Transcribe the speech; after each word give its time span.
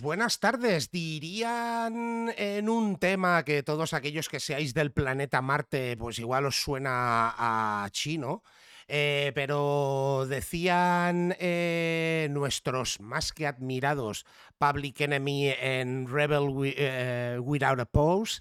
Buenas 0.00 0.40
tardes. 0.40 0.90
Dirían 0.90 2.32
en 2.38 2.70
un 2.70 2.96
tema 2.96 3.44
que 3.44 3.62
todos 3.62 3.92
aquellos 3.92 4.30
que 4.30 4.40
seáis 4.40 4.72
del 4.72 4.92
planeta 4.92 5.42
Marte, 5.42 5.94
pues 5.98 6.18
igual 6.18 6.46
os 6.46 6.62
suena 6.62 7.34
a 7.36 7.86
chino. 7.90 8.42
Eh, 8.88 9.32
pero 9.34 10.26
decían 10.26 11.36
eh, 11.38 12.28
nuestros 12.30 12.98
más 12.98 13.32
que 13.32 13.46
admirados 13.46 14.24
Public 14.58 15.02
Enemy 15.02 15.50
en 15.60 16.08
Rebel 16.08 16.48
eh, 16.64 17.38
Without 17.40 17.80
a 17.80 17.84
Pose, 17.84 18.40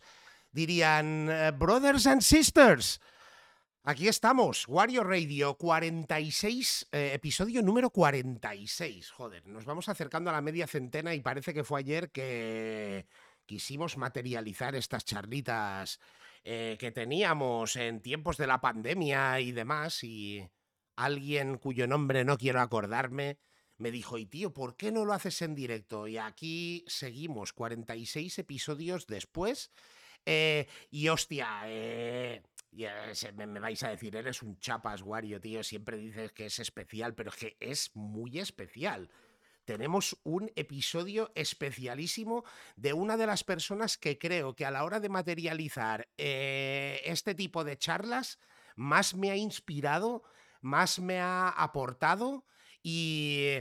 dirían 0.51 1.29
Brothers 1.59 2.07
and 2.07 2.21
Sisters. 2.21 3.01
Aquí 3.89 4.07
estamos, 4.07 4.67
Wario 4.67 5.03
Radio 5.03 5.57
46, 5.57 6.89
episodio 6.91 7.63
número 7.63 7.89
46. 7.89 9.09
Joder, 9.09 9.47
nos 9.47 9.65
vamos 9.65 9.89
acercando 9.89 10.29
a 10.29 10.33
la 10.33 10.43
media 10.43 10.67
centena 10.67 11.15
y 11.15 11.21
parece 11.21 11.55
que 11.55 11.63
fue 11.63 11.79
ayer 11.79 12.11
que 12.11 13.07
quisimos 13.47 13.97
materializar 13.97 14.75
estas 14.75 15.05
charlitas 15.05 15.99
eh, 16.43 16.77
que 16.79 16.91
teníamos 16.91 17.77
en 17.77 17.99
tiempos 17.99 18.37
de 18.37 18.45
la 18.45 18.61
pandemia 18.61 19.39
y 19.39 19.53
demás, 19.53 20.03
y 20.03 20.47
alguien 20.95 21.57
cuyo 21.57 21.87
nombre 21.87 22.23
no 22.23 22.37
quiero 22.37 22.61
acordarme 22.61 23.39
me 23.79 23.89
dijo, 23.89 24.19
y 24.19 24.27
tío, 24.27 24.53
¿por 24.53 24.75
qué 24.75 24.91
no 24.91 25.03
lo 25.03 25.13
haces 25.13 25.41
en 25.41 25.55
directo? 25.55 26.07
Y 26.07 26.19
aquí 26.19 26.85
seguimos, 26.85 27.53
46 27.53 28.37
episodios 28.37 29.07
después. 29.07 29.71
Eh, 30.25 30.67
y 30.91 31.07
hostia, 31.07 31.61
eh, 31.65 32.43
me, 32.71 33.47
me, 33.47 33.59
vais 33.59 33.81
a 33.83 33.89
decir, 33.89 34.15
eres 34.15 34.41
un 34.41 34.59
chapas, 34.59 35.01
Wario, 35.01 35.39
tío. 35.39 35.63
Siempre 35.63 35.97
dices 35.97 36.31
que 36.31 36.45
es 36.45 36.59
especial, 36.59 37.15
pero 37.15 37.29
es 37.29 37.35
que 37.35 37.57
es 37.59 37.95
muy 37.95 38.39
especial 38.39 39.09
tenemos 39.69 40.17
un 40.23 40.51
episodio 40.55 41.31
especialísimo 41.35 42.43
de 42.75 42.93
una 42.93 43.17
de 43.17 43.27
las 43.27 43.43
personas 43.43 43.99
que 43.99 44.17
creo 44.17 44.55
que 44.55 44.65
a 44.65 44.71
la 44.71 44.83
hora 44.83 44.99
de 44.99 45.09
materializar 45.09 46.09
eh, 46.17 47.01
este 47.05 47.35
tipo 47.35 47.63
de 47.63 47.77
charlas 47.77 48.39
más 48.75 49.13
me 49.13 49.29
ha 49.29 49.35
inspirado, 49.35 50.23
más 50.61 50.97
me 50.97 51.19
ha 51.19 51.49
aportado 51.49 52.45
y 52.81 53.57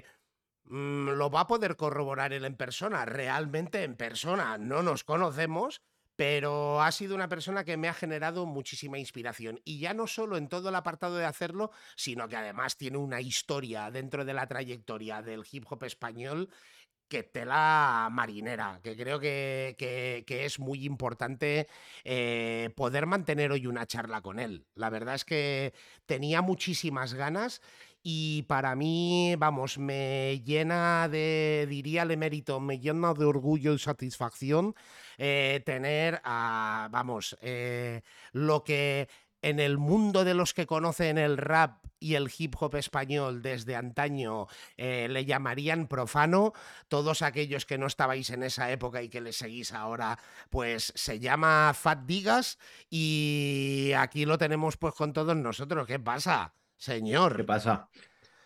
mm, 0.64 1.10
lo 1.10 1.28
va 1.28 1.40
a 1.40 1.46
poder 1.46 1.76
corroborar 1.76 2.32
él 2.32 2.46
en 2.46 2.56
persona, 2.56 3.04
realmente 3.04 3.82
en 3.82 3.94
persona. 3.94 4.56
No 4.56 4.82
nos 4.82 5.04
conocemos, 5.04 5.82
pero 6.18 6.82
ha 6.82 6.90
sido 6.90 7.14
una 7.14 7.28
persona 7.28 7.62
que 7.62 7.76
me 7.76 7.88
ha 7.88 7.94
generado 7.94 8.44
muchísima 8.44 8.98
inspiración. 8.98 9.60
Y 9.64 9.78
ya 9.78 9.94
no 9.94 10.08
solo 10.08 10.36
en 10.36 10.48
todo 10.48 10.68
el 10.68 10.74
apartado 10.74 11.16
de 11.16 11.24
hacerlo, 11.24 11.70
sino 11.94 12.28
que 12.28 12.34
además 12.34 12.76
tiene 12.76 12.98
una 12.98 13.20
historia 13.20 13.88
dentro 13.92 14.24
de 14.24 14.34
la 14.34 14.48
trayectoria 14.48 15.22
del 15.22 15.44
hip 15.48 15.64
hop 15.70 15.84
español 15.84 16.50
que 17.06 17.22
tela 17.22 18.08
marinera, 18.10 18.80
que 18.82 18.96
creo 18.96 19.20
que, 19.20 19.76
que, 19.78 20.44
es 20.44 20.58
muy 20.58 20.84
importante 20.84 21.68
eh, 22.02 22.70
poder 22.74 23.06
mantener 23.06 23.52
hoy 23.52 23.68
una 23.68 23.86
charla 23.86 24.20
con 24.20 24.40
él. 24.40 24.66
La 24.74 24.90
verdad 24.90 25.14
es 25.14 25.24
que 25.24 25.72
tenía 26.06 26.42
muchísimas 26.42 27.14
ganas 27.14 27.62
y 28.02 28.42
para 28.44 28.74
mí, 28.74 29.34
vamos, 29.38 29.78
me 29.78 30.40
llena 30.44 31.08
de, 31.08 31.66
diría 31.68 32.02
el 32.02 32.10
emérito, 32.10 32.58
me 32.58 32.80
llena 32.80 33.14
de 33.14 33.24
orgullo 33.24 33.72
y 33.72 33.78
satisfacción 33.78 34.74
eh, 35.18 35.62
tener 35.66 36.20
a, 36.24 36.88
vamos, 36.90 37.36
eh, 37.42 38.02
lo 38.32 38.64
que 38.64 39.08
en 39.42 39.60
el 39.60 39.78
mundo 39.78 40.24
de 40.24 40.34
los 40.34 40.54
que 40.54 40.66
conocen 40.66 41.18
el 41.18 41.36
rap 41.36 41.84
y 42.00 42.14
el 42.14 42.30
hip 42.36 42.54
hop 42.58 42.76
español 42.76 43.42
desde 43.42 43.76
antaño 43.76 44.46
eh, 44.76 45.08
le 45.10 45.24
llamarían 45.24 45.88
profano, 45.88 46.52
todos 46.88 47.22
aquellos 47.22 47.66
que 47.66 47.78
no 47.78 47.86
estabais 47.86 48.30
en 48.30 48.42
esa 48.42 48.70
época 48.70 49.02
y 49.02 49.08
que 49.08 49.20
le 49.20 49.32
seguís 49.32 49.72
ahora, 49.72 50.18
pues 50.50 50.92
se 50.94 51.18
llama 51.18 51.72
Fat 51.74 52.00
Digas 52.04 52.58
y 52.88 53.92
aquí 53.96 54.24
lo 54.24 54.38
tenemos 54.38 54.76
pues 54.76 54.94
con 54.94 55.12
todos 55.12 55.36
nosotros. 55.36 55.86
¿Qué 55.86 55.98
pasa, 55.98 56.54
señor? 56.76 57.36
¿Qué 57.36 57.44
pasa? 57.44 57.88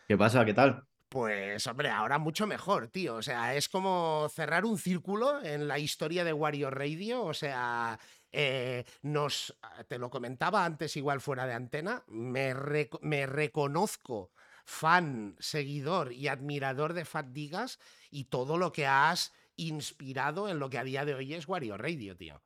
¿Qué 0.09 0.17
pasa? 0.17 0.45
¿Qué 0.45 0.55
tal? 0.55 0.87
Pues 1.13 1.67
hombre, 1.67 1.91
ahora 1.91 2.17
mucho 2.19 2.47
mejor, 2.47 2.89
tío. 2.89 3.17
O 3.17 3.23
sea, 3.23 3.55
es 3.55 3.69
como 3.69 4.31
cerrar 4.35 4.65
un 4.65 4.79
círculo 4.79 5.45
en 5.45 5.69
la 5.69 5.79
historia 5.79 6.25
de 6.25 6.33
Wario 6.33 6.71
Radio. 6.71 7.23
O 7.25 7.35
sea, 7.35 8.01
eh, 8.33 8.87
nos, 9.03 9.55
te 9.89 9.99
lo 9.99 10.09
comentaba 10.09 10.65
antes 10.65 10.97
igual 10.97 11.21
fuera 11.21 11.45
de 11.45 11.53
antena, 11.53 12.03
me, 12.09 12.55
me 13.03 13.27
reconozco 13.27 14.33
fan, 14.65 15.37
seguidor 15.39 16.15
y 16.15 16.29
admirador 16.29 16.95
de 16.95 17.05
Fat 17.05 17.27
Digas 17.27 17.79
y 18.11 18.25
todo 18.25 18.57
lo 18.57 18.73
que 18.73 18.87
has 18.87 19.35
inspirado 19.57 20.49
en 20.49 20.61
lo 20.61 20.71
que 20.71 20.79
a 20.79 20.85
día 20.85 21.05
de 21.05 21.13
hoy 21.13 21.35
es 21.35 21.47
Wario 21.47 21.77
Radio, 21.77 22.17
tío. 22.17 22.41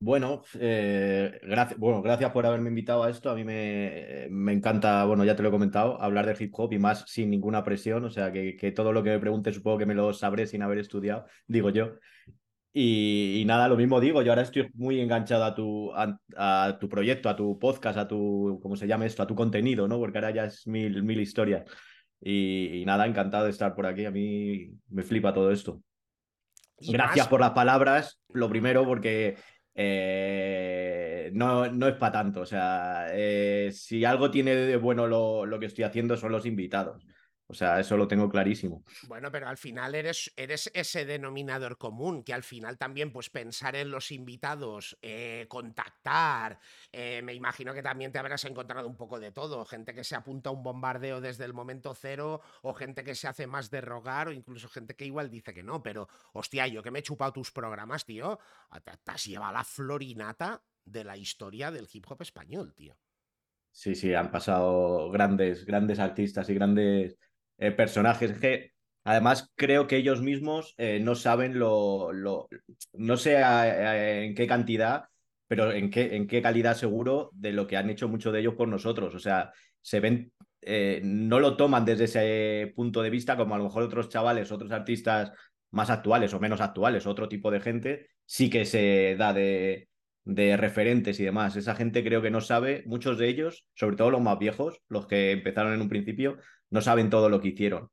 Bueno, 0.00 0.42
eh, 0.60 1.40
gracias, 1.42 1.78
bueno, 1.78 2.02
gracias 2.02 2.30
por 2.30 2.46
haberme 2.46 2.68
invitado 2.68 3.02
a 3.02 3.10
esto. 3.10 3.30
A 3.30 3.34
mí 3.34 3.42
me, 3.42 4.28
me, 4.30 4.52
encanta, 4.52 5.04
bueno, 5.04 5.24
ya 5.24 5.34
te 5.34 5.42
lo 5.42 5.48
he 5.48 5.52
comentado, 5.52 6.00
hablar 6.00 6.26
de 6.26 6.36
hip 6.42 6.52
hop 6.56 6.72
y 6.72 6.78
más 6.78 7.04
sin 7.08 7.30
ninguna 7.30 7.64
presión. 7.64 8.04
O 8.04 8.10
sea, 8.10 8.30
que, 8.30 8.56
que 8.56 8.70
todo 8.70 8.92
lo 8.92 9.02
que 9.02 9.10
me 9.10 9.18
pregunte 9.18 9.52
supongo 9.52 9.78
que 9.78 9.86
me 9.86 9.94
lo 9.94 10.12
sabré 10.12 10.46
sin 10.46 10.62
haber 10.62 10.78
estudiado, 10.78 11.26
digo 11.48 11.70
yo. 11.70 11.94
Y, 12.72 13.42
nada, 13.44 13.66
lo 13.66 13.76
mismo 13.76 13.98
digo, 14.00 14.22
yo 14.22 14.30
ahora 14.30 14.42
estoy 14.42 14.70
muy 14.74 15.00
enganchado 15.00 15.42
a 15.44 15.54
tu, 15.54 15.90
a, 15.94 16.78
tu 16.78 16.88
proyecto, 16.88 17.28
a 17.28 17.34
tu 17.34 17.58
podcast, 17.58 17.98
a 17.98 18.06
tu, 18.06 18.60
¿cómo 18.62 18.76
se 18.76 18.86
llama 18.86 19.04
esto? 19.04 19.22
A 19.22 19.26
tu 19.26 19.34
contenido, 19.34 19.88
¿no? 19.88 19.98
Porque 19.98 20.18
ahora 20.18 20.30
ya 20.30 20.44
es 20.44 20.64
mil, 20.66 21.02
mil 21.02 21.20
historias. 21.20 21.68
Y, 22.20 22.84
nada, 22.86 23.06
encantado 23.06 23.46
de 23.46 23.50
estar 23.50 23.74
por 23.74 23.86
aquí. 23.86 24.04
A 24.04 24.12
mí 24.12 24.70
me 24.90 25.02
flipa 25.02 25.32
todo 25.32 25.50
esto. 25.50 25.82
Gracias 26.80 27.26
por 27.26 27.40
las 27.40 27.50
palabras, 27.50 28.20
lo 28.28 28.48
primero, 28.48 28.84
porque 28.84 29.36
eh, 29.80 31.30
no, 31.34 31.70
no 31.70 31.86
es 31.88 31.94
para 31.94 32.12
tanto. 32.12 32.40
O 32.40 32.46
sea, 32.46 33.06
eh, 33.12 33.70
si 33.72 34.04
algo 34.04 34.30
tiene 34.30 34.54
de 34.56 34.76
bueno 34.76 35.06
lo, 35.06 35.46
lo, 35.46 35.60
que 35.60 35.66
estoy 35.66 35.84
haciendo 35.84 36.16
son 36.16 36.32
los 36.32 36.46
invitados. 36.46 37.06
O 37.50 37.54
sea, 37.54 37.80
eso 37.80 37.96
lo 37.96 38.06
tengo 38.06 38.28
clarísimo. 38.28 38.84
Bueno, 39.06 39.32
pero 39.32 39.48
al 39.48 39.56
final 39.56 39.94
eres, 39.94 40.30
eres 40.36 40.70
ese 40.74 41.06
denominador 41.06 41.78
común, 41.78 42.22
que 42.22 42.34
al 42.34 42.42
final 42.42 42.76
también, 42.76 43.10
pues 43.10 43.30
pensar 43.30 43.74
en 43.74 43.90
los 43.90 44.10
invitados, 44.10 44.98
eh, 45.00 45.46
contactar, 45.48 46.60
eh, 46.92 47.22
me 47.22 47.32
imagino 47.32 47.72
que 47.72 47.82
también 47.82 48.12
te 48.12 48.18
habrás 48.18 48.44
encontrado 48.44 48.86
un 48.86 48.98
poco 48.98 49.18
de 49.18 49.32
todo, 49.32 49.64
gente 49.64 49.94
que 49.94 50.04
se 50.04 50.14
apunta 50.14 50.50
a 50.50 50.52
un 50.52 50.62
bombardeo 50.62 51.22
desde 51.22 51.46
el 51.46 51.54
momento 51.54 51.94
cero, 51.94 52.42
o 52.60 52.74
gente 52.74 53.02
que 53.02 53.14
se 53.14 53.28
hace 53.28 53.46
más 53.46 53.70
de 53.70 53.80
rogar, 53.80 54.28
o 54.28 54.32
incluso 54.32 54.68
gente 54.68 54.94
que 54.94 55.06
igual 55.06 55.30
dice 55.30 55.54
que 55.54 55.62
no, 55.62 55.82
pero 55.82 56.06
hostia, 56.34 56.66
yo 56.66 56.82
que 56.82 56.90
me 56.90 56.98
he 56.98 57.02
chupado 57.02 57.32
tus 57.32 57.50
programas, 57.50 58.04
tío, 58.04 58.38
te, 58.84 58.92
has 59.10 59.24
llevado 59.24 59.54
la 59.54 59.64
florinata 59.64 60.62
de 60.84 61.02
la 61.02 61.16
historia 61.16 61.70
del 61.70 61.88
hip 61.90 62.04
hop 62.10 62.20
español, 62.20 62.74
tío. 62.74 62.94
Sí, 63.70 63.94
sí, 63.94 64.12
han 64.12 64.30
pasado 64.30 65.10
grandes, 65.10 65.64
grandes 65.64 65.98
artistas 65.98 66.48
y 66.50 66.54
grandes 66.54 67.16
eh, 67.58 67.72
personajes 67.72 68.38
que 68.38 68.72
además 69.04 69.50
creo 69.54 69.86
que 69.86 69.96
ellos 69.96 70.22
mismos 70.22 70.74
eh, 70.78 71.00
no 71.00 71.14
saben 71.14 71.58
lo, 71.58 72.12
lo 72.12 72.48
no 72.92 73.16
sé 73.16 73.38
en 73.40 74.34
qué 74.34 74.46
cantidad, 74.46 75.04
pero 75.46 75.72
en 75.72 75.90
qué, 75.90 76.14
en 76.14 76.26
qué 76.26 76.42
calidad 76.42 76.76
seguro 76.76 77.30
de 77.32 77.52
lo 77.52 77.66
que 77.66 77.76
han 77.76 77.90
hecho 77.90 78.08
muchos 78.08 78.32
de 78.32 78.40
ellos 78.40 78.54
por 78.54 78.68
nosotros. 78.68 79.14
O 79.14 79.18
sea, 79.18 79.52
se 79.80 80.00
ven, 80.00 80.32
eh, 80.60 81.00
no 81.02 81.40
lo 81.40 81.56
toman 81.56 81.84
desde 81.84 82.04
ese 82.04 82.72
punto 82.76 83.02
de 83.02 83.10
vista 83.10 83.36
como 83.36 83.54
a 83.54 83.58
lo 83.58 83.64
mejor 83.64 83.82
otros 83.82 84.08
chavales, 84.10 84.52
otros 84.52 84.70
artistas 84.72 85.32
más 85.70 85.90
actuales 85.90 86.34
o 86.34 86.40
menos 86.40 86.60
actuales, 86.60 87.06
otro 87.06 87.28
tipo 87.28 87.50
de 87.50 87.60
gente, 87.60 88.10
sí 88.26 88.50
que 88.50 88.64
se 88.64 89.16
da 89.18 89.32
de, 89.32 89.88
de 90.24 90.56
referentes 90.58 91.18
y 91.20 91.24
demás. 91.24 91.56
Esa 91.56 91.74
gente 91.74 92.04
creo 92.04 92.20
que 92.20 92.30
no 92.30 92.42
sabe, 92.42 92.82
muchos 92.86 93.16
de 93.18 93.28
ellos, 93.28 93.66
sobre 93.74 93.96
todo 93.96 94.10
los 94.10 94.20
más 94.20 94.38
viejos, 94.38 94.80
los 94.88 95.06
que 95.06 95.32
empezaron 95.32 95.72
en 95.72 95.80
un 95.80 95.88
principio, 95.88 96.38
no 96.70 96.80
saben 96.80 97.10
todo 97.10 97.28
lo 97.28 97.40
que 97.40 97.48
hicieron. 97.48 97.90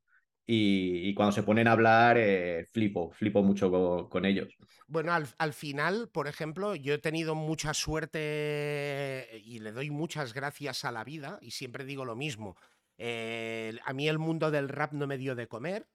Y, 0.47 1.13
cuando 1.15 1.31
se 1.31 1.41
ponen 1.41 1.67
a 1.67 1.71
hablar, 1.71 2.17
eh, 2.19 2.67
flipo, 2.71 3.09
flipo 3.11 3.41
mucho 3.41 4.07
con, 4.09 4.25
ellos. 4.25 4.55
Bueno, 4.87 5.11
al, 5.11 5.53
final, 5.53 6.07
por 6.09 6.27
ejemplo, 6.27 6.75
yo 6.75 6.93
he 6.93 6.99
tenido 6.99 7.33
mucha 7.33 7.73
suerte 7.73 9.41
y 9.43 9.57
le 9.59 9.71
doy 9.71 9.89
muchas 9.89 10.33
gracias 10.33 10.85
a 10.85 10.91
la 10.91 11.03
vida, 11.03 11.39
y 11.41 11.51
siempre 11.51 11.83
digo 11.83 12.05
lo 12.05 12.15
mismo. 12.15 12.55
Eh, 12.99 13.75
a 13.85 13.93
mí 13.93 14.07
el 14.07 14.19
mundo 14.19 14.51
del 14.51 14.69
rap 14.69 14.93
no 14.93 15.07
me 15.07 15.17
dio 15.17 15.33
de 15.33 15.47
comer, 15.47 15.87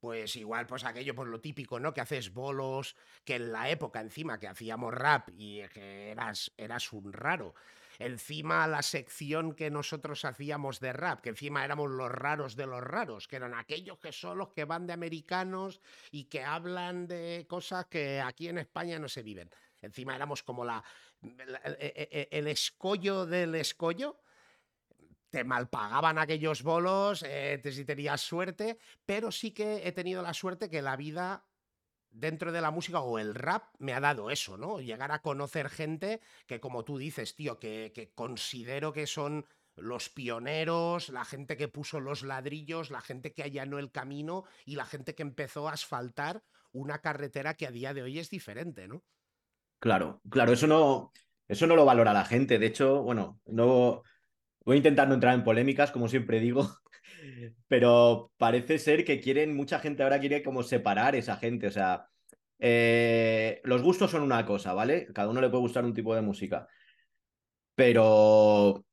pues 0.00 0.34
igual, 0.34 0.66
pues 0.66 0.84
aquello, 0.84 1.14
por 1.14 1.28
lo 1.28 1.40
típico, 1.40 1.78
¿no? 1.78 1.94
Que 1.94 2.00
haces 2.00 2.32
bolos, 2.32 2.96
que 3.24 3.36
en 3.36 3.52
la 3.52 3.70
época 3.70 4.00
encima 4.00 4.40
que 4.40 4.48
hacíamos 4.48 4.92
rap 4.92 5.28
y 5.36 5.62
que 5.68 6.10
eras, 6.10 6.52
eras 6.56 6.92
un 6.92 7.12
raro 7.12 7.54
encima 7.98 8.66
la 8.66 8.82
sección 8.82 9.54
que 9.54 9.70
nosotros 9.70 10.24
hacíamos 10.24 10.80
de 10.80 10.92
rap, 10.92 11.20
que 11.20 11.30
encima 11.30 11.64
éramos 11.64 11.90
los 11.90 12.10
raros 12.10 12.56
de 12.56 12.66
los 12.66 12.80
raros, 12.80 13.28
que 13.28 13.36
eran 13.36 13.54
aquellos 13.54 13.98
que 13.98 14.12
son 14.12 14.38
los 14.38 14.50
que 14.50 14.64
van 14.64 14.86
de 14.86 14.92
americanos 14.92 15.80
y 16.10 16.24
que 16.24 16.42
hablan 16.42 17.06
de 17.06 17.46
cosas 17.48 17.86
que 17.86 18.20
aquí 18.20 18.48
en 18.48 18.58
España 18.58 18.98
no 18.98 19.08
se 19.08 19.22
viven. 19.22 19.50
Encima 19.80 20.14
éramos 20.14 20.42
como 20.42 20.64
la, 20.64 20.82
el 21.20 22.46
escollo 22.46 23.26
del 23.26 23.54
escollo 23.56 24.20
te 25.32 25.44
malpagaban 25.44 26.18
aquellos 26.18 26.62
bolos, 26.62 27.24
eh, 27.26 27.58
te, 27.62 27.72
si 27.72 27.86
tenías 27.86 28.20
suerte, 28.20 28.78
pero 29.06 29.32
sí 29.32 29.52
que 29.52 29.88
he 29.88 29.92
tenido 29.92 30.20
la 30.20 30.34
suerte 30.34 30.68
que 30.68 30.82
la 30.82 30.94
vida 30.94 31.46
dentro 32.12 32.52
de 32.52 32.60
la 32.60 32.70
música 32.70 33.00
o 33.00 33.18
el 33.18 33.34
rap 33.34 33.64
me 33.78 33.94
ha 33.94 34.00
dado 34.00 34.30
eso, 34.30 34.56
¿no? 34.56 34.80
Llegar 34.80 35.12
a 35.12 35.22
conocer 35.22 35.68
gente 35.68 36.20
que, 36.46 36.60
como 36.60 36.84
tú 36.84 36.98
dices, 36.98 37.34
tío, 37.34 37.58
que, 37.58 37.92
que 37.94 38.12
considero 38.12 38.92
que 38.92 39.06
son 39.06 39.46
los 39.76 40.10
pioneros, 40.10 41.08
la 41.08 41.24
gente 41.24 41.56
que 41.56 41.68
puso 41.68 42.00
los 42.00 42.22
ladrillos, 42.22 42.90
la 42.90 43.00
gente 43.00 43.32
que 43.32 43.42
allanó 43.42 43.78
el 43.78 43.90
camino 43.90 44.44
y 44.64 44.76
la 44.76 44.84
gente 44.84 45.14
que 45.14 45.22
empezó 45.22 45.68
a 45.68 45.72
asfaltar 45.72 46.42
una 46.72 47.00
carretera 47.00 47.54
que 47.54 47.66
a 47.66 47.70
día 47.70 47.94
de 47.94 48.02
hoy 48.02 48.18
es 48.18 48.30
diferente, 48.30 48.88
¿no? 48.88 49.02
Claro, 49.78 50.20
claro, 50.30 50.52
eso 50.52 50.66
no, 50.66 51.12
eso 51.48 51.66
no 51.66 51.76
lo 51.76 51.84
valora 51.84 52.12
la 52.12 52.24
gente. 52.24 52.58
De 52.58 52.66
hecho, 52.66 53.02
bueno, 53.02 53.40
no 53.46 54.02
voy 54.64 54.74
a 54.74 54.76
intentar 54.76 55.08
no 55.08 55.14
entrar 55.14 55.34
en 55.34 55.44
polémicas, 55.44 55.90
como 55.90 56.08
siempre 56.08 56.40
digo, 56.40 56.68
pero 57.68 58.32
parece 58.36 58.78
ser 58.78 59.04
que 59.04 59.20
quieren, 59.20 59.56
mucha 59.56 59.78
gente 59.78 60.02
ahora 60.02 60.20
quiere 60.20 60.42
como 60.42 60.62
separar 60.62 61.14
esa 61.16 61.36
gente. 61.36 61.66
O 61.66 61.70
sea, 61.70 62.06
eh, 62.58 63.60
los 63.64 63.82
gustos 63.82 64.10
son 64.10 64.22
una 64.22 64.44
cosa, 64.46 64.72
¿vale? 64.72 65.08
Cada 65.14 65.28
uno 65.28 65.40
le 65.40 65.48
puede 65.48 65.62
gustar 65.62 65.84
un 65.84 65.94
tipo 65.94 66.14
de 66.14 66.22
música. 66.22 66.66
Pero, 67.74 68.84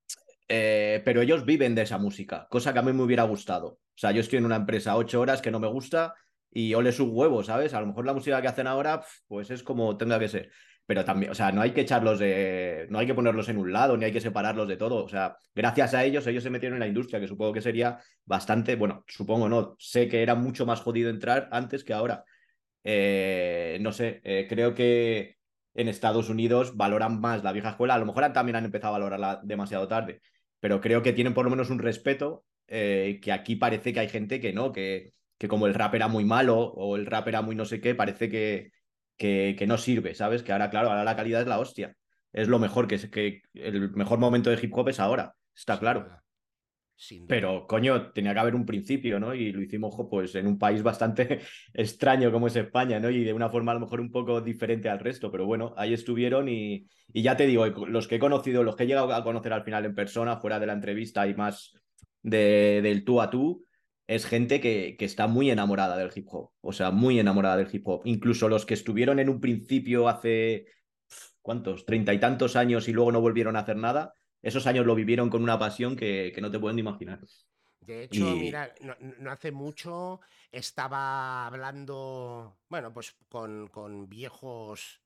eh, 0.48 1.02
pero 1.06 1.22
ellos 1.22 1.46
viven 1.46 1.76
de 1.76 1.84
esa 1.84 1.98
música, 1.98 2.48
cosa 2.50 2.74
que 2.74 2.80
a 2.80 2.81
mí 2.81 2.94
me 2.94 3.04
hubiera 3.04 3.24
gustado. 3.24 3.68
O 3.68 3.98
sea, 4.00 4.12
yo 4.12 4.22
estoy 4.22 4.40
en 4.40 4.46
una 4.46 4.56
empresa 4.56 4.96
ocho 4.96 5.20
horas 5.20 5.42
que 5.42 5.52
no 5.52 5.60
me 5.60 5.68
gusta 5.68 6.16
y 6.52 6.74
ole 6.74 6.92
su 6.92 7.06
huevo, 7.12 7.44
¿sabes? 7.44 7.74
A 7.74 7.82
lo 7.82 7.88
mejor 7.88 8.06
la 8.06 8.14
música 8.14 8.42
que 8.42 8.48
hacen 8.48 8.68
ahora, 8.68 9.04
pues 9.28 9.52
es 9.52 9.62
como 9.64 9.98
tenga 9.98 10.18
que 10.20 10.30
ser 10.30 10.52
pero 10.89 11.06
también, 11.06 11.31
o 11.31 11.36
sea, 11.36 11.51
no 11.51 11.62
hay 11.62 11.69
que 11.69 11.81
echarlos 11.81 12.18
de, 12.18 12.88
no 12.89 12.97
hay 12.97 13.06
que 13.06 13.13
ponerlos 13.13 13.47
en 13.47 13.60
un 13.60 13.72
lado, 13.72 13.96
ni 13.96 14.05
hay 14.05 14.12
que 14.12 14.22
separarlos 14.22 14.67
de 14.67 14.75
todo, 14.75 15.05
o 15.05 15.08
sea, 15.08 15.38
gracias 15.53 15.93
a 15.93 16.03
ellos, 16.03 16.25
ellos 16.25 16.41
se 16.41 16.50
metieron 16.50 16.77
en 16.77 16.79
la 16.79 16.88
industria, 16.88 17.19
que 17.19 17.27
supongo 17.27 17.53
que 17.53 17.62
sería 17.62 18.00
bastante, 18.25 18.75
bueno, 18.75 19.03
supongo 19.08 19.48
no, 19.48 19.75
sé 19.77 20.08
que 20.08 20.24
era 20.24 20.34
mucho 20.34 20.65
más 20.65 20.81
jodido 20.81 21.12
entrar 21.12 21.48
antes 21.51 21.84
que 21.84 21.93
ahora. 21.93 22.24
Eh, 22.84 23.77
no 23.81 23.91
sé, 23.91 24.19
eh, 24.24 24.48
creo 24.50 24.74
que 24.74 25.38
en 25.75 25.89
Estados 25.89 26.27
Unidos 26.27 26.75
valoran 26.75 27.22
más 27.22 27.43
la 27.43 27.51
vieja 27.51 27.69
escuela, 27.69 27.93
a 27.93 28.00
lo 28.00 28.08
mejor 28.08 28.34
también 28.34 28.55
han 28.55 28.65
empezado 28.65 28.96
a 28.96 28.98
valorarla 28.98 29.41
demasiado 29.43 29.88
tarde, 29.88 30.22
pero 30.60 30.81
creo 30.81 31.03
que 31.03 31.13
tienen 31.13 31.36
por 31.36 31.46
lo 31.46 31.51
menos 31.51 31.69
un 31.69 31.77
respeto, 31.77 32.46
eh, 32.65 33.19
que 33.22 33.31
aquí 33.31 33.55
parece 33.58 33.93
que 33.93 34.00
hay 34.00 34.10
gente 34.10 34.39
que 34.39 34.53
no, 34.53 34.72
que, 34.72 35.13
que 35.38 35.48
como 35.48 35.67
el 35.67 35.75
rap 35.75 35.93
era 35.93 36.08
muy 36.08 36.25
malo 36.25 36.58
o 36.58 36.96
el 36.96 37.05
rap 37.05 37.27
era 37.27 37.43
muy 37.43 37.55
no 37.55 37.65
sé 37.65 37.79
qué, 37.79 37.93
parece 37.93 38.27
que 38.27 38.72
que, 39.20 39.66
no 39.68 39.78
sirve, 39.78 40.16
¿sabes? 40.16 40.42
Que 40.42 40.54
ahora, 40.54 40.70
claro, 40.70 40.90
ahora 40.90 41.04
la 41.04 41.16
calidad 41.16 41.42
es 41.42 41.48
la 41.48 41.60
hostia. 41.60 41.96
Es 42.32 42.48
lo 42.48 42.58
mejor, 42.58 42.88
que, 42.88 42.98
que 43.10 43.42
el 43.54 43.92
mejor 43.92 44.18
momento 44.18 44.50
de 44.50 44.60
hip 44.62 44.76
hop 44.76 44.90
es 44.90 45.00
ahora, 45.00 45.36
está 45.54 45.78
claro. 45.78 46.08
Pero, 47.28 47.66
coño, 47.66 48.12
tenía 48.12 48.34
que 48.34 48.40
haber 48.40 48.56
un 48.56 48.66
principio, 48.66 49.20
¿no? 49.20 49.34
Y 49.34 49.54
lo 49.54 49.62
hicimos, 49.62 49.96
pues, 50.10 50.36
en 50.36 50.48
un 50.48 50.58
país 50.58 50.84
bastante 50.84 51.40
extraño 51.74 52.32
como 52.32 52.48
es 52.48 52.56
España, 52.56 53.00
¿no? 53.00 53.10
Y 53.10 53.24
de 53.24 53.34
una 53.34 53.50
forma 53.50 53.72
a 53.72 53.76
lo 53.76 53.82
mejor 53.82 54.02
un 54.02 54.12
poco 54.12 54.42
diferente 54.42 54.90
al 54.90 55.00
resto, 55.00 55.32
pero 55.32 55.46
bueno, 55.46 55.74
ahí 55.78 55.94
estuvieron 55.94 56.50
y, 56.50 56.88
y 57.14 57.22
ya 57.22 57.38
te 57.38 57.48
digo, 57.48 57.66
los 57.68 58.08
que 58.08 58.16
he 58.16 58.20
conocido, 58.20 58.64
los 58.64 58.76
que 58.76 58.84
he 58.84 58.88
llegado 58.88 59.14
a 59.14 59.24
conocer 59.24 59.54
al 59.54 59.64
final 59.64 59.86
en 59.86 59.96
persona, 59.96 60.38
fuera 60.38 60.60
de 60.60 60.68
la 60.68 60.74
entrevista 60.74 61.26
y 61.26 61.36
más 61.36 61.74
de, 62.22 62.82
del 62.84 63.06
tú 63.06 63.22
a 63.22 63.30
tú, 63.30 63.64
es 64.10 64.25
gente 64.25 64.60
que, 64.60 64.96
que, 64.98 65.06
está 65.06 65.28
muy 65.28 65.51
enamorada 65.51 65.96
del 65.96 66.12
hip 66.16 66.28
hop, 66.32 66.50
o 66.62 66.74
sea, 66.74 66.89
muy 66.89 67.20
enamorada 67.20 67.58
del 67.58 67.70
hip 67.72 67.88
hop. 67.88 68.01
Incluso 68.06 68.50
los 68.50 68.66
que 68.66 68.74
estuvieron 68.74 69.20
en 69.20 69.30
un 69.30 69.39
principio 69.39 70.10
hace, 70.10 70.66
¿cuántos? 71.44 71.86
Treinta 71.86 72.12
y 72.12 72.20
tantos 72.20 72.56
años 72.56 72.88
y 72.88 72.94
luego 72.94 73.12
no 73.12 73.22
volvieron 73.22 73.56
a 73.56 73.60
hacer 73.60 73.78
nada, 73.78 74.16
esos 74.42 74.66
años 74.66 74.88
lo 74.88 74.96
vivieron 74.96 75.30
con 75.30 75.44
una 75.44 75.60
pasión 75.60 75.96
que, 75.96 76.32
que 76.34 76.42
no 76.42 76.50
te 76.50 76.58
pueden 76.58 76.80
imaginar. 76.80 77.20
De 77.82 78.06
hecho, 78.06 78.25
mira, 78.36 78.74
no, 78.82 79.30
hace 79.30 79.51
mucho 79.51 80.22
estaba 80.51 81.46
hablando, 81.46 82.58
bueno, 82.68 82.92
pues 82.92 83.16
con, 83.30 83.68
con 83.68 84.10
viejos 84.10 85.01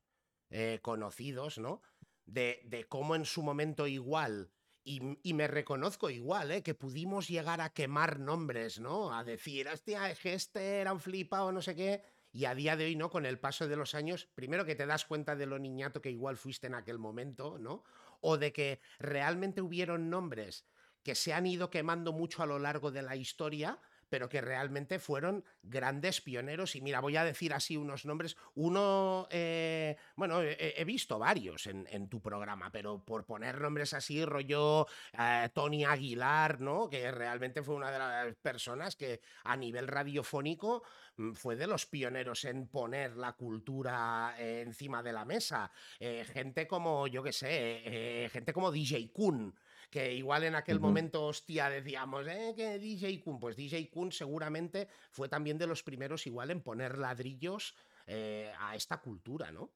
eh, 0.50 0.80
conocidos, 0.82 1.58
¿no? 1.58 1.82
De, 2.26 2.62
de 2.64 2.86
cómo 2.86 3.16
en 3.16 3.26
su 3.26 3.44
momento 3.44 3.86
igual 3.86 4.50
y, 4.84 5.34
me 5.34 5.48
reconozco 5.48 6.10
igual, 6.10 6.52
¿eh? 6.52 6.64
que 6.64 6.74
pudimos 6.74 7.28
llegar 7.28 7.62
a 7.62 7.70
quemar 7.70 8.20
nombres, 8.20 8.80
¿no? 8.80 9.14
A 9.14 9.24
decir, 9.24 9.68
hostia, 9.68 10.10
es 10.10 10.20
que 10.20 10.34
este 10.34 10.80
era 10.80 10.92
un 10.92 11.00
flipado, 11.00 11.52
no 11.52 11.62
sé 11.62 11.76
qué. 11.76 12.04
Y 12.32 12.46
a 12.46 12.56
día 12.56 12.76
de 12.76 12.86
hoy, 12.86 12.96
¿no? 12.96 13.10
Con 13.10 13.26
el 13.26 13.40
paso 13.40 13.68
de 13.68 13.76
los 13.76 13.96
años, 13.96 14.28
primero 14.36 14.66
que 14.66 14.76
te 14.76 14.86
das 14.86 15.06
cuenta 15.06 15.36
de 15.36 15.46
lo 15.46 15.60
niñato 15.60 16.02
que 16.02 16.12
igual 16.12 16.38
fuiste 16.38 16.68
en 16.68 16.76
aquel 16.76 16.98
momento, 16.98 17.58
¿no? 17.60 17.84
O 18.22 18.38
de 18.38 18.52
que 18.52 18.82
realmente 19.00 19.62
hubieron 19.62 20.10
nombres 20.10 20.66
que 21.04 21.16
se 21.16 21.34
han 21.34 21.46
ido 21.46 21.70
quemando 21.70 22.12
mucho 22.12 22.44
a 22.44 22.46
lo 22.46 22.60
largo 22.60 22.92
de 22.92 23.04
la 23.04 23.16
historia, 23.16 23.80
pero 24.14 24.30
que 24.30 24.42
realmente 24.42 25.00
fueron 25.00 25.44
grandes 25.64 26.22
pioneros. 26.22 26.76
Y 26.76 26.82
mira, 26.82 27.00
voy 27.00 27.18
a 27.18 27.24
decir 27.24 27.52
así 27.52 27.78
unos 27.78 28.06
nombres. 28.06 28.38
Uno, 28.54 29.28
eh, 29.32 29.98
bueno, 30.16 30.40
he, 30.44 30.84
visto 30.86 31.18
varios 31.18 31.66
en, 31.66 32.10
tu 32.10 32.22
programa, 32.22 32.72
pero 32.72 33.04
por 33.04 33.26
poner 33.26 33.60
nombres 33.60 33.96
así, 33.96 34.24
rollo 34.24 34.86
eh, 35.18 35.50
Tony 35.52 35.84
Aguilar, 35.84 36.62
¿no? 36.62 36.92
Que 36.92 37.10
realmente 37.10 37.64
fue 37.64 37.74
una 37.74 37.90
de 37.90 37.98
las 37.98 38.36
personas 38.36 38.96
que 38.96 39.20
a 39.46 39.58
nivel 39.58 39.88
radiofónico 39.88 40.84
mm, 41.18 41.32
fue 41.32 41.56
de 41.56 41.66
los 41.66 41.88
pioneros 41.88 42.46
en 42.46 42.68
poner 42.68 43.18
la 43.18 43.34
cultura 43.34 44.36
encima 44.38 45.02
de 45.02 45.14
la 45.14 45.26
mesa. 45.26 45.72
Eh, 46.00 46.24
gente 46.32 46.68
como, 46.68 47.08
yo 47.08 47.24
qué 47.24 47.34
sé, 47.34 48.30
gente 48.32 48.54
como 48.54 48.72
DJ 48.72 49.12
Kun, 49.12 49.56
que 49.94 50.12
igual 50.12 50.44
en 50.44 50.56
aquel 50.56 50.80
momento, 50.80 51.28
hostia, 51.28 51.70
decíamos, 51.70 52.26
¿eh? 52.26 52.56
Que 52.56 52.80
DJ 52.80 53.22
Kun, 53.22 53.40
pues 53.40 53.56
DJ 53.56 53.92
Kun 53.92 54.12
seguramente 54.12 54.88
fue 55.12 55.30
también 55.30 55.60
de 55.60 55.68
los 55.68 55.84
primeros 55.84 56.26
igual 56.26 56.50
en 56.50 56.62
poner 56.62 56.98
ladrillos 56.98 57.76
eh, 58.08 58.52
a 58.60 58.76
esta 58.76 59.00
cultura, 59.02 59.52
¿no? 59.52 59.72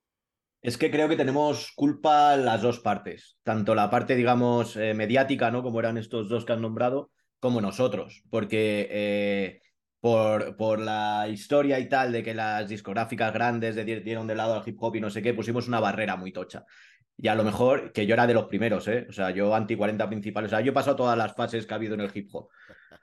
Es 0.60 0.76
que 0.80 0.90
creo 0.90 1.08
que 1.08 1.18
tenemos 1.18 1.72
culpa 1.76 2.36
las 2.36 2.64
dos 2.64 2.80
partes, 2.80 3.38
tanto 3.44 3.76
la 3.76 3.92
parte, 3.92 4.16
digamos, 4.16 4.76
eh, 4.76 4.96
mediática, 4.96 5.52
¿no? 5.52 5.62
Como 5.62 5.80
eran 5.80 6.00
estos 6.00 6.30
dos 6.30 6.46
que 6.46 6.54
han 6.54 6.64
nombrado, 6.64 7.12
como 7.40 7.62
nosotros, 7.62 8.24
porque 8.32 8.88
eh, 8.90 9.62
por, 10.00 10.58
por, 10.58 10.80
la 10.80 11.28
historia 11.30 11.80
y 11.80 11.88
tal 11.90 12.12
de 12.12 12.24
que 12.24 12.34
las 12.34 12.68
discográficas 12.68 13.32
grandes 13.32 13.76
dieron 14.04 14.26
de 14.26 14.34
lado 14.34 14.56
al 14.56 14.68
hip 14.68 14.82
hop 14.82 14.96
y 14.96 15.02
no 15.02 15.12
sé 15.12 15.22
qué, 15.22 15.36
pusimos 15.36 15.68
una 15.68 15.80
barrera 15.80 16.16
muy 16.16 16.32
tocha. 16.32 16.66
Y 17.18 17.28
a 17.30 17.36
lo 17.36 17.44
mejor, 17.44 17.92
que 17.92 18.06
yo 18.06 18.14
era 18.14 18.28
de 18.28 18.34
los 18.36 18.46
primeros, 18.46 18.88
¿eh? 18.88 19.08
O 19.10 19.12
sea, 19.12 19.32
yo 19.32 19.54
anti 19.56 19.76
40 19.76 20.08
principales. 20.08 20.52
O 20.52 20.56
sea, 20.56 20.62
yo 20.62 20.72
he 20.72 20.74
pasado 20.74 20.96
todas 20.96 21.18
las 21.18 21.36
fases 21.36 21.66
que 21.66 21.74
ha 21.74 21.78
habido 21.78 21.96
en 21.96 22.02
el 22.02 22.12
hip 22.14 22.30
hop. 22.32 22.50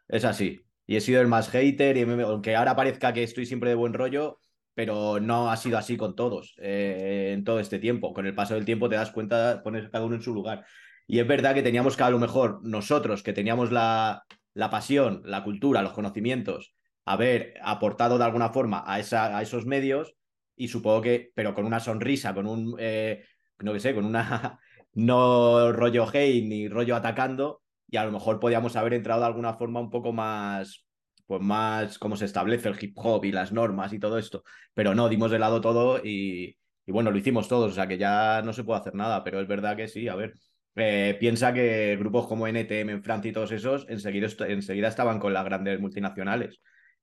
Es 0.08 0.24
así. 0.24 0.60
Y 0.86 0.96
he 0.96 1.00
sido 1.00 1.20
el 1.20 1.28
más 1.28 1.48
hater, 1.50 1.96
y 1.96 2.02
aunque 2.02 2.54
ahora 2.54 2.76
parezca 2.76 3.12
que 3.12 3.22
estoy 3.24 3.46
siempre 3.46 3.70
de 3.70 3.76
buen 3.76 3.92
rollo, 3.94 4.38
pero 4.74 5.20
no 5.20 5.50
ha 5.50 5.56
sido 5.56 5.78
así 5.78 5.96
con 5.96 6.14
todos 6.14 6.54
eh, 6.58 7.32
en 7.34 7.44
todo 7.44 7.58
este 7.58 7.78
tiempo. 7.78 8.12
Con 8.12 8.26
el 8.26 8.34
paso 8.34 8.54
del 8.54 8.64
tiempo 8.64 8.88
te 8.88 8.96
das 8.96 9.10
cuenta, 9.10 9.62
pones 9.62 9.88
cada 9.88 10.04
uno 10.04 10.16
en 10.16 10.22
su 10.22 10.34
lugar. 10.34 10.64
Y 11.06 11.18
es 11.18 11.26
verdad 11.26 11.54
que 11.54 11.62
teníamos 11.62 11.96
que 11.96 12.02
a 12.02 12.10
lo 12.10 12.18
mejor 12.18 12.60
nosotros, 12.62 13.22
que 13.22 13.32
teníamos 13.32 13.72
la, 13.72 14.24
la 14.54 14.70
pasión, 14.70 15.22
la 15.24 15.44
cultura, 15.44 15.82
los 15.82 15.92
conocimientos, 15.92 16.74
haber 17.04 17.54
aportado 17.62 18.18
de 18.18 18.24
alguna 18.24 18.50
forma 18.50 18.84
a, 18.86 18.98
esa, 19.00 19.36
a 19.36 19.42
esos 19.42 19.66
medios 19.66 20.14
y 20.56 20.68
supongo 20.68 21.02
que, 21.02 21.32
pero 21.34 21.54
con 21.54 21.66
una 21.66 21.80
sonrisa, 21.80 22.32
con 22.32 22.46
un, 22.46 22.76
eh, 22.78 23.24
no 23.64 23.72
que 23.72 23.80
sé, 23.80 23.94
con 23.94 24.04
una 24.04 24.58
no 24.94 25.72
rollo 25.72 26.06
hate 26.12 26.44
ni 26.44 26.68
rollo 26.68 26.96
atacando, 26.96 27.62
y 27.88 27.96
a 27.96 28.04
lo 28.04 28.12
mejor 28.12 28.40
podíamos 28.40 28.76
haber 28.76 28.94
entrado 28.94 29.20
de 29.20 29.26
alguna 29.26 29.54
forma 29.54 29.80
un 29.80 29.90
poco 29.90 30.12
más, 30.12 30.86
pues 31.26 31.40
más 31.40 31.98
como 31.98 32.16
se 32.16 32.26
establece 32.26 32.68
el 32.68 32.76
hip 32.82 32.94
hop 32.96 33.24
y 33.24 33.32
las 33.32 33.52
normas 33.52 33.92
y 33.92 33.98
todo 33.98 34.18
esto, 34.18 34.44
pero 34.74 34.94
no, 34.94 35.08
dimos 35.08 35.30
de 35.30 35.38
lado 35.38 35.60
todo 35.60 35.98
y, 36.04 36.56
y 36.86 36.92
bueno, 36.92 37.10
lo 37.10 37.18
hicimos 37.18 37.48
todos, 37.48 37.72
o 37.72 37.74
sea 37.74 37.88
que 37.88 37.98
ya 37.98 38.42
no 38.42 38.52
se 38.52 38.64
puede 38.64 38.80
hacer 38.80 38.94
nada, 38.94 39.24
pero 39.24 39.40
es 39.40 39.48
verdad 39.48 39.76
que 39.76 39.88
sí, 39.88 40.08
a 40.08 40.14
ver. 40.14 40.34
Eh, 40.76 41.16
piensa 41.20 41.54
que 41.54 41.96
grupos 41.96 42.26
como 42.26 42.48
NTM 42.48 42.90
en 42.90 43.02
Francia 43.02 43.30
y 43.30 43.32
todos 43.32 43.52
esos 43.52 43.86
enseguida, 43.88 44.26
enseguida 44.48 44.88
estaban 44.88 45.20
con 45.20 45.32
las 45.32 45.44
grandes 45.44 45.78
multinacionales 45.80 46.60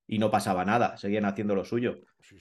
y 0.08 0.20
no 0.20 0.30
pasaba 0.30 0.66
nada, 0.66 0.98
seguían 0.98 1.26
haciendo 1.26 1.56
lo 1.56 1.64
suyo. 1.64 1.96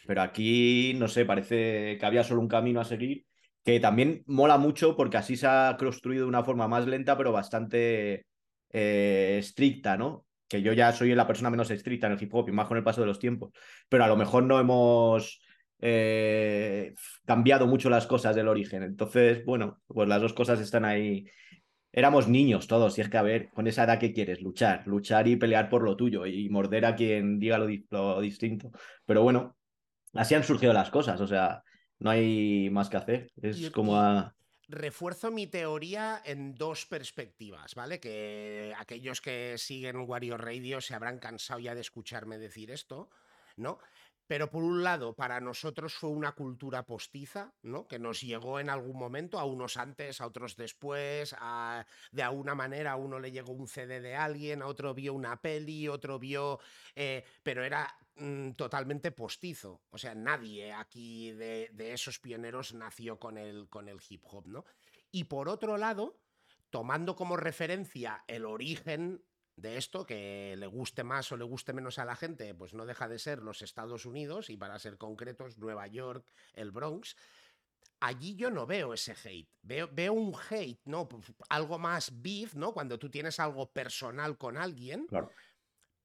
Pero 0.06 0.22
aquí, 0.22 0.94
no 0.96 1.06
sé, 1.08 1.24
parece 1.24 1.96
que 1.98 2.06
había 2.06 2.24
solo 2.24 2.40
un 2.40 2.48
camino 2.48 2.80
a 2.80 2.84
seguir 2.84 3.26
que 3.64 3.80
también 3.80 4.22
mola 4.26 4.58
mucho 4.58 4.96
porque 4.96 5.16
así 5.18 5.36
se 5.36 5.46
ha 5.46 5.76
construido 5.78 6.24
de 6.24 6.28
una 6.28 6.44
forma 6.44 6.68
más 6.68 6.86
lenta, 6.86 7.16
pero 7.16 7.32
bastante 7.32 8.26
eh, 8.72 9.36
estricta, 9.38 9.96
¿no? 9.96 10.26
Que 10.48 10.62
yo 10.62 10.72
ya 10.72 10.92
soy 10.92 11.14
la 11.14 11.26
persona 11.26 11.50
menos 11.50 11.70
estricta 11.70 12.06
en 12.06 12.14
el 12.14 12.22
hip 12.22 12.34
hop 12.34 12.48
y 12.48 12.52
más 12.52 12.66
con 12.66 12.76
el 12.76 12.84
paso 12.84 13.00
de 13.00 13.06
los 13.06 13.18
tiempos, 13.18 13.52
pero 13.88 14.04
a 14.04 14.08
lo 14.08 14.16
mejor 14.16 14.44
no 14.44 14.58
hemos 14.58 15.40
eh, 15.80 16.94
cambiado 17.24 17.66
mucho 17.66 17.90
las 17.90 18.06
cosas 18.06 18.34
del 18.34 18.48
origen. 18.48 18.82
Entonces, 18.82 19.44
bueno, 19.44 19.80
pues 19.86 20.08
las 20.08 20.20
dos 20.20 20.32
cosas 20.32 20.60
están 20.60 20.84
ahí. 20.84 21.26
Éramos 21.92 22.28
niños 22.28 22.68
todos, 22.68 22.96
y 22.98 23.00
es 23.00 23.08
que, 23.08 23.18
a 23.18 23.22
ver, 23.22 23.50
con 23.50 23.66
esa 23.66 23.84
edad 23.84 23.98
que 23.98 24.12
quieres, 24.12 24.40
luchar, 24.42 24.86
luchar 24.86 25.26
y 25.26 25.36
pelear 25.36 25.68
por 25.68 25.82
lo 25.82 25.96
tuyo 25.96 26.24
y 26.24 26.48
morder 26.48 26.84
a 26.84 26.94
quien 26.94 27.38
diga 27.40 27.58
lo, 27.58 27.68
lo 27.90 28.20
distinto. 28.20 28.70
Pero 29.04 29.22
bueno, 29.22 29.56
así 30.14 30.34
han 30.34 30.44
surgido 30.44 30.72
las 30.72 30.90
cosas, 30.90 31.20
o 31.20 31.26
sea, 31.26 31.62
no 32.00 32.10
hay 32.10 32.68
más 32.70 32.88
que 32.88 32.96
hacer. 32.96 33.30
Es 33.40 33.70
como 33.70 33.96
a... 33.96 34.34
refuerzo 34.68 35.30
mi 35.30 35.46
teoría 35.46 36.20
en 36.24 36.54
dos 36.54 36.86
perspectivas, 36.86 37.74
¿vale? 37.74 38.00
Que 38.00 38.74
aquellos 38.76 39.20
que 39.20 39.56
siguen 39.58 39.96
Wario 40.08 40.36
Radio 40.36 40.80
se 40.80 40.94
habrán 40.94 41.18
cansado 41.18 41.60
ya 41.60 41.74
de 41.74 41.82
escucharme 41.82 42.38
decir 42.38 42.70
esto, 42.70 43.10
¿no? 43.56 43.78
Pero 44.26 44.48
por 44.48 44.62
un 44.62 44.84
lado, 44.84 45.12
para 45.12 45.40
nosotros 45.40 45.92
fue 45.92 46.10
una 46.10 46.30
cultura 46.36 46.86
postiza, 46.86 47.52
¿no? 47.62 47.88
Que 47.88 47.98
nos 47.98 48.20
llegó 48.20 48.60
en 48.60 48.70
algún 48.70 48.96
momento, 48.96 49.40
a 49.40 49.44
unos 49.44 49.76
antes, 49.76 50.20
a 50.20 50.26
otros 50.28 50.54
después, 50.54 51.34
de 52.12 52.22
alguna 52.22 52.54
manera 52.54 52.92
a 52.92 52.96
uno 52.96 53.18
le 53.18 53.32
llegó 53.32 53.52
un 53.52 53.66
CD 53.66 54.00
de 54.00 54.14
alguien, 54.14 54.62
a 54.62 54.68
otro 54.68 54.94
vio 54.94 55.14
una 55.14 55.42
peli, 55.42 55.88
otro 55.88 56.20
vio... 56.20 56.60
Eh, 56.94 57.24
pero 57.42 57.64
era 57.64 57.92
mm, 58.20 58.52
totalmente 58.52 59.10
postizo. 59.10 59.82
O 59.90 59.98
sea, 59.98 60.14
nadie 60.14 60.72
aquí 60.72 61.32
de, 61.32 61.70
de, 61.72 61.92
esos 61.92 62.18
pioneros 62.20 62.74
nació 62.74 63.18
con 63.18 63.38
el, 63.38 63.68
con 63.68 63.88
el 63.88 63.98
hip 64.08 64.22
hop, 64.30 64.46
¿no? 64.46 64.64
Y 65.10 65.24
por 65.24 65.48
otro 65.48 65.76
lado, 65.76 66.20
tomando 66.70 67.16
como 67.16 67.36
referencia 67.36 68.24
el 68.28 68.44
origen 68.46 69.24
de 69.56 69.76
esto, 69.76 70.06
que 70.06 70.54
le 70.56 70.66
guste 70.66 71.04
más 71.04 71.30
o 71.32 71.36
le 71.36 71.44
guste 71.44 71.72
menos 71.72 71.98
a 71.98 72.04
la 72.04 72.16
gente, 72.16 72.54
pues 72.54 72.74
no 72.74 72.86
deja 72.86 73.08
de 73.08 73.18
ser 73.18 73.40
los 73.42 73.62
Estados 73.62 74.06
Unidos 74.06 74.50
y 74.50 74.56
para 74.56 74.78
ser 74.78 74.96
concretos 74.96 75.58
Nueva 75.58 75.86
York, 75.86 76.26
el 76.54 76.70
Bronx. 76.70 77.16
Allí 78.00 78.34
yo 78.34 78.50
no 78.50 78.66
veo 78.66 78.94
ese 78.94 79.12
hate, 79.12 79.50
veo, 79.60 79.88
veo 79.92 80.14
un 80.14 80.34
hate, 80.48 80.80
¿no? 80.86 81.06
Algo 81.50 81.78
más 81.78 82.22
beef, 82.22 82.54
¿no? 82.54 82.72
Cuando 82.72 82.98
tú 82.98 83.10
tienes 83.10 83.38
algo 83.38 83.70
personal 83.70 84.38
con 84.38 84.56
alguien, 84.56 85.06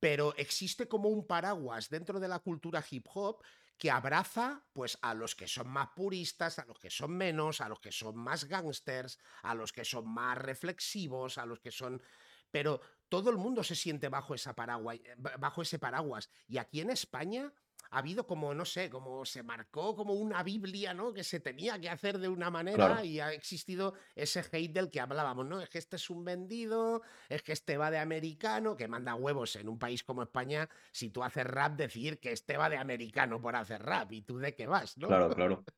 pero 0.06 0.36
existe 0.38 0.88
como 0.88 1.10
un 1.10 1.26
paraguas 1.26 1.90
dentro 1.90 2.20
de 2.20 2.28
la 2.28 2.38
cultura 2.38 2.86
hip 2.88 3.08
hop 3.12 3.44
que 3.76 3.90
abraza 3.90 4.64
pues 4.72 5.00
a 5.02 5.16
los 5.16 5.34
que 5.34 5.48
son 5.48 5.68
más 5.68 5.90
puristas, 5.96 6.60
a 6.60 6.66
los 6.66 6.78
que 6.78 6.92
son 6.92 7.18
menos, 7.18 7.60
a 7.60 7.68
los 7.68 7.80
que 7.80 7.92
son 7.92 8.16
más 8.16 8.46
gangsters, 8.46 9.18
a 9.42 9.56
los 9.56 9.74
que 9.74 9.84
son 9.84 10.08
más 10.08 10.38
reflexivos, 10.38 11.40
a 11.40 11.48
los 11.48 11.60
que 11.60 11.72
son 11.72 12.04
pero 12.52 12.82
todo 13.10 13.32
el 13.32 13.38
mundo 13.38 13.64
se 13.64 13.74
siente 13.74 14.08
bajo, 14.08 14.36
esa 14.36 14.52
eh, 14.52 15.16
bajo 15.18 15.64
ese 15.64 15.80
paraguas. 15.80 16.30
Y 16.48 16.60
aquí 16.60 16.82
en 16.82 16.92
España 16.92 17.52
ha 17.92 18.00
habido 18.00 18.26
como, 18.26 18.54
no 18.54 18.66
sé, 18.66 18.90
como 18.90 19.26
se 19.26 19.44
marcó 19.44 19.96
como 19.96 20.14
una 20.14 20.44
Biblia, 20.44 20.94
¿no? 20.94 21.14
Que 21.14 21.24
se 21.24 21.40
tenía 21.40 21.80
que 21.80 21.90
hacer 21.90 22.20
de 22.20 22.28
una 22.28 22.50
manera 22.50 23.04
y 23.04 23.20
ha 23.20 23.34
existido 23.34 23.94
ese 24.16 24.44
hate 24.52 24.74
del 24.74 24.90
que 24.90 25.00
hablábamos, 25.00 25.46
¿no? 25.46 25.62
Es 25.62 25.70
que 25.70 25.78
este 25.78 25.96
es 25.96 26.10
un 26.10 26.24
vendido, 26.24 27.02
es 27.30 27.42
que 27.42 27.54
este 27.54 27.78
va 27.78 27.92
de 27.92 28.00
americano, 28.00 28.76
que 28.76 28.88
manda 28.88 29.16
huevos 29.16 29.56
en 29.56 29.70
un 29.70 29.80
país 29.80 30.04
como 30.04 30.24
España, 30.24 30.70
si 30.92 31.10
tú 31.10 31.24
haces 31.24 31.46
rap, 31.46 31.76
decir 31.76 32.20
que 32.20 32.32
este 32.32 32.58
va 32.58 32.70
de 32.70 32.78
americano 32.78 33.42
por 33.42 33.56
hacer 33.56 33.82
rap 33.82 34.12
y 34.12 34.22
tú 34.22 34.38
de 34.38 34.56
qué 34.56 34.68
vas, 34.68 34.98
¿no? 34.98 35.08
Claro, 35.08 35.30
claro. 35.30 35.64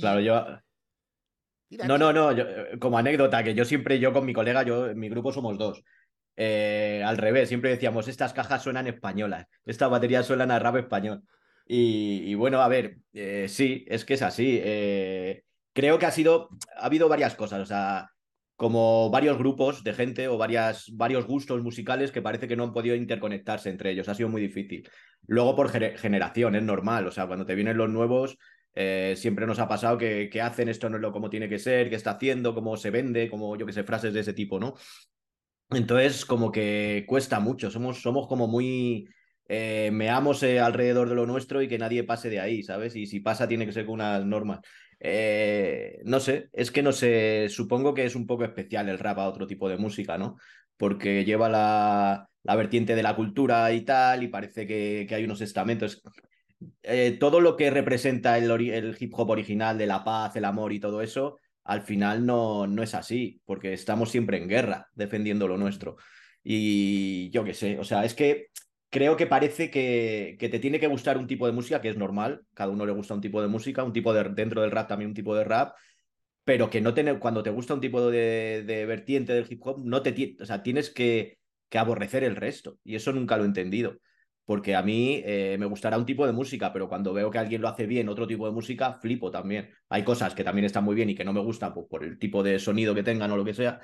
Claro, 0.00 0.20
yo 0.20 0.60
no, 1.70 1.98
no, 1.98 2.12
no, 2.12 2.32
eh, 2.32 2.78
como 2.80 2.98
anécdota, 2.98 3.44
que 3.44 3.54
yo 3.54 3.64
siempre, 3.64 4.00
yo 4.00 4.12
con 4.12 4.26
mi 4.26 4.32
colega, 4.32 4.64
yo, 4.64 4.88
en 4.88 4.98
mi 4.98 5.08
grupo 5.08 5.32
somos 5.32 5.56
dos. 5.56 5.82
Eh, 6.42 7.02
al 7.04 7.18
revés, 7.18 7.48
siempre 7.48 7.68
decíamos, 7.68 8.08
estas 8.08 8.32
cajas 8.32 8.62
suenan 8.62 8.86
españolas, 8.86 9.46
estas 9.66 9.90
baterías 9.90 10.24
suenan 10.24 10.50
a 10.50 10.58
rap 10.58 10.76
español. 10.76 11.22
Y, 11.66 12.34
bueno, 12.34 12.62
a 12.62 12.68
ver, 12.68 12.96
eh, 13.12 13.46
sí, 13.48 13.84
es 13.88 14.04
que 14.04 14.14
es 14.14 14.22
así. 14.22 14.58
creo 15.72 15.98
que 15.98 16.06
ha 16.06 16.10
sido, 16.10 16.48
ha 16.76 16.86
habido 16.86 17.08
varias 17.08 17.34
cosas, 17.34 17.60
o 17.60 17.66
sea, 17.66 18.10
como 18.56 19.10
varios 19.10 19.38
grupos 19.38 19.84
de 19.84 19.92
gente 19.92 20.28
o 20.28 20.38
varias, 20.38 20.90
varios 20.94 21.26
gustos 21.26 21.62
musicales 21.62 22.10
que 22.10 22.22
parece 22.22 22.48
que 22.48 22.56
no 22.56 22.64
han 22.64 22.72
podido 22.72 22.96
interconectarse 22.96 23.68
entre 23.68 23.90
ellos, 23.90 24.08
ha 24.08 24.14
sido 24.14 24.30
muy 24.30 24.40
difícil. 24.40 24.88
Luego 25.26 25.54
por 25.54 25.68
generación, 25.70 26.54
es 26.54 26.62
normal, 26.62 27.06
o 27.06 27.10
sea, 27.10 27.26
cuando 27.26 27.46
te 27.46 27.54
vienen 27.54 27.76
los 27.76 27.90
nuevos, 27.90 28.38
eh, 28.74 29.14
siempre 29.16 29.46
nos 29.46 29.58
ha 29.58 29.68
pasado 29.68 29.98
que, 29.98 30.30
hacen 30.42 30.68
esto 30.68 30.88
no 30.88 30.96
es 30.96 31.02
lo 31.02 31.12
como 31.12 31.30
tiene 31.30 31.48
que 31.48 31.58
ser, 31.58 31.90
qué 31.90 31.96
está 31.96 32.12
haciendo, 32.12 32.54
cómo 32.54 32.76
se 32.76 32.90
vende, 32.90 33.28
como 33.28 33.56
yo 33.56 33.66
que 33.66 33.72
sé, 33.72 33.84
frases 33.84 34.12
de 34.14 34.20
ese 34.20 34.32
tipo, 34.32 34.60
¿no? 34.60 34.74
Entonces, 35.72 36.24
como 36.24 36.50
que 36.50 37.04
cuesta 37.06 37.40
mucho, 37.40 37.70
somos, 37.70 38.02
somos 38.02 38.26
como 38.26 38.46
muy... 38.46 39.08
Eh, 39.52 39.90
meamos 39.92 40.42
eh, 40.44 40.60
alrededor 40.60 41.08
de 41.08 41.16
lo 41.16 41.26
nuestro 41.26 41.60
y 41.60 41.66
que 41.66 41.78
nadie 41.78 42.04
pase 42.04 42.30
de 42.30 42.38
ahí, 42.38 42.62
¿sabes? 42.62 42.94
Y 42.94 43.06
si 43.06 43.18
pasa 43.18 43.48
tiene 43.48 43.66
que 43.66 43.72
ser 43.72 43.84
con 43.84 43.94
unas 43.94 44.24
normas. 44.24 44.60
no 46.04 46.20
sé, 46.20 46.48
es 46.52 46.70
que 46.70 46.82
no 46.82 46.92
sé, 46.92 47.48
supongo 47.48 47.92
que 47.94 48.04
es 48.04 48.14
un 48.14 48.26
poco 48.26 48.44
especial 48.44 48.88
el 48.88 48.98
rap 48.98 49.18
a 49.18 49.28
otro 49.28 49.46
tipo 49.46 49.68
de 49.68 49.76
música, 49.76 50.18
¿no? 50.18 50.36
Porque 50.76 51.24
lleva 51.24 51.48
la, 51.48 52.28
la 52.42 52.56
vertiente 52.56 52.94
de 52.94 53.02
la 53.02 53.16
cultura 53.16 53.72
y 53.72 53.82
tal, 53.82 54.22
y 54.22 54.28
parece 54.28 54.66
que, 54.66 55.06
que 55.08 55.14
hay 55.14 55.24
unos 55.24 55.40
estamentos. 55.40 56.02
Eh, 56.82 57.16
todo 57.18 57.40
lo 57.40 57.56
que 57.56 57.70
representa 57.70 58.36
el, 58.38 58.96
hip 58.98 59.12
hop 59.14 59.30
original 59.30 59.78
de 59.78 59.86
la 59.86 60.04
paz, 60.04 60.36
el 60.36 60.44
amor 60.44 60.72
y 60.72 60.80
todo 60.80 61.02
eso, 61.02 61.38
al 61.70 61.82
final 61.82 62.26
no, 62.26 62.66
no 62.66 62.82
es 62.82 62.94
así, 62.96 63.40
porque 63.44 63.72
estamos 63.72 64.10
siempre 64.10 64.38
en 64.38 64.48
guerra 64.48 64.88
defendiendo 64.92 65.46
lo 65.46 65.56
nuestro. 65.56 65.98
Y 66.42 67.30
yo 67.30 67.44
qué 67.44 67.54
sé, 67.54 67.78
o 67.78 67.84
sea, 67.84 68.04
es 68.04 68.14
que 68.14 68.48
creo 68.88 69.16
que 69.16 69.28
parece 69.28 69.70
que, 69.70 70.36
que, 70.40 70.48
te 70.48 70.58
tiene 70.58 70.80
que 70.80 70.88
gustar 70.88 71.16
un 71.16 71.28
tipo 71.28 71.46
de 71.46 71.52
música, 71.52 71.80
que 71.80 71.88
es 71.90 71.96
normal, 71.96 72.42
cada 72.54 72.72
uno 72.72 72.84
le 72.86 72.92
gusta 72.92 73.14
un 73.14 73.20
tipo 73.20 73.40
de 73.40 73.46
música, 73.46 73.84
un 73.84 73.92
tipo 73.92 74.12
de, 74.12 74.24
dentro 74.30 74.62
del 74.62 74.72
rap 74.72 74.88
también 74.88 75.10
un 75.10 75.14
tipo 75.14 75.36
de 75.36 75.44
rap, 75.44 75.76
pero 76.42 76.70
que 76.70 76.80
no 76.80 76.92
tener, 76.92 77.20
cuando 77.20 77.44
te 77.44 77.50
gusta 77.50 77.74
un 77.74 77.80
tipo 77.80 78.10
de, 78.10 78.64
de 78.66 78.86
vertiente 78.86 79.32
del 79.32 79.46
hip 79.48 79.64
hop, 79.64 79.80
no 79.84 80.02
te, 80.02 80.36
o 80.40 80.46
sea, 80.46 80.64
tienes 80.64 80.90
que, 80.90 81.38
que 81.68 81.78
aborrecer 81.78 82.24
el 82.24 82.34
resto, 82.34 82.78
y 82.82 82.96
eso 82.96 83.12
nunca 83.12 83.36
lo 83.36 83.44
he 83.44 83.46
entendido 83.46 84.00
porque 84.50 84.74
a 84.74 84.82
mí 84.82 85.22
eh, 85.24 85.56
me 85.60 85.66
gustará 85.66 85.96
un 85.96 86.04
tipo 86.04 86.26
de 86.26 86.32
música, 86.32 86.72
pero 86.72 86.88
cuando 86.88 87.12
veo 87.12 87.30
que 87.30 87.38
alguien 87.38 87.62
lo 87.62 87.68
hace 87.68 87.86
bien, 87.86 88.08
otro 88.08 88.26
tipo 88.26 88.46
de 88.46 88.52
música, 88.52 88.94
flipo 88.94 89.30
también. 89.30 89.70
Hay 89.88 90.02
cosas 90.02 90.34
que 90.34 90.42
también 90.42 90.64
están 90.64 90.82
muy 90.82 90.96
bien 90.96 91.08
y 91.08 91.14
que 91.14 91.24
no 91.24 91.32
me 91.32 91.38
gustan 91.38 91.72
por, 91.72 92.02
el 92.02 92.18
tipo 92.18 92.42
de 92.42 92.58
sonido 92.58 92.92
que 92.92 93.04
tengan 93.04 93.30
o 93.30 93.36
lo 93.36 93.44
que 93.44 93.54
sea, 93.54 93.78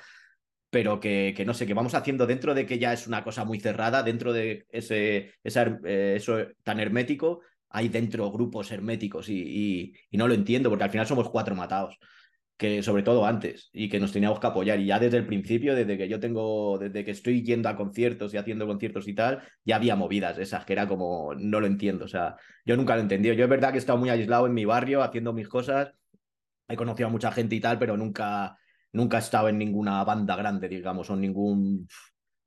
pero 0.69 0.99
que, 0.99 1.33
que, 1.37 1.45
no 1.45 1.53
sé, 1.53 1.65
que 1.65 1.73
vamos 1.73 1.93
haciendo 1.93 2.27
dentro 2.27 2.53
de 2.53 2.65
que 2.65 2.79
ya 2.79 2.91
es 2.91 3.07
una 3.07 3.23
cosa 3.23 3.45
muy 3.45 3.61
cerrada, 3.61 4.03
dentro 4.03 4.33
de 4.33 4.65
ese, 4.69 5.35
eh, 5.41 6.13
eso 6.17 6.37
tan 6.63 6.81
hermético, 6.81 7.39
hay 7.69 7.87
dentro 7.87 8.29
grupos 8.29 8.69
herméticos 8.69 9.29
y 9.29 9.93
no 10.11 10.27
lo 10.27 10.33
entiendo, 10.33 10.69
porque 10.69 10.83
al 10.83 10.91
final 10.91 11.07
somos 11.07 11.29
cuatro 11.29 11.55
matados 11.55 11.97
que 12.57 12.81
sobre 12.81 13.03
todo 13.03 13.25
antes 13.25 13.69
y 13.71 13.87
que 13.87 13.99
nos 13.99 14.11
teníamos 14.11 14.39
que 14.39 14.47
apoyar. 14.47 14.79
Y 14.79 14.87
ya 14.87 14.99
desde 14.99 15.17
el 15.17 15.27
principio, 15.27 15.75
desde 15.75 15.97
que 15.97 16.09
yo 16.09 16.19
tengo, 16.19 16.77
desde 16.79 17.05
que 17.05 17.11
estoy 17.11 17.43
yendo 17.43 17.69
a 17.69 17.75
conciertos 17.75 18.33
y 18.33 18.37
haciendo 18.37 18.65
conciertos 18.65 19.07
y 19.07 19.13
tal, 19.13 19.43
ya 19.63 19.75
había 19.75 19.95
movidas 19.95 20.37
esas 20.39 20.65
que 20.65 20.73
era 20.73 20.87
como, 20.87 21.35
no 21.35 21.59
lo 21.59 21.67
entiendo. 21.67 22.05
O 22.05 22.07
sea, 22.07 22.35
yo 22.65 22.75
nunca 22.75 22.95
lo 22.95 23.03
he. 23.03 23.35
Yo 23.35 23.43
es 23.43 23.49
verdad 23.49 23.69
que 23.69 23.75
he 23.75 23.79
estado 23.79 23.99
muy 23.99 24.09
aislado 24.09 24.47
en 24.47 24.55
mi 24.55 24.65
barrio 24.65 25.03
haciendo 25.03 25.33
mis 25.33 25.47
cosas. 25.47 25.93
He 26.67 26.75
conocido 26.75 27.07
a 27.07 27.11
mucha 27.11 27.31
gente 27.31 27.55
y 27.55 27.59
tal, 27.61 27.77
pero 27.77 27.95
nunca, 27.95 28.57
nunca 28.91 29.17
he 29.17 29.21
estado 29.21 29.49
en 29.49 29.57
ninguna 29.59 30.03
banda 30.03 30.35
grande, 30.35 30.67
digamos, 30.67 31.09
o 31.11 31.15
ningún, 31.15 31.87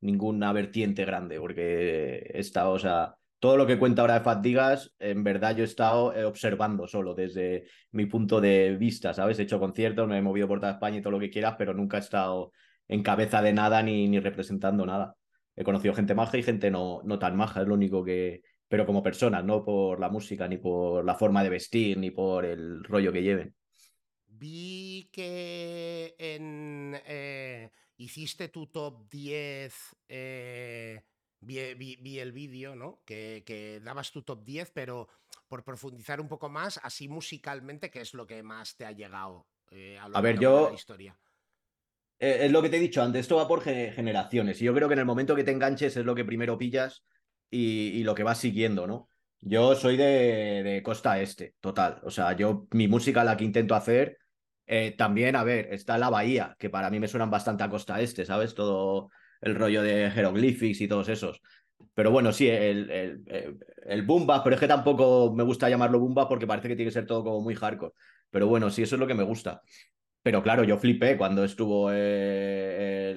ninguna 0.01 0.51
vertiente 0.51 1.05
grande, 1.05 1.39
porque 1.39 2.17
he 2.33 2.39
estado, 2.39 2.71
o 2.73 2.79
sea, 2.79 3.15
todo 3.41 3.57
lo 3.57 3.65
que 3.65 3.79
cuenta 3.79 4.03
ahora 4.03 4.19
de 4.19 4.23
Fatigas, 4.23 4.93
en 4.99 5.23
verdad 5.23 5.55
yo 5.55 5.63
he 5.63 5.65
estado 5.65 6.13
eh, 6.13 6.25
observando 6.25 6.87
solo 6.87 7.15
desde 7.15 7.65
mi 7.91 8.05
punto 8.05 8.39
de 8.39 8.77
vista, 8.77 9.15
¿sabes? 9.15 9.39
He 9.39 9.41
hecho 9.41 9.59
conciertos, 9.59 10.07
me 10.07 10.19
he 10.19 10.21
movido 10.21 10.47
por 10.47 10.59
toda 10.59 10.73
España 10.73 10.99
y 10.99 11.01
todo 11.01 11.13
lo 11.13 11.19
que 11.19 11.31
quieras, 11.31 11.55
pero 11.57 11.73
nunca 11.73 11.97
he 11.97 12.01
estado 12.01 12.51
en 12.87 13.01
cabeza 13.01 13.41
de 13.41 13.51
nada 13.51 13.81
ni, 13.81 14.07
ni 14.07 14.19
representando 14.19 14.85
nada. 14.85 15.15
He 15.55 15.63
conocido 15.63 15.95
gente 15.95 16.13
maja 16.13 16.37
y 16.37 16.43
gente 16.43 16.69
no, 16.69 17.01
no 17.03 17.17
tan 17.17 17.35
maja, 17.35 17.61
es 17.61 17.67
lo 17.67 17.73
único 17.73 18.03
que... 18.03 18.43
Pero 18.67 18.85
como 18.85 19.01
personas, 19.01 19.43
no 19.43 19.65
por 19.65 19.99
la 19.99 20.09
música, 20.09 20.47
ni 20.47 20.57
por 20.57 21.03
la 21.03 21.15
forma 21.15 21.41
de 21.41 21.49
vestir, 21.49 21.97
ni 21.97 22.11
por 22.11 22.45
el 22.45 22.83
rollo 22.83 23.11
que 23.11 23.23
lleven. 23.23 23.55
Vi 24.27 25.09
que 25.11 26.13
en, 26.19 26.95
eh, 27.07 27.71
hiciste 27.97 28.49
tu 28.49 28.67
top 28.67 29.09
10 29.09 29.73
vi, 31.41 32.19
el 32.19 32.31
vídeo, 32.31 32.75
¿no? 32.75 33.01
Que, 33.05 33.81
dabas 33.83 34.11
tu 34.11 34.21
top 34.21 34.43
10, 34.43 34.71
pero 34.71 35.09
por 35.47 35.63
profundizar 35.63 36.21
un 36.21 36.27
poco 36.27 36.49
más, 36.49 36.79
así 36.83 37.07
musicalmente, 37.07 37.89
¿qué 37.89 38.01
es 38.01 38.13
lo 38.13 38.25
que 38.25 38.41
más 38.43 38.75
te 38.75 38.85
ha 38.85 38.91
llegado 38.91 39.47
eh, 39.69 39.97
a, 39.99 40.07
lo 40.07 40.21
ver, 40.21 40.39
yo... 40.39 40.65
de 40.65 40.69
la 40.71 40.75
historia? 40.75 41.17
Eh, 42.19 42.45
es 42.45 42.51
lo 42.51 42.61
que 42.61 42.69
te 42.69 42.77
he 42.77 42.79
dicho 42.79 43.01
antes, 43.01 43.21
esto 43.21 43.37
va 43.37 43.47
por 43.47 43.61
generaciones. 43.61 44.61
Y 44.61 44.65
yo 44.65 44.73
creo 44.73 44.87
que 44.87 44.93
en 44.93 44.99
el 44.99 45.05
momento 45.05 45.35
que 45.35 45.43
te 45.43 45.51
enganches 45.51 45.97
es 45.97 46.05
lo 46.05 46.15
que 46.15 46.23
primero 46.23 46.57
pillas 46.57 47.03
y, 47.49 48.03
lo 48.03 48.15
que 48.15 48.23
vas 48.23 48.37
siguiendo, 48.37 48.85
¿no? 48.85 49.09
Yo 49.39 49.75
soy 49.75 49.97
de, 49.97 50.81
costa 50.85 51.19
este, 51.19 51.55
total. 51.59 51.99
O 52.03 52.11
sea, 52.11 52.33
yo 52.33 52.67
mi 52.71 52.87
música, 52.87 53.23
la 53.23 53.35
que 53.35 53.43
intento 53.43 53.73
hacer, 53.73 54.19
eh, 54.67 54.91
también, 54.95 55.35
a 55.35 55.43
ver, 55.43 55.73
está 55.73 55.97
la 55.97 56.11
bahía, 56.11 56.55
que 56.59 56.69
para 56.69 56.91
mí 56.91 56.99
me 56.99 57.07
suenan 57.07 57.31
bastante 57.31 57.63
a 57.63 57.69
costa 57.69 57.99
este, 57.99 58.23
¿sabes? 58.23 58.53
Todo 58.53 59.09
el 59.41 59.55
rollo 59.55 59.81
de 59.83 60.11
Hieroglyphics 60.15 60.81
y 60.81 60.87
todos 60.87 61.09
esos. 61.09 61.41
Pero 61.93 62.11
bueno, 62.11 62.31
sí, 62.31 62.47
el, 62.47 62.89
el, 62.89 63.23
el 63.85 64.05
pero 64.05 64.53
es 64.53 64.59
que 64.59 64.67
tampoco 64.67 65.33
me 65.35 65.43
gusta 65.43 65.69
llamarlo 65.69 65.99
Bumba 65.99 66.27
porque 66.27 66.47
parece 66.47 66.67
que 66.67 66.75
tiene 66.75 66.89
que 66.89 66.93
ser 66.93 67.05
todo 67.05 67.23
como 67.23 67.41
muy 67.41 67.55
hardcore. 67.55 67.93
Pero 68.29 68.47
bueno, 68.47 68.69
sí, 68.69 68.83
eso 68.83 68.95
es 68.95 68.99
lo 68.99 69.07
que 69.07 69.13
me 69.13 69.23
gusta. 69.23 69.61
Pero 70.23 70.43
claro, 70.43 70.63
yo 70.63 70.77
flipé 70.77 71.17
cuando 71.17 71.43
estuvo 71.43 71.89
eh, 71.91 73.11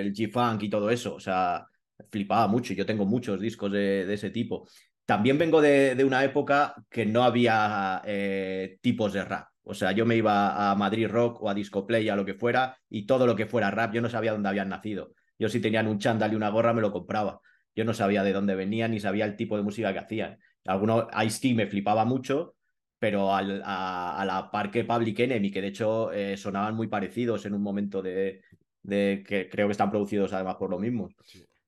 el, 0.00 0.12
G-Funk 0.14 0.62
y 0.62 0.70
todo 0.70 0.90
eso. 0.90 1.14
O 1.14 1.20
sea, 1.20 1.66
flipaba 2.10 2.46
mucho. 2.48 2.74
Yo 2.74 2.86
tengo 2.86 3.06
muchos 3.06 3.40
discos 3.40 3.72
de, 3.72 4.12
ese 4.12 4.30
tipo. 4.30 4.68
También 5.06 5.38
vengo 5.38 5.60
de, 5.60 6.02
una 6.04 6.22
época 6.22 6.74
que 6.88 7.06
no 7.06 7.24
había 7.24 8.02
eh, 8.04 8.78
tipos 8.80 9.12
de 9.12 9.24
rap. 9.24 9.48
O 9.62 9.74
sea, 9.74 9.92
yo 9.92 10.06
me 10.06 10.16
iba 10.16 10.70
a 10.70 10.74
Madrid 10.74 11.08
Rock 11.08 11.42
o 11.42 11.48
a 11.48 11.54
Disco 11.54 11.86
Play, 11.86 12.08
a 12.08 12.16
lo 12.16 12.24
que 12.24 12.34
fuera, 12.34 12.76
y 12.88 13.06
todo 13.06 13.26
lo 13.26 13.36
que 13.36 13.46
fuera 13.46 13.70
rap, 13.70 13.92
yo 13.92 14.00
no 14.02 14.08
sabía 14.08 14.32
dónde 14.32 14.48
habían 14.48 14.68
nacido. 14.68 15.12
Yo 15.40 15.48
si 15.48 15.58
tenían 15.58 15.88
un 15.88 15.98
chándal 15.98 16.34
y 16.34 16.36
una 16.36 16.50
gorra 16.50 16.74
me 16.74 16.82
lo 16.82 16.92
compraba. 16.92 17.40
Yo 17.74 17.84
no 17.84 17.94
sabía 17.94 18.22
de 18.22 18.34
dónde 18.34 18.54
venían 18.54 18.90
ni 18.90 19.00
sabía 19.00 19.24
el 19.24 19.36
tipo 19.36 19.56
de 19.56 19.62
música 19.62 19.92
que 19.92 19.98
hacían. 19.98 20.38
Alguno, 20.66 21.08
Ice-T 21.24 21.54
me 21.54 21.66
flipaba 21.66 22.04
mucho, 22.04 22.56
pero 22.98 23.34
al, 23.34 23.62
a, 23.64 24.22
la 24.26 24.50
par 24.50 24.70
que 24.70 24.84
Public 24.84 25.20
Enemy, 25.20 25.50
que 25.50 25.62
de 25.62 25.68
hecho 25.68 26.12
eh, 26.12 26.36
sonaban 26.36 26.76
muy 26.76 26.88
parecidos 26.88 27.46
en 27.46 27.54
un 27.54 27.62
momento 27.62 28.02
de, 28.02 28.42
de, 28.82 29.24
que 29.26 29.48
creo 29.48 29.66
que 29.66 29.72
están 29.72 29.90
producidos 29.90 30.34
además 30.34 30.56
por 30.56 30.68
lo 30.68 30.78
mismo. 30.78 31.08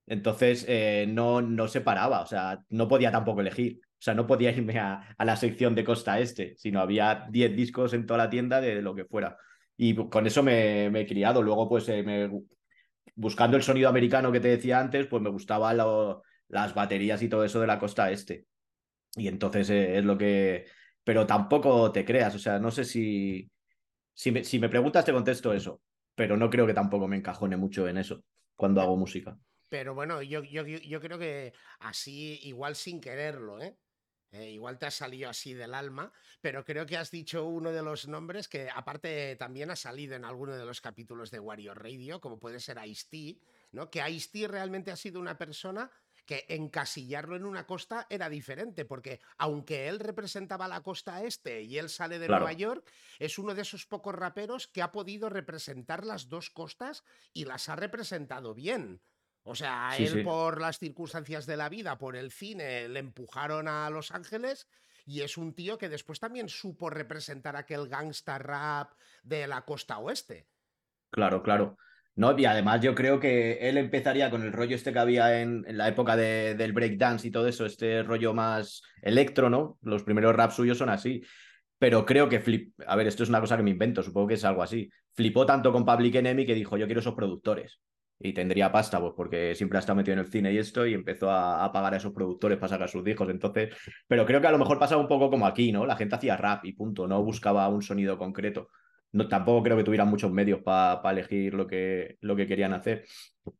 Entonces 0.07 0.67
eh, 0.69 1.07
no, 1.09 1.41
no 1.41 1.67
se 1.67 1.81
paraba, 1.81 2.21
o 2.21 2.27
sea, 2.27 2.63
no 2.69 2.87
podía 2.87 3.11
tampoco 3.11 3.41
elegir. 3.41 3.81
O 3.83 4.05
sea, 4.05 4.13
no 4.15 4.27
podía 4.27 4.51
irme 4.51 4.79
a, 4.79 5.15
a 5.17 5.25
la 5.25 5.37
sección 5.37 5.75
de 5.75 5.85
costa 5.85 6.21
este, 6.21 6.57
sino 6.59 6.81
había 6.81 7.27
10 7.31 7.57
discos 7.57 7.95
en 7.95 8.05
toda 8.05 8.19
la 8.19 8.29
tienda 8.29 8.61
de, 8.61 8.83
lo 8.83 8.95
que 8.95 9.07
fuera. 9.07 9.39
Y 9.79 9.95
con 9.95 10.27
eso 10.27 10.43
me, 10.43 10.91
me 10.91 11.03
he 11.03 11.07
criado. 11.07 11.41
Luego, 11.41 11.69
pues, 11.69 11.89
eh, 11.89 12.03
me, 12.03 12.29
buscando 13.15 13.57
el 13.57 13.63
sonido 13.63 13.89
americano 13.89 14.33
que 14.33 14.41
te 14.41 14.49
decía 14.49 14.81
antes, 14.81 15.07
pues 15.07 15.23
me 15.23 15.31
gustaban 15.31 15.77
las 16.49 16.75
baterías 16.75 17.23
y 17.23 17.29
todo 17.29 17.45
eso 17.45 17.61
de 17.61 17.67
la 17.67 17.79
costa 17.79 18.11
este. 18.11 18.47
Y 19.17 19.29
entonces 19.29 19.69
eh, 19.71 19.99
es 19.99 20.05
lo 20.05 20.17
que... 20.17 20.67
Pero 21.05 21.27
tampoco 21.27 21.91
te 21.91 22.05
creas, 22.05 22.35
o 22.35 22.39
sea, 22.39 22.59
no 22.59 22.71
sé 22.71 22.85
si... 22.85 23.51
Si 24.15 24.31
me, 24.31 24.45
si 24.45 24.59
me 24.59 24.69
preguntas 24.69 25.05
te 25.05 25.13
contesto 25.13 25.55
eso, 25.55 25.81
pero 26.15 26.37
no 26.37 26.51
creo 26.51 26.67
que 26.67 26.75
tampoco 26.75 27.09
me 27.09 27.17
encajone 27.17 27.57
mucho 27.57 27.89
en 27.89 27.97
eso 27.97 28.23
cuando 28.57 28.81
hago 28.83 28.97
música. 28.97 29.37
Pero 29.69 29.95
bueno, 29.95 30.21
yo, 30.21 30.43
yo, 30.43 30.67
yo 30.67 31.01
creo 31.01 31.19
que 31.19 31.55
así, 31.81 32.39
igual 32.43 32.77
sin 32.77 33.01
quererlo, 33.01 33.61
¿eh? 33.61 33.75
Eh, 34.33 34.51
igual 34.51 34.79
te 34.79 34.87
ha 34.87 34.91
salido 34.91 35.29
así 35.29 35.53
del 35.53 35.75
alma, 35.75 36.11
pero 36.41 36.65
creo 36.65 36.87
que 36.87 36.97
has 36.97 37.11
dicho 37.11 37.45
uno 37.45 37.71
de 37.71 37.83
los 37.83 38.09
nombres 38.09 38.49
que 38.49 38.71
aparte 38.71 39.37
también 39.37 39.71
ha 39.71 39.77
salido 39.77 40.17
en 40.17 40.25
alguno 40.25 40.57
de 40.57 40.65
los 40.65 40.81
capítulos 40.81 41.31
de 41.31 41.39
Wario 41.39 41.75
Radio, 41.75 42.19
como 42.19 42.39
puede 42.41 42.59
ser 42.59 42.81
Ice-T, 42.83 43.39
¿no? 43.73 43.91
Que 43.91 44.09
Ice-T 44.09 44.49
realmente 44.49 44.91
ha 44.91 44.97
sido 44.97 45.21
una 45.21 45.37
persona 45.37 45.91
que 46.25 46.47
encasillarlo 46.49 47.37
en 47.37 47.45
una 47.45 47.67
costa 47.67 48.07
era 48.09 48.31
diferente, 48.31 48.87
porque 48.87 49.21
aunque 49.37 49.89
él 49.89 50.01
representaba 50.01 50.67
la 50.67 50.83
costa 50.83 51.23
este 51.25 51.63
y 51.63 51.77
él 51.77 51.91
sale 51.91 52.19
de 52.19 52.29
Nueva 52.29 52.53
York, 52.55 52.91
es 53.19 53.39
uno 53.39 53.55
de 53.55 53.63
esos 53.63 53.85
pocos 53.85 54.15
raperos 54.15 54.67
que 54.67 54.81
ha 54.81 54.93
podido 54.93 55.29
representar 55.29 56.07
las 56.07 56.31
dos 56.31 56.49
costas 56.49 57.05
y 57.35 57.45
las 57.45 57.69
ha 57.69 57.77
representado 57.77 58.55
bien. 58.55 59.03
O 59.45 59.55
sea, 59.55 59.97
él 59.99 60.23
por 60.23 60.61
las 60.61 60.79
circunstancias 60.79 61.47
de 61.47 61.57
la 61.57 61.69
vida, 61.69 61.99
por 61.99 62.15
el 62.15 62.31
cine, 62.31 62.89
le 62.89 63.01
empujaron 63.01 63.67
a 63.67 63.91
Los 63.91 64.13
Ángeles 64.13 64.69
y 65.05 65.23
es 65.23 65.37
un 65.37 65.55
tío 65.55 65.79
que 65.79 65.89
después 65.89 66.21
también 66.21 66.49
supo 66.49 66.91
representar 66.91 67.57
aquel 67.57 67.89
gangsta 67.89 68.39
rap 68.39 68.93
de 69.25 69.49
la 69.49 69.63
costa 69.63 69.99
oeste. 69.99 70.47
Claro, 71.11 71.43
claro. 71.43 71.77
No, 72.15 72.39
y 72.39 72.45
además 72.45 72.83
yo 72.83 72.95
creo 72.95 73.19
que 73.19 73.55
él 73.69 73.79
empezaría 73.79 74.31
con 74.31 74.43
el 74.43 74.53
rollo 74.53 74.77
este 74.77 74.93
que 74.93 74.99
había 74.99 75.41
en, 75.41 75.65
la 75.67 75.89
época 75.89 76.15
de, 76.15 76.55
del 76.55 76.73
breakdance 76.73 77.27
y 77.27 77.31
todo 77.31 77.49
eso, 77.49 77.67
este 77.67 78.03
rollo 78.03 78.35
más 78.35 78.83
electro, 79.01 79.51
¿no? 79.51 79.79
Los 79.83 80.05
primeros 80.05 80.37
raps 80.37 80.55
suyos 80.55 80.79
son 80.79 80.91
así. 80.91 81.23
Pero 81.79 82.07
creo 82.07 82.29
que 82.29 82.39
flip, 82.39 82.79
a 82.87 82.95
ver, 82.95 83.09
esto 83.09 83.25
es 83.25 83.29
una 83.29 83.41
cosa 83.41 83.57
que 83.57 83.63
me 83.65 83.71
invento, 83.71 84.05
supongo 84.05 84.29
que 84.29 84.35
es 84.35 84.45
algo 84.45 84.63
así. 84.63 84.89
Flipó 85.15 85.47
tanto 85.47 85.73
con 85.73 85.85
Public 85.85 86.15
Enemy 86.15 86.47
que 86.47 86.55
dijo, 86.55 86.77
yo 86.77 86.87
quiero 86.87 87.01
esos 87.01 87.15
productores 87.15 87.81
y 88.23 88.33
tendría 88.33 88.71
pasta, 88.73 89.01
pues 89.01 89.13
porque 89.17 89.55
siempre 89.55 89.79
ha 89.79 89.81
estado 89.81 89.97
metido 89.97 90.15
en 90.15 90.21
el 90.21 90.31
cine 90.31 90.53
y 90.53 90.59
esto, 90.59 90.87
y 90.87 90.95
empezó 90.95 91.31
a, 91.31 91.71
pagar 91.73 91.95
a 91.95 91.97
esos 91.97 92.13
productores 92.13 92.59
para 92.59 92.69
sacar 92.69 92.89
sus 92.89 93.05
discos. 93.05 93.29
Entonces, 93.31 93.75
pero 94.07 94.25
creo 94.27 94.41
que 94.41 94.47
a 94.47 94.53
lo 94.53 94.59
mejor 94.59 94.79
pasaba 94.79 95.01
un 95.01 95.09
poco 95.09 95.31
como 95.31 95.47
aquí, 95.47 95.73
¿no? 95.73 95.87
La 95.87 95.97
gente 95.97 96.15
hacía 96.15 96.37
rap 96.37 96.65
y 96.65 96.73
punto, 96.73 97.07
no 97.07 97.23
buscaba 97.23 97.69
un 97.69 97.83
sonido 97.83 98.19
concreto. 98.19 98.69
No, 99.13 99.29
tampoco 99.29 99.63
creo 99.63 99.77
que 99.77 99.85
tuvieran 99.85 100.09
muchos 100.09 100.33
medios 100.33 100.61
para 100.63 101.11
elegir 101.11 101.55
lo 101.55 101.67
que, 101.67 102.17
lo 102.21 102.35
que 102.35 102.47
querían 102.47 102.73
hacer, 102.73 103.05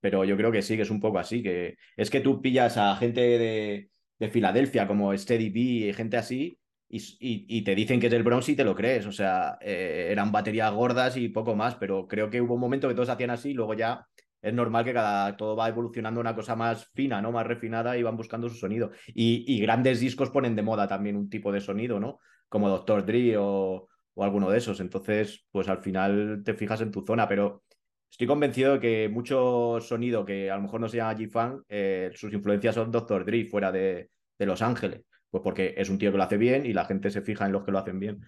pero 0.01 0.25
yo 0.25 0.37
creo 0.37 0.51
que 0.51 0.63
sí, 0.63 0.77
que 0.77 0.83
es 0.83 0.91
un 0.91 1.01
poco 1.01 1.19
así, 1.19 1.43
que 1.43 1.77
es 1.97 2.11
que 2.11 2.21
tú 2.21 2.41
pillas 2.41 2.79
a 2.79 2.97
gente 2.97 3.21
de, 3.21 3.91
de 4.19 4.31
Filadelfia 4.31 4.87
como 4.87 5.17
Steady 5.17 5.51
B, 5.51 5.93
gente 5.93 6.17
así, 6.17 6.59
y, 6.95 7.47
y, 7.49 7.63
te 7.65 7.75
dicen 7.75 7.99
que 8.01 8.07
es 8.09 8.13
del 8.13 8.23
Bronx 8.23 8.51
y 8.51 8.57
te 8.57 8.65
lo 8.65 8.75
crees. 8.75 9.07
O 9.07 9.13
sea, 9.13 9.57
eh, 9.63 10.09
eran 10.11 10.31
baterías 10.31 10.73
gordas 10.75 11.17
y 11.17 11.31
poco 11.31 11.57
más, 11.57 11.75
pero 11.77 12.07
creo 12.07 12.29
que 12.29 12.43
hubo 12.43 12.55
un 12.55 12.61
momento 12.61 12.87
que 12.87 12.95
todos 12.95 13.09
hacían 13.09 13.31
así 13.31 13.51
y 13.51 13.55
luego 13.55 13.73
ya 13.73 14.07
es 14.43 14.53
normal 14.53 14.85
que 14.85 14.93
cada 14.93 15.37
todo 15.37 15.55
va 15.57 15.69
evolucionando 15.69 16.21
una 16.21 16.35
cosa 16.35 16.57
más 16.57 16.87
fina, 16.95 17.23
¿no? 17.23 17.31
Más 17.31 17.47
refinada 17.47 17.97
y 17.97 18.03
van 18.03 18.17
buscando 18.17 18.49
su 18.49 18.57
sonido. 18.57 18.91
Y, 19.07 19.61
grandes 19.61 20.01
discos 20.01 20.31
ponen 20.31 20.57
de 20.57 20.63
moda 20.63 20.89
también 20.89 21.17
un 21.17 21.31
tipo 21.31 21.53
de 21.53 21.61
sonido, 21.61 22.01
¿no? 22.01 22.19
Como 22.49 22.69
Dr. 22.69 23.07
Dre 23.07 23.37
o, 23.39 23.89
alguno 24.17 24.51
de 24.51 24.59
esos. 24.59 24.81
Entonces, 24.81 25.47
pues 25.51 25.69
al 25.69 25.79
final 25.79 26.43
te 26.45 26.55
fijas 26.55 26.81
en 26.81 26.91
tu 26.91 27.03
zona, 27.07 27.29
pero 27.29 27.63
estoy 28.11 28.27
convencido 28.27 28.75
de 28.75 28.81
que 28.81 29.09
mucho 29.09 29.79
sonido 29.81 30.25
que 30.25 30.51
a 30.51 30.57
lo 30.57 30.63
mejor 30.63 30.81
no 30.81 30.89
se 30.89 30.97
llama 30.99 31.17
G-Funk, 31.17 31.63
eh, 31.69 32.11
sus 32.15 32.33
influencias 32.33 32.75
son 32.75 32.91
Dr. 32.91 33.25
Dre 33.25 33.45
fuera 33.47 33.71
de, 33.71 34.11
de 34.39 34.47
Los 34.47 34.61
Ángeles. 34.61 35.03
Pues 35.31 35.43
porque 35.43 35.75
es 35.79 35.89
un 35.89 35.99
tío 35.99 36.11
que 36.11 36.19
lo 36.19 36.25
hace 36.25 36.37
bien 36.37 36.67
y 36.67 36.73
la 36.73 36.85
gente 36.85 37.11
se 37.11 37.23
fija 37.23 37.47
en 37.47 37.53
los 37.53 37.65
que 37.65 37.71
lo 37.71 37.79
hacen 37.79 37.99
bien. 38.01 38.21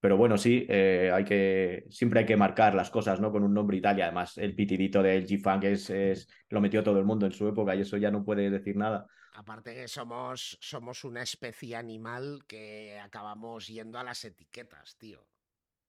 Pero 0.00 0.16
bueno, 0.16 0.36
sí, 0.36 0.66
eh, 0.68 1.10
hay 1.12 1.24
que, 1.24 1.84
siempre 1.90 2.20
hay 2.20 2.26
que 2.26 2.36
marcar 2.36 2.74
las 2.74 2.90
cosas, 2.90 3.20
¿no? 3.20 3.32
Con 3.32 3.42
un 3.42 3.54
nombre 3.54 3.78
Italia. 3.78 4.04
Además, 4.04 4.36
el 4.38 4.54
pitidito 4.54 5.02
del 5.02 5.26
G-Funk 5.26 5.64
es, 5.64 5.90
es, 5.90 6.28
lo 6.50 6.60
metió 6.60 6.82
todo 6.82 6.98
el 6.98 7.04
mundo 7.04 7.26
en 7.26 7.32
su 7.32 7.48
época 7.48 7.74
y 7.74 7.80
eso 7.80 7.96
ya 7.96 8.10
no 8.10 8.24
puede 8.24 8.50
decir 8.50 8.76
nada. 8.76 9.06
Aparte 9.32 9.74
que 9.74 9.88
somos, 9.88 10.58
somos 10.60 11.04
una 11.04 11.22
especie 11.22 11.76
animal 11.76 12.44
que 12.46 12.98
acabamos 12.98 13.66
yendo 13.66 13.98
a 13.98 14.04
las 14.04 14.24
etiquetas, 14.24 14.96
tío. 14.96 15.26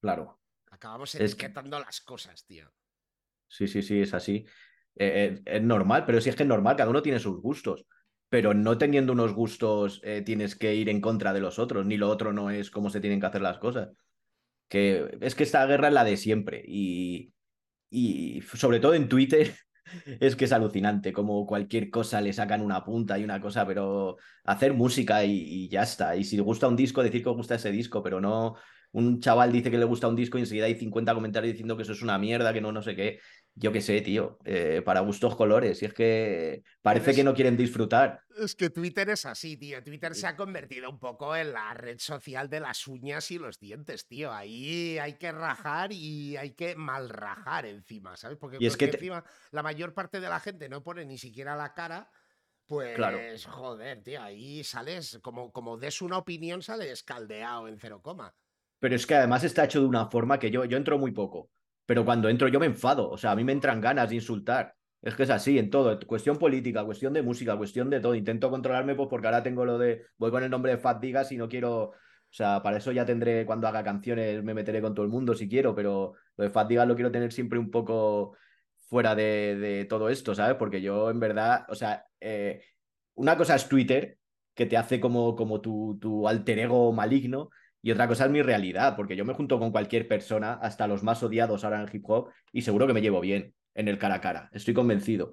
Claro. 0.00 0.40
Acabamos 0.70 1.14
etiquetando 1.14 1.78
las 1.78 2.00
cosas, 2.00 2.44
tío. 2.44 2.70
Sí, 3.46 3.66
sí, 3.66 3.82
sí, 3.82 4.00
es 4.02 4.14
así. 4.14 4.46
Eh, 4.94 5.36
eh, 5.36 5.42
es 5.44 5.62
normal, 5.62 6.04
pero 6.04 6.20
sí 6.20 6.28
es 6.28 6.36
que 6.36 6.42
es 6.42 6.48
normal, 6.48 6.76
cada 6.76 6.90
uno 6.90 7.02
tiene 7.02 7.20
sus 7.20 7.40
gustos 7.40 7.86
pero 8.28 8.54
no 8.54 8.78
teniendo 8.78 9.12
unos 9.12 9.32
gustos 9.32 10.02
tienes 10.24 10.56
que 10.56 10.74
ir 10.74 10.88
en 10.88 11.00
contra 11.00 11.32
de 11.32 11.40
los 11.40 11.58
otros, 11.58 11.86
ni 11.86 11.96
lo 11.96 12.08
otro 12.08 12.32
no 12.32 12.50
es 12.50 12.70
cómo 12.70 12.90
se 12.90 13.00
tienen 13.00 13.20
que 13.20 13.26
hacer 13.26 13.42
las 13.42 13.58
cosas 13.58 13.88
que 14.68 15.18
es 15.20 15.34
que 15.34 15.42
esta 15.44 15.66
guerra 15.66 15.88
es 15.88 15.94
la 15.94 16.04
de 16.04 16.16
siempre 16.16 16.62
y, 16.66 17.32
y 17.90 18.42
sobre 18.42 18.80
todo 18.80 18.94
en 18.94 19.08
Twitter 19.08 19.54
es 20.20 20.36
que 20.36 20.44
es 20.44 20.52
alucinante, 20.52 21.12
como 21.12 21.46
cualquier 21.46 21.90
cosa 21.90 22.20
le 22.20 22.32
sacan 22.32 22.60
una 22.62 22.84
punta 22.84 23.18
y 23.18 23.24
una 23.24 23.40
cosa, 23.40 23.66
pero 23.66 24.16
hacer 24.44 24.74
música 24.74 25.24
y, 25.24 25.68
ya 25.68 25.82
está. 25.82 26.16
Y 26.16 26.24
si 26.24 26.38
gusta 26.38 26.68
un 26.68 26.76
disco, 26.76 27.02
decir 27.02 27.24
que 27.24 27.30
gusta 27.30 27.54
ese 27.54 27.70
disco, 27.72 28.02
pero 28.02 28.20
no 28.20 28.56
un 28.92 29.20
chaval 29.20 29.52
dice 29.52 29.70
que 29.70 29.78
le 29.78 29.84
gusta 29.84 30.08
un 30.08 30.16
disco 30.16 30.38
y 30.38 30.42
enseguida 30.42 30.64
hay 30.64 30.74
50 30.74 31.14
comentarios 31.14 31.52
diciendo 31.52 31.76
que 31.76 31.82
eso 31.82 31.92
es 31.92 32.02
una 32.02 32.18
mierda, 32.18 32.52
que 32.54 32.60
no, 32.60 32.72
no 32.72 32.82
sé 32.82 32.96
qué 32.96 33.20
yo 33.58 33.72
qué 33.72 33.80
sé, 33.80 34.00
tío, 34.00 34.38
eh, 34.44 34.82
para 34.84 35.00
gustos 35.00 35.34
colores. 35.34 35.82
Y 35.82 35.86
es 35.86 35.92
que 35.92 36.62
parece 36.80 37.14
que 37.14 37.24
no 37.24 37.34
quieren 37.34 37.56
disfrutar. 37.56 38.22
Es 38.36 38.54
que 38.54 38.70
Twitter 38.70 39.10
es 39.10 39.26
así, 39.26 39.56
tío. 39.56 39.82
Twitter 39.82 40.14
se 40.14 40.26
ha 40.26 40.36
convertido 40.36 40.88
un 40.88 40.98
poco 40.98 41.34
en 41.34 41.52
la 41.52 41.74
red 41.74 41.98
social 41.98 42.48
de 42.48 42.60
las 42.60 42.86
uñas 42.86 43.30
y 43.30 43.38
los 43.38 43.58
dientes, 43.58 44.06
tío. 44.06 44.32
Ahí 44.32 44.98
hay 44.98 45.14
que 45.14 45.32
rajar 45.32 45.92
y 45.92 46.36
hay 46.36 46.52
que 46.52 46.76
mal 46.76 47.08
rajar 47.08 47.66
encima, 47.66 48.16
¿sabes? 48.16 48.38
Porque, 48.38 48.58
es 48.60 48.76
que 48.76 48.86
encima 48.86 49.24
la 49.50 49.62
mayor 49.62 49.92
parte 49.92 50.20
de 50.20 50.28
la 50.28 50.40
gente 50.40 50.68
no 50.68 50.82
pone 50.82 51.04
ni 51.04 51.18
siquiera 51.18 51.56
la 51.56 51.74
cara. 51.74 52.10
Pues, 52.66 52.94
claro. 52.96 53.18
joder, 53.48 54.02
tío, 54.02 54.22
ahí 54.22 54.62
sales, 54.62 55.18
como, 55.22 55.50
como 55.52 55.78
des 55.78 56.02
una 56.02 56.18
opinión, 56.18 56.62
sales 56.62 57.02
caldeado 57.02 57.66
en 57.66 57.78
cero 57.78 58.02
coma. 58.02 58.34
Pero 58.78 58.94
es 58.94 59.06
que 59.06 59.14
además 59.14 59.42
está 59.42 59.64
hecho 59.64 59.80
de 59.80 59.86
una 59.86 60.06
forma 60.06 60.38
que 60.38 60.50
yo, 60.50 60.64
yo 60.66 60.76
entro 60.76 60.98
muy 60.98 61.10
poco 61.10 61.50
pero 61.88 62.04
cuando 62.04 62.28
entro 62.28 62.48
yo 62.48 62.60
me 62.60 62.66
enfado, 62.66 63.08
o 63.08 63.16
sea, 63.16 63.30
a 63.30 63.34
mí 63.34 63.44
me 63.44 63.52
entran 63.52 63.80
ganas 63.80 64.10
de 64.10 64.16
insultar. 64.16 64.74
Es 65.00 65.14
que 65.14 65.22
es 65.22 65.30
así, 65.30 65.58
en 65.58 65.70
todo, 65.70 65.98
cuestión 66.00 66.36
política, 66.36 66.84
cuestión 66.84 67.14
de 67.14 67.22
música, 67.22 67.56
cuestión 67.56 67.88
de 67.88 67.98
todo. 67.98 68.14
Intento 68.14 68.50
controlarme 68.50 68.94
pues 68.94 69.08
porque 69.08 69.26
ahora 69.26 69.42
tengo 69.42 69.64
lo 69.64 69.78
de, 69.78 70.04
voy 70.18 70.30
con 70.30 70.42
el 70.42 70.50
nombre 70.50 70.72
de 70.72 70.76
Fat 70.76 71.00
Digas 71.00 71.32
y 71.32 71.38
no 71.38 71.48
quiero, 71.48 71.84
o 71.84 71.94
sea, 72.28 72.62
para 72.62 72.76
eso 72.76 72.92
ya 72.92 73.06
tendré, 73.06 73.46
cuando 73.46 73.66
haga 73.68 73.82
canciones, 73.82 74.44
me 74.44 74.52
meteré 74.52 74.82
con 74.82 74.92
todo 74.94 75.06
el 75.06 75.10
mundo 75.10 75.34
si 75.34 75.48
quiero, 75.48 75.74
pero 75.74 76.12
lo 76.36 76.44
de 76.44 76.50
Fat 76.50 76.68
Digas 76.68 76.86
lo 76.86 76.94
quiero 76.94 77.10
tener 77.10 77.32
siempre 77.32 77.58
un 77.58 77.70
poco 77.70 78.36
fuera 78.90 79.14
de, 79.14 79.86
todo 79.88 80.10
esto, 80.10 80.34
¿sabes? 80.34 80.56
Porque 80.58 80.82
yo 80.82 81.08
en 81.08 81.20
verdad, 81.20 81.64
o 81.70 81.74
sea, 81.74 82.04
eh, 82.20 82.60
una 83.14 83.34
cosa 83.38 83.54
es 83.54 83.66
Twitter, 83.66 84.18
que 84.54 84.66
te 84.66 84.76
hace 84.76 85.00
como, 85.00 85.34
como 85.34 85.62
tu, 85.62 85.96
tu 85.98 86.28
alter 86.28 86.58
ego 86.58 86.92
maligno, 86.92 87.48
y 87.88 87.90
otra 87.90 88.06
cosa 88.06 88.26
es 88.26 88.30
mi 88.30 88.42
realidad, 88.42 88.96
porque 88.96 89.16
yo 89.16 89.24
me 89.24 89.32
junto 89.32 89.58
con 89.58 89.72
cualquier 89.72 90.06
persona, 90.06 90.52
hasta 90.60 90.86
los 90.86 91.02
más 91.02 91.22
odiados 91.22 91.64
ahora 91.64 91.80
en 91.80 91.88
hip 91.90 92.04
hop, 92.06 92.28
y 92.52 92.60
seguro 92.60 92.86
que 92.86 92.92
me 92.92 93.00
llevo 93.00 93.18
bien 93.18 93.54
en 93.74 93.88
el 93.88 93.96
cara 93.96 94.16
a 94.16 94.20
cara, 94.20 94.50
estoy 94.52 94.74
convencido. 94.74 95.32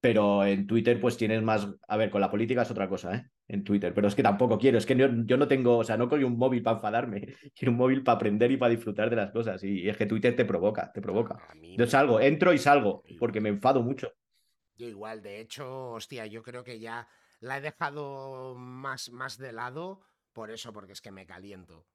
Pero 0.00 0.44
en 0.44 0.66
Twitter, 0.66 1.00
pues 1.00 1.16
tienes 1.16 1.40
más. 1.40 1.68
A 1.86 1.96
ver, 1.96 2.10
con 2.10 2.20
la 2.20 2.32
política 2.32 2.62
es 2.62 2.70
otra 2.72 2.88
cosa, 2.88 3.14
¿eh? 3.14 3.30
En 3.46 3.62
Twitter. 3.62 3.94
Pero 3.94 4.08
es 4.08 4.16
que 4.16 4.24
tampoco 4.24 4.58
quiero, 4.58 4.76
es 4.76 4.86
que 4.86 4.96
yo, 4.96 5.36
no 5.36 5.46
tengo, 5.46 5.78
o 5.78 5.84
sea, 5.84 5.96
no 5.96 6.08
cojo 6.08 6.26
un 6.26 6.36
móvil 6.36 6.64
para 6.64 6.78
enfadarme, 6.78 7.28
quiero 7.54 7.70
un 7.70 7.78
móvil 7.78 8.02
para 8.02 8.16
aprender 8.16 8.50
y 8.50 8.56
para 8.56 8.70
disfrutar 8.70 9.08
de 9.08 9.14
las 9.14 9.30
cosas. 9.30 9.62
Y, 9.62 9.88
es 9.88 9.96
que 9.96 10.06
Twitter 10.06 10.34
te 10.34 10.44
provoca, 10.44 10.90
te 10.92 11.00
provoca. 11.00 11.38
Yo 11.78 11.86
salgo, 11.86 12.18
entro 12.18 12.52
y 12.52 12.58
salgo, 12.58 13.04
porque 13.20 13.40
me 13.40 13.50
enfado 13.50 13.84
mucho. 13.84 14.12
Yo 14.74 14.88
igual, 14.88 15.22
de 15.22 15.38
hecho, 15.38 15.92
hostia, 15.92 16.26
yo 16.26 16.42
creo 16.42 16.64
que 16.64 16.80
ya 16.80 17.06
la 17.38 17.58
he 17.58 17.60
dejado 17.60 18.56
más, 18.56 19.12
más 19.12 19.38
de 19.38 19.52
lado 19.52 20.02
por 20.32 20.50
eso, 20.50 20.72
porque 20.72 20.92
es 20.92 21.00
que 21.00 21.10
me 21.10 21.26
caliento. 21.26 21.86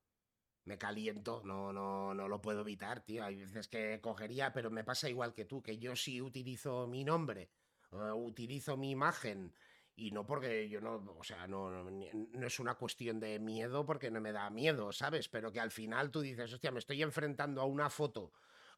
me 0.66 0.78
caliento, 0.78 1.42
no, 1.46 1.72
no, 1.74 2.14
no 2.14 2.28
lo 2.28 2.42
puedo 2.42 2.62
evitar, 2.62 3.02
tío. 3.02 3.24
Hay 3.24 3.38
veces 3.38 3.68
que 3.68 4.02
cogería, 4.02 4.54
pero 4.54 4.70
me 4.70 4.84
pasa 4.84 5.10
igual 5.10 5.34
que 5.34 5.46
tú, 5.46 5.62
que 5.64 5.78
yo 5.80 5.96
sí 5.96 6.22
utilizo 6.22 6.88
mi 6.88 7.04
nombre, 7.04 7.50
utilizo 7.92 8.78
mi 8.78 8.92
imagen, 8.92 9.54
y 9.96 10.12
no 10.12 10.26
porque 10.26 10.70
yo 10.70 10.82
no, 10.82 11.04
o 11.18 11.24
sea, 11.24 11.48
no, 11.48 11.72
no, 11.72 12.46
es 12.46 12.60
una 12.60 12.76
cuestión 12.76 13.20
de 13.20 13.40
miedo 13.40 13.86
porque 13.86 14.12
no 14.12 14.22
me 14.22 14.32
da 14.32 14.50
miedo, 14.50 14.92
¿sabes? 14.92 15.30
Pero 15.30 15.52
que 15.52 15.60
al 15.60 15.72
final 15.72 16.12
tú 16.12 16.22
dices, 16.22 16.54
hostia, 16.54 16.72
me 16.72 16.80
estoy 16.80 17.02
enfrentando 17.02 17.62
a 17.62 17.66
una 17.66 17.90
foto 17.90 18.32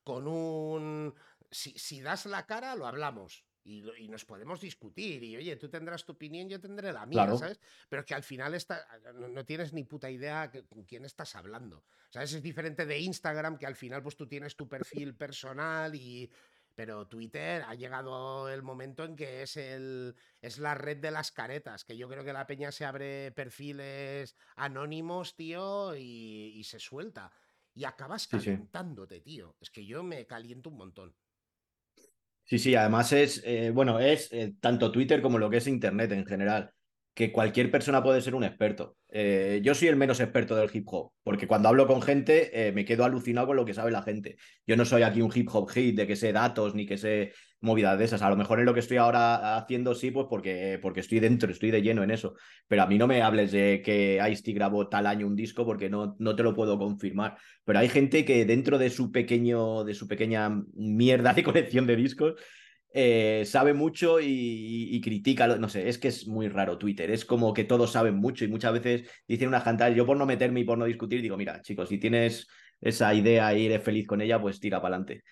con 0.04 0.28
un... 0.28 1.14
Si, 1.52 1.72
si 1.78 2.02
das 2.02 2.26
la 2.26 2.46
cara, 2.46 2.76
lo 2.76 2.88
hablamos 2.88 3.44
y, 3.64 4.08
nos 4.08 4.26
podemos 4.26 4.62
discutir. 4.62 5.24
Y 5.24 5.38
oye, 5.38 5.56
tú 5.56 5.70
tendrás 5.70 6.06
tu 6.06 6.14
opinión, 6.14 6.50
yo 6.50 6.60
tendré 6.60 6.92
la 6.92 7.06
mía, 7.06 7.36
¿sabes? 7.38 7.60
Pero 7.88 8.06
que 8.06 8.16
al 8.16 8.24
final 8.24 8.54
está, 8.54 8.86
no, 9.14 9.46
tienes 9.46 9.74
ni 9.74 9.84
puta 9.84 10.10
idea 10.10 10.52
con 10.68 10.84
quién 10.84 11.06
estás 11.06 11.36
hablando. 11.36 11.84
¿Sabes? 12.10 12.34
Es 12.34 12.42
diferente 12.42 12.86
de 12.86 13.00
Instagram, 13.00 13.58
que 13.58 13.68
al 13.68 13.76
final 13.76 14.02
pues 14.02 14.16
tú 14.16 14.28
tienes 14.28 14.56
tu 14.56 14.68
perfil 14.68 15.16
personal 15.16 15.96
y. 15.96 16.30
Pero 16.76 17.08
Twitter 17.08 17.64
ha 17.68 17.76
llegado 17.76 18.48
el 18.48 18.64
momento 18.64 19.04
en 19.04 19.18
que 19.18 19.42
es, 19.42 19.58
el, 19.58 20.16
es 20.42 20.60
la 20.60 20.76
red 20.76 20.96
de 20.96 21.12
las 21.12 21.30
caretas, 21.30 21.84
que 21.84 21.98
yo 21.98 22.08
creo 22.08 22.24
que 22.24 22.32
la 22.32 22.48
peña 22.48 22.72
se 22.72 22.86
abre 22.86 23.34
perfiles 23.34 24.38
anónimos, 24.56 25.36
tío, 25.36 25.94
y, 25.98 26.64
se 26.64 26.80
suelta. 26.80 27.34
Y 27.76 27.84
acabas 27.84 28.30
calentándote, 28.30 29.20
tío. 29.20 29.58
Es 29.60 29.70
que 29.70 29.86
yo 29.86 30.04
me 30.04 30.26
caliento 30.26 30.70
un 30.70 30.78
montón. 30.78 31.14
Sí, 32.50 32.58
sí, 32.58 32.74
además 32.74 33.12
es, 33.14 33.44
eh, 33.46 33.70
bueno, 33.72 34.00
es 34.00 34.28
eh, 34.32 34.56
tanto 34.60 34.92
Twitter 34.92 35.22
como 35.22 35.38
lo 35.38 35.52
que 35.52 35.58
es 35.58 35.68
Internet 35.68 36.12
en 36.14 36.26
general, 36.26 36.72
que 37.14 37.32
cualquier 37.32 37.70
persona 37.70 38.02
puede 38.02 38.22
ser 38.24 38.34
un 38.34 38.44
experto. 38.44 38.98
Eh, 39.08 39.62
yo 39.64 39.76
soy 39.76 39.88
el 39.90 39.96
menos 39.98 40.20
experto 40.20 40.56
del 40.56 40.70
hip 40.74 40.88
hop, 40.88 41.12
porque 41.22 41.46
cuando 41.48 41.70
hablo 41.70 41.86
con 41.86 42.02
gente 42.02 42.72
me 42.74 42.86
quedo 42.86 43.06
alucinado 43.06 43.46
con 43.48 43.56
lo 43.56 43.66
que 43.66 43.76
sabe 43.76 43.92
la 43.92 44.02
gente. 44.02 44.38
Yo 44.66 44.76
no 44.78 44.86
soy 44.86 45.04
aquí 45.04 45.22
un 45.22 45.32
hip 45.34 45.48
hop 45.54 45.70
hit 45.70 45.96
de 45.96 46.08
que 46.08 46.16
sé 46.16 46.34
datos 46.34 46.74
ni 46.74 46.88
que 46.88 46.98
sé 46.98 47.34
movidas 47.62 47.98
de 47.98 48.06
esas. 48.06 48.22
A 48.22 48.30
lo 48.30 48.36
mejor 48.36 48.60
en 48.60 48.66
lo 48.66 48.74
que 48.74 48.80
estoy 48.80 48.98
ahora 48.98 49.58
haciendo 49.58 49.96
sí, 49.96 50.12
pues 50.12 50.28
porque, 50.30 50.80
porque 50.82 51.02
estoy 51.02 51.20
dentro, 51.20 51.52
estoy 51.52 51.72
de 51.72 51.82
lleno 51.82 52.04
en 52.04 52.12
eso. 52.12 52.36
Pero 52.68 52.84
a 52.84 52.88
mí 52.88 52.98
no 52.98 53.08
me 53.08 53.22
hables 53.22 53.52
de 53.52 53.82
que 53.84 54.20
Ice-T 54.32 54.52
grabó 54.54 54.88
tal 54.88 55.08
año 55.08 55.28
un 55.28 55.36
disco 55.36 55.66
porque 55.66 55.90
no, 55.90 56.16
no 56.20 56.36
te 56.36 56.44
lo 56.44 56.54
puedo 56.56 56.78
confirmar. 56.78 57.38
Pero 57.66 57.80
hay 57.80 57.90
gente 57.90 58.26
que 58.26 58.46
dentro 58.46 58.78
de 58.78 58.90
su 58.90 59.12
pequeño, 59.12 59.84
de 59.84 59.94
su 59.94 60.08
pequeña 60.08 60.64
mierda 60.74 61.34
de 61.34 61.44
colección 61.44 61.88
de 61.88 61.96
discos, 61.96 62.36
eh, 62.92 63.44
sabe 63.46 63.74
mucho 63.74 64.20
y, 64.20 65.00
critica, 65.02 65.48
no 65.58 65.70
sé, 65.70 65.90
es 65.90 66.00
que 66.00 66.08
es 66.08 66.28
muy 66.28 66.48
raro 66.48 66.78
Twitter, 66.80 67.12
es 67.12 67.24
como 67.24 67.54
que 67.54 67.64
todos 67.64 67.92
saben 67.92 68.16
mucho 68.16 68.46
y 68.46 68.48
muchas 68.48 68.74
veces 68.74 69.08
dicen 69.28 69.48
unas 69.48 69.64
cantadas, 69.64 69.96
yo 69.96 70.06
por 70.08 70.18
no 70.18 70.26
meterme 70.26 70.62
y 70.62 70.64
por 70.64 70.78
no 70.78 70.86
discutir, 70.86 71.22
digo, 71.22 71.38
mira, 71.38 71.62
chicos, 71.62 71.90
si 71.90 72.00
tienes 72.00 72.48
esa 72.82 73.14
idea 73.14 73.54
y 73.56 73.68
eres 73.68 73.84
feliz 73.84 74.08
con 74.08 74.22
ella, 74.22 74.42
pues 74.42 74.60
tira 74.60 74.82
para 74.82 74.96
adelante. 74.96 75.24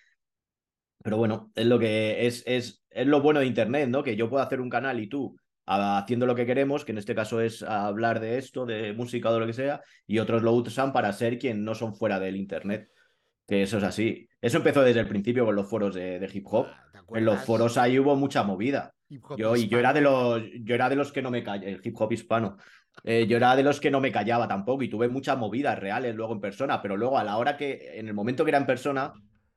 Pero 1.08 1.16
bueno, 1.16 1.54
es 1.56 1.66
lo 1.66 1.80
que 1.80 2.28
es, 2.28 2.44
es, 2.46 2.84
es 2.90 3.08
lo 3.08 3.22
bueno 3.22 3.40
de 3.40 3.46
Internet, 3.46 3.88
¿no? 3.88 4.04
Que 4.04 4.18
yo 4.18 4.30
puedo 4.30 4.44
hacer 4.44 4.60
un 4.60 4.70
canal 4.70 5.00
y 5.00 5.08
tú 5.08 5.38
haciendo 5.66 6.26
lo 6.26 6.36
que 6.36 6.46
queremos, 6.46 6.84
que 6.84 6.92
en 6.92 6.98
este 6.98 7.16
caso 7.16 7.40
es 7.40 7.64
hablar 7.64 8.20
de 8.20 8.38
esto, 8.38 8.66
de 8.66 8.92
música 8.92 9.30
o 9.30 9.34
de 9.34 9.40
lo 9.40 9.48
que 9.48 9.54
sea, 9.54 9.80
y 10.06 10.20
otros 10.20 10.44
lo 10.44 10.52
usan 10.52 10.92
para 10.92 11.14
ser 11.14 11.40
quien 11.40 11.64
no 11.64 11.76
son 11.76 11.96
fuera 11.96 12.20
del 12.20 12.36
Internet. 12.36 12.90
Que 13.48 13.62
eso 13.62 13.78
es 13.78 13.86
así. 13.86 14.28
Eso 14.42 14.58
empezó 14.58 14.82
desde 14.82 15.00
el 15.00 15.08
principio 15.08 15.46
con 15.46 15.56
los 15.56 15.70
foros 15.70 15.96
de, 15.96 16.30
hip 16.34 16.46
hop. 16.52 16.66
Ah, 16.68 17.02
en 17.14 17.24
los 17.24 17.40
foros 17.40 17.78
ahí 17.78 17.98
hubo 17.98 18.18
mucha 18.18 18.44
movida. 18.44 18.94
Yo, 19.38 19.56
y 19.56 19.70
yo 19.70 19.80
era 19.80 19.94
de 19.94 20.02
los, 20.02 20.44
yo 20.60 20.76
era 20.76 20.90
de 20.90 20.98
los 20.98 21.14
que 21.14 21.22
no 21.22 21.32
me 21.32 21.42
callaba, 21.42 21.72
el 21.72 21.80
hip 21.82 21.96
hop 21.98 22.12
hispano. 22.12 22.58
Eh, 23.06 23.28
yo 23.28 23.38
era 23.38 23.56
de 23.56 23.64
los 23.64 23.80
que 23.80 23.92
no 23.92 24.02
me 24.02 24.12
callaba 24.12 24.46
tampoco 24.46 24.84
y 24.84 24.90
tuve 24.90 25.08
muchas 25.08 25.38
movidas 25.38 25.80
reales 25.80 26.14
luego 26.16 26.34
en 26.34 26.42
persona, 26.42 26.82
pero 26.82 26.98
luego 26.98 27.18
a 27.18 27.24
la 27.24 27.38
hora 27.38 27.56
que, 27.56 27.98
en 27.98 28.10
el 28.10 28.14
momento 28.14 28.44
que 28.44 28.52
era 28.52 28.58
en 28.58 28.66
persona, 28.66 29.14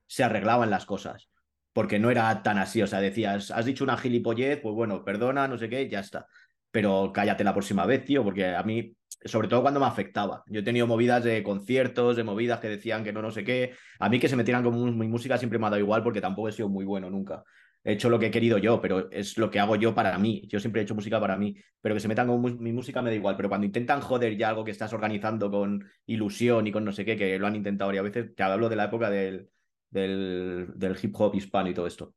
se 0.06 0.22
arreglaban 0.22 0.70
las 0.70 0.86
cosas 0.86 1.28
porque 1.72 1.98
no 1.98 2.10
era 2.10 2.42
tan 2.42 2.58
así. 2.58 2.82
O 2.82 2.86
sea, 2.86 3.00
decías, 3.00 3.50
has 3.50 3.64
dicho 3.64 3.84
una 3.84 3.96
gilipollez, 3.96 4.60
pues 4.60 4.74
bueno, 4.74 5.04
perdona, 5.04 5.48
no 5.48 5.58
sé 5.58 5.68
qué, 5.68 5.88
ya 5.88 6.00
está. 6.00 6.26
Pero 6.70 7.12
cállate 7.12 7.44
la 7.44 7.52
próxima 7.52 7.86
vez, 7.86 8.04
tío, 8.04 8.22
porque 8.24 8.46
a 8.46 8.62
mí, 8.62 8.94
sobre 9.24 9.48
todo 9.48 9.62
cuando 9.62 9.80
me 9.80 9.86
afectaba. 9.86 10.42
Yo 10.46 10.60
he 10.60 10.62
tenido 10.62 10.86
movidas 10.86 11.24
de 11.24 11.42
conciertos, 11.42 12.16
de 12.16 12.24
movidas 12.24 12.60
que 12.60 12.68
decían 12.68 13.04
que 13.04 13.12
no, 13.12 13.22
no 13.22 13.30
sé 13.30 13.44
qué. 13.44 13.72
A 13.98 14.08
mí 14.08 14.18
que 14.18 14.28
se 14.28 14.36
metieran 14.36 14.62
con 14.64 14.98
mi 14.98 15.08
música 15.08 15.38
siempre 15.38 15.58
me 15.58 15.66
ha 15.66 15.70
dado 15.70 15.80
igual 15.80 16.02
porque 16.02 16.20
tampoco 16.20 16.48
he 16.48 16.52
sido 16.52 16.68
muy 16.68 16.84
bueno 16.84 17.10
nunca. 17.10 17.42
He 17.82 17.94
hecho 17.94 18.10
lo 18.10 18.18
que 18.18 18.26
he 18.26 18.30
querido 18.30 18.58
yo, 18.58 18.80
pero 18.80 19.10
es 19.10 19.38
lo 19.38 19.50
que 19.50 19.58
hago 19.58 19.74
yo 19.76 19.94
para 19.94 20.16
mí. 20.18 20.42
Yo 20.48 20.60
siempre 20.60 20.82
he 20.82 20.84
hecho 20.84 20.94
música 20.94 21.18
para 21.18 21.36
mí, 21.36 21.56
pero 21.80 21.94
que 21.94 22.00
se 22.00 22.08
metan 22.08 22.26
con 22.28 22.62
mi 22.62 22.72
música 22.72 23.00
me 23.02 23.10
da 23.10 23.16
igual. 23.16 23.36
Pero 23.36 23.48
cuando 23.48 23.66
intentan 23.66 24.00
joder 24.00 24.36
ya 24.36 24.50
algo 24.50 24.64
que 24.64 24.70
estás 24.70 24.92
organizando 24.92 25.50
con 25.50 25.84
ilusión 26.06 26.66
y 26.66 26.72
con 26.72 26.84
no 26.84 26.92
sé 26.92 27.04
qué, 27.04 27.16
que 27.16 27.38
lo 27.38 27.46
han 27.46 27.56
intentado 27.56 27.88
varias 27.88 28.04
veces, 28.04 28.34
te 28.34 28.42
hablo 28.42 28.68
de 28.68 28.76
la 28.76 28.84
época 28.84 29.08
del, 29.08 29.48
del, 29.90 30.98
hip 31.02 31.14
hop 31.18 31.34
hispano 31.34 31.68
y 31.70 31.74
todo 31.74 31.86
esto. 31.86 32.14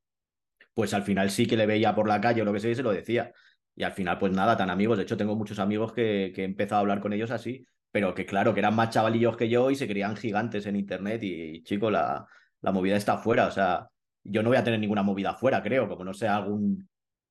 Pues 0.73 0.93
al 0.93 1.03
final 1.03 1.29
sí 1.29 1.45
que 1.45 1.57
le 1.57 1.65
veía 1.65 1.95
por 1.95 2.07
la 2.07 2.21
calle 2.21 2.41
o 2.41 2.45
lo 2.45 2.53
que 2.53 2.59
sea 2.59 2.71
y 2.71 2.75
se 2.75 2.83
lo 2.83 2.91
decía. 2.91 3.33
Y 3.75 3.83
al 3.83 3.93
final, 3.93 4.19
pues 4.19 4.31
nada, 4.31 4.57
tan 4.57 4.69
amigos. 4.69 4.97
De 4.97 5.03
hecho, 5.03 5.17
tengo 5.17 5.35
muchos 5.35 5.59
amigos 5.59 5.93
que, 5.93 6.31
que 6.35 6.41
he 6.41 6.45
empezado 6.45 6.77
a 6.77 6.81
hablar 6.81 6.99
con 7.01 7.13
ellos 7.13 7.31
así, 7.31 7.65
pero 7.91 8.13
que 8.13 8.25
claro, 8.25 8.53
que 8.53 8.59
eran 8.59 8.75
más 8.75 8.89
chavalillos 8.91 9.37
que 9.37 9.49
yo 9.49 9.71
y 9.71 9.75
se 9.75 9.87
creían 9.87 10.15
gigantes 10.15 10.65
en 10.65 10.75
internet. 10.75 11.23
Y, 11.23 11.63
chico, 11.63 11.91
la, 11.91 12.25
la 12.61 12.71
movida 12.71 12.95
está 12.95 13.13
afuera. 13.13 13.47
O 13.47 13.51
sea, 13.51 13.87
yo 14.23 14.43
no 14.43 14.49
voy 14.49 14.57
a 14.57 14.63
tener 14.63 14.79
ninguna 14.79 15.03
movida 15.03 15.31
afuera, 15.31 15.61
creo, 15.61 15.87
como 15.87 16.03
no 16.03 16.13
sea 16.13 16.37
algún, 16.37 16.87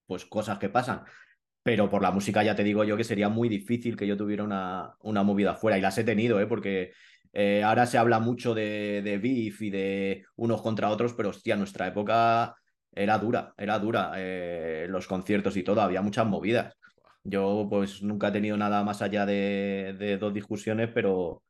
pues 0.06 0.24
cosas 0.26 0.58
que 0.58 0.68
pasan. 0.68 1.02
Pero 1.62 1.88
por 1.88 2.02
la 2.02 2.10
música 2.10 2.42
ya 2.42 2.56
te 2.56 2.64
digo 2.64 2.84
yo 2.84 2.96
que 2.96 3.04
sería 3.04 3.28
muy 3.28 3.48
difícil 3.48 3.96
que 3.96 4.06
yo 4.06 4.16
tuviera 4.16 4.42
una, 4.44 4.94
una 5.00 5.22
movida 5.22 5.52
afuera. 5.52 5.78
Y 5.78 5.80
las 5.80 5.96
he 5.98 6.04
tenido, 6.04 6.40
¿eh? 6.40 6.46
porque 6.46 6.92
eh, 7.32 7.62
ahora 7.62 7.86
se 7.86 7.98
habla 7.98 8.20
mucho 8.20 8.54
de, 8.54 9.00
de 9.02 9.18
beef 9.18 9.62
y 9.62 9.70
de 9.70 10.24
unos 10.36 10.62
contra 10.62 10.90
otros, 10.90 11.14
pero 11.14 11.30
hostia, 11.30 11.56
nuestra 11.56 11.86
época 11.86 12.54
era 12.94 13.18
dura, 13.18 13.54
era 13.56 13.78
dura. 13.78 14.12
Eh, 14.16 14.86
los 14.88 15.06
conciertos 15.06 15.56
y 15.56 15.62
todo, 15.62 15.80
había 15.80 16.02
muchas 16.02 16.26
movidas. 16.26 16.76
Yo 17.24 17.66
pues 17.70 18.02
nunca 18.02 18.28
he 18.28 18.32
tenido 18.32 18.56
nada 18.56 18.82
más 18.84 19.00
allá 19.00 19.24
de, 19.24 20.18
dos 20.20 20.34
discusiones, 20.34 20.90
pero, 20.92 21.42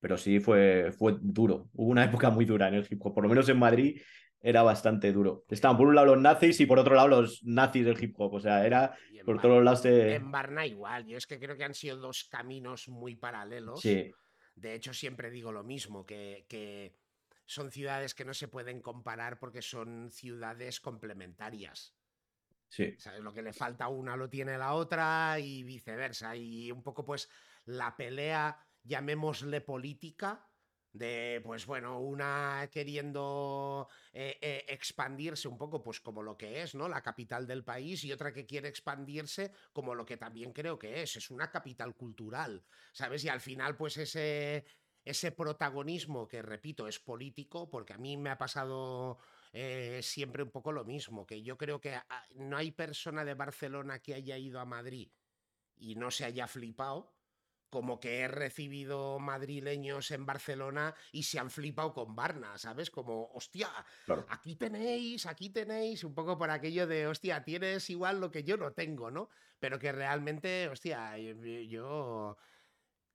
pero 0.00 0.16
sí 0.16 0.38
fue, 0.38 0.92
fue 0.96 1.16
duro. 1.20 1.68
Hubo 1.72 1.90
una 1.90 2.04
época 2.04 2.30
muy 2.30 2.44
dura 2.44 2.68
en 2.68 2.74
el 2.74 2.86
hip 2.88 3.04
hop, 3.04 3.14
por 3.14 3.24
lo 3.24 3.30
menos 3.30 3.48
en 3.48 3.58
Madrid 3.58 4.00
era 4.40 4.62
bastante 4.62 5.10
duro. 5.10 5.44
Estaban 5.48 5.78
por 5.78 5.86
un 5.86 5.94
lado 5.94 6.08
los 6.08 6.20
nazis 6.20 6.60
y 6.60 6.66
por 6.66 6.78
otro 6.78 6.94
lado 6.94 7.08
los 7.08 7.42
nazis 7.44 7.86
del 7.86 8.02
hip 8.02 8.14
hop. 8.18 8.34
O 8.34 8.40
sea, 8.40 8.66
era 8.66 8.94
por 9.24 9.40
todos 9.40 9.64
lados 9.64 9.82
de... 9.84 10.16
En 10.16 10.30
Barna 10.30 10.66
igual. 10.66 11.06
Yo 11.06 11.16
es 11.16 11.26
que 11.26 11.38
creo 11.38 11.56
que 11.56 11.64
han 11.64 11.72
sido 11.72 11.96
dos 11.96 12.28
caminos 12.30 12.88
muy 12.88 13.16
paralelos. 13.16 13.80
Sí. 13.80 14.12
De 14.54 14.74
hecho, 14.74 14.94
siempre 14.94 15.30
digo 15.30 15.52
lo 15.52 15.64
mismo, 15.64 16.06
que, 16.06 16.96
son 17.46 17.70
ciudades 17.70 18.14
que 18.14 18.24
no 18.24 18.32
se 18.32 18.48
pueden 18.48 18.80
comparar 18.80 19.38
porque 19.38 19.60
son 19.60 20.10
ciudades 20.10 20.80
complementarias. 20.80 21.94
Sí. 22.68 22.96
Lo 23.20 23.32
que 23.32 23.42
le 23.42 23.52
falta 23.52 23.84
a 23.84 23.88
una 23.88 24.16
lo 24.16 24.28
tiene 24.30 24.56
la 24.56 24.74
otra 24.74 25.38
y 25.38 25.62
viceversa. 25.62 26.34
Y 26.34 26.72
un 26.72 26.82
poco, 26.82 27.04
pues, 27.04 27.28
la 27.66 27.96
pelea, 27.96 28.58
llamémosle 28.82 29.60
política, 29.60 30.48
de, 30.94 31.40
pues 31.44 31.66
bueno, 31.66 31.98
una 32.00 32.70
queriendo 32.72 33.88
eh, 34.12 34.38
eh, 34.40 34.64
expandirse 34.68 35.48
un 35.48 35.58
poco, 35.58 35.82
pues 35.82 36.00
como 36.00 36.22
lo 36.22 36.36
que 36.36 36.62
es, 36.62 36.74
¿no? 36.74 36.88
La 36.88 37.02
capital 37.02 37.46
del 37.46 37.64
país 37.64 38.04
y 38.04 38.12
otra 38.12 38.32
que 38.32 38.46
quiere 38.46 38.68
expandirse 38.68 39.52
como 39.72 39.94
lo 39.94 40.06
que 40.06 40.16
también 40.16 40.52
creo 40.52 40.78
que 40.78 41.02
es, 41.02 41.16
es 41.16 41.30
una 41.30 41.50
capital 41.50 41.96
cultural, 41.96 42.64
¿sabes? 42.92 43.24
Y 43.24 43.28
al 43.28 43.40
final, 43.40 43.76
pues 43.76 43.96
ese, 43.96 44.64
ese 45.04 45.32
protagonismo 45.32 46.28
que, 46.28 46.42
repito, 46.42 46.86
es 46.86 47.00
político, 47.00 47.68
porque 47.68 47.92
a 47.92 47.98
mí 47.98 48.16
me 48.16 48.30
ha 48.30 48.38
pasado... 48.38 49.18
Eh, 49.56 50.00
siempre 50.02 50.42
un 50.42 50.50
poco 50.50 50.72
lo 50.72 50.84
mismo, 50.84 51.26
que 51.26 51.40
yo 51.44 51.56
creo 51.56 51.80
que 51.80 51.94
ah, 51.94 52.26
no 52.34 52.56
hay 52.56 52.72
persona 52.72 53.24
de 53.24 53.34
Barcelona 53.34 54.00
que 54.00 54.14
haya 54.14 54.36
ido 54.36 54.58
a 54.58 54.64
Madrid 54.64 55.12
y 55.76 55.94
no 55.94 56.10
se 56.10 56.24
haya 56.24 56.48
flipado, 56.48 57.13
como 57.74 57.98
que 57.98 58.20
he 58.20 58.28
recibido 58.28 59.18
madrileños 59.18 60.12
en 60.12 60.24
Barcelona 60.24 60.94
y 61.10 61.24
se 61.24 61.40
han 61.40 61.50
flipado 61.50 61.92
con 61.92 62.14
Barna, 62.14 62.56
¿sabes? 62.56 62.88
Como, 62.88 63.32
hostia, 63.34 63.68
aquí 64.28 64.54
tenéis, 64.54 65.26
aquí 65.26 65.50
tenéis, 65.50 66.04
un 66.04 66.14
poco 66.14 66.38
por 66.38 66.50
aquello 66.50 66.86
de, 66.86 67.08
hostia, 67.08 67.42
tienes 67.42 67.90
igual 67.90 68.20
lo 68.20 68.30
que 68.30 68.44
yo 68.44 68.56
no 68.56 68.74
tengo, 68.74 69.10
¿no? 69.10 69.28
Pero 69.58 69.80
que 69.80 69.90
realmente, 69.90 70.68
hostia, 70.68 71.18
yo 71.18 72.36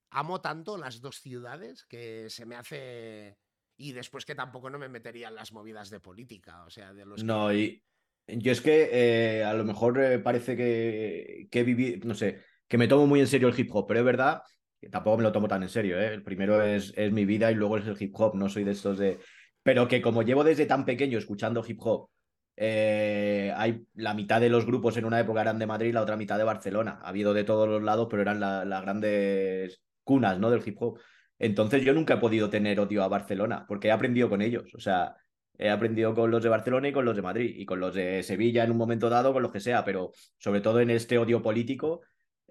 amo 0.09 0.41
tanto 0.41 0.77
las 0.77 0.99
dos 0.99 1.21
ciudades 1.21 1.85
que 1.85 2.29
se 2.29 2.45
me 2.45 2.57
hace... 2.57 3.37
Y 3.77 3.93
después 3.93 4.25
que 4.25 4.35
tampoco 4.35 4.69
no 4.69 4.77
me 4.77 4.89
metería 4.89 5.29
en 5.29 5.35
las 5.35 5.53
movidas 5.53 5.89
de 5.89 6.01
política, 6.01 6.65
o 6.65 6.69
sea, 6.69 6.93
de 6.93 7.05
los... 7.05 7.23
No, 7.23 7.53
y 7.53 7.81
yo 8.27 8.51
es 8.51 8.59
que 8.59 8.89
eh, 8.91 9.45
a 9.45 9.53
lo 9.53 9.63
mejor 9.63 9.97
eh, 10.01 10.19
parece 10.19 10.57
que, 10.57 11.47
que 11.49 11.63
viví, 11.63 12.01
no 12.03 12.13
sé, 12.13 12.43
que 12.69 12.77
me 12.77 12.87
tomo 12.87 13.05
muy 13.07 13.19
en 13.19 13.27
serio 13.27 13.49
el 13.49 13.59
hip 13.59 13.69
hop, 13.73 13.87
pero 13.87 13.99
es 13.99 14.05
verdad 14.05 14.41
que 14.79 14.89
tampoco 14.89 15.17
me 15.17 15.23
lo 15.23 15.31
tomo 15.31 15.47
tan 15.47 15.63
en 15.63 15.69
serio. 15.69 15.99
¿eh? 15.99 16.13
El 16.13 16.23
primero 16.23 16.63
es, 16.63 16.93
es 16.95 17.11
mi 17.11 17.25
vida 17.25 17.51
y 17.51 17.55
luego 17.55 17.77
es 17.77 17.85
el 17.85 17.97
hip 17.99 18.13
hop, 18.17 18.35
no 18.35 18.47
soy 18.47 18.63
de 18.63 18.71
estos 18.71 18.97
de... 18.97 19.19
Pero 19.61 19.87
que 19.87 20.01
como 20.01 20.23
llevo 20.23 20.43
desde 20.43 20.65
tan 20.65 20.85
pequeño 20.85 21.17
escuchando 21.17 21.63
hip 21.67 21.79
hop, 21.81 22.09
eh, 22.55 23.53
hay 23.55 23.85
la 23.95 24.13
mitad 24.13 24.39
de 24.41 24.49
los 24.49 24.65
grupos 24.65 24.97
en 24.97 25.05
una 25.05 25.19
época 25.19 25.41
eran 25.41 25.59
de 25.59 25.67
Madrid, 25.67 25.93
la 25.93 26.01
otra 26.01 26.15
mitad 26.15 26.37
de 26.37 26.43
Barcelona. 26.45 26.99
Ha 27.03 27.09
habido 27.09 27.33
de 27.33 27.43
todos 27.43 27.67
los 27.67 27.83
lados, 27.83 28.07
pero 28.09 28.21
eran 28.21 28.39
las 28.39 28.81
grandes 28.81 29.81
cunas 30.03 30.39
¿no? 30.39 30.49
del 30.49 30.61
hip 30.65 30.77
hop. 30.79 30.99
Entonces 31.37 31.83
yo 31.83 31.93
nunca 31.93 32.15
he 32.15 32.17
podido 32.17 32.49
tener 32.49 32.79
odio 32.79 33.03
a 33.03 33.07
Barcelona, 33.07 33.65
porque 33.67 33.87
he 33.87 33.91
aprendido 33.91 34.29
con 34.29 34.41
ellos. 34.41 34.73
O 34.75 34.79
sea, 34.79 35.15
he 35.57 35.69
aprendido 35.69 36.13
con 36.13 36.31
los 36.31 36.43
de 36.43 36.49
Barcelona 36.49 36.89
y 36.89 36.93
con 36.93 37.05
los 37.05 37.15
de 37.15 37.21
Madrid, 37.21 37.53
y 37.57 37.65
con 37.65 37.79
los 37.79 37.93
de 37.95 38.23
Sevilla 38.23 38.63
en 38.63 38.71
un 38.71 38.77
momento 38.77 39.09
dado, 39.09 39.33
con 39.33 39.43
los 39.43 39.51
que 39.51 39.59
sea, 39.59 39.83
pero 39.85 40.11
sobre 40.37 40.61
todo 40.61 40.79
en 40.81 40.89
este 40.89 41.17
odio 41.17 41.41
político. 41.41 42.01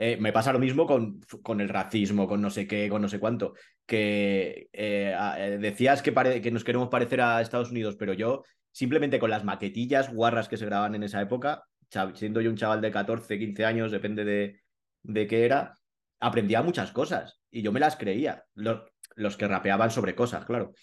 Eh, 0.00 0.16
me 0.16 0.32
pasa 0.32 0.52
lo 0.52 0.60
mismo 0.60 0.86
con, 0.86 1.20
con, 1.42 1.60
el 1.60 1.68
racismo, 1.68 2.28
con 2.28 2.40
no 2.40 2.50
sé 2.50 2.68
qué, 2.68 2.88
con 2.88 3.02
no 3.02 3.08
sé 3.08 3.18
cuánto. 3.18 3.54
Que 3.84 4.68
eh, 4.72 5.12
eh, 5.38 5.58
decías 5.60 6.02
que, 6.02 6.14
que 6.40 6.50
nos 6.52 6.62
queremos 6.62 6.88
parecer 6.88 7.20
a 7.20 7.40
Estados 7.40 7.72
Unidos, 7.72 7.96
pero 7.98 8.12
yo 8.12 8.44
simplemente 8.70 9.18
con 9.18 9.30
las 9.30 9.44
maquetillas 9.44 10.14
guarras 10.14 10.48
que 10.48 10.56
se 10.56 10.66
grababan 10.66 10.94
en 10.94 11.02
esa 11.02 11.20
época, 11.20 11.64
siendo 12.14 12.40
yo 12.40 12.48
un 12.48 12.56
chaval 12.56 12.80
de 12.80 12.92
14, 12.92 13.40
15 13.40 13.64
años, 13.64 13.90
depende 13.90 14.24
de, 14.24 14.60
de 15.02 15.26
qué 15.26 15.44
era, 15.44 15.74
aprendía 16.20 16.62
muchas 16.62 16.92
cosas 16.92 17.40
y 17.50 17.62
yo 17.62 17.72
me 17.72 17.80
las 17.80 17.96
creía. 17.96 18.44
Los, 18.54 18.82
los 19.16 19.36
que 19.36 19.48
rapeaban 19.48 19.90
sobre 19.90 20.14
cosas, 20.14 20.44
claro. 20.44 20.74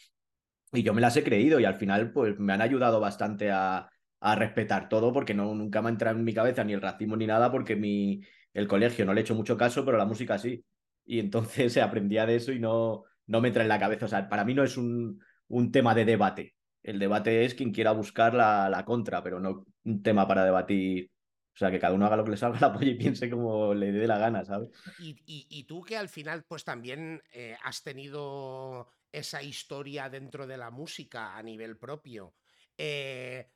Y 0.74 0.84
yo 0.84 0.94
me 0.94 1.00
las 1.00 1.16
he 1.16 1.24
creído 1.24 1.62
y 1.62 1.64
al 1.64 1.76
final 1.76 2.12
pues 2.12 2.38
me 2.38 2.52
han 2.52 2.62
ayudado 2.62 3.00
bastante 3.00 3.50
a, 3.50 3.90
a 4.20 4.36
respetar 4.36 4.90
todo 4.90 5.14
porque 5.14 5.34
no, 5.34 5.56
nunca 5.56 5.82
me 5.82 5.88
ha 5.88 5.92
entrado 5.92 6.18
en 6.18 6.26
mi 6.26 6.34
cabeza 6.34 6.66
ni 6.66 6.74
el 6.74 6.82
racismo 6.82 7.16
ni 7.16 7.28
nada 7.28 7.50
porque 7.50 7.78
mi, 7.78 8.22
el 8.56 8.68
colegio 8.68 9.06
no 9.06 9.14
le 9.14 9.22
he 9.22 9.24
hecho 9.24 9.36
mucho 9.36 9.58
caso, 9.58 9.86
pero 9.86 9.98
la 9.98 10.06
música 10.06 10.40
sí. 10.40 10.66
Y 11.06 11.20
entonces 11.20 11.72
se 11.74 11.82
aprendía 11.82 12.26
de 12.26 12.38
eso 12.38 12.52
y 12.52 12.60
no, 12.60 13.04
no 13.28 13.42
me 13.42 13.50
entra 13.50 13.62
en 13.62 13.70
la 13.70 13.80
cabeza. 13.80 14.06
O 14.06 14.10
sea, 14.10 14.28
para 14.28 14.44
mí 14.44 14.56
no 14.56 14.64
es 14.64 14.78
un, 14.78 15.22
un 15.48 15.72
tema 15.72 15.94
de 15.94 16.06
debate. 16.06 16.56
El 16.82 16.98
debate 16.98 17.46
es 17.46 17.54
quien 17.54 17.72
quiera 17.72 17.92
buscar 17.92 18.34
la, 18.34 18.70
la 18.70 18.86
contra, 18.86 19.22
pero 19.22 19.40
no 19.40 19.66
un 19.84 20.02
tema 20.02 20.28
para 20.28 20.44
debatir 20.44 21.12
o 21.56 21.58
sea, 21.58 21.72
que 21.72 21.80
cada 21.80 21.94
uno 21.94 22.06
haga 22.06 22.18
lo 22.18 22.26
que 22.26 22.32
le 22.32 22.38
salga 22.38 22.60
la 22.60 22.74
polla 22.74 22.92
y 22.92 22.96
piense 22.96 23.30
como 23.30 23.74
le 23.74 23.94
dé 23.94 24.06
la 24.06 24.18
gana, 24.18 24.44
¿sabes? 24.44 24.70
Y, 25.00 25.16
y, 25.26 25.64
tú 25.64 25.84
que 25.84 25.96
al 25.96 26.10
final, 26.10 26.44
pues 26.44 26.66
también 26.66 27.24
eh, 27.32 27.56
has 27.64 27.82
tenido 27.82 28.90
esa 29.10 29.42
historia 29.42 30.10
dentro 30.10 30.48
de 30.48 30.58
la 30.58 30.70
música 30.70 31.38
a 31.38 31.42
nivel 31.42 31.78
propio. 31.78 32.36
Eh, 32.78 33.50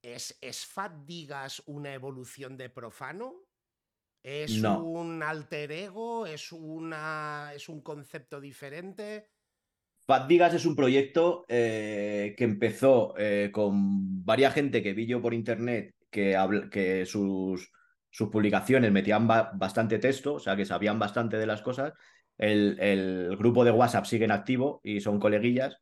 ¿es, 0.00 0.38
¿Es 0.40 0.64
Fat 0.66 0.92
Digas 1.04 1.64
una 1.66 1.92
evolución 1.92 2.56
de 2.56 2.70
Profano? 2.70 3.34
¿Es 4.22 4.62
un 4.62 5.22
alter 5.22 5.72
ego? 5.72 6.26
¿Es, 6.26 6.52
una, 6.52 7.50
¿Es 7.54 7.68
un 7.68 7.82
concepto 7.82 8.40
diferente? 8.40 9.30
Fat 10.06 10.28
Digas 10.28 10.54
es 10.54 10.64
un 10.64 10.76
proyecto 10.76 11.44
eh, 11.48 12.34
que 12.36 12.44
empezó 12.44 13.14
con 13.52 14.24
varias 14.24 14.54
gente 14.54 14.82
que 14.82 14.94
vi 14.94 15.06
yo 15.06 15.20
por 15.20 15.34
internet 15.34 15.94
que, 16.12 16.36
que 16.70 17.06
sus, 17.06 17.72
sus 18.10 18.28
publicaciones 18.28 18.92
metían 18.92 19.26
bastante 19.26 19.98
texto, 19.98 20.34
o 20.34 20.38
sea, 20.38 20.54
que 20.54 20.66
sabían 20.66 20.98
bastante 20.98 21.38
de 21.38 21.46
las 21.46 21.62
cosas. 21.62 21.94
El, 22.38 22.78
el, 22.78 23.36
grupo 23.36 23.64
de 23.64 23.72
WhatsApp 23.72 24.04
sigue 24.04 24.26
en 24.26 24.30
activo 24.30 24.80
y 24.84 25.00
son 25.00 25.18
coleguillas, 25.18 25.78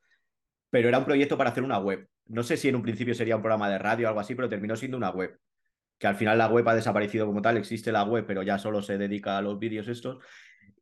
pero 0.71 0.89
era 0.89 0.99
un 0.99 1.05
proyecto 1.05 1.37
para 1.37 1.51
hacer 1.51 1.65
una 1.65 1.79
web. 1.79 2.09
No 2.27 2.45
sé 2.45 2.57
si 2.57 2.69
en 2.69 2.77
un 2.77 2.83
principio 2.83 3.15
sería 3.15 3.37
un 3.37 3.43
programa 3.43 3.69
de 3.69 3.79
radio 3.79 4.07
o 4.07 4.09
algo 4.09 4.21
así, 4.21 4.35
pero 4.35 4.49
terminó 4.49 4.77
siendo 4.77 4.97
una 4.97 5.11
web. 5.11 5.37
Que 6.01 6.07
al 6.07 6.17
final 6.17 6.39
la 6.39 6.49
web 6.49 6.67
ha 6.67 6.75
desaparecido 6.75 7.27
como 7.27 7.43
tal, 7.43 7.59
existe 7.59 7.93
la 7.93 8.05
web, 8.05 8.25
pero 8.27 8.43
ya 8.43 8.59
solo 8.59 8.81
se 8.81 8.97
dedica 8.97 9.37
a 9.37 9.43
los 9.43 9.59
vídeos 9.59 9.87
estos. 9.87 10.17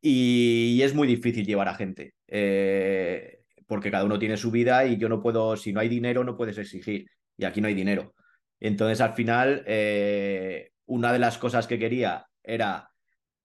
Y, 0.01 0.81
es 0.81 0.95
muy 0.95 1.09
difícil 1.09 1.45
llevar 1.45 1.67
a 1.67 1.75
gente. 1.75 2.15
Eh, 2.29 3.41
porque 3.67 3.91
cada 3.91 4.05
uno 4.05 4.21
tiene 4.21 4.37
su 4.37 4.53
vida 4.53 4.87
y 4.87 4.97
yo 4.97 5.09
no 5.09 5.21
puedo, 5.21 5.57
si 5.57 5.73
no 5.73 5.81
hay 5.81 5.89
dinero, 5.89 6.23
no 6.23 6.37
puedes 6.37 6.57
exigir. 6.57 7.11
Y 7.37 7.45
aquí 7.45 7.61
no 7.61 7.67
hay 7.67 7.75
dinero. 7.75 8.15
Entonces, 8.61 9.01
al 9.01 9.15
final, 9.15 9.65
eh, 9.67 10.71
una 10.87 11.13
de 11.13 11.19
las 11.19 11.37
cosas 11.37 11.67
que 11.67 11.81
quería 11.81 12.27
era, 12.45 12.93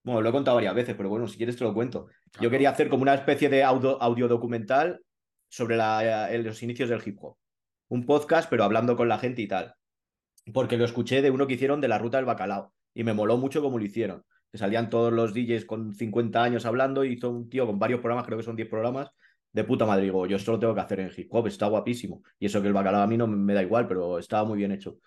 bueno, 0.04 0.22
lo 0.22 0.30
he 0.30 0.32
contado 0.32 0.56
varias 0.56 0.76
veces, 0.76 0.96
pero 0.96 1.10
bueno, 1.10 1.28
si 1.28 1.38
quieres 1.38 1.58
te 1.58 1.64
lo 1.64 1.74
cuento. 1.74 2.08
Yo 2.40 2.52
quería 2.52 2.70
hacer 2.70 2.88
como 2.88 3.02
una 3.02 3.16
especie 3.16 3.50
de 3.50 3.64
audio, 3.64 4.28
documental 4.28 5.02
sobre 5.50 5.76
la, 5.76 6.30
los 6.38 6.62
inicios 6.62 6.90
del 6.90 7.02
hip 7.04 7.18
hop. 7.20 7.36
Un 7.90 8.06
podcast, 8.06 8.48
pero 8.48 8.64
hablando 8.64 8.96
con 8.96 9.08
la 9.10 9.18
gente 9.18 9.42
y 9.42 9.48
tal. 9.48 9.74
Porque 10.52 10.78
lo 10.78 10.86
escuché 10.86 11.22
de 11.22 11.32
uno 11.32 11.48
que 11.48 11.54
hicieron 11.54 11.80
de 11.80 11.88
la 11.88 11.98
ruta 11.98 12.18
del 12.18 12.26
bacalao. 12.26 12.74
Y 12.94 13.04
me 13.04 13.14
moló 13.14 13.38
mucho 13.38 13.62
cómo 13.62 13.78
lo 13.78 13.86
hicieron. 13.86 14.24
Que 14.52 14.58
salían 14.58 14.90
todos 14.90 15.14
los 15.14 15.34
DJs 15.34 15.66
con 15.66 15.94
50 15.94 16.44
años 16.44 16.66
hablando 16.66 17.04
y 17.06 17.14
hizo 17.14 17.30
un 17.30 17.50
tío 17.50 17.66
con 17.66 17.80
varios 17.80 18.02
programas, 18.02 18.26
creo 18.26 18.38
que 18.38 18.44
son 18.44 18.56
10 18.56 18.70
programas, 18.70 19.10
de 19.52 19.64
puta 19.64 19.86
madre. 19.86 20.08
Yo 20.08 20.26
esto 20.36 20.52
lo 20.52 20.60
tengo 20.60 20.76
que 20.76 20.82
hacer 20.82 21.00
en 21.00 21.12
hip 21.16 21.28
hop, 21.32 21.48
está 21.48 21.68
guapísimo. 21.68 22.24
Y 22.40 22.48
eso 22.48 22.62
que 22.62 22.68
el 22.68 22.74
bacalao 22.74 23.02
a 23.02 23.08
mí 23.08 23.18
no 23.18 23.28
me 23.28 23.54
da 23.54 23.64
igual, 23.64 23.88
pero 23.88 24.20
estaba 24.20 24.44
muy 24.48 24.58
bien 24.58 24.72
hecho. 24.72 24.98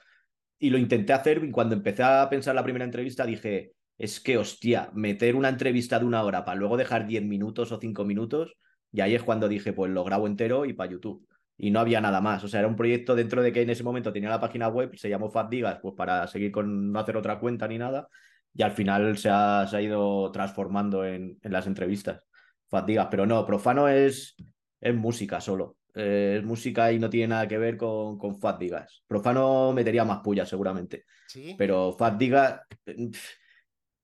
Y 0.59 0.70
lo 0.70 0.79
intenté 0.79 1.12
hacer 1.12 1.44
y 1.44 1.51
cuando 1.51 1.75
empecé 1.75 2.03
a 2.03 2.29
pensar 2.31 2.55
la 2.55 2.64
primera 2.64 2.85
entrevista 2.85 3.27
dije, 3.27 3.72
es 3.99 4.20
que 4.20 4.38
hostia, 4.38 4.90
meter 4.94 5.37
una 5.37 5.49
entrevista 5.49 5.99
de 5.99 6.05
una 6.05 6.22
hora 6.22 6.44
para 6.44 6.59
luego 6.59 6.77
dejar 6.77 7.07
10 7.07 7.25
minutos 7.25 7.72
o 7.72 7.79
5 7.79 8.05
minutos, 8.05 8.57
y 8.92 9.01
ahí 9.01 9.14
es 9.14 9.22
cuando 9.22 9.49
dije, 9.49 9.72
pues 9.72 9.90
lo 9.90 10.05
grabo 10.05 10.27
entero 10.27 10.64
y 10.64 10.72
para 10.72 10.90
YouTube. 10.90 11.27
Y 11.59 11.71
no 11.71 11.81
había 11.81 12.01
nada 12.01 12.21
más. 12.21 12.45
O 12.45 12.49
sea, 12.49 12.61
era 12.61 12.69
un 12.69 12.77
proyecto 12.77 13.14
dentro 13.14 13.42
de 13.42 13.53
que 13.53 13.62
en 13.62 13.71
ese 13.71 13.83
momento 13.83 14.12
tenía 14.12 14.29
la 14.29 14.40
página 14.40 14.69
web, 14.69 14.97
se 14.97 15.09
llamó 15.09 15.31
Fat 15.31 15.49
Digas, 15.49 15.79
pues 15.81 15.95
para 15.95 16.27
seguir 16.27 16.53
con 16.53 16.92
no 16.92 16.99
hacer 16.99 17.16
otra 17.16 17.38
cuenta 17.38 17.66
ni 17.66 17.79
nada. 17.79 18.09
Y 18.55 18.62
al 18.62 18.73
final 18.73 19.16
se 19.19 19.29
ha, 19.31 19.66
se 19.66 19.77
ha 19.77 19.83
ido 19.83 20.31
transformando 20.33 21.05
en, 21.05 21.38
en 21.42 21.53
las 21.53 21.66
entrevistas. 21.66 22.23
Fatigas, 22.69 23.09
pero 23.11 23.27
no, 23.27 23.47
Profano 23.47 23.88
es, 23.88 24.35
es 24.81 24.95
música 24.95 25.40
solo. 25.40 25.77
Eh, 25.95 26.37
es 26.38 26.45
música 26.45 26.92
y 26.92 26.99
no 26.99 27.09
tiene 27.09 27.29
nada 27.29 27.49
que 27.49 27.59
ver 27.59 27.77
con, 27.77 28.19
con 28.19 28.38
Digas. 28.59 29.03
Profano 29.07 29.73
metería 29.73 30.05
más 30.05 30.21
puya, 30.21 30.45
seguramente. 30.45 31.05
¿Sí? 31.27 31.55
Pero 31.57 31.92
Fat 31.92 32.19
Digas. 32.19 32.61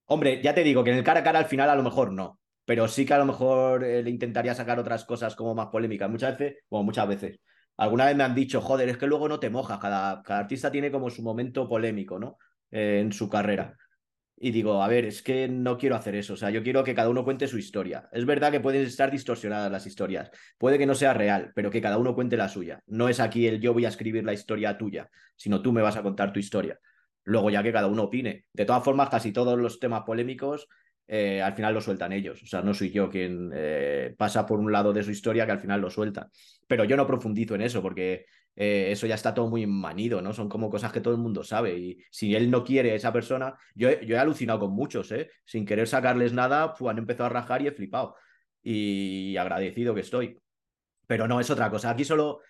Hombre, 0.06 0.40
ya 0.42 0.54
te 0.54 0.62
digo 0.62 0.82
que 0.84 0.90
en 0.90 0.98
el 0.98 1.04
cara 1.04 1.20
a 1.20 1.22
cara 1.22 1.38
al 1.38 1.46
final 1.46 1.68
a 1.68 1.74
lo 1.74 1.82
mejor 1.82 2.12
no. 2.12 2.38
Pero 2.72 2.88
sí 2.88 3.04
que 3.04 3.12
a 3.12 3.18
lo 3.18 3.26
mejor 3.26 3.85
eh, 3.85 4.02
le 4.02 4.08
intentaría 4.08 4.54
sacar 4.54 4.78
otras 4.78 5.04
cosas 5.04 5.37
como 5.37 5.54
más 5.54 5.66
polémicas. 5.66 6.08
Muchas 6.08 6.38
veces, 6.38 6.62
bueno, 6.70 6.85
muchas 6.85 7.06
veces. 7.06 7.38
Alguna 7.76 8.06
vez 8.06 8.16
me 8.16 8.24
han 8.24 8.35
dicho, 8.35 8.62
joder, 8.62 8.88
es 8.88 8.96
que 8.96 9.06
luego 9.06 9.28
no 9.28 9.38
te 9.38 9.50
mojas. 9.50 9.78
Cada, 9.78 10.22
artista 10.26 10.70
tiene 10.70 10.90
como 10.90 11.11
su 11.11 11.22
momento 11.22 11.68
polémico, 11.68 12.18
¿no? 12.18 12.38
Eh, 12.70 13.00
en 13.02 13.12
su 13.12 13.28
carrera 13.28 13.76
y 14.38 14.52
digo, 14.52 14.82
a 14.82 14.88
ver, 14.88 15.04
es 15.04 15.22
que 15.22 15.48
no 15.48 15.76
quiero 15.76 15.96
hacer 15.96 16.14
eso, 16.14 16.32
o 16.32 16.37
sea, 16.37 16.48
yo 16.48 16.62
quiero 16.62 16.82
que 16.82 16.94
cada 16.94 17.11
uno 17.11 17.24
cuente 17.24 17.46
su 17.46 17.58
historia. 17.58 18.08
Es 18.11 18.24
verdad 18.24 18.50
que 18.50 18.58
pueden 18.58 18.85
estar 18.85 19.11
distorsionadas 19.11 19.70
las 19.70 19.87
historias, 19.87 20.30
puede 20.56 20.78
que 20.78 20.87
no 20.87 20.94
sea 20.94 21.12
real, 21.12 21.52
pero 21.54 21.70
que 21.70 21.82
cada 21.82 21.98
uno 21.98 22.14
cuente 22.14 22.38
la 22.38 22.48
suya. 22.48 22.82
No 22.87 23.11
es 23.11 23.20
aquí 23.20 23.46
el 23.46 23.61
yo 23.61 23.74
voy 23.74 23.85
a 23.85 23.88
escribir 23.88 24.24
la 24.24 24.32
historia 24.32 24.78
tuya, 24.78 25.11
sino 25.37 25.61
tú 25.61 25.72
me 25.72 25.82
vas 25.82 25.96
a 25.96 26.02
contar 26.02 26.32
tu 26.32 26.40
historia. 26.40 26.80
Luego 27.24 27.50
ya 27.50 27.62
que 27.62 27.70
cada 27.70 27.87
uno 27.87 28.04
opine. 28.04 28.46
De 28.52 28.64
todas 28.64 28.82
formas, 28.82 29.11
casi 29.11 29.30
todos 29.30 29.58
los 29.58 29.78
temas 29.78 30.04
polémicos 30.04 30.68
eh, 31.06 31.42
al 31.42 31.54
final 31.54 31.74
lo 31.74 31.80
sueltan 31.80 32.12
ellos. 32.12 32.42
O 32.42 32.46
sea, 32.46 32.62
no 32.62 32.74
soy 32.74 32.90
yo 32.90 33.10
quien 33.10 33.50
eh, 33.54 34.14
pasa 34.16 34.46
por 34.46 34.58
un 34.60 34.72
lado 34.72 34.92
de 34.92 35.02
su 35.02 35.10
historia 35.10 35.46
que 35.46 35.52
al 35.52 35.60
final 35.60 35.80
lo 35.80 35.90
suelta. 35.90 36.30
Pero 36.66 36.84
yo 36.84 36.96
no 36.96 37.06
profundizo 37.06 37.54
en 37.54 37.62
eso 37.62 37.82
porque 37.82 38.26
eh, 38.56 38.88
eso 38.90 39.06
ya 39.06 39.14
está 39.14 39.34
todo 39.34 39.48
muy 39.48 39.66
manido, 39.66 40.22
¿no? 40.22 40.32
Son 40.32 40.48
como 40.48 40.70
cosas 40.70 40.92
que 40.92 41.00
todo 41.00 41.14
el 41.14 41.20
mundo 41.20 41.44
sabe. 41.44 41.78
Y 41.78 41.98
si 42.10 42.34
él 42.34 42.50
no 42.50 42.64
quiere 42.64 42.92
a 42.92 42.94
esa 42.94 43.12
persona, 43.12 43.54
yo, 43.74 43.88
he 43.90 44.18
alucinado 44.18 44.60
con 44.60 44.72
muchos, 44.72 45.10
¿eh? 45.12 45.30
Sin 45.44 45.66
querer 45.66 45.88
sacarles 45.88 46.32
nada, 46.32 46.74
han 46.88 46.98
empezado 46.98 47.26
a 47.26 47.30
rajar 47.30 47.62
y 47.62 47.66
he 47.68 47.72
flipado. 47.72 48.16
Y 48.62 49.36
agradecido 49.36 49.94
que 49.94 50.00
estoy. 50.02 50.38
Pero 51.06 51.28
no, 51.28 51.40
es 51.40 51.50
otra 51.50 51.70
cosa. 51.70 51.90
Aquí 51.90 52.04
solo 52.04 52.40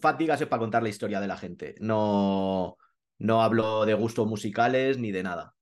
fatigas 0.00 0.40
es 0.40 0.48
para 0.48 0.60
contar 0.60 0.82
la 0.82 0.88
historia 0.88 1.20
de 1.20 1.28
la 1.28 1.36
gente. 1.36 1.74
No, 1.80 2.76
no 3.18 3.42
hablo 3.42 3.84
de 3.86 3.94
gustos 3.94 4.26
musicales 4.26 4.98
ni 4.98 5.12
de 5.12 5.22
nada 5.22 5.54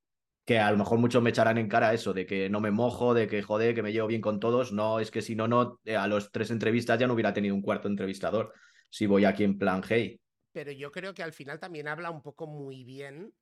que 0.47 0.61
a 0.61 0.71
lo 0.71 0.79
mejor 0.79 0.99
muchos 0.99 1.21
me 1.23 1.31
echarán 1.31 1.59
en 1.59 1.69
cara 1.69 1.93
eso, 1.93 2.15
de 2.15 2.25
que 2.25 2.49
no 2.49 2.61
me 2.61 2.71
mojo, 2.71 3.15
de 3.15 3.27
que 3.27 3.43
joder, 3.43 3.75
que 3.75 3.83
me 3.83 3.93
llevo 3.93 4.07
bien 4.07 4.21
con 4.21 4.39
todos. 4.39 4.73
No, 4.73 5.01
es 5.01 5.11
que 5.11 5.21
si 5.21 5.35
no, 5.35 5.49
no, 5.49 5.81
eh, 5.85 5.97
a 5.97 6.07
los 6.07 6.31
tres 6.31 6.53
entrevistas 6.53 7.01
ya 7.01 7.09
no 7.09 7.15
hubiera 7.15 7.35
tenido 7.35 7.55
un 7.55 7.63
cuarto 7.63 7.89
entrevistador 7.89 8.55
si 8.89 9.07
voy 9.07 9.25
aquí 9.25 9.43
en 9.43 9.59
plan 9.59 9.83
hey. 9.87 10.21
Pero 10.53 10.71
yo 10.71 10.93
creo 10.93 11.13
que 11.15 11.25
al 11.25 11.33
final 11.33 11.59
también 11.59 11.89
habla 11.89 12.11
un 12.11 12.23
poco 12.23 12.47
muy 12.47 12.85
bien 12.85 13.35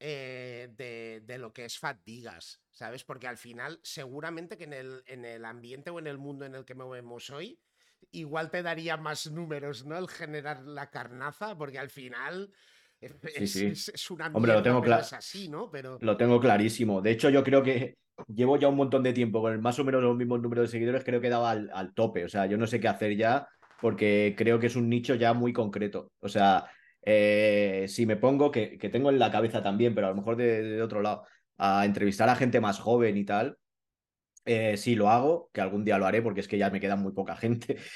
eh, 0.00 0.68
de, 0.72 1.20
de, 1.24 1.38
lo 1.38 1.52
que 1.52 1.66
es 1.66 1.78
Digas, 2.06 2.62
¿sabes? 2.70 3.04
Porque 3.04 3.28
al 3.28 3.36
final, 3.36 3.78
seguramente 3.82 4.56
que 4.56 4.64
en 4.64 4.72
el, 4.72 5.02
en 5.06 5.26
el 5.26 5.44
ambiente 5.44 5.90
o 5.90 5.98
en 5.98 6.06
el 6.06 6.16
mundo 6.16 6.46
en 6.46 6.54
el 6.54 6.64
que 6.64 6.74
movemos 6.74 7.28
hoy, 7.28 7.60
igual 8.12 8.50
te 8.50 8.62
daría 8.62 8.96
más 8.96 9.30
números, 9.30 9.84
¿no? 9.84 9.98
El 9.98 10.08
generar 10.08 10.62
la 10.62 10.90
carnaza, 10.90 11.56
porque 11.56 11.78
al 11.78 11.90
final 11.90 12.50
es, 13.34 13.52
sí, 13.52 13.66
Es, 13.66 14.10
una 14.10 14.26
Hombre, 14.28 14.52
lo 14.52 14.62
tengo 14.62 14.80
claro. 14.82 15.04
así, 15.12 15.48
¿no? 15.48 15.70
Pero... 15.70 15.98
Lo 16.00 16.16
tengo 16.16 16.40
clarísimo. 16.40 17.00
De 17.00 17.10
hecho, 17.10 17.30
yo 17.30 17.44
creo 17.44 17.62
que 17.62 17.96
llevo 18.28 18.56
ya 18.56 18.68
un 18.68 18.76
montón 18.76 19.02
de 19.02 19.12
tiempo 19.12 19.40
con 19.40 19.60
más 19.60 19.78
o 19.78 19.84
menos 19.84 20.02
los 20.02 20.16
mismos 20.16 20.40
números 20.40 20.66
de 20.66 20.72
seguidores, 20.72 21.04
creo 21.04 21.20
que 21.20 21.26
he 21.26 21.30
dado 21.30 21.46
al, 21.46 21.70
al 21.72 21.94
tope. 21.94 22.24
O 22.24 22.28
sea, 22.28 22.46
yo 22.46 22.56
no 22.56 22.66
sé 22.66 22.80
qué 22.80 22.88
hacer 22.88 23.16
ya 23.16 23.46
porque 23.80 24.34
creo 24.36 24.58
que 24.58 24.66
es 24.66 24.76
un 24.76 24.88
nicho 24.88 25.14
ya 25.14 25.34
muy 25.34 25.52
concreto. 25.52 26.12
O 26.20 26.28
sea, 26.28 26.66
eh, 27.02 27.86
si 27.88 28.06
me 28.06 28.16
pongo, 28.16 28.50
que, 28.50 28.78
que, 28.78 28.88
tengo 28.88 29.10
en 29.10 29.18
la 29.18 29.30
cabeza 29.30 29.62
también, 29.62 29.94
pero 29.94 30.08
a 30.08 30.10
lo 30.10 30.16
mejor 30.16 30.36
de, 30.36 30.62
de, 30.62 30.82
otro 30.82 31.02
lado, 31.02 31.24
a 31.58 31.84
entrevistar 31.84 32.28
a 32.28 32.36
gente 32.36 32.60
más 32.60 32.78
joven 32.78 33.16
y 33.16 33.24
tal, 33.24 33.56
eh, 34.46 34.76
sí 34.76 34.94
lo 34.94 35.10
hago, 35.10 35.50
que 35.52 35.60
algún 35.60 35.84
día 35.84 35.98
lo 35.98 36.06
haré 36.06 36.22
porque 36.22 36.40
es 36.40 36.48
que 36.48 36.56
ya 36.56 36.70
me 36.70 36.80
queda 36.80 36.96
muy 36.96 37.12
poca 37.12 37.36
gente. 37.36 37.76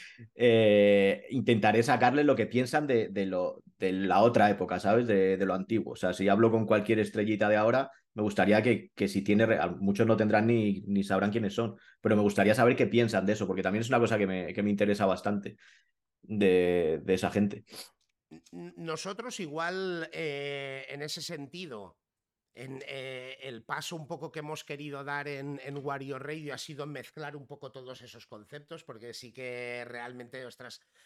Eh, 0.43 1.27
intentaré 1.31 1.83
sacarles 1.83 2.25
lo 2.25 2.35
que 2.35 2.47
piensan 2.47 2.87
de, 2.87 3.09
de, 3.09 3.27
lo, 3.27 3.63
de 3.79 3.93
la 3.93 4.21
otra 4.23 4.51
época, 4.51 4.81
¿sabes? 4.81 5.07
De, 5.07 5.37
de, 5.37 5.47
lo 5.47 5.55
antiguo. 5.55 5.93
O 5.93 5.97
sea, 5.97 6.13
si 6.13 6.29
hablo 6.29 6.51
con 6.51 6.67
cualquier 6.67 6.99
estrellita 6.99 7.49
de 7.49 7.57
ahora, 7.57 7.91
me 8.15 8.23
gustaría 8.23 8.63
que, 8.63 8.91
que 8.95 9.07
si 9.07 9.23
tiene, 9.23 9.47
muchos 9.79 10.07
no 10.07 10.17
tendrán 10.17 10.47
ni, 10.47 10.81
ni 10.87 11.05
sabrán 11.05 11.31
quiénes 11.31 11.55
son, 11.55 11.77
pero 12.01 12.17
me 12.17 12.23
gustaría 12.23 12.55
saber 12.55 12.75
qué 12.75 12.87
piensan 12.87 13.27
de 13.27 13.35
eso, 13.35 13.47
porque 13.47 13.63
también 13.63 13.83
es 13.83 13.89
una 13.89 14.01
cosa 14.01 14.19
que 14.19 14.27
me, 14.27 14.53
que 14.53 14.63
me 14.63 14.71
interesa 14.71 15.07
bastante 15.07 15.57
de, 16.23 17.01
de 17.05 17.15
esa 17.15 17.31
gente. 17.31 17.65
Nosotros 18.53 19.41
igual 19.41 20.09
eh, 20.13 20.87
en 20.89 21.03
ese 21.03 21.21
sentido 21.21 22.00
eh, 22.63 23.39
el 23.43 23.63
paso 23.63 23.97
un 23.97 24.07
poco 24.07 24.31
que 24.31 24.41
hemos 24.41 24.65
querido 24.65 25.03
dar 25.03 25.29
en, 25.29 25.59
Wario 25.79 26.19
Radio 26.19 26.53
ha 26.53 26.59
sido 26.59 26.87
mezclar 26.87 27.35
un 27.35 27.47
poco 27.47 27.73
todos 27.73 28.03
esos 28.03 28.27
conceptos, 28.27 28.85
porque 28.85 29.15
sí 29.15 29.33
que 29.33 29.85
realmente, 29.87 30.47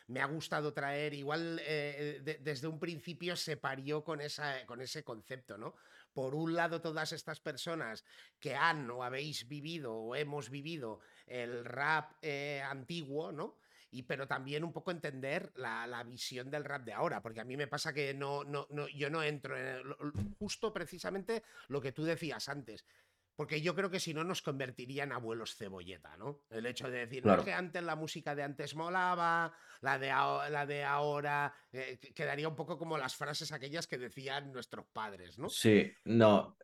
me 0.08 0.20
ha 0.20 0.26
gustado 0.26 0.72
traer, 0.72 1.14
igual 1.14 1.60
eh, 1.64 2.20
de, 2.24 2.38
desde 2.38 2.66
un 2.66 2.80
principio 2.80 3.36
se 3.36 3.56
parió 3.56 4.02
con, 4.02 4.20
esa, 4.20 4.66
con 4.66 4.80
ese 4.80 5.04
concepto, 5.04 5.56
¿no? 5.56 5.76
Por 6.12 6.34
un 6.34 6.54
lado, 6.54 6.80
todas 6.80 7.12
estas 7.12 7.40
personas 7.40 8.04
que 8.40 8.56
han 8.56 8.90
o 8.90 9.04
habéis 9.04 9.46
vivido 9.46 9.94
o 9.94 10.16
hemos 10.16 10.50
vivido 10.50 11.00
el 11.26 11.64
rap 11.64 12.12
eh, 12.22 12.62
antiguo, 12.64 13.32
¿no? 13.32 13.56
Y 13.94 14.02
pero 14.02 14.26
también 14.26 14.64
un 14.64 14.72
poco 14.72 14.90
entender 14.90 15.52
la, 15.54 15.86
la, 15.86 16.02
visión 16.02 16.50
del 16.50 16.64
rap 16.64 16.84
de 16.84 16.92
ahora, 16.92 17.22
porque 17.22 17.40
a 17.40 17.44
mí 17.44 17.56
me 17.56 17.68
pasa 17.68 17.92
que 17.92 18.12
no, 18.12 18.42
no, 18.42 18.66
no 18.70 18.88
yo 18.88 19.08
no 19.08 19.22
entro 19.22 19.56
en 19.56 19.66
el, 19.66 19.84
justo 20.36 20.72
precisamente 20.72 21.44
lo 21.68 21.80
que 21.80 21.92
tú 21.92 22.04
decías 22.04 22.48
antes. 22.48 22.84
Porque 23.36 23.60
yo 23.60 23.74
creo 23.74 23.90
que 23.90 23.98
si 23.98 24.14
no 24.14 24.22
nos 24.22 24.42
convertiría 24.42 25.02
en 25.02 25.12
abuelos 25.12 25.56
cebolleta, 25.56 26.16
¿no? 26.16 26.42
El 26.50 26.66
hecho 26.66 26.88
de 26.88 27.00
decir, 27.00 27.22
claro. 27.22 27.38
no, 27.38 27.44
que 27.44 27.52
antes 27.52 27.82
la 27.82 27.96
música 27.96 28.34
de 28.34 28.44
antes 28.44 28.76
molaba, 28.76 29.52
la 29.80 29.98
de, 29.98 30.08
la 30.08 30.66
de 30.66 30.84
ahora, 30.84 31.52
eh, 31.72 31.98
quedaría 32.14 32.48
un 32.48 32.54
poco 32.54 32.78
como 32.78 32.96
las 32.96 33.16
frases 33.16 33.50
aquellas 33.50 33.88
que 33.88 33.98
decían 33.98 34.52
nuestros 34.52 34.86
padres, 34.86 35.38
¿no? 35.38 35.48
Sí, 35.48 35.92
no, 36.04 36.56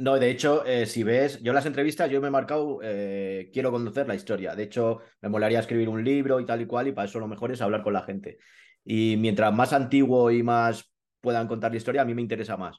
no, 0.00 0.18
de 0.18 0.30
hecho, 0.30 0.64
eh, 0.64 0.86
si 0.86 1.02
ves, 1.02 1.42
yo 1.42 1.52
las 1.52 1.66
entrevistas, 1.66 2.10
yo 2.10 2.22
me 2.22 2.28
he 2.28 2.30
marcado, 2.30 2.80
eh, 2.82 3.50
quiero 3.52 3.70
conocer 3.70 4.08
la 4.08 4.14
historia. 4.14 4.54
De 4.54 4.62
hecho, 4.62 5.02
me 5.20 5.28
molaría 5.28 5.60
escribir 5.60 5.90
un 5.90 6.02
libro 6.02 6.40
y 6.40 6.46
tal 6.46 6.62
y 6.62 6.66
cual, 6.66 6.88
y 6.88 6.92
para 6.92 7.06
eso 7.06 7.20
lo 7.20 7.28
mejor 7.28 7.52
es 7.52 7.60
hablar 7.60 7.82
con 7.82 7.92
la 7.92 8.02
gente. 8.02 8.38
Y 8.82 9.16
mientras 9.18 9.52
más 9.52 9.74
antiguo 9.74 10.30
y 10.30 10.42
más 10.42 10.90
puedan 11.20 11.46
contar 11.46 11.70
la 11.70 11.76
historia, 11.76 12.00
a 12.00 12.04
mí 12.06 12.14
me 12.14 12.22
interesa 12.22 12.56
más. 12.56 12.78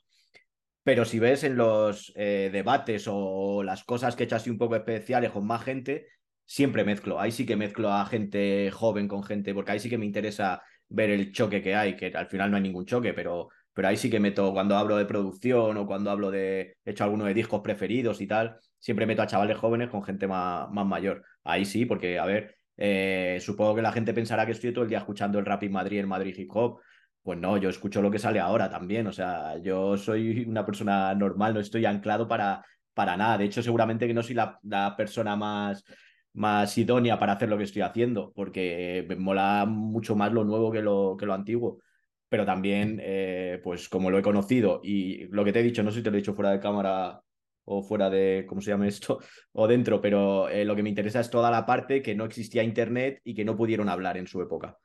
Pero 0.83 1.05
si 1.05 1.19
ves 1.19 1.43
en 1.43 1.57
los 1.57 2.11
eh, 2.15 2.49
debates 2.51 3.05
o 3.07 3.61
las 3.61 3.83
cosas 3.83 4.15
que 4.15 4.23
he 4.23 4.25
hecho 4.25 4.37
así 4.37 4.49
un 4.49 4.57
poco 4.57 4.75
especiales 4.75 5.29
con 5.29 5.45
más 5.45 5.63
gente, 5.63 6.07
siempre 6.45 6.83
mezclo. 6.83 7.19
Ahí 7.19 7.31
sí 7.31 7.45
que 7.45 7.55
mezclo 7.55 7.91
a 7.93 8.05
gente 8.07 8.71
joven 8.71 9.07
con 9.07 9.23
gente, 9.23 9.53
porque 9.53 9.73
ahí 9.73 9.79
sí 9.79 9.89
que 9.91 9.99
me 9.99 10.07
interesa 10.07 10.63
ver 10.89 11.11
el 11.11 11.31
choque 11.31 11.61
que 11.61 11.75
hay, 11.75 11.95
que 11.95 12.07
al 12.07 12.27
final 12.27 12.49
no 12.49 12.57
hay 12.57 12.63
ningún 12.63 12.85
choque, 12.85 13.13
pero 13.13 13.49
pero 13.73 13.87
ahí 13.87 13.97
sí 13.97 14.09
que 14.09 14.19
meto, 14.19 14.51
cuando 14.53 14.75
hablo 14.75 14.97
de 14.97 15.05
producción 15.05 15.77
o 15.77 15.85
cuando 15.87 16.11
hablo 16.11 16.31
de, 16.31 16.75
he 16.83 16.91
hecho 16.91 17.03
alguno 17.03 17.25
de 17.25 17.33
discos 17.33 17.61
preferidos 17.61 18.19
y 18.21 18.27
tal, 18.27 18.57
siempre 18.79 19.05
meto 19.05 19.21
a 19.21 19.27
chavales 19.27 19.57
jóvenes 19.57 19.89
con 19.89 20.03
gente 20.03 20.27
más, 20.27 20.69
más 20.71 20.85
mayor. 20.85 21.23
Ahí 21.43 21.65
sí, 21.65 21.85
porque, 21.85 22.19
a 22.19 22.25
ver, 22.25 22.57
eh, 22.77 23.37
supongo 23.41 23.75
que 23.75 23.81
la 23.81 23.91
gente 23.91 24.13
pensará 24.13 24.45
que 24.45 24.51
estoy 24.51 24.73
todo 24.73 24.83
el 24.83 24.89
día 24.89 24.99
escuchando 24.99 25.39
el 25.39 25.45
rap 25.45 25.63
en 25.63 25.71
Madrid, 25.71 25.99
el 25.99 26.07
Madrid 26.07 26.35
hip 26.37 26.49
hop. 26.53 26.79
Pues 27.23 27.37
no, 27.39 27.57
yo 27.57 27.69
escucho 27.69 28.01
lo 28.01 28.11
que 28.11 28.19
sale 28.19 28.39
ahora 28.39 28.69
también. 28.69 29.07
O 29.07 29.13
sea, 29.13 29.57
yo 29.59 29.95
soy 29.97 30.45
una 30.45 30.65
persona 30.65 31.13
normal, 31.15 31.53
no 31.53 31.59
estoy 31.59 31.85
anclado 31.85 32.27
para, 32.27 32.65
para 32.93 33.15
nada. 33.15 33.37
De 33.37 33.45
hecho, 33.45 33.61
seguramente 33.63 34.07
que 34.07 34.13
no 34.13 34.23
soy 34.23 34.35
la, 34.35 34.59
la 34.63 34.95
persona 34.97 35.35
más, 35.35 35.83
más 36.33 36.77
idónea 36.77 37.19
para 37.19 37.33
hacer 37.33 37.49
lo 37.49 37.57
que 37.57 37.65
estoy 37.65 37.83
haciendo, 37.83 38.31
porque 38.35 39.05
me 39.07 39.15
mola 39.15 39.65
mucho 39.67 40.15
más 40.15 40.31
lo 40.33 40.43
nuevo 40.43 40.71
que 40.71 40.81
lo, 40.81 41.15
que 41.17 41.25
lo 41.25 41.33
antiguo 41.33 41.79
pero 42.31 42.45
también, 42.45 42.97
eh, 43.03 43.59
pues 43.61 43.89
como 43.89 44.09
lo 44.09 44.17
he 44.17 44.21
conocido 44.21 44.79
y 44.81 45.25
lo 45.31 45.43
que 45.43 45.51
te 45.51 45.59
he 45.59 45.63
dicho, 45.63 45.83
no 45.83 45.91
sé 45.91 45.97
si 45.97 46.03
te 46.03 46.11
lo 46.11 46.15
he 46.15 46.21
dicho 46.21 46.33
fuera 46.33 46.51
de 46.51 46.61
cámara 46.61 47.21
o 47.65 47.83
fuera 47.83 48.09
de, 48.09 48.45
¿cómo 48.47 48.61
se 48.61 48.71
llama 48.71 48.87
esto? 48.87 49.19
O 49.51 49.67
dentro, 49.67 49.99
pero 49.99 50.47
eh, 50.47 50.63
lo 50.63 50.73
que 50.73 50.81
me 50.81 50.87
interesa 50.87 51.19
es 51.19 51.29
toda 51.29 51.51
la 51.51 51.65
parte 51.65 52.01
que 52.01 52.15
no 52.15 52.23
existía 52.23 52.63
Internet 52.63 53.19
y 53.25 53.35
que 53.35 53.43
no 53.43 53.57
pudieron 53.57 53.89
hablar 53.89 54.15
en 54.15 54.27
su 54.27 54.41
época. 54.41 54.77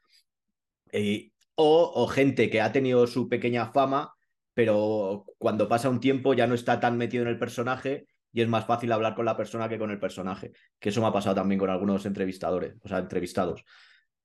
O, 1.55 1.93
o 1.95 2.07
gente 2.09 2.51
que 2.51 2.61
ha 2.61 2.73
tenido 2.73 3.07
su 3.07 3.29
pequeña 3.29 3.71
fama, 3.71 4.13
pero 4.53 5.25
cuando 5.39 5.69
pasa 5.69 5.89
un 5.89 6.01
tiempo 6.01 6.35
ya 6.35 6.49
no 6.49 6.57
está 6.57 6.81
tan 6.81 6.99
metido 6.99 7.23
en 7.23 7.29
el 7.29 7.39
personaje 7.39 8.07
y 8.33 8.43
es 8.43 8.49
más 8.49 8.67
fácil 8.67 8.91
hablar 8.91 9.15
con 9.15 9.25
la 9.25 9.37
persona 9.37 9.69
que 9.69 9.79
con 9.79 9.93
el 9.93 10.01
personaje. 10.01 10.51
Que 10.81 10.89
eso 10.89 11.01
me 11.01 11.07
ha 11.07 11.13
pasado 11.13 11.37
también 11.37 11.61
con 11.61 11.71
algunos 11.71 12.05
entrevistadores, 12.07 12.75
o 12.83 12.89
sea, 12.89 12.99
entrevistados. 12.99 13.65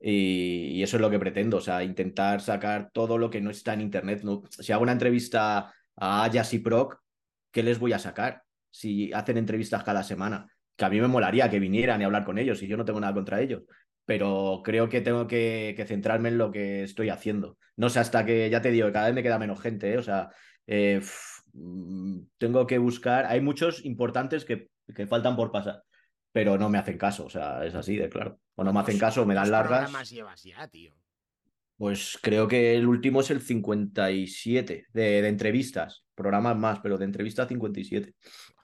Y, 0.01 0.81
eso 0.81 0.97
es 0.97 1.01
lo 1.01 1.09
que 1.09 1.19
pretendo, 1.19 1.57
o 1.57 1.61
sea, 1.61 1.83
intentar 1.83 2.41
sacar 2.41 2.89
todo 2.91 3.17
lo 3.17 3.29
que 3.29 3.41
no 3.41 3.51
está 3.51 3.73
en 3.73 3.81
Internet. 3.81 4.21
No, 4.23 4.43
si 4.49 4.71
hago 4.71 4.83
una 4.83 4.91
entrevista 4.93 5.73
a 5.95 6.23
Ayas 6.23 6.53
y 6.53 6.59
Proc, 6.59 6.99
¿qué 7.51 7.63
les 7.63 7.79
voy 7.79 7.93
a 7.93 7.99
sacar? 7.99 8.43
Si 8.71 9.13
hacen 9.13 9.37
entrevistas 9.37 9.83
cada 9.83 10.03
semana, 10.03 10.47
que 10.75 10.85
a 10.85 10.89
mí 10.89 10.99
me 10.99 11.07
molaría 11.07 11.49
que 11.49 11.59
vinieran 11.59 12.01
y 12.01 12.05
hablar 12.05 12.25
con 12.25 12.39
ellos, 12.39 12.61
y 12.63 12.67
yo 12.67 12.77
no 12.77 12.85
tengo 12.85 12.99
nada 12.99 13.13
contra 13.13 13.41
ellos, 13.41 13.63
pero 14.05 14.61
creo 14.63 14.89
que 14.89 15.01
tengo 15.01 15.27
que, 15.27 15.73
que 15.77 15.85
centrarme 15.85 16.29
en 16.29 16.37
lo 16.37 16.51
que 16.51 16.83
estoy 16.83 17.09
haciendo. 17.09 17.57
No 17.75 17.89
sé, 17.89 17.99
hasta 17.99 18.25
que, 18.25 18.49
ya 18.49 18.61
te 18.61 18.71
digo, 18.71 18.91
cada 18.91 19.07
vez 19.07 19.15
me 19.15 19.23
queda 19.23 19.39
menos 19.39 19.61
gente, 19.61 19.93
¿eh? 19.93 19.97
o 19.97 20.03
sea, 20.03 20.29
eh, 20.67 21.01
mm, 21.53 22.21
tengo 22.37 22.65
que 22.65 22.79
buscar, 22.79 23.25
hay 23.25 23.41
muchos 23.41 23.85
importantes 23.85 24.45
que, 24.45 24.69
que 24.95 25.07
faltan 25.07 25.35
por 25.35 25.51
pasar 25.51 25.83
pero 26.31 26.57
no 26.57 26.69
me 26.69 26.77
hacen 26.77 26.97
caso, 26.97 27.25
o 27.25 27.29
sea, 27.29 27.65
es 27.65 27.75
así 27.75 27.97
de 27.97 28.09
claro. 28.09 28.39
O 28.55 28.63
no 28.63 28.73
me 28.73 28.79
hacen 28.79 28.97
caso, 28.97 29.25
me 29.25 29.35
dan 29.35 29.51
largas. 29.51 29.91
más 29.91 30.09
llevas 30.09 30.43
ya, 30.43 30.67
tío? 30.67 30.93
Pues 31.77 32.19
creo 32.21 32.47
que 32.47 32.75
el 32.75 32.87
último 32.87 33.21
es 33.21 33.31
el 33.31 33.41
57 33.41 34.85
de, 34.93 35.21
de 35.21 35.27
entrevistas, 35.27 36.05
programas 36.13 36.55
más, 36.55 36.79
pero 36.79 36.97
de 36.97 37.05
entrevistas 37.05 37.47
57, 37.47 38.13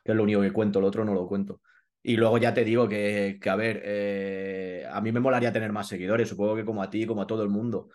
que 0.03 0.11
es 0.11 0.15
lo 0.15 0.24
único 0.24 0.41
que 0.41 0.51
cuento, 0.51 0.80
el 0.80 0.86
otro 0.86 1.03
no 1.03 1.13
lo 1.13 1.28
cuento. 1.28 1.61
Y 2.03 2.15
luego 2.15 2.38
ya 2.38 2.53
te 2.53 2.63
digo 2.63 2.88
que, 2.88 3.38
que 3.41 3.49
a 3.49 3.55
ver, 3.55 3.82
eh, 3.84 4.86
a 4.89 5.01
mí 5.01 5.11
me 5.11 5.20
molaría 5.20 5.51
tener 5.51 5.74
más 5.74 5.88
seguidores, 5.88 6.30
supongo 6.30 6.55
que 6.55 6.63
como 6.63 6.82
a 6.82 6.89
ti, 6.89 7.05
como 7.05 7.22
a 7.22 7.28
todo 7.28 7.43
el 7.43 7.49
mundo. 7.49 7.89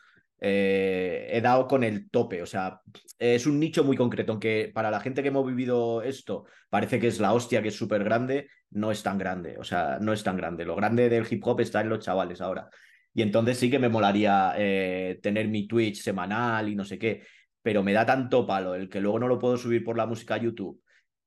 Eh, 0.45 1.29
he 1.31 1.41
dado 1.41 1.69
con 1.69 1.85
el 1.85 2.11
tope. 2.11 2.43
O 2.43 2.47
sea, 2.47 2.81
es 3.19 3.47
un 3.47 3.61
nicho 3.61 3.85
muy 3.85 3.97
concreto, 3.97 4.33
aunque 4.33 4.73
para 4.75 4.91
la 4.91 4.99
gente 4.99 5.23
que 5.23 5.29
hemos 5.29 5.47
vivido 5.47 6.03
esto 6.03 6.47
parece 6.69 6.99
que 6.99 7.07
es 7.07 7.21
la 7.21 7.33
hostia, 7.33 7.63
que 7.63 7.69
es 7.69 7.77
súper 7.77 8.03
grande, 8.03 8.49
no 8.71 8.91
es 8.91 9.05
tan 9.05 9.19
grande. 9.19 9.57
O 9.59 9.65
sea, 9.65 9.99
no 10.01 10.13
es 10.13 10.25
tan 10.25 10.37
grande. 10.37 10.65
Lo 10.65 10.75
grande 10.75 11.09
del 11.09 11.27
hip 11.31 11.47
hop 11.47 11.61
está 11.61 11.81
en 11.81 11.91
los 11.91 12.01
chavales 12.01 12.41
ahora. 12.41 12.69
Y 13.15 13.23
entonces 13.23 13.57
sí 13.59 13.71
que 13.71 13.79
me 13.79 13.89
molaría 13.89 14.55
eh, 14.57 15.21
tener 15.23 15.47
mi 15.47 15.69
Twitch 15.69 16.03
semanal 16.03 16.69
y 16.69 16.75
no 16.75 16.85
sé 16.85 16.99
qué, 16.99 17.23
pero 17.63 17.83
me 17.85 17.93
da 17.93 18.05
tanto 18.05 18.47
palo 18.47 18.75
el 18.75 18.89
que 18.89 19.01
luego 19.01 19.21
no 19.21 19.29
lo 19.29 19.39
puedo 19.39 19.57
subir 19.57 19.85
por 19.85 19.97
la 19.97 20.07
música 20.07 20.35
a 20.35 20.39
YouTube 20.39 20.83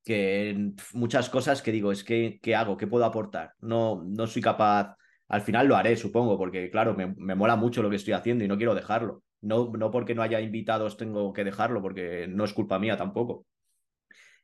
que 0.05 0.71
muchas 0.93 1.29
cosas 1.29 1.63
que 1.63 1.71
digo, 1.71 1.91
es 1.91 2.03
que, 2.03 2.39
¿qué 2.41 2.55
hago? 2.55 2.77
¿Qué 2.77 2.85
puedo 2.85 3.05
aportar? 3.05 3.53
No, 3.59 4.03
no 4.05 4.27
soy 4.27 4.41
capaz 4.41 4.95
al 5.27 5.41
final 5.41 5.67
lo 5.67 5.75
haré, 5.75 5.95
supongo, 5.95 6.37
porque 6.37 6.69
claro, 6.69 6.93
me, 6.93 7.07
me, 7.17 7.35
mola 7.35 7.55
mucho 7.55 7.81
lo 7.81 7.89
que 7.89 7.95
estoy 7.95 8.13
haciendo 8.13 8.43
y 8.43 8.47
no 8.47 8.57
quiero 8.57 8.75
dejarlo. 8.75 9.23
No, 9.41 9.71
no 9.77 9.91
porque 9.91 10.15
no 10.15 10.21
haya 10.21 10.41
invitados 10.41 10.97
tengo 10.97 11.33
que 11.33 11.43
dejarlo, 11.43 11.81
porque 11.81 12.27
no 12.27 12.45
es 12.45 12.53
culpa 12.53 12.79
mía 12.79 12.97
tampoco. 12.97 13.45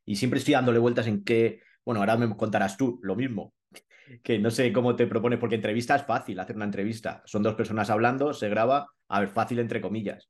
Y 0.05 0.15
siempre 0.15 0.39
estoy 0.39 0.53
dándole 0.53 0.79
vueltas 0.79 1.07
en 1.07 1.23
qué, 1.23 1.61
bueno, 1.85 2.01
ahora 2.01 2.17
me 2.17 2.35
contarás 2.35 2.77
tú 2.77 2.99
lo 3.03 3.15
mismo, 3.15 3.53
que 4.23 4.39
no 4.39 4.51
sé 4.51 4.73
cómo 4.73 4.95
te 4.95 5.07
propones, 5.07 5.39
porque 5.39 5.55
entrevista 5.55 5.95
es 5.95 6.03
fácil, 6.03 6.39
hacer 6.39 6.55
una 6.55 6.65
entrevista. 6.65 7.21
Son 7.25 7.43
dos 7.43 7.55
personas 7.55 7.89
hablando, 7.89 8.33
se 8.33 8.49
graba, 8.49 8.87
a 9.07 9.19
ver, 9.19 9.29
fácil 9.29 9.59
entre 9.59 9.81
comillas, 9.81 10.29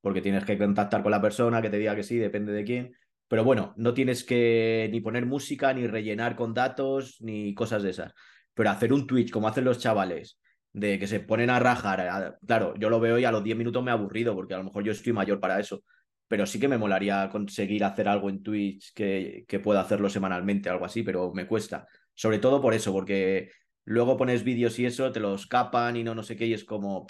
porque 0.00 0.20
tienes 0.20 0.44
que 0.44 0.58
contactar 0.58 1.02
con 1.02 1.12
la 1.12 1.22
persona, 1.22 1.62
que 1.62 1.70
te 1.70 1.78
diga 1.78 1.94
que 1.94 2.02
sí, 2.02 2.16
depende 2.18 2.52
de 2.52 2.64
quién. 2.64 2.96
Pero 3.28 3.44
bueno, 3.44 3.72
no 3.76 3.94
tienes 3.94 4.24
que 4.24 4.88
ni 4.92 5.00
poner 5.00 5.24
música, 5.24 5.72
ni 5.72 5.86
rellenar 5.86 6.36
con 6.36 6.52
datos, 6.52 7.16
ni 7.20 7.54
cosas 7.54 7.82
de 7.82 7.90
esas. 7.90 8.12
Pero 8.54 8.70
hacer 8.70 8.92
un 8.92 9.06
Twitch 9.06 9.30
como 9.30 9.48
hacen 9.48 9.64
los 9.64 9.78
chavales, 9.78 10.38
de 10.72 10.98
que 10.98 11.06
se 11.06 11.20
ponen 11.20 11.50
a 11.50 11.58
rajar, 11.58 12.38
claro, 12.46 12.74
yo 12.78 12.88
lo 12.88 13.00
veo 13.00 13.18
y 13.18 13.24
a 13.24 13.32
los 13.32 13.44
10 13.44 13.56
minutos 13.56 13.82
me 13.82 13.90
he 13.90 13.94
aburrido, 13.94 14.34
porque 14.34 14.54
a 14.54 14.58
lo 14.58 14.64
mejor 14.64 14.84
yo 14.84 14.92
estoy 14.92 15.12
mayor 15.12 15.40
para 15.40 15.60
eso. 15.60 15.84
Pero 16.28 16.46
sí 16.46 16.58
que 16.58 16.68
me 16.68 16.78
molaría 16.78 17.28
conseguir 17.30 17.84
hacer 17.84 18.08
algo 18.08 18.30
en 18.30 18.42
Twitch 18.42 18.92
que, 18.94 19.44
que 19.46 19.60
pueda 19.60 19.80
hacerlo 19.82 20.08
semanalmente, 20.08 20.70
algo 20.70 20.86
así, 20.86 21.02
pero 21.02 21.32
me 21.34 21.46
cuesta. 21.46 21.86
Sobre 22.14 22.38
todo 22.38 22.60
por 22.60 22.72
eso, 22.74 22.92
porque 22.92 23.50
luego 23.84 24.16
pones 24.16 24.42
vídeos 24.44 24.78
y 24.78 24.86
eso, 24.86 25.12
te 25.12 25.20
los 25.20 25.46
capan 25.46 25.96
y 25.96 26.04
no, 26.04 26.14
no 26.14 26.22
sé 26.22 26.36
qué, 26.36 26.46
y 26.46 26.54
es 26.54 26.64
como. 26.64 27.06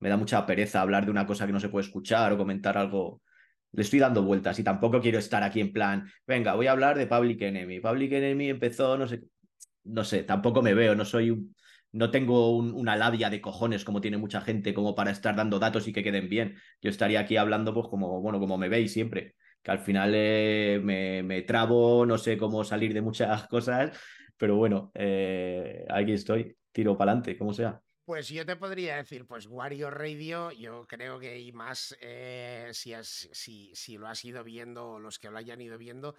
Me 0.00 0.08
da 0.10 0.16
mucha 0.16 0.44
pereza 0.44 0.82
hablar 0.82 1.04
de 1.06 1.10
una 1.10 1.26
cosa 1.26 1.46
que 1.46 1.52
no 1.52 1.60
se 1.60 1.68
puede 1.68 1.86
escuchar 1.86 2.32
o 2.32 2.36
comentar 2.36 2.76
algo. 2.76 3.22
Le 3.72 3.82
estoy 3.82 3.98
dando 3.98 4.22
vueltas 4.22 4.58
y 4.58 4.62
tampoco 4.64 5.00
quiero 5.00 5.18
estar 5.18 5.42
aquí 5.42 5.60
en 5.60 5.72
plan, 5.72 6.08
venga, 6.26 6.54
voy 6.54 6.68
a 6.68 6.72
hablar 6.72 6.96
de 6.96 7.06
Public 7.08 7.42
Enemy. 7.42 7.80
Public 7.80 8.12
Enemy 8.12 8.50
empezó, 8.50 8.96
no 8.96 9.08
sé 9.08 9.22
no 9.84 10.04
sé, 10.04 10.24
tampoco 10.24 10.62
me 10.62 10.74
veo, 10.74 10.94
no 10.94 11.04
soy 11.04 11.50
no 11.92 12.10
tengo 12.10 12.56
un, 12.56 12.74
una 12.74 12.96
labia 12.96 13.30
de 13.30 13.40
cojones 13.40 13.84
como 13.84 14.00
tiene 14.00 14.16
mucha 14.16 14.40
gente 14.40 14.74
como 14.74 14.96
para 14.96 15.12
estar 15.12 15.36
dando 15.36 15.60
datos 15.60 15.86
y 15.86 15.92
que 15.92 16.02
queden 16.02 16.28
bien. 16.28 16.56
Yo 16.82 16.90
estaría 16.90 17.20
aquí 17.20 17.36
hablando 17.36 17.72
pues 17.72 17.86
como, 17.86 18.20
bueno, 18.20 18.40
como 18.40 18.58
me 18.58 18.68
veis 18.68 18.92
siempre, 18.92 19.36
que 19.62 19.70
al 19.70 19.78
final 19.78 20.12
eh, 20.14 20.80
me, 20.82 21.22
me, 21.22 21.42
trabo, 21.42 22.04
no 22.04 22.18
sé 22.18 22.36
cómo 22.36 22.64
salir 22.64 22.92
de 22.92 23.00
muchas 23.00 23.46
cosas, 23.48 23.96
pero 24.36 24.56
bueno, 24.56 24.90
eh, 24.94 25.86
aquí 25.88 26.12
estoy, 26.12 26.56
tiro 26.72 26.96
para 26.98 27.12
adelante, 27.12 27.38
como 27.38 27.52
sea. 27.52 27.80
Pues 28.04 28.28
yo 28.28 28.44
te 28.44 28.56
podría 28.56 28.96
decir, 28.96 29.24
pues 29.24 29.46
Wario 29.46 29.88
Radio, 29.88 30.50
yo 30.52 30.86
creo 30.86 31.18
que 31.18 31.40
y 31.40 31.52
más 31.52 31.96
eh, 32.00 32.68
si, 32.72 32.92
si, 33.02 33.72
si, 33.74 33.96
lo 33.96 34.08
has 34.08 34.22
ido 34.24 34.44
viendo, 34.44 34.98
los 34.98 35.18
que 35.18 35.30
lo 35.30 35.38
hayan 35.38 35.62
ido 35.62 35.78
viendo, 35.78 36.14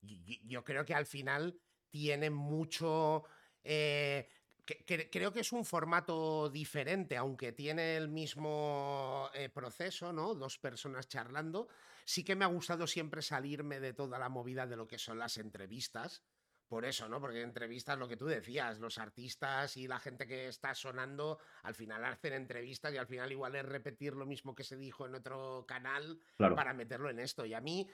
yo, 0.00 0.62
creo 0.62 0.84
que 0.84 0.94
al 0.94 1.06
final 1.06 1.58
tiene 1.92 2.30
mucho... 2.30 3.24
Eh, 3.62 4.28
creo 4.64 5.32
que 5.32 5.40
es 5.40 5.52
un 5.52 5.64
formato 5.64 6.48
diferente, 6.48 7.16
aunque 7.16 7.52
tiene 7.52 7.96
el 7.96 8.08
mismo 8.08 9.28
eh, 9.34 9.50
proceso, 9.50 10.12
¿no? 10.12 10.34
Dos 10.34 10.58
personas 10.58 11.08
charlando. 11.08 11.68
Sí 12.04 12.24
que 12.24 12.34
me 12.34 12.44
ha 12.44 12.48
gustado 12.48 12.86
siempre 12.86 13.20
salirme 13.22 13.78
de 13.78 13.92
toda 13.92 14.18
la 14.18 14.30
movida 14.30 14.66
de 14.66 14.76
lo 14.76 14.88
que 14.88 14.98
son 14.98 15.18
las 15.18 15.36
entrevistas 15.36 16.24
por 16.72 16.86
eso, 16.86 17.06
¿no? 17.06 17.20
Porque 17.20 17.42
entrevistas, 17.42 17.98
lo 17.98 18.08
que 18.08 18.16
tú 18.16 18.24
decías, 18.24 18.78
los 18.78 18.96
artistas 18.96 19.76
y 19.76 19.86
la 19.86 19.98
gente 19.98 20.26
que 20.26 20.48
está 20.48 20.74
sonando, 20.74 21.38
al 21.64 21.74
final 21.74 22.02
hacen 22.06 22.32
entrevistas 22.32 22.94
y 22.94 22.96
al 22.96 23.06
final 23.06 23.30
igual 23.30 23.54
es 23.56 23.66
repetir 23.66 24.14
lo 24.14 24.24
mismo 24.24 24.54
que 24.54 24.64
se 24.64 24.78
dijo 24.78 25.04
en 25.04 25.14
otro 25.14 25.66
canal 25.68 26.18
para 26.38 26.72
meterlo 26.72 27.10
en 27.10 27.18
esto. 27.18 27.44
Y 27.44 27.52
a 27.52 27.60
mí 27.60 27.86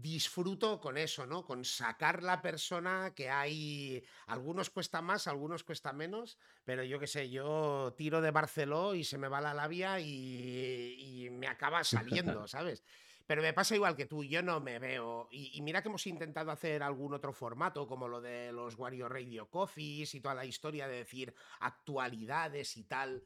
disfruto 0.00 0.80
con 0.80 0.98
eso, 0.98 1.26
¿no? 1.26 1.44
Con 1.44 1.64
sacar 1.64 2.22
la 2.22 2.42
persona 2.42 3.12
que 3.14 3.30
hay. 3.30 4.04
Algunos 4.26 4.70
cuesta 4.70 5.02
más, 5.02 5.26
algunos 5.26 5.64
cuesta 5.64 5.92
menos, 5.92 6.38
pero 6.64 6.82
yo 6.82 6.98
qué 6.98 7.06
sé, 7.06 7.30
yo 7.30 7.94
tiro 7.96 8.20
de 8.20 8.30
Barceló 8.30 8.94
y 8.94 9.04
se 9.04 9.18
me 9.18 9.28
va 9.28 9.40
la 9.40 9.54
labia 9.54 10.00
y, 10.00 11.24
y 11.24 11.30
me 11.30 11.48
acaba 11.48 11.82
saliendo, 11.84 12.46
¿sabes? 12.48 12.82
Pero 13.26 13.42
me 13.42 13.52
pasa 13.52 13.74
igual 13.74 13.96
que 13.96 14.06
tú, 14.06 14.22
yo 14.22 14.40
no 14.40 14.60
me 14.60 14.78
veo. 14.78 15.28
Y, 15.32 15.60
mira 15.62 15.82
que 15.82 15.88
hemos 15.88 16.06
intentado 16.06 16.52
hacer 16.52 16.82
algún 16.82 17.12
otro 17.12 17.32
formato, 17.32 17.86
como 17.86 18.06
lo 18.06 18.20
de 18.20 18.52
los 18.52 18.78
Wario 18.78 19.08
Radio 19.08 19.50
Coffees 19.50 20.14
y 20.14 20.20
toda 20.20 20.36
la 20.36 20.44
historia 20.44 20.86
de 20.86 20.98
decir 20.98 21.34
actualidades 21.58 22.76
y 22.76 22.84
tal. 22.84 23.24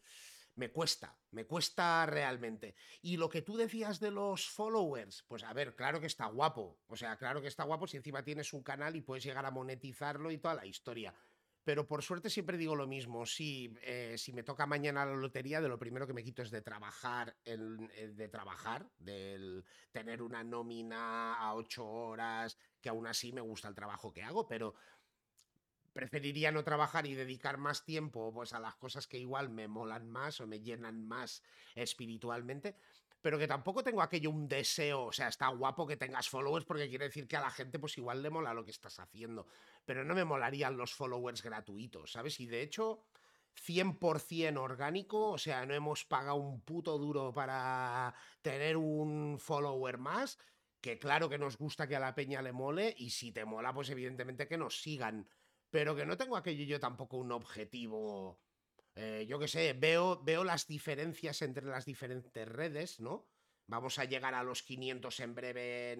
Me 0.60 0.70
cuesta, 0.70 1.16
me 1.30 1.46
cuesta 1.46 2.04
realmente. 2.04 2.74
Y 3.00 3.16
lo 3.16 3.30
que 3.30 3.40
tú 3.40 3.56
decías 3.56 3.98
de 3.98 4.10
los 4.10 4.46
followers, 4.46 5.24
pues 5.26 5.42
a 5.42 5.54
ver, 5.54 5.74
claro 5.74 6.02
que 6.02 6.06
está 6.06 6.26
guapo. 6.26 6.82
O 6.86 6.96
sea, 6.96 7.16
claro 7.16 7.40
que 7.40 7.48
está 7.48 7.64
guapo 7.64 7.86
si 7.86 7.96
encima 7.96 8.22
tienes 8.22 8.52
un 8.52 8.62
canal 8.62 8.94
y 8.94 9.00
puedes 9.00 9.24
llegar 9.24 9.46
a 9.46 9.50
monetizarlo 9.50 10.30
y 10.30 10.36
toda 10.36 10.56
la 10.56 10.66
historia. 10.66 11.14
Pero 11.64 11.88
por 11.88 12.02
suerte 12.02 12.28
siempre 12.28 12.58
digo 12.58 12.76
lo 12.76 12.86
mismo. 12.86 13.24
Si, 13.24 13.74
eh, 13.80 14.16
si 14.18 14.34
me 14.34 14.42
toca 14.42 14.66
mañana 14.66 15.06
la 15.06 15.14
lotería, 15.14 15.62
de 15.62 15.68
lo 15.70 15.78
primero 15.78 16.06
que 16.06 16.12
me 16.12 16.22
quito 16.22 16.42
es 16.42 16.50
de 16.50 16.60
trabajar, 16.60 17.34
eh, 17.46 17.56
de 17.56 18.28
trabajar, 18.28 18.86
del 18.98 19.64
tener 19.92 20.20
una 20.20 20.44
nómina 20.44 21.36
a 21.36 21.54
ocho 21.54 21.86
horas, 21.86 22.58
que 22.82 22.90
aún 22.90 23.06
así 23.06 23.32
me 23.32 23.40
gusta 23.40 23.68
el 23.68 23.74
trabajo 23.74 24.12
que 24.12 24.22
hago, 24.22 24.46
pero 24.46 24.74
preferiría 25.92 26.52
no 26.52 26.64
trabajar 26.64 27.06
y 27.06 27.14
dedicar 27.14 27.58
más 27.58 27.84
tiempo 27.84 28.32
pues, 28.32 28.52
a 28.52 28.60
las 28.60 28.76
cosas 28.76 29.06
que 29.06 29.18
igual 29.18 29.50
me 29.50 29.68
molan 29.68 30.08
más 30.08 30.40
o 30.40 30.46
me 30.46 30.60
llenan 30.60 31.06
más 31.06 31.42
espiritualmente 31.74 32.76
pero 33.22 33.38
que 33.38 33.46
tampoco 33.46 33.84
tengo 33.84 34.02
aquello 34.02 34.30
un 34.30 34.48
deseo, 34.48 35.04
o 35.04 35.12
sea, 35.12 35.28
está 35.28 35.48
guapo 35.48 35.86
que 35.86 35.96
tengas 35.96 36.28
followers 36.28 36.64
porque 36.64 36.88
quiere 36.88 37.06
decir 37.06 37.28
que 37.28 37.36
a 37.36 37.40
la 37.40 37.50
gente 37.50 37.78
pues 37.78 37.98
igual 37.98 38.22
le 38.22 38.30
mola 38.30 38.54
lo 38.54 38.64
que 38.64 38.70
estás 38.70 38.98
haciendo, 38.98 39.46
pero 39.84 40.04
no 40.04 40.14
me 40.14 40.24
molarían 40.24 40.76
los 40.76 40.94
followers 40.94 41.42
gratuitos, 41.42 42.12
¿sabes? 42.12 42.40
Y 42.40 42.46
de 42.46 42.62
hecho, 42.62 43.04
100% 43.54 44.58
orgánico, 44.58 45.30
o 45.30 45.38
sea, 45.38 45.66
no 45.66 45.74
hemos 45.74 46.04
pagado 46.04 46.36
un 46.36 46.60
puto 46.62 46.96
duro 46.98 47.32
para 47.32 48.14
tener 48.40 48.76
un 48.76 49.38
follower 49.38 49.98
más, 49.98 50.38
que 50.80 50.98
claro 50.98 51.28
que 51.28 51.38
nos 51.38 51.58
gusta 51.58 51.86
que 51.86 51.96
a 51.96 52.00
la 52.00 52.14
peña 52.14 52.40
le 52.40 52.52
mole 52.52 52.94
y 52.96 53.10
si 53.10 53.32
te 53.32 53.44
mola, 53.44 53.74
pues 53.74 53.90
evidentemente 53.90 54.48
que 54.48 54.56
nos 54.56 54.80
sigan, 54.80 55.28
pero 55.70 55.94
que 55.94 56.04
no 56.04 56.16
tengo 56.16 56.36
aquello 56.36 56.64
yo 56.64 56.80
tampoco 56.80 57.16
un 57.16 57.32
objetivo 57.32 58.40
eh, 58.96 59.24
yo 59.28 59.38
qué 59.38 59.48
sé, 59.48 59.72
veo, 59.72 60.20
veo 60.22 60.44
las 60.44 60.66
diferencias 60.66 61.42
entre 61.42 61.64
las 61.64 61.84
diferentes 61.84 62.46
redes, 62.48 63.00
¿no? 63.00 63.28
Vamos 63.66 63.98
a 63.98 64.04
llegar 64.04 64.34
a 64.34 64.42
los 64.42 64.62
500 64.62 65.20
en 65.20 65.34
breve 65.34 65.92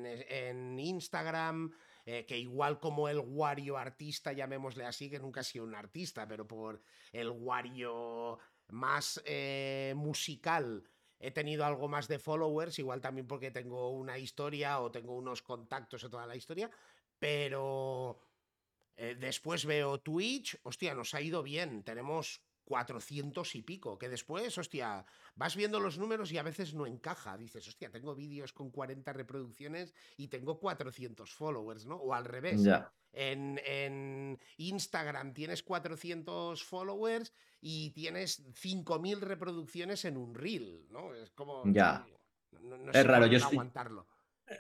en, 0.49 0.79
Instagram, 0.79 1.73
eh, 2.05 2.27
que 2.27 2.37
igual 2.37 2.81
como 2.81 3.09
el 3.09 3.21
Wario 3.21 3.79
artista, 3.79 4.33
llamémosle 4.33 4.85
así, 4.85 5.09
que 5.09 5.21
nunca 5.21 5.41
ha 5.41 5.45
sido 5.45 5.65
un 5.65 5.77
artista, 5.77 6.27
pero 6.27 6.49
por 6.49 6.83
el 7.13 7.31
Wario 7.31 8.39
más 8.69 9.23
eh, 9.25 9.95
musical 9.97 10.83
he 11.21 11.31
tenido 11.31 11.65
algo 11.65 11.87
más 11.87 12.09
de 12.09 12.19
followers, 12.19 12.79
igual 12.79 13.01
también 13.01 13.27
porque 13.27 13.51
tengo 13.51 13.91
una 13.91 14.19
historia 14.19 14.81
o 14.81 14.91
tengo 14.91 15.15
unos 15.15 15.43
contactos 15.43 16.03
o 16.03 16.11
toda 16.11 16.27
la 16.27 16.35
historia, 16.35 16.71
pero 17.19 18.19
después 18.97 19.65
veo 19.65 19.99
Twitch, 20.01 20.59
hostia, 20.63 20.95
nos 20.95 21.15
ha 21.15 21.21
ido 21.21 21.43
bien, 21.43 21.83
tenemos 21.83 22.43
400 22.71 23.57
y 23.57 23.63
pico, 23.63 23.99
que 23.99 24.09
después, 24.09 24.57
hostia, 24.57 25.05
vas 25.35 25.57
viendo 25.57 25.81
los 25.81 25.99
números 25.99 26.31
y 26.31 26.39
a 26.39 26.45
veces 26.45 26.73
no 26.73 26.87
encaja. 26.87 27.37
Dices, 27.37 27.67
hostia, 27.67 27.91
tengo 27.91 28.15
vídeos 28.15 28.53
con 28.53 28.71
40 28.71 29.13
reproducciones 29.13 29.93
y 30.17 30.29
tengo 30.29 30.61
400 30.61 31.35
followers, 31.35 31.85
¿no? 31.85 31.97
O 31.97 32.15
al 32.15 32.25
revés. 32.25 32.63
En, 33.13 33.61
en, 33.67 34.39
Instagram 34.57 35.35
tienes 35.35 35.65
400 35.65 36.63
followers 36.63 37.33
y 37.61 37.91
tienes 37.91 38.47
5.000 38.55 39.19
reproducciones 39.19 40.05
en 40.05 40.17
un 40.17 40.37
reel, 40.37 40.87
¿no? 40.91 41.13
Es 41.13 41.31
como... 41.31 41.65
Ya. 41.67 42.07
es 42.93 43.05
raro, 43.05 43.27
yo 43.27 43.39
estoy... 43.39 43.55
aguantarlo. 43.55 44.07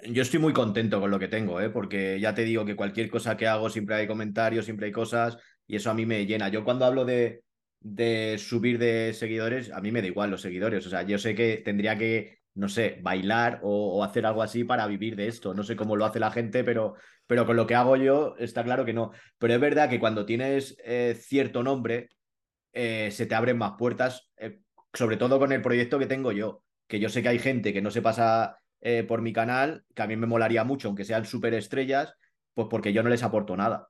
Yo 0.08 0.22
estoy 0.22 0.38
muy 0.38 0.52
contento 0.52 1.00
con 1.00 1.10
lo 1.10 1.18
que 1.18 1.26
tengo, 1.26 1.60
¿eh? 1.60 1.68
porque 1.68 2.20
ya 2.20 2.32
te 2.32 2.44
digo 2.44 2.64
que 2.64 2.76
cualquier 2.76 3.10
cosa 3.10 3.36
que 3.36 3.48
hago 3.48 3.68
siempre 3.68 3.96
hay 3.96 4.06
comentarios, 4.06 4.64
siempre 4.64 4.86
hay 4.86 4.92
cosas 4.92 5.36
y 5.66 5.76
eso 5.76 5.90
a 5.90 5.94
mí 5.94 6.06
me 6.06 6.26
llena. 6.26 6.48
Yo 6.48 6.64
cuando 6.64 6.84
hablo 6.84 7.04
de, 7.04 7.42
de 7.80 8.36
subir 8.38 8.78
de 8.78 9.12
seguidores, 9.14 9.72
a 9.72 9.80
mí 9.80 9.90
me 9.90 10.00
da 10.00 10.06
igual 10.06 10.30
los 10.30 10.42
seguidores. 10.42 10.86
O 10.86 10.90
sea, 10.90 11.02
yo 11.02 11.18
sé 11.18 11.34
que 11.34 11.56
tendría 11.64 11.98
que, 11.98 12.38
no 12.54 12.68
sé, 12.68 13.00
bailar 13.02 13.60
o, 13.62 14.04
hacer 14.04 14.26
algo 14.26 14.42
así 14.42 14.62
para 14.62 14.86
vivir 14.86 15.16
de 15.16 15.26
esto. 15.26 15.54
No 15.54 15.64
sé 15.64 15.74
cómo 15.74 15.96
lo 15.96 16.04
hace 16.04 16.20
la 16.20 16.30
gente, 16.30 16.62
pero, 16.62 16.94
pero 17.26 17.44
con 17.44 17.56
lo 17.56 17.66
que 17.66 17.74
hago 17.74 17.96
yo 17.96 18.36
está 18.38 18.62
claro 18.62 18.84
que 18.84 18.92
no. 18.92 19.10
Pero 19.38 19.54
es 19.54 19.60
verdad 19.60 19.90
que 19.90 19.98
cuando 20.00 20.24
tienes 20.24 20.76
eh, 20.84 21.16
cierto 21.18 21.64
nombre, 21.64 22.10
eh, 22.72 23.10
se 23.10 23.26
te 23.26 23.34
abren 23.34 23.58
más 23.58 23.72
puertas, 23.76 24.30
eh, 24.36 24.60
sobre 24.92 25.16
todo 25.16 25.38
con 25.40 25.52
el 25.52 25.62
proyecto 25.62 25.98
que 25.98 26.06
tengo 26.06 26.30
yo, 26.32 26.62
que 26.86 27.00
yo 27.00 27.08
sé 27.08 27.22
que 27.22 27.28
hay 27.28 27.38
gente 27.40 27.72
que 27.72 27.82
no 27.82 27.90
se 27.90 28.02
pasa 28.02 28.60
por 29.06 29.20
mi 29.20 29.32
canal, 29.32 29.84
que 29.94 30.02
a 30.02 30.06
mí 30.06 30.16
me 30.16 30.26
molaría 30.26 30.64
mucho, 30.64 30.88
aunque 30.88 31.04
sean 31.04 31.26
súper 31.26 31.54
estrellas, 31.54 32.14
pues 32.54 32.68
porque 32.70 32.92
yo 32.92 33.02
no 33.02 33.10
les 33.10 33.22
aporto 33.22 33.56
nada 33.56 33.88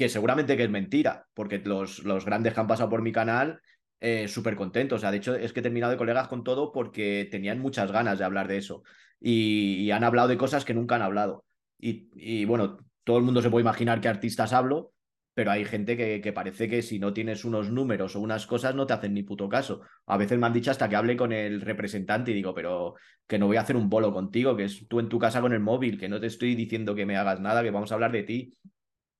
que 0.00 0.08
seguramente 0.08 0.56
que 0.56 0.64
es 0.64 0.70
mentira, 0.70 1.26
porque 1.34 1.58
los, 1.58 2.04
los 2.04 2.24
grandes 2.24 2.54
que 2.54 2.60
han 2.60 2.66
pasado 2.66 2.88
por 2.88 3.02
mi 3.02 3.12
canal, 3.12 3.60
eh, 4.00 4.28
súper 4.28 4.56
contentos. 4.56 4.96
O 4.96 5.00
sea, 5.00 5.10
de 5.10 5.18
hecho, 5.18 5.34
es 5.34 5.52
que 5.52 5.60
he 5.60 5.62
terminado 5.62 5.92
de 5.92 5.98
colegas 5.98 6.26
con 6.26 6.42
todo 6.42 6.72
porque 6.72 7.28
tenían 7.30 7.58
muchas 7.58 7.92
ganas 7.92 8.18
de 8.18 8.24
hablar 8.24 8.48
de 8.48 8.56
eso. 8.56 8.82
Y, 9.20 9.90
han 9.90 10.02
hablado 10.02 10.28
de 10.28 10.38
cosas 10.38 10.64
que 10.64 10.72
nunca 10.72 10.94
han 10.94 11.02
hablado. 11.02 11.44
Y, 11.78 12.44
bueno, 12.46 12.78
todo 13.04 13.18
el 13.18 13.24
mundo 13.24 13.42
se 13.42 13.50
puede 13.50 13.62
imaginar 13.62 14.00
qué 14.00 14.08
artistas 14.08 14.54
hablo, 14.54 14.92
pero 15.34 15.50
hay 15.50 15.64
gente 15.64 15.96
que, 15.96 16.20
que, 16.20 16.32
parece 16.32 16.68
que 16.68 16.82
si 16.82 16.98
no 16.98 17.12
tienes 17.12 17.44
unos 17.44 17.70
números 17.70 18.16
o 18.16 18.20
unas 18.20 18.46
cosas 18.46 18.74
no 18.74 18.86
te 18.86 18.94
hacen 18.94 19.14
ni 19.14 19.22
puto 19.22 19.48
caso. 19.48 19.82
A 20.06 20.16
veces 20.16 20.38
me 20.38 20.46
han 20.46 20.52
dicho 20.52 20.70
hasta 20.70 20.88
que 20.88 20.96
hable 20.96 21.16
con 21.16 21.32
el 21.32 21.60
representante 21.60 22.32
y 22.32 22.34
digo, 22.34 22.54
pero 22.54 22.94
que 23.26 23.38
no 23.38 23.46
voy 23.46 23.56
a 23.56 23.60
hacer 23.60 23.76
un 23.76 23.88
bolo 23.88 24.12
contigo, 24.12 24.56
que 24.56 24.64
es 24.64 24.88
tú 24.88 24.98
en 25.00 25.08
tu 25.08 25.18
casa 25.18 25.40
con 25.40 25.52
el 25.52 25.60
móvil, 25.60 25.98
que 25.98 26.08
no 26.08 26.20
te 26.20 26.26
estoy 26.26 26.54
diciendo 26.56 26.94
que 26.94 27.06
me 27.06 27.16
hagas 27.16 27.40
nada, 27.40 27.62
que 27.62 27.70
vamos 27.70 27.92
a 27.92 27.94
hablar 27.94 28.12
de 28.12 28.24
ti 28.24 28.52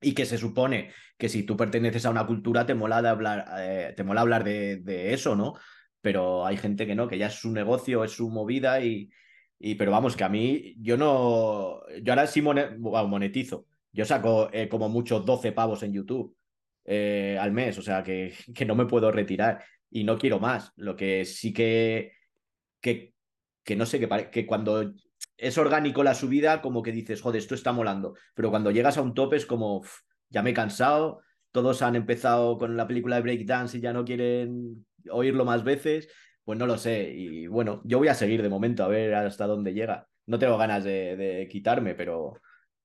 y 0.00 0.14
que 0.14 0.26
se 0.26 0.38
supone 0.38 0.92
que 1.18 1.28
si 1.28 1.44
tú 1.44 1.56
perteneces 1.56 2.06
a 2.06 2.10
una 2.10 2.26
cultura 2.26 2.66
te 2.66 2.74
mola, 2.74 3.02
de 3.02 3.08
hablar, 3.08 3.44
eh, 3.58 3.92
te 3.96 4.02
mola 4.04 4.22
hablar 4.22 4.44
de, 4.44 5.12
eso, 5.12 5.36
¿no? 5.36 5.54
Pero 6.00 6.46
hay 6.46 6.56
gente 6.56 6.86
que 6.86 6.94
no, 6.94 7.06
que 7.08 7.18
ya 7.18 7.26
es 7.26 7.34
su 7.34 7.52
negocio, 7.52 8.02
es 8.02 8.12
su 8.12 8.30
movida 8.30 8.82
y, 8.82 9.10
y 9.58 9.74
pero 9.74 9.90
vamos, 9.92 10.16
que 10.16 10.24
a 10.24 10.28
mí 10.28 10.74
yo 10.80 10.96
no, 10.96 11.82
yo 12.02 12.12
ahora 12.12 12.26
sí 12.26 12.42
monetizo, 12.42 13.66
yo 13.92 14.04
saco 14.04 14.50
eh, 14.52 14.68
como 14.68 14.88
mucho 14.88 15.20
12 15.20 15.52
pavos 15.52 15.82
en 15.82 15.92
YouTube 15.92 16.36
eh, 16.84 17.38
al 17.40 17.52
mes, 17.52 17.78
o 17.78 17.82
sea 17.82 18.02
que, 18.02 18.34
que 18.54 18.64
no 18.64 18.74
me 18.74 18.86
puedo 18.86 19.10
retirar 19.10 19.64
y 19.90 20.04
no 20.04 20.18
quiero 20.18 20.38
más, 20.38 20.72
lo 20.76 20.96
que 20.96 21.24
sí 21.24 21.52
que, 21.52 22.12
que, 22.80 23.14
que 23.64 23.76
no 23.76 23.86
sé, 23.86 23.98
que, 24.00 24.30
que 24.30 24.46
cuando 24.46 24.92
es 25.36 25.58
orgánico 25.58 26.02
la 26.04 26.14
subida, 26.14 26.60
como 26.60 26.82
que 26.82 26.92
dices, 26.92 27.22
joder, 27.22 27.40
esto 27.40 27.54
está 27.54 27.72
molando. 27.72 28.14
Pero 28.34 28.50
cuando 28.50 28.70
llegas 28.70 28.98
a 28.98 29.02
un 29.02 29.14
tope 29.14 29.36
es 29.36 29.46
como, 29.46 29.82
ya 30.28 30.42
me 30.42 30.50
he 30.50 30.54
cansado, 30.54 31.22
todos 31.52 31.82
han 31.82 31.96
empezado 31.96 32.58
con 32.58 32.76
la 32.76 32.86
película 32.86 33.16
de 33.16 33.22
Breakdance 33.22 33.78
y 33.78 33.80
ya 33.80 33.92
no 33.92 34.04
quieren 34.04 34.86
oírlo 35.10 35.44
más 35.44 35.64
veces. 35.64 36.08
Pues 36.44 36.58
no 36.58 36.66
lo 36.66 36.78
sé. 36.78 37.12
Y 37.12 37.46
bueno, 37.46 37.80
yo 37.84 37.98
voy 37.98 38.08
a 38.08 38.14
seguir 38.14 38.42
de 38.42 38.48
momento 38.48 38.84
a 38.84 38.88
ver 38.88 39.14
hasta 39.14 39.46
dónde 39.46 39.72
llega. 39.72 40.08
No 40.26 40.38
tengo 40.38 40.56
ganas 40.58 40.84
de, 40.84 41.48
quitarme, 41.50 41.94
pero, 41.94 42.34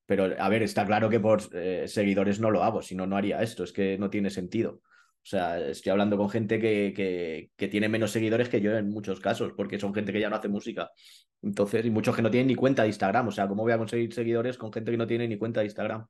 pero 0.05 0.35
a 0.37 0.49
ver, 0.49 0.63
está 0.63 0.85
claro 0.85 1.09
que 1.09 1.19
por 1.19 1.41
eh, 1.53 1.87
seguidores 1.87 2.39
no 2.39 2.51
lo 2.51 2.63
hago, 2.63 2.81
si 2.81 2.95
no, 2.95 3.07
no 3.07 3.17
haría 3.17 3.41
esto. 3.41 3.63
Es 3.63 3.71
que 3.71 3.97
no 3.97 4.09
tiene 4.09 4.29
sentido. 4.29 4.81
O 4.81 5.27
sea, 5.27 5.59
estoy 5.59 5.91
hablando 5.91 6.17
con 6.17 6.29
gente 6.29 6.59
que, 6.59 6.93
que, 6.95 7.49
que, 7.55 7.67
tiene 7.67 7.89
menos 7.89 8.11
seguidores 8.11 8.47
que 8.47 8.61
yo 8.61 8.77
en 8.77 8.89
muchos 8.89 9.19
casos, 9.19 9.53
porque 9.57 9.79
son 9.79 9.93
gente 9.93 10.13
que 10.13 10.19
ya 10.19 10.29
no 10.29 10.35
hace 10.35 10.49
música. 10.49 10.91
Entonces, 11.41 11.83
y 11.85 11.89
muchos 11.89 12.15
que 12.15 12.21
no 12.21 12.29
tienen 12.29 12.47
ni 12.47 12.55
cuenta 12.55 12.83
de 12.83 12.89
Instagram. 12.89 13.29
O 13.29 13.31
sea, 13.31 13.47
¿cómo 13.47 13.63
voy 13.63 13.71
a 13.71 13.77
conseguir 13.79 14.13
seguidores 14.13 14.57
con 14.57 14.71
gente 14.71 14.91
que 14.91 14.97
no 14.97 15.07
tiene 15.07 15.27
ni 15.27 15.37
cuenta 15.37 15.61
de 15.61 15.65
Instagram? 15.65 16.01
O 16.01 16.07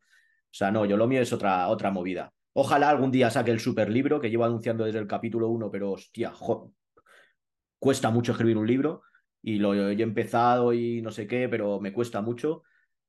sea, 0.51 0.71
no, 0.71 0.85
yo 0.85 0.97
lo 0.97 1.07
mío 1.07 1.21
es 1.21 1.31
otra, 1.31 1.69
otra 1.69 1.91
movida. 1.91 2.33
Ojalá 2.53 2.89
algún 2.89 3.11
día 3.11 3.29
saque 3.29 3.51
el 3.51 3.59
super 3.59 3.89
libro 3.89 4.19
que 4.19 4.29
llevo 4.29 4.45
anunciando 4.45 4.85
desde 4.85 4.99
el 4.99 5.07
capítulo 5.07 5.49
1, 5.49 5.71
pero 5.71 5.91
hostia, 5.91 6.33
cuesta 7.79 8.09
mucho 8.09 8.31
escribir 8.31 8.57
un 8.57 8.67
libro 8.67 9.01
y 9.41 9.59
lo 9.59 9.75
he 9.75 10.01
empezado 10.01 10.73
y 10.73 11.01
no 11.01 11.11
sé 11.11 11.27
qué, 11.27 11.49
pero 11.49 11.79
me 11.79 11.93
cuesta 11.93 12.21
mucho 12.21 12.63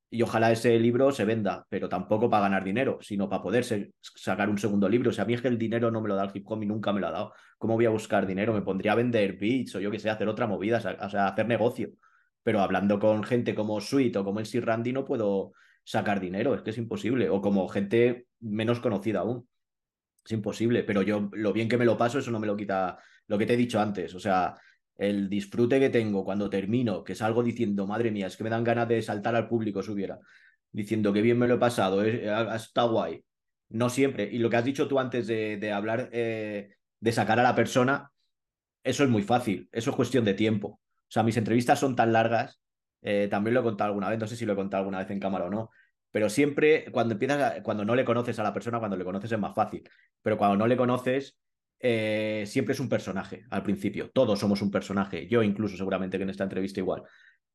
y 0.08 0.22
ojalá 0.22 0.52
ese 0.52 0.78
libro 0.78 1.10
se 1.10 1.24
venda, 1.24 1.66
pero 1.68 1.88
tampoco 1.88 2.30
para 2.30 2.42
ganar 2.42 2.62
dinero, 2.64 2.98
sino 3.00 3.28
para 3.28 3.42
poder 3.42 3.64
sacar 4.00 4.48
un 4.48 4.58
segundo 4.58 4.88
libro. 4.88 5.10
O 5.10 5.12
sea, 5.12 5.24
a 5.24 5.26
mí 5.26 5.34
es 5.34 5.42
que 5.42 5.48
el 5.48 5.58
dinero 5.58 5.90
no 5.90 6.00
me 6.00 6.08
lo 6.08 6.14
da 6.14 6.24
el 6.24 6.30
hip 6.32 6.44
hop 6.46 6.62
y 6.62 6.66
nunca 6.66 6.92
me 6.92 7.00
lo 7.00 7.08
ha 7.08 7.10
dado. 7.10 7.32
¿Cómo 7.58 7.74
voy 7.74 7.86
a 7.86 7.90
buscar 7.90 8.26
dinero? 8.26 8.52
Me 8.52 8.62
pondría 8.62 8.92
a 8.92 8.94
vender 8.94 9.36
beats 9.36 9.74
o 9.74 9.80
yo 9.80 9.90
que 9.90 9.98
sé, 9.98 10.08
hacer 10.08 10.28
otra 10.28 10.46
movida, 10.46 10.78
o 10.78 11.08
sea, 11.10 11.26
hacer 11.26 11.48
negocio. 11.48 11.90
Pero 12.42 12.60
hablando 12.60 13.00
con 13.00 13.24
gente 13.24 13.54
como 13.54 13.80
Sweet 13.80 14.16
o 14.16 14.24
como 14.24 14.38
el 14.38 14.46
Sir 14.46 14.64
Randy 14.64 14.92
no 14.92 15.04
puedo 15.04 15.52
sacar 15.82 16.20
dinero, 16.20 16.54
es 16.54 16.62
que 16.62 16.70
es 16.70 16.78
imposible. 16.78 17.28
O 17.28 17.40
como 17.40 17.68
gente 17.68 18.28
menos 18.40 18.78
conocida 18.80 19.20
aún. 19.20 19.48
Es 20.24 20.32
imposible, 20.32 20.84
pero 20.84 21.02
yo 21.02 21.28
lo 21.32 21.52
bien 21.52 21.68
que 21.68 21.78
me 21.78 21.84
lo 21.84 21.96
paso, 21.96 22.18
eso 22.18 22.30
no 22.30 22.40
me 22.40 22.46
lo 22.46 22.56
quita 22.56 22.98
lo 23.28 23.38
que 23.38 23.46
te 23.46 23.54
he 23.54 23.56
dicho 23.56 23.80
antes. 23.80 24.14
O 24.14 24.20
sea, 24.20 24.54
el 24.98 25.28
disfrute 25.28 25.78
que 25.78 25.90
tengo 25.90 26.24
cuando 26.24 26.48
termino, 26.48 27.04
que 27.04 27.14
salgo 27.14 27.42
diciendo, 27.42 27.86
madre 27.86 28.10
mía, 28.10 28.26
es 28.26 28.36
que 28.36 28.44
me 28.44 28.50
dan 28.50 28.64
ganas 28.64 28.88
de 28.88 29.02
saltar 29.02 29.36
al 29.36 29.48
público 29.48 29.82
si 29.82 29.90
hubiera, 29.90 30.18
diciendo 30.72 31.12
que 31.12 31.22
bien 31.22 31.38
me 31.38 31.48
lo 31.48 31.54
he 31.54 31.58
pasado, 31.58 32.02
está 32.02 32.84
guay. 32.84 33.24
No 33.68 33.90
siempre. 33.90 34.28
Y 34.30 34.38
lo 34.38 34.48
que 34.48 34.56
has 34.56 34.64
dicho 34.64 34.86
tú 34.86 34.98
antes 34.98 35.26
de, 35.26 35.72
hablar, 35.72 36.08
eh, 36.12 36.74
de 37.00 37.12
sacar 37.12 37.40
a 37.40 37.42
la 37.42 37.54
persona, 37.54 38.10
eso 38.84 39.02
es 39.02 39.10
muy 39.10 39.22
fácil, 39.22 39.68
eso 39.72 39.90
es 39.90 39.96
cuestión 39.96 40.24
de 40.24 40.34
tiempo. 40.34 40.68
O 40.68 41.10
sea, 41.10 41.22
mis 41.22 41.36
entrevistas 41.36 41.80
son 41.80 41.96
tan 41.96 42.12
largas, 42.12 42.60
eh, 43.02 43.28
también 43.30 43.54
lo 43.54 43.60
he 43.60 43.64
contado 43.64 43.88
alguna 43.88 44.08
vez, 44.08 44.18
no 44.18 44.26
sé 44.26 44.36
si 44.36 44.46
lo 44.46 44.52
he 44.52 44.56
contado 44.56 44.82
alguna 44.82 44.98
vez 44.98 45.10
en 45.10 45.20
cámara 45.20 45.46
o 45.46 45.50
no, 45.50 45.70
pero 46.10 46.28
siempre 46.28 46.90
cuando 46.92 47.14
empiezas, 47.14 47.60
cuando 47.62 47.84
no 47.84 47.94
le 47.94 48.04
conoces 48.04 48.38
a 48.38 48.42
la 48.42 48.52
persona, 48.54 48.78
cuando 48.78 48.96
le 48.96 49.04
conoces 49.04 49.30
es 49.30 49.38
más 49.38 49.54
fácil, 49.54 49.88
pero 50.22 50.38
cuando 50.38 50.56
no 50.56 50.66
le 50.66 50.76
conoces, 50.76 51.36
eh, 51.78 52.44
siempre 52.46 52.72
es 52.72 52.80
un 52.80 52.88
personaje 52.88 53.44
al 53.50 53.62
principio. 53.62 54.10
Todos 54.10 54.38
somos 54.38 54.62
un 54.62 54.70
personaje. 54.70 55.28
Yo 55.28 55.42
incluso 55.42 55.76
seguramente 55.76 56.16
que 56.16 56.24
en 56.24 56.30
esta 56.30 56.44
entrevista 56.44 56.80
igual. 56.80 57.02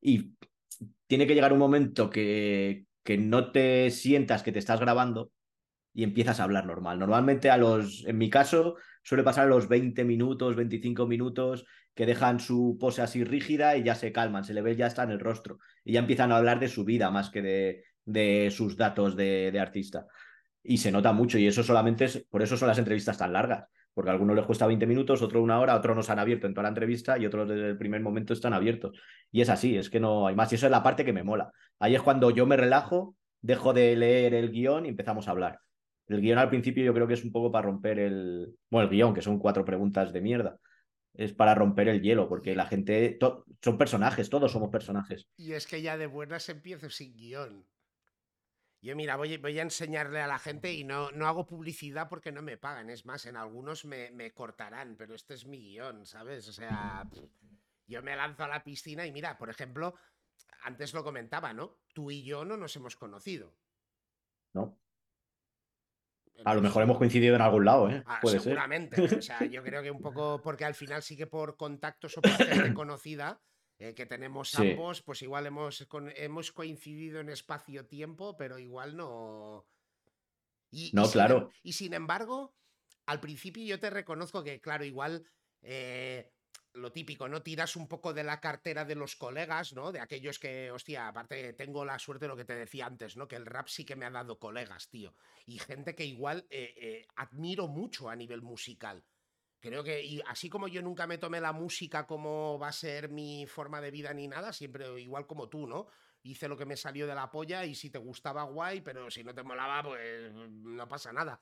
Y 0.00 0.34
tiene 1.06 1.26
que 1.26 1.34
llegar 1.34 1.52
un 1.52 1.58
momento 1.58 2.10
que, 2.10 2.86
que 3.02 3.18
no 3.18 3.52
te 3.52 3.90
sientas 3.90 4.42
que 4.42 4.52
te 4.52 4.58
estás 4.58 4.80
grabando 4.80 5.30
y 5.94 6.04
empiezas 6.04 6.40
a 6.40 6.44
hablar 6.44 6.66
normal. 6.66 6.98
Normalmente 6.98 7.50
a 7.50 7.56
los, 7.58 8.04
en 8.06 8.18
mi 8.18 8.30
caso, 8.30 8.76
suele 9.02 9.24
pasar 9.24 9.44
a 9.46 9.50
los 9.50 9.68
20 9.68 10.04
minutos, 10.04 10.56
25 10.56 11.06
minutos, 11.06 11.66
que 11.94 12.06
dejan 12.06 12.40
su 12.40 12.78
pose 12.80 13.02
así 13.02 13.24
rígida 13.24 13.76
y 13.76 13.82
ya 13.82 13.94
se 13.94 14.12
calman, 14.12 14.44
se 14.44 14.54
le 14.54 14.62
ve 14.62 14.76
ya 14.76 14.86
está 14.86 15.02
en 15.02 15.10
el 15.10 15.20
rostro 15.20 15.58
y 15.84 15.92
ya 15.92 16.00
empiezan 16.00 16.32
a 16.32 16.38
hablar 16.38 16.58
de 16.58 16.68
su 16.68 16.84
vida 16.84 17.10
más 17.10 17.28
que 17.28 17.42
de, 17.42 17.84
de 18.06 18.50
sus 18.50 18.78
datos 18.78 19.14
de, 19.14 19.50
de 19.52 19.60
artista. 19.60 20.06
Y 20.62 20.78
se 20.78 20.92
nota 20.92 21.12
mucho 21.12 21.38
y 21.38 21.46
eso 21.46 21.62
solamente 21.62 22.06
es, 22.06 22.24
por 22.30 22.40
eso 22.40 22.56
son 22.56 22.68
las 22.68 22.78
entrevistas 22.78 23.18
tan 23.18 23.32
largas 23.34 23.64
porque 23.94 24.10
a 24.10 24.12
algunos 24.12 24.36
les 24.36 24.46
cuesta 24.46 24.66
20 24.66 24.86
minutos, 24.86 25.22
otro 25.22 25.42
una 25.42 25.60
hora, 25.60 25.76
otros 25.76 25.96
nos 25.96 26.08
han 26.10 26.18
abierto 26.18 26.46
en 26.46 26.54
toda 26.54 26.64
la 26.64 26.68
entrevista 26.70 27.18
y 27.18 27.26
otros 27.26 27.48
desde 27.48 27.68
el 27.68 27.78
primer 27.78 28.00
momento 28.00 28.32
están 28.32 28.52
abiertos. 28.54 28.98
Y 29.30 29.40
es 29.40 29.48
así, 29.48 29.76
es 29.76 29.90
que 29.90 30.00
no 30.00 30.26
hay 30.26 30.34
más. 30.34 30.50
Y 30.52 30.54
eso 30.54 30.66
es 30.66 30.72
la 30.72 30.82
parte 30.82 31.04
que 31.04 31.12
me 31.12 31.22
mola. 31.22 31.52
Ahí 31.78 31.94
es 31.94 32.02
cuando 32.02 32.30
yo 32.30 32.46
me 32.46 32.56
relajo, 32.56 33.16
dejo 33.40 33.72
de 33.72 33.96
leer 33.96 34.34
el 34.34 34.50
guion 34.50 34.86
y 34.86 34.88
empezamos 34.88 35.28
a 35.28 35.32
hablar. 35.32 35.58
El 36.08 36.20
guion 36.20 36.38
al 36.38 36.48
principio 36.48 36.84
yo 36.84 36.94
creo 36.94 37.06
que 37.06 37.14
es 37.14 37.24
un 37.24 37.32
poco 37.32 37.52
para 37.52 37.66
romper 37.66 37.98
el... 37.98 38.54
Bueno, 38.70 38.88
el 38.88 38.94
guion, 38.94 39.14
que 39.14 39.22
son 39.22 39.38
cuatro 39.38 39.64
preguntas 39.64 40.12
de 40.12 40.20
mierda. 40.20 40.58
Es 41.14 41.32
para 41.32 41.54
romper 41.54 41.88
el 41.88 42.00
hielo, 42.00 42.28
porque 42.28 42.56
la 42.56 42.66
gente... 42.66 43.18
Son 43.62 43.78
personajes, 43.78 44.30
todos 44.30 44.50
somos 44.50 44.70
personajes. 44.70 45.28
Y 45.36 45.52
es 45.52 45.66
que 45.66 45.82
ya 45.82 45.96
de 45.96 46.06
buenas 46.06 46.48
empiezo 46.48 46.88
sin 46.90 47.14
guion. 47.14 47.66
Yo, 48.82 48.96
mira, 48.96 49.14
voy, 49.14 49.36
voy, 49.36 49.56
a 49.60 49.62
enseñarle 49.62 50.20
a 50.20 50.26
la 50.26 50.40
gente 50.40 50.72
y 50.72 50.82
no, 50.82 51.12
no 51.12 51.28
hago 51.28 51.46
publicidad 51.46 52.08
porque 52.08 52.32
no 52.32 52.42
me 52.42 52.56
pagan. 52.56 52.90
Es 52.90 53.06
más, 53.06 53.26
en 53.26 53.36
algunos 53.36 53.84
me, 53.84 54.10
me 54.10 54.32
cortarán, 54.32 54.96
pero 54.96 55.14
este 55.14 55.34
es 55.34 55.46
mi 55.46 55.58
guion, 55.58 56.04
¿sabes? 56.04 56.48
O 56.48 56.52
sea, 56.52 57.08
yo 57.86 58.02
me 58.02 58.16
lanzo 58.16 58.42
a 58.42 58.48
la 58.48 58.64
piscina 58.64 59.06
y 59.06 59.12
mira, 59.12 59.38
por 59.38 59.50
ejemplo, 59.50 59.94
antes 60.64 60.92
lo 60.94 61.04
comentaba, 61.04 61.52
¿no? 61.52 61.78
Tú 61.94 62.10
y 62.10 62.24
yo 62.24 62.44
no 62.44 62.56
nos 62.56 62.74
hemos 62.74 62.96
conocido. 62.96 63.54
No. 64.52 64.76
a 66.44 66.54
lo 66.54 66.60
mejor 66.60 66.82
hemos 66.82 66.98
coincidido 66.98 67.36
en 67.36 67.42
algún 67.42 67.64
lado, 67.64 67.88
¿eh? 67.88 68.02
Ah, 68.04 68.18
Puede 68.20 68.40
seguramente. 68.40 69.00
O 69.00 69.22
sea, 69.22 69.44
yo 69.44 69.62
creo 69.62 69.84
que 69.84 69.92
un 69.92 70.00
poco 70.00 70.40
porque 70.42 70.64
al 70.64 70.74
final 70.74 71.04
sí 71.04 71.16
que 71.16 71.28
por 71.28 71.56
contactos 71.56 72.18
o 72.18 72.20
por 72.20 72.32
gente 72.32 72.74
conocida 72.74 73.40
eh, 73.82 73.94
que 73.94 74.06
tenemos 74.06 74.54
ambos, 74.54 75.02
pues 75.02 75.22
igual 75.22 75.44
hemos, 75.46 75.84
hemos 76.14 76.52
coincidido 76.52 77.18
en 77.18 77.30
espacio-tiempo, 77.30 78.36
pero 78.36 78.56
igual 78.60 78.96
no. 78.96 79.66
Y, 80.70 80.92
no, 80.92 81.10
claro. 81.10 81.38
Em, 81.38 81.48
y 81.64 81.72
sin 81.72 81.92
embargo, 81.92 82.54
al 83.06 83.18
principio 83.18 83.64
yo 83.64 83.80
te 83.80 83.90
reconozco 83.90 84.44
que, 84.44 84.60
claro, 84.60 84.84
igual. 84.84 85.26
Eh, 85.62 86.30
lo 86.74 86.90
típico, 86.90 87.28
¿no? 87.28 87.42
Tiras 87.42 87.76
un 87.76 87.86
poco 87.86 88.14
de 88.14 88.24
la 88.24 88.40
cartera 88.40 88.86
de 88.86 88.94
los 88.94 89.14
colegas, 89.16 89.74
¿no? 89.74 89.92
De 89.92 90.00
aquellos 90.00 90.38
que, 90.38 90.70
hostia, 90.70 91.08
aparte 91.08 91.52
tengo 91.52 91.84
la 91.84 91.98
suerte 91.98 92.24
de 92.24 92.28
lo 92.28 92.36
que 92.36 92.46
te 92.46 92.54
decía 92.54 92.86
antes, 92.86 93.16
¿no? 93.16 93.28
Que 93.28 93.36
el 93.36 93.44
rap 93.44 93.68
sí 93.68 93.84
que 93.84 93.96
me 93.96 94.06
ha 94.06 94.10
dado 94.10 94.38
colegas, 94.38 94.88
tío. 94.88 95.14
Y 95.44 95.58
gente 95.58 95.94
que 95.94 96.06
igual 96.06 96.46
eh, 96.48 97.06
admiro 97.16 97.68
mucho 97.68 98.08
a 98.08 98.16
nivel 98.16 98.40
musical. 98.40 99.04
Creo 99.62 99.84
que, 99.84 100.02
y 100.02 100.20
así 100.26 100.48
como 100.48 100.66
yo 100.66 100.82
nunca 100.82 101.06
me 101.06 101.18
tomé 101.18 101.40
la 101.40 101.52
música 101.52 102.04
como 102.04 102.58
va 102.58 102.66
a 102.66 102.72
ser 102.72 103.08
mi 103.08 103.46
forma 103.46 103.80
de 103.80 103.92
vida 103.92 104.12
ni 104.12 104.26
nada, 104.26 104.52
siempre 104.52 105.00
igual 105.00 105.24
como 105.28 105.48
tú, 105.48 105.68
¿no? 105.68 105.86
Hice 106.24 106.48
lo 106.48 106.56
que 106.56 106.66
me 106.66 106.76
salió 106.76 107.06
de 107.06 107.14
la 107.14 107.30
polla 107.30 107.64
y 107.64 107.76
si 107.76 107.88
te 107.88 107.98
gustaba, 107.98 108.42
guay, 108.42 108.80
pero 108.80 109.08
si 109.08 109.22
no 109.22 109.32
te 109.32 109.44
molaba, 109.44 109.84
pues 109.84 110.32
no 110.32 110.88
pasa 110.88 111.12
nada. 111.12 111.40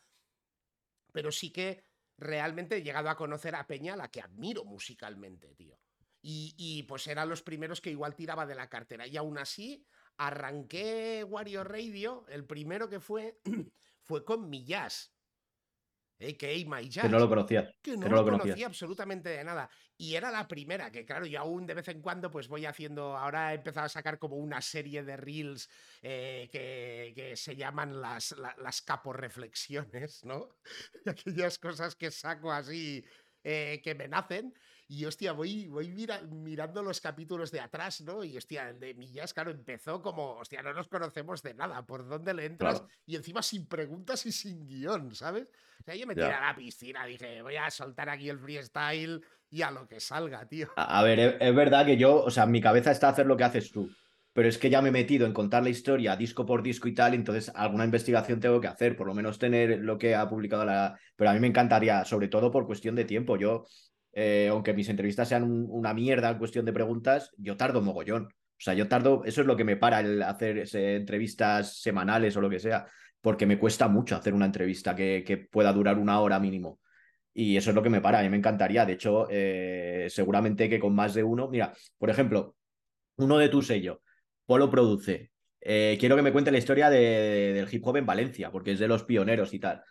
Pero 1.11 1.33
sí 1.33 1.51
que 1.51 1.83
realmente 2.19 2.77
he 2.77 2.83
llegado 2.83 3.09
a 3.09 3.17
conocer 3.17 3.55
a 3.55 3.67
Peña, 3.67 3.97
la 3.97 4.11
que 4.11 4.21
admiro 4.21 4.67
musicalmente, 4.67 5.55
tío. 5.55 5.81
Y, 6.21 6.55
y 6.59 6.83
pues 6.83 7.07
eran 7.07 7.31
los 7.31 7.41
primeros 7.41 7.81
que 7.81 7.91
igual 7.91 8.15
tiraba 8.15 8.45
de 8.45 8.55
la 8.55 8.69
cartera. 8.69 9.07
Y 9.07 9.17
aún 9.17 9.39
así, 9.39 9.83
arranqué 10.19 11.25
Wario 11.25 11.65
Radio, 11.65 12.27
el 12.29 12.45
primero 12.45 12.91
que 12.91 13.01
fue, 13.01 13.41
fue 14.03 14.27
con 14.27 14.51
mi 14.51 14.67
jazz 14.67 15.11
que 16.21 17.09
no 17.09 17.19
lo 17.19 17.29
conocía. 17.29 17.75
Que 17.81 17.97
no, 17.97 18.09
lo, 18.09 18.25
conocía. 18.25 18.67
absolutamente 18.67 19.31
de 19.31 19.43
nada. 19.43 19.71
Y 19.97 20.15
era 20.15 20.31
la 20.31 20.47
primera, 20.47 20.91
que 20.91 21.07
claro, 21.07 21.25
yo 21.25 21.41
aún 21.41 21.67
de 21.67 21.73
vez 21.73 21.89
en 21.89 22.03
cuando 22.03 22.31
pues 22.31 22.47
voy 22.47 22.67
haciendo, 22.67 23.17
ahora 23.17 23.53
he 23.53 23.57
empezado 23.57 23.87
a 23.87 23.89
sacar 23.89 24.19
como 24.19 24.37
una 24.37 24.61
serie 24.61 25.03
de 25.03 25.17
reels 25.17 25.69
eh, 26.03 26.49
que, 26.53 27.37
se 27.37 27.57
llaman 27.57 28.01
las, 28.01 28.35
las 28.59 28.83
caporeflexiones, 28.83 30.25
¿no? 30.25 30.51
Aquellas 31.07 31.59
cosas 31.59 31.97
que 31.97 32.11
saco 32.11 32.53
así 32.53 33.03
eh, 33.45 33.81
que 33.83 33.95
me 33.95 34.09
nacen. 34.09 34.55
Y 34.89 35.05
hostia, 35.05 35.33
voy, 35.33 35.69
voy 35.69 35.89
mirando 35.89 36.83
los 36.83 37.01
capítulos 37.01 37.53
de 37.53 37.61
atrás, 37.61 38.01
¿no? 38.01 38.25
Y 38.25 38.37
hostia, 38.37 38.71
el 38.71 38.81
de 38.81 38.93
Millas, 38.95 39.33
claro, 39.33 39.53
empezó 39.53 40.03
como, 40.03 40.33
hostia, 40.33 40.63
no 40.63 40.73
nos 40.73 40.89
conocemos 40.89 41.43
de 41.43 41.55
nada, 41.55 41.87
¿por 41.87 42.09
dónde 42.09 42.35
le 42.35 42.47
entras? 42.47 42.83
Y 43.07 43.15
encima 43.15 43.41
sin 43.41 43.67
preguntas 43.67 44.27
y 44.27 44.33
sin 44.33 44.67
guion, 44.67 45.15
¿sabes? 45.15 45.47
O 45.81 45.85
sea, 45.85 45.95
yo 45.95 46.09
me 46.09 46.15
tiré 46.17 46.33
a 46.33 46.49
la 46.49 46.57
piscina, 46.57 47.07
dije, 47.07 47.41
voy 47.41 47.55
a 47.55 47.71
soltar 47.71 48.09
aquí 48.09 48.29
el 48.29 48.41
freestyle 48.41 49.25
y 49.49 49.63
a 49.63 49.71
lo 49.71 49.87
que 49.87 50.01
salga, 50.01 50.45
tío. 50.49 50.69
A, 50.75 51.05
ver, 51.05 51.39
es, 51.41 51.55
verdad 51.55 51.87
que 51.87 51.97
yo, 51.97 52.25
o 52.25 52.31
sea, 52.31 52.47
mi 52.47 52.61
cabeza 52.61 52.91
está 52.91 53.07
a 53.07 53.11
hacer 53.13 53.27
lo 53.27 53.37
que 53.37 53.45
haces 53.45 53.71
tú 53.71 53.89
pero 54.41 54.49
es 54.49 54.57
que 54.57 54.71
ya 54.71 54.81
me 54.81 54.89
he 54.89 54.93
metido 54.93 55.27
en 55.27 55.35
contar 55.35 55.63
la 55.63 55.69
historia 55.69 56.17
disco 56.17 56.47
por 56.47 56.63
disco 56.63 56.89
y 56.89 56.95
tal, 56.95 57.13
entonces 57.13 57.53
alguna 57.55 57.85
investigación 57.85 58.41
tengo 58.41 58.59
que 58.59 58.69
hacer, 58.69 58.97
por 58.97 59.07
lo 59.07 59.13
menos 59.13 59.39
tener 59.39 59.81
lo 59.81 59.99
que 59.99 60.15
ha 60.15 60.27
publicado 60.31 60.65
la... 60.65 60.99
Pero 61.15 61.29
a 61.29 61.35
mí 61.35 61.41
me 61.41 61.49
encantaría, 61.49 62.07
sobre 62.07 62.29
todo 62.29 62.51
por 62.51 62.65
cuestión 62.65 62.95
de 62.95 63.05
tiempo. 63.05 63.37
Yo 63.37 63.67
eh, 64.15 64.49
aunque 64.51 64.73
mis 64.73 64.89
entrevistas 64.89 65.29
sean 65.29 65.45
una 65.45 65.93
mierda 65.93 66.31
en 66.31 66.39
cuestión 66.39 66.65
de 66.65 66.73
preguntas, 66.73 67.35
yo 67.37 67.59
tardo 67.59 67.83
mogollón. 67.83 68.29
O 68.29 68.31
sea, 68.57 68.73
yo 68.73 68.89
tardo, 68.89 69.25
eso 69.27 69.43
es 69.43 69.47
lo 69.47 69.59
que 69.59 69.65
me 69.65 69.77
para 69.77 70.01
el 70.01 70.23
hacer 70.23 70.67
entrevistas 70.75 71.79
semanales 71.83 72.35
o 72.35 72.41
lo 72.41 72.49
que 72.49 72.61
sea, 72.61 72.87
porque 73.21 73.45
me 73.45 73.59
cuesta 73.59 73.89
mucho 73.89 74.17
hacer 74.17 74.33
una 74.33 74.47
entrevista 74.47 74.97
que, 74.97 75.49
pueda 75.53 75.71
durar 75.75 75.99
una 75.99 76.19
hora 76.19 76.41
mínimo. 76.41 76.81
Y 77.35 77.59
eso 77.59 77.73
es 77.73 77.77
lo 77.77 77.83
que 77.83 77.91
me 77.91 78.01
para, 78.01 78.21
a 78.21 78.23
mí 78.23 78.31
me 78.31 78.39
encantaría. 78.39 78.87
De 78.87 78.95
hecho, 78.95 79.27
eh, 79.29 80.07
seguramente 80.09 80.67
que 80.67 80.81
con 80.81 80.95
más 80.95 81.13
de 81.13 81.25
uno, 81.25 81.51
mira, 81.51 81.75
por 81.99 82.09
ejemplo, 82.09 82.57
uno 83.17 83.37
de 83.37 83.51
tu 83.51 83.61
sello, 83.61 84.01
Polo 84.51 84.69
Produce. 84.69 85.31
Eh, 85.61 85.97
quiero 86.01 86.17
que 86.17 86.23
me 86.23 86.33
cuente 86.33 86.51
la 86.51 86.59
historia 86.59 86.91
del 86.91 87.73
hip 87.73 87.87
hop 87.87 87.99
en 87.99 88.05
Valencia, 88.05 88.51
porque 88.51 88.73
es 88.73 88.81
de 88.81 88.89
los 88.89 89.05
pioneros 89.05 89.55
y 89.55 89.61
tal. 89.61 89.85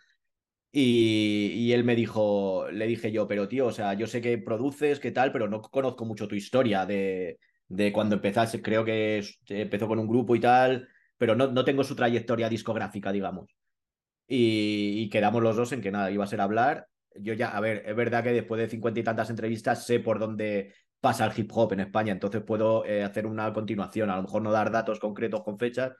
Y, 0.70 1.72
él 1.72 1.82
me 1.82 1.96
dijo, 1.96 2.70
le 2.70 2.86
dije 2.86 3.10
yo, 3.10 3.26
pero 3.26 3.48
tío, 3.48 3.68
o 3.68 3.72
sea, 3.72 3.94
yo 3.94 4.06
sé 4.06 4.20
que 4.20 4.36
produces, 4.36 5.00
qué 5.00 5.12
tal, 5.12 5.32
pero 5.32 5.48
no 5.48 5.62
conozco 5.62 6.04
mucho 6.04 6.28
tu 6.28 6.34
historia 6.34 6.84
de, 6.84 7.38
de 7.68 7.90
cuando 7.90 8.16
empezaste. 8.16 8.60
Creo 8.60 8.84
que 8.84 9.24
empezó 9.48 9.88
con 9.88 9.98
un 9.98 10.06
grupo 10.06 10.36
y 10.36 10.40
tal, 10.40 10.86
pero 11.16 11.34
no, 11.34 11.50
no 11.50 11.64
tengo 11.64 11.82
su 11.82 11.96
trayectoria 11.96 12.50
discográfica, 12.50 13.12
digamos. 13.12 13.56
Y, 14.28 15.08
quedamos 15.08 15.42
los 15.42 15.56
dos 15.56 15.72
en 15.72 15.80
que 15.80 15.90
nada, 15.90 16.10
iba 16.10 16.24
a 16.24 16.26
ser 16.26 16.42
hablar. 16.42 16.86
Yo 17.14 17.32
ya, 17.32 17.48
a 17.56 17.60
ver, 17.60 17.82
es 17.86 17.96
verdad 17.96 18.22
que 18.22 18.32
después 18.32 18.60
de 18.60 18.68
cincuenta 18.68 19.00
y 19.00 19.04
tantas 19.04 19.30
entrevistas 19.30 19.86
sé 19.86 20.00
por 20.00 20.18
dónde 20.18 20.74
pasa 21.00 21.26
el 21.26 21.32
hip 21.38 21.50
hop 21.54 21.72
en 21.72 21.80
España, 21.80 22.12
entonces 22.12 22.42
puedo 22.42 22.84
eh, 22.84 23.02
hacer 23.02 23.26
una 23.26 23.52
continuación, 23.52 24.10
a 24.10 24.16
lo 24.16 24.22
mejor 24.22 24.42
no 24.42 24.52
dar 24.52 24.70
datos 24.70 25.00
concretos 25.00 25.42
con 25.42 25.58
fechas, 25.58 25.92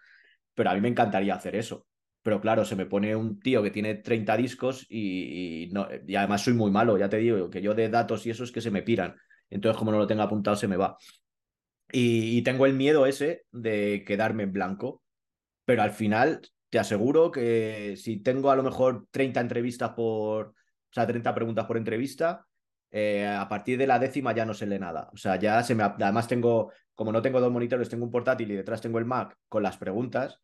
pero 0.55 0.71
a 0.71 0.75
mí 0.75 0.81
me 0.81 0.89
encantaría 0.89 1.35
hacer 1.35 1.57
eso 1.57 1.87
pero 2.23 2.41
claro, 2.41 2.65
se 2.65 2.77
me 2.77 2.87
pone 2.87 3.17
un 3.17 3.41
tío 3.41 3.63
que 3.63 3.71
tiene 3.71 3.97
30 3.97 4.37
discos 4.37 4.87
y, 4.91 5.69
no, 5.73 5.89
y 6.07 6.15
además 6.17 6.43
soy 6.43 6.55
muy 6.55 6.71
malo, 6.71 6.99
ya 6.99 7.09
te 7.09 7.17
digo, 7.17 7.49
que 7.49 7.63
yo 7.63 7.75
de 7.75 7.89
datos 7.89 8.27
y 8.27 8.31
eso 8.31 8.45
es 8.45 8.53
que 8.53 8.61
se 8.61 8.71
me 8.71 8.83
piran. 8.83 9.17
Entonces, 9.49 9.79
como 9.79 9.91
no 9.91 9.99
lo 9.99 10.07
tenga 10.07 10.25
apuntado, 10.25 10.57
se 10.57 10.69
me 10.69 10.77
va. 10.77 10.99
Y, 11.93 12.43
tengo 12.43 12.67
el 12.67 12.75
miedo 12.75 13.07
ese 13.07 13.45
de 13.51 14.05
quedarme 14.07 14.45
en 14.45 14.53
blanco, 14.53 15.03
pero 15.65 15.83
al 15.83 15.91
final 15.91 16.41
te 16.69 16.79
aseguro 16.79 17.31
que 17.31 17.97
si 17.97 18.23
tengo 18.23 18.51
a 18.51 18.57
lo 18.57 18.63
mejor 18.63 19.07
30 19.11 19.41
entrevistas 19.41 19.91
por, 19.91 20.49
o 20.49 20.55
sea, 20.93 21.07
30 21.07 21.35
preguntas 21.35 21.67
por 21.67 21.77
entrevista, 21.79 22.47
eh, 22.91 23.27
a 23.27 23.49
partir 23.49 23.79
de 23.79 23.87
la 23.87 23.99
décima 23.99 24.33
ya 24.35 24.45
no 24.45 24.55
se 24.55 24.67
lee 24.67 24.79
nada. 24.79 25.11
O 25.13 25.17
sea, 25.17 25.37
ya 25.37 25.63
se 25.63 25.75
me... 25.75 25.85
Además 25.85 26.29
tengo, 26.29 26.73
como 26.95 27.13
no 27.13 27.23
tengo 27.23 27.41
dos 27.41 27.53
monitores, 27.53 27.89
tengo 27.89 28.05
un 28.05 28.11
portátil 28.11 28.51
y 28.51 28.57
detrás 28.57 28.81
tengo 28.81 28.99
el 28.99 29.05
Mac 29.05 29.37
con 29.49 29.63
las 29.63 29.77
preguntas 29.77 30.41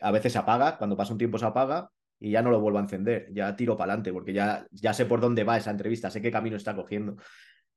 a 0.00 0.10
veces 0.10 0.32
se 0.32 0.38
apaga, 0.38 0.76
cuando 0.78 0.96
pasa 0.96 1.12
un 1.12 1.18
tiempo 1.18 1.38
se 1.38 1.46
apaga 1.46 1.90
y 2.20 2.30
ya 2.30 2.42
no 2.42 2.50
lo 2.50 2.60
vuelvo 2.60 2.78
a 2.78 2.82
encender, 2.82 3.28
ya 3.32 3.54
tiro 3.56 3.76
para 3.76 3.92
adelante 3.92 4.12
porque 4.12 4.32
ya, 4.32 4.66
ya 4.70 4.92
sé 4.92 5.06
por 5.06 5.20
dónde 5.20 5.44
va 5.44 5.56
esa 5.56 5.70
entrevista, 5.70 6.10
sé 6.10 6.20
qué 6.22 6.30
camino 6.30 6.56
está 6.56 6.74
cogiendo. 6.74 7.16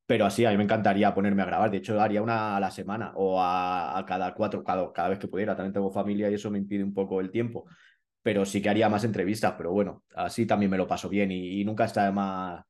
Pero 0.05 0.25
así, 0.25 0.43
a 0.45 0.51
mí 0.51 0.57
me 0.57 0.63
encantaría 0.63 1.13
ponerme 1.13 1.41
a 1.43 1.45
grabar. 1.45 1.71
De 1.71 1.77
hecho, 1.77 1.99
haría 2.01 2.21
una 2.21 2.57
a 2.57 2.59
la 2.59 2.69
semana 2.71 3.13
o 3.15 3.41
a, 3.41 4.03
cada 4.05 4.33
cuatro, 4.33 4.63
cada, 4.63 4.91
cada, 4.91 5.09
vez 5.09 5.19
que 5.19 5.27
pudiera. 5.29 5.55
También 5.55 5.73
tengo 5.73 5.89
familia 5.91 6.29
y 6.29 6.33
eso 6.33 6.51
me 6.51 6.57
impide 6.57 6.83
un 6.83 6.93
poco 6.93 7.21
el 7.21 7.31
tiempo. 7.31 7.65
Pero 8.21 8.43
sí 8.45 8.61
que 8.61 8.69
haría 8.69 8.89
más 8.89 9.05
entrevistas. 9.05 9.53
Pero 9.57 9.71
bueno, 9.71 10.03
así 10.15 10.45
también 10.45 10.69
me 10.69 10.77
lo 10.77 10.85
paso 10.87 11.07
bien 11.07 11.31
y, 11.31 11.63
nunca 11.63 11.85
está 11.85 12.11
más 12.11 12.61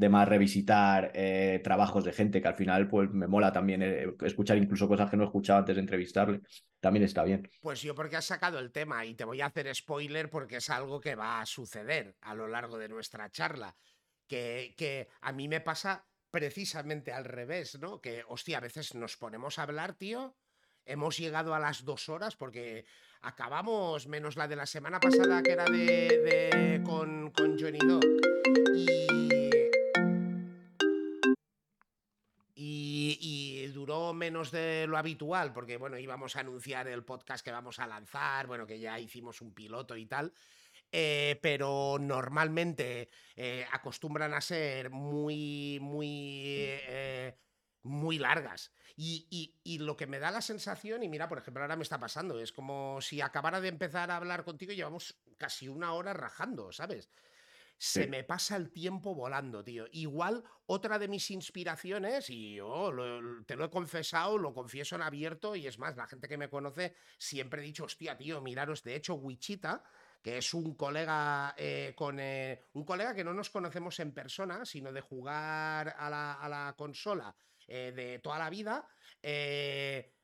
de 0.00 0.08
más 0.08 0.26
revisitar 0.26 1.12
eh, 1.14 1.60
trabajos 1.62 2.04
de 2.04 2.12
gente, 2.14 2.40
que 2.40 2.48
al 2.48 2.54
final 2.54 2.88
pues 2.88 3.10
me 3.10 3.26
mola 3.26 3.52
también 3.52 3.82
eh, 3.82 4.06
escuchar 4.22 4.56
incluso 4.56 4.88
cosas 4.88 5.10
que 5.10 5.16
no 5.18 5.24
he 5.24 5.26
escuchado 5.26 5.58
antes 5.58 5.76
de 5.76 5.82
entrevistarle. 5.82 6.40
También 6.80 7.04
está 7.04 7.22
bien. 7.22 7.46
Pues 7.60 7.82
yo 7.82 7.94
porque 7.94 8.16
has 8.16 8.24
sacado 8.24 8.58
el 8.58 8.72
tema 8.72 9.04
y 9.04 9.14
te 9.14 9.24
voy 9.24 9.42
a 9.42 9.46
hacer 9.46 9.72
spoiler 9.74 10.30
porque 10.30 10.56
es 10.56 10.70
algo 10.70 11.02
que 11.02 11.16
va 11.16 11.42
a 11.42 11.46
suceder 11.46 12.16
a 12.22 12.34
lo 12.34 12.48
largo 12.48 12.78
de 12.78 12.88
nuestra 12.88 13.30
charla, 13.30 13.76
que, 14.26 14.74
que 14.78 15.08
a 15.20 15.32
mí 15.32 15.48
me 15.48 15.60
pasa 15.60 16.06
precisamente 16.30 17.12
al 17.12 17.26
revés, 17.26 17.78
¿no? 17.78 18.00
Que, 18.00 18.24
hostia, 18.26 18.56
a 18.56 18.62
veces 18.62 18.94
nos 18.94 19.18
ponemos 19.18 19.58
a 19.58 19.64
hablar, 19.64 19.92
tío, 19.92 20.34
hemos 20.86 21.18
llegado 21.18 21.54
a 21.54 21.60
las 21.60 21.84
dos 21.84 22.08
horas 22.08 22.36
porque 22.36 22.86
acabamos 23.20 24.06
menos 24.06 24.36
la 24.36 24.48
de 24.48 24.56
la 24.56 24.64
semana 24.64 24.98
pasada 24.98 25.42
que 25.42 25.52
era 25.52 25.66
de, 25.66 26.80
con, 26.86 27.30
con 27.32 27.58
Johnny 27.58 27.80
Dog. 27.80 28.06
Y 28.74 29.39
duró 33.90 34.12
menos 34.12 34.50
de 34.52 34.86
lo 34.86 34.96
habitual, 34.96 35.52
porque 35.52 35.76
bueno, 35.76 35.98
íbamos 35.98 36.36
a 36.36 36.40
anunciar 36.40 36.86
el 36.86 37.04
podcast 37.04 37.44
que 37.44 37.50
vamos 37.50 37.80
a 37.80 37.88
lanzar, 37.88 38.46
bueno, 38.46 38.66
que 38.66 38.78
ya 38.78 39.00
hicimos 39.00 39.40
un 39.40 39.52
piloto 39.52 39.96
y 39.96 40.06
tal. 40.06 40.32
Eh, 40.92 41.38
pero 41.42 41.98
normalmente 42.00 43.10
eh, 43.36 43.66
acostumbran 43.72 44.32
a 44.34 44.40
ser 44.40 44.90
muy, 44.90 45.78
muy, 45.80 46.54
eh, 46.56 47.36
muy 47.82 48.18
largas. 48.18 48.72
Y, 48.96 49.56
y, 49.64 49.78
lo 49.78 49.96
que 49.96 50.06
me 50.06 50.18
da 50.18 50.30
la 50.30 50.42
sensación, 50.42 51.02
y 51.02 51.08
mira, 51.08 51.28
por 51.28 51.38
ejemplo, 51.38 51.62
ahora 51.62 51.76
me 51.76 51.84
está 51.84 51.98
pasando, 51.98 52.38
es 52.38 52.52
como 52.52 53.00
si 53.00 53.20
acabara 53.20 53.60
de 53.60 53.68
empezar 53.68 54.10
a 54.10 54.16
hablar 54.16 54.44
contigo 54.44 54.72
y 54.72 54.76
llevamos 54.76 55.16
casi 55.38 55.68
una 55.68 55.94
hora 55.94 56.12
rajando, 56.12 56.70
¿sabes? 56.70 57.08
Se 57.82 58.06
me 58.06 58.24
pasa 58.24 58.56
el 58.56 58.70
tiempo 58.70 59.14
volando, 59.14 59.64
tío. 59.64 59.86
Igual 59.92 60.44
otra 60.66 60.98
de 60.98 61.08
mis 61.08 61.30
inspiraciones, 61.30 62.28
y 62.28 62.56
yo 62.56 62.92
te 63.46 63.56
lo 63.56 63.64
he 63.64 63.70
confesado, 63.70 64.36
lo 64.36 64.52
confieso 64.52 64.96
en 64.96 65.02
abierto, 65.02 65.56
y 65.56 65.66
es 65.66 65.78
más, 65.78 65.96
la 65.96 66.06
gente 66.06 66.28
que 66.28 66.36
me 66.36 66.50
conoce 66.50 66.94
siempre 67.16 67.62
he 67.62 67.64
dicho, 67.64 67.84
hostia, 67.84 68.18
tío, 68.18 68.42
miraros, 68.42 68.82
de 68.82 68.96
hecho, 68.96 69.14
Wichita, 69.14 69.82
que 70.20 70.36
es 70.36 70.52
un 70.52 70.74
colega 70.74 71.54
eh, 71.56 71.94
con 71.96 72.20
eh, 72.20 72.66
un 72.74 72.84
colega 72.84 73.14
que 73.14 73.24
no 73.24 73.32
nos 73.32 73.48
conocemos 73.48 73.98
en 74.00 74.12
persona, 74.12 74.66
sino 74.66 74.92
de 74.92 75.00
jugar 75.00 75.96
a 75.98 76.10
la, 76.10 76.74
consola 76.76 77.34
eh, 77.66 77.92
de 77.96 78.18
toda 78.18 78.38
la 78.38 78.50
vida, 78.50 78.86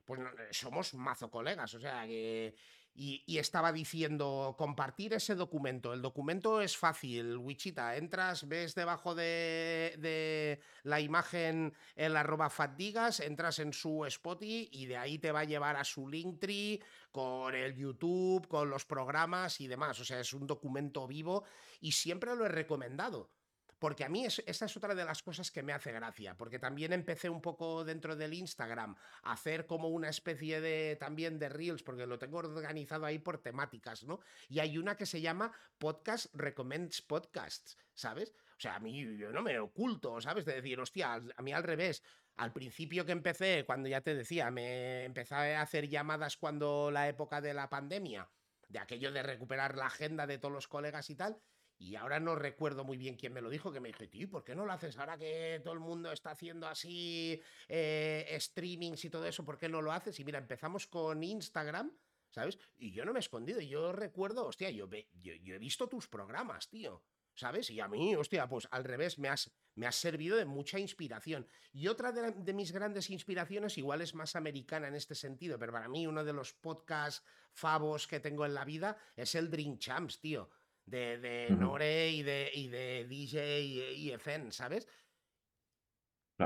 pues 0.04 0.20
somos 0.50 0.92
mazo 0.92 1.30
colegas, 1.30 1.72
o 1.72 1.80
sea 1.80 2.06
que 2.06 2.54
y, 2.96 3.38
estaba 3.38 3.72
diciendo 3.72 4.54
compartir 4.58 5.12
ese 5.12 5.34
documento. 5.34 5.92
El 5.92 6.02
documento 6.02 6.60
es 6.60 6.76
fácil, 6.76 7.36
Wichita. 7.36 7.96
Entras, 7.96 8.48
ves 8.48 8.74
debajo 8.74 9.14
de, 9.14 10.60
la 10.82 11.00
imagen 11.00 11.74
el 11.94 12.16
arroba 12.16 12.48
fatdigas, 12.50 13.20
entras 13.20 13.58
en 13.58 13.72
su 13.72 14.04
Spotify 14.06 14.68
y 14.72 14.86
de 14.86 14.96
ahí 14.96 15.18
te 15.18 15.32
va 15.32 15.40
a 15.40 15.44
llevar 15.44 15.76
a 15.76 15.84
su 15.84 16.08
Linktree 16.08 16.80
con 17.10 17.54
el 17.54 17.74
YouTube, 17.74 18.48
con 18.48 18.70
los 18.70 18.84
programas 18.84 19.60
y 19.60 19.66
demás. 19.66 20.00
O 20.00 20.04
sea, 20.04 20.20
es 20.20 20.32
un 20.32 20.46
documento 20.46 21.06
vivo 21.06 21.44
y 21.80 21.92
siempre 21.92 22.34
lo 22.34 22.46
he 22.46 22.48
recomendado. 22.48 23.30
Porque 23.78 24.04
a 24.04 24.08
mí 24.08 24.24
es, 24.24 24.42
esa 24.46 24.64
es 24.64 24.76
otra 24.76 24.94
de 24.94 25.04
las 25.04 25.22
cosas 25.22 25.50
que 25.50 25.62
me 25.62 25.72
hace 25.72 25.92
gracia, 25.92 26.36
porque 26.36 26.58
también 26.58 26.92
empecé 26.92 27.28
un 27.28 27.42
poco 27.42 27.84
dentro 27.84 28.16
del 28.16 28.32
Instagram 28.32 28.96
a 29.22 29.32
hacer 29.32 29.66
como 29.66 29.88
una 29.88 30.08
especie 30.08 30.60
de 30.60 30.96
también 30.96 31.38
de 31.38 31.50
reels, 31.50 31.82
porque 31.82 32.06
lo 32.06 32.18
tengo 32.18 32.38
organizado 32.38 33.04
ahí 33.04 33.18
por 33.18 33.38
temáticas, 33.38 34.04
¿no? 34.04 34.20
Y 34.48 34.60
hay 34.60 34.78
una 34.78 34.96
que 34.96 35.04
se 35.04 35.20
llama 35.20 35.52
Podcast 35.78 36.34
Recommends 36.34 37.02
Podcasts, 37.02 37.76
¿sabes? 37.94 38.34
O 38.56 38.60
sea, 38.60 38.76
a 38.76 38.80
mí 38.80 39.18
yo 39.18 39.30
no 39.30 39.42
me 39.42 39.58
oculto, 39.58 40.20
¿sabes? 40.20 40.46
De 40.46 40.54
decir, 40.54 40.80
hostia, 40.80 41.14
a 41.14 41.42
mí 41.42 41.52
al 41.52 41.62
revés. 41.62 42.02
Al 42.36 42.52
principio 42.52 43.06
que 43.06 43.12
empecé, 43.12 43.64
cuando 43.64 43.88
ya 43.88 44.02
te 44.02 44.14
decía, 44.14 44.50
me 44.50 45.04
empecé 45.04 45.34
a 45.34 45.62
hacer 45.62 45.88
llamadas 45.88 46.36
cuando 46.36 46.90
la 46.90 47.08
época 47.08 47.40
de 47.40 47.54
la 47.54 47.70
pandemia, 47.70 48.28
de 48.68 48.78
aquello 48.78 49.12
de 49.12 49.22
recuperar 49.22 49.76
la 49.76 49.86
agenda 49.86 50.26
de 50.26 50.38
todos 50.38 50.52
los 50.52 50.68
colegas 50.68 51.08
y 51.08 51.14
tal, 51.14 51.38
y 51.78 51.96
ahora 51.96 52.20
no 52.20 52.34
recuerdo 52.34 52.84
muy 52.84 52.96
bien 52.96 53.16
quién 53.16 53.32
me 53.32 53.42
lo 53.42 53.50
dijo, 53.50 53.72
que 53.72 53.80
me 53.80 53.88
dijo, 53.88 54.08
tío, 54.08 54.30
¿por 54.30 54.44
qué 54.44 54.54
no 54.54 54.64
lo 54.64 54.72
haces 54.72 54.96
ahora 54.98 55.18
que 55.18 55.60
todo 55.62 55.74
el 55.74 55.80
mundo 55.80 56.10
está 56.10 56.30
haciendo 56.30 56.66
así 56.66 57.40
eh, 57.68 58.36
streamings 58.40 59.04
y 59.04 59.10
todo 59.10 59.26
eso? 59.26 59.44
¿Por 59.44 59.58
qué 59.58 59.68
no 59.68 59.82
lo 59.82 59.92
haces? 59.92 60.18
Y 60.18 60.24
mira, 60.24 60.38
empezamos 60.38 60.86
con 60.86 61.22
Instagram, 61.22 61.92
¿sabes? 62.30 62.58
Y 62.78 62.92
yo 62.92 63.04
no 63.04 63.12
me 63.12 63.18
he 63.18 63.20
escondido, 63.20 63.60
yo 63.60 63.92
recuerdo, 63.92 64.46
hostia, 64.46 64.70
yo, 64.70 64.88
yo, 65.20 65.54
he 65.54 65.58
visto 65.58 65.88
tus 65.88 66.08
programas, 66.08 66.68
tío. 66.68 67.02
¿Sabes? 67.34 67.68
Y 67.68 67.80
a 67.80 67.86
mí, 67.86 68.16
hostia, 68.16 68.48
pues 68.48 68.66
al 68.70 68.82
revés, 68.82 69.18
me 69.18 69.28
has, 69.28 69.54
me 69.74 69.86
has 69.86 69.96
servido 69.96 70.38
de 70.38 70.46
mucha 70.46 70.78
inspiración. 70.78 71.46
Y 71.70 71.88
otra 71.88 72.10
de, 72.10 72.30
de, 72.32 72.54
mis 72.54 72.72
grandes 72.72 73.10
inspiraciones, 73.10 73.76
igual 73.76 74.00
es 74.00 74.14
más 74.14 74.36
americana 74.36 74.88
en 74.88 74.94
este 74.94 75.14
sentido, 75.14 75.58
pero 75.58 75.70
para 75.70 75.86
mí 75.86 76.06
uno 76.06 76.24
de 76.24 76.32
los 76.32 76.54
podcasts 76.54 77.22
favos 77.52 78.06
que 78.06 78.20
tengo 78.20 78.46
en 78.46 78.54
la 78.54 78.64
vida 78.64 78.96
es 79.16 79.34
el 79.34 79.50
Dream 79.50 79.76
Champs, 79.76 80.18
tío 80.18 80.48
de, 80.86 81.18
de 81.18 81.50
Nore 81.50 82.10
y 82.10 82.22
de, 82.22 82.50
y 82.54 82.68
de 82.68 83.04
DJ 83.04 83.60
y, 83.60 84.10
FN, 84.12 84.50
¿sabes? 84.52 84.86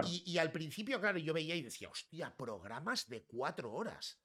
Y, 0.04 0.38
al 0.38 0.52
principio, 0.52 1.00
claro, 1.00 1.18
yo 1.18 1.34
veía 1.34 1.56
y 1.56 1.62
decía, 1.62 1.88
hostia, 1.88 2.34
programas 2.36 3.08
de 3.08 3.24
cuatro 3.24 3.72
horas, 3.72 4.20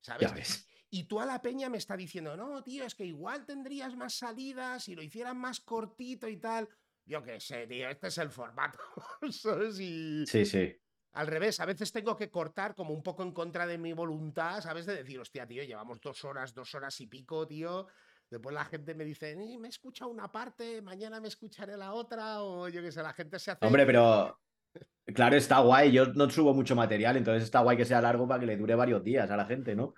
¿sabes? 0.00 0.66
Y 0.88 1.04
tú 1.04 1.20
a 1.20 1.26
la 1.26 1.40
peña 1.40 1.68
me 1.68 1.78
está 1.78 1.96
diciendo, 1.96 2.36
no, 2.36 2.64
tío, 2.64 2.84
es 2.84 2.94
que 2.94 3.04
igual 3.04 3.46
tendrías 3.46 3.94
más 3.94 4.14
salidas 4.14 4.84
si 4.84 4.94
lo 4.94 5.02
hicieran 5.02 5.38
más 5.38 5.60
cortito 5.60 6.26
y 6.26 6.38
tal. 6.38 6.68
Yo 7.04 7.22
qué 7.22 7.38
sé, 7.38 7.66
tío, 7.66 7.88
este 7.88 8.08
es 8.08 8.18
el 8.18 8.30
formato, 8.30 8.78
¿sabes? 9.30 9.78
Y... 9.78 10.26
Sí, 10.26 10.44
sí. 10.44 10.74
Al 11.12 11.26
revés, 11.26 11.60
a 11.60 11.66
veces 11.66 11.92
tengo 11.92 12.16
que 12.16 12.30
cortar 12.30 12.74
como 12.74 12.94
un 12.94 13.02
poco 13.02 13.22
en 13.22 13.32
contra 13.32 13.66
de 13.66 13.78
mi 13.78 13.92
voluntad, 13.92 14.60
¿sabes? 14.60 14.86
De 14.86 14.96
decir, 14.96 15.18
hostia, 15.18 15.46
tío, 15.46 15.62
llevamos 15.64 16.00
dos 16.00 16.24
horas, 16.24 16.54
dos 16.54 16.74
horas 16.74 17.00
y 17.00 17.06
pico, 17.08 17.46
tío. 17.46 17.88
Después 18.30 18.54
la 18.54 18.64
gente 18.64 18.94
me 18.94 19.04
dice, 19.04 19.34
me 19.36 19.66
he 19.66 19.70
escuchado 19.70 20.08
una 20.08 20.30
parte, 20.30 20.80
mañana 20.82 21.20
me 21.20 21.26
escucharé 21.26 21.76
la 21.76 21.92
otra, 21.92 22.42
o 22.42 22.68
yo 22.68 22.80
qué 22.80 22.92
sé, 22.92 23.02
la 23.02 23.12
gente 23.12 23.40
se 23.40 23.50
hace. 23.50 23.66
Hombre, 23.66 23.84
pero 23.84 24.38
claro, 25.06 25.36
está 25.36 25.58
guay. 25.58 25.90
Yo 25.90 26.06
no 26.06 26.30
subo 26.30 26.54
mucho 26.54 26.76
material, 26.76 27.16
entonces 27.16 27.42
está 27.42 27.60
guay 27.60 27.76
que 27.76 27.84
sea 27.84 28.00
largo 28.00 28.28
para 28.28 28.38
que 28.38 28.46
le 28.46 28.56
dure 28.56 28.76
varios 28.76 29.02
días 29.02 29.28
a 29.32 29.36
la 29.36 29.46
gente, 29.46 29.74
¿no? 29.74 29.94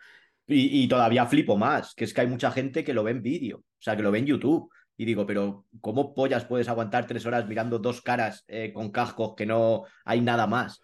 Y, 0.46 0.88
todavía 0.88 1.24
flipo 1.26 1.56
más, 1.56 1.94
que 1.94 2.04
es 2.04 2.12
que 2.12 2.22
hay 2.22 2.26
mucha 2.26 2.50
gente 2.50 2.82
que 2.82 2.92
lo 2.92 3.04
ve 3.04 3.12
en 3.12 3.22
vídeo, 3.22 3.58
o 3.58 3.64
sea, 3.78 3.96
que 3.96 4.02
lo 4.02 4.10
ve 4.10 4.18
en 4.18 4.26
YouTube. 4.26 4.70
Y 4.96 5.04
digo, 5.04 5.24
pero 5.24 5.66
¿cómo 5.80 6.14
pollas 6.14 6.44
puedes 6.44 6.68
aguantar 6.68 7.06
tres 7.06 7.24
horas 7.26 7.46
mirando 7.46 7.78
dos 7.78 8.02
caras 8.02 8.44
eh, 8.48 8.72
con 8.72 8.90
cascos 8.90 9.34
que 9.36 9.46
no 9.46 9.84
hay 10.04 10.20
nada 10.20 10.46
más? 10.46 10.80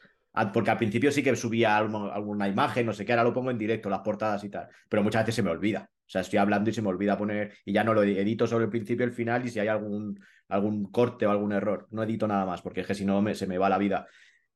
Porque 0.53 0.71
al 0.71 0.79
principio 0.79 1.11
sí 1.11 1.23
que 1.23 1.35
subía 1.35 1.77
alguna 1.77 2.49
imagen, 2.49 2.87
no 2.87 2.93
sé 2.93 3.05
qué, 3.05 3.13
ahora 3.13 3.25
lo 3.25 3.35
pongo 3.35 3.51
en 3.51 3.59
directo, 3.59 3.91
las 3.91 4.01
portadas 4.01 4.45
y 4.45 4.51
tal, 4.51 4.69
pero 4.89 5.03
muchas 5.03 5.23
veces 5.23 5.35
se 5.35 5.43
me 5.43 5.51
olvida. 5.51 5.91
O 6.09 6.11
sea, 6.11 6.23
estoy 6.23 6.39
hablando 6.39 6.71
y 6.71 6.73
se 6.73 6.81
me 6.81 6.89
olvida 6.89 7.19
poner, 7.19 7.53
y 7.67 7.73
ya 7.75 7.85
no 7.85 7.93
lo 7.93 8.03
edito 8.03 8.47
sobre 8.47 8.65
el 8.65 8.71
principio 8.71 9.05
y 9.05 9.11
el 9.11 9.15
final, 9.15 9.45
y 9.45 9.51
si 9.51 9.61
hay 9.61 9.69
algún, 9.69 10.19
algún 10.49 10.91
corte 10.91 11.27
o 11.27 11.31
algún 11.31 11.53
error, 11.53 11.87
no 11.91 12.03
edito 12.03 12.27
nada 12.27 12.47
más, 12.47 12.63
porque 12.63 12.81
es 12.81 12.87
que 12.87 12.95
si 12.95 13.05
no 13.05 13.21
me, 13.21 13.35
se 13.35 13.47
me 13.47 13.59
va 13.59 13.69
la 13.69 13.77
vida. 13.77 14.07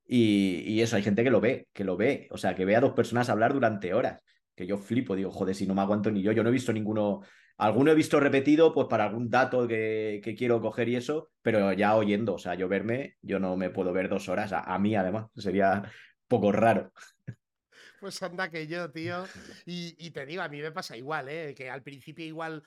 Y, 0.06 0.80
eso, 0.80 0.96
hay 0.96 1.02
gente 1.02 1.22
que 1.22 1.30
lo 1.30 1.42
ve, 1.42 1.68
que 1.74 1.84
lo 1.84 1.98
ve, 1.98 2.26
o 2.30 2.38
sea, 2.38 2.54
que 2.54 2.64
ve 2.64 2.74
a 2.74 2.80
dos 2.80 2.92
personas 2.94 3.28
hablar 3.28 3.52
durante 3.52 3.92
horas, 3.92 4.20
que 4.54 4.66
yo 4.66 4.78
flipo, 4.78 5.14
digo, 5.14 5.30
joder, 5.30 5.54
si 5.54 5.66
no 5.66 5.74
me 5.74 5.82
aguanto 5.82 6.10
ni 6.10 6.22
yo, 6.22 6.32
yo 6.32 6.42
no 6.42 6.48
he 6.48 6.52
visto 6.52 6.72
ninguno, 6.72 7.20
alguno 7.58 7.90
he 7.90 7.94
visto 7.94 8.18
repetido, 8.18 8.72
pues 8.72 8.86
para 8.88 9.04
algún 9.04 9.28
dato 9.28 9.68
que, 9.68 10.22
que 10.24 10.34
quiero 10.34 10.60
coger 10.62 10.88
y 10.88 10.96
eso, 10.96 11.30
pero 11.42 11.70
ya 11.74 11.96
oyendo, 11.96 12.34
o 12.34 12.38
sea, 12.38 12.54
yo 12.54 12.66
verme, 12.66 13.16
yo 13.20 13.38
no 13.38 13.58
me 13.58 13.68
puedo 13.68 13.92
ver 13.92 14.08
dos 14.08 14.30
horas, 14.30 14.54
a, 14.54 14.60
a 14.60 14.78
mí 14.78 14.94
además, 14.94 15.26
sería 15.36 15.82
poco 16.28 16.50
raro. 16.50 16.92
Pues 18.02 18.20
anda 18.20 18.50
que 18.50 18.66
yo, 18.66 18.90
tío. 18.90 19.24
Y, 19.64 20.10
te 20.10 20.26
digo, 20.26 20.42
a 20.42 20.48
mí 20.48 20.60
me 20.60 20.72
pasa 20.72 20.96
igual, 20.96 21.28
¿eh? 21.28 21.54
Que 21.54 21.70
al 21.70 21.84
principio 21.84 22.24
igual 22.24 22.60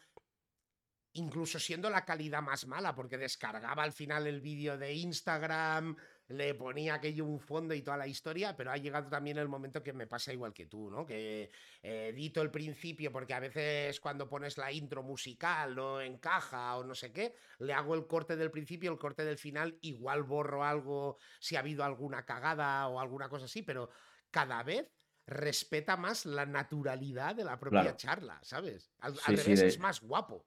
incluso 1.12 1.60
siendo 1.60 1.90
la 1.90 2.06
calidad 2.06 2.42
más 2.42 2.68
mala, 2.68 2.96
porque 2.96 3.18
descargaba 3.18 3.84
al 3.84 3.92
final 3.92 4.28
el 4.28 4.40
vídeo 4.40 4.78
de 4.78 4.94
Instagram, 4.94 5.96
le 6.28 6.56
ponía 6.56 6.96
aquello 6.96 7.26
un 7.26 7.40
fondo 7.40 7.74
y 7.74 7.82
toda 7.82 7.98
la 7.98 8.08
historia, 8.08 8.56
pero 8.56 8.72
ha 8.72 8.78
llegado 8.78 9.10
también 9.10 9.38
el 9.38 9.48
momento 9.50 9.84
que 9.84 9.94
me 9.94 10.08
pasa 10.08 10.34
igual 10.34 10.54
que 10.54 10.68
tú, 10.68 10.90
¿no? 10.90 11.06
Que 11.06 11.52
edito 11.82 12.42
el 12.42 12.52
principio 12.52 13.12
porque 13.12 13.34
a 13.34 13.40
veces 13.40 14.00
cuando 14.00 14.30
pones 14.30 14.58
la 14.58 14.72
intro 14.72 15.04
musical 15.04 15.76
no 15.76 16.02
encaja 16.02 16.78
o 16.78 16.84
no 16.84 16.96
sé 16.96 17.12
qué, 17.12 17.36
le 17.60 17.74
hago 17.74 17.94
el 17.96 18.08
corte 18.08 18.38
del 18.38 18.52
principio, 18.52 18.92
el 18.92 19.00
corte 19.00 19.26
del 19.26 19.38
final, 19.38 19.78
igual 19.82 20.24
borro 20.24 20.64
algo 20.64 21.18
si 21.40 21.56
ha 21.58 21.60
habido 21.60 21.84
alguna 21.84 22.26
cagada 22.26 22.88
o 22.88 23.00
alguna 23.00 23.30
cosa 23.30 23.46
así, 23.46 23.62
pero 23.64 23.90
cada 24.32 24.64
vez 24.64 24.95
respeta 25.28 25.98
más 25.98 26.26
la 26.26 26.46
naturalidad 26.46 27.36
de 27.36 27.44
la 27.44 27.60
propia 27.60 27.96
charla, 27.96 28.40
¿sabes? 28.44 28.92
Al, 29.00 29.16
revés, 29.16 29.62
es 29.62 29.80
más 29.80 30.02
guapo. 30.02 30.46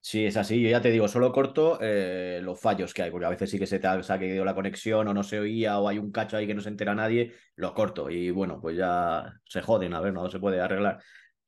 Sí, 0.00 0.24
es 0.24 0.36
así. 0.36 0.62
Yo 0.62 0.70
ya 0.70 0.80
te 0.80 0.90
digo, 0.90 1.08
solo 1.08 1.32
corto 1.32 1.78
eh, 1.80 2.40
los 2.40 2.60
fallos 2.60 2.94
que 2.94 3.02
hay, 3.02 3.10
porque 3.10 3.26
a 3.26 3.30
veces 3.30 3.50
sí 3.50 3.58
que 3.58 3.66
se 3.66 3.80
te 3.80 3.88
ha, 3.88 4.00
se 4.02 4.44
la 4.44 4.54
conexión 4.54 5.08
o 5.08 5.12
no 5.12 5.22
se 5.22 5.40
oía 5.40 5.80
o 5.80 5.88
hay 5.88 5.98
un 5.98 6.12
cacho 6.12 6.36
ahí 6.36 6.46
que 6.46 6.54
no 6.54 6.60
se 6.60 6.68
entera 6.68 6.94
nadie, 6.94 7.34
lo 7.56 7.74
corto 7.74 8.08
y 8.08 8.30
bueno, 8.30 8.60
pues 8.60 8.76
ya 8.76 9.34
se 9.44 9.62
joden, 9.62 9.94
a 9.94 10.00
ver, 10.00 10.12
no 10.12 10.30
se 10.30 10.38
puede 10.38 10.60
arreglar. 10.60 11.02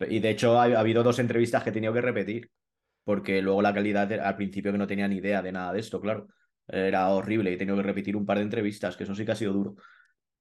Y 0.08 0.18
de 0.18 0.30
hecho 0.30 0.58
ha, 0.58 0.64
habido 0.64 1.02
dos 1.02 1.18
entrevistas 1.20 1.62
que 1.62 1.70
he 1.70 1.72
tenido 1.72 1.92
que 1.92 2.00
repetir, 2.00 2.50
porque 3.04 3.40
luego 3.42 3.62
la 3.62 3.72
calidad 3.72 4.12
al 4.12 4.36
principio 4.36 4.72
que 4.72 4.78
no 4.78 4.86
tenía 4.86 5.06
ni 5.06 5.18
idea 5.18 5.40
de 5.40 5.52
nada 5.52 5.72
de 5.72 5.80
esto, 5.80 6.00
claro, 6.00 6.26
era 6.66 7.08
horrible 7.10 7.52
y 7.52 7.54
he 7.54 7.58
tenido 7.58 7.76
que 7.76 7.84
repetir 7.84 8.16
un 8.16 8.26
par 8.26 8.38
de 8.38 8.42
entrevistas, 8.42 8.96
que 8.96 9.04
eso 9.04 9.14
sí 9.14 9.24
que 9.24 9.32
ha 9.32 9.36
sido 9.36 9.52
duro. 9.52 9.76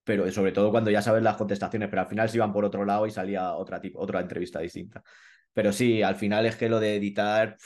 Pero 0.07 0.31
sobre 0.31 0.53
todo 0.53 0.71
cuando 0.71 0.89
ya 0.89 1.03
sabes 1.03 1.21
las 1.21 1.37
contestaciones, 1.37 1.89
pero 1.89 2.01
al 2.01 2.07
final 2.07 2.29
se 2.29 2.37
iban 2.37 2.51
por 2.51 2.65
otro 2.65 2.83
lado 2.83 3.05
y 3.05 3.11
salía 3.11 3.53
otra, 3.53 3.79
otra 3.93 4.21
entrevista 4.21 4.59
distinta. 4.59 5.03
Pero 5.53 5.71
sí, 5.71 6.01
al 6.01 6.15
final 6.15 6.47
es 6.47 6.55
que 6.55 6.69
lo 6.69 6.79
de 6.79 6.95
editar 6.95 7.57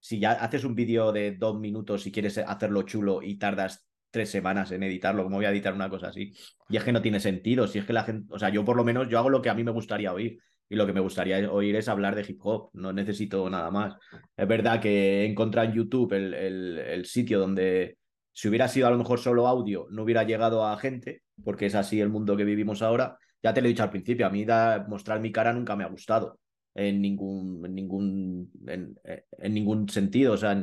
si 0.00 0.18
ya 0.18 0.32
haces 0.32 0.64
un 0.64 0.74
vídeo 0.74 1.12
de 1.12 1.32
dos 1.32 1.58
minutos 1.58 2.06
y 2.06 2.12
quieres 2.12 2.38
hacerlo 2.38 2.82
chulo 2.82 3.20
y 3.22 3.36
tardas 3.36 3.86
tres 4.10 4.30
semanas 4.30 4.72
en 4.72 4.82
editarlo, 4.82 5.22
¿cómo 5.24 5.36
voy 5.36 5.44
a 5.44 5.50
editar 5.50 5.74
una 5.74 5.90
cosa 5.90 6.08
así? 6.08 6.32
Y 6.68 6.76
es 6.76 6.84
que 6.84 6.92
no 6.92 7.02
tiene 7.02 7.20
sentido, 7.20 7.66
si 7.66 7.78
es 7.78 7.84
que 7.84 7.92
la 7.92 8.04
gente, 8.04 8.32
o 8.32 8.38
sea, 8.38 8.48
yo 8.48 8.64
por 8.64 8.76
lo 8.76 8.84
menos 8.84 9.08
yo 9.08 9.18
hago 9.18 9.28
lo 9.28 9.42
que 9.42 9.50
a 9.50 9.54
mí 9.54 9.64
me 9.64 9.70
gustaría 9.70 10.12
oír 10.12 10.38
y 10.68 10.76
lo 10.76 10.86
que 10.86 10.92
me 10.92 11.00
gustaría 11.00 11.50
oír 11.50 11.76
es 11.76 11.88
hablar 11.88 12.14
de 12.14 12.24
hip 12.26 12.40
hop, 12.42 12.70
no 12.72 12.92
necesito 12.92 13.48
nada 13.50 13.70
más. 13.70 13.96
Es 14.36 14.48
verdad 14.48 14.80
que 14.80 15.22
he 15.22 15.26
encontrado 15.26 15.68
en 15.68 15.74
YouTube 15.74 16.12
el, 16.14 16.32
el, 16.32 17.04
sitio 17.06 17.38
donde 17.38 17.98
si 18.32 18.48
hubiera 18.48 18.68
sido 18.68 18.86
a 18.86 18.90
lo 18.90 18.98
mejor 18.98 19.18
solo 19.18 19.46
audio 19.46 19.86
no 19.90 20.04
hubiera 20.04 20.24
llegado 20.24 20.66
a 20.66 20.76
gente, 20.78 21.22
porque 21.44 21.66
es 21.66 21.74
así 21.74 22.00
el 22.00 22.08
mundo 22.08 22.36
que 22.36 22.44
vivimos 22.44 22.82
ahora. 22.82 23.18
Ya 23.42 23.54
te 23.54 23.60
lo 23.60 23.66
he 23.66 23.70
dicho 23.70 23.82
al 23.82 23.90
principio, 23.90 24.26
a 24.26 24.30
mí 24.30 24.44
mostrar 24.88 25.20
mi 25.20 25.32
cara 25.32 25.52
nunca 25.52 25.76
me 25.76 25.84
ha 25.84 25.88
gustado 25.88 26.40
en 26.74 27.00
ningún, 27.02 27.64
en 27.64 27.74
ningún, 27.74 28.52
en, 28.66 29.54
ningún 29.54 29.88
sentido. 29.88 30.34
O 30.34 30.36
sea, 30.36 30.62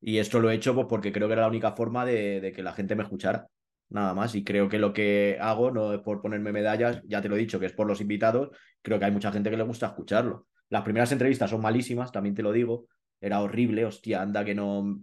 y 0.00 0.18
esto 0.18 0.40
lo 0.40 0.50
he 0.50 0.54
hecho 0.54 0.74
pues, 0.74 0.86
porque 0.88 1.12
creo 1.12 1.28
que 1.28 1.34
era 1.34 1.42
la 1.42 1.48
única 1.48 1.72
forma 1.72 2.04
de, 2.04 2.52
que 2.54 2.62
la 2.62 2.72
gente 2.72 2.94
me 2.94 3.02
escuchara. 3.02 3.46
Nada 3.90 4.14
más. 4.14 4.34
Y 4.34 4.44
creo 4.44 4.68
que 4.68 4.78
lo 4.78 4.92
que 4.92 5.36
hago 5.40 5.70
no 5.70 5.92
es 5.94 6.00
por 6.00 6.22
ponerme 6.22 6.52
medallas, 6.52 7.02
ya 7.06 7.20
te 7.20 7.28
lo 7.28 7.36
he 7.36 7.38
dicho, 7.38 7.58
que 7.58 7.66
es 7.66 7.72
por 7.72 7.86
los 7.86 8.00
invitados. 8.00 8.50
Creo 8.82 8.98
que 8.98 9.06
hay 9.06 9.12
mucha 9.12 9.32
gente 9.32 9.50
que 9.50 9.56
le 9.56 9.64
gusta 9.64 9.86
escucharlo. 9.86 10.46
Las 10.68 10.82
primeras 10.82 11.10
entrevistas 11.12 11.50
son 11.50 11.60
malísimas, 11.60 12.12
también 12.12 12.34
te 12.34 12.42
lo 12.42 12.52
digo. 12.52 12.86
Era 13.20 13.40
horrible, 13.40 13.84
hostia, 13.84 14.22
anda 14.22 14.44
que 14.44 14.54
no 14.54 15.00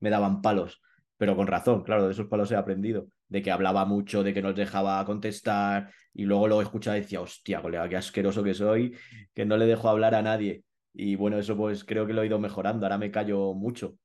me 0.00 0.10
daban 0.10 0.40
palos. 0.40 0.80
Pero 1.16 1.36
con 1.36 1.46
razón, 1.46 1.82
claro, 1.82 2.06
de 2.06 2.12
esos 2.12 2.28
palos 2.28 2.50
he 2.52 2.56
aprendido 2.56 3.08
de 3.32 3.40
que 3.40 3.50
hablaba 3.50 3.86
mucho, 3.86 4.22
de 4.22 4.34
que 4.34 4.42
nos 4.42 4.54
dejaba 4.54 5.02
contestar, 5.06 5.90
y 6.12 6.24
luego 6.24 6.48
lo 6.48 6.60
escuchaba 6.60 6.98
y 6.98 7.00
decía, 7.00 7.22
hostia, 7.22 7.62
colega, 7.62 7.88
qué 7.88 7.96
asqueroso 7.96 8.44
que 8.44 8.52
soy, 8.52 8.94
que 9.32 9.46
no 9.46 9.56
le 9.56 9.64
dejo 9.64 9.88
hablar 9.88 10.14
a 10.14 10.20
nadie. 10.20 10.64
Y 10.92 11.16
bueno, 11.16 11.38
eso 11.38 11.56
pues 11.56 11.82
creo 11.82 12.06
que 12.06 12.12
lo 12.12 12.22
he 12.22 12.26
ido 12.26 12.38
mejorando, 12.38 12.84
ahora 12.84 12.98
me 12.98 13.10
callo 13.10 13.54
mucho. 13.54 13.96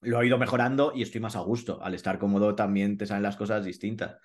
Lo 0.00 0.20
he 0.20 0.26
ido 0.26 0.36
mejorando 0.36 0.92
y 0.96 1.02
estoy 1.02 1.20
más 1.20 1.36
a 1.36 1.40
gusto. 1.40 1.80
Al 1.80 1.94
estar 1.94 2.18
cómodo 2.18 2.56
también 2.56 2.98
te 2.98 3.06
salen 3.06 3.22
las 3.22 3.36
cosas 3.36 3.64
distintas. 3.64 4.18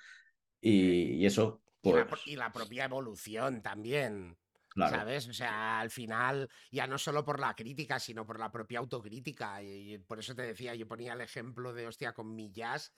Y, 0.59 1.23
eso, 1.23 1.61
pues... 1.79 2.03
Y 2.25 2.35
la, 2.35 2.51
propia 2.51 2.85
evolución 2.85 3.61
también. 3.61 4.35
¿Sabes? 4.75 5.27
O 5.27 5.33
sea, 5.33 5.81
al 5.81 5.91
final, 5.91 6.49
ya 6.71 6.87
no 6.87 6.97
solo 6.97 7.23
por 7.23 7.39
la 7.39 7.53
crítica, 7.53 7.99
sino 7.99 8.25
por 8.25 8.39
la 8.39 8.51
propia 8.51 8.79
autocrítica. 8.79 9.61
Y, 9.61 9.93
y, 9.93 9.97
por 9.99 10.17
eso 10.17 10.33
te 10.33 10.41
decía, 10.41 10.73
yo 10.73 10.87
ponía 10.87 11.13
el 11.13 11.21
ejemplo 11.21 11.73
de, 11.73 11.85
hostia, 11.85 12.13
con 12.13 12.33
mi 12.33 12.51
jazz, 12.51 12.91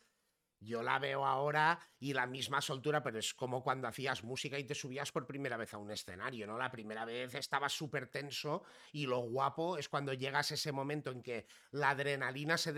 yo 0.61 0.83
la 0.83 0.99
veo 0.99 1.25
ahora 1.25 1.79
y 1.99 2.13
la 2.13 2.27
misma 2.27 2.61
soltura, 2.61 3.01
pero 3.01 3.17
es 3.17 3.33
como 3.33 3.63
cuando 3.63 3.87
hacías 3.87 4.23
música 4.23 4.59
y 4.59 4.63
te 4.63 4.75
subías 4.75 5.11
por 5.11 5.25
primera 5.25 5.57
vez 5.57 5.73
a 5.73 5.79
un 5.79 5.89
escenario, 5.89 6.45
¿no? 6.45 6.57
La 6.57 6.71
primera 6.71 7.03
vez 7.03 7.33
estabas 7.33 7.73
súper 7.73 8.07
tenso 8.07 8.63
y 8.91 9.07
lo 9.07 9.19
guapo 9.19 9.79
es 9.79 9.89
cuando 9.89 10.13
llegas 10.13 10.51
a 10.51 10.53
ese 10.53 10.71
momento 10.71 11.11
en 11.11 11.23
que 11.23 11.47
la 11.71 11.89
adrenalina 11.89 12.57
se, 12.57 12.73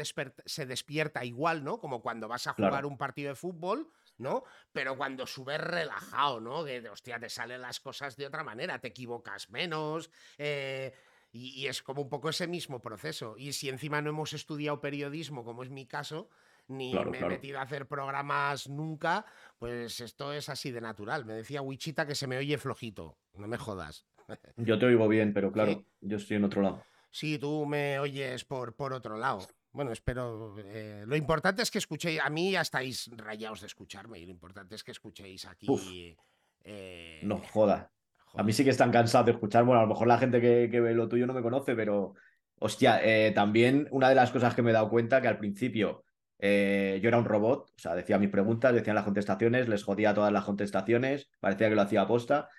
se 0.46 0.66
despierta 0.66 1.26
igual, 1.26 1.64
¿no? 1.64 1.80
Como 1.80 2.02
cuando 2.02 2.30
vas 2.30 2.48
a 2.48 2.54
jugar 2.54 2.86
un 2.86 2.98
partido 2.98 3.30
de 3.30 3.36
fútbol, 3.36 3.92
¿no? 4.18 4.44
Pero 4.72 4.96
cuando 4.96 5.28
subes 5.28 5.60
relajado, 5.60 6.40
¿no? 6.40 6.64
Que, 6.64 6.88
hostia, 6.90 7.20
te 7.20 7.30
salen 7.30 7.62
las 7.62 7.82
cosas 7.82 8.16
de 8.16 8.28
otra 8.28 8.44
manera, 8.44 8.80
te 8.80 8.88
equivocas 8.88 9.50
menos, 9.50 10.10
eh, 10.38 10.94
y 11.36 11.66
es 11.66 11.82
como 11.82 12.04
un 12.04 12.10
poco 12.10 12.30
ese 12.30 12.46
mismo 12.46 12.80
proceso. 12.80 13.36
Y 13.40 13.54
si 13.54 13.68
encima 13.68 14.04
no 14.04 14.12
hemos 14.12 14.34
estudiado 14.34 14.80
periodismo, 14.80 15.44
como 15.44 15.64
es 15.64 15.72
mi 15.72 15.88
caso, 15.88 16.30
ni 16.68 16.94
me 16.94 17.20
he 17.20 17.26
metido 17.26 17.60
a 17.60 17.64
hacer 17.64 17.88
programas 17.88 18.70
nunca, 18.70 19.26
pues 19.58 20.00
esto 20.00 20.34
es 20.34 20.50
así 20.50 20.72
de 20.72 20.82
natural. 20.82 21.26
Me 21.26 21.34
decía 21.34 21.62
Wichita 21.62 22.06
que 22.06 22.16
se 22.16 22.28
me 22.28 22.38
oye 22.38 22.58
flojito, 22.58 23.18
no 23.34 23.48
me 23.48 23.58
jodas. 23.58 24.06
Yo 24.58 24.80
te 24.80 24.86
oigo 24.86 25.08
bien, 25.08 25.34
pero 25.34 25.52
claro, 25.52 25.84
yo 26.02 26.18
estoy 26.18 26.38
en 26.38 26.46
otro 26.46 26.62
lado. 26.62 26.84
Sí, 27.12 27.38
tú 27.38 27.66
me 27.66 28.00
oyes 28.00 28.44
por, 28.46 28.76
por 28.76 28.94
otro 28.94 29.18
lado. 29.18 29.46
Bueno, 29.72 29.92
espero. 29.92 30.56
Eh, 30.58 31.04
lo 31.06 31.16
importante 31.16 31.62
es 31.62 31.70
que 31.70 31.78
escuchéis. 31.80 32.20
A 32.20 32.30
mí 32.30 32.52
ya 32.52 32.62
estáis 32.62 33.10
rayados 33.16 33.62
de 33.62 33.68
escucharme 33.68 34.20
y 34.20 34.26
lo 34.26 34.32
importante 34.32 34.76
es 34.76 34.84
que 34.84 34.92
escuchéis 34.92 35.46
aquí. 35.46 36.16
Eh, 36.64 37.20
no 37.24 37.40
joda. 37.52 37.92
A 38.36 38.44
mí 38.44 38.54
sí 38.54 38.64
que 38.64 38.70
están 38.70 38.92
cansados 38.92 39.28
de 39.28 39.32
escuchar. 39.34 39.64
Bueno, 39.64 39.80
a 39.80 39.84
lo 39.84 39.90
mejor 39.90 40.08
la 40.08 40.18
gente 40.18 40.42
que, 40.42 40.70
que 40.72 40.80
ve 40.80 40.94
lo 40.94 41.08
tuyo 41.08 41.28
no 41.28 41.34
me 41.34 41.42
conoce, 41.42 41.76
pero. 41.76 42.16
Hostia, 42.60 43.02
eh, 43.04 43.32
también 43.32 43.88
una 43.92 44.10
de 44.10 44.16
las 44.16 44.32
cosas 44.32 44.56
que 44.56 44.62
me 44.62 44.70
he 44.70 44.74
dado 44.74 44.90
cuenta 44.90 45.22
que 45.22 45.28
al 45.28 45.38
principio 45.38 46.06
eh, 46.46 47.00
yo 47.02 47.08
era 47.08 47.18
un 47.18 47.24
robot, 47.24 47.70
o 47.70 47.80
sea, 47.80 47.96
decía 47.96 48.20
mis 48.20 48.30
preguntas, 48.30 48.74
decía 48.74 48.94
las 48.94 49.06
contestaciones, 49.06 49.70
les 49.70 49.82
jodía 49.82 50.14
todas 50.14 50.34
las 50.34 50.44
contestaciones, 50.44 51.32
parecía 51.40 51.70
que 51.70 51.76
lo 51.76 51.84
hacía 51.84 52.02
aposta, 52.02 52.50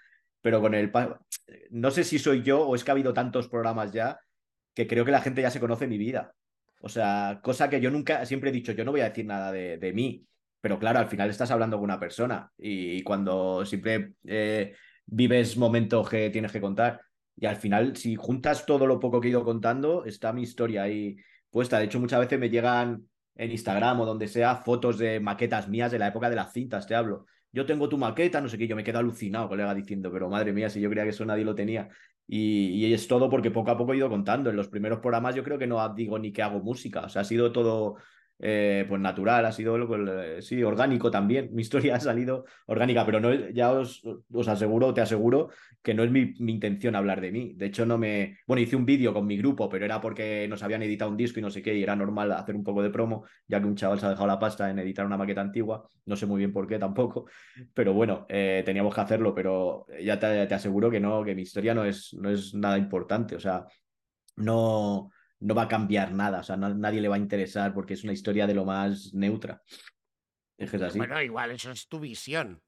pero 0.41 0.63
con 0.63 0.73
el... 0.73 0.91
No 1.69 1.91
sé 1.91 2.03
si 2.03 2.19
soy 2.19 2.43
yo 2.43 2.67
o 2.67 2.75
es 2.75 2.83
que 2.83 2.91
ha 2.91 2.95
habido 2.95 3.13
tantos 3.13 3.47
programas 3.49 3.93
ya 3.93 4.19
que 4.73 4.87
creo 4.87 5.05
que 5.05 5.11
la 5.11 5.21
gente 5.21 5.43
ya 5.43 5.51
se 5.51 5.61
conoce 5.61 5.87
mi 5.87 5.99
vida. 5.99 6.35
O 6.81 6.89
sea, 6.89 7.41
cosa 7.43 7.69
que 7.69 7.79
yo 7.79 7.91
nunca, 7.91 8.25
siempre 8.25 8.49
he 8.49 8.55
dicho, 8.55 8.73
yo 8.73 8.87
no 8.87 8.91
voy 8.91 9.03
a 9.03 9.11
decir 9.11 9.27
nada 9.27 9.53
de, 9.53 9.93
mí, 9.95 10.27
pero 10.63 10.79
claro, 10.79 10.99
al 11.01 11.09
final 11.09 11.29
estás 11.29 11.51
hablando 11.51 11.77
con 11.77 11.85
una 11.85 12.01
persona 12.01 12.51
y, 12.57 13.03
cuando 13.03 13.67
siempre 13.67 14.15
eh, 14.25 14.75
vives 15.05 15.59
momentos 15.59 16.09
que 16.09 16.31
tienes 16.31 16.53
que 16.53 16.61
contar 16.63 17.03
y 17.37 17.45
al 17.45 17.57
final, 17.57 17.97
si 17.97 18.17
juntas 18.17 18.65
todo 18.65 18.87
lo 18.87 18.99
poco 18.99 19.21
que 19.21 19.29
he 19.29 19.31
ido 19.31 19.45
contando, 19.45 20.07
está 20.07 20.33
mi 20.33 20.43
historia 20.43 20.85
ahí 20.85 21.17
puesta. 21.51 21.79
De 21.79 21.85
hecho, 21.85 22.01
muchas 22.01 22.21
veces 22.21 22.39
me 22.39 22.49
llegan 22.49 23.09
en 23.37 23.51
Instagram 23.51 24.01
o 24.01 24.07
donde 24.07 24.29
sea 24.29 24.57
fotos 24.57 24.99
de 24.99 25.21
maquetas 25.21 25.69
mías 25.69 25.91
de 25.93 25.99
la 25.99 26.09
época 26.09 26.31
de 26.31 26.37
las 26.37 26.53
cintas, 26.53 26.87
te 26.87 26.95
hablo. 26.95 27.27
Yo 27.53 27.67
tengo 27.67 27.89
tu 27.89 27.99
maqueta, 27.99 28.41
no 28.41 28.49
sé 28.49 28.59
qué, 28.59 28.67
yo 28.67 28.77
me 28.77 28.85
quedo 28.85 28.99
alucinado, 28.99 29.49
colega, 29.49 29.75
diciendo, 29.75 30.11
pero 30.13 30.29
madre 30.29 30.53
mía, 30.53 30.69
si 30.71 30.81
yo 30.81 30.91
creía 30.91 31.05
que 31.05 31.11
eso 31.11 31.25
nadie 31.25 31.45
lo 31.45 31.55
tenía. 31.55 31.89
Y, 32.27 32.87
y, 32.87 32.93
es 32.93 33.07
todo 33.07 33.29
porque 33.29 33.51
poco 33.51 33.71
a 33.71 33.77
poco 33.77 33.93
he 33.93 33.97
ido 33.97 34.09
contando. 34.09 34.51
En 34.51 34.57
los 34.57 34.69
primeros 34.69 35.01
programas 35.01 35.35
yo 35.35 35.45
creo 35.45 35.59
que 35.59 35.67
no 35.67 35.95
digo 35.95 36.19
ni 36.19 36.33
que 36.33 36.43
hago 36.43 36.61
música, 36.61 37.01
o 37.01 37.09
sea, 37.09 37.23
ha 37.23 37.25
sido 37.25 37.53
todo 37.53 37.97
eh, 38.41 38.85
pues 38.89 39.01
natural, 39.01 39.47
ha 39.47 39.53
sido 39.53 39.77
sí, 40.41 40.63
orgánico 40.63 41.11
también. 41.11 41.51
Mi 41.55 41.63
historia 41.63 41.97
ha 41.97 42.01
salido 42.01 42.45
orgánica, 42.67 43.07
pero 43.07 43.21
no, 43.21 43.33
ya 43.51 43.73
os, 43.73 44.03
os 44.33 44.49
aseguro, 44.49 44.93
te 44.93 45.01
aseguro 45.01 45.51
que 45.83 45.95
no 45.95 46.03
es 46.03 46.11
mi, 46.11 46.35
intención 46.51 46.97
hablar 46.97 47.21
de 47.21 47.31
mí. 47.31 47.53
De 47.55 47.67
hecho, 47.67 47.87
no 47.87 47.99
me. 47.99 48.39
Bueno, 48.47 48.63
hice 48.63 48.77
un 48.77 48.87
vídeo 48.87 49.13
con 49.13 49.27
mi 49.27 49.37
grupo, 49.37 49.69
pero 49.69 49.85
era 49.85 50.01
porque 50.01 50.47
nos 50.49 50.63
habían 50.63 50.83
editado 50.83 51.11
un 51.11 51.17
disco 51.17 51.39
y 51.39 51.43
no 51.43 51.51
sé 51.51 51.63
qué, 51.63 51.75
y 51.75 51.83
era 51.83 51.95
normal 51.95 52.33
hacer 52.33 52.57
un 52.57 52.65
poco 52.65 52.83
de 52.83 52.91
promo, 52.91 53.25
ya 53.47 53.61
que 53.61 53.67
un 53.67 53.77
chaval 53.77 54.01
se 54.01 54.07
ha 54.07 54.11
dejado 54.11 54.27
la 54.27 54.39
pasta 54.39 54.71
en 54.71 54.79
editar 54.79 55.07
una 55.07 55.17
maqueta 55.17 55.41
antigua. 55.41 55.89
No 56.07 56.17
sé 56.17 56.27
muy 56.27 56.39
bien 56.39 56.53
por 56.53 56.67
qué 56.67 56.79
tampoco, 56.79 57.27
pero 57.73 57.93
bueno, 57.95 58.27
eh, 58.29 58.63
teníamos 58.65 58.95
que 58.95 59.01
hacerlo, 59.01 59.35
pero 59.35 59.87
ya 60.03 60.19
te, 60.19 60.47
te, 60.47 60.55
aseguro 60.55 60.91
que 60.91 61.01
no, 61.01 61.25
que 61.25 61.35
mi 61.35 61.43
historia 61.43 61.75
no 61.75 61.85
es, 61.85 62.15
no 62.15 62.31
es 62.31 62.55
nada 62.55 62.79
importante. 62.79 63.37
O 63.37 63.41
sea, 63.41 63.65
no 64.37 65.11
no 65.41 65.55
va 65.55 65.63
a 65.63 65.69
cambiar 65.69 66.13
nada, 66.13 66.41
o 66.41 66.43
sea, 66.43 66.57
nadie 66.57 67.01
le 67.01 67.09
va 67.09 67.17
a 67.17 67.19
interesar 67.19 67.75
porque 67.75 67.95
es 67.95 68.05
una 68.05 68.13
historia 68.13 68.47
de 68.47 68.55
lo 68.55 68.65
más 68.65 69.13
neutra. 69.15 69.63
Es 70.57 70.71
que 70.71 70.77
es 70.77 70.83
así. 70.83 70.99
Bueno, 70.99 71.21
igual, 71.21 71.51
eso 71.51 71.71
es 71.71 71.89
tu 71.89 72.01
visión. 72.01 72.63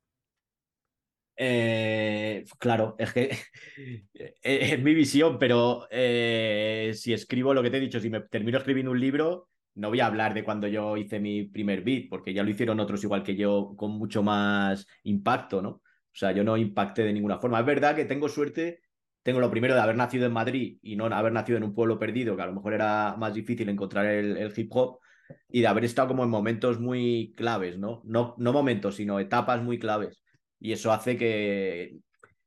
Eh, 1.39 2.45
claro, 2.59 2.97
es 2.99 3.13
que 3.13 3.37
es 4.43 4.83
mi 4.83 4.95
visión, 4.95 5.39
pero 5.39 5.87
eh, 5.91 6.93
si 6.95 7.13
escribo 7.13 7.53
lo 7.53 7.63
que 7.63 7.71
te 7.71 7.77
he 7.77 7.81
dicho, 7.81 8.01
si 8.01 8.11
me 8.11 8.21
termino 8.21 8.59
escribiendo 8.59 8.91
un 8.91 9.01
libro, 9.01 9.49
no 9.75 9.91
voy 9.91 10.01
a 10.01 10.07
hablar 10.07 10.33
de 10.33 10.43
cuando 10.43 10.67
yo 10.67 10.97
hice 10.97 11.21
mi 11.21 11.45
primer 11.45 11.83
beat, 11.83 12.09
porque 12.09 12.33
ya 12.33 12.43
lo 12.43 12.51
hicieron 12.51 12.81
otros 12.81 13.05
igual 13.05 13.23
que 13.23 13.37
yo, 13.37 13.75
con 13.77 13.93
mucho 13.93 14.23
más 14.23 14.87
impacto, 15.05 15.61
¿no? 15.61 15.69
O 15.69 16.19
sea, 16.19 16.33
yo 16.33 16.43
no 16.43 16.57
impacté 16.57 17.03
de 17.03 17.13
ninguna 17.13 17.39
forma. 17.39 17.61
Es 17.61 17.67
verdad 17.67 17.95
que 17.95 18.07
tengo 18.07 18.29
suerte 18.29 18.81
tengo 19.27 19.41
lo 19.41 19.51
primero 19.51 19.75
de 19.75 19.81
haber 19.81 19.97
nacido 19.97 20.25
en 20.25 20.33
Madrid 20.33 20.79
y 20.83 20.95
no 20.95 21.07
haber 21.07 21.33
nacido 21.33 21.59
en 21.59 21.65
un 21.65 21.75
pueblo 21.75 21.99
perdido, 21.99 22.37
que 22.37 22.43
a 22.43 22.47
lo 22.47 22.53
mejor 22.53 22.75
era 22.75 23.17
más 23.19 23.35
difícil 23.35 23.69
encontrar 23.69 24.07
el, 24.07 24.53
hip 24.57 24.71
hop, 24.73 25.01
y 25.49 25.63
de 25.63 25.67
haber 25.67 25.85
estado 25.85 26.07
como 26.07 26.23
en 26.23 26.31
momentos 26.31 26.79
muy 26.79 27.35
claves, 27.37 27.77
¿no? 27.77 28.03
¿no? 28.05 28.37
No 28.39 28.53
momentos, 28.53 28.95
sino 28.95 29.19
etapas 29.19 29.61
muy 29.65 29.81
claves. 29.81 30.23
Y 30.61 30.71
eso 30.71 30.93
hace 30.93 31.17
que, 31.17 31.99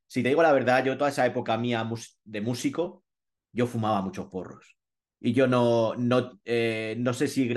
si 0.07 0.23
te 0.23 0.29
digo 0.29 0.41
la 0.41 0.53
verdad, 0.53 0.85
yo 0.85 0.97
toda 0.97 1.09
esa 1.09 1.25
época 1.25 1.57
mía 1.57 1.85
de 2.23 2.39
músico, 2.39 3.03
yo 3.51 3.67
fumaba 3.67 4.01
muchos 4.01 4.27
porros. 4.27 4.77
Y 5.19 5.33
yo 5.33 5.47
no, 5.47 5.95
no, 5.95 6.39
eh, 6.45 6.95
no 6.97 7.13
sé 7.13 7.27
si, 7.27 7.53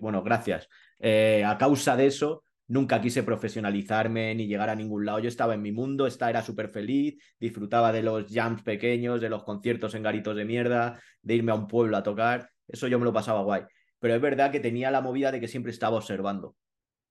bueno, 0.00 0.22
gracias, 0.22 0.66
eh, 0.98 1.44
a 1.44 1.58
causa 1.58 1.94
de 1.94 2.06
eso, 2.06 2.42
nunca 2.72 3.02
quise 3.02 3.22
profesionalizarme 3.22 4.34
ni 4.34 4.46
llegar 4.46 4.70
a 4.70 4.74
ningún 4.74 5.04
lado. 5.04 5.18
Yo 5.18 5.28
estaba 5.28 5.52
en 5.54 5.60
mi 5.60 5.72
mundo, 5.72 6.06
esta 6.06 6.30
era 6.30 6.42
súper 6.42 6.70
feliz, 6.70 7.22
disfrutaba 7.38 7.92
de 7.92 8.02
los 8.02 8.32
jams 8.32 8.62
pequeños, 8.62 9.20
de 9.20 9.28
los 9.28 9.44
conciertos 9.44 9.94
en 9.94 10.02
garitos 10.02 10.34
de 10.34 10.46
mierda, 10.46 10.98
de 11.20 11.34
irme 11.34 11.52
a 11.52 11.54
un 11.54 11.66
pueblo 11.68 11.98
a 11.98 12.02
tocar. 12.02 12.48
Eso 12.66 12.88
yo 12.88 12.98
me 12.98 13.04
lo 13.04 13.12
pasaba 13.12 13.42
guay. 13.42 13.64
Pero 13.98 14.14
es 14.14 14.20
verdad 14.22 14.50
que 14.50 14.58
tenía 14.58 14.90
la 14.90 15.02
movida 15.02 15.30
de 15.30 15.38
que 15.38 15.48
siempre 15.48 15.70
estaba 15.70 15.98
observando. 15.98 16.56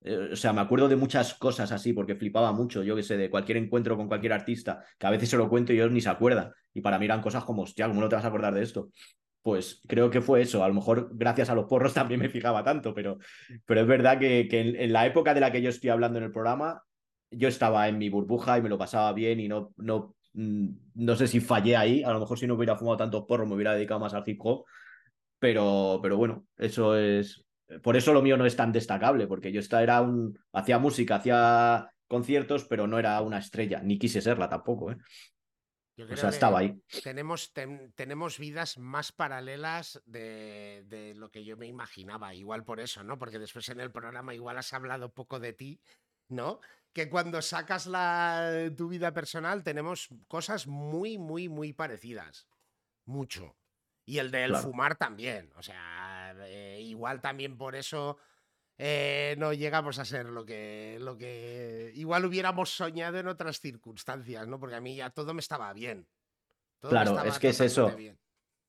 Eh, 0.03 0.30
o 0.34 0.36
sea, 0.36 0.51
me 0.51 0.62
acuerdo 0.62 0.89
de 0.89 0.95
muchas 0.95 1.36
cosas 1.36 1.72
así, 1.72 1.93
porque 1.93 2.16
flipaba 2.16 2.51
mucho, 2.51 2.82
yo 2.82 2.95
que 2.95 3.03
sé, 3.03 3.16
de 3.16 3.30
cualquier 3.30 3.57
encuentro 3.57 3.95
con 3.95 4.07
cualquier 4.07 4.34
artista, 4.34 4.84
que 4.97 5.05
a 5.05 5.12
veces 5.12 5.30
se 5.30 5.38
lo 5.38 5.47
cuento 5.47 5.74
y 5.74 5.76
ellos 5.76 5.91
ni 5.91 6.01
se 6.01 6.09
acuerdan. 6.09 6.51
Y 6.74 6.82
para 6.82 6.97
mí 6.97 7.05
eran 7.05 7.22
cosas 7.22 7.43
como, 7.45 7.62
hostia, 7.62 7.88
¿cómo 7.88 8.01
no 8.01 8.09
te 8.09 8.16
vas 8.16 8.26
a 8.26 8.30
acordar 8.30 8.55
de 8.55 8.64
esto? 8.64 8.89
Pues 9.42 9.82
creo 9.88 10.10
que 10.10 10.22
fue 10.22 10.42
eso. 10.42 10.64
A 10.64 10.68
lo 10.68 10.74
mejor 10.74 11.10
gracias 11.14 11.50
a 11.50 11.56
los 11.56 11.66
porros 11.66 11.94
también 11.94 12.20
me 12.20 12.30
fijaba 12.30 12.64
tanto, 12.64 12.94
pero, 12.94 13.18
pero 13.66 13.82
es 13.82 13.88
verdad 13.88 14.20
que, 14.20 14.48
que 14.48 14.60
en, 14.62 14.94
la 14.94 15.06
época 15.06 15.34
de 15.34 15.42
la 15.42 15.52
que 15.52 15.62
yo 15.62 15.70
estoy 15.70 15.89
hablando 15.89 16.20
en 16.20 16.26
el 16.26 16.32
programa, 16.32 16.84
yo 17.32 17.48
estaba 17.48 17.88
en 17.88 17.98
mi 17.98 18.10
burbuja 18.10 18.58
y 18.58 18.62
me 18.62 18.70
lo 18.70 18.78
pasaba 18.78 19.14
bien 19.14 19.39
y 19.39 19.48
no, 19.48 19.74
no, 19.78 20.16
mm, 20.34 20.68
no 20.96 21.16
sé 21.16 21.28
si 21.28 21.39
fallé 21.39 21.76
ahí. 21.76 22.04
A 22.04 22.12
lo 22.12 22.20
mejor 22.20 22.38
si 22.38 22.48
no 22.48 22.56
hubiera 22.56 22.76
fumado 22.76 22.98
tantos 22.98 23.26
porros 23.26 23.48
me 23.48 23.56
hubiera 23.56 23.74
dedicado 23.74 24.00
más 24.00 24.14
al 24.14 24.24
hip 24.26 24.39
hop. 24.44 24.66
Pero, 25.39 26.00
pero 26.04 26.18
bueno, 26.18 26.46
eso 26.58 26.96
es, 26.96 27.44
por 27.82 27.96
eso 27.96 28.14
lo 28.14 28.22
mío 28.22 28.38
no 28.38 28.46
es 28.46 28.56
tan 28.56 28.72
destacable, 28.72 29.28
porque 29.28 29.52
yo 29.52 29.60
esta 29.60 29.82
era 29.82 30.02
un, 30.02 30.38
hacía 30.52 30.78
música, 30.78 31.16
hacía 31.16 31.89
conciertos, 32.08 32.66
pero 32.66 32.88
no 32.88 33.00
era 33.00 33.22
una 33.22 33.38
estrella, 33.38 33.82
ni 33.82 33.98
quise 33.98 34.22
serla 34.22 34.50
tampoco. 34.50 34.92
¿eh? 34.92 34.98
O 35.98 36.18
sea, 36.18 36.30
estaba 36.30 36.60
ahí. 36.60 36.82
Tenemos, 37.04 37.54
tenemos 37.96 38.39
vidas 38.39 38.78
más 38.78 39.12
paralelas 39.12 40.02
de, 40.06 40.84
de, 40.88 41.14
lo 41.16 41.30
que 41.32 41.44
yo 41.44 41.58
me 41.58 41.68
imaginaba, 41.68 42.34
igual 42.34 42.64
por 42.64 42.80
eso, 42.80 43.04
¿no? 43.04 43.18
Porque 43.18 43.39
después 43.39 43.68
en 43.70 43.80
el 43.80 43.92
programa 43.92 44.34
igual 44.34 44.58
has 44.58 44.74
hablado 44.74 45.14
poco 45.14 45.39
de 45.39 45.54
ti, 45.54 45.82
¿no? 46.28 46.60
Que 46.94 47.10
cuando 47.10 47.42
sacas 47.42 47.88
la, 47.88 48.72
tu 48.76 48.89
vida 48.89 49.14
personal 49.14 49.64
tenemos 49.64 50.10
cosas 50.28 50.68
muy, 50.68 51.18
muy, 51.18 51.50
muy 51.50 51.74
parecidas. 51.74 52.48
Mucho. 53.06 53.56
Y 54.06 54.18
el 54.18 54.32
del 54.32 54.56
fumar 54.56 54.96
también. 54.96 55.52
O 55.56 55.64
sea, 55.64 56.36
eh, 56.46 56.80
igual 56.82 57.22
también 57.22 57.58
por 57.58 57.76
eso 57.76 58.18
eh, 58.84 59.36
no 59.38 59.54
llegamos 59.54 60.00
a 60.00 60.06
ser 60.06 60.26
lo 60.26 60.44
que, 60.44 60.98
lo 61.00 61.16
que 61.16 61.92
igual 61.94 62.26
hubiéramos 62.26 62.72
soñado 62.72 63.20
en 63.20 63.28
otras 63.28 63.60
circunstancias, 63.60 64.48
¿no? 64.48 64.60
Porque 64.60 64.76
a 64.76 64.82
mí 64.82 64.96
ya 64.96 65.12
todo 65.12 65.36
me 65.36 65.42
estaba 65.42 65.72
bien. 65.72 66.08
claro, 66.80 67.24
es 67.24 67.38
que 67.38 67.50
es 67.50 67.62
eso. 67.62 67.96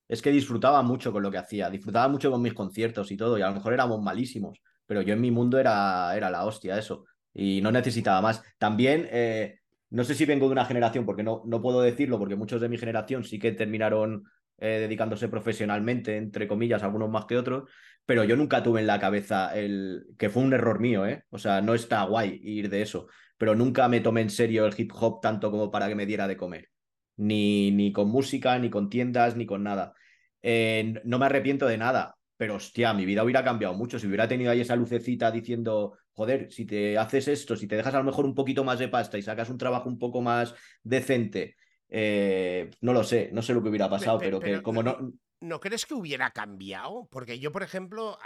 Es 0.06 0.20
que 0.20 0.30
disfrutaba 0.30 0.82
mucho 0.82 1.12
con 1.12 1.22
lo 1.22 1.30
que 1.30 1.38
hacía, 1.38 1.70
disfrutaba 1.70 2.08
mucho 2.08 2.30
con 2.30 2.42
mis 2.42 2.52
conciertos 2.52 3.10
y 3.10 3.16
todo, 3.16 3.38
y 3.38 3.42
a 3.42 3.48
lo 3.48 3.54
mejor 3.54 3.72
éramos 3.72 4.02
malísimos, 4.02 4.60
pero 4.84 5.00
yo 5.00 5.14
en 5.14 5.20
mi 5.22 5.30
mundo 5.30 5.58
era, 5.58 6.14
era 6.14 6.28
la 6.28 6.44
hostia 6.44 6.76
eso, 6.76 7.06
y 7.32 7.62
no 7.62 7.72
necesitaba 7.72 8.20
más. 8.20 8.42
También, 8.58 9.08
eh, 9.10 9.60
no 9.88 10.04
sé 10.04 10.14
si 10.14 10.26
vengo 10.26 10.44
de 10.44 10.52
una 10.52 10.66
generación, 10.66 11.06
porque 11.06 11.22
no, 11.22 11.42
no 11.46 11.62
puedo 11.62 11.80
decirlo, 11.80 12.18
porque 12.18 12.36
muchos 12.36 12.60
de 12.60 12.68
mi 12.68 12.76
generación 12.76 13.24
sí 13.24 13.38
que 13.38 13.52
terminaron 13.52 14.24
eh, 14.62 14.78
dedicándose 14.78 15.28
profesionalmente, 15.28 16.16
entre 16.16 16.46
comillas, 16.46 16.84
algunos 16.84 17.10
más 17.10 17.24
que 17.24 17.36
otros, 17.36 17.68
pero 18.06 18.22
yo 18.22 18.36
nunca 18.36 18.62
tuve 18.62 18.80
en 18.80 18.86
la 18.86 19.00
cabeza 19.00 19.52
el 19.58 20.06
que 20.16 20.30
fue 20.30 20.44
un 20.44 20.52
error 20.52 20.78
mío, 20.78 21.04
¿eh? 21.04 21.24
O 21.30 21.38
sea, 21.38 21.60
no 21.60 21.74
está 21.74 22.04
guay 22.04 22.40
ir 22.44 22.70
de 22.70 22.82
eso, 22.82 23.08
pero 23.36 23.56
nunca 23.56 23.88
me 23.88 24.00
tomé 24.00 24.20
en 24.20 24.30
serio 24.30 24.64
el 24.64 24.74
hip 24.76 24.92
hop 24.94 25.20
tanto 25.20 25.50
como 25.50 25.70
para 25.72 25.88
que 25.88 25.96
me 25.96 26.06
diera 26.06 26.28
de 26.28 26.36
comer, 26.36 26.70
ni, 27.16 27.72
ni 27.72 27.92
con 27.92 28.08
música, 28.08 28.56
ni 28.60 28.70
con 28.70 28.88
tiendas, 28.88 29.36
ni 29.36 29.46
con 29.46 29.64
nada. 29.64 29.94
Eh, 30.42 30.94
no 31.04 31.18
me 31.18 31.26
arrepiento 31.26 31.66
de 31.66 31.78
nada, 31.78 32.16
pero 32.36 32.54
hostia, 32.56 32.94
mi 32.94 33.04
vida 33.04 33.24
hubiera 33.24 33.42
cambiado 33.42 33.74
mucho. 33.74 33.98
Si 33.98 34.06
hubiera 34.06 34.28
tenido 34.28 34.52
ahí 34.52 34.60
esa 34.60 34.76
lucecita 34.76 35.32
diciendo, 35.32 35.98
joder, 36.12 36.52
si 36.52 36.66
te 36.66 36.98
haces 36.98 37.26
esto, 37.28 37.56
si 37.56 37.66
te 37.66 37.76
dejas 37.76 37.94
a 37.94 37.98
lo 37.98 38.04
mejor 38.04 38.26
un 38.26 38.34
poquito 38.34 38.62
más 38.64 38.78
de 38.78 38.88
pasta 38.88 39.18
y 39.18 39.22
sacas 39.22 39.50
un 39.50 39.58
trabajo 39.58 39.88
un 39.88 39.98
poco 39.98 40.20
más 40.22 40.54
decente, 40.82 41.56
eh, 41.94 42.70
no 42.80 42.94
lo 42.94 43.04
sé, 43.04 43.28
no 43.34 43.42
sé 43.42 43.52
lo 43.52 43.62
que 43.62 43.68
hubiera 43.68 43.90
pasado, 43.90 44.18
pero, 44.18 44.40
que 44.40 44.62
como 44.62 44.82
no... 44.82 45.12
¿No 45.40 45.60
crees 45.60 45.84
que 45.84 45.92
hubiera 45.92 46.30
cambiado? 46.30 47.06
Porque 47.10 47.38
yo, 47.38 47.52
por 47.52 47.62
ejemplo, 47.62 48.18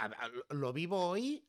lo 0.49 0.71
vivo 0.71 1.09
hoy 1.09 1.45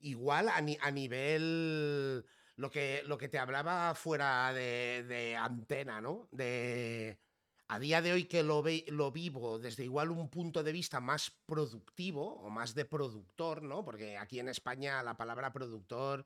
igual 0.00 0.48
a, 0.48 0.90
nivel... 0.90 2.24
Lo 2.56 2.70
que, 2.70 3.02
lo 3.04 3.18
que 3.18 3.28
te 3.28 3.38
hablaba 3.38 3.94
fuera 3.94 4.54
de, 4.54 5.36
antena, 5.38 6.00
¿no? 6.00 6.28
De... 6.32 7.18
A 7.68 7.78
día 7.78 8.00
de 8.00 8.12
hoy 8.12 8.24
que 8.24 8.42
lo, 8.42 8.62
ve, 8.62 8.86
lo 8.88 9.10
vivo 9.10 9.58
desde 9.58 9.84
igual 9.84 10.10
un 10.10 10.30
punto 10.30 10.62
de 10.62 10.72
vista 10.72 11.00
más 11.00 11.30
productivo 11.44 12.36
o 12.36 12.48
más 12.48 12.74
de 12.74 12.86
productor, 12.86 13.62
¿no? 13.62 13.84
Porque 13.84 14.16
aquí 14.16 14.38
en 14.38 14.48
España 14.48 15.02
la 15.02 15.16
palabra 15.16 15.52
productor 15.52 16.24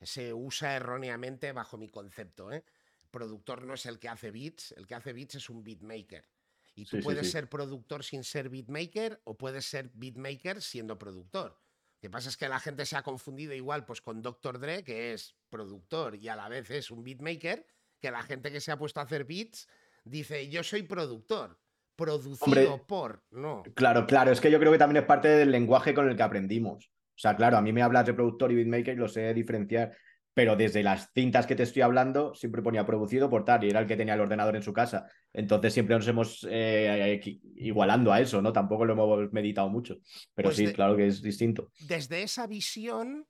se 0.00 0.32
usa 0.32 0.76
erróneamente 0.76 1.52
bajo 1.52 1.76
mi 1.76 1.88
concepto, 1.88 2.52
¿eh? 2.52 2.64
Productor 3.10 3.64
no 3.64 3.74
es 3.74 3.86
el 3.86 3.98
que 3.98 4.08
hace 4.08 4.30
beats, 4.30 4.72
el 4.72 4.86
que 4.86 4.94
hace 4.94 5.12
beats 5.12 5.36
es 5.36 5.50
un 5.50 5.62
beatmaker. 5.62 6.28
Y 6.74 6.84
tú 6.84 7.00
puedes 7.00 7.30
ser 7.30 7.48
productor 7.48 8.04
sin 8.04 8.24
ser 8.24 8.48
beatmaker 8.48 9.20
o 9.24 9.36
puedes 9.36 9.66
ser 9.66 9.90
beatmaker 9.94 10.62
siendo 10.62 10.98
productor. 10.98 11.50
Lo 11.50 12.00
que 12.00 12.10
pasa 12.10 12.30
es 12.30 12.36
que 12.36 12.48
la 12.48 12.60
gente 12.60 12.86
se 12.86 12.96
ha 12.96 13.02
confundido 13.02 13.52
igual 13.52 13.84
pues 13.84 14.00
con 14.00 14.22
Dr. 14.22 14.58
Dre, 14.58 14.82
que 14.82 15.12
es 15.12 15.36
productor 15.50 16.16
y 16.16 16.28
a 16.28 16.36
la 16.36 16.48
vez 16.48 16.70
es 16.70 16.90
un 16.90 17.04
beatmaker, 17.04 17.66
que 18.00 18.10
la 18.10 18.22
gente 18.22 18.50
que 18.50 18.60
se 18.60 18.72
ha 18.72 18.78
puesto 18.78 19.00
a 19.00 19.02
hacer 19.02 19.24
beats 19.24 19.68
dice, 20.04 20.48
yo 20.48 20.62
soy 20.62 20.84
productor, 20.84 21.60
producido 21.96 22.86
por, 22.86 23.22
no. 23.30 23.62
Claro, 23.74 24.06
claro, 24.06 24.30
es 24.30 24.40
que 24.40 24.50
yo 24.50 24.58
creo 24.58 24.72
que 24.72 24.78
también 24.78 25.02
es 25.02 25.06
parte 25.06 25.28
del 25.28 25.50
lenguaje 25.50 25.92
con 25.92 26.08
el 26.08 26.16
que 26.16 26.22
aprendimos. 26.22 26.86
O 26.86 27.18
sea, 27.18 27.36
claro, 27.36 27.58
a 27.58 27.60
mí 27.60 27.70
me 27.70 27.82
hablas 27.82 28.06
de 28.06 28.14
productor 28.14 28.50
y 28.50 28.54
beatmaker 28.54 28.94
y 28.94 28.98
lo 28.98 29.08
sé 29.08 29.34
diferenciar 29.34 29.94
pero 30.34 30.56
desde 30.56 30.82
las 30.82 31.10
cintas 31.12 31.46
que 31.46 31.56
te 31.56 31.64
estoy 31.64 31.82
hablando 31.82 32.34
siempre 32.34 32.62
ponía 32.62 32.86
producido 32.86 33.28
por 33.28 33.44
tal 33.44 33.64
y 33.64 33.70
era 33.70 33.80
el 33.80 33.86
que 33.86 33.96
tenía 33.96 34.14
el 34.14 34.20
ordenador 34.20 34.56
en 34.56 34.62
su 34.62 34.72
casa. 34.72 35.06
Entonces 35.32 35.72
siempre 35.72 35.96
nos 35.96 36.06
hemos 36.06 36.46
eh, 36.48 37.20
igualando 37.56 38.12
a 38.12 38.20
eso, 38.20 38.40
¿no? 38.40 38.52
Tampoco 38.52 38.84
lo 38.84 38.92
hemos 38.92 39.32
meditado 39.32 39.68
mucho, 39.68 39.96
pero 40.34 40.48
pues 40.48 40.56
sí, 40.56 40.72
claro 40.72 40.96
que 40.96 41.06
es 41.06 41.20
distinto. 41.22 41.72
Desde 41.80 42.22
esa 42.22 42.46
visión, 42.46 43.26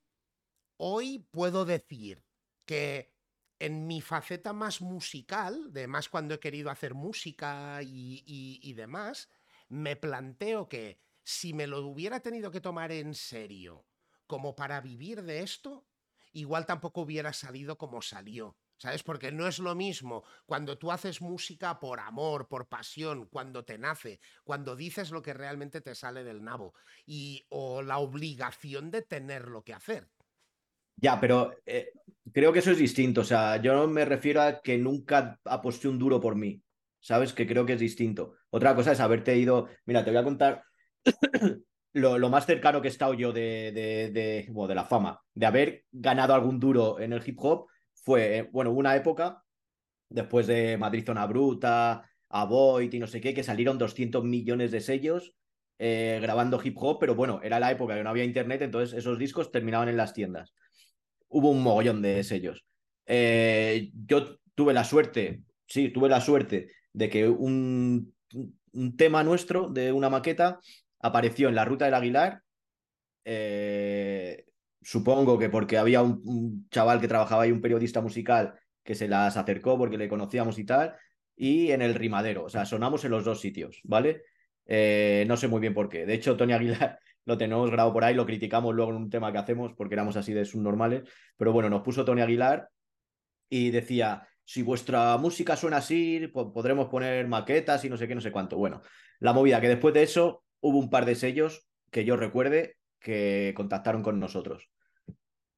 hoy 0.76 1.26
puedo 1.30 1.64
decir 1.64 2.22
que 2.64 3.12
en 3.58 3.86
mi 3.86 4.00
faceta 4.00 4.52
más 4.52 4.80
musical, 4.80 5.72
de 5.72 5.86
más 5.86 6.08
cuando 6.08 6.34
he 6.34 6.40
querido 6.40 6.70
hacer 6.70 6.94
música 6.94 7.80
y, 7.82 8.22
y 8.26 8.72
demás, 8.72 9.28
me 9.68 9.96
planteo 9.96 10.68
que 10.68 10.98
si 11.22 11.52
me 11.52 11.66
lo 11.66 11.86
hubiera 11.86 12.20
tenido 12.20 12.50
que 12.50 12.60
tomar 12.60 12.90
en 12.92 13.14
serio 13.14 13.86
como 14.26 14.54
para 14.54 14.80
vivir 14.80 15.22
de 15.22 15.40
esto, 15.40 15.89
igual 16.32 16.66
tampoco 16.66 17.02
hubiera 17.02 17.32
salido 17.32 17.76
como 17.76 18.02
salió. 18.02 18.56
¿Sabes? 18.76 19.02
Porque 19.02 19.30
no 19.30 19.46
es 19.46 19.58
lo 19.58 19.74
mismo 19.74 20.24
cuando 20.46 20.78
tú 20.78 20.90
haces 20.90 21.20
música 21.20 21.78
por 21.78 22.00
amor, 22.00 22.48
por 22.48 22.66
pasión, 22.66 23.26
cuando 23.26 23.62
te 23.62 23.76
nace, 23.76 24.20
cuando 24.42 24.74
dices 24.74 25.10
lo 25.10 25.20
que 25.20 25.34
realmente 25.34 25.82
te 25.82 25.94
sale 25.94 26.24
del 26.24 26.42
nabo, 26.42 26.72
y 27.04 27.44
o 27.50 27.82
la 27.82 27.98
obligación 27.98 28.90
de 28.90 29.02
tener 29.02 29.48
lo 29.48 29.62
que 29.62 29.74
hacer. 29.74 30.08
Ya, 30.96 31.20
pero 31.20 31.52
eh, 31.66 31.92
creo 32.32 32.54
que 32.54 32.60
eso 32.60 32.70
es 32.70 32.78
distinto. 32.78 33.20
O 33.20 33.24
sea, 33.24 33.58
yo 33.58 33.74
no 33.74 33.86
me 33.86 34.06
refiero 34.06 34.40
a 34.40 34.62
que 34.62 34.78
nunca 34.78 35.38
aposté 35.44 35.86
un 35.86 35.98
duro 35.98 36.18
por 36.18 36.34
mí. 36.34 36.62
¿Sabes? 37.02 37.32
Que 37.32 37.46
creo 37.46 37.64
que 37.64 37.74
es 37.74 37.80
distinto. 37.80 38.34
Otra 38.50 38.74
cosa 38.74 38.92
es 38.92 39.00
haberte 39.00 39.36
ido. 39.36 39.68
Mira, 39.86 40.04
te 40.04 40.10
voy 40.10 40.20
a 40.20 40.24
contar 40.24 40.64
lo, 41.92 42.28
más 42.28 42.46
cercano 42.46 42.80
que 42.80 42.88
he 42.88 42.90
estado 42.90 43.14
yo 43.14 43.32
de, 43.32 43.72
de, 43.72 44.46
de, 44.46 44.74
la 44.74 44.84
fama, 44.84 45.20
de 45.34 45.46
haber 45.46 45.84
ganado 45.90 46.34
algún 46.34 46.60
duro 46.60 47.00
en 47.00 47.12
el 47.12 47.22
hip 47.26 47.38
hop, 47.40 47.66
fue, 47.94 48.38
eh, 48.38 48.48
bueno, 48.52 48.70
una 48.72 48.96
época, 48.96 49.44
después 50.08 50.46
de 50.46 50.76
Madrid 50.78 51.04
Zona 51.04 51.26
Bruta, 51.26 52.08
Avoid 52.28 52.92
y 52.92 52.98
no 52.98 53.06
sé 53.06 53.20
qué, 53.20 53.34
que 53.34 53.42
salieron 53.42 53.78
200 53.78 54.24
millones 54.24 54.70
de 54.70 54.80
sellos 54.80 55.34
eh, 55.78 56.18
grabando 56.22 56.60
hip 56.62 56.76
hop, 56.78 56.98
pero 57.00 57.14
bueno, 57.14 57.40
era 57.42 57.58
la 57.58 57.70
época 57.70 57.96
que 57.96 58.04
no 58.04 58.10
había 58.10 58.24
internet, 58.24 58.62
entonces 58.62 58.96
esos 58.96 59.18
discos 59.18 59.50
terminaban 59.50 59.88
en 59.88 59.96
las 59.96 60.12
tiendas. 60.12 60.54
Hubo 61.28 61.50
un 61.50 61.62
mogollón 61.62 62.02
de 62.02 62.22
sellos. 62.22 62.64
Eh, 63.06 63.90
yo 64.06 64.38
tuve 64.54 64.74
la 64.74 64.84
suerte, 64.84 65.42
sí, 65.66 65.88
tuve 65.88 66.08
la 66.08 66.20
suerte 66.20 66.68
de 66.92 67.08
que 67.08 67.28
un, 67.28 68.14
un 68.72 68.96
tema 68.96 69.24
nuestro 69.24 69.68
de 69.68 69.92
una 69.92 70.10
maqueta 70.10 70.60
apareció 71.00 71.48
en 71.48 71.54
la 71.54 71.64
ruta 71.64 71.84
del 71.86 71.94
Aguilar. 71.94 72.42
Eh, 73.24 74.44
supongo 74.82 75.38
que 75.38 75.48
porque 75.48 75.78
había 75.78 76.02
un, 76.02 76.68
chaval 76.70 77.00
que 77.00 77.08
trabajaba 77.08 77.42
ahí, 77.42 77.52
un 77.52 77.60
periodista 77.60 78.00
musical, 78.00 78.54
que 78.82 78.94
se 78.94 79.08
las 79.08 79.36
acercó 79.36 79.76
porque 79.78 79.98
le 79.98 80.08
conocíamos 80.08 80.58
y 80.58 80.64
tal. 80.64 80.96
y 81.36 81.70
en 81.72 81.82
el 81.82 81.94
Rimadero. 81.94 82.44
O 82.44 82.48
sea, 82.48 82.66
sonamos 82.66 83.04
en 83.04 83.12
los 83.12 83.24
dos 83.24 83.40
sitios, 83.40 83.80
¿vale? 83.84 84.22
Eh, 84.66 85.24
no 85.26 85.36
sé 85.36 85.48
muy 85.48 85.60
bien 85.60 85.74
por 85.74 85.88
qué. 85.88 86.06
De 86.06 86.14
hecho, 86.14 86.36
Tony 86.36 86.52
Aguilar 86.52 86.98
lo 87.24 87.38
tenemos 87.38 87.70
grabado 87.70 87.92
por 87.92 88.04
ahí, 88.04 88.14
lo 88.14 88.26
criticamos 88.26 88.74
luego 88.74 88.90
en 88.92 88.98
un 88.98 89.10
tema 89.10 89.32
que 89.32 89.38
hacemos 89.38 89.72
porque 89.74 89.94
éramos 89.94 90.16
así 90.16 90.32
de 90.32 90.44
subnormales. 90.44 91.02
Pero 91.36 91.52
bueno, 91.52 91.70
nos 91.70 91.82
puso 91.82 92.04
Tony 92.04 92.20
Aguilar 92.20 92.68
y 93.48 93.70
decía, 93.70 94.28
si 94.44 94.62
vuestra 94.62 95.16
música 95.16 95.56
suena 95.56 95.78
así, 95.78 96.26
podremos 96.28 96.88
poner 96.88 97.26
maquetas 97.26 97.84
y 97.84 97.88
no 97.88 97.96
sé 97.96 98.06
qué, 98.06 98.14
no 98.14 98.20
sé 98.20 98.32
cuánto. 98.32 98.56
Bueno, 98.56 98.82
la 99.20 99.32
movida 99.32 99.60
que 99.60 99.68
después 99.68 99.94
de 99.94 100.02
eso 100.02 100.44
hubo 100.60 100.78
un 100.78 100.90
par 100.90 101.06
de 101.06 101.14
sellos 101.14 101.66
que 101.90 102.04
yo 102.04 102.16
recuerde 102.16 102.76
que 103.00 103.52
contactaron 103.56 104.02
con 104.02 104.20
nosotros. 104.20 104.70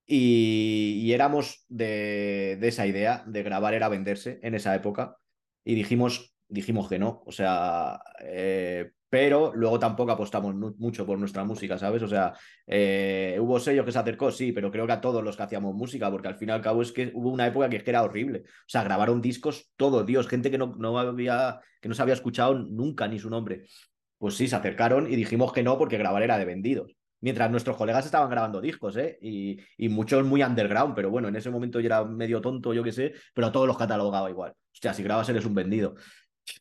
Y, 0.06 1.10
éramos 1.12 1.64
de, 1.68 2.58
esa 2.62 2.86
idea 2.86 3.24
de 3.26 3.42
grabar 3.42 3.74
era 3.74 3.88
venderse 3.88 4.40
en 4.42 4.54
esa 4.54 4.74
época. 4.74 5.16
Y 5.64 5.74
dijimos, 5.74 6.34
dijimos 6.48 6.88
que 6.88 6.98
no. 6.98 7.22
O 7.26 7.32
sea, 7.32 8.00
eh, 8.20 8.90
pero 9.08 9.52
luego 9.54 9.78
tampoco 9.78 10.12
apostamos 10.12 10.54
mucho 10.54 11.06
por 11.06 11.18
nuestra 11.18 11.44
música, 11.44 11.78
¿sabes? 11.78 12.02
O 12.02 12.08
sea, 12.08 12.32
eh, 12.66 13.36
hubo 13.40 13.60
sello 13.60 13.84
que 13.84 13.92
se 13.92 13.98
acercó, 13.98 14.30
sí, 14.30 14.52
pero 14.52 14.70
creo 14.70 14.86
que 14.86 14.92
a 14.92 15.00
todos 15.00 15.22
los 15.22 15.36
que 15.36 15.42
hacíamos 15.42 15.74
música, 15.74 16.10
porque 16.10 16.28
al 16.28 16.36
fin 16.36 16.48
y 16.48 16.52
al 16.52 16.62
cabo 16.62 16.82
es 16.82 16.92
que 16.92 17.10
hubo 17.14 17.30
una 17.30 17.46
época 17.46 17.68
que, 17.68 17.82
era 17.86 18.02
horrible. 18.02 18.44
O 18.46 18.68
sea, 18.68 18.82
grabaron 18.84 19.20
discos 19.20 19.70
todo, 19.76 20.04
Dios, 20.04 20.28
gente 20.28 20.50
que 20.50 20.58
no, 20.58 20.74
no 20.78 20.98
había, 20.98 21.60
que 21.80 21.88
no 21.88 21.94
se 21.94 22.02
había 22.02 22.14
escuchado 22.14 22.54
nunca 22.54 23.06
ni 23.06 23.18
su 23.18 23.28
nombre. 23.28 23.66
Pues 24.22 24.36
sí, 24.36 24.46
se 24.46 24.54
acercaron 24.54 25.12
y 25.12 25.16
dijimos 25.16 25.52
que 25.52 25.64
no 25.64 25.76
porque 25.76 25.98
grabar 25.98 26.22
era 26.22 26.38
de 26.38 26.44
vendidos. 26.44 26.94
Mientras 27.22 27.50
nuestros 27.50 27.76
colegas 27.76 28.06
estaban 28.06 28.30
grabando 28.30 28.60
discos, 28.60 28.96
¿eh? 28.96 29.18
Y, 29.20 29.58
y 29.76 29.88
muchos 29.88 30.24
muy 30.24 30.44
underground, 30.44 30.94
pero 30.94 31.10
bueno, 31.10 31.26
en 31.26 31.34
ese 31.34 31.50
momento 31.50 31.80
yo 31.80 31.86
era 31.86 32.04
medio 32.04 32.40
tonto, 32.40 32.72
yo 32.72 32.84
qué 32.84 32.92
sé, 32.92 33.14
pero 33.34 33.48
a 33.48 33.50
todos 33.50 33.66
los 33.66 33.76
catalogaba 33.76 34.30
igual. 34.30 34.52
O 34.52 34.78
sea, 34.80 34.94
si 34.94 35.02
grabas 35.02 35.28
eres 35.28 35.44
un 35.44 35.56
vendido. 35.56 35.96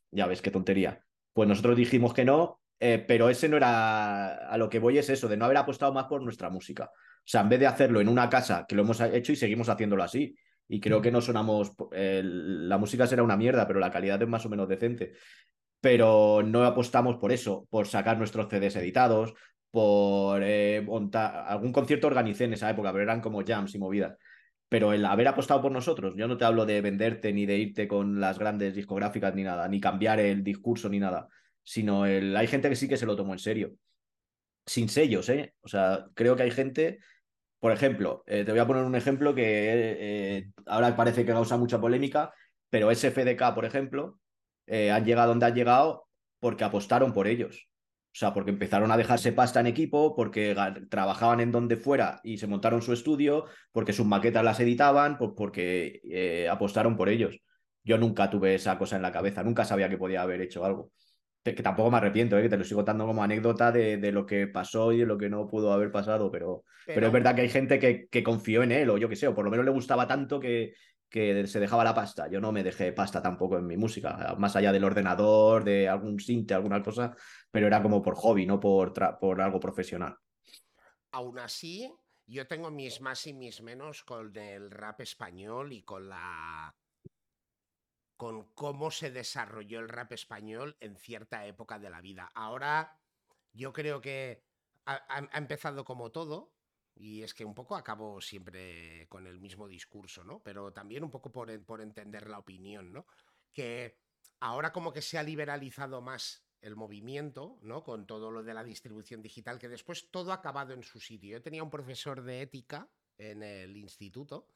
Ya 0.09 0.25
ves, 0.25 0.41
qué 0.41 0.49
tontería. 0.49 1.05
Pues 1.33 1.47
nosotros 1.47 1.77
dijimos 1.77 2.15
que 2.15 2.25
no, 2.25 2.61
eh, 2.79 3.05
pero 3.07 3.29
ese 3.29 3.47
no 3.47 3.57
era, 3.57 4.49
a 4.49 4.57
lo 4.57 4.67
que 4.67 4.79
voy 4.79 4.97
es 4.97 5.11
eso, 5.11 5.27
de 5.27 5.37
no 5.37 5.45
haber 5.45 5.57
apostado 5.57 5.93
más 5.93 6.05
por 6.05 6.23
nuestra 6.23 6.49
música. 6.49 6.85
O 6.85 7.23
sea, 7.25 7.41
en 7.41 7.49
vez 7.49 7.59
de 7.59 7.67
hacerlo 7.67 8.01
en 8.01 8.09
una 8.09 8.27
casa, 8.27 8.65
que 8.67 8.73
lo 8.73 8.81
hemos 8.81 8.99
hecho 9.01 9.33
y 9.33 9.35
seguimos 9.35 9.69
haciéndolo 9.69 10.01
así. 10.01 10.35
Y 10.67 10.79
creo 10.79 10.99
que 10.99 11.11
no 11.11 11.21
sonamos, 11.21 11.73
la 11.91 12.77
música 12.79 13.05
será 13.05 13.21
una 13.21 13.37
mierda, 13.37 13.67
pero 13.67 13.79
la 13.79 13.91
calidad 13.91 14.19
es 14.19 14.27
más 14.27 14.47
o 14.47 14.49
menos 14.49 14.67
decente. 14.67 15.13
Pero 15.81 16.43
no 16.43 16.63
apostamos 16.63 17.17
por 17.17 17.31
eso, 17.31 17.67
por 17.69 17.87
sacar 17.87 18.17
nuestros 18.17 18.47
CDs 18.47 18.75
editados, 18.77 19.33
por 19.71 20.43
eh, 20.43 20.81
montar 20.85 21.45
algún 21.47 21.71
concierto 21.71 22.07
organicé 22.07 22.43
en 22.45 22.53
esa 22.53 22.69
época, 22.69 22.91
pero 22.91 23.03
eran 23.03 23.21
como 23.21 23.43
jams 23.45 23.73
y 23.75 23.79
movidas. 23.79 24.17
Pero 24.69 24.93
el 24.93 25.05
haber 25.05 25.27
apostado 25.27 25.61
por 25.61 25.71
nosotros, 25.71 26.13
yo 26.15 26.27
no 26.27 26.37
te 26.37 26.45
hablo 26.45 26.65
de 26.65 26.81
venderte 26.81 27.33
ni 27.33 27.45
de 27.45 27.57
irte 27.57 27.87
con 27.87 28.21
las 28.21 28.39
grandes 28.39 28.75
discográficas 28.75 29.35
ni 29.35 29.43
nada, 29.43 29.67
ni 29.67 29.81
cambiar 29.81 30.19
el 30.21 30.43
discurso 30.45 30.87
ni 30.87 30.99
nada, 30.99 31.27
sino 31.61 32.05
el, 32.05 32.37
hay 32.37 32.47
gente 32.47 32.69
que 32.69 32.77
sí 32.77 32.87
que 32.87 32.95
se 32.97 33.05
lo 33.05 33.17
tomó 33.17 33.33
en 33.33 33.39
serio. 33.39 33.73
Sin 34.65 34.87
sellos, 34.87 35.27
¿eh? 35.27 35.53
O 35.61 35.67
sea, 35.67 36.05
creo 36.13 36.37
que 36.37 36.43
hay 36.43 36.51
gente, 36.51 36.99
por 37.59 37.73
ejemplo, 37.73 38.23
eh, 38.27 38.45
te 38.45 38.51
voy 38.51 38.61
a 38.61 38.67
poner 38.67 38.83
un 38.83 38.95
ejemplo 38.95 39.35
que 39.35 40.37
eh, 40.37 40.51
ahora 40.67 40.95
parece 40.95 41.25
que 41.25 41.33
causa 41.33 41.57
mucha 41.57 41.81
polémica, 41.81 42.33
pero 42.69 42.91
SFDK, 42.91 43.53
por 43.53 43.65
ejemplo, 43.65 44.20
han 44.71 45.05
llegado 45.05 45.29
donde 45.29 45.45
han 45.45 45.55
llegado 45.55 46.07
porque 46.39 46.63
apostaron 46.63 47.13
por 47.13 47.27
ellos. 47.27 47.71
O 48.13 48.17
sea, 48.17 48.33
porque 48.33 48.51
empezaron 48.51 48.91
a 48.91 48.97
dejarse 48.97 49.31
pasta 49.31 49.61
en 49.61 49.67
equipo, 49.67 50.15
porque 50.15 50.53
trabajaban 50.89 51.39
en 51.39 51.53
donde 51.53 51.77
fuera 51.77 52.19
y 52.25 52.39
se 52.39 52.47
montaron 52.47 52.81
su 52.81 52.91
estudio, 52.91 53.45
porque 53.71 53.93
sus 53.93 54.05
maquetas 54.05 54.43
las 54.43 54.59
editaban, 54.59 55.17
pues 55.17 55.31
porque 55.35 56.01
eh, 56.03 56.49
apostaron 56.49 56.97
por 56.97 57.07
ellos. 57.07 57.39
Yo 57.85 57.97
nunca 57.97 58.29
tuve 58.29 58.55
esa 58.55 58.77
cosa 58.77 58.97
en 58.97 59.01
la 59.01 59.13
cabeza, 59.13 59.43
nunca 59.43 59.63
sabía 59.63 59.87
que 59.87 59.97
podía 59.97 60.23
haber 60.23 60.41
hecho 60.41 60.65
algo. 60.65 60.91
Que, 61.41 61.53
tampoco 61.53 61.89
me 61.89 61.97
arrepiento, 61.97 62.37
¿eh? 62.37 62.43
que 62.43 62.49
te 62.49 62.57
lo 62.57 62.65
sigo 62.65 62.83
dando 62.83 63.07
como 63.07 63.23
anécdota 63.23 63.71
de, 63.71 63.97
de, 63.97 64.11
lo 64.11 64.25
que 64.25 64.45
pasó 64.45 64.91
y 64.91 64.99
de 64.99 65.05
lo 65.05 65.17
que 65.17 65.29
no 65.29 65.47
pudo 65.47 65.71
haber 65.71 65.91
pasado, 65.91 66.29
pero, 66.29 66.65
pero... 66.85 67.07
es 67.07 67.13
verdad 67.13 67.33
que 67.33 67.41
hay 67.41 67.49
gente 67.49 67.79
que, 67.79 68.07
que 68.11 68.21
confió 68.23 68.61
en 68.61 68.73
él, 68.73 68.89
o 68.89 68.97
yo 68.97 69.09
qué 69.09 69.15
sé, 69.15 69.27
o 69.27 69.33
por 69.33 69.45
lo 69.45 69.49
menos 69.49 69.65
le 69.65 69.71
gustaba 69.71 70.05
tanto 70.05 70.39
que, 70.39 70.73
que 71.11 71.45
se 71.45 71.59
dejaba 71.59 71.83
la 71.83 71.93
pasta. 71.93 72.29
Yo 72.29 72.39
no 72.39 72.53
me 72.53 72.63
dejé 72.63 72.93
pasta 72.93 73.21
tampoco 73.21 73.57
en 73.57 73.67
mi 73.67 73.75
música, 73.75 74.33
más 74.37 74.55
allá 74.55 74.71
del 74.71 74.85
ordenador, 74.85 75.65
de 75.65 75.89
algún 75.89 76.19
sinte, 76.19 76.53
alguna 76.53 76.81
cosa, 76.81 77.13
pero 77.51 77.67
era 77.67 77.83
como 77.83 78.01
por 78.01 78.15
hobby, 78.15 78.45
no 78.45 78.59
por, 78.59 78.93
por 79.19 79.41
algo 79.41 79.59
profesional. 79.59 80.15
Aún 81.11 81.37
así, 81.37 81.93
yo 82.25 82.47
tengo 82.47 82.71
mis 82.71 83.01
más 83.01 83.27
y 83.27 83.33
mis 83.33 83.61
menos 83.61 84.03
con 84.03 84.35
el 84.37 84.71
rap 84.71 85.01
español 85.01 85.73
y 85.73 85.83
con 85.83 86.07
la 86.07 86.73
con 88.15 88.53
cómo 88.53 88.91
se 88.91 89.09
desarrolló 89.09 89.79
el 89.79 89.89
rap 89.89 90.13
español 90.13 90.77
en 90.79 90.95
cierta 90.95 91.45
época 91.45 91.79
de 91.79 91.89
la 91.89 92.01
vida. 92.01 92.31
Ahora 92.35 92.97
yo 93.51 93.73
creo 93.73 93.99
que 93.99 94.45
ha 94.85 95.27
empezado 95.33 95.83
como 95.83 96.11
todo, 96.11 96.53
y 96.95 97.23
es 97.23 97.33
que 97.33 97.45
un 97.45 97.53
poco 97.53 97.75
acabo 97.75 98.21
siempre 98.21 99.07
con 99.09 99.27
el 99.27 99.39
mismo 99.39 99.67
discurso, 99.67 100.23
¿no? 100.23 100.41
Pero 100.43 100.71
también 100.71 101.03
un 101.03 101.11
poco 101.11 101.31
por, 101.31 101.63
por 101.63 101.81
entender 101.81 102.29
la 102.29 102.39
opinión, 102.39 102.91
¿no? 102.91 103.05
Que 103.53 103.97
ahora 104.39 104.71
como 104.71 104.93
que 104.93 105.01
se 105.01 105.17
ha 105.17 105.23
liberalizado 105.23 106.01
más 106.01 106.43
el 106.61 106.75
movimiento, 106.75 107.57
¿no? 107.61 107.83
Con 107.83 108.05
todo 108.05 108.31
lo 108.31 108.43
de 108.43 108.53
la 108.53 108.63
distribución 108.63 109.21
digital, 109.21 109.57
que 109.57 109.69
después 109.69 110.11
todo 110.11 110.31
ha 110.31 110.35
acabado 110.35 110.73
en 110.73 110.83
su 110.83 110.99
sitio. 110.99 111.31
Yo 111.31 111.41
tenía 111.41 111.63
un 111.63 111.71
profesor 111.71 112.21
de 112.21 112.41
ética 112.41 112.87
en 113.17 113.43
el 113.43 113.75
instituto 113.77 114.47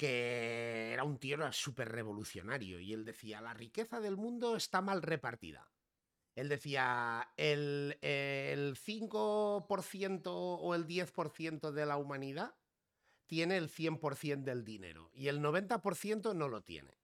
que 0.00 0.92
era 0.94 1.04
un 1.04 1.18
tío 1.18 1.36
súper 1.52 1.90
revolucionario 1.90 2.80
y 2.80 2.94
él 2.94 3.04
decía, 3.04 3.42
la 3.42 3.52
riqueza 3.52 4.00
del 4.00 4.16
mundo 4.16 4.56
está 4.56 4.80
mal 4.80 5.02
repartida. 5.02 5.70
Él 6.34 6.48
decía, 6.48 7.32
el, 7.36 7.98
el 8.02 8.76
5% 8.76 10.22
o 10.26 10.74
el 10.74 10.86
10% 10.86 11.72
de 11.72 11.86
la 11.86 11.96
humanidad 11.96 12.54
tiene 13.26 13.56
el 13.56 13.68
100% 13.68 14.42
del 14.42 14.64
dinero 14.64 15.10
y 15.12 15.28
el 15.28 15.40
90% 15.40 16.34
no 16.34 16.48
lo 16.48 16.62
tiene. 16.62 16.98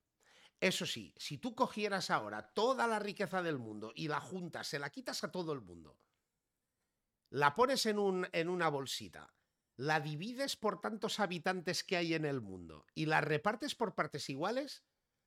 Eso 0.60 0.86
sí, 0.86 1.12
si 1.16 1.38
tú 1.38 1.54
cogieras 1.54 2.10
ahora 2.10 2.54
toda 2.54 2.86
la 2.86 2.98
riqueza 2.98 3.42
del 3.42 3.58
mundo 3.58 3.92
y 3.94 4.08
la 4.08 4.20
juntas, 4.20 4.68
se 4.68 4.78
la 4.78 4.90
quitas 4.90 5.22
a 5.22 5.30
todo 5.30 5.52
el 5.52 5.60
mundo, 5.60 5.98
la 7.30 7.54
pones 7.54 7.84
en, 7.86 7.98
un, 7.98 8.26
en 8.32 8.48
una 8.48 8.68
bolsita, 8.68 9.34
la 9.76 10.00
divides 10.00 10.56
por 10.56 10.80
tantos 10.80 11.20
habitantes 11.20 11.84
que 11.84 11.96
hay 11.96 12.14
en 12.14 12.24
el 12.24 12.40
mundo 12.40 12.86
y 12.94 13.06
la 13.06 13.20
repartes 13.20 13.74
por 13.74 13.94
partes 13.94 14.30
iguales, 14.30 14.82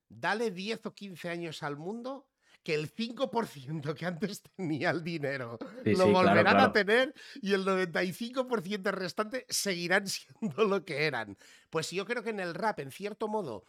dale 0.08 0.50
10 0.50 0.88
o 0.88 0.96
15 0.96 1.30
años 1.30 1.62
al 1.62 1.78
mundo 1.78 2.29
que 2.64 2.76
el 2.76 2.94
5% 2.94 3.94
que 3.96 4.06
antes 4.06 4.42
tenía 4.56 4.90
el 4.90 5.04
dinero 5.04 5.58
lo 5.86 6.08
volverán 6.08 6.60
a 6.60 6.72
tener 6.72 7.14
y 7.42 7.54
el 7.54 7.66
95% 7.66 8.92
restante 8.92 9.46
seguirán 9.50 10.08
siendo 10.08 10.64
lo 10.66 10.84
que 10.86 11.06
eran. 11.06 11.38
Pues 11.70 11.92
yo 11.92 12.06
creo 12.06 12.24
que 12.24 12.32
en 12.32 12.40
el 12.40 12.54
rap, 12.54 12.80
en 12.80 12.92
cierto 12.92 13.28
modo, 13.28 13.66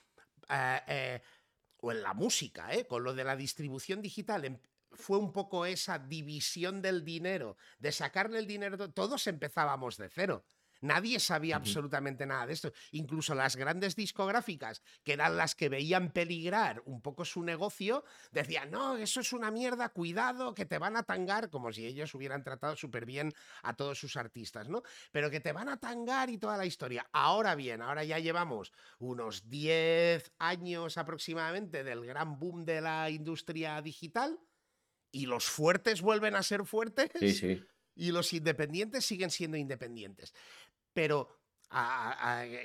eh, 0.49 0.81
eh, 0.89 1.23
o 1.79 1.93
en 1.93 2.03
la 2.03 2.15
música, 2.15 2.73
eh, 2.73 2.87
con 2.87 3.05
lo 3.05 3.15
de 3.15 3.25
la 3.25 3.37
distribución 3.37 4.03
digital, 4.03 4.45
em, 4.45 4.59
fue 4.93 5.19
un 5.19 5.33
poco 5.33 5.67
esa 5.67 5.99
división 5.99 6.83
del 6.83 7.05
dinero, 7.05 7.57
de 7.79 7.93
sacarle 7.93 8.39
el 8.39 8.47
dinero, 8.47 8.91
todos 8.91 9.27
empezábamos 9.27 9.97
de 9.97 10.09
cero. 10.09 10.45
Nadie 10.81 11.21
sabía 11.21 11.57
absolutamente 11.57 12.27
nada 12.27 12.47
de 12.47 12.55
esto. 12.55 12.73
Incluso 12.93 13.35
las 13.35 13.57
grandes 13.57 13.97
discográficas, 13.97 14.83
que 15.05 15.13
eran 15.13 15.37
las 15.37 15.55
que 15.55 15.69
veían 15.69 16.13
peligrar 16.13 16.83
un 16.87 17.03
poco 17.03 17.25
su 17.25 17.43
negocio, 17.43 18.05
decían, 18.31 18.71
no, 18.71 18.97
eso 18.97 19.21
es 19.21 19.33
una 19.33 19.51
mierda, 19.51 19.91
cuidado, 19.91 20.55
que 20.55 20.65
te 20.65 20.79
van 20.79 20.97
a 20.97 21.03
tangar, 21.03 21.51
como 21.51 21.73
si 21.73 21.87
ellos 21.87 22.15
hubieran 22.15 22.43
tratado 22.43 22.77
súper 22.77 23.05
bien 23.05 23.33
a 23.63 23.75
todos 23.75 23.99
sus 23.99 24.17
artistas, 24.17 24.69
¿no? 24.69 24.83
Pero 25.13 25.31
que 25.31 25.41
te 25.41 25.53
van 25.53 25.69
a 25.69 25.79
tangar 25.79 26.31
y 26.31 26.39
toda 26.39 26.57
la 26.57 26.67
historia. 26.67 27.09
Ahora 27.13 27.55
bien, 27.55 27.83
ahora 27.83 28.05
ya 28.05 28.19
llevamos 28.19 28.73
unos 28.99 29.49
10 29.49 30.33
años 30.39 30.97
aproximadamente 30.97 31.85
del 31.85 32.05
gran 32.07 32.39
boom 32.39 32.65
de 32.65 32.81
la 32.81 33.11
industria 33.11 33.81
digital 33.83 34.39
y 35.13 35.27
los 35.27 35.45
fuertes 35.45 36.01
vuelven 36.01 36.37
a 36.37 36.43
ser 36.43 36.65
fuertes. 36.65 37.11
Y 37.97 38.13
los 38.13 38.33
independientes 38.33 39.05
siguen 39.05 39.31
siendo 39.31 39.57
independientes. 39.57 40.33
Pero 40.93 41.41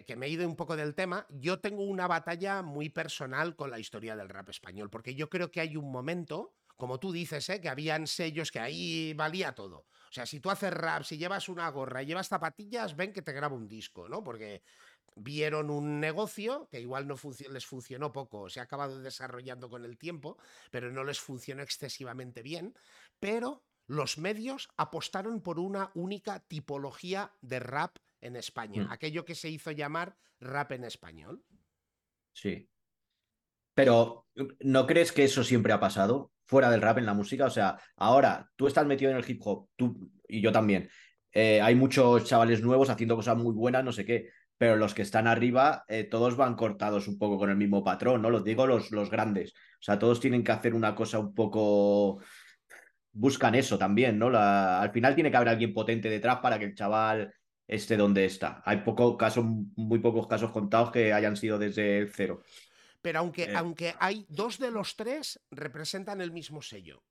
que 0.06 0.16
me 0.16 0.26
he 0.26 0.30
ido 0.30 0.48
un 0.48 0.56
poco 0.56 0.76
del 0.76 0.96
tema, 0.96 1.28
yo 1.30 1.60
tengo 1.60 1.84
una 1.84 2.08
batalla 2.08 2.64
muy 2.64 2.90
personal 2.90 3.56
con 3.56 3.70
la 3.70 3.80
historia 3.80 4.16
del 4.16 4.30
rap 4.30 4.50
español, 4.50 4.90
porque 4.90 5.14
yo 5.14 5.30
creo 5.30 5.52
que 5.52 5.62
hay 5.62 5.78
un 5.78 5.92
momento, 5.92 6.56
como 6.76 7.00
tú 7.00 7.12
dices, 7.12 7.48
¿eh? 7.50 7.62
que 7.62 7.70
habían 7.70 8.08
sellos 8.08 8.52
que 8.52 8.60
ahí 8.60 9.14
valía 9.14 9.54
todo. 9.54 9.86
O 10.10 10.12
sea, 10.16 10.26
si 10.26 10.40
tú 10.40 10.50
haces 10.50 10.74
rap, 10.74 11.04
si 11.04 11.18
llevas 11.18 11.50
una 11.50 11.70
gorra 11.70 12.02
llevas 12.02 12.30
zapatillas, 12.30 12.96
ven 12.96 13.14
que 13.14 13.22
te 13.22 13.34
grabo 13.34 13.56
un 13.56 13.68
disco, 13.68 14.10
¿no? 14.10 14.24
Porque 14.24 14.64
vieron 15.16 15.70
un 15.70 16.00
negocio 16.00 16.68
que 16.72 16.82
igual 16.82 17.08
no 17.08 17.16
les 17.52 17.66
funcionó 17.66 18.12
poco, 18.12 18.50
se 18.50 18.60
ha 18.60 18.64
acabado 18.64 19.00
desarrollando 19.00 19.70
con 19.70 19.86
el 19.86 19.98
tiempo, 19.98 20.38
pero 20.72 20.92
no 20.92 21.04
les 21.04 21.20
funcionó 21.20 21.62
excesivamente 21.62 22.42
bien, 22.42 22.76
pero 23.20 23.64
los 23.88 24.18
medios 24.18 24.70
apostaron 24.78 25.42
por 25.42 25.60
una 25.60 25.92
única 25.94 26.40
tipología 26.40 27.32
de 27.42 27.60
rap 27.60 27.98
en 28.22 28.36
España, 28.36 28.84
mm. 28.84 28.92
aquello 28.92 29.26
que 29.26 29.36
se 29.36 29.50
hizo 29.50 29.72
llamar 29.72 30.16
rap 30.40 30.72
en 30.72 30.84
español. 30.84 31.44
Sí. 32.34 32.70
Pero 33.74 34.28
¿no 34.62 34.88
crees 34.88 35.12
que 35.12 35.24
eso 35.24 35.44
siempre 35.44 35.74
ha 35.74 35.80
pasado 35.80 36.32
fuera 36.46 36.70
del 36.70 36.82
rap 36.82 36.98
en 36.98 37.06
la 37.06 37.14
música? 37.14 37.46
O 37.46 37.50
sea, 37.50 37.78
ahora 37.98 38.50
tú 38.56 38.68
estás 38.68 38.86
metido 38.86 39.12
en 39.12 39.18
el 39.18 39.30
hip 39.30 39.42
hop, 39.44 39.70
tú 39.76 40.12
y 40.28 40.42
yo 40.42 40.52
también. 40.52 40.90
Eh, 41.32 41.62
hay 41.62 41.76
muchos 41.76 42.26
chavales 42.26 42.62
nuevos 42.62 42.90
haciendo 42.90 43.16
cosas 43.16 43.38
muy 43.38 43.54
buenas, 43.54 43.84
no 43.84 43.92
sé 43.92 44.06
qué, 44.06 44.30
pero 44.58 44.78
los 44.78 44.94
que 44.94 45.02
están 45.02 45.28
arriba, 45.28 45.84
eh, 45.88 46.06
todos 46.06 46.38
van 46.38 46.56
cortados 46.56 47.10
un 47.10 47.18
poco 47.18 47.38
con 47.38 47.50
el 47.50 47.58
mismo 47.58 47.84
patrón, 47.84 48.22
¿no? 48.22 48.30
Los 48.30 48.46
digo 48.46 48.66
los, 48.66 48.92
los 48.92 49.10
grandes. 49.10 49.52
O 49.54 49.84
sea, 49.84 50.00
todos 50.00 50.22
tienen 50.22 50.44
que 50.44 50.54
hacer 50.54 50.74
una 50.74 50.96
cosa 50.96 51.20
un 51.20 51.36
poco 51.36 52.22
buscan 53.16 53.56
eso 53.56 53.78
también, 53.78 54.20
¿no? 54.20 54.30
La... 54.30 54.82
Al 54.82 54.92
final 54.92 55.16
tiene 55.16 55.32
que 55.32 55.38
haber 55.38 55.50
alguien 55.50 55.74
potente 55.74 56.10
detrás 56.10 56.40
para 56.40 56.60
que 56.60 56.66
el 56.66 56.76
chaval 56.76 57.34
esté 57.68 57.98
donde 57.98 58.26
está. 58.26 58.62
Hay 58.66 58.78
poco 58.78 59.18
casos, 59.18 59.46
muy 59.46 60.00
pocos 60.00 60.28
casos 60.28 60.52
contados 60.52 60.92
que 60.92 61.14
hayan 61.14 61.38
sido 61.38 61.58
desde 61.58 61.98
el 61.98 62.12
cero. 62.12 62.44
Pero 63.02 63.20
aunque, 63.20 63.44
eh. 63.44 63.56
aunque 63.56 63.96
hay 64.00 64.26
dos 64.30 64.58
de 64.58 64.72
los 64.72 64.96
tres 64.96 65.40
representan 65.52 66.22
el 66.22 66.32
mismo 66.32 66.62
sello. 66.62 67.04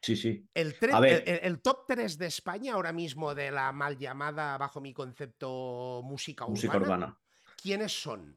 Sí, 0.00 0.16
sí. 0.16 0.48
El, 0.52 0.74
el, 0.80 1.62
top 1.62 1.86
3 1.86 2.18
de 2.18 2.26
España 2.26 2.74
ahora 2.74 2.92
mismo 2.92 3.36
de 3.36 3.52
la 3.52 3.70
mal 3.70 3.96
llamada, 3.96 4.58
bajo 4.58 4.80
mi 4.80 4.92
concepto, 4.92 6.02
música 6.02 6.44
urbana. 6.44 6.54
Música 6.54 6.76
urbana. 6.76 7.18
¿Quiénes 7.56 7.92
son? 7.92 8.36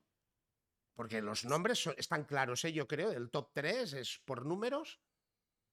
Porque 0.93 1.23
los 1.23 1.43
nombres 1.43 1.89
están 1.97 2.25
claros, 2.25 2.63
¿eh? 2.65 2.71
yo 2.71 2.87
creo. 2.87 3.11
El 3.11 3.31
top 3.31 3.49
3 3.53 3.93
es 3.93 4.21
por 4.25 4.45
números. 4.45 5.01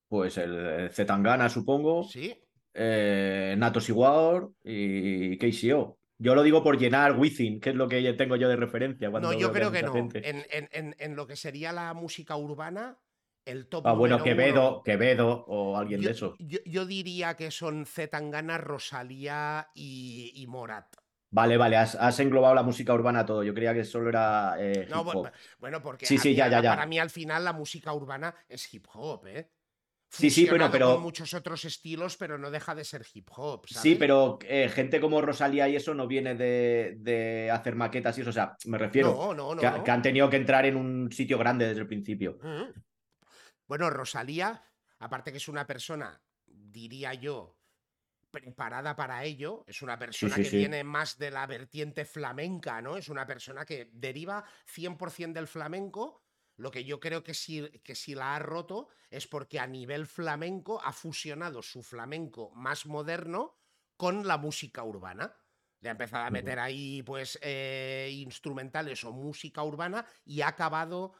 Pues 0.09 0.39
el 0.39 0.91
Zetangana, 0.91 1.51
supongo. 1.51 2.05
Sí. 2.05 2.43
Eh, 2.75 3.55
Natos 3.59 3.89
Igual 3.89 4.49
y 4.65 5.37
KCO. 5.37 5.99
Yo 6.19 6.37
lo 6.37 6.45
digo 6.45 6.63
por 6.63 6.79
llenar 6.79 7.19
Within, 7.19 7.61
que 7.61 7.71
es 7.71 7.77
lo 7.77 7.89
que 7.89 8.13
tengo 8.13 8.37
yo 8.37 8.49
de 8.49 8.55
referencia. 8.55 9.11
no, 9.11 9.33
yo 9.33 9.53
creo 9.53 9.73
que 9.73 9.83
no. 9.83 9.93
En, 10.15 11.17
lo 11.17 11.27
que 11.27 11.35
sería 11.35 11.73
la 11.73 11.93
música 11.95 12.37
urbana, 12.37 12.97
el 13.45 13.67
top. 13.67 13.85
Ah, 13.87 13.93
bueno, 13.93 14.23
Quevedo, 14.23 14.83
Quevedo 14.85 15.45
o 15.49 15.77
alguien 15.77 16.01
de 16.01 16.13
eso. 16.13 16.37
Yo, 16.39 16.87
diría 16.87 17.35
que 17.35 17.51
son 17.51 17.87
Zetangana, 17.87 18.57
Rosalía 18.57 19.69
y, 19.75 20.45
Morat. 20.49 20.95
Vale, 21.31 21.57
vale, 21.57 21.77
has, 21.77 22.21
englobado 22.21 22.55
la 22.55 22.63
música 22.63 22.95
urbana 22.95 23.27
todo. 23.27 23.43
Yo 23.43 23.53
creía 23.53 23.75
que 23.75 23.85
solo 23.85 24.09
era. 24.09 24.55
Eh, 24.61 24.87
no, 24.89 25.05
bueno, 25.59 25.83
porque 25.83 26.07
sí, 26.07 26.19
sí, 26.19 26.37
ya, 26.37 26.47
ya, 26.49 26.63
ya. 26.63 26.71
para 26.71 26.87
mí 26.87 27.01
al 27.01 27.11
final 27.11 27.45
la 27.45 27.53
música 27.53 27.93
urbana 27.93 28.33
es 28.49 28.73
hip 28.73 28.87
hop, 28.95 29.27
¿eh? 29.27 29.51
Sí, 30.15 30.29
sí, 30.29 30.47
pero, 30.49 30.71
pero. 30.71 31.01
muchos 31.01 31.33
otros 31.33 31.65
estilos, 31.65 32.19
pero 32.19 32.37
no 32.37 32.51
deja 32.51 32.75
de 32.75 32.85
ser 32.85 33.03
hip 33.15 33.31
hop. 33.35 33.67
Sí, 33.67 33.95
pero 33.95 34.39
eh, 34.43 34.69
gente 34.69 35.01
como 35.01 35.23
Rosalía 35.23 35.71
y 35.71 35.77
eso 35.77 35.95
no 35.95 36.07
viene 36.07 36.35
de, 36.35 37.51
hacer 37.51 37.75
maquetas 37.77 38.19
y 38.19 38.21
eso. 38.21 38.29
O 38.29 38.33
sea, 38.33 38.55
me 38.67 38.77
refiero 38.77 39.35
que, 39.59 39.91
han 39.91 40.03
tenido 40.03 40.29
que 40.29 40.37
entrar 40.37 40.67
en 40.67 40.77
un 40.77 41.11
sitio 41.11 41.39
grande 41.39 41.67
desde 41.67 41.81
el 41.81 41.87
principio. 41.87 42.39
Bueno, 43.67 43.89
Rosalía, 43.89 44.63
aparte 44.99 45.31
que 45.31 45.39
es 45.39 45.49
una 45.49 45.67
persona, 45.67 46.21
diría 46.45 47.15
yo, 47.15 47.57
preparada 48.31 48.95
para 48.95 49.25
ello, 49.25 49.65
es 49.67 49.81
una 49.81 49.99
persona 49.99 50.37
que 50.37 50.51
viene 50.51 50.85
más 50.85 51.17
de 51.17 51.31
la 51.31 51.47
vertiente 51.47 52.05
flamenca, 52.05 52.83
¿no? 52.83 52.99
Es 52.99 53.09
una 53.09 53.27
persona 53.27 53.65
que 53.65 53.89
deriva 53.95 54.45
100% 54.67 55.33
del 55.33 55.47
flamenco 55.47 56.22
lo 56.57 56.71
que 56.71 56.85
yo 56.85 57.01
creo 57.01 57.23
que 57.23 57.35
si, 57.35 57.69
que 57.81 57.95
si 57.95 58.15
la 58.15 58.35
ha 58.35 58.39
roto 58.39 58.89
es 59.11 59.27
porque 59.27 59.59
a 59.59 59.67
nivel 59.67 60.07
flamenco 60.07 60.81
ha 60.83 60.93
fusionado 60.93 61.63
su 61.63 61.83
flamenco 61.83 62.51
más 62.55 62.87
moderno 62.87 63.59
con 63.97 64.27
la 64.27 64.39
música 64.39 64.83
urbana. 64.83 65.37
Le 65.81 65.89
ha 65.89 65.93
empezado 65.93 66.25
a 66.25 66.31
meter 66.31 66.59
ahí 66.59 67.03
pues 67.03 67.39
eh, 67.43 68.09
instrumentales 68.13 69.03
o 69.05 69.13
música 69.13 69.63
urbana 69.65 70.07
y 70.25 70.41
ha 70.43 70.49
acabado 70.49 71.15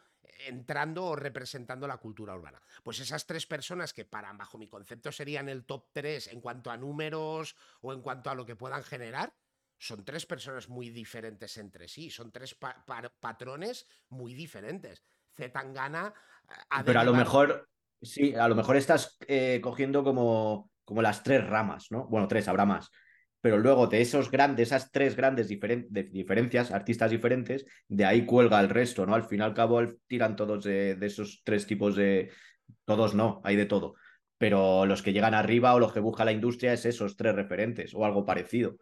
entrando 0.47 1.05
o 1.05 1.17
representando 1.17 1.87
la 1.87 1.99
cultura 1.99 2.35
urbana. 2.35 2.63
Pues 2.83 3.01
esas 3.01 3.27
tres 3.27 3.47
personas 3.47 3.93
que 3.93 4.05
para, 4.05 4.33
bajo 4.33 4.59
mi 4.59 4.69
concepto, 4.69 5.11
serían 5.11 5.49
el 5.49 5.65
top 5.65 5.89
tres 5.93 6.29
en 6.29 6.41
cuanto 6.41 6.71
a 6.71 6.77
números 6.77 7.57
o 7.81 7.93
en 7.93 8.03
cuanto 8.03 8.31
a 8.31 8.35
lo 8.35 8.47
que 8.47 8.57
puedan 8.57 8.85
generar, 8.85 9.35
son 9.79 10.05
tres 10.05 10.27
personas 10.27 10.69
muy 10.69 10.91
diferentes 10.91 11.57
entre 11.57 11.89
sí, 11.89 12.11
son 12.11 12.31
tres 12.31 12.57
patrones 13.21 13.87
muy 14.09 14.33
diferentes. 14.33 15.03
Zetangana. 15.35 16.13
Pero 16.85 17.01
a 17.01 17.05
lo 17.05 17.15
mejor, 17.15 17.69
sí, 18.01 18.35
a 18.35 18.49
lo 18.49 18.55
mejor 18.55 18.77
estás 18.77 19.17
eh, 19.27 19.61
cogiendo 19.63 20.05
como, 20.05 20.71
como 20.85 21.03
las 21.03 21.23
tres 21.23 21.47
ramas, 21.47 21.87
¿no? 21.91 22.07
Bueno, 22.09 22.29
tres, 22.29 22.49
habrá 22.49 22.65
más. 22.65 22.91
Pero 23.41 23.59
luego 23.59 23.89
de 23.89 24.01
esos 24.01 24.31
grandes, 24.31 24.69
esas 24.69 24.93
tres 24.93 25.17
grandes 25.17 25.49
diferencias, 25.49 26.71
artistas 26.71 27.11
diferentes, 27.11 27.67
de 27.89 28.05
ahí 28.05 28.25
cuelga 28.25 28.61
el 28.61 28.69
resto, 28.69 29.05
¿no? 29.05 29.15
Al 29.15 29.25
fin 29.25 29.41
y 29.41 29.43
al 29.43 29.55
cabo 29.55 29.81
tiran 30.07 30.37
todos 30.37 30.63
de, 30.63 30.97
esos 31.01 31.43
tres 31.45 31.67
tipos 31.67 31.97
de. 31.97 32.31
Todos 32.85 33.15
no, 33.15 33.41
hay 33.45 33.57
de 33.57 33.67
todo. 33.67 33.95
Pero 34.39 34.87
los 34.87 35.03
que 35.03 35.13
llegan 35.13 35.35
arriba 35.35 35.75
o 35.75 35.81
los 35.81 35.93
que 35.93 36.01
busca 36.01 36.25
la 36.25 36.33
industria 36.33 36.73
es 36.73 36.87
esos 36.87 37.17
tres 37.17 37.35
referentes 37.35 37.95
o 37.95 38.05
algo 38.05 38.25
parecido 38.25 38.77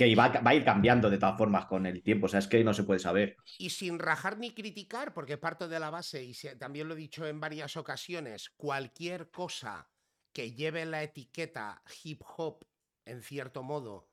que 0.00 0.14
va, 0.14 0.32
a 0.42 0.54
ir 0.54 0.64
cambiando 0.64 1.10
de 1.10 1.18
todas 1.18 1.36
formas 1.36 1.66
con 1.66 1.84
el 1.84 2.02
tiempo, 2.02 2.24
o 2.24 2.28
sea, 2.28 2.38
es 2.38 2.48
que 2.48 2.64
no 2.64 2.72
se 2.72 2.84
puede 2.84 3.00
saber. 3.00 3.36
Y 3.58 3.68
sin 3.68 3.98
rajar 3.98 4.38
ni 4.38 4.54
criticar, 4.54 5.12
porque 5.12 5.36
parto 5.36 5.68
de 5.68 5.78
la 5.78 5.90
base, 5.90 6.24
y 6.24 6.32
también 6.58 6.88
lo 6.88 6.94
he 6.94 6.96
dicho 6.96 7.26
en 7.26 7.38
varias 7.38 7.76
ocasiones, 7.76 8.48
cualquier 8.56 9.30
cosa 9.30 9.90
que 10.32 10.52
lleve 10.52 10.86
la 10.86 11.02
etiqueta 11.02 11.82
hip 12.02 12.22
hop, 12.34 12.64
en 13.04 13.20
cierto 13.20 13.62
modo, 13.62 14.08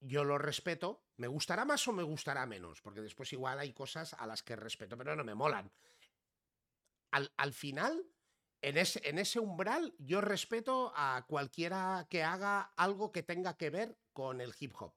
yo 0.00 0.24
lo 0.24 0.38
respeto, 0.38 1.04
me 1.18 1.26
gustará 1.26 1.66
más 1.66 1.86
o 1.86 1.92
me 1.92 2.02
gustará 2.02 2.46
menos, 2.46 2.80
porque 2.80 3.02
después 3.02 3.30
igual 3.34 3.58
hay 3.58 3.74
cosas 3.74 4.14
a 4.14 4.26
las 4.26 4.42
que 4.42 4.56
respeto, 4.56 4.96
pero 4.96 5.14
no 5.14 5.22
me 5.22 5.34
molan. 5.34 5.70
Al, 7.10 7.30
al 7.36 7.52
final, 7.52 8.06
en 8.62 8.78
ese, 8.78 9.06
en 9.06 9.18
ese 9.18 9.38
umbral, 9.38 9.94
yo 9.98 10.22
respeto 10.22 10.94
a 10.96 11.26
cualquiera 11.28 12.06
que 12.08 12.22
haga 12.22 12.72
algo 12.76 13.12
que 13.12 13.22
tenga 13.22 13.58
que 13.58 13.68
ver 13.68 13.98
con 14.14 14.40
el 14.40 14.54
hip 14.58 14.72
hop. 14.78 14.94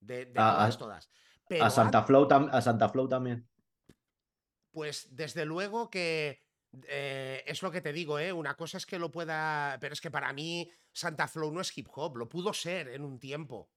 De, 0.00 0.26
todas, 0.26 0.78
todas. 0.78 1.10
a, 1.60 1.70
Santa 1.70 2.02
Flow 2.02 2.28
a 2.30 2.60
Santa 2.60 2.88
Flow 2.88 3.08
también. 3.08 3.48
Pues 4.72 5.08
desde 5.10 5.44
luego 5.44 5.90
que 5.90 6.42
eh, 6.88 7.42
es 7.46 7.62
lo 7.62 7.70
que 7.70 7.80
te 7.80 7.92
digo, 7.92 8.18
¿eh? 8.18 8.32
Una 8.32 8.54
cosa 8.54 8.78
es 8.78 8.86
que 8.86 8.98
lo 8.98 9.10
pueda. 9.10 9.76
Pero 9.80 9.92
es 9.92 10.00
que 10.00 10.10
para 10.10 10.32
mí 10.32 10.70
Santa 10.92 11.28
Flow 11.28 11.52
no 11.52 11.60
es 11.60 11.76
hip 11.76 11.88
hop, 11.94 12.16
lo 12.16 12.28
pudo 12.28 12.52
ser 12.52 12.88
en 12.88 13.04
un 13.04 13.18
tiempo. 13.18 13.70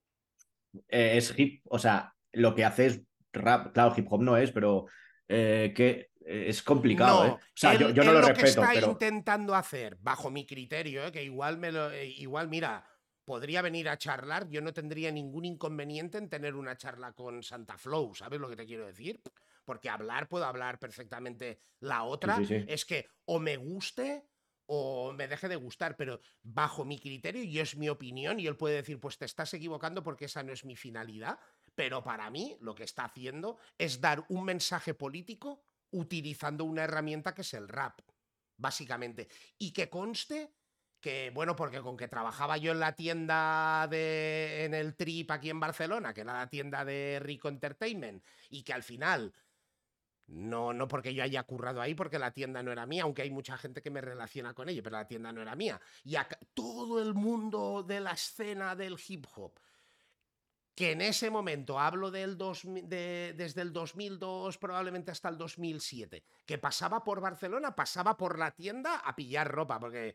Eh, 0.88 1.16
es 1.16 1.34
hip, 1.36 1.62
o 1.68 1.78
sea, 1.78 2.14
lo 2.32 2.54
que 2.54 2.64
hace 2.64 2.86
es 2.86 3.00
rap, 3.32 3.72
claro, 3.72 3.94
hip 3.96 4.06
hop 4.10 4.22
no 4.22 4.36
es, 4.36 4.52
pero 4.52 4.86
eh, 5.28 5.72
que 5.74 6.10
es 6.24 6.62
complicado, 6.62 7.34
O 7.34 7.40
sea, 7.54 7.74
yo, 7.74 7.92
no 7.92 8.12
lo, 8.12 8.20
lo 8.20 8.28
respeto. 8.28 8.40
que 8.40 8.48
está 8.48 8.74
intentando 8.86 9.54
hacer, 9.56 9.96
bajo 10.00 10.30
mi 10.30 10.46
criterio, 10.46 11.10
que 11.10 11.24
igual 11.24 11.58
me 11.58 11.72
lo. 11.72 11.92
igual, 11.94 12.48
mira, 12.48 12.86
podría 13.24 13.62
venir 13.62 13.88
a 13.88 13.98
charlar, 13.98 14.48
yo 14.48 14.60
no 14.60 14.72
tendría 14.72 15.10
ningún 15.10 15.44
inconveniente 15.44 16.18
en 16.18 16.28
tener 16.28 16.54
una 16.54 16.76
charla 16.76 17.12
con 17.12 17.42
Santa 17.42 17.78
Flow, 17.78 18.14
¿sabes 18.14 18.40
lo 18.40 18.48
que 18.48 18.56
te 18.56 18.66
quiero 18.66 18.86
decir? 18.86 19.20
Porque 19.64 19.88
hablar, 19.88 20.28
puedo 20.28 20.44
hablar 20.44 20.78
perfectamente. 20.78 21.60
La 21.80 22.02
otra 22.02 22.38
es 22.66 22.84
que 22.84 23.08
o 23.26 23.38
me 23.38 23.56
guste 23.56 24.26
o 24.66 25.12
me 25.12 25.28
deje 25.28 25.48
de 25.48 25.56
gustar, 25.56 25.96
pero 25.96 26.20
bajo 26.42 26.84
mi 26.84 26.98
criterio 26.98 27.42
y 27.42 27.58
es 27.58 27.76
mi 27.76 27.88
opinión 27.88 28.40
y 28.40 28.46
él 28.46 28.56
puede 28.56 28.76
decir, 28.76 28.98
pues 28.98 29.18
te 29.18 29.24
estás 29.24 29.52
equivocando 29.54 30.02
porque 30.02 30.24
esa 30.24 30.42
no 30.42 30.52
es 30.52 30.64
mi 30.64 30.76
finalidad, 30.76 31.38
pero 31.74 32.02
para 32.02 32.30
mí 32.30 32.56
lo 32.60 32.74
que 32.74 32.84
está 32.84 33.04
haciendo 33.04 33.58
es 33.78 34.00
dar 34.00 34.24
un 34.28 34.44
mensaje 34.44 34.94
político 34.94 35.62
utilizando 35.90 36.64
una 36.64 36.84
herramienta 36.84 37.34
que 37.34 37.42
es 37.42 37.54
el 37.54 37.68
rap, 37.68 38.00
básicamente, 38.56 39.28
y 39.58 39.72
que 39.72 39.90
conste 39.90 40.54
que 41.02 41.30
bueno, 41.34 41.54
porque 41.56 41.80
con 41.80 41.96
que 41.96 42.08
trabajaba 42.08 42.56
yo 42.56 42.72
en 42.72 42.80
la 42.80 42.94
tienda 42.94 43.86
de 43.90 44.64
en 44.64 44.72
el 44.72 44.94
Trip 44.94 45.30
aquí 45.32 45.50
en 45.50 45.60
Barcelona, 45.60 46.14
que 46.14 46.22
era 46.22 46.32
la 46.32 46.48
tienda 46.48 46.84
de 46.84 47.18
Rico 47.20 47.48
Entertainment, 47.48 48.24
y 48.48 48.62
que 48.62 48.72
al 48.72 48.84
final 48.84 49.34
no, 50.28 50.72
no 50.72 50.88
porque 50.88 51.12
yo 51.12 51.24
haya 51.24 51.42
currado 51.42 51.82
ahí, 51.82 51.94
porque 51.94 52.18
la 52.18 52.30
tienda 52.30 52.62
no 52.62 52.72
era 52.72 52.86
mía, 52.86 53.02
aunque 53.02 53.22
hay 53.22 53.30
mucha 53.30 53.58
gente 53.58 53.82
que 53.82 53.90
me 53.90 54.00
relaciona 54.00 54.54
con 54.54 54.68
ella, 54.68 54.82
pero 54.82 54.96
la 54.96 55.08
tienda 55.08 55.32
no 55.32 55.42
era 55.42 55.56
mía. 55.56 55.80
Y 56.04 56.14
todo 56.54 57.02
el 57.02 57.14
mundo 57.14 57.82
de 57.82 58.00
la 58.00 58.12
escena 58.12 58.76
del 58.76 58.96
hip 59.06 59.26
hop, 59.34 59.58
que 60.74 60.92
en 60.92 61.02
ese 61.02 61.30
momento, 61.30 61.78
hablo 61.78 62.10
del 62.10 62.38
de, 62.38 63.34
desde 63.36 63.60
el 63.60 63.72
2002 63.72 64.56
probablemente 64.56 65.10
hasta 65.10 65.28
el 65.28 65.36
2007, 65.36 66.24
que 66.46 66.58
pasaba 66.58 67.04
por 67.04 67.20
Barcelona, 67.20 67.74
pasaba 67.74 68.16
por 68.16 68.38
la 68.38 68.52
tienda 68.52 68.96
a 68.96 69.14
pillar 69.14 69.50
ropa, 69.50 69.78
porque 69.78 70.14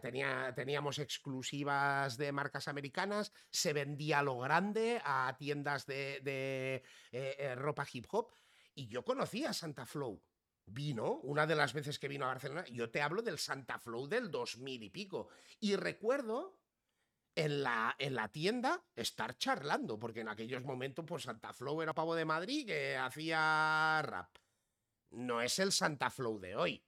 tenía, 0.00 0.52
teníamos 0.54 0.98
exclusivas 0.98 2.16
de 2.16 2.32
marcas 2.32 2.68
americanas, 2.68 3.32
se 3.50 3.72
vendía 3.72 4.20
a 4.20 4.22
lo 4.22 4.38
grande 4.38 5.00
a 5.04 5.34
tiendas 5.38 5.86
de, 5.86 6.20
eh, 6.24 6.82
eh, 7.12 7.54
ropa 7.54 7.86
hip 7.90 8.06
hop. 8.10 8.32
Y 8.74 8.88
yo 8.88 9.04
conocía 9.04 9.50
a 9.50 9.54
Santa 9.54 9.86
Flow. 9.86 10.22
Vino, 10.64 11.14
una 11.22 11.46
de 11.46 11.56
las 11.56 11.72
veces 11.72 11.98
que 11.98 12.08
vino 12.08 12.24
a 12.24 12.28
Barcelona, 12.28 12.64
yo 12.70 12.90
te 12.90 13.02
hablo 13.02 13.20
del 13.20 13.38
Santa 13.38 13.78
Flow 13.78 14.06
del 14.06 14.30
2000 14.30 14.82
y 14.82 14.90
pico. 14.90 15.28
Y 15.58 15.76
recuerdo 15.76 16.58
en 17.34 17.62
la, 17.62 17.94
en 17.98 18.14
la 18.14 18.28
tienda 18.28 18.84
estar 18.94 19.36
charlando, 19.36 19.98
porque 19.98 20.20
en 20.20 20.28
aquellos 20.28 20.62
momentos, 20.62 21.04
pues 21.06 21.24
Santa 21.24 21.52
Flow 21.52 21.82
era 21.82 21.94
pavo 21.94 22.14
de 22.14 22.24
Madrid 22.24 22.66
que 22.66 22.96
hacía 22.96 24.00
rap. 24.02 24.30
no 25.10 25.42
es 25.42 25.58
el 25.58 25.72
Santa 25.72 26.10
Flow 26.10 26.38
de 26.38 26.56
hoy. 26.56 26.84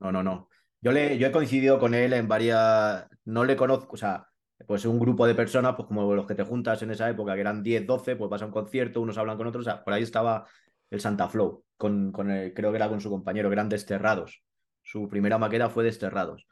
No, 0.00 0.10
no, 0.10 0.22
no. 0.22 0.48
Yo, 0.84 0.92
le, 0.92 1.16
yo 1.16 1.26
he 1.28 1.32
coincidido 1.32 1.78
con 1.78 1.94
él 1.94 2.12
en 2.12 2.28
varias. 2.28 3.06
No 3.24 3.44
le 3.44 3.56
conozco, 3.56 3.94
o 3.94 3.96
sea, 3.96 4.26
pues 4.66 4.84
un 4.84 4.98
grupo 5.00 5.26
de 5.26 5.34
personas, 5.34 5.74
pues 5.76 5.88
como 5.88 6.14
los 6.14 6.26
que 6.26 6.34
te 6.34 6.42
juntas 6.42 6.82
en 6.82 6.90
esa 6.90 7.08
época, 7.08 7.34
que 7.34 7.40
eran 7.40 7.62
10, 7.62 7.86
12, 7.86 8.16
pues 8.16 8.28
vas 8.28 8.42
a 8.42 8.46
un 8.46 8.52
concierto, 8.52 9.00
unos 9.00 9.16
hablan 9.16 9.38
con 9.38 9.46
otros. 9.46 9.66
O 9.66 9.70
sea, 9.70 9.82
por 9.82 9.94
ahí 9.94 10.02
estaba 10.02 10.46
el 10.90 11.00
Santa 11.00 11.26
Flow, 11.26 11.64
con, 11.78 12.12
con 12.12 12.30
el, 12.30 12.52
creo 12.52 12.70
que 12.70 12.76
era 12.76 12.90
con 12.90 13.00
su 13.00 13.08
compañero, 13.08 13.48
que 13.48 13.54
eran 13.54 13.70
Desterrados. 13.70 14.42
Su 14.82 15.08
primera 15.08 15.38
maqueta 15.38 15.70
fue 15.70 15.84
Desterrados. 15.84 16.46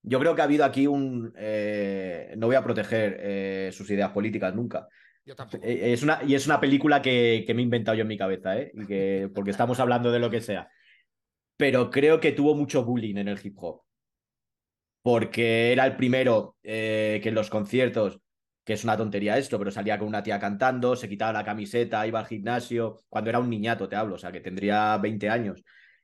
Yo 0.00 0.20
creo 0.20 0.36
que 0.36 0.42
ha 0.42 0.44
habido 0.44 0.64
aquí 0.64 0.86
un. 0.86 1.32
Eh, 1.36 2.34
no 2.36 2.46
voy 2.46 2.54
a 2.54 2.62
proteger 2.62 3.16
eh, 3.18 3.70
sus 3.72 3.90
ideas 3.90 4.12
políticas 4.12 4.54
nunca. 4.54 4.86
Yo 5.24 5.34
tampoco. 5.34 5.64
Eh, 5.64 5.92
Es 5.92 6.04
una, 6.04 6.20
y 6.24 6.36
es 6.36 6.46
una 6.46 6.60
película 6.60 7.02
que, 7.02 7.42
que 7.44 7.52
me 7.52 7.62
he 7.62 7.64
inventado 7.64 7.96
yo 7.96 8.02
en 8.02 8.08
mi 8.08 8.16
cabeza, 8.16 8.56
¿eh? 8.58 8.70
Y 8.74 8.86
que, 8.86 9.28
porque 9.34 9.50
estamos 9.50 9.80
hablando 9.80 10.12
de 10.12 10.20
lo 10.20 10.30
que 10.30 10.40
sea. 10.40 10.68
Pero 11.62 11.90
creo 11.92 12.18
que 12.18 12.32
tuvo 12.32 12.56
mucho 12.56 12.84
bullying 12.84 13.18
en 13.18 13.28
el 13.28 13.38
hip 13.40 13.54
hop. 13.58 13.82
Porque 15.00 15.70
era 15.70 15.86
el 15.86 15.94
primero 15.94 16.56
eh, 16.64 17.20
que 17.22 17.28
en 17.28 17.36
los 17.36 17.50
conciertos, 17.50 18.18
que 18.64 18.72
es 18.72 18.82
una 18.82 18.96
tontería 18.96 19.38
esto, 19.38 19.60
pero 19.60 19.70
salía 19.70 19.96
con 19.96 20.08
una 20.08 20.24
tía 20.24 20.40
cantando, 20.40 20.96
se 20.96 21.08
quitaba 21.08 21.32
la 21.32 21.44
camiseta, 21.44 22.04
iba 22.04 22.18
al 22.18 22.26
gimnasio, 22.26 23.04
cuando 23.08 23.30
era 23.30 23.38
un 23.38 23.48
niñato, 23.48 23.88
te 23.88 23.94
hablo, 23.94 24.16
o 24.16 24.18
sea, 24.18 24.32
que 24.32 24.40
tendría 24.40 24.98
20 24.98 25.30
años. 25.30 25.62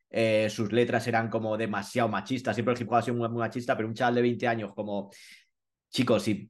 Eh, 0.09 0.49
sus 0.49 0.71
letras 0.71 1.09
eran 1.09 1.29
como 1.29 1.57
demasiado 1.57 2.09
machistas, 2.09 2.55
siempre 2.55 2.75
el 2.75 2.81
hip 2.81 2.89
hop 2.93 2.95
ha 2.95 3.03
sido 3.03 3.17
muy, 3.17 3.29
machista, 3.29 3.77
pero 3.77 3.89
un 3.89 3.95
chaval 3.95 4.15
de 4.15 4.23
20 4.23 4.47
años 4.47 4.73
como 4.77 5.11
chicos, 5.91 6.23
si 6.23 6.49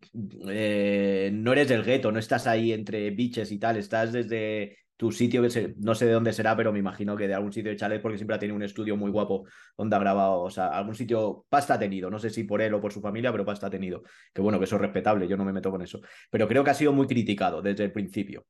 eh, 0.50 1.30
no 1.32 1.52
eres 1.52 1.68
del 1.68 1.82
gueto, 1.82 2.12
no 2.12 2.18
estás 2.18 2.46
ahí 2.46 2.74
entre 2.74 3.08
biches 3.08 3.50
y 3.52 3.58
tal, 3.58 3.78
estás 3.78 4.12
desde 4.12 4.76
tu 4.98 5.12
sitio, 5.12 5.40
que 5.40 5.74
no 5.78 5.94
sé 5.94 6.06
de 6.06 6.12
dónde 6.12 6.32
será, 6.32 6.56
pero 6.56 6.72
me 6.72 6.80
imagino 6.80 7.16
que 7.16 7.28
de 7.28 7.34
algún 7.34 7.52
sitio 7.52 7.70
de 7.70 7.76
chalet, 7.76 8.02
porque 8.02 8.18
siempre 8.18 8.34
ha 8.34 8.38
tenido 8.40 8.56
un 8.56 8.64
estudio 8.64 8.96
muy 8.96 9.12
guapo 9.12 9.46
donde 9.76 9.94
ha 9.94 9.98
grabado, 10.00 10.40
o 10.40 10.50
sea, 10.50 10.70
algún 10.70 10.96
sitio, 10.96 11.46
pasta 11.48 11.74
ha 11.74 11.78
tenido, 11.78 12.10
no 12.10 12.18
sé 12.18 12.30
si 12.30 12.42
por 12.42 12.60
él 12.60 12.74
o 12.74 12.80
por 12.80 12.92
su 12.92 13.00
familia, 13.00 13.30
pero 13.30 13.44
pasta 13.44 13.68
ha 13.68 13.70
tenido. 13.70 14.02
Que 14.34 14.42
bueno, 14.42 14.58
que 14.58 14.64
eso 14.64 14.74
es 14.74 14.82
respetable, 14.82 15.28
yo 15.28 15.36
no 15.36 15.44
me 15.44 15.52
meto 15.52 15.70
con 15.70 15.82
eso. 15.82 16.00
Pero 16.30 16.48
creo 16.48 16.64
que 16.64 16.70
ha 16.70 16.74
sido 16.74 16.92
muy 16.92 17.06
criticado 17.06 17.62
desde 17.62 17.84
el 17.84 17.92
principio. 17.92 18.44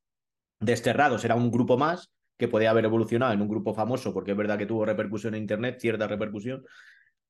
Desterrados 0.58 1.22
era 1.26 1.34
un 1.34 1.50
grupo 1.50 1.76
más 1.76 2.10
que 2.38 2.48
podía 2.48 2.70
haber 2.70 2.86
evolucionado 2.86 3.34
en 3.34 3.42
un 3.42 3.48
grupo 3.48 3.74
famoso, 3.74 4.14
porque 4.14 4.30
es 4.30 4.36
verdad 4.36 4.56
que 4.56 4.64
tuvo 4.64 4.86
repercusión 4.86 5.34
en 5.34 5.42
Internet, 5.42 5.78
cierta 5.78 6.06
repercusión, 6.08 6.64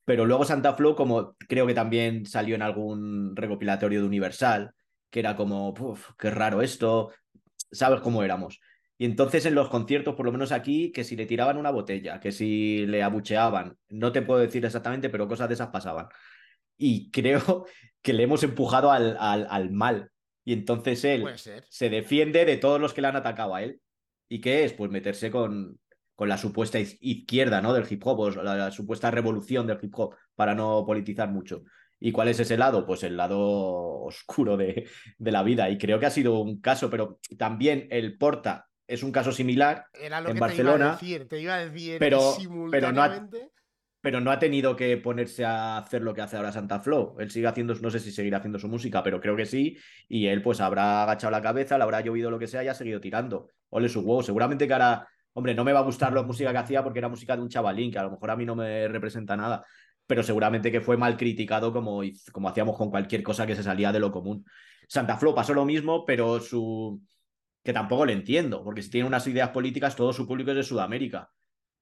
pero 0.04 0.26
luego 0.26 0.44
Santa 0.44 0.74
Flow, 0.74 0.94
como 0.94 1.34
creo 1.48 1.66
que 1.66 1.74
también 1.74 2.24
salió 2.24 2.54
en 2.54 2.62
algún 2.62 3.34
recopilatorio 3.34 4.00
de 4.00 4.06
Universal, 4.06 4.70
que 5.10 5.20
era 5.20 5.34
como, 5.34 5.74
"Puf, 5.74 6.10
qué 6.16 6.30
raro 6.30 6.62
esto, 6.62 7.10
sabes 7.72 8.00
cómo 8.00 8.22
éramos. 8.22 8.60
Y 8.98 9.04
entonces 9.04 9.46
en 9.46 9.54
los 9.54 9.68
conciertos, 9.68 10.16
por 10.16 10.26
lo 10.26 10.32
menos 10.32 10.50
aquí, 10.52 10.90
que 10.90 11.04
si 11.04 11.14
le 11.16 11.24
tiraban 11.26 11.56
una 11.56 11.70
botella, 11.70 12.18
que 12.18 12.32
si 12.32 12.84
le 12.86 13.02
abucheaban, 13.02 13.76
no 13.88 14.10
te 14.12 14.22
puedo 14.22 14.40
decir 14.40 14.64
exactamente, 14.64 15.08
pero 15.08 15.28
cosas 15.28 15.48
de 15.48 15.54
esas 15.54 15.68
pasaban. 15.68 16.08
Y 16.76 17.10
creo 17.10 17.66
que 18.02 18.12
le 18.12 18.24
hemos 18.24 18.42
empujado 18.42 18.90
al, 18.90 19.16
al, 19.20 19.46
al 19.50 19.70
mal. 19.70 20.10
Y 20.44 20.52
entonces 20.52 21.04
él 21.04 21.22
se 21.68 21.90
defiende 21.90 22.44
de 22.44 22.56
todos 22.56 22.80
los 22.80 22.92
que 22.94 23.02
le 23.02 23.08
han 23.08 23.16
atacado 23.16 23.54
a 23.54 23.62
él. 23.62 23.80
¿Y 24.28 24.40
qué 24.40 24.64
es? 24.64 24.72
Pues 24.72 24.90
meterse 24.90 25.30
con, 25.30 25.78
con 26.14 26.28
la 26.28 26.38
supuesta 26.38 26.80
iz- 26.80 26.96
izquierda 27.00 27.60
¿no? 27.60 27.72
del 27.74 27.86
hip 27.88 28.04
hop, 28.06 28.18
o 28.20 28.30
la, 28.30 28.56
la 28.56 28.70
supuesta 28.70 29.10
revolución 29.10 29.66
del 29.66 29.78
hip 29.80 29.92
hop, 29.96 30.14
para 30.34 30.54
no 30.54 30.84
politizar 30.86 31.28
mucho. 31.30 31.62
¿Y 32.00 32.12
cuál 32.12 32.28
es 32.28 32.40
ese 32.40 32.56
lado? 32.56 32.86
Pues 32.86 33.02
el 33.02 33.16
lado 33.16 33.38
oscuro 34.04 34.56
de, 34.56 34.88
de 35.18 35.32
la 35.32 35.42
vida. 35.42 35.68
Y 35.70 35.78
creo 35.78 36.00
que 36.00 36.06
ha 36.06 36.10
sido 36.10 36.40
un 36.40 36.60
caso, 36.60 36.90
pero 36.90 37.20
también 37.36 37.86
el 37.90 38.16
Porta 38.18 38.67
es 38.88 39.02
un 39.04 39.12
caso 39.12 39.30
similar, 39.30 39.84
Era 39.92 40.20
lo 40.20 40.30
en 40.30 40.34
que 40.34 40.38
te 40.38 40.38
iba 40.38 40.46
a 40.46 40.48
Barcelona, 40.48 40.90
decir. 40.92 41.28
Te 41.28 41.40
iba 41.40 41.54
a 41.54 41.64
decir 41.64 41.96
pero- 42.00 42.34
pero 42.70 42.90
no 42.90 43.02
ha- 43.02 43.28
pero 44.00 44.20
no 44.20 44.30
ha 44.30 44.38
tenido 44.38 44.74
que 44.76 44.96
ponerse 44.96 45.44
a 45.44 45.76
hacer 45.78 46.02
lo 46.02 46.14
que 46.14 46.22
hace 46.22 46.36
ahora 46.36 46.52
Santa 46.52 46.80
Flow. 46.80 47.16
Él 47.18 47.30
sigue 47.30 47.48
haciendo, 47.48 47.74
no 47.74 47.90
sé 47.90 47.98
si 47.98 48.12
seguirá 48.12 48.38
haciendo 48.38 48.58
su 48.58 48.68
música, 48.68 49.02
pero 49.02 49.20
creo 49.20 49.36
que 49.36 49.44
sí. 49.44 49.76
Y 50.08 50.26
él 50.28 50.40
pues 50.40 50.60
habrá 50.60 51.02
agachado 51.02 51.30
la 51.32 51.42
cabeza, 51.42 51.76
le 51.76 51.84
habrá 51.84 52.00
llovido 52.00 52.30
lo 52.30 52.38
que 52.38 52.46
sea 52.46 52.62
y 52.64 52.68
ha 52.68 52.74
seguido 52.74 53.00
tirando. 53.00 53.48
Ole 53.70 53.88
su 53.88 54.00
huevo. 54.00 54.22
Seguramente 54.22 54.66
que 54.66 54.72
ahora, 54.72 55.06
hombre, 55.34 55.54
no 55.54 55.64
me 55.64 55.72
va 55.72 55.80
a 55.80 55.82
gustar 55.82 56.12
la 56.12 56.22
música 56.22 56.52
que 56.52 56.58
hacía 56.58 56.82
porque 56.82 57.00
era 57.00 57.08
música 57.08 57.36
de 57.36 57.42
un 57.42 57.48
chavalín, 57.48 57.90
que 57.90 57.98
a 57.98 58.04
lo 58.04 58.12
mejor 58.12 58.30
a 58.30 58.36
mí 58.36 58.46
no 58.46 58.54
me 58.54 58.86
representa 58.88 59.36
nada. 59.36 59.64
Pero 60.06 60.22
seguramente 60.22 60.70
que 60.72 60.80
fue 60.80 60.96
mal 60.96 61.16
criticado 61.16 61.72
como, 61.72 62.00
como 62.32 62.48
hacíamos 62.48 62.76
con 62.76 62.88
cualquier 62.90 63.22
cosa 63.24 63.46
que 63.46 63.56
se 63.56 63.62
salía 63.64 63.92
de 63.92 63.98
lo 64.00 64.10
común. 64.12 64.44
Santa 64.86 65.18
Flow 65.18 65.34
pasó 65.34 65.52
lo 65.52 65.64
mismo, 65.66 66.06
pero 66.06 66.40
su... 66.40 67.02
que 67.68 67.74
tampoco 67.74 68.06
le 68.06 68.14
entiendo, 68.14 68.64
porque 68.64 68.82
si 68.82 68.90
tiene 68.90 69.06
unas 69.06 69.26
ideas 69.26 69.50
políticas, 69.50 69.94
todo 69.96 70.12
su 70.14 70.26
público 70.26 70.50
es 70.52 70.56
de 70.56 70.62
Sudamérica 70.64 71.30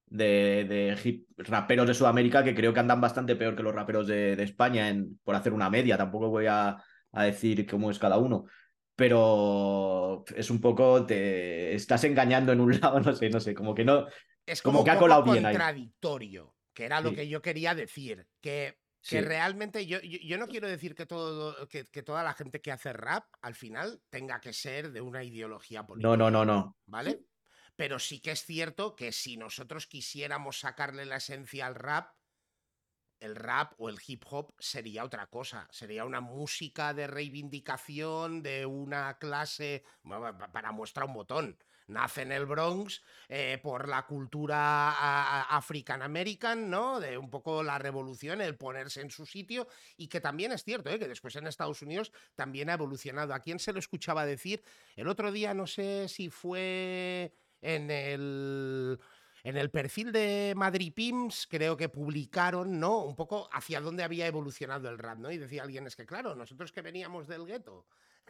de, 0.07 0.65
de 0.67 0.97
hip- 1.03 1.27
raperos 1.37 1.87
de 1.87 1.93
Sudamérica 1.93 2.43
que 2.43 2.55
creo 2.55 2.73
que 2.73 2.79
andan 2.81 3.01
bastante 3.01 3.35
peor 3.35 3.55
que 3.55 3.63
los 3.63 3.75
raperos 3.75 4.07
de, 4.07 4.35
de 4.35 4.43
España 4.43 4.89
en, 4.89 5.19
por 5.23 5.35
hacer 5.35 5.53
una 5.53 5.69
media. 5.69 5.97
Tampoco 5.97 6.29
voy 6.29 6.47
a, 6.47 6.77
a 7.11 7.23
decir 7.23 7.65
cómo 7.67 7.91
es 7.91 7.99
cada 7.99 8.17
uno. 8.17 8.45
Pero 8.95 10.25
es 10.35 10.49
un 10.49 10.59
poco, 10.59 11.05
te 11.05 11.75
estás 11.75 12.03
engañando 12.03 12.51
en 12.51 12.59
un 12.61 12.71
lado, 12.81 12.99
no 12.99 13.13
sé, 13.15 13.29
no 13.29 13.39
sé, 13.39 13.53
como 13.53 13.75
que 13.75 13.85
no. 13.85 14.07
Es 14.45 14.61
como 14.61 14.79
como, 14.79 14.83
que 14.83 14.91
ha 14.91 14.97
colado 14.97 15.23
bien 15.23 15.45
ahí. 15.45 15.53
contradictorio, 15.53 16.55
que 16.73 16.85
era 16.85 17.01
lo 17.01 17.09
Sí. 17.09 17.15
que 17.15 17.27
yo 17.27 17.41
quería 17.41 17.75
decir. 17.75 18.27
Que, 18.41 18.77
Sí. 19.07 19.15
que 19.15 19.21
realmente 19.21 19.85
yo, 19.85 20.01
yo, 20.01 20.19
yo 20.21 20.37
no 20.37 20.47
quiero 20.47 20.67
decir 20.67 20.93
que, 20.93 21.05
todo, 21.05 21.65
que, 21.69 21.85
que 21.85 22.03
toda 22.03 22.23
la 22.23 22.33
gente 22.33 22.61
que 22.61 22.73
hace 22.73 22.91
rap 22.91 23.23
al 23.41 23.55
final 23.55 24.01
tenga 24.09 24.41
que 24.41 24.51
ser 24.51 24.91
de 24.91 24.99
una 24.99 25.23
ideología 25.23 25.85
política. 25.85 26.09
No, 26.09 26.17
no, 26.17 26.29
no, 26.29 26.43
no. 26.43 26.77
¿Vale? 26.85 27.21
Pero 27.77 27.99
sí 27.99 28.19
que 28.19 28.31
es 28.31 28.43
cierto 28.43 28.97
que 28.97 29.13
si 29.13 29.37
nosotros 29.37 29.87
quisiéramos 29.87 30.59
sacarle 30.59 31.05
la 31.05 31.17
esencia 31.17 31.67
al 31.67 31.75
rap, 31.75 32.17
el 33.21 33.35
rap 33.37 33.73
o 33.77 33.87
el 33.87 33.97
hip 34.05 34.25
hop 34.29 34.53
sería 34.59 35.05
otra 35.05 35.27
cosa. 35.27 35.69
Sería 35.71 36.03
una 36.03 36.19
música 36.19 36.93
de 36.93 37.07
reivindicación 37.07 38.43
de 38.43 38.65
una 38.65 39.17
clase, 39.19 39.85
para 40.51 40.73
mostrar 40.73 41.07
un 41.07 41.13
botón. 41.13 41.57
Nace 41.87 42.23
en 42.23 42.33
el 42.33 42.45
Bronx 42.45 43.01
eh, 43.29 43.59
por 43.63 43.87
la 43.87 44.05
cultura 44.05 45.41
African 45.43 46.01
American, 46.01 46.69
¿no? 46.69 46.99
De 46.99 47.17
un 47.17 47.29
poco 47.29 47.63
la 47.63 47.79
revolución, 47.79 48.41
el 48.41 48.57
ponerse 48.57 49.01
en 49.01 49.09
su 49.09 49.25
sitio, 49.25 49.67
y 49.95 50.07
que 50.07 50.19
también 50.19 50.51
es 50.51 50.63
cierto, 50.63 50.89
¿eh? 50.89 50.99
que 50.99 51.07
después 51.07 51.35
en 51.37 51.47
Estados 51.47 51.81
Unidos 51.81 52.11
también 52.35 52.69
ha 52.69 52.73
evolucionado. 52.73 53.33
¿A 53.33 53.39
quién 53.39 53.59
se 53.59 53.71
lo 53.71 53.79
escuchaba 53.79 54.25
decir? 54.25 54.61
El 54.95 55.07
otro 55.07 55.31
día, 55.31 55.53
no 55.53 55.65
sé 55.65 56.09
si 56.09 56.29
fue 56.29 57.33
en 57.61 57.89
el, 57.89 58.99
en 59.43 59.55
el 59.55 59.69
perfil 59.69 60.11
de 60.11 60.53
Madrid 60.57 60.93
Pims, 60.93 61.47
creo 61.49 61.77
que 61.77 61.87
publicaron, 61.87 62.79
¿no? 62.79 62.99
Un 62.99 63.15
poco 63.15 63.49
hacia 63.53 63.79
dónde 63.79 64.03
había 64.03 64.27
evolucionado 64.27 64.89
el 64.89 64.97
rap, 64.97 65.19
¿no? 65.19 65.31
Y 65.31 65.37
decía 65.37 65.63
alguien, 65.63 65.87
es 65.87 65.95
que 65.95 66.05
claro, 66.05 66.35
nosotros 66.35 66.73
que 66.73 66.81
veníamos 66.81 67.27
del 67.27 67.45
gueto, 67.45 67.85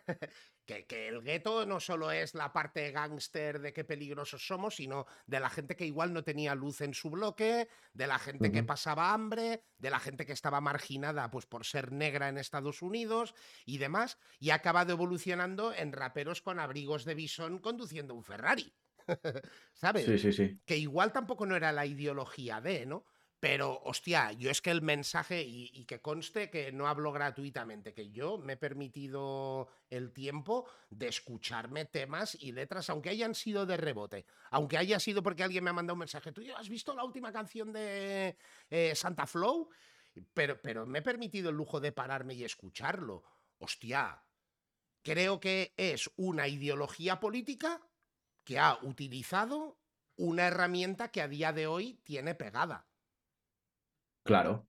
que, 0.65 0.85
que 0.85 1.07
el 1.07 1.21
gueto 1.21 1.65
no 1.65 1.79
solo 1.79 2.11
es 2.11 2.33
la 2.35 2.51
parte 2.53 2.91
gángster 2.91 3.59
de 3.59 3.73
qué 3.73 3.83
peligrosos 3.83 4.45
somos, 4.45 4.75
sino 4.75 5.05
de 5.25 5.39
la 5.39 5.49
gente 5.49 5.75
que 5.75 5.85
igual 5.85 6.13
no 6.13 6.23
tenía 6.23 6.55
luz 6.55 6.81
en 6.81 6.93
su 6.93 7.09
bloque, 7.09 7.67
de 7.93 8.07
la 8.07 8.19
gente 8.19 8.51
que 8.51 8.63
pasaba 8.63 9.13
hambre, 9.13 9.63
de 9.77 9.89
la 9.89 9.99
gente 9.99 10.25
que 10.25 10.33
estaba 10.33 10.61
marginada 10.61 11.29
pues 11.31 11.45
por 11.45 11.65
ser 11.65 11.91
negra 11.91 12.29
en 12.29 12.37
Estados 12.37 12.81
Unidos 12.81 13.33
y 13.65 13.77
demás, 13.77 14.17
y 14.39 14.51
ha 14.51 14.55
acabado 14.55 14.93
evolucionando 14.93 15.73
en 15.73 15.93
raperos 15.93 16.41
con 16.41 16.59
abrigos 16.59 17.05
de 17.05 17.15
bisón 17.15 17.59
conduciendo 17.59 18.13
un 18.13 18.23
Ferrari. 18.23 18.75
¿Sabes? 19.73 20.05
Sí, 20.05 20.17
sí, 20.17 20.33
sí. 20.33 20.59
que 20.65 20.77
igual 20.77 21.11
tampoco 21.11 21.45
no 21.45 21.55
era 21.55 21.71
la 21.71 21.85
ideología 21.85 22.59
de, 22.61 22.85
¿no? 22.85 23.05
Pero, 23.39 23.81
hostia, 23.83 24.31
yo 24.31 24.49
es 24.49 24.61
que 24.61 24.71
el 24.71 24.81
mensaje, 24.81 25.43
y, 25.43 25.85
que 25.85 26.01
conste 26.01 26.49
que 26.49 26.71
no 26.71 26.87
hablo 26.87 27.11
gratuitamente, 27.11 27.93
que 27.93 28.09
yo 28.09 28.39
me 28.39 28.53
he 28.53 28.57
permitido 28.57 29.67
el 29.91 30.11
tiempo 30.11 30.67
de 30.89 31.07
escucharme 31.07 31.85
temas 31.85 32.35
y 32.41 32.51
letras, 32.51 32.89
aunque 32.89 33.09
hayan 33.09 33.35
sido 33.35 33.67
de 33.67 33.77
rebote, 33.77 34.25
aunque 34.49 34.79
haya 34.79 34.99
sido 34.99 35.21
porque 35.21 35.43
alguien 35.43 35.63
me 35.63 35.69
ha 35.69 35.73
mandado 35.73 35.93
un 35.93 35.99
mensaje, 35.99 36.31
¿tú 36.31 36.41
ya 36.41 36.57
has 36.57 36.67
visto 36.67 36.95
la 36.95 37.03
última 37.03 37.31
canción 37.31 37.71
de 37.71 38.37
eh, 38.71 38.95
Santa 38.95 39.27
Flow? 39.27 39.69
Pero, 40.33 40.59
pero 40.59 40.87
me 40.87 40.99
he 40.99 41.03
permitido 41.03 41.51
el 41.51 41.57
lujo 41.57 41.79
de 41.79 41.91
pararme 41.91 42.33
y 42.33 42.43
escucharlo. 42.43 43.23
Hostia, 43.59 44.23
creo 45.03 45.39
que 45.39 45.75
es 45.77 46.09
una 46.15 46.47
ideología 46.47 47.19
política 47.19 47.81
que 48.43 48.57
ha 48.57 48.79
utilizado 48.81 49.77
una 50.15 50.47
herramienta 50.47 51.09
que 51.11 51.21
a 51.21 51.27
día 51.27 51.53
de 51.53 51.67
hoy 51.67 52.01
tiene 52.03 52.33
pegada. 52.33 52.86
Claro. 54.27 54.67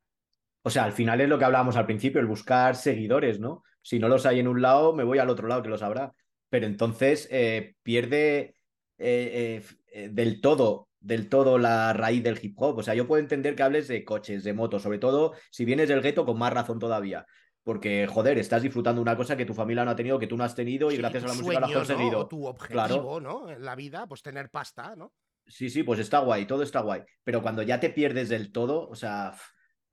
O 0.63 0.71
sea, 0.71 0.85
al 0.85 0.93
final 0.93 1.21
es 1.21 1.29
lo 1.29 1.39
que 1.39 1.45
hablábamos 1.45 1.77
al 1.77 1.87
principio, 1.87 2.21
el 2.21 2.27
buscar 2.27 2.77
seguidores, 2.77 3.41
¿no? 3.41 3.63
Si 3.83 3.99
no 3.99 4.09
los 4.09 4.25
hay 4.27 4.41
en 4.41 4.49
un 4.49 4.63
lado, 4.63 4.95
me 4.95 5.05
voy 5.05 5.19
al 5.19 5.31
otro 5.31 5.49
lado, 5.49 5.63
que 5.63 5.69
los 5.69 5.83
habrá. 5.83 6.13
Pero 6.49 6.67
entonces 6.67 7.29
eh, 7.31 7.75
pierde 7.83 8.55
eh, 8.99 9.63
eh, 9.93 10.09
del 10.11 10.41
todo, 10.41 10.89
del 11.01 11.29
todo 11.29 11.59
la 11.59 11.93
raíz 11.93 12.23
del 12.23 12.39
hip 12.41 12.55
hop. 12.57 12.79
O 12.79 12.83
sea, 12.83 12.95
yo 12.95 13.07
puedo 13.07 13.21
entender 13.23 13.55
que 13.55 13.63
hables 13.63 13.89
de 13.89 14.05
coches, 14.05 14.45
de 14.45 14.53
motos, 14.53 14.83
sobre 14.83 14.99
todo 14.99 15.35
si 15.51 15.65
vienes 15.65 15.89
del 15.89 16.03
gueto, 16.03 16.25
con 16.25 16.39
más 16.39 16.53
razón 16.53 16.79
todavía. 16.79 17.27
Porque, 17.63 18.07
joder, 18.07 18.39
estás 18.39 18.63
disfrutando 18.63 19.03
una 19.03 19.17
cosa 19.17 19.37
que 19.37 19.45
tu 19.45 19.55
familia 19.55 19.85
no 19.85 19.91
ha 19.91 19.97
tenido, 19.97 20.19
que 20.19 20.27
tú 20.27 20.37
no 20.37 20.45
has 20.45 20.55
tenido 20.55 20.91
y 20.91 20.95
Sí, 20.95 20.99
gracias 20.99 21.25
a 21.25 21.29
la 21.29 21.35
música 21.35 21.61
lo 21.61 21.67
has 21.67 21.73
conseguido. 21.73 22.21
O 22.21 22.29
tu 22.29 22.47
objetivo, 22.47 22.87
Claro. 22.87 23.21
¿no? 23.21 23.51
En 23.51 23.65
la 23.65 23.75
vida, 23.75 24.07
pues 24.07 24.23
tener 24.23 24.49
pasta, 24.49 24.95
¿no? 24.97 25.13
Sí, 25.49 25.71
sí, 25.71 25.83
pues 25.83 25.99
está 26.01 26.19
guay, 26.21 26.47
todo 26.47 26.63
está 26.63 26.81
guay. 26.81 27.03
Pero 27.25 27.43
cuando 27.43 27.63
ya 27.63 27.81
te 27.81 27.91
pierdes 27.91 28.29
del 28.29 28.53
todo, 28.53 28.89
o 28.89 28.95
sea, 28.95 29.35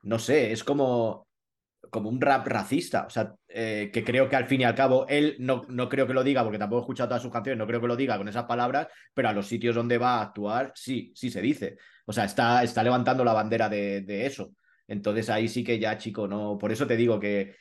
no 0.03 0.19
sé, 0.19 0.52
es 0.52 0.64
como, 0.64 1.27
como 1.90 2.10
un 2.10 2.19
rap 2.19 2.45
racista. 2.48 3.06
O 3.07 3.10
sea, 3.10 3.34
eh, 3.48 3.90
que 3.94 4.03
creo 4.03 4.27
que 4.30 4.36
al 4.36 4.48
fin 4.48 4.61
y 4.61 4.64
al 4.65 4.76
cabo 4.76 5.06
él 5.07 5.38
no, 5.40 5.64
no 5.69 5.88
creo 5.88 6.07
que 6.07 6.14
lo 6.14 6.23
diga, 6.23 6.44
porque 6.44 6.60
tampoco 6.60 6.82
he 6.82 6.84
escuchado 6.84 7.10
todas 7.10 7.23
sus 7.23 7.32
canciones, 7.32 7.57
no 7.57 7.68
creo 7.68 7.80
que 7.82 7.88
lo 7.88 7.95
diga 7.95 8.18
con 8.18 8.27
esas 8.27 8.44
palabras, 8.45 8.88
pero 9.14 9.30
a 9.30 9.34
los 9.34 9.48
sitios 9.48 9.76
donde 9.76 9.98
va 9.98 10.18
a 10.19 10.23
actuar, 10.23 10.73
sí, 10.76 11.14
sí 11.15 11.30
se 11.32 11.41
dice. 11.41 11.77
O 12.06 12.11
sea, 12.14 12.26
está, 12.26 12.64
está 12.64 12.84
levantando 12.84 13.23
la 13.23 13.34
bandera 13.34 13.69
de, 13.69 14.02
de 14.02 14.26
eso. 14.26 14.52
Entonces 14.88 15.30
ahí 15.30 15.48
sí 15.48 15.64
que 15.64 15.80
ya, 15.80 15.98
chico, 15.98 16.27
no. 16.27 16.57
Por 16.57 16.72
eso 16.72 16.86
te 16.86 16.98
digo 16.98 17.19
que 17.19 17.56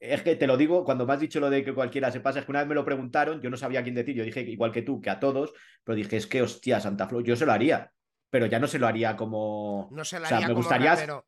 es 0.00 0.22
que 0.22 0.36
te 0.36 0.46
lo 0.46 0.56
digo, 0.56 0.84
cuando 0.84 1.06
me 1.06 1.12
has 1.12 1.20
dicho 1.20 1.40
lo 1.40 1.50
de 1.50 1.64
que 1.64 1.74
cualquiera 1.74 2.10
se 2.10 2.20
pasa, 2.20 2.38
es 2.40 2.44
que 2.44 2.52
una 2.52 2.60
vez 2.60 2.68
me 2.68 2.74
lo 2.74 2.84
preguntaron, 2.84 3.40
yo 3.40 3.50
no 3.50 3.56
sabía 3.56 3.82
quién 3.82 3.94
decir, 3.94 4.14
yo 4.14 4.24
dije 4.24 4.40
igual 4.42 4.72
que 4.72 4.82
tú, 4.82 5.00
que 5.00 5.10
a 5.10 5.18
todos, 5.20 5.52
pero 5.84 5.96
dije, 5.96 6.16
es 6.16 6.26
que 6.26 6.42
hostia, 6.42 6.80
Santa 6.80 7.08
Flor, 7.08 7.24
yo 7.24 7.36
se 7.36 7.46
lo 7.46 7.52
haría, 7.52 7.90
pero 8.30 8.46
ya 8.46 8.58
no 8.58 8.66
se 8.66 8.78
lo 8.78 8.86
haría 8.86 9.16
como... 9.16 9.88
No 9.92 10.04
se 10.04 10.18
lo 10.18 10.26
o 10.26 10.28
sea, 10.28 10.36
haría 10.38 10.48
me 10.48 10.54
como 10.54 10.62
gustaría... 10.62 10.94
rapero. 10.94 11.26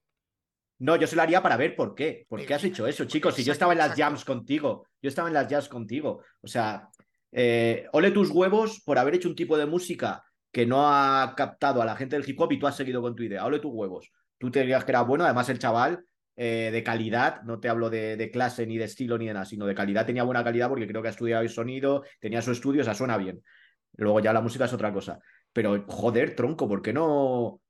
No, 0.79 0.97
yo 0.97 1.07
se 1.07 1.15
lo 1.15 1.23
haría 1.23 1.43
para 1.43 1.59
ver 1.59 1.77
por 1.77 1.95
qué. 1.95 2.25
¿Por 2.27 2.41
Eh, 2.41 2.47
qué 2.47 2.55
has 2.55 2.65
hecho 2.65 2.87
eso, 2.87 3.05
chicos? 3.05 3.35
Si 3.35 3.45
yo 3.45 3.53
estaba 3.53 3.73
en 3.73 3.79
las 3.79 3.95
jams 3.95 4.25
contigo, 4.25 4.87
yo 5.03 5.09
estaba 5.09 5.29
en 5.29 5.35
las 5.35 5.47
jams 5.47 5.69
contigo. 5.69 6.23
O 6.41 6.47
sea, 6.47 6.89
eh, 7.33 7.87
ole 7.93 8.11
tus 8.13 8.31
huevos 8.31 8.81
por 8.83 8.99
haber 8.99 9.15
hecho 9.15 9.29
un 9.29 9.35
tipo 9.37 9.59
de 9.59 9.67
música 9.67 10.25
que 10.51 10.65
no 10.65 10.89
ha 10.89 11.35
captado 11.37 11.83
a 11.83 11.85
la 11.85 11.97
gente 11.97 12.17
del 12.17 12.29
hip 12.29 12.41
hop 12.41 12.53
y 12.53 12.59
tú 12.59 12.67
has 12.67 12.77
seguido 12.77 13.03
con 13.03 13.15
tu 13.15 13.23
idea. 13.23 13.45
Ole 13.45 13.59
tus 13.59 13.73
huevos. 13.75 14.11
Tú 14.39 14.51
te 14.51 14.63
creías 14.63 14.85
que 14.85 14.93
era 14.93 15.03
bueno, 15.03 15.25
además 15.25 15.51
el 15.51 15.59
chaval 15.59 16.03
eh, 16.36 16.70
de 16.73 16.82
calidad, 16.82 17.43
no 17.43 17.61
te 17.61 17.69
hablo 17.69 17.90
de, 17.90 18.16
de, 18.16 18.31
clase 18.31 18.66
ni 18.66 18.78
de 18.78 18.85
estilo 18.85 19.19
ni 19.19 19.27
de 19.27 19.35
nada, 19.35 19.44
sino 19.44 19.66
de 19.66 19.74
calidad, 19.74 20.07
tenía 20.07 20.23
buena 20.23 20.44
calidad 20.44 20.69
porque 20.69 20.86
creo 20.86 21.02
que 21.02 21.09
ha 21.09 21.12
estudiado 21.12 21.43
el 21.43 21.51
sonido, 21.51 22.05
tenía 22.20 22.43
su 22.43 22.52
estudio, 22.52 22.82
o 22.82 22.85
sea, 22.85 22.94
suena 22.94 23.16
bien. 23.16 23.43
Luego 23.97 24.20
ya 24.20 24.32
la 24.32 24.40
música 24.40 24.65
es 24.65 24.73
otra 24.73 24.93
cosa. 24.93 25.19
Pero, 25.52 25.85
joder, 25.89 26.35
tronco, 26.36 26.69
¿por 26.69 26.81
qué 26.81 26.93
no 26.93 27.61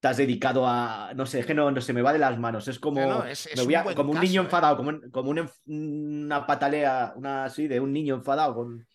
te 0.00 0.08
has 0.08 0.16
dedicado 0.16 0.66
a. 0.66 1.12
No 1.14 1.26
sé, 1.26 1.40
es 1.40 1.46
que 1.46 1.54
no, 1.54 1.70
no 1.70 1.80
se 1.80 1.92
me 1.92 2.02
va 2.02 2.12
de 2.12 2.18
las 2.18 2.38
manos. 2.38 2.68
Es 2.68 2.78
como. 2.78 3.00
No, 3.00 3.18
no, 3.20 3.24
es- 3.26 3.46
es 3.46 3.56
me 3.56 3.64
voy 3.64 3.74
a- 3.74 3.84
un 3.84 3.94
como 3.94 4.10
un 4.10 4.16
caso, 4.16 4.26
niño 4.26 4.40
¿eh? 4.42 4.44
enfadado, 4.44 4.76
como, 4.76 4.88
un- 4.90 5.10
como 5.10 5.30
un 5.30 5.50
una 5.66 6.46
patalea, 6.46 7.12
una 7.16 7.44
así, 7.44 7.68
de 7.68 7.80
un 7.80 7.92
niño 7.92 8.14
enfadado. 8.14 8.54
Con... 8.54 8.86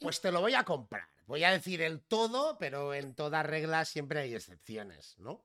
Pues 0.00 0.20
te 0.20 0.30
lo 0.30 0.40
voy 0.40 0.54
a 0.54 0.64
comprar. 0.64 1.04
Voy 1.26 1.42
a 1.44 1.50
decir 1.50 1.82
el 1.82 2.02
todo, 2.02 2.56
pero 2.58 2.94
en 2.94 3.14
toda 3.14 3.42
regla 3.42 3.84
siempre 3.84 4.20
hay 4.20 4.34
excepciones, 4.34 5.16
¿no? 5.18 5.44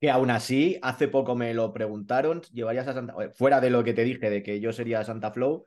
Que 0.00 0.10
aún 0.10 0.30
así, 0.30 0.78
hace 0.82 1.08
poco 1.08 1.34
me 1.34 1.52
lo 1.54 1.72
preguntaron, 1.72 2.42
llevarías 2.52 2.86
a 2.86 2.92
Santa. 2.94 3.14
eh, 3.20 3.30
Fuera 3.34 3.60
de 3.60 3.70
lo 3.70 3.82
que 3.82 3.94
te 3.94 4.04
dije 4.04 4.30
de 4.30 4.42
que 4.44 4.60
yo 4.60 4.72
sería 4.72 5.02
Santa 5.04 5.32
Flow, 5.32 5.66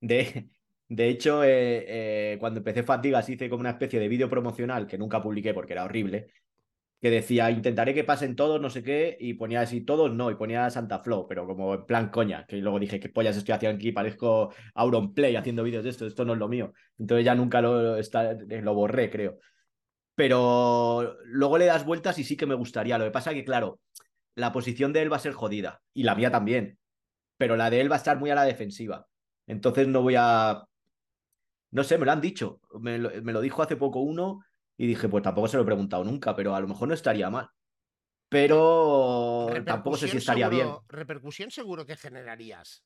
de, 0.00 0.50
de 0.88 1.08
hecho, 1.08 1.44
eh, 1.44 2.34
eh, 2.34 2.38
cuando 2.40 2.60
empecé 2.60 2.82
Fatigas 2.84 3.28
hice 3.30 3.50
como 3.50 3.60
una 3.62 3.70
especie 3.70 4.00
de 4.00 4.08
vídeo 4.08 4.30
promocional 4.30 4.86
que 4.86 4.98
nunca 4.98 5.22
publiqué 5.22 5.54
porque 5.54 5.74
era 5.74 5.84
horrible, 5.84 6.28
que 7.00 7.10
decía, 7.10 7.50
intentaré 7.50 7.94
que 7.94 8.04
pasen 8.04 8.36
todos, 8.36 8.60
no 8.60 8.70
sé 8.70 8.82
qué, 8.82 9.16
y 9.20 9.34
ponía 9.34 9.60
así, 9.62 9.82
todos 9.82 10.12
no, 10.14 10.30
y 10.30 10.36
ponía 10.36 10.70
Santa 10.70 11.00
Flow, 11.00 11.26
pero 11.28 11.46
como 11.46 11.74
en 11.74 11.86
plan 11.86 12.10
coña, 12.10 12.46
que 12.46 12.56
luego 12.56 12.78
dije, 12.80 13.00
¿qué 13.00 13.10
pollas 13.10 13.36
estoy 13.36 13.54
haciendo 13.54 13.76
aquí? 13.76 13.92
Parezco 13.92 14.54
Auronplay 14.74 15.36
haciendo 15.36 15.64
vídeos 15.64 15.84
de 15.84 15.90
esto, 15.90 16.06
esto 16.06 16.24
no 16.24 16.32
es 16.34 16.38
lo 16.38 16.48
mío. 16.48 16.72
Entonces 16.98 17.24
ya 17.26 17.34
nunca 17.34 17.60
lo, 17.60 17.96
está, 17.98 18.34
lo 18.34 18.74
borré, 18.74 19.10
creo. 19.10 19.38
Pero 20.14 21.18
luego 21.24 21.58
le 21.58 21.66
das 21.66 21.84
vueltas 21.84 22.18
y 22.18 22.24
sí 22.24 22.36
que 22.36 22.46
me 22.46 22.54
gustaría. 22.54 22.98
Lo 22.98 23.04
que 23.04 23.10
pasa 23.10 23.34
que, 23.34 23.44
claro, 23.44 23.80
la 24.34 24.52
posición 24.52 24.92
de 24.92 25.02
él 25.02 25.12
va 25.12 25.16
a 25.16 25.20
ser 25.20 25.32
jodida, 25.32 25.82
y 25.92 26.04
la 26.04 26.14
mía 26.14 26.30
también, 26.30 26.78
pero 27.36 27.56
la 27.56 27.70
de 27.70 27.80
él 27.80 27.90
va 27.90 27.96
a 27.96 27.98
estar 27.98 28.18
muy 28.18 28.30
a 28.30 28.34
la 28.34 28.44
defensiva. 28.44 29.06
Entonces 29.46 29.88
no 29.88 30.02
voy 30.02 30.14
a... 30.16 30.64
No 31.72 31.82
sé, 31.82 31.98
me 31.98 32.06
lo 32.06 32.12
han 32.12 32.20
dicho. 32.20 32.60
Me 32.80 32.98
lo, 32.98 33.10
me 33.22 33.32
lo 33.32 33.40
dijo 33.40 33.62
hace 33.62 33.76
poco 33.76 34.00
uno 34.00 34.44
y 34.76 34.86
dije, 34.86 35.08
pues 35.08 35.22
tampoco 35.22 35.48
se 35.48 35.56
lo 35.56 35.64
he 35.64 35.66
preguntado 35.66 36.04
nunca, 36.04 36.34
pero 36.36 36.54
a 36.54 36.60
lo 36.60 36.68
mejor 36.68 36.88
no 36.88 36.94
estaría 36.94 37.30
mal. 37.30 37.50
Pero 38.28 39.48
tampoco 39.64 39.96
sé 39.96 40.08
si 40.08 40.16
estaría 40.16 40.48
bien. 40.48 40.68
Repercusión 40.88 41.50
seguro 41.50 41.84
que 41.86 41.96
generarías. 41.96 42.84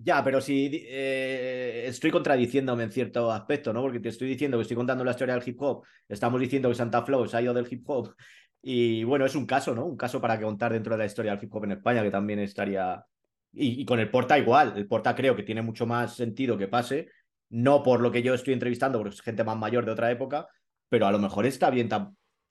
Ya, 0.00 0.22
pero 0.22 0.40
si 0.40 0.70
eh, 0.72 1.84
estoy 1.88 2.12
contradiciéndome 2.12 2.84
en 2.84 2.92
cierto 2.92 3.32
aspecto, 3.32 3.72
¿no? 3.72 3.82
Porque 3.82 3.98
te 3.98 4.10
estoy 4.10 4.28
diciendo 4.28 4.56
que 4.56 4.62
estoy 4.62 4.76
contando 4.76 5.02
la 5.04 5.10
historia 5.10 5.34
del 5.34 5.42
hip 5.46 5.60
hop, 5.60 5.84
estamos 6.08 6.40
diciendo 6.40 6.68
que 6.68 6.76
Santa 6.76 7.02
Flow 7.02 7.26
se 7.26 7.36
ha 7.36 7.42
ido 7.42 7.52
del 7.52 7.66
hip 7.68 7.82
hop, 7.90 8.14
y 8.62 9.02
bueno, 9.02 9.26
es 9.26 9.34
un 9.34 9.44
caso, 9.44 9.74
¿no? 9.74 9.84
Un 9.84 9.96
caso 9.96 10.20
para 10.20 10.40
contar 10.40 10.72
dentro 10.72 10.94
de 10.94 10.98
la 10.98 11.06
historia 11.06 11.34
del 11.34 11.44
hip 11.44 11.52
hop 11.52 11.64
en 11.64 11.72
España, 11.72 12.02
que 12.02 12.12
también 12.12 12.38
estaría. 12.38 13.04
Y, 13.52 13.84
con 13.84 13.98
el 13.98 14.10
Porta 14.10 14.38
igual, 14.38 14.74
el 14.76 14.86
Porta 14.86 15.14
creo 15.16 15.34
que 15.34 15.42
tiene 15.42 15.62
mucho 15.62 15.84
más 15.86 16.14
sentido 16.14 16.56
que 16.56 16.68
pase, 16.68 17.08
no 17.48 17.82
por 17.82 18.00
lo 18.00 18.12
que 18.12 18.22
yo 18.22 18.34
estoy 18.34 18.54
entrevistando, 18.54 18.98
porque 18.98 19.14
es 19.14 19.22
gente 19.22 19.42
más 19.42 19.56
mayor 19.56 19.84
de 19.84 19.92
otra 19.92 20.10
época, 20.12 20.46
pero 20.88 21.06
a 21.06 21.12
lo 21.12 21.18
mejor 21.18 21.44
está 21.46 21.70
bien. 21.70 21.88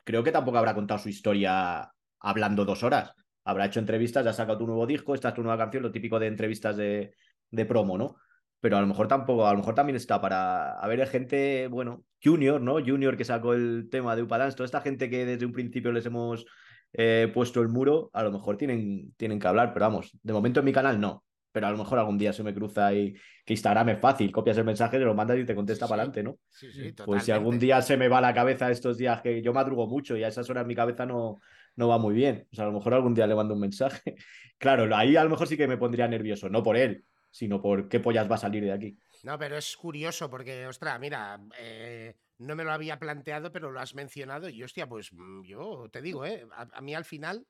Creo 0.04 0.24
que 0.24 0.32
tampoco 0.34 0.58
habrá 0.58 0.74
contado 0.74 1.00
su 1.00 1.08
historia 1.10 1.90
hablando 2.20 2.66
dos 2.66 2.84
horas. 2.84 3.14
Habrá 3.46 3.68
hecho 3.68 3.80
entrevistas, 3.80 4.26
ya 4.26 4.32
ha 4.32 4.34
sacado 4.34 4.58
tu 4.58 4.68
nuevo 4.68 4.86
disco, 4.86 5.16
esta 5.16 5.30
es 5.30 5.36
tu 5.36 5.44
nueva 5.44 5.58
canción, 5.58 5.84
lo 5.84 5.92
típico 5.92 6.20
de 6.20 6.28
entrevistas 6.28 6.76
de, 6.76 7.14
de 7.52 7.66
promo, 7.66 7.98
¿no? 7.98 8.16
Pero 8.60 8.78
a 8.78 8.82
lo 8.82 8.88
mejor 8.88 9.08
tampoco, 9.08 9.46
a 9.48 9.52
lo 9.52 9.60
mejor 9.60 9.76
también 9.76 9.96
está 9.96 10.20
para. 10.20 10.72
A 10.80 10.88
ver, 10.88 11.06
gente, 11.08 11.68
bueno, 11.68 12.04
Junior, 12.24 12.60
¿no? 12.62 12.74
Junior 12.84 13.16
que 13.18 13.26
sacó 13.26 13.54
el 13.54 13.88
tema 13.92 14.16
de 14.16 14.24
Upadance, 14.24 14.56
toda 14.58 14.66
esta 14.66 14.82
gente 14.82 15.10
que 15.10 15.26
desde 15.26 15.46
un 15.46 15.54
principio 15.54 15.92
les 15.92 16.06
hemos 16.06 16.46
eh, 16.94 17.30
puesto 17.34 17.62
el 17.62 17.70
muro, 17.70 18.10
a 18.14 18.24
lo 18.24 18.32
mejor 18.32 18.58
tienen, 18.58 19.14
tienen 19.18 19.40
que 19.40 19.48
hablar, 19.48 19.74
pero 19.74 19.86
vamos, 19.86 20.18
de 20.24 20.34
momento 20.34 20.60
en 20.60 20.66
mi 20.66 20.74
canal 20.74 21.00
no. 21.00 21.24
Pero 21.52 21.68
a 21.68 21.72
lo 21.72 21.78
mejor 21.78 21.98
algún 21.98 22.18
día 22.18 22.34
se 22.34 22.44
me 22.44 22.54
cruza 22.54 22.94
y 22.94 23.14
que 23.46 23.54
Instagram 23.54 23.90
es 23.90 24.00
fácil, 24.00 24.32
copias 24.32 24.58
el 24.58 24.66
mensaje, 24.66 25.00
te 25.00 25.06
lo 25.06 25.16
mandas 25.16 25.38
y 25.40 25.46
te 25.46 25.56
contesta 25.56 25.86
Sí, 25.86 25.90
para 25.90 26.04
adelante, 26.04 26.22
¿no? 26.24 26.38
Sí, 26.50 26.72
sí, 26.72 26.94
Pues 27.04 27.24
si 27.24 27.32
algún 27.32 27.60
totalmente. 27.60 27.66
día 27.66 27.82
se 27.82 27.98
me 27.98 28.08
va 28.10 28.22
la 28.22 28.34
cabeza 28.34 28.70
estos 28.70 28.98
días 28.98 29.22
que 29.22 29.42
yo 29.42 29.54
madrugo 29.54 29.88
mucho 29.88 30.16
y 30.18 30.24
a 30.24 30.28
esas 30.28 30.50
horas 30.50 30.68
mi 30.68 30.76
cabeza 30.76 31.06
no, 31.06 31.40
no 31.76 31.88
va 31.88 31.98
muy 31.98 32.14
bien. 32.14 32.48
O 32.52 32.56
sea, 32.56 32.66
a 32.66 32.68
lo 32.68 32.74
mejor 32.74 32.94
algún 32.94 33.14
día 33.16 33.26
le 33.28 33.36
mando 33.36 33.54
un 33.54 33.62
mensaje. 33.62 34.16
Claro, 34.60 34.94
ahí 34.96 35.16
a 35.16 35.24
lo 35.24 35.30
mejor 35.30 35.48
sí 35.48 35.56
que 35.56 35.68
me 35.68 35.78
pondría 35.78 36.08
nervioso, 36.08 36.50
no 36.50 36.64
por 36.64 36.78
él, 36.78 37.06
sino 37.38 37.62
por 37.62 37.88
qué 37.88 38.00
pollas 38.00 38.30
va 38.30 38.34
a 38.34 38.40
salir 38.40 38.64
de 38.64 38.72
aquí. 38.72 38.98
No, 39.22 39.38
pero 39.38 39.58
es 39.58 39.78
curioso 39.78 40.28
porque, 40.28 40.66
ostras, 40.66 41.00
mira, 41.00 41.40
eh, 41.60 42.16
no 42.40 42.56
me 42.56 42.64
lo 42.64 42.72
había 42.72 42.98
planteado, 42.98 43.52
pero 43.52 43.70
lo 43.70 43.80
has 43.80 43.94
mencionado 43.94 44.50
y, 44.50 44.64
hostia, 44.64 44.90
pues 44.90 45.14
mm, 45.14 45.44
yo 45.44 45.88
te 45.92 46.02
digo, 46.02 46.26
¿eh? 46.26 46.48
A, 46.52 46.82
mí 46.82 46.96
al 46.96 47.06
final 47.06 47.46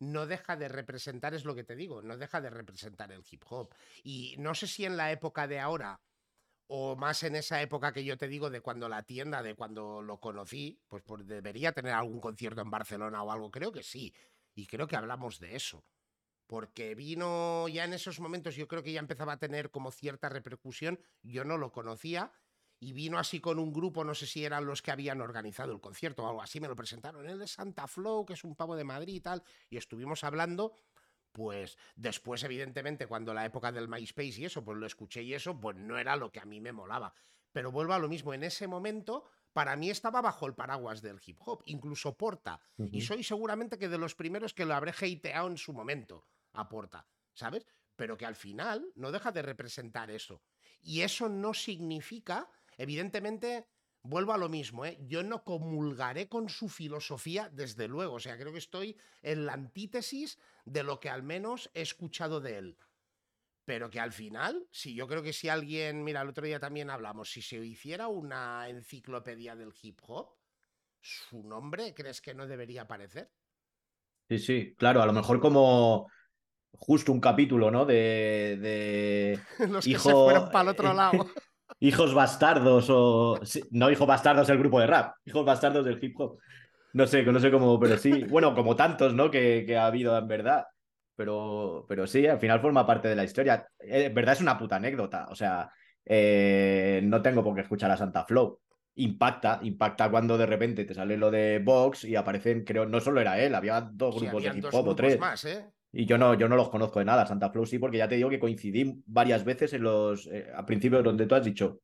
no 0.00 0.26
deja 0.26 0.56
de 0.56 0.66
representar, 0.66 1.32
es 1.32 1.44
lo 1.44 1.54
que 1.54 1.62
te 1.62 1.76
digo, 1.76 2.02
no 2.02 2.16
deja 2.16 2.40
de 2.40 2.50
representar 2.50 3.12
el 3.12 3.22
hip 3.30 3.44
hop. 3.48 3.72
Y 4.02 4.34
no 4.38 4.52
sé 4.52 4.66
si 4.66 4.84
en 4.84 4.96
la 4.96 5.12
época 5.12 5.46
de 5.46 5.60
ahora 5.60 6.00
o 6.66 6.96
más 6.96 7.22
en 7.22 7.36
esa 7.36 7.62
época 7.62 7.92
que 7.92 8.04
yo 8.04 8.18
te 8.18 8.26
digo 8.26 8.50
de 8.50 8.62
cuando 8.62 8.88
la 8.88 9.04
tienda, 9.04 9.44
de 9.44 9.54
cuando 9.54 10.02
lo 10.02 10.18
conocí, 10.18 10.80
pues, 10.88 11.04
pues 11.04 11.24
debería 11.24 11.70
tener 11.70 11.92
algún 11.92 12.20
concierto 12.20 12.62
en 12.62 12.70
Barcelona 12.70 13.22
o 13.22 13.30
algo, 13.30 13.52
creo 13.52 13.70
que 13.70 13.84
sí. 13.84 14.12
Y 14.56 14.66
creo 14.66 14.88
que 14.88 14.96
hablamos 14.96 15.38
de 15.38 15.54
eso 15.54 15.84
porque 16.50 16.96
vino 16.96 17.68
ya 17.68 17.84
en 17.84 17.92
esos 17.92 18.18
momentos, 18.18 18.56
yo 18.56 18.66
creo 18.66 18.82
que 18.82 18.90
ya 18.90 18.98
empezaba 18.98 19.34
a 19.34 19.38
tener 19.38 19.70
como 19.70 19.92
cierta 19.92 20.28
repercusión, 20.28 20.98
yo 21.22 21.44
no 21.44 21.56
lo 21.56 21.70
conocía, 21.70 22.32
y 22.80 22.92
vino 22.92 23.20
así 23.20 23.38
con 23.38 23.60
un 23.60 23.72
grupo, 23.72 24.02
no 24.02 24.16
sé 24.16 24.26
si 24.26 24.44
eran 24.44 24.66
los 24.66 24.82
que 24.82 24.90
habían 24.90 25.20
organizado 25.20 25.70
el 25.72 25.80
concierto 25.80 26.24
o 26.24 26.28
algo 26.28 26.42
así, 26.42 26.58
me 26.58 26.66
lo 26.66 26.74
presentaron, 26.74 27.28
él 27.28 27.38
de 27.38 27.46
Santa 27.46 27.86
Flow, 27.86 28.26
que 28.26 28.32
es 28.32 28.42
un 28.42 28.56
pavo 28.56 28.74
de 28.74 28.82
Madrid 28.82 29.14
y 29.14 29.20
tal, 29.20 29.44
y 29.68 29.76
estuvimos 29.76 30.24
hablando, 30.24 30.74
pues 31.30 31.78
después 31.94 32.42
evidentemente 32.42 33.06
cuando 33.06 33.32
la 33.32 33.44
época 33.44 33.70
del 33.70 33.86
MySpace 33.86 34.40
y 34.40 34.46
eso, 34.46 34.64
pues 34.64 34.76
lo 34.76 34.86
escuché 34.86 35.22
y 35.22 35.34
eso, 35.34 35.60
pues 35.60 35.76
no 35.76 35.98
era 35.98 36.16
lo 36.16 36.32
que 36.32 36.40
a 36.40 36.46
mí 36.46 36.60
me 36.60 36.72
molaba, 36.72 37.14
pero 37.52 37.70
vuelvo 37.70 37.92
a 37.92 38.00
lo 38.00 38.08
mismo, 38.08 38.34
en 38.34 38.42
ese 38.42 38.66
momento... 38.66 39.24
Para 39.52 39.74
mí 39.74 39.90
estaba 39.90 40.22
bajo 40.22 40.46
el 40.46 40.54
paraguas 40.54 41.02
del 41.02 41.20
hip 41.26 41.36
hop, 41.44 41.64
incluso 41.66 42.16
Porta. 42.16 42.60
Uh 42.76 42.84
-huh. 42.84 42.90
Y 42.92 43.00
soy 43.00 43.24
seguramente 43.24 43.78
que 43.78 43.88
de 43.88 43.98
los 43.98 44.14
primeros 44.14 44.54
que 44.54 44.64
lo 44.64 44.76
habré 44.76 44.92
hateado 44.92 45.48
en 45.48 45.58
su 45.58 45.72
momento 45.72 46.24
aporta, 46.52 47.06
¿sabes? 47.34 47.66
Pero 47.96 48.16
que 48.16 48.26
al 48.26 48.36
final 48.36 48.86
no 48.94 49.12
deja 49.12 49.32
de 49.32 49.42
representar 49.42 50.10
eso. 50.10 50.42
Y 50.80 51.02
eso 51.02 51.28
no 51.28 51.54
significa, 51.54 52.48
evidentemente, 52.78 53.66
vuelvo 54.02 54.32
a 54.32 54.38
lo 54.38 54.48
mismo, 54.48 54.86
¿eh? 54.86 54.98
yo 55.02 55.22
no 55.22 55.44
comulgaré 55.44 56.28
con 56.28 56.48
su 56.48 56.68
filosofía, 56.68 57.50
desde 57.52 57.88
luego, 57.88 58.14
o 58.14 58.20
sea, 58.20 58.38
creo 58.38 58.52
que 58.52 58.58
estoy 58.58 58.96
en 59.22 59.46
la 59.46 59.52
antítesis 59.52 60.38
de 60.64 60.82
lo 60.82 61.00
que 61.00 61.10
al 61.10 61.22
menos 61.22 61.70
he 61.74 61.82
escuchado 61.82 62.40
de 62.40 62.58
él. 62.58 62.78
Pero 63.64 63.90
que 63.90 64.00
al 64.00 64.12
final, 64.12 64.66
sí, 64.70 64.94
yo 64.94 65.06
creo 65.06 65.22
que 65.22 65.32
si 65.32 65.48
alguien, 65.48 66.02
mira, 66.02 66.22
el 66.22 66.28
otro 66.28 66.46
día 66.46 66.58
también 66.58 66.90
hablamos, 66.90 67.30
si 67.30 67.42
se 67.42 67.56
hiciera 67.56 68.08
una 68.08 68.68
enciclopedia 68.68 69.54
del 69.54 69.74
hip 69.80 70.00
hop, 70.06 70.34
¿su 71.00 71.42
nombre 71.42 71.94
crees 71.94 72.20
que 72.20 72.34
no 72.34 72.46
debería 72.46 72.82
aparecer? 72.82 73.30
Sí, 74.28 74.38
sí, 74.38 74.74
claro, 74.76 75.02
a 75.02 75.06
lo 75.06 75.12
mejor 75.12 75.40
como 75.40 76.10
justo 76.72 77.12
un 77.12 77.20
capítulo, 77.20 77.70
¿no? 77.70 77.84
De. 77.84 78.58
de 78.60 79.38
Los 79.68 79.86
hijo... 79.86 80.02
que 80.02 80.08
se 80.08 80.12
fueron 80.12 80.50
para 80.50 80.62
el 80.62 80.68
otro 80.68 80.92
lado. 80.92 81.26
hijos 81.80 82.14
bastardos 82.14 82.88
o. 82.90 83.40
No, 83.70 83.90
hijos 83.90 84.06
bastardos 84.06 84.48
del 84.48 84.58
grupo 84.58 84.80
de 84.80 84.86
rap, 84.86 85.14
hijos 85.24 85.44
bastardos 85.44 85.84
del 85.84 86.02
hip 86.02 86.18
hop. 86.18 86.38
No 86.92 87.06
sé, 87.06 87.22
no 87.22 87.38
sé 87.38 87.50
cómo, 87.50 87.78
pero 87.78 87.96
sí. 87.96 88.24
Bueno, 88.24 88.54
como 88.54 88.74
tantos, 88.74 89.14
¿no? 89.14 89.30
Que, 89.30 89.64
que 89.66 89.76
ha 89.76 89.86
habido 89.86 90.16
en 90.18 90.26
verdad. 90.26 90.64
Pero, 91.14 91.84
pero 91.88 92.06
sí, 92.06 92.26
al 92.26 92.40
final 92.40 92.60
forma 92.60 92.86
parte 92.86 93.06
de 93.08 93.14
la 93.14 93.24
historia. 93.24 93.68
En 93.78 94.12
verdad 94.14 94.34
es 94.34 94.40
una 94.40 94.58
puta 94.58 94.76
anécdota. 94.76 95.26
O 95.30 95.34
sea, 95.34 95.70
eh, 96.04 97.00
no 97.04 97.22
tengo 97.22 97.44
por 97.44 97.54
qué 97.54 97.60
escuchar 97.60 97.90
a 97.90 97.96
Santa 97.96 98.24
Flow. 98.24 98.58
impacta, 98.96 99.60
impacta 99.62 100.10
cuando 100.10 100.36
de 100.36 100.46
repente 100.46 100.84
te 100.84 100.94
sale 100.94 101.16
lo 101.16 101.30
de 101.30 101.60
Vox 101.62 102.04
y 102.04 102.16
aparecen, 102.16 102.64
creo, 102.64 102.86
no 102.86 103.00
solo 103.00 103.20
era 103.20 103.38
él, 103.38 103.54
había 103.54 103.80
dos 103.80 104.18
grupos 104.18 104.42
de 104.42 104.58
hip 104.58 104.64
hop 104.72 104.88
o 104.88 104.96
tres. 104.96 105.20
Más, 105.20 105.44
¿eh? 105.44 105.70
Y 105.92 106.06
yo 106.06 106.18
no, 106.18 106.34
yo 106.34 106.48
no 106.48 106.56
los 106.56 106.68
conozco 106.68 107.00
de 107.00 107.04
nada, 107.04 107.26
Santa 107.26 107.50
Flow 107.50 107.66
sí, 107.66 107.78
porque 107.78 107.98
ya 107.98 108.08
te 108.08 108.14
digo 108.14 108.30
que 108.30 108.38
coincidí 108.38 109.02
varias 109.06 109.44
veces 109.44 109.72
en 109.72 109.82
los, 109.82 110.28
eh, 110.28 110.46
a 110.54 110.64
principios 110.64 111.02
donde 111.02 111.26
tú 111.26 111.34
has 111.34 111.44
dicho, 111.44 111.80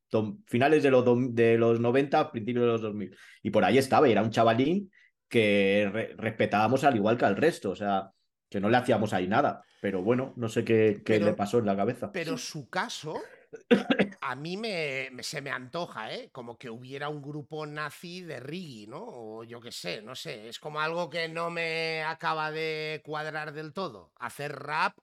finales 0.47 0.83
de 0.85 0.91
los, 0.91 1.05
de 1.35 1.59
los 1.59 1.81
90, 1.81 2.31
principios 2.31 2.65
de 2.65 2.73
los 2.73 2.83
2000. 2.83 3.17
Y 3.43 3.51
por 3.51 3.65
ahí 3.65 3.79
estaba, 3.79 4.09
y 4.09 4.13
era 4.13 4.23
un 4.23 4.31
chavalín 4.31 4.91
que 5.29 6.15
respetábamos 6.17 6.85
al 6.85 6.95
igual 6.95 7.19
que 7.19 7.25
al 7.25 7.37
resto, 7.37 7.71
o 7.71 7.77
sea, 7.77 8.11
que 8.49 8.61
no 8.61 8.71
le 8.71 8.77
hacíamos 8.77 9.13
ahí 9.13 9.27
nada. 9.27 9.65
Pero 9.81 10.03
bueno, 10.03 10.33
no 10.37 10.49
sé 10.49 10.65
qué, 10.65 11.03
qué 11.05 11.19
le 11.19 11.35
pasó 11.35 11.59
en 11.59 11.67
la 11.67 11.77
cabeza. 11.77 12.13
Pero 12.13 12.39
su 12.39 12.69
caso 12.69 13.21
a 14.21 14.35
mí 14.35 14.57
me, 14.57 15.11
se 15.23 15.41
me 15.41 15.51
antoja, 15.51 16.13
¿eh? 16.13 16.31
Como 16.33 16.59
que 16.59 16.71
hubiera 16.71 17.09
un 17.09 17.23
grupo 17.23 17.67
nazi 17.67 18.23
de 18.23 18.41
reggae, 18.41 18.87
¿no? 18.87 19.05
O 19.05 19.45
yo 19.45 19.61
qué 19.61 19.73
sé, 19.73 20.03
no 20.03 20.15
sé. 20.15 20.49
Es 20.49 20.59
como 20.59 20.81
algo 20.81 21.09
que 21.11 21.29
no 21.29 21.51
me 21.51 22.03
acaba 22.03 22.51
de 22.51 23.01
cuadrar 23.05 23.53
del 23.53 23.73
todo. 23.73 24.13
Hacer 24.17 24.53
rap 24.53 24.97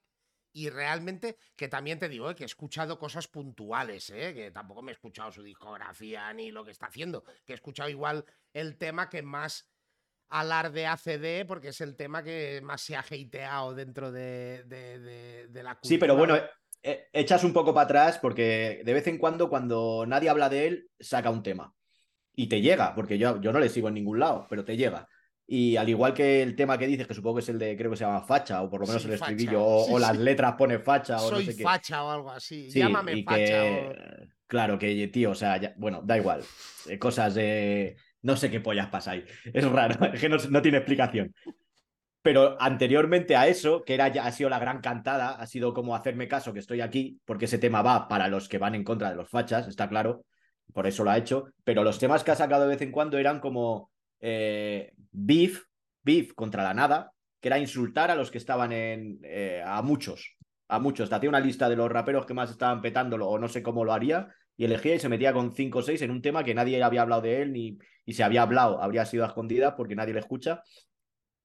y 0.54 0.70
realmente, 0.70 1.38
que 1.56 1.68
también 1.68 1.98
te 1.98 2.08
digo, 2.08 2.30
¿eh? 2.30 2.36
que 2.36 2.44
he 2.44 2.46
escuchado 2.46 3.00
cosas 3.00 3.28
puntuales, 3.28 4.12
¿eh? 4.12 4.34
que 4.36 4.52
tampoco 4.52 4.84
me 4.84 4.92
he 4.92 4.94
escuchado 4.94 5.32
su 5.32 5.42
discografía 5.42 6.32
ni 6.32 6.52
lo 6.52 6.64
que 6.64 6.72
está 6.72 6.86
haciendo, 6.86 7.24
que 7.44 7.54
he 7.54 7.56
escuchado 7.56 7.90
igual 7.90 8.24
el 8.54 8.78
tema 8.78 9.10
que 9.10 9.24
más 9.24 9.68
alarde 10.30 10.86
ACD, 10.86 11.48
porque 11.48 11.70
es 11.70 11.82
el 11.82 11.96
tema 11.96 12.24
que 12.24 12.62
más 12.64 12.82
se 12.82 12.96
ha 12.96 13.00
hateado 13.00 13.74
dentro 13.74 14.12
de, 14.12 14.64
de 14.64 15.64
la 15.64 15.76
cultura. 15.76 15.90
Sí, 15.90 15.98
pero 15.98 16.16
bueno, 16.16 16.36
eh, 16.36 16.48
echas 16.84 17.44
un 17.44 17.54
poco 17.54 17.74
para 17.74 17.86
atrás 17.86 18.20
porque 18.22 18.82
de 18.86 18.94
vez 18.94 19.08
en 19.08 19.18
cuando, 19.18 19.50
cuando 19.50 20.06
nadie 20.08 20.30
habla 20.30 20.50
de 20.50 20.68
él, 20.68 20.90
saca 21.00 21.30
un 21.30 21.44
tema. 21.44 21.74
Y 22.36 22.48
te 22.48 22.62
llega, 22.62 22.96
porque 22.96 23.18
yo, 23.18 23.40
yo 23.42 23.52
no 23.54 23.60
le 23.60 23.70
sigo 23.70 23.88
en 23.88 23.94
ningún 23.94 24.20
lado, 24.20 24.48
pero 24.50 24.66
te 24.66 24.76
llega. 24.76 25.08
Y 25.46 25.76
al 25.76 25.90
igual 25.90 26.14
que 26.14 26.42
el 26.42 26.56
tema 26.56 26.78
que 26.78 26.88
dices, 26.88 27.06
que 27.06 27.14
supongo 27.14 27.36
que 27.36 27.42
es 27.42 27.50
el 27.50 27.60
de, 27.60 27.78
creo 27.78 27.92
que 27.92 27.98
se 27.98 28.06
llama 28.06 28.22
facha, 28.22 28.62
o 28.62 28.70
por 28.70 28.82
lo 28.82 28.88
menos 28.88 29.04
el 29.06 29.14
estribillo, 29.14 29.64
o, 29.64 30.00
las 30.00 30.18
letras 30.18 30.54
pone 30.54 30.80
facha, 30.80 31.18
o 31.18 31.30
Soy 31.30 31.46
no 31.46 31.52
sé 31.52 31.64
facha 31.64 32.04
o 32.04 32.12
algo 32.12 32.32
así. 32.32 32.70
Llámame 32.70 33.24
facha. 33.24 33.64
Claro, 34.48 34.80
que 34.80 35.08
tío, 35.08 35.32
o 35.32 35.36
sea, 35.36 35.60
bueno, 35.78 36.02
da 36.04 36.18
igual. 36.18 36.44
Eh, 36.88 36.98
cosas 36.98 37.36
de. 37.36 37.98
No 38.22 38.38
sé 38.38 38.50
qué 38.50 38.62
pollas 38.62 38.88
pasa 38.88 39.12
ahí. 39.12 39.26
Es 39.54 39.66
raro, 39.70 40.06
es 40.14 40.20
que 40.20 40.30
no, 40.30 40.38
no 40.50 40.62
tiene 40.62 40.78
explicación. 40.78 41.34
Pero 42.24 42.56
anteriormente 42.60 43.36
a 43.36 43.48
eso, 43.48 43.84
que 43.84 43.94
era 43.94 44.08
ya, 44.08 44.26
ha 44.26 44.32
sido 44.32 44.50
la 44.50 44.58
gran 44.58 44.80
cantada, 44.80 45.36
ha 45.36 45.46
sido 45.46 45.74
como 45.74 45.94
hacerme 45.94 46.30
caso 46.30 46.54
que 46.54 46.60
estoy 46.60 46.80
aquí, 46.80 47.20
porque 47.26 47.46
ese 47.46 47.58
tema 47.58 47.82
va 47.82 48.08
para 48.08 48.30
los 48.30 48.48
que 48.48 48.58
van 48.58 48.76
en 48.76 48.86
contra 48.86 49.10
de 49.10 49.18
los 49.18 49.30
fachas, 49.30 49.68
está 49.68 49.90
claro, 49.90 50.24
por 50.74 50.88
eso 50.88 51.04
lo 51.04 51.12
ha 51.12 51.18
hecho. 51.18 51.48
Pero 51.66 51.84
los 51.84 52.00
temas 52.00 52.24
que 52.24 52.32
ha 52.32 52.36
sacado 52.36 52.64
de 52.64 52.70
vez 52.70 52.82
en 52.82 52.92
cuando 52.92 53.18
eran 53.18 53.42
como 53.42 53.92
eh, 54.22 54.94
beef, 55.12 55.66
beef 56.02 56.34
contra 56.34 56.64
la 56.64 56.74
nada, 56.74 57.12
que 57.42 57.50
era 57.50 57.60
insultar 57.60 58.10
a 58.10 58.16
los 58.16 58.32
que 58.32 58.38
estaban 58.38 58.72
en. 58.72 59.20
Eh, 59.24 59.62
a 59.66 59.82
muchos, 59.82 60.38
a 60.70 60.80
muchos. 60.80 61.10
Te 61.10 61.16
hacía 61.16 61.30
una 61.30 61.42
lista 61.42 61.68
de 61.68 61.76
los 61.76 61.92
raperos 61.92 62.26
que 62.26 62.34
más 62.34 62.50
estaban 62.50 62.82
petándolo, 62.82 63.28
o 63.28 63.38
no 63.38 63.50
sé 63.50 63.62
cómo 63.62 63.84
lo 63.84 63.92
haría, 63.92 64.30
y 64.56 64.64
elegía 64.64 64.96
y 64.96 65.00
se 65.00 65.10
metía 65.10 65.34
con 65.34 65.54
5 65.54 65.80
o 65.80 65.82
6 65.82 66.02
en 66.02 66.12
un 66.12 66.22
tema 66.22 66.46
que 66.46 66.56
nadie 66.56 66.82
había 66.82 67.02
hablado 67.02 67.22
de 67.22 67.42
él, 67.42 67.52
ni 67.52 67.78
y 68.06 68.14
se 68.14 68.24
había 68.24 68.42
hablado, 68.42 68.82
habría 68.82 69.06
sido 69.06 69.24
a 69.24 69.28
escondida 69.28 69.76
porque 69.76 69.96
nadie 69.96 70.14
le 70.14 70.20
escucha 70.20 70.62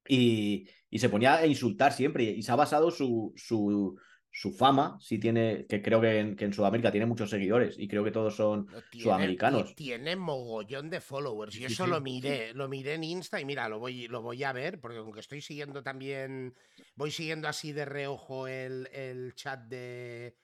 y, 0.09 0.69
se 0.99 1.09
ponía 1.09 1.37
a 1.37 1.47
insultar 1.47 1.93
siempre 1.93 2.25
y 2.25 2.43
se 2.43 2.51
ha 2.51 2.57
basado 2.57 2.91
su, 2.91 3.33
su, 3.37 3.99
su 4.31 4.53
fama, 4.53 4.99
si 5.01 5.19
tiene, 5.19 5.67
que 5.67 5.83
creo 5.83 6.01
que 6.01 6.21
en, 6.21 6.53
Sudamérica 6.53 6.91
tiene 6.91 7.07
muchos 7.07 7.31
seguidores 7.31 7.79
y 7.79 7.89
creo 7.89 8.05
que 8.05 8.11
todos 8.11 8.37
son 8.37 8.69
sudamericanos. 8.93 9.75
Tiene 9.75 10.17
mogollón 10.17 10.91
de 10.91 11.01
followers. 11.01 11.57
y 11.57 11.65
eso 11.65 11.87
lo 11.87 12.01
miré, 12.01 12.55
lo 12.55 12.69
miré 12.69 12.95
en 12.95 13.05
Insta 13.05 13.41
y 13.41 13.45
mira, 13.45 13.69
lo 13.69 13.79
voy, 13.79 14.09
lo 14.09 14.23
voy 14.23 14.43
a 14.45 14.53
ver, 14.53 14.81
porque 14.81 14.99
aunque 14.99 15.21
estoy 15.21 15.41
siguiendo 15.41 15.83
también, 15.83 16.55
voy 16.95 17.11
siguiendo 17.11 17.49
así 17.49 17.73
de 17.73 17.85
reojo 17.85 18.47
el, 18.47 18.89
el 18.93 19.35
chat 19.35 19.61
de... 19.65 20.37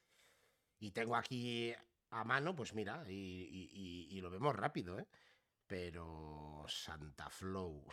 Y 0.80 0.90
tengo 0.90 1.16
aquí 1.16 1.72
a 2.10 2.24
mano, 2.24 2.54
pues 2.54 2.74
mira, 2.74 3.04
y, 3.08 4.08
y 4.10 4.20
lo 4.20 4.28
vemos 4.28 4.54
rápido, 4.54 4.98
¿eh? 4.98 5.06
Pero 5.66 6.66
Santa 6.68 7.30
Flow. 7.30 7.86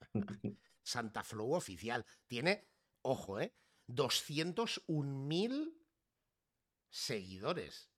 Santa 0.84 1.24
Flow 1.24 1.54
oficial. 1.54 2.06
Tiene, 2.28 2.68
ojo, 3.02 3.40
¿eh? 3.40 3.56
201.000 3.88 5.74
seguidores. 6.88 7.90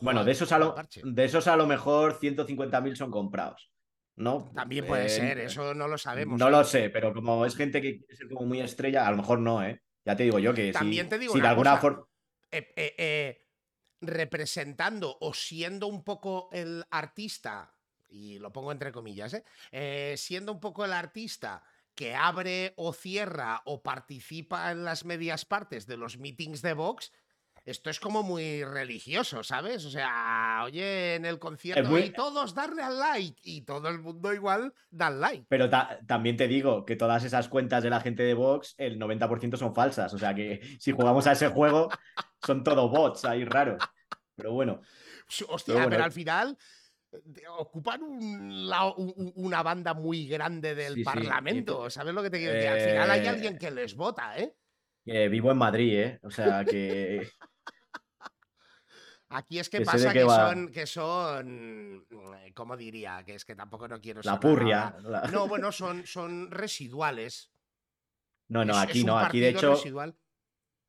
bueno, 0.00 0.24
de 0.24 0.32
esos, 0.32 0.52
a 0.52 0.58
lo, 0.58 0.74
de 1.02 1.24
esos 1.24 1.46
a 1.46 1.56
lo 1.56 1.66
mejor 1.66 2.18
150.000 2.18 2.96
son 2.96 3.10
comprados. 3.10 3.70
¿no? 4.16 4.50
También 4.54 4.86
puede 4.86 5.06
eh, 5.06 5.10
ser, 5.10 5.38
eso 5.38 5.74
no 5.74 5.88
lo 5.88 5.98
sabemos. 5.98 6.38
No 6.38 6.48
¿eh? 6.48 6.50
lo 6.50 6.64
sé, 6.64 6.90
pero 6.90 7.12
como 7.12 7.46
es 7.46 7.56
gente 7.56 7.80
que 7.80 8.00
es 8.08 8.20
como 8.28 8.46
muy 8.46 8.60
estrella, 8.60 9.06
a 9.06 9.10
lo 9.10 9.16
mejor 9.16 9.40
no, 9.40 9.64
¿eh? 9.64 9.82
Ya 10.04 10.16
te 10.16 10.24
digo 10.24 10.38
yo 10.38 10.54
que 10.54 10.72
También 10.72 11.06
si, 11.06 11.10
te 11.10 11.18
digo 11.18 11.32
si 11.32 11.40
de 11.40 11.48
alguna 11.48 11.76
forma. 11.78 12.04
Eh, 12.50 13.46
representando 14.00 15.16
o 15.20 15.34
siendo 15.34 15.86
un 15.86 16.04
poco 16.04 16.48
el 16.52 16.84
artista, 16.90 17.74
y 18.08 18.38
lo 18.38 18.52
pongo 18.52 18.72
entre 18.72 18.92
comillas, 18.92 19.34
¿eh? 19.70 20.14
siendo 20.16 20.52
un 20.52 20.60
poco 20.60 20.84
el 20.84 20.92
artista 20.92 21.62
que 22.00 22.14
abre 22.14 22.72
o 22.76 22.94
cierra 22.94 23.60
o 23.66 23.82
participa 23.82 24.70
en 24.70 24.86
las 24.86 25.04
medias 25.04 25.44
partes 25.44 25.86
de 25.86 25.98
los 25.98 26.16
meetings 26.16 26.62
de 26.62 26.72
Vox, 26.72 27.12
esto 27.66 27.90
es 27.90 28.00
como 28.00 28.22
muy 28.22 28.64
religioso, 28.64 29.44
¿sabes? 29.44 29.84
O 29.84 29.90
sea, 29.90 30.62
oye, 30.64 31.16
en 31.16 31.26
el 31.26 31.38
concierto 31.38 31.98
y 31.98 32.08
todos 32.08 32.54
darle 32.54 32.80
al 32.80 32.98
like 32.98 33.38
y 33.44 33.60
todo 33.66 33.90
el 33.90 33.98
mundo 33.98 34.32
igual 34.32 34.72
da 34.90 35.08
al 35.08 35.20
like. 35.20 35.44
Pero 35.50 35.68
también 36.06 36.38
te 36.38 36.48
digo 36.48 36.86
que 36.86 36.96
todas 36.96 37.22
esas 37.22 37.50
cuentas 37.50 37.82
de 37.82 37.90
la 37.90 38.00
gente 38.00 38.22
de 38.22 38.32
Vox, 38.32 38.76
el 38.78 38.98
90% 38.98 39.58
son 39.58 39.74
falsas. 39.74 40.14
O 40.14 40.18
sea 40.18 40.34
que 40.34 40.62
si 40.80 40.92
jugamos 40.92 41.26
a 41.26 41.32
ese 41.32 41.48
juego, 41.48 41.90
son 42.42 42.64
todo 42.64 42.88
bots 42.88 43.26
ahí 43.26 43.44
raros. 43.44 43.82
Pero 44.36 44.54
bueno. 44.54 44.80
Hostia, 45.48 45.86
pero 45.86 46.02
al 46.02 46.12
final 46.12 46.56
ocupan 47.58 48.00
una 48.02 49.62
banda 49.62 49.94
muy 49.94 50.26
grande 50.26 50.74
del 50.74 51.02
Parlamento. 51.02 51.90
¿Sabes 51.90 52.14
lo 52.14 52.22
que 52.22 52.30
te 52.30 52.38
quiero 52.38 52.54
decir? 52.54 52.70
Al 52.70 52.80
final 52.80 53.10
hay 53.10 53.26
alguien 53.26 53.54
eh, 53.54 53.58
que 53.58 53.70
les 53.70 53.94
vota, 53.94 54.38
¿eh? 54.38 54.54
vivo 55.28 55.50
en 55.50 55.58
Madrid, 55.58 55.98
¿eh? 55.98 56.20
O 56.22 56.30
sea 56.30 56.64
que. 56.64 57.28
Aquí 59.32 59.60
es 59.60 59.68
que, 59.70 59.82
pasa 59.82 60.12
que, 60.12 60.22
son, 60.22 60.72
que 60.72 60.86
son, 60.86 62.04
eh, 62.10 62.52
¿cómo 62.52 62.76
diría? 62.76 63.22
Que 63.24 63.36
es 63.36 63.44
que 63.44 63.54
tampoco 63.54 63.86
no 63.86 64.00
quiero 64.00 64.20
La 64.24 64.40
purria. 64.40 64.96
No, 65.32 65.46
bueno, 65.48 65.70
son, 65.70 66.04
son 66.04 66.50
residuales. 66.50 67.52
No, 68.48 68.64
no, 68.64 68.76
aquí 68.76 69.04
no, 69.04 69.16
aquí 69.16 69.38
de 69.38 69.50
hecho. 69.50 69.76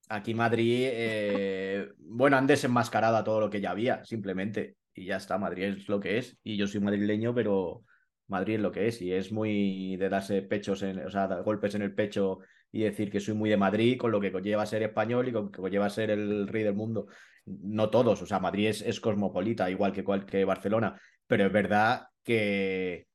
Aquí 0.09 0.33
Madrid, 0.33 0.89
eh, 0.91 1.93
bueno, 1.99 2.35
han 2.35 2.47
desenmascarado 2.47 3.15
a 3.15 3.23
todo 3.23 3.39
lo 3.39 3.49
que 3.49 3.61
ya 3.61 3.71
había, 3.71 4.03
simplemente 4.03 4.75
y 4.93 5.05
ya 5.05 5.17
está, 5.17 5.37
Madrid 5.37 5.63
es 5.63 5.87
lo 5.87 5.99
que 5.99 6.17
es. 6.17 6.37
Y 6.43 6.57
yo 6.57 6.67
soy 6.67 6.81
madrileño, 6.81 7.33
pero 7.33 7.83
Madrid 8.27 8.55
es 8.55 8.61
lo 8.61 8.71
que 8.71 8.87
es. 8.87 9.01
Y 9.01 9.13
es 9.13 9.31
muy 9.31 9.95
de 9.97 10.09
darse 10.09 10.41
pechos, 10.41 10.83
en, 10.83 11.05
o 11.05 11.09
sea, 11.09 11.27
golpes 11.41 11.75
en 11.75 11.81
el 11.81 11.93
pecho 11.93 12.39
y 12.71 12.83
decir 12.83 13.11
que 13.11 13.19
soy 13.19 13.33
muy 13.33 13.49
de 13.49 13.57
Madrid, 13.57 13.97
con 13.97 14.11
lo 14.11 14.19
que 14.19 14.31
conlleva 14.31 14.65
ser 14.65 14.83
español 14.83 15.27
y 15.27 15.33
con 15.33 15.45
lo 15.45 15.51
que 15.51 15.61
conlleva 15.61 15.89
ser 15.89 16.11
el 16.11 16.47
rey 16.47 16.63
del 16.63 16.75
mundo. 16.75 17.07
No 17.45 17.89
todos, 17.89 18.21
o 18.21 18.25
sea, 18.25 18.39
Madrid 18.39 18.67
es, 18.67 18.99
cosmopolita, 18.99 19.69
igual 19.69 19.91
que, 19.91 20.05
que 20.25 20.45
Barcelona, 20.45 20.99
pero 21.27 21.45
es 21.45 21.51
verdad 21.51 22.07
que, 22.23 23.07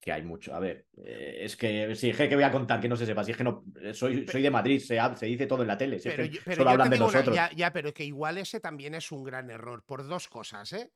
que 0.00 0.12
hay 0.12 0.22
mucho. 0.22 0.54
A 0.54 0.60
ver, 0.60 0.86
eh, 1.04 1.38
es 1.42 1.56
que 1.56 1.94
si 1.94 2.10
es 2.10 2.16
que 2.16 2.34
voy 2.34 2.44
a 2.44 2.50
contar 2.50 2.80
que 2.80 2.88
no 2.88 2.96
se 2.96 3.06
sepa, 3.06 3.22
si 3.22 3.32
es 3.32 3.36
que 3.36 3.44
no, 3.44 3.64
soy, 3.92 4.26
soy 4.26 4.42
de 4.42 4.50
Madrid, 4.50 4.80
se, 4.80 4.98
se 5.14 5.26
dice 5.26 5.46
todo 5.46 5.62
en 5.62 5.68
la 5.68 5.78
tele, 5.78 6.00
solo 6.00 6.70
hablan 6.70 6.90
de 6.90 6.98
nosotros. 6.98 7.36
ya, 7.54 7.72
pero 7.72 7.92
que 7.92 8.04
igual 8.04 8.38
ese 8.38 8.58
también 8.58 8.94
es 8.94 9.12
un 9.12 9.22
gran 9.22 9.50
error, 9.50 9.84
por 9.84 10.06
dos 10.06 10.28
cosas, 10.28 10.72
¿eh? 10.72 10.90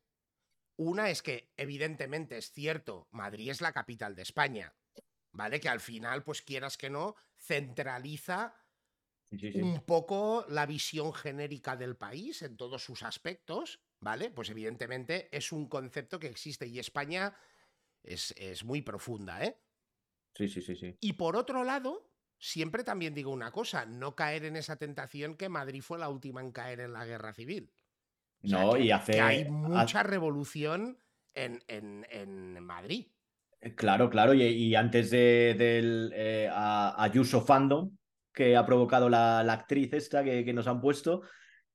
Una 0.81 1.11
es 1.11 1.21
que, 1.21 1.53
evidentemente, 1.59 2.39
es 2.39 2.53
cierto, 2.53 3.07
Madrid 3.11 3.51
es 3.51 3.61
la 3.61 3.75
capital 3.75 4.15
de 4.15 4.23
España, 4.23 4.75
¿vale? 5.31 5.61
Que 5.61 5.69
al 5.69 5.81
final, 5.81 6.25
pues 6.25 6.41
quieras 6.41 6.79
que 6.79 6.89
no, 6.89 7.17
centraliza 7.37 8.55
un 9.31 9.85
poco 9.85 10.47
la 10.49 10.65
visión 10.65 11.13
genérica 11.13 11.77
del 11.77 11.99
país 11.99 12.41
en 12.41 12.57
todos 12.57 12.83
sus 12.83 13.03
aspectos, 13.03 13.83
¿vale? 14.01 14.31
Pues 14.31 14.49
evidentemente 14.49 15.29
es 15.37 15.53
un 15.53 15.69
concepto 15.69 16.19
que 16.19 16.29
existe 16.29 16.67
y 16.67 16.79
España 16.79 17.37
es, 18.03 18.33
es 18.39 18.65
muy 18.65 18.81
profunda, 18.81 19.45
¿eh? 19.45 19.61
Sí, 20.35 20.49
sí, 20.49 20.63
sí, 20.63 20.77
sí. 20.77 20.97
Y 20.99 21.13
por 21.13 21.37
otro 21.37 21.63
lado, 21.63 22.11
siempre 22.39 22.85
también 22.85 23.13
digo 23.13 23.31
una 23.33 23.53
cosa, 23.53 23.85
no 23.85 24.17
caer 24.17 24.47
en 24.47 24.57
esa 24.57 24.77
tentación 24.77 25.37
que 25.37 25.51
Madrid 25.51 25.83
fue 25.83 25.99
la 25.99 26.09
última 26.09 26.41
en 26.41 26.53
caer 26.53 26.81
en 26.81 26.95
la 26.95 27.05
guerra 27.05 27.35
civil. 27.35 27.71
No, 28.43 28.77
y 28.77 28.91
hace. 28.91 29.21
hay 29.21 29.49
mucha 29.49 30.03
revolución 30.03 30.99
en, 31.35 31.61
en, 31.69 32.63
Madrid. 32.63 33.07
Eh, 33.61 33.75
claro, 33.75 34.09
claro, 34.09 34.35
y, 34.35 34.75
antes 34.75 35.11
de, 35.11 35.55
del 35.59 36.13
eh, 36.15 36.51
Ayuso 36.53 37.43
Fandom, 37.43 37.91
que 38.33 38.57
ha 38.57 38.65
provocado 38.65 39.09
la, 39.09 39.43
la 39.45 39.53
actriz 39.53 39.93
esta 39.93 40.25
que, 40.25 40.45
que, 40.45 40.53
nos 40.53 40.67
han 40.67 40.81
puesto, 40.81 41.23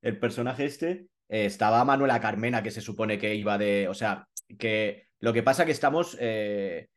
el 0.02 0.20
personaje 0.20 0.66
este, 0.66 1.08
eh, 1.30 1.46
estaba 1.46 1.84
Manuela 1.84 2.20
Carmena, 2.20 2.62
que 2.62 2.72
se 2.72 2.82
supone 2.82 3.18
que 3.18 3.36
iba 3.36 3.58
de. 3.58 3.88
O 3.88 3.94
sea, 3.94 4.28
que 4.58 5.08
Lo 5.20 5.34
que 5.34 5.44
pasa 5.44 5.66
que 5.66 5.72
estamos, 5.72 6.18
eh, 6.20 6.90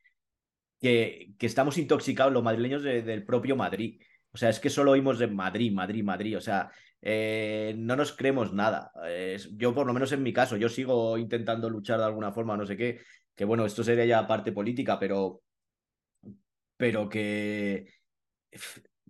que, 0.80 1.32
que, 1.38 1.46
estamos 1.46 1.78
intoxicados 1.78 2.32
los 2.32 2.42
madrileños 2.42 2.82
del 2.82 3.24
propio 3.24 3.56
Madrid. 3.56 4.00
O 4.32 4.36
sea, 4.36 4.50
es 4.50 4.60
que 4.60 4.70
solo 4.70 4.92
oímos 4.92 5.18
de 5.18 5.26
Madrid, 5.26 5.72
Madrid, 5.72 6.04
Madrid. 6.04 6.36
O 6.36 6.40
sea, 6.40 6.70
eh, 7.02 7.74
no 7.76 7.96
nos 7.96 8.12
creemos 8.12 8.52
nada. 8.52 8.92
yo, 9.52 9.74
por 9.74 9.86
lo 9.86 9.92
menos 9.92 10.12
en 10.12 10.22
mi 10.22 10.32
caso, 10.32 10.56
yo 10.56 10.68
sigo 10.68 11.18
intentando 11.18 11.70
luchar 11.70 11.98
de 11.98 12.06
alguna 12.06 12.32
forma, 12.32 12.56
no 12.56 12.66
sé 12.66 12.76
qué, 12.76 13.00
que 13.34 13.44
bueno, 13.44 13.64
esto 13.64 13.84
sería 13.84 14.04
ya 14.04 14.26
parte 14.26 14.52
política, 14.52 14.98
pero, 14.98 15.42
pero 16.76 17.08
que, 17.08 17.86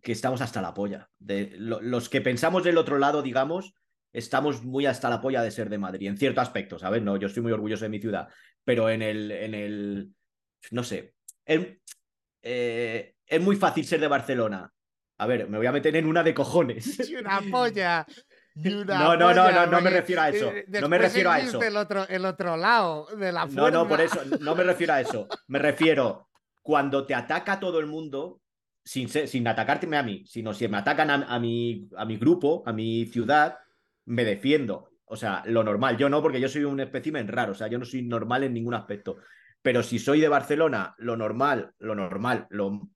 que 0.03 0.13
estamos 0.13 0.41
hasta 0.41 0.63
la 0.63 0.75
polla. 0.75 1.09
De, 1.19 1.55
los 1.57 2.09
que 2.09 2.21
pensamos 2.21 2.65
del 2.65 2.79
otro 2.79 2.99
lado, 2.99 3.23
digamos, 3.23 3.75
estamos 4.13 4.65
muy 4.65 4.87
hasta 4.87 5.11
la 5.11 5.21
polla 5.21 5.43
de 5.43 5.51
ser 5.51 5.69
de 5.69 5.79
Madrid, 5.79 6.09
en 6.09 6.19
cierto 6.19 6.41
aspecto, 6.41 6.79
¿sabes? 6.79 7.03
No, 7.03 7.17
yo 7.17 7.27
estoy 7.27 7.43
muy 7.43 7.53
orgulloso 7.53 7.85
de 7.85 7.91
mi 7.91 8.01
ciudad, 8.01 8.29
pero 8.65 8.91
en 8.91 9.03
el, 9.03 9.31
en 9.31 9.55
el 9.55 10.11
no 10.71 10.83
sé, 10.83 11.15
es, 11.45 11.79
eh, 12.43 13.15
es 13.27 13.41
muy 13.41 13.57
fácil 13.57 13.85
ser 13.85 14.01
de 14.01 14.09
Barcelona. 14.09 14.73
A 15.19 15.27
ver, 15.27 15.49
me 15.49 15.59
voy 15.59 15.67
a 15.67 15.73
meter 15.73 15.95
en 15.97 16.07
una 16.07 16.23
de 16.23 16.33
cojones. 16.33 16.99
Y 17.11 17.17
una 17.17 17.41
polla. 17.51 18.07
no, 18.55 18.85
no, 19.17 19.35
no, 19.35 19.51
no, 19.51 19.67
no 19.67 19.81
me 19.81 19.91
refiero 19.91 20.23
a 20.23 20.29
eso. 20.31 20.53
No 20.69 20.89
me 20.89 20.99
refiero 20.99 21.31
a 21.31 21.41
eso. 21.41 21.63
El 21.63 21.77
otro, 21.77 22.07
el 22.09 22.25
otro 22.25 22.57
lado 22.57 23.07
de 23.17 23.33
la 23.33 23.47
No, 23.47 23.71
no, 23.71 23.87
por 23.87 24.01
eso, 24.01 24.21
no 24.41 24.55
me 24.55 24.65
refiero 24.65 24.95
a 24.95 25.01
eso. 25.01 25.29
Me 25.49 25.59
refiero 25.59 26.29
cuando 26.63 27.07
te 27.07 27.15
ataca 27.15 27.59
todo 27.59 27.81
el 27.81 27.87
mundo, 27.87 28.41
sin, 28.85 29.09
sin 29.09 29.47
atacarte 29.49 29.95
a 29.97 30.03
mí, 30.03 30.25
sino 30.27 30.53
si 30.55 30.69
me 30.69 30.79
atacan 30.79 31.11
a, 31.11 31.39
mi, 31.39 31.89
a 31.97 32.05
mi 32.05 32.17
grupo, 32.17 32.63
a 32.67 32.73
mi 32.73 33.07
ciudad, 33.07 33.59
me 34.05 34.25
defiendo. 34.25 34.91
O 35.05 35.17
sea, 35.17 35.43
lo 35.47 35.65
normal. 35.65 35.97
Yo 35.97 36.09
no, 36.09 36.23
porque 36.23 36.41
yo 36.41 36.49
soy 36.49 36.65
un 36.65 36.81
espécimen 36.81 37.27
raro. 37.29 37.53
O 37.53 37.55
sea, 37.55 37.69
yo 37.69 37.79
no 37.79 37.85
soy 37.85 38.03
normal 38.03 38.45
en 38.45 38.55
ningún 38.55 38.75
aspecto. 38.75 39.17
Pero 39.63 39.83
si 39.83 39.99
soy 39.99 40.21
de 40.21 40.29
Barcelona, 40.29 40.95
lo 40.99 41.17
normal, 41.17 41.73
lo 41.79 41.95
normal, 41.95 42.47
lo... 42.51 42.89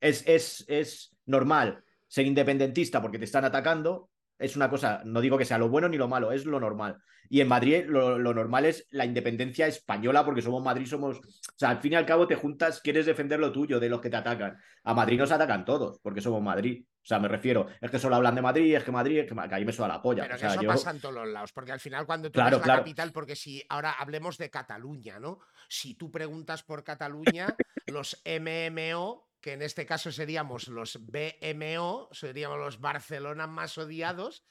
Es, 0.00 0.22
es, 0.26 0.64
es 0.68 1.17
normal 1.28 1.84
ser 2.08 2.26
independentista 2.26 3.00
porque 3.00 3.18
te 3.18 3.24
están 3.24 3.44
atacando. 3.44 4.10
Es 4.38 4.56
una 4.56 4.70
cosa, 4.70 5.02
no 5.04 5.20
digo 5.20 5.36
que 5.36 5.44
sea 5.44 5.58
lo 5.58 5.68
bueno 5.68 5.88
ni 5.88 5.96
lo 5.96 6.08
malo, 6.08 6.32
es 6.32 6.44
lo 6.44 6.60
normal. 6.60 6.98
Y 7.30 7.40
en 7.40 7.48
Madrid 7.48 7.84
lo, 7.86 8.18
normal 8.18 8.64
es 8.64 8.86
la 8.90 9.04
independencia 9.04 9.66
española, 9.66 10.24
porque 10.24 10.40
somos 10.40 10.62
Madrid, 10.62 10.86
somos. 10.86 11.18
O 11.18 11.22
sea, 11.56 11.70
al 11.70 11.80
fin 11.80 11.92
y 11.92 11.96
al 11.96 12.06
cabo 12.06 12.26
te 12.26 12.36
juntas, 12.36 12.80
quieres 12.80 13.04
defender 13.04 13.38
lo 13.38 13.52
tuyo 13.52 13.78
de 13.78 13.88
los 13.88 14.00
que 14.00 14.08
te 14.08 14.16
atacan. 14.16 14.56
A 14.84 14.94
Madrid 14.94 15.18
nos 15.18 15.32
atacan 15.32 15.64
todos, 15.64 15.98
porque 16.00 16.20
somos 16.20 16.40
Madrid. 16.40 16.84
O 16.86 17.06
sea, 17.06 17.18
me 17.18 17.28
refiero, 17.28 17.66
es 17.80 17.90
que 17.90 17.98
solo 17.98 18.16
hablan 18.16 18.34
de 18.34 18.42
Madrid, 18.42 18.74
es 18.74 18.84
que 18.84 18.92
Madrid, 18.92 19.18
es 19.18 19.26
que, 19.26 19.34
ahí 19.50 19.64
me 19.64 19.72
suena 19.72 19.94
la 19.94 20.02
polla. 20.02 20.22
Pero 20.22 20.36
o 20.36 20.38
sea, 20.38 20.54
eso 20.54 20.62
pasa 20.62 20.90
en 20.90 21.00
todos 21.00 21.14
los 21.14 21.28
lados, 21.28 21.52
porque 21.52 21.72
al 21.72 21.80
final 21.80 22.06
cuando 22.06 22.30
tú 22.30 22.40
eres 22.40 22.52
la 22.52 22.76
capital, 22.76 23.12
porque 23.12 23.36
si 23.36 23.62
ahora 23.68 23.92
hablemos 23.92 24.38
de 24.38 24.50
Cataluña, 24.50 25.18
¿no? 25.18 25.40
Si 25.68 25.94
tú 25.94 26.10
preguntas 26.10 26.62
por 26.62 26.84
Cataluña, 26.84 27.54
los 27.86 28.22
MMO, 28.24 29.27
que 29.40 29.52
en 29.52 29.62
este 29.62 29.86
caso 29.86 30.10
seríamos 30.12 30.68
los 30.68 30.98
BMO, 31.00 32.08
seríamos 32.12 32.58
los 32.58 32.80
Barcelona 32.80 33.46
más 33.46 33.78
odiados, 33.78 34.44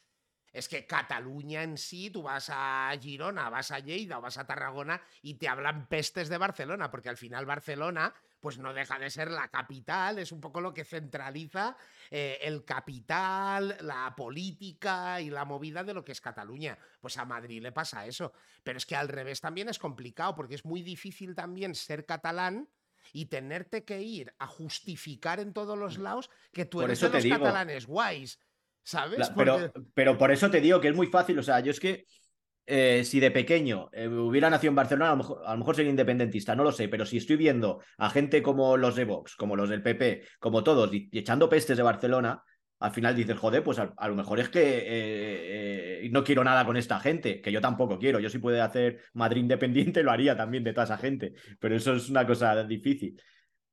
es 0.53 0.67
que 0.67 0.87
Cataluña 0.87 1.63
en 1.63 1.77
sí, 1.77 2.09
tú 2.09 2.23
vas 2.23 2.49
a 2.51 2.91
Girona, 2.99 3.49
vas 3.49 3.71
a 3.71 3.79
Lleida 3.79 4.17
o 4.17 4.21
vas 4.21 4.37
a 4.37 4.47
Tarragona 4.47 5.01
y 5.21 5.35
te 5.35 5.47
hablan 5.47 5.87
pestes 5.87 6.29
de 6.29 6.37
Barcelona, 6.37 6.89
porque 6.89 7.09
al 7.09 7.17
final 7.17 7.45
Barcelona 7.45 8.13
pues 8.39 8.57
no 8.57 8.73
deja 8.73 8.99
de 8.99 9.09
ser 9.09 9.31
la 9.31 9.49
capital, 9.49 10.19
es 10.19 10.31
un 10.31 10.39
poco 10.39 10.61
lo 10.61 10.73
que 10.73 10.85
centraliza 10.85 11.75
eh, 12.09 12.37
el 12.41 12.63
capital, 12.65 13.77
la 13.81 14.13
política 14.15 15.19
y 15.21 15.29
la 15.29 15.43
movida 15.43 15.83
de 15.83 15.93
lo 15.93 16.03
que 16.03 16.11
es 16.11 16.21
Cataluña. 16.21 16.77
Pues 17.01 17.17
a 17.17 17.25
Madrid 17.25 17.61
le 17.61 17.71
pasa 17.71 18.05
eso. 18.05 18.33
Pero 18.63 18.77
es 18.77 18.85
que 18.85 18.95
al 18.95 19.09
revés 19.09 19.41
también 19.41 19.69
es 19.69 19.79
complicado, 19.79 20.35
porque 20.35 20.55
es 20.55 20.65
muy 20.65 20.81
difícil 20.81 21.35
también 21.35 21.73
ser 21.73 22.05
catalán 22.05 22.69
y 23.13 23.25
tenerte 23.25 23.83
que 23.83 24.01
ir 24.01 24.33
a 24.39 24.47
justificar 24.47 25.39
en 25.39 25.53
todos 25.53 25.77
los 25.77 25.97
lados 25.97 26.29
que 26.51 26.65
tú 26.65 26.81
eres 26.81 26.99
de 26.99 27.09
los 27.09 27.25
catalanes 27.25 27.85
guays. 27.85 28.39
¿Sabes? 28.83 29.29
pero, 29.35 29.71
pero 29.93 30.17
por 30.17 30.31
eso 30.31 30.49
te 30.49 30.61
digo 30.61 30.79
que 30.79 30.87
es 30.87 30.95
muy 30.95 31.07
fácil. 31.07 31.37
O 31.39 31.43
sea, 31.43 31.59
yo 31.59 31.71
es 31.71 31.79
que 31.79 32.05
eh, 32.69 33.05
si 33.05 33.21
de 33.21 33.31
pequeño 33.31 33.89
eh, 33.93 34.09
hubiera 34.09 34.49
nacido 34.49 34.71
en 34.71 34.75
Barcelona, 34.75 35.11
a 35.11 35.11
lo, 35.11 35.17
mejor, 35.17 35.41
a 35.45 35.53
lo, 35.53 35.59
mejor, 35.59 35.75
sería 35.77 35.89
independentista, 35.89 36.53
no 36.53 36.65
lo 36.65 36.73
sé, 36.73 36.89
pero 36.89 37.05
si 37.05 37.15
estoy 37.15 37.37
viendo 37.37 37.81
a 37.97 38.09
gente 38.09 38.43
como 38.43 38.75
los 38.75 38.93
de 38.97 39.05
Vox, 39.05 39.37
como 39.37 39.55
los 39.55 39.69
del 39.69 39.81
PP, 39.81 40.23
como 40.37 40.65
todos, 40.65 40.93
y, 40.93 41.09
echando 41.13 41.47
pestes 41.47 41.77
de 41.77 41.83
Barcelona, 41.83 42.43
al 42.79 42.91
final 42.91 43.15
dices, 43.15 43.37
joder, 43.37 43.63
pues 43.63 43.79
a, 43.79 44.07
lo 44.07 44.15
mejor 44.15 44.39
es 44.39 44.49
que 44.49 44.83
eh, 44.85 46.09
no 46.11 46.23
quiero 46.23 46.43
nada 46.43 46.65
con 46.65 46.77
esta 46.77 46.99
gente, 46.99 47.41
que 47.41 47.51
yo 47.51 47.61
tampoco 47.61 47.97
quiero. 47.97 48.19
Yo 48.19 48.29
si 48.29 48.39
puede 48.39 48.61
hacer 48.61 49.01
Madrid 49.13 49.41
independiente, 49.41 50.03
lo 50.03 50.11
haría 50.11 50.35
también 50.35 50.63
de 50.63 50.73
toda 50.73 50.85
esa 50.85 50.97
gente, 50.97 51.33
pero 51.59 51.75
eso 51.75 51.95
es 51.95 52.09
una 52.09 52.25
cosa 52.25 52.63
difícil. 52.63 53.19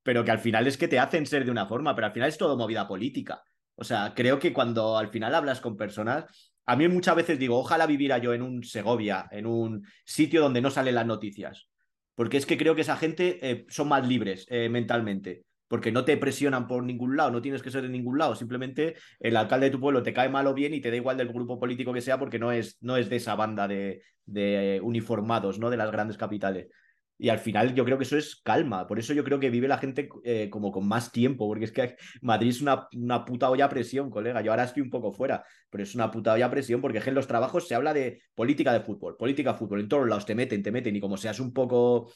Pero 0.03 0.25
que 0.25 0.31
al 0.31 0.39
final 0.39 0.67
es 0.67 0.77
que 0.77 0.89
te 0.89 0.99
hacen 0.99 1.27
ser 1.27 1.45
de 1.45 1.51
una 1.51 1.67
forma, 1.67 1.95
pero 1.95 2.07
al 2.07 2.13
final 2.13 2.29
es 2.29 2.39
todo 2.39 2.57
movida 2.57 2.87
política. 2.87 3.43
O 3.77 3.85
sea, 3.85 4.13
creo 4.15 4.39
que 4.39 4.53
cuando 4.53 4.97
al 4.97 5.09
final 5.09 5.35
hablas 5.35 5.61
con 5.61 5.77
personas, 5.77 6.53
a 6.67 6.77
mí 6.77 6.89
muchas 6.89 7.17
veces 7.17 7.39
digo, 7.39 7.59
ojalá 7.59 7.87
viviera 7.87 8.19
yo 8.19 8.33
en 8.33 8.43
un 8.43 8.63
Segovia, 8.63 9.29
en 9.31 9.47
un 9.47 9.87
sitio 10.05 10.41
donde 10.41 10.61
no 10.61 10.71
salen 10.71 10.95
las 10.95 11.07
noticias. 11.07 11.69
Porque 12.15 12.37
es 12.37 12.47
que 12.47 12.57
creo 12.57 12.75
que 12.75 12.83
esa 12.83 12.97
gente 12.97 13.39
eh, 13.43 13.67
son 13.69 13.89
más 13.89 14.07
libres 14.07 14.47
eh, 14.49 14.69
mentalmente. 14.69 15.45
Porque 15.69 15.91
no 15.91 16.05
te 16.05 16.17
presionan 16.17 16.67
por 16.67 16.85
ningún 16.85 17.17
lado, 17.17 17.31
no 17.31 17.43
tienes 17.43 17.63
que 17.63 17.71
ser 17.71 17.83
de 17.83 17.89
ningún 17.89 18.19
lado. 18.19 18.35
Simplemente 18.35 18.97
el 19.19 19.37
alcalde 19.37 19.67
de 19.67 19.73
tu 19.73 19.81
pueblo 19.81 20.03
te 20.03 20.13
cae 20.13 20.29
mal 20.29 20.47
o 20.47 20.55
bien 20.55 20.75
y 20.75 20.81
te 20.81 20.91
da 20.91 20.97
igual 20.97 21.17
del 21.17 21.29
grupo 21.29 21.59
político 21.59 21.93
que 21.93 22.01
sea 22.01 22.19
porque 22.19 22.39
no 22.39 22.53
es, 22.53 22.77
no 22.81 22.97
es 22.97 23.09
de 23.09 23.17
esa 23.17 23.35
banda 23.35 23.67
de, 23.67 24.03
de 24.27 24.81
uniformados, 24.83 25.59
¿no? 25.59 25.71
De 25.71 25.77
las 25.77 25.91
grandes 25.91 26.17
capitales. 26.17 26.69
Y 27.17 27.29
al 27.29 27.39
final 27.39 27.75
yo 27.75 27.85
creo 27.85 27.97
que 27.97 28.05
eso 28.05 28.17
es 28.17 28.41
calma. 28.43 28.87
Por 28.87 28.99
eso 28.99 29.13
yo 29.15 29.23
creo 29.23 29.39
que 29.39 29.51
vive 29.51 29.69
la 29.69 29.79
gente 29.79 30.09
eh, 30.25 30.51
como 30.51 30.73
con 30.73 30.87
más 30.87 31.13
tiempo, 31.13 31.47
porque 31.47 31.67
es 31.67 31.73
que 31.73 31.97
Madrid 32.23 32.51
es 32.51 32.61
una, 32.61 32.89
una, 32.93 33.25
puta 33.25 33.51
olla 33.51 33.69
presión, 33.69 34.11
colega. 34.11 34.43
Yo 34.43 34.51
ahora 34.51 34.65
estoy 34.65 34.83
un 34.83 34.91
poco 34.91 35.13
fuera, 35.13 35.45
pero 35.71 35.85
es 35.85 35.95
una 35.95 36.11
puta 36.11 36.33
olla 36.33 36.51
presión 36.51 36.81
porque 36.81 36.99
en 36.99 37.15
los 37.15 37.29
trabajos 37.29 37.69
se 37.69 37.75
habla 37.75 37.95
de 37.95 38.23
política 38.35 38.73
de 38.73 38.81
fútbol, 38.81 39.17
política 39.17 39.53
de 39.53 39.59
fútbol. 39.59 39.81
En 39.81 39.89
todos 39.89 40.09
lados 40.09 40.27
te 40.27 40.35
meten, 40.35 40.63
te 40.63 40.73
meten 40.73 40.97
y 40.97 41.01
como 41.01 41.17
seas 41.17 41.39
un 41.39 41.53
poco 41.53 42.13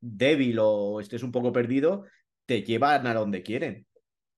débil 0.00 0.58
o 0.60 1.00
estés 1.00 1.22
un 1.22 1.32
poco 1.32 1.52
perdido, 1.52 2.04
te 2.46 2.62
llevan 2.62 3.06
a 3.06 3.14
donde 3.14 3.42
quieren. 3.42 3.86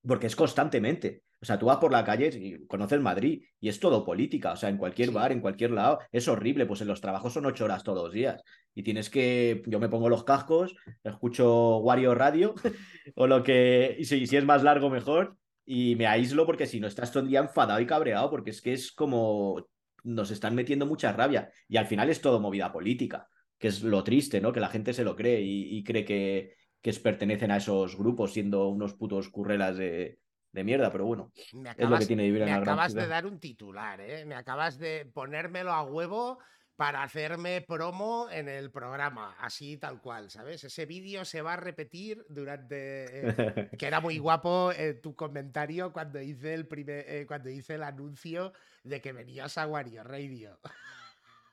Porque 0.06 0.26
es 0.26 0.36
constantemente. 0.36 1.24
O 1.44 1.46
sea, 1.46 1.58
tú 1.58 1.66
vas 1.66 1.76
por 1.76 1.92
la 1.92 2.04
calle 2.04 2.30
y 2.34 2.66
conoces 2.66 3.02
Madrid 3.02 3.44
y 3.60 3.68
es 3.68 3.78
todo 3.78 4.02
política. 4.02 4.52
O 4.52 4.56
sea, 4.56 4.70
en 4.70 4.78
cualquier 4.78 5.10
bar, 5.10 5.30
en 5.30 5.42
cualquier 5.42 5.72
lado, 5.72 5.98
es 6.10 6.26
horrible. 6.26 6.64
Pues 6.64 6.80
en 6.80 6.88
los 6.88 7.02
trabajos 7.02 7.34
son 7.34 7.44
ocho 7.44 7.66
horas 7.66 7.84
todos 7.84 8.04
los 8.04 8.14
días. 8.14 8.42
Y 8.74 8.82
tienes 8.82 9.10
que. 9.10 9.62
Yo 9.66 9.78
me 9.78 9.90
pongo 9.90 10.08
los 10.08 10.24
cascos, 10.24 10.74
escucho 11.02 11.78
Wario 11.80 12.14
Radio, 12.14 12.54
o 13.16 13.26
lo 13.26 13.42
que. 13.42 13.94
Y 13.98 14.06
si, 14.06 14.26
si 14.26 14.38
es 14.38 14.44
más 14.46 14.62
largo, 14.62 14.88
mejor. 14.88 15.36
Y 15.66 15.96
me 15.96 16.06
aíslo 16.06 16.46
porque 16.46 16.66
si 16.66 16.80
no 16.80 16.86
estás 16.86 17.12
todo 17.12 17.22
el 17.22 17.28
día 17.28 17.40
enfadado 17.40 17.78
y 17.78 17.86
cabreado, 17.86 18.30
porque 18.30 18.48
es 18.48 18.62
que 18.62 18.72
es 18.72 18.90
como. 18.90 19.68
Nos 20.02 20.30
están 20.30 20.54
metiendo 20.54 20.86
mucha 20.86 21.12
rabia. 21.12 21.50
Y 21.68 21.76
al 21.76 21.86
final 21.86 22.08
es 22.08 22.22
todo 22.22 22.40
movida 22.40 22.72
política, 22.72 23.28
que 23.58 23.68
es 23.68 23.82
lo 23.82 24.02
triste, 24.02 24.40
¿no? 24.40 24.50
Que 24.50 24.60
la 24.60 24.68
gente 24.68 24.94
se 24.94 25.04
lo 25.04 25.14
cree 25.14 25.42
y, 25.42 25.76
y 25.76 25.84
cree 25.84 26.06
que, 26.06 26.54
que 26.84 26.92
pertenecen 26.92 27.50
a 27.50 27.56
esos 27.56 27.96
grupos 27.96 28.34
siendo 28.34 28.68
unos 28.68 28.92
putos 28.92 29.30
currelas 29.30 29.78
de, 29.78 30.18
de 30.52 30.64
mierda, 30.64 30.92
pero 30.92 31.06
bueno, 31.06 31.32
es 31.34 31.88
lo 31.88 31.98
que 31.98 32.04
tiene 32.04 32.24
vivir 32.24 32.42
en 32.42 32.48
Me 32.48 32.52
acabas 32.52 32.92
de 32.92 33.06
dar 33.06 33.24
un 33.24 33.40
titular, 33.40 34.02
¿eh? 34.02 34.26
Me 34.26 34.34
acabas 34.34 34.76
de 34.76 35.10
ponérmelo 35.14 35.72
a 35.72 35.82
huevo 35.82 36.38
para 36.76 37.02
hacerme 37.02 37.62
promo 37.62 38.28
en 38.30 38.50
el 38.50 38.70
programa, 38.70 39.34
así 39.40 39.78
tal 39.78 40.02
cual, 40.02 40.30
¿sabes? 40.30 40.62
Ese 40.62 40.84
vídeo 40.84 41.24
se 41.24 41.40
va 41.40 41.54
a 41.54 41.56
repetir 41.56 42.22
durante... 42.28 43.30
Eh, 43.30 43.70
que 43.78 43.86
era 43.86 44.00
muy 44.00 44.18
guapo 44.18 44.70
eh, 44.72 44.92
tu 44.92 45.16
comentario 45.16 45.90
cuando 45.90 46.20
hice, 46.20 46.52
el 46.52 46.66
primer, 46.66 47.06
eh, 47.08 47.24
cuando 47.26 47.48
hice 47.48 47.76
el 47.76 47.82
anuncio 47.82 48.52
de 48.82 49.00
que 49.00 49.14
venías 49.14 49.56
a 49.56 49.66
Wario 49.66 50.04
Radio. 50.04 50.60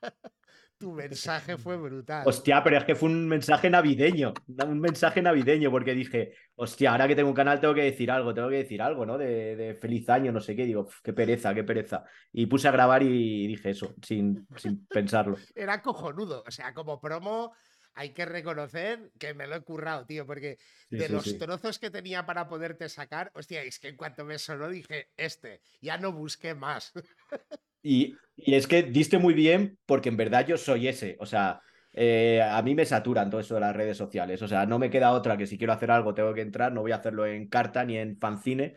tu 0.82 0.90
mensaje 0.90 1.56
fue 1.56 1.76
brutal. 1.76 2.24
Hostia, 2.26 2.60
pero 2.64 2.76
es 2.76 2.82
que 2.82 2.96
fue 2.96 3.08
un 3.08 3.28
mensaje 3.28 3.70
navideño, 3.70 4.34
un 4.66 4.80
mensaje 4.80 5.22
navideño, 5.22 5.70
porque 5.70 5.94
dije, 5.94 6.34
hostia, 6.56 6.90
ahora 6.90 7.06
que 7.06 7.14
tengo 7.14 7.28
un 7.28 7.36
canal 7.36 7.60
tengo 7.60 7.72
que 7.72 7.84
decir 7.84 8.10
algo, 8.10 8.34
tengo 8.34 8.48
que 8.48 8.56
decir 8.56 8.82
algo, 8.82 9.06
¿no? 9.06 9.16
De, 9.16 9.78
feliz 9.80 10.08
año, 10.08 10.32
no 10.32 10.40
sé 10.40 10.56
qué, 10.56 10.64
digo, 10.64 10.88
qué 11.04 11.12
pereza, 11.12 11.54
qué 11.54 11.62
pereza. 11.62 12.02
Y 12.32 12.46
puse 12.46 12.66
a 12.66 12.72
grabar 12.72 13.04
y 13.04 13.46
dije 13.46 13.70
eso, 13.70 13.94
sin, 14.02 14.44
sin 14.56 14.84
pensarlo. 14.88 15.36
Era 15.54 15.80
cojonudo, 15.80 16.42
o 16.44 16.50
sea, 16.50 16.74
como 16.74 17.00
promo 17.00 17.52
hay 17.94 18.10
que 18.10 18.24
reconocer 18.24 19.12
que 19.20 19.34
me 19.34 19.46
lo 19.46 19.54
he 19.54 19.60
currado, 19.60 20.04
tío, 20.04 20.26
porque 20.26 20.58
de 20.90 21.08
los 21.10 21.38
trozos 21.38 21.78
que 21.78 21.90
tenía 21.90 22.26
para 22.26 22.48
poderte 22.48 22.88
sacar, 22.88 23.30
hostia, 23.34 23.62
es 23.62 23.78
que 23.78 23.86
en 23.86 23.96
cuanto 23.96 24.24
me 24.24 24.40
sonó 24.40 24.68
dije, 24.68 25.10
este, 25.16 25.60
ya 25.80 25.96
no 25.96 26.10
busqué 26.10 26.56
más. 26.56 26.92
Y, 27.82 28.16
es 28.36 28.66
que 28.66 28.82
diste 28.82 29.18
muy 29.18 29.34
bien 29.34 29.78
porque 29.86 30.08
en 30.08 30.16
verdad 30.16 30.46
yo 30.46 30.56
soy 30.56 30.88
ese. 30.88 31.16
O 31.20 31.26
sea, 31.26 31.60
eh, 31.92 32.40
a 32.42 32.62
mí 32.62 32.74
me 32.74 32.86
saturan 32.86 33.30
todo 33.30 33.40
eso 33.40 33.54
de 33.54 33.60
las 33.60 33.76
redes 33.76 33.96
sociales. 33.96 34.40
O 34.42 34.48
sea, 34.48 34.66
no 34.66 34.78
me 34.78 34.90
queda 34.90 35.12
otra 35.12 35.36
que 35.36 35.46
si 35.46 35.58
quiero 35.58 35.72
hacer 35.72 35.90
algo 35.90 36.14
tengo 36.14 36.32
que 36.34 36.40
entrar, 36.40 36.72
no 36.72 36.80
voy 36.82 36.92
a 36.92 36.96
hacerlo 36.96 37.26
en 37.26 37.48
carta 37.48 37.84
ni 37.84 37.96
en 37.98 38.16
fanzine. 38.18 38.74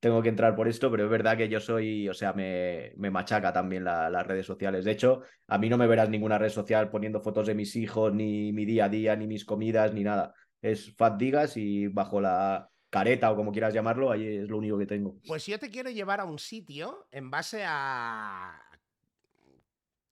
tengo 0.00 0.22
que 0.22 0.28
entrar 0.28 0.54
por 0.54 0.68
esto, 0.68 0.90
pero 0.90 1.04
es 1.04 1.10
verdad 1.10 1.36
que 1.36 1.48
yo 1.48 1.60
soy, 1.60 2.08
o 2.08 2.14
sea, 2.14 2.32
me, 2.32 2.92
machaca 2.96 3.52
también 3.52 3.84
las 3.84 4.26
redes 4.26 4.46
sociales. 4.46 4.84
De 4.84 4.92
hecho, 4.92 5.22
a 5.48 5.58
mí 5.58 5.68
no 5.68 5.78
me 5.78 5.86
verás 5.86 6.08
ninguna 6.08 6.38
red 6.38 6.50
social 6.50 6.90
poniendo 6.90 7.20
fotos 7.20 7.46
de 7.46 7.54
mis 7.54 7.74
hijos, 7.76 8.12
ni 8.14 8.52
mi 8.52 8.64
día 8.64 8.84
a 8.86 8.88
día, 8.88 9.16
ni 9.16 9.26
mis 9.26 9.44
comidas, 9.44 9.92
ni 9.94 10.04
nada. 10.04 10.34
Es 10.62 10.94
Fat 10.96 11.18
Digas 11.18 11.56
y 11.56 11.88
bajo 11.88 12.20
la 12.20 12.70
careta 12.90 13.30
o 13.30 13.36
como 13.36 13.52
quieras 13.52 13.74
llamarlo, 13.74 14.10
ahí 14.10 14.38
es 14.38 14.48
lo 14.48 14.58
único 14.58 14.78
que 14.78 14.86
tengo. 14.86 15.18
Pues 15.26 15.46
yo 15.46 15.58
te 15.58 15.70
quiero 15.70 15.90
llevar 15.90 16.20
a 16.20 16.24
un 16.24 16.38
sitio 16.38 17.06
en 17.10 17.30
base 17.30 17.64
a 17.66 18.60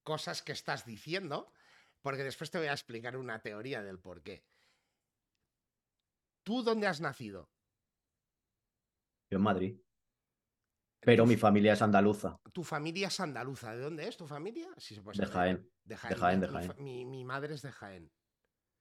cosas 0.03 0.43
que 0.43 0.53
estás 0.53 0.85
diciendo, 0.87 1.53
porque 2.01 2.25
después 2.25 2.51
te 2.51 2.59
voy 2.59 2.69
a 2.69 2.73
explicar 2.73 3.17
una 3.17 3.41
teoría 3.41 3.83
del 3.83 3.99
por 3.99 4.23
qué. 4.23 4.45
¿Tú 6.45 6.63
dónde 6.63 6.87
has 6.87 7.01
nacido? 7.01 7.51
Yo 9.29 9.39
en 9.39 9.43
Madrid. 9.43 9.77
Pero 11.01 11.27
mi 11.27 11.37
familia 11.37 11.73
es 11.73 11.83
andaluza. 11.83 12.41
Tu 12.53 12.63
familia 12.63 13.09
es 13.09 13.21
andaluza. 13.21 13.75
¿De 13.75 13.81
dónde 13.81 14.09
es 14.09 14.17
tu 14.17 14.27
familia? 14.27 14.69
de, 14.77 15.27
Jaén. 15.27 15.71
de 15.85 15.97
Jaén. 15.97 16.41
De 16.41 16.49
Jaén, 16.49 16.75
Mi, 16.79 17.25
madre 17.25 17.55
es 17.55 17.63
de 17.63 17.73
Jaén. 17.73 18.11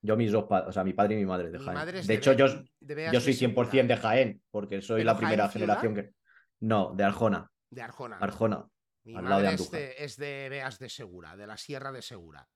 Yo 0.06 0.16
mis 0.16 0.32
dos 0.32 0.46
padres, 0.46 0.70
o 0.70 0.72
sea, 0.72 0.84
mi 0.84 0.94
padre 0.94 1.16
y 1.16 1.18
mi 1.18 1.26
madre 1.26 1.50
de 1.50 1.60
Jaén. 1.60 2.06
de, 2.06 2.14
hecho, 2.14 2.34
yo, 2.34 2.46
yo 2.80 3.20
soy 3.20 3.34
100% 3.34 3.88
de 3.88 3.98
Jaén, 3.98 4.42
porque 4.52 4.82
soy 4.82 5.04
la 5.04 5.18
primera 5.18 5.50
generación 5.50 5.96
que... 5.96 6.12
No, 6.60 6.94
de 6.96 7.04
Arjona. 7.04 7.52
De 7.70 7.82
Arjona. 7.82 8.18
Arjona. 8.18 8.68
Mi 9.04 9.14
madre 9.14 9.54
es, 9.54 9.72
de, 9.72 9.96
es 9.98 10.18
de 10.18 10.48
Beas 10.50 10.80
de 10.80 10.90
Segura, 10.90 11.36
de 11.36 11.46
la 11.48 11.58
Sierra 11.58 11.92
de 11.92 12.02
Segura. 12.02 12.48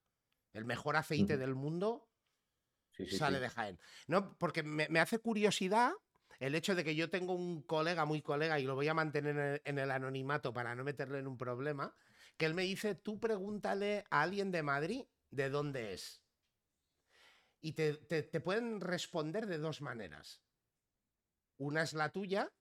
El 0.54 0.66
mejor 0.66 0.96
aceite 0.96 1.38
del 1.38 1.56
mundo 1.56 2.10
sale 3.08 3.40
de 3.40 3.50
Jaén. 3.50 3.80
No, 4.08 4.38
porque 4.38 4.64
me, 4.64 5.00
hace 5.00 5.20
curiosidad 5.20 5.92
el 6.40 6.56
hecho 6.56 6.76
de 6.76 6.84
que 6.84 6.96
yo 6.96 7.10
tengo 7.10 7.34
un 7.34 7.62
colega, 7.64 8.06
muy 8.06 8.22
colega, 8.22 8.60
y 8.60 8.64
lo 8.64 8.76
voy 8.76 8.88
a 8.88 8.94
mantener 8.94 9.62
en 9.66 9.78
el, 9.78 9.92
anonimato 9.92 10.54
para 10.54 10.74
no 10.74 10.84
meterle 10.84 11.20
en 11.20 11.28
un 11.28 11.38
problema, 11.38 11.94
que 12.38 12.46
él 12.46 12.54
me 12.54 12.64
dice, 12.64 12.96
tú 12.96 13.20
pregúntale 13.20 14.06
a 14.10 14.22
alguien 14.22 14.52
de 14.52 14.64
Madrid 14.64 15.06
de 15.32 15.50
dónde 15.50 15.94
es. 15.94 16.22
Y 17.62 17.74
te, 17.74 17.94
te 17.94 18.40
pueden 18.40 18.80
responder 18.80 19.46
de 19.46 19.58
dos 19.58 19.82
maneras. 19.82 20.42
Una 21.58 21.84
es 21.84 21.94
la 21.94 22.10
tuya 22.10 22.52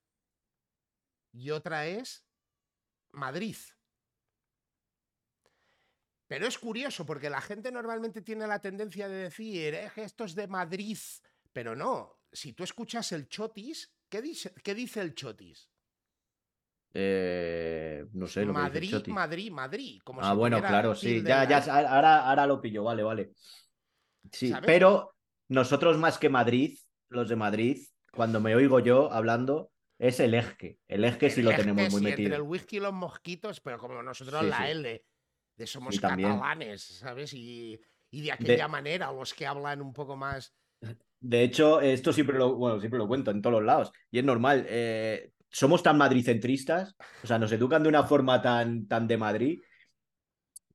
y 1.33 1.51
otra 1.51 1.87
es 1.87 2.27
Madrid. 3.13 3.57
Pero 6.27 6.47
es 6.47 6.59
curioso 6.59 7.07
porque 7.07 7.31
la 7.31 7.41
gente 7.41 7.73
normalmente 7.73 8.23
tiene 8.23 8.47
la 8.47 8.61
tendencia 8.61 9.09
de 9.09 9.17
decir, 9.25 9.75
eh, 9.75 9.91
esto 9.97 10.25
es 10.25 10.35
de 10.35 10.47
Madrid, 10.47 10.99
pero 11.53 11.75
no, 11.75 12.21
si 12.31 12.53
tú 12.53 12.65
escuchas 12.65 13.13
el 13.13 13.29
chotis, 13.29 13.91
¿qué 14.11 14.21
dice, 14.21 14.53
qué 14.63 14.75
dice 14.75 15.01
el 15.01 15.15
chotis? 15.15 15.71
Eh, 16.93 18.07
no 18.13 18.27
sé 18.27 18.45
lo 18.45 18.53
Madrid, 18.53 18.91
que 18.91 18.97
dice 18.99 19.11
Madrid, 19.11 19.51
Madrid, 19.53 20.01
Como 20.05 20.23
ah, 20.23 20.35
bueno, 20.35 20.59
claro, 20.59 20.95
sí, 20.95 21.23
ya, 21.23 21.49
ya, 21.49 21.59
ahora, 21.59 22.29
ahora 22.29 22.47
lo 22.47 22.61
pillo, 22.61 22.85
vale, 22.85 23.03
vale. 23.03 23.33
Sí, 24.33 24.53
pero 24.65 25.15
nosotros 25.49 25.97
más 25.99 26.19
que 26.19 26.29
Madrid, 26.29 26.79
los 27.09 27.29
de 27.29 27.37
Madrid, 27.37 27.79
cuando 28.13 28.41
me 28.41 28.55
oigo 28.55 28.81
yo 28.81 29.13
hablando, 29.13 29.71
es 29.99 30.21
el 30.21 30.35
eje. 30.35 30.79
El 30.87 31.05
eje 31.05 31.31
sí 31.31 31.43
lo 31.43 31.55
tenemos 31.55 31.91
muy 31.91 32.03
metido. 32.03 32.27
Entre 32.27 32.37
el 32.37 32.43
whisky 32.43 32.77
y 32.77 32.81
los 32.81 32.93
mosquitos, 32.93 33.61
pero 33.61 33.79
como 33.79 34.03
nosotros 34.03 34.45
la 34.45 34.71
L 34.71 35.05
de 35.57 35.67
somos 35.67 35.99
catalanes, 35.99 36.83
¿sabes? 36.83 37.35
Y, 37.35 37.81
de 38.11 38.33
aquella 38.33 38.69
manera, 38.69 39.13
los 39.13 39.35
que 39.35 39.47
hablan 39.47 39.83
un 39.83 39.93
poco 39.93 40.17
más. 40.17 40.55
De 41.21 41.43
hecho, 41.43 41.81
esto 41.81 42.13
siempre 42.13 42.39
lo, 42.39 42.55
bueno, 42.55 42.79
siempre 42.79 42.99
lo 42.99 43.09
cuento 43.09 43.33
en 43.33 43.43
todos 43.43 43.55
los 43.55 43.65
lados, 43.65 43.93
y 44.11 44.21
es 44.21 44.25
normal. 44.25 44.65
Eh, 44.69 45.33
somos 45.51 45.83
tan 45.83 45.99
madricentristas, 45.99 46.95
o 47.25 47.27
sea, 47.27 47.39
nos 47.39 47.51
educan 47.51 47.83
de 47.83 47.89
una 47.89 48.05
forma 48.05 48.41
tan, 48.41 48.87
tan 48.87 49.09
de 49.09 49.17
Madrid, 49.17 49.61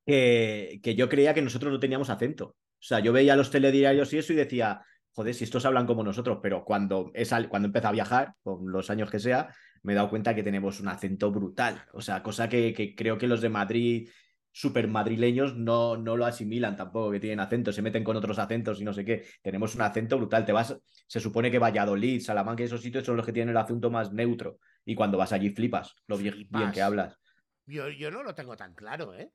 que, 0.05 0.81
que 0.84 0.95
yo 0.95 1.07
creía 1.07 1.34
que 1.34 1.41
nosotros 1.41 1.71
no 1.71 1.80
teníamos 1.80 2.09
acento. 2.09 2.57
O 2.84 2.85
sea, 2.85 2.99
yo 2.99 3.14
veía 3.14 3.38
los 3.38 3.49
telediarios 3.49 4.11
y 4.11 4.18
eso 4.18 4.34
y 4.34 4.35
decía, 4.35 4.81
joder, 5.11 5.34
si 5.34 5.45
estos 5.45 5.64
hablan 5.64 5.88
como 5.88 6.03
nosotros, 6.03 6.39
pero 6.43 6.65
cuando, 6.65 7.11
es, 7.14 7.34
cuando 7.47 7.68
empecé 7.68 7.88
a 7.88 7.93
viajar, 7.93 8.34
con 8.43 8.69
los 8.69 8.89
años 8.89 9.10
que 9.10 9.19
sea, 9.19 9.55
me 9.84 9.93
he 9.93 9.95
dado 9.95 10.10
cuenta 10.10 10.35
que 10.35 10.43
tenemos 10.43 10.81
un 10.81 10.89
acento 10.89 11.31
brutal. 11.31 11.85
O 11.93 12.01
sea, 12.01 12.22
cosa 12.22 12.49
que, 12.49 12.73
que 12.73 12.93
creo 12.93 13.18
que 13.18 13.27
los 13.27 13.39
de 13.39 13.47
Madrid 13.47 14.10
super 14.51 14.88
madrileños 14.89 15.55
no, 15.55 15.95
no 15.95 16.18
lo 16.18 16.26
asimilan 16.26 16.76
tampoco, 16.76 17.11
que 17.11 17.22
tienen 17.22 17.39
acento, 17.39 17.72
se 17.72 17.81
meten 17.81 18.03
con 18.03 18.18
otros 18.18 18.38
acentos 18.38 18.81
y 18.81 18.84
no 18.84 18.93
sé 18.93 19.05
qué. 19.05 19.26
Tenemos 19.41 19.76
un 19.76 19.81
acento 19.81 20.18
brutal. 20.18 20.45
Te 20.45 20.51
vas, 20.51 20.77
se 21.07 21.19
supone 21.22 21.49
que 21.49 21.60
Valladolid, 21.60 22.22
Salamanca 22.22 22.64
y 22.64 22.65
esos 22.65 22.81
sitios 22.81 23.05
son 23.05 23.15
los 23.15 23.26
que 23.26 23.34
tienen 23.34 23.51
el 23.51 23.57
acento 23.57 23.89
más 23.89 24.11
neutro. 24.11 24.60
Y 24.84 24.93
cuando 24.93 25.18
vas 25.18 25.31
allí 25.31 25.49
flipas 25.51 25.95
lo 26.07 26.18
bien, 26.18 26.47
que 26.73 26.81
hablas. 26.81 27.18
Yo, 27.65 27.88
yo, 27.89 28.11
no 28.11 28.23
lo 28.23 28.35
tengo 28.35 28.57
tan 28.57 28.73
claro, 28.76 29.14
¿eh? 29.15 29.31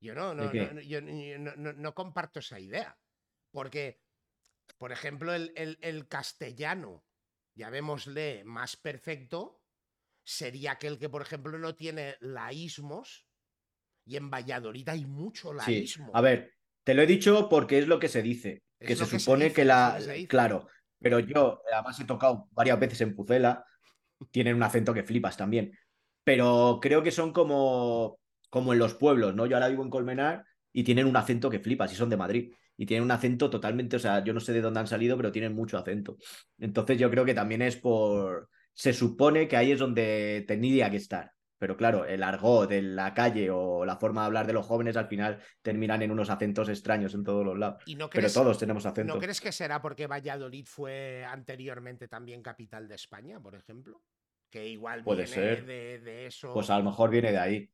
Yo 0.00 0.14
no, 0.14 0.34
no, 0.34 1.72
no, 1.72 1.94
comparto 1.94 2.38
esa 2.38 2.60
idea. 2.60 2.96
Porque, 3.50 4.00
por 4.76 4.92
ejemplo, 4.92 5.34
el, 5.34 5.52
el, 5.56 5.78
el 5.80 6.06
castellano, 6.06 7.04
llamémosle 7.54 8.44
más 8.44 8.76
perfecto, 8.76 9.62
sería 10.24 10.72
aquel 10.72 10.98
que, 10.98 11.08
por 11.08 11.22
ejemplo, 11.22 11.58
no 11.58 11.74
tiene 11.74 12.16
laísmos 12.20 13.26
y 14.08 14.16
en 14.16 14.30
Valladolid 14.30 14.88
hay 14.88 15.04
mucho 15.04 15.52
laísmo. 15.52 16.10
A 16.14 16.22
ver, 16.22 16.54
te 16.82 16.94
lo 16.94 17.02
he 17.02 17.06
dicho 17.06 17.48
porque 17.48 17.78
es 17.78 17.86
lo 17.86 17.98
que 17.98 18.08
se 18.08 18.22
dice. 18.22 18.62
que 18.78 18.96
se 18.96 19.04
supone 19.06 19.52
que 19.52 19.66
la. 19.66 19.98
Claro, 20.28 20.66
pero 20.98 21.18
yo 21.18 21.60
además 21.70 22.00
he 22.00 22.04
tocado 22.04 22.48
varias 22.52 22.80
veces 22.80 23.02
en 23.02 23.14
Pucela. 23.14 23.64
Tienen 24.30 24.56
un 24.56 24.62
acento 24.62 24.94
que 24.94 25.02
flipas 25.02 25.36
también. 25.36 25.72
Pero 26.24 26.78
creo 26.80 27.02
que 27.02 27.10
son 27.10 27.32
como, 27.32 28.18
como 28.50 28.72
en 28.72 28.78
los 28.78 28.94
pueblos, 28.94 29.34
¿no? 29.34 29.46
Yo 29.46 29.56
ahora 29.56 29.68
vivo 29.68 29.82
en 29.82 29.90
Colmenar 29.90 30.44
y 30.72 30.84
tienen 30.84 31.06
un 31.06 31.16
acento 31.16 31.50
que 31.50 31.60
flipas 31.60 31.92
y 31.92 31.96
son 31.96 32.10
de 32.10 32.16
Madrid. 32.16 32.52
Y 32.76 32.86
tienen 32.86 33.02
un 33.02 33.10
acento 33.10 33.50
totalmente, 33.50 33.96
o 33.96 33.98
sea, 33.98 34.22
yo 34.22 34.32
no 34.32 34.38
sé 34.38 34.52
de 34.52 34.60
dónde 34.60 34.78
han 34.78 34.86
salido, 34.86 35.16
pero 35.16 35.32
tienen 35.32 35.52
mucho 35.52 35.78
acento. 35.78 36.16
Entonces 36.58 36.96
yo 36.96 37.10
creo 37.10 37.24
que 37.24 37.34
también 37.34 37.62
es 37.62 37.76
por. 37.76 38.48
Se 38.72 38.92
supone 38.92 39.48
que 39.48 39.56
ahí 39.56 39.72
es 39.72 39.80
donde 39.80 40.44
tendría 40.46 40.88
que 40.88 40.98
estar. 40.98 41.32
Pero 41.58 41.76
claro, 41.76 42.04
el 42.04 42.22
argot 42.22 42.68
de 42.68 42.80
la 42.80 43.12
calle 43.12 43.50
o 43.50 43.84
la 43.84 43.96
forma 43.96 44.20
de 44.20 44.26
hablar 44.26 44.46
de 44.46 44.52
los 44.52 44.64
jóvenes 44.64 44.96
al 44.96 45.08
final 45.08 45.42
terminan 45.60 46.02
en 46.02 46.12
unos 46.12 46.30
acentos 46.30 46.68
extraños 46.68 47.14
en 47.14 47.24
todos 47.24 47.44
los 47.44 47.58
lados. 47.58 47.82
Pero 48.12 48.32
todos 48.32 48.58
tenemos 48.58 48.86
acentos. 48.86 49.16
¿No 49.16 49.20
crees 49.20 49.40
que 49.40 49.50
será 49.50 49.82
porque 49.82 50.06
Valladolid 50.06 50.66
fue 50.66 51.24
anteriormente 51.24 52.06
también 52.06 52.42
capital 52.42 52.86
de 52.86 52.94
España, 52.94 53.40
por 53.40 53.56
ejemplo? 53.56 54.00
Que 54.48 54.68
igual 54.68 55.02
Puede 55.02 55.24
viene 55.24 55.34
ser. 55.34 55.66
De, 55.66 56.26
eso. 56.26 56.54
Pues 56.54 56.70
a 56.70 56.78
lo 56.78 56.84
mejor 56.84 57.10
viene 57.10 57.32
de 57.32 57.38
ahí. 57.38 57.70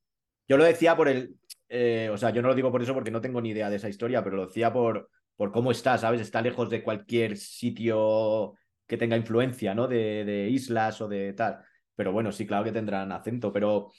Yo 0.48 0.56
lo 0.56 0.64
decía 0.64 0.96
por 0.96 1.08
el. 1.08 1.36
Eh, 1.68 2.10
o 2.12 2.16
sea, 2.16 2.30
yo 2.30 2.42
no 2.42 2.48
lo 2.48 2.54
digo 2.54 2.70
por 2.70 2.82
eso 2.82 2.94
porque 2.94 3.10
no 3.10 3.20
tengo 3.20 3.40
ni 3.40 3.50
idea 3.50 3.70
de 3.70 3.76
esa 3.76 3.88
historia, 3.88 4.22
pero 4.22 4.36
lo 4.36 4.46
decía 4.46 4.72
por, 4.72 5.10
por 5.36 5.52
cómo 5.52 5.70
está, 5.70 5.98
¿sabes? 5.98 6.20
Está 6.20 6.42
lejos 6.42 6.70
de 6.70 6.82
cualquier 6.82 7.36
sitio 7.36 8.54
que 8.86 8.96
tenga 8.96 9.16
influencia, 9.16 9.74
¿no? 9.74 9.88
De, 9.88 10.24
de 10.24 10.48
islas 10.50 11.00
o 11.00 11.08
de 11.08 11.32
tal. 11.32 11.64
Pero 11.96 12.12
bueno, 12.12 12.32
sí, 12.32 12.46
claro 12.46 12.64
que 12.64 12.72
tendrán 12.72 13.12
acento, 13.12 13.52
pero, 13.52 13.92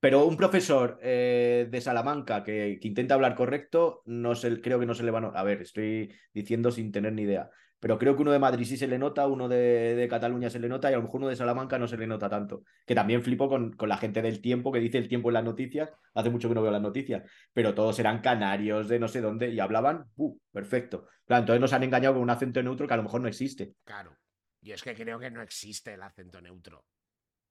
pero 0.00 0.26
un 0.26 0.36
profesor 0.36 0.98
eh, 1.02 1.68
de 1.70 1.80
Salamanca 1.80 2.42
que, 2.42 2.78
intenta 2.82 3.14
hablar 3.14 3.34
correcto, 3.34 4.02
no 4.06 4.34
se, 4.34 4.60
creo 4.60 4.80
que 4.80 4.86
no 4.86 4.94
se 4.94 5.04
le 5.04 5.10
va 5.10 5.20
a... 5.20 5.40
A 5.40 5.44
ver, 5.44 5.62
estoy 5.62 6.12
diciendo 6.34 6.70
sin 6.70 6.90
tener 6.92 7.12
ni 7.12 7.22
idea, 7.22 7.50
pero 7.80 7.98
creo 7.98 8.14
que 8.14 8.22
uno 8.22 8.30
de 8.30 8.38
Madrid 8.38 8.64
sí 8.64 8.76
se 8.76 8.86
le 8.86 8.98
nota, 8.98 9.26
uno 9.26 9.48
de, 9.48 10.06
Cataluña 10.08 10.50
se 10.50 10.60
le 10.60 10.68
nota 10.68 10.90
y 10.90 10.94
a 10.94 10.98
lo 10.98 11.02
mejor 11.02 11.20
uno 11.20 11.28
de 11.28 11.36
Salamanca 11.36 11.78
no 11.78 11.88
se 11.88 11.96
le 11.96 12.06
nota 12.06 12.28
tanto. 12.28 12.62
Que 12.86 12.94
también 12.94 13.22
flipo 13.22 13.48
con, 13.48 13.72
con, 13.72 13.88
la 13.88 13.96
gente 13.96 14.22
del 14.22 14.40
tiempo 14.40 14.70
que 14.70 14.78
dice 14.78 14.98
el 14.98 15.08
tiempo 15.08 15.30
en 15.30 15.34
las 15.34 15.44
noticias, 15.44 15.90
hace 16.14 16.30
mucho 16.30 16.48
que 16.48 16.54
no 16.54 16.62
veo 16.62 16.70
las 16.70 16.82
noticias, 16.82 17.28
pero 17.52 17.74
todos 17.74 17.98
eran 17.98 18.20
canarios 18.20 18.88
de 18.88 19.00
no 19.00 19.08
sé 19.08 19.20
dónde 19.20 19.50
y 19.50 19.58
hablaban, 19.58 20.04
uh, 20.16 20.38
perfecto. 20.52 21.08
Claro, 21.26 21.40
entonces 21.40 21.60
nos 21.60 21.72
han 21.72 21.82
engañado 21.82 22.14
con 22.14 22.22
un 22.22 22.30
acento 22.30 22.62
neutro 22.62 22.86
que 22.86 22.94
a 22.94 22.98
lo 22.98 23.02
mejor 23.02 23.20
no 23.20 23.28
existe. 23.28 23.74
Claro. 23.84 24.16
Y 24.62 24.72
es 24.72 24.82
que 24.82 24.94
creo 24.94 25.18
que 25.18 25.30
no 25.30 25.40
existe 25.40 25.94
el 25.94 26.02
acento 26.02 26.40
neutro 26.40 26.84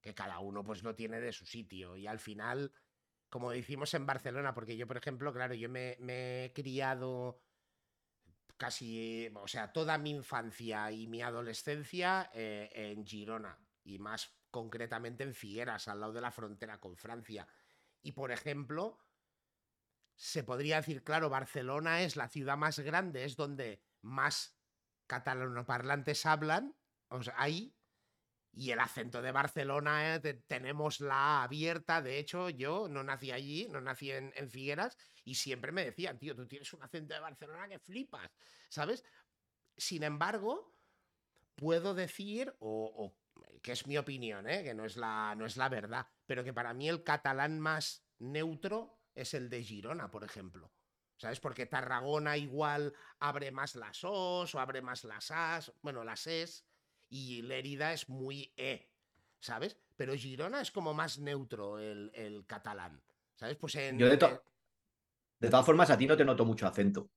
que 0.02 0.14
cada 0.14 0.40
uno 0.40 0.64
pues 0.64 0.84
lo 0.84 0.96
tiene 0.96 1.20
de 1.20 1.34
su 1.34 1.46
sitio 1.46 1.98
y 1.98 2.08
al 2.08 2.20
final, 2.20 2.72
como 3.30 3.52
decimos 3.52 3.94
en 3.94 4.06
Barcelona, 4.06 4.54
porque 4.54 4.78
yo, 4.78 4.88
por 4.88 4.98
ejemplo, 4.98 5.34
claro, 5.34 5.54
yo 5.54 5.70
me, 5.70 5.98
he 6.00 6.54
criado 6.54 7.42
casi, 8.60 9.32
o 9.34 9.48
sea, 9.48 9.72
toda 9.72 9.98
mi 9.98 10.12
infancia 10.12 10.92
y 10.92 11.08
mi 11.08 11.22
adolescencia 11.22 12.30
eh, 12.34 12.70
en 12.74 13.08
Girona 13.08 13.58
y 13.84 13.98
más 14.00 14.36
concretamente 14.52 15.24
en 15.24 15.34
Figueras, 15.34 15.88
al 15.88 16.02
lado 16.02 16.14
de 16.14 16.22
la 16.22 16.32
frontera 16.32 16.80
con 16.80 16.98
Francia. 16.98 17.48
Y, 18.02 18.12
por 18.12 18.32
ejemplo, 18.32 19.00
se 20.16 20.44
podría 20.44 20.78
decir, 20.78 21.04
claro, 21.04 21.30
Barcelona 21.30 22.02
es 22.02 22.18
la 22.18 22.28
ciudad 22.28 22.58
más 22.58 22.80
grande, 22.80 23.24
es 23.24 23.38
donde 23.38 23.82
más 24.02 24.60
catalanoparlantes 25.08 26.26
hablan, 26.26 26.76
o 27.08 27.24
sea, 27.24 27.36
hay 27.38 27.79
y 28.60 28.72
el 28.72 28.80
acento 28.82 29.22
de 29.22 29.32
Barcelona, 29.32 30.16
eh, 30.16 30.34
tenemos 30.46 31.00
la 31.00 31.44
abierta. 31.44 32.02
De 32.02 32.20
hecho, 32.20 32.50
yo 32.50 32.90
no 32.90 33.06
nací 33.06 33.32
allí, 33.32 33.70
no 33.70 33.80
nací 33.80 34.12
en, 34.12 34.34
Figueras, 34.50 34.98
y 35.24 35.36
siempre 35.36 35.72
me 35.72 35.86
decían, 35.86 36.20
tío, 36.20 36.36
tú 36.36 36.46
tienes 36.46 36.74
un 36.74 36.84
acento 36.84 37.14
de 37.14 37.22
Barcelona 37.22 37.70
que 37.70 37.80
flipas, 37.80 38.30
¿sabes? 38.68 39.06
Sin 39.78 40.04
embargo, 40.04 40.76
puedo 41.56 41.94
decir, 41.94 42.54
o, 42.60 43.16
que 43.62 43.72
es 43.72 43.88
mi 43.88 43.98
opinión, 43.98 44.50
¿eh? 44.50 44.62
que 44.62 44.74
no 44.74 44.84
es, 44.84 44.98
la, 44.98 45.36
no 45.38 45.46
es 45.46 45.56
la 45.56 45.70
verdad, 45.70 46.08
pero 46.26 46.44
que 46.44 46.52
para 46.52 46.74
mí 46.74 46.90
el 46.90 47.02
catalán 47.06 47.62
más 47.62 48.04
neutro 48.18 49.00
es 49.16 49.34
el 49.36 49.50
de 49.50 49.64
Girona, 49.64 50.12
por 50.12 50.26
ejemplo. 50.26 50.70
¿Sabes? 51.16 51.40
Porque 51.40 51.66
Tarragona 51.66 52.36
igual 52.36 52.94
abre 53.20 53.52
más 53.52 53.76
las 53.76 54.04
os 54.04 54.54
o 54.54 54.60
abre 54.60 54.82
más 54.82 55.06
las 55.06 55.32
as, 55.32 55.72
bueno, 55.82 56.04
las 56.04 56.28
es, 56.28 56.69
y 57.10 57.42
Lérida 57.42 57.94
es 57.94 58.08
muy 58.10 58.54
e, 58.56 58.90
¿sabes? 59.40 59.78
Pero 59.96 60.14
Girona 60.16 60.62
es 60.62 60.72
como 60.72 60.94
más 60.94 61.20
neutro 61.20 61.80
el, 61.80 62.12
el 62.14 62.46
catalán, 62.46 63.02
¿sabes? 63.36 63.58
Pues 63.58 63.76
en... 63.76 63.98
Yo 63.98 64.08
de, 64.08 64.18
de 65.40 65.50
todas 65.50 65.66
formas 65.66 65.90
a 65.90 65.98
ti 65.98 66.06
no 66.06 66.16
te 66.16 66.26
noto 66.26 66.46
mucho 66.46 66.68
acento. 66.68 67.10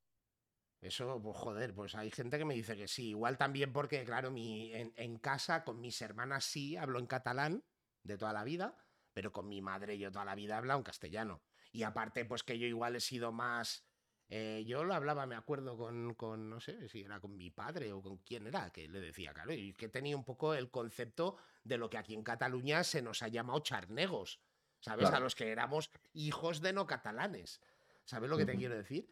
Eso, 0.80 1.20
pues 1.22 1.36
joder, 1.36 1.74
pues 1.74 1.94
hay 1.94 2.10
gente 2.10 2.38
que 2.38 2.44
me 2.44 2.54
dice 2.54 2.76
que 2.76 2.88
sí. 2.88 3.10
Igual 3.10 3.38
también 3.38 3.72
porque, 3.72 4.04
claro, 4.04 4.32
mi, 4.32 4.72
en, 4.74 4.92
en, 4.96 5.16
casa 5.18 5.62
con 5.62 5.80
mis 5.80 6.02
hermanas 6.02 6.44
sí 6.44 6.76
hablo 6.76 6.98
en 6.98 7.06
catalán 7.06 7.64
de 8.02 8.18
toda 8.18 8.32
la 8.32 8.42
vida, 8.42 8.76
pero 9.12 9.30
con 9.30 9.48
mi 9.48 9.62
madre 9.62 9.96
yo 9.96 10.10
toda 10.10 10.24
la 10.24 10.34
vida 10.34 10.54
he 10.54 10.58
hablado 10.58 10.80
en 10.80 10.84
castellano. 10.84 11.40
Y 11.70 11.84
aparte, 11.84 12.24
pues 12.24 12.42
que 12.42 12.58
yo 12.58 12.66
igual 12.66 12.96
he 12.96 13.00
sido 13.00 13.30
más... 13.30 13.86
Eh, 14.28 14.64
yo 14.66 14.82
lo 14.84 14.94
hablaba, 14.94 15.26
me 15.26 15.34
acuerdo, 15.34 15.76
con, 15.76 16.14
con, 16.14 16.48
no 16.48 16.58
sé 16.58 16.88
si 16.88 17.02
era 17.02 17.20
con 17.20 17.36
mi 17.36 17.50
padre 17.50 17.92
o 17.92 18.00
con 18.00 18.16
quién 18.18 18.46
era, 18.46 18.70
que 18.70 18.88
le 18.88 18.98
decía, 19.00 19.34
claro, 19.34 19.52
y 19.52 19.74
que 19.74 19.88
tenía 19.88 20.16
un 20.16 20.24
poco 20.24 20.54
el 20.54 20.70
concepto 20.70 21.36
de 21.64 21.76
lo 21.76 21.90
que 21.90 21.98
aquí 21.98 22.14
en 22.14 22.22
Cataluña 22.22 22.82
se 22.82 23.02
nos 23.02 23.22
ha 23.22 23.28
llamado 23.28 23.60
charnegos, 23.60 24.40
¿sabes? 24.80 25.00
Claro. 25.02 25.16
A 25.16 25.20
los 25.20 25.34
que 25.34 25.50
éramos 25.50 25.90
hijos 26.14 26.62
de 26.62 26.72
no 26.72 26.86
catalanes. 26.86 27.60
¿Sabes 28.04 28.30
lo 28.30 28.36
que 28.38 28.46
te 28.46 28.56
quiero 28.56 28.74
decir? 28.74 29.08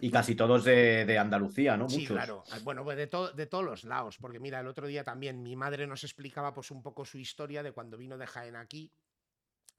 Y 0.00 0.10
casi 0.10 0.34
todos 0.34 0.64
de, 0.64 1.06
de 1.06 1.18
Andalucía, 1.18 1.76
¿no? 1.76 1.88
Sí, 1.88 2.00
Muchos. 2.00 2.16
claro. 2.16 2.44
Ah, 2.50 2.58
Bueno, 2.62 2.84
pues 2.84 2.96
de, 2.98 3.06
to- 3.06 3.32
de 3.32 3.46
todos 3.46 3.64
los 3.64 3.84
lados. 3.84 4.18
Porque 4.18 4.38
mira, 4.38 4.60
el 4.60 4.66
otro 4.66 4.86
día 4.86 5.02
también 5.02 5.42
mi 5.42 5.56
madre 5.56 5.86
nos 5.86 6.04
explicaba 6.04 6.52
pues 6.52 6.70
un 6.70 6.82
poco 6.82 7.06
su 7.06 7.16
historia 7.18 7.62
de 7.62 7.72
cuando 7.72 7.96
vino 7.96 8.18
de 8.18 8.26
Jaén 8.26 8.56
aquí. 8.56 8.92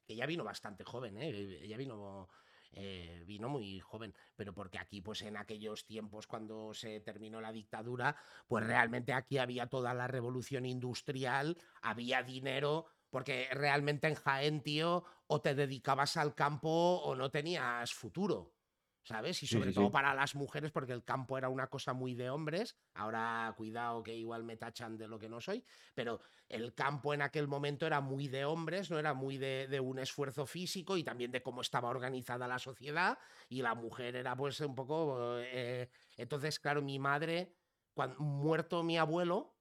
Que 0.08 0.16
ya 0.16 0.26
vino 0.26 0.44
bastante 0.44 0.84
joven, 0.84 1.18
¿eh? 1.18 1.30
Ella 1.62 1.78
vino, 1.78 2.28
eh, 2.72 3.24
vino 3.26 3.50
muy 3.50 3.80
joven. 3.80 4.14
Pero 4.36 4.54
porque 4.54 4.78
aquí, 4.78 5.02
pues 5.02 5.22
en 5.22 5.38
aquellos 5.38 5.86
tiempos, 5.86 6.28
cuando 6.28 6.74
se 6.74 7.00
terminó 7.00 7.42
la 7.42 7.52
dictadura, 7.52 8.16
pues 8.48 8.66
realmente 8.66 9.14
aquí 9.14 9.38
había 9.38 9.68
toda 9.68 9.94
la 9.94 10.08
revolución 10.08 10.66
industrial, 10.66 11.58
había 11.82 12.24
dinero. 12.24 12.88
Porque 13.10 13.48
realmente 13.52 14.08
en 14.08 14.14
Jaén, 14.14 14.62
tío, 14.62 15.04
o 15.26 15.42
te 15.42 15.56
dedicabas 15.56 16.16
al 16.16 16.36
campo 16.36 16.70
o 16.70 17.16
no 17.16 17.32
tenías 17.32 17.92
futuro. 17.92 18.59
¿Sabes? 19.04 19.42
Y 19.44 19.48
sobre 19.48 19.70
sí, 19.70 19.76
todo 19.76 19.88
sí. 19.88 19.92
para 19.92 20.14
las 20.14 20.36
mujeres, 20.36 20.72
porque 20.72 20.94
el 20.94 21.04
campo 21.04 21.38
era 21.38 21.50
una 21.50 21.68
cosa 21.68 21.94
muy 21.94 22.14
de 22.14 22.30
hombres. 22.30 22.76
Ahora, 22.94 23.54
cuidado 23.58 24.04
que 24.04 24.16
igual 24.16 24.44
me 24.44 24.58
tachan 24.58 24.98
de 24.98 25.08
lo 25.08 25.20
que 25.20 25.30
no 25.30 25.42
soy, 25.42 25.64
pero 25.96 26.22
el 26.48 26.74
campo 26.74 27.14
en 27.14 27.22
aquel 27.22 27.48
momento 27.48 27.86
era 27.86 28.02
muy 28.02 28.28
de 28.28 28.46
hombres, 28.46 28.90
no 28.92 29.00
era 29.00 29.14
muy 29.14 29.38
de, 29.38 29.68
de 29.68 29.80
un 29.80 30.00
esfuerzo 30.00 30.46
físico 30.46 30.98
y 30.98 31.04
también 31.04 31.32
de 31.32 31.42
cómo 31.42 31.62
estaba 31.62 31.90
organizada 31.90 32.48
la 32.48 32.60
sociedad. 32.60 33.18
Y 33.48 33.62
la 33.62 33.76
mujer 33.76 34.16
era 34.16 34.36
pues 34.36 34.60
un 34.62 34.76
poco... 34.76 35.38
eh, 35.40 35.90
entonces, 36.18 36.60
claro, 36.60 36.82
mi 36.82 37.00
madre, 37.00 37.56
cuando 37.94 38.20
muerto 38.20 38.84
mi 38.84 38.98
abuelo, 38.98 39.56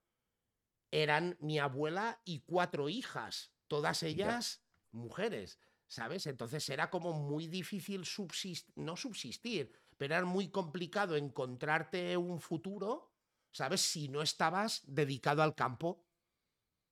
eran 0.91 1.37
mi 1.41 1.59
abuela 1.59 2.21
y 2.25 2.41
cuatro 2.41 2.89
hijas, 2.89 3.53
todas 3.69 4.03
ellas 4.03 4.63
mujeres. 4.91 5.59
¿Sabes? 5.89 6.27
Entonces 6.27 6.69
era 6.69 6.91
como 6.91 7.13
muy 7.13 7.47
difícil 7.49 8.05
subsistir, 8.05 8.73
no 8.77 8.97
subsistir, 8.97 9.73
pero 9.97 10.15
era 10.15 10.25
muy 10.25 10.49
complicado 10.51 11.17
encontrarte 11.17 12.17
un 12.17 12.41
futuro, 12.41 13.11
¿sabes? 13.51 13.81
Si 13.81 14.09
no 14.09 14.23
estabas 14.23 14.83
dedicado 14.87 15.43
al 15.43 15.55
campo. 15.55 16.05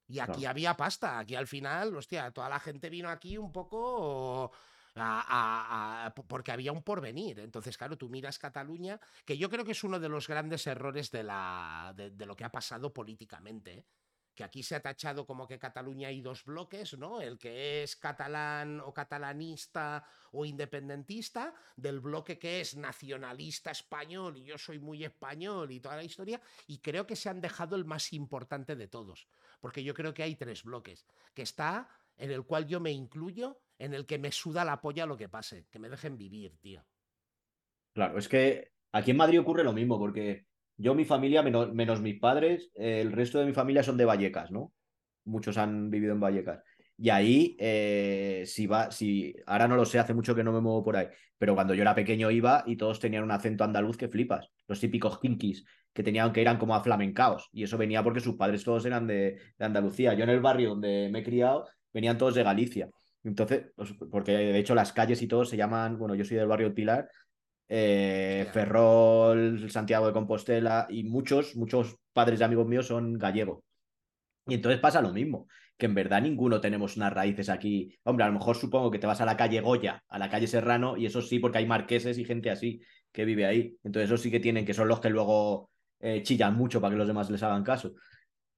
Y 0.08 0.20
aquí 0.20 0.44
había 0.46 0.76
pasta, 0.76 1.18
aquí 1.18 1.34
al 1.34 1.46
final, 1.48 1.94
hostia, 1.96 2.30
toda 2.30 2.48
la 2.48 2.60
gente 2.60 2.88
vino 2.90 3.08
aquí 3.08 3.38
un 3.38 3.50
poco 3.52 4.52
a- 4.94 5.20
a- 5.28 6.06
a- 6.06 6.14
po- 6.14 6.24
porque 6.26 6.52
había 6.52 6.70
un 6.72 6.82
porvenir. 6.82 7.40
Entonces, 7.40 7.76
claro, 7.76 7.98
tú 7.98 8.08
miras 8.08 8.38
Cataluña, 8.38 9.00
que 9.24 9.36
yo 9.36 9.50
creo 9.50 9.64
que 9.64 9.72
es 9.72 9.82
uno 9.84 9.98
de 9.98 10.08
los 10.08 10.28
grandes 10.28 10.66
errores 10.68 11.10
de, 11.10 11.24
la, 11.24 11.92
de, 11.96 12.10
de 12.12 12.24
lo 12.26 12.36
que 12.36 12.44
ha 12.44 12.52
pasado 12.52 12.92
políticamente. 12.94 13.72
¿eh? 13.78 13.86
Que 14.36 14.44
aquí 14.44 14.62
se 14.62 14.76
ha 14.76 14.80
tachado 14.80 15.26
como 15.26 15.48
que 15.48 15.58
Cataluña 15.58 16.08
hay 16.08 16.20
dos 16.20 16.44
bloques, 16.44 16.96
¿no? 16.98 17.20
El 17.22 17.38
que 17.38 17.82
es 17.82 17.96
catalán 17.96 18.80
o 18.80 18.92
catalanista 18.92 20.04
o 20.32 20.44
independentista, 20.44 21.54
del 21.74 22.00
bloque 22.00 22.38
que 22.38 22.60
es 22.60 22.76
nacionalista 22.76 23.70
español 23.70 24.36
y 24.36 24.44
yo 24.44 24.58
soy 24.58 24.78
muy 24.78 25.02
español 25.04 25.72
y 25.72 25.80
toda 25.80 25.96
la 25.96 26.04
historia, 26.04 26.40
y 26.66 26.78
creo 26.78 27.06
que 27.06 27.16
se 27.16 27.30
han 27.30 27.40
dejado 27.40 27.74
el 27.76 27.86
más 27.86 28.12
importante 28.12 28.76
de 28.76 28.86
todos, 28.86 29.26
porque 29.58 29.82
yo 29.82 29.94
creo 29.94 30.12
que 30.12 30.22
hay 30.22 30.36
tres 30.36 30.62
bloques, 30.62 31.06
que 31.34 31.42
está 31.42 31.88
en 32.18 32.30
el 32.30 32.44
cual 32.44 32.66
yo 32.66 32.78
me 32.78 32.92
incluyo, 32.92 33.58
en 33.78 33.94
el 33.94 34.04
que 34.04 34.18
me 34.18 34.32
suda 34.32 34.64
la 34.64 34.80
polla 34.82 35.06
lo 35.06 35.16
que 35.16 35.30
pase, 35.30 35.66
que 35.70 35.78
me 35.78 35.88
dejen 35.88 36.18
vivir, 36.18 36.58
tío. 36.58 36.84
Claro, 37.94 38.18
es 38.18 38.28
que 38.28 38.72
aquí 38.92 39.12
en 39.12 39.16
Madrid 39.16 39.40
ocurre 39.40 39.64
lo 39.64 39.72
mismo, 39.72 39.98
porque 39.98 40.46
yo, 40.76 40.94
mi 40.94 41.04
familia, 41.04 41.42
menos, 41.42 41.72
menos 41.72 42.00
mis 42.00 42.18
padres, 42.18 42.70
el 42.74 43.12
resto 43.12 43.38
de 43.38 43.46
mi 43.46 43.52
familia 43.52 43.82
son 43.82 43.96
de 43.96 44.04
Vallecas, 44.04 44.50
¿no? 44.50 44.72
Muchos 45.24 45.58
han 45.58 45.90
vivido 45.90 46.12
en 46.12 46.20
Vallecas. 46.20 46.62
Y 46.98 47.10
ahí, 47.10 47.56
eh, 47.58 48.44
si 48.46 48.66
va, 48.66 48.90
si, 48.90 49.34
ahora 49.46 49.68
no 49.68 49.76
lo 49.76 49.84
sé, 49.84 49.98
hace 49.98 50.14
mucho 50.14 50.34
que 50.34 50.42
no 50.42 50.52
me 50.52 50.60
muevo 50.60 50.82
por 50.82 50.96
ahí, 50.96 51.08
pero 51.36 51.54
cuando 51.54 51.74
yo 51.74 51.82
era 51.82 51.94
pequeño 51.94 52.30
iba 52.30 52.64
y 52.66 52.76
todos 52.76 53.00
tenían 53.00 53.24
un 53.24 53.30
acento 53.30 53.64
andaluz 53.64 53.96
que 53.96 54.08
flipas. 54.08 54.50
Los 54.66 54.80
típicos 54.80 55.18
kinkis 55.20 55.64
que 55.92 56.02
tenían 56.02 56.32
que 56.32 56.42
eran 56.42 56.58
como 56.58 56.74
aflamencaos. 56.74 57.48
Y 57.52 57.64
eso 57.64 57.78
venía 57.78 58.02
porque 58.02 58.20
sus 58.20 58.36
padres 58.36 58.64
todos 58.64 58.84
eran 58.86 59.06
de, 59.06 59.38
de 59.58 59.64
Andalucía. 59.64 60.14
Yo 60.14 60.24
en 60.24 60.30
el 60.30 60.40
barrio 60.40 60.70
donde 60.70 61.08
me 61.10 61.20
he 61.20 61.24
criado, 61.24 61.66
venían 61.92 62.18
todos 62.18 62.34
de 62.34 62.42
Galicia. 62.42 62.90
Entonces, 63.24 63.72
pues, 63.74 63.94
porque 64.10 64.32
de 64.32 64.58
hecho 64.58 64.74
las 64.74 64.92
calles 64.92 65.20
y 65.20 65.26
todo 65.26 65.44
se 65.44 65.56
llaman, 65.56 65.98
bueno, 65.98 66.14
yo 66.14 66.24
soy 66.24 66.36
del 66.36 66.46
barrio 66.46 66.74
Pilar, 66.74 67.08
eh. 67.68 68.46
Ferrol, 68.52 69.70
Santiago 69.70 70.06
de 70.06 70.12
Compostela 70.12 70.86
y 70.88 71.04
muchos, 71.04 71.56
muchos 71.56 71.96
padres 72.12 72.38
de 72.38 72.44
amigos 72.44 72.66
míos 72.66 72.86
son 72.86 73.18
gallegos. 73.18 73.60
Y 74.46 74.54
entonces 74.54 74.80
pasa 74.80 75.02
lo 75.02 75.12
mismo, 75.12 75.48
que 75.76 75.86
en 75.86 75.94
verdad 75.94 76.22
ninguno 76.22 76.60
tenemos 76.60 76.96
unas 76.96 77.12
raíces 77.12 77.48
aquí. 77.48 77.98
Hombre, 78.04 78.24
a 78.24 78.28
lo 78.28 78.34
mejor 78.34 78.56
supongo 78.56 78.90
que 78.90 78.98
te 78.98 79.06
vas 79.06 79.20
a 79.20 79.26
la 79.26 79.36
calle 79.36 79.60
Goya, 79.60 80.04
a 80.08 80.18
la 80.18 80.30
calle 80.30 80.46
Serrano, 80.46 80.96
y 80.96 81.06
eso 81.06 81.20
sí, 81.20 81.38
porque 81.40 81.58
hay 81.58 81.66
marqueses 81.66 82.18
y 82.18 82.24
gente 82.24 82.50
así 82.50 82.80
que 83.12 83.24
vive 83.24 83.46
ahí. 83.46 83.76
Entonces, 83.82 84.10
eso 84.10 84.22
sí 84.22 84.30
que 84.30 84.40
tienen, 84.40 84.64
que 84.64 84.74
son 84.74 84.88
los 84.88 85.00
que 85.00 85.10
luego 85.10 85.70
eh, 86.00 86.22
chillan 86.22 86.56
mucho 86.56 86.80
para 86.80 86.92
que 86.94 86.98
los 86.98 87.08
demás 87.08 87.30
les 87.30 87.42
hagan 87.42 87.64
caso. 87.64 87.94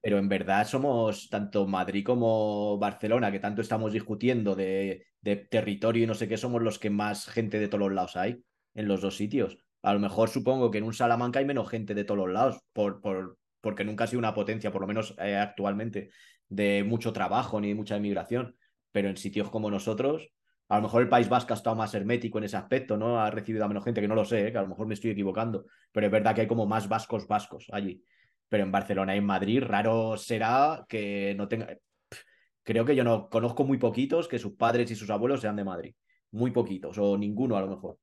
Pero 0.01 0.19
en 0.19 0.29
verdad 0.29 0.67
somos 0.67 1.29
tanto 1.29 1.67
Madrid 1.67 2.05
como 2.05 2.79
Barcelona, 2.79 3.33
que 3.33 3.41
tanto 3.41 3.63
estamos 3.63 3.93
discutiendo 3.93 4.55
de, 4.55 5.07
de 5.21 5.37
territorio 5.37 6.05
y 6.05 6.07
no 6.07 6.15
sé 6.15 6.29
qué, 6.29 6.37
somos 6.37 6.63
los 6.63 6.79
que 6.79 6.91
más 6.91 7.27
gente 7.29 7.59
de 7.59 7.69
todos 7.69 7.81
los 7.81 7.93
lados 7.93 8.17
hay 8.17 8.43
en 8.79 8.87
los 8.87 9.01
dos 9.01 9.17
sitios. 9.17 9.59
A 9.83 9.93
lo 9.93 9.99
mejor 9.99 10.29
supongo 10.29 10.71
que 10.71 10.79
en 10.79 10.85
un 10.85 10.95
Salamanca 10.95 11.41
hay 11.41 11.45
menos 11.45 11.69
gente 11.69 11.95
de 11.95 12.05
todos 12.05 12.19
los 12.19 12.31
lados, 12.31 12.61
por, 12.73 13.01
por, 13.01 13.37
porque 13.61 13.85
nunca 13.85 14.05
ha 14.05 14.07
sido 14.07 14.21
una 14.21 14.35
potencia, 14.35 14.71
por 14.71 14.81
lo 14.81 14.87
menos 14.87 15.17
eh, 15.19 15.37
actualmente, 15.37 16.11
de 16.49 16.85
mucho 16.85 17.13
trabajo 17.13 17.61
ni 17.61 17.69
de 17.69 17.75
mucha 17.75 17.97
inmigración. 17.97 18.57
Pero 18.93 19.09
en 19.09 19.17
sitios 19.17 19.51
como 19.51 19.69
nosotros, 19.69 20.31
a 20.69 20.77
lo 20.77 20.83
mejor 20.83 21.03
el 21.03 21.09
País 21.09 21.29
Vasco 21.29 21.53
ha 21.53 21.57
estado 21.57 21.75
más 21.75 21.93
hermético 21.95 22.39
en 22.39 22.45
ese 22.45 22.57
aspecto, 22.57 22.97
¿no? 22.97 23.21
Ha 23.21 23.31
recibido 23.31 23.65
a 23.65 23.69
menos 23.69 23.83
gente, 23.85 24.01
que 24.01 24.09
no 24.09 24.15
lo 24.15 24.25
sé, 24.25 24.47
¿eh? 24.47 24.53
que 24.53 24.59
a 24.59 24.63
lo 24.63 24.69
mejor 24.69 24.87
me 24.87 24.95
estoy 24.95 25.11
equivocando. 25.11 25.67
Pero 25.91 26.07
es 26.07 26.13
verdad 26.13 26.35
que 26.35 26.43
hay 26.43 26.47
como 26.47 26.67
más 26.67 26.89
vascos 26.89 27.27
vascos 27.27 27.67
allí. 27.73 28.03
Pero 28.49 28.63
en 28.63 28.73
Barcelona 28.73 29.15
y 29.15 29.19
en 29.19 29.27
Madrid, 29.27 29.63
raro 29.63 30.17
será 30.17 30.87
que 30.89 31.35
no 31.37 31.49
tenga. 31.49 31.77
Creo 32.63 32.85
que 32.85 32.95
yo 32.95 33.03
no 33.03 33.29
conozco 33.29 33.65
muy 33.65 33.79
poquitos 33.79 34.29
que 34.29 34.39
sus 34.39 34.55
padres 34.55 34.91
y 34.91 34.95
sus 34.95 35.11
abuelos 35.11 35.41
sean 35.41 35.57
de 35.57 35.65
Madrid. 35.65 35.95
Muy 36.31 36.53
poquitos, 36.53 36.97
o 36.99 37.19
ninguno 37.19 37.57
a 37.57 37.61
lo 37.63 37.69
mejor, 37.69 37.99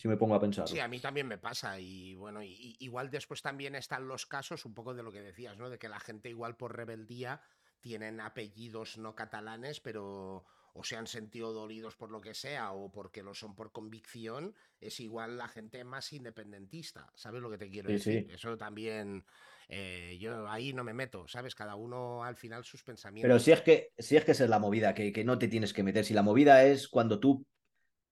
si 0.00 0.08
me 0.08 0.16
pongo 0.16 0.34
a 0.36 0.40
pensarlo. 0.40 0.70
Sí, 0.70 0.78
a 0.78 0.88
mí 0.88 1.00
también 1.00 1.26
me 1.26 1.38
pasa 1.38 1.80
y 1.80 2.14
bueno, 2.14 2.42
y- 2.42 2.76
igual 2.80 3.10
después 3.10 3.42
también 3.42 3.74
están 3.74 4.06
los 4.08 4.26
casos, 4.26 4.64
un 4.66 4.74
poco 4.74 4.94
de 4.94 5.02
lo 5.02 5.12
que 5.12 5.22
decías, 5.22 5.56
¿no? 5.58 5.70
De 5.70 5.78
que 5.78 5.88
la 5.88 6.00
gente 6.00 6.28
igual 6.28 6.56
por 6.56 6.76
rebeldía 6.76 7.42
tienen 7.80 8.20
apellidos 8.20 8.98
no 8.98 9.14
catalanes, 9.14 9.80
pero 9.80 10.44
o 10.72 10.84
se 10.84 10.96
han 10.96 11.06
sentido 11.08 11.52
dolidos 11.52 11.96
por 11.96 12.10
lo 12.10 12.20
que 12.20 12.34
sea 12.34 12.72
o 12.72 12.92
porque 12.92 13.22
lo 13.22 13.34
son 13.34 13.56
por 13.56 13.72
convicción, 13.72 14.54
es 14.80 15.00
igual 15.00 15.36
la 15.38 15.48
gente 15.48 15.82
más 15.84 16.12
independentista, 16.12 17.10
¿sabes 17.16 17.40
lo 17.42 17.50
que 17.50 17.58
te 17.58 17.70
quiero 17.70 17.90
Sí, 17.90 17.98
decir? 17.98 18.24
sí. 18.24 18.30
Eso 18.30 18.56
también, 18.56 19.24
eh, 19.68 20.16
yo 20.20 20.48
ahí 20.48 20.72
no 20.72 20.84
me 20.84 20.94
meto, 20.94 21.26
¿sabes? 21.26 21.54
Cada 21.56 21.74
uno 21.74 22.22
al 22.22 22.36
final 22.36 22.64
sus 22.64 22.84
Pero 23.18 23.38
pensamientos. 23.38 23.38
si 23.38 23.52
es 23.52 23.60
que, 23.62 23.90
si 23.98 24.16
es 24.16 24.24
que 24.24 24.32
esa 24.32 24.44
es 24.44 24.50
la 24.50 24.58
movida, 24.58 24.94
que, 24.94 25.12
que 25.12 25.24
no 25.24 25.38
te 25.38 25.48
tienes 25.48 25.72
que 25.74 25.82
meter. 25.82 26.04
Si 26.04 26.14
la 26.14 26.22
movida 26.22 26.64
es 26.64 26.88
cuando 26.88 27.20
tú, 27.20 27.44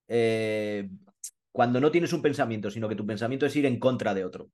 eh, 0.08 0.88
cuando 1.52 1.80
no 1.80 1.90
tienes 1.90 2.12
un 2.12 2.22
pensamiento, 2.22 2.70
sino 2.70 2.88
que 2.88 2.94
tu 2.96 3.06
pensamiento 3.06 3.46
es 3.46 3.56
ir 3.56 3.66
en 3.66 3.78
contra 3.78 4.14
de 4.14 4.24
otro, 4.24 4.50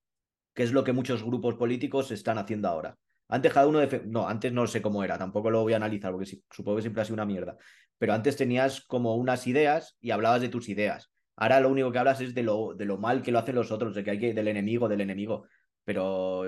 que 0.55 0.63
es 0.63 0.73
lo 0.73 0.85
que 0.85 0.93
muchos 0.93 1.23
grupos 1.25 1.55
políticos 1.57 2.11
están 2.11 2.39
haciendo 2.39 2.69
ahora. 2.69 2.97
Antes 3.29 3.53
cada 3.53 3.67
uno, 3.67 3.81
defe- 3.83 4.05
no, 4.05 4.29
antes 4.29 4.53
no 4.53 4.67
sé 4.67 4.83
cómo 4.83 5.03
era, 5.05 5.19
tampoco 5.19 5.51
lo 5.51 5.63
voy 5.63 5.73
a 5.73 5.77
analizar 5.77 6.13
porque 6.13 6.39
supongo 6.51 6.77
que 6.77 6.83
siempre 6.83 7.03
ha 7.03 7.05
sido 7.05 7.15
una 7.15 7.25
mierda, 7.27 7.57
pero 7.99 8.13
antes 8.13 8.37
tenías 8.37 8.83
como 8.83 9.17
unas 9.17 9.47
ideas 9.47 9.97
y 10.01 10.11
hablabas 10.11 10.41
de 10.41 10.49
tus 10.49 10.69
ideas. 10.69 11.11
Ahora 11.37 11.61
lo 11.61 11.71
único 11.71 11.91
que 11.91 11.99
hablas 11.99 12.21
es 12.21 12.35
de 12.35 12.43
lo, 12.43 12.75
de 12.75 12.85
lo 12.85 12.99
mal 12.99 13.23
que 13.23 13.33
lo 13.33 13.39
hacen 13.41 13.57
los 13.57 13.73
otros, 13.73 13.95
de 13.95 14.05
que 14.05 14.11
hay 14.13 14.19
que, 14.19 14.35
del 14.35 14.49
enemigo, 14.49 14.89
del 14.89 15.01
enemigo. 15.01 15.47
Pero 15.85 16.45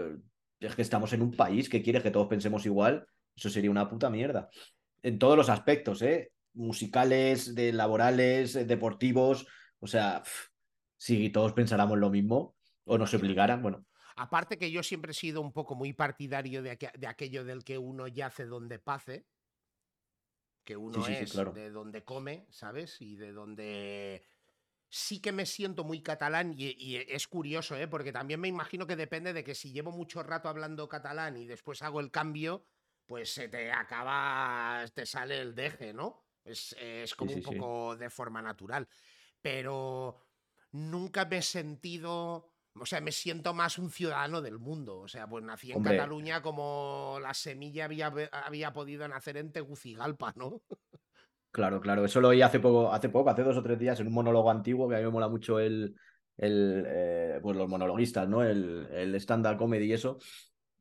es 0.60 0.74
que 0.74 0.82
estamos 0.82 1.12
en 1.12 1.22
un 1.22 1.32
país 1.32 1.68
que 1.68 1.82
quiere 1.82 2.02
que 2.02 2.10
todos 2.10 2.28
pensemos 2.28 2.64
igual 2.66 3.06
Eso 3.36 3.50
sería 3.50 3.70
una 3.70 3.88
puta 3.88 4.10
mierda. 4.10 4.48
En 5.02 5.18
todos 5.18 5.36
los 5.36 5.48
aspectos, 5.48 6.02
¿eh? 6.02 6.32
Musicales, 6.54 7.54
de 7.54 7.72
laborales, 7.72 8.54
deportivos. 8.66 9.46
O 9.86 9.88
sea, 9.88 10.22
si 10.96 11.30
todos 11.30 11.52
pensáramos 11.52 11.98
lo 11.98 12.10
mismo 12.10 12.56
o 12.84 12.98
nos 12.98 13.14
obligaran, 13.14 13.62
bueno. 13.62 13.86
Aparte 14.16 14.58
que 14.58 14.70
yo 14.70 14.82
siempre 14.82 15.12
he 15.12 15.14
sido 15.14 15.40
un 15.40 15.52
poco 15.52 15.74
muy 15.74 15.92
partidario 15.92 16.62
de, 16.62 16.76
de 16.94 17.06
aquello 17.06 17.44
del 17.44 17.64
que 17.64 17.78
uno 17.78 18.08
yace 18.08 18.46
donde 18.46 18.78
pase, 18.78 19.26
que 20.64 20.76
uno 20.76 21.06
es 21.06 21.32
de 21.54 21.70
donde 21.70 22.02
come, 22.02 22.46
¿sabes? 22.50 23.00
Y 23.00 23.14
de 23.14 23.32
donde 23.32 24.24
sí 24.88 25.20
que 25.20 25.32
me 25.32 25.46
siento 25.46 25.84
muy 25.84 26.02
catalán 26.02 26.54
y, 26.56 26.96
es 26.96 27.28
curioso, 27.28 27.76
¿eh? 27.76 27.86
porque 27.86 28.12
también 28.12 28.40
me 28.40 28.48
imagino 28.48 28.86
que 28.86 28.96
depende 28.96 29.32
de 29.32 29.44
que 29.44 29.54
si 29.54 29.72
llevo 29.72 29.92
mucho 29.92 30.22
rato 30.22 30.48
hablando 30.48 30.88
catalán 30.88 31.36
y 31.36 31.46
después 31.46 31.82
hago 31.82 32.00
el 32.00 32.10
cambio, 32.10 32.66
pues 33.06 33.32
se 33.32 33.48
te 33.48 33.70
acaba, 33.70 34.84
te 34.92 35.06
sale 35.06 35.40
el 35.40 35.54
deje, 35.54 35.92
¿no? 35.92 36.24
Es, 36.44 36.74
como 37.16 37.32
un 37.32 37.42
poco 37.42 37.96
de 37.96 38.10
forma 38.10 38.42
natural. 38.42 38.88
Pero 39.46 40.26
nunca 40.72 41.24
me 41.24 41.36
he 41.36 41.42
sentido 41.42 42.50
o 42.78 42.84
sea, 42.84 43.00
me 43.00 43.12
siento 43.12 43.54
más 43.54 43.78
un 43.78 43.90
ciudadano 43.90 44.42
del 44.42 44.58
mundo. 44.58 44.98
O 44.98 45.08
sea, 45.08 45.28
pues 45.28 45.44
nací 45.44 45.70
en 45.70 45.84
Cataluña 45.84 46.42
como 46.42 47.18
la 47.22 47.32
semilla 47.32 47.84
había, 47.84 48.12
había 48.32 48.72
podido 48.72 49.06
nacer 49.06 49.36
en 49.36 49.52
Tegucigalpa, 49.52 50.32
¿no? 50.36 50.62
Claro, 51.52 51.80
claro. 51.80 52.04
Eso 52.04 52.20
lo 52.20 52.28
oí 52.28 52.42
hace 52.42 52.60
poco, 52.60 52.92
hace 52.92 53.08
poco, 53.08 53.30
hace 53.30 53.42
dos 53.42 53.56
o 53.56 53.62
tres 53.62 53.78
días, 53.78 53.98
en 54.00 54.08
un 54.08 54.12
monólogo 54.12 54.50
antiguo, 54.50 54.90
que 54.90 54.96
a 54.96 54.98
mí 54.98 55.04
me 55.04 55.10
mola 55.10 55.28
mucho 55.28 55.58
el, 55.58 55.94
el 56.36 56.84
eh, 56.86 57.38
pues 57.40 57.56
los 57.56 57.66
monologuistas, 57.66 58.28
¿no? 58.28 58.44
El, 58.44 58.86
el 58.92 59.14
stand-up 59.14 59.56
comedy 59.56 59.86
y 59.86 59.92
eso. 59.94 60.18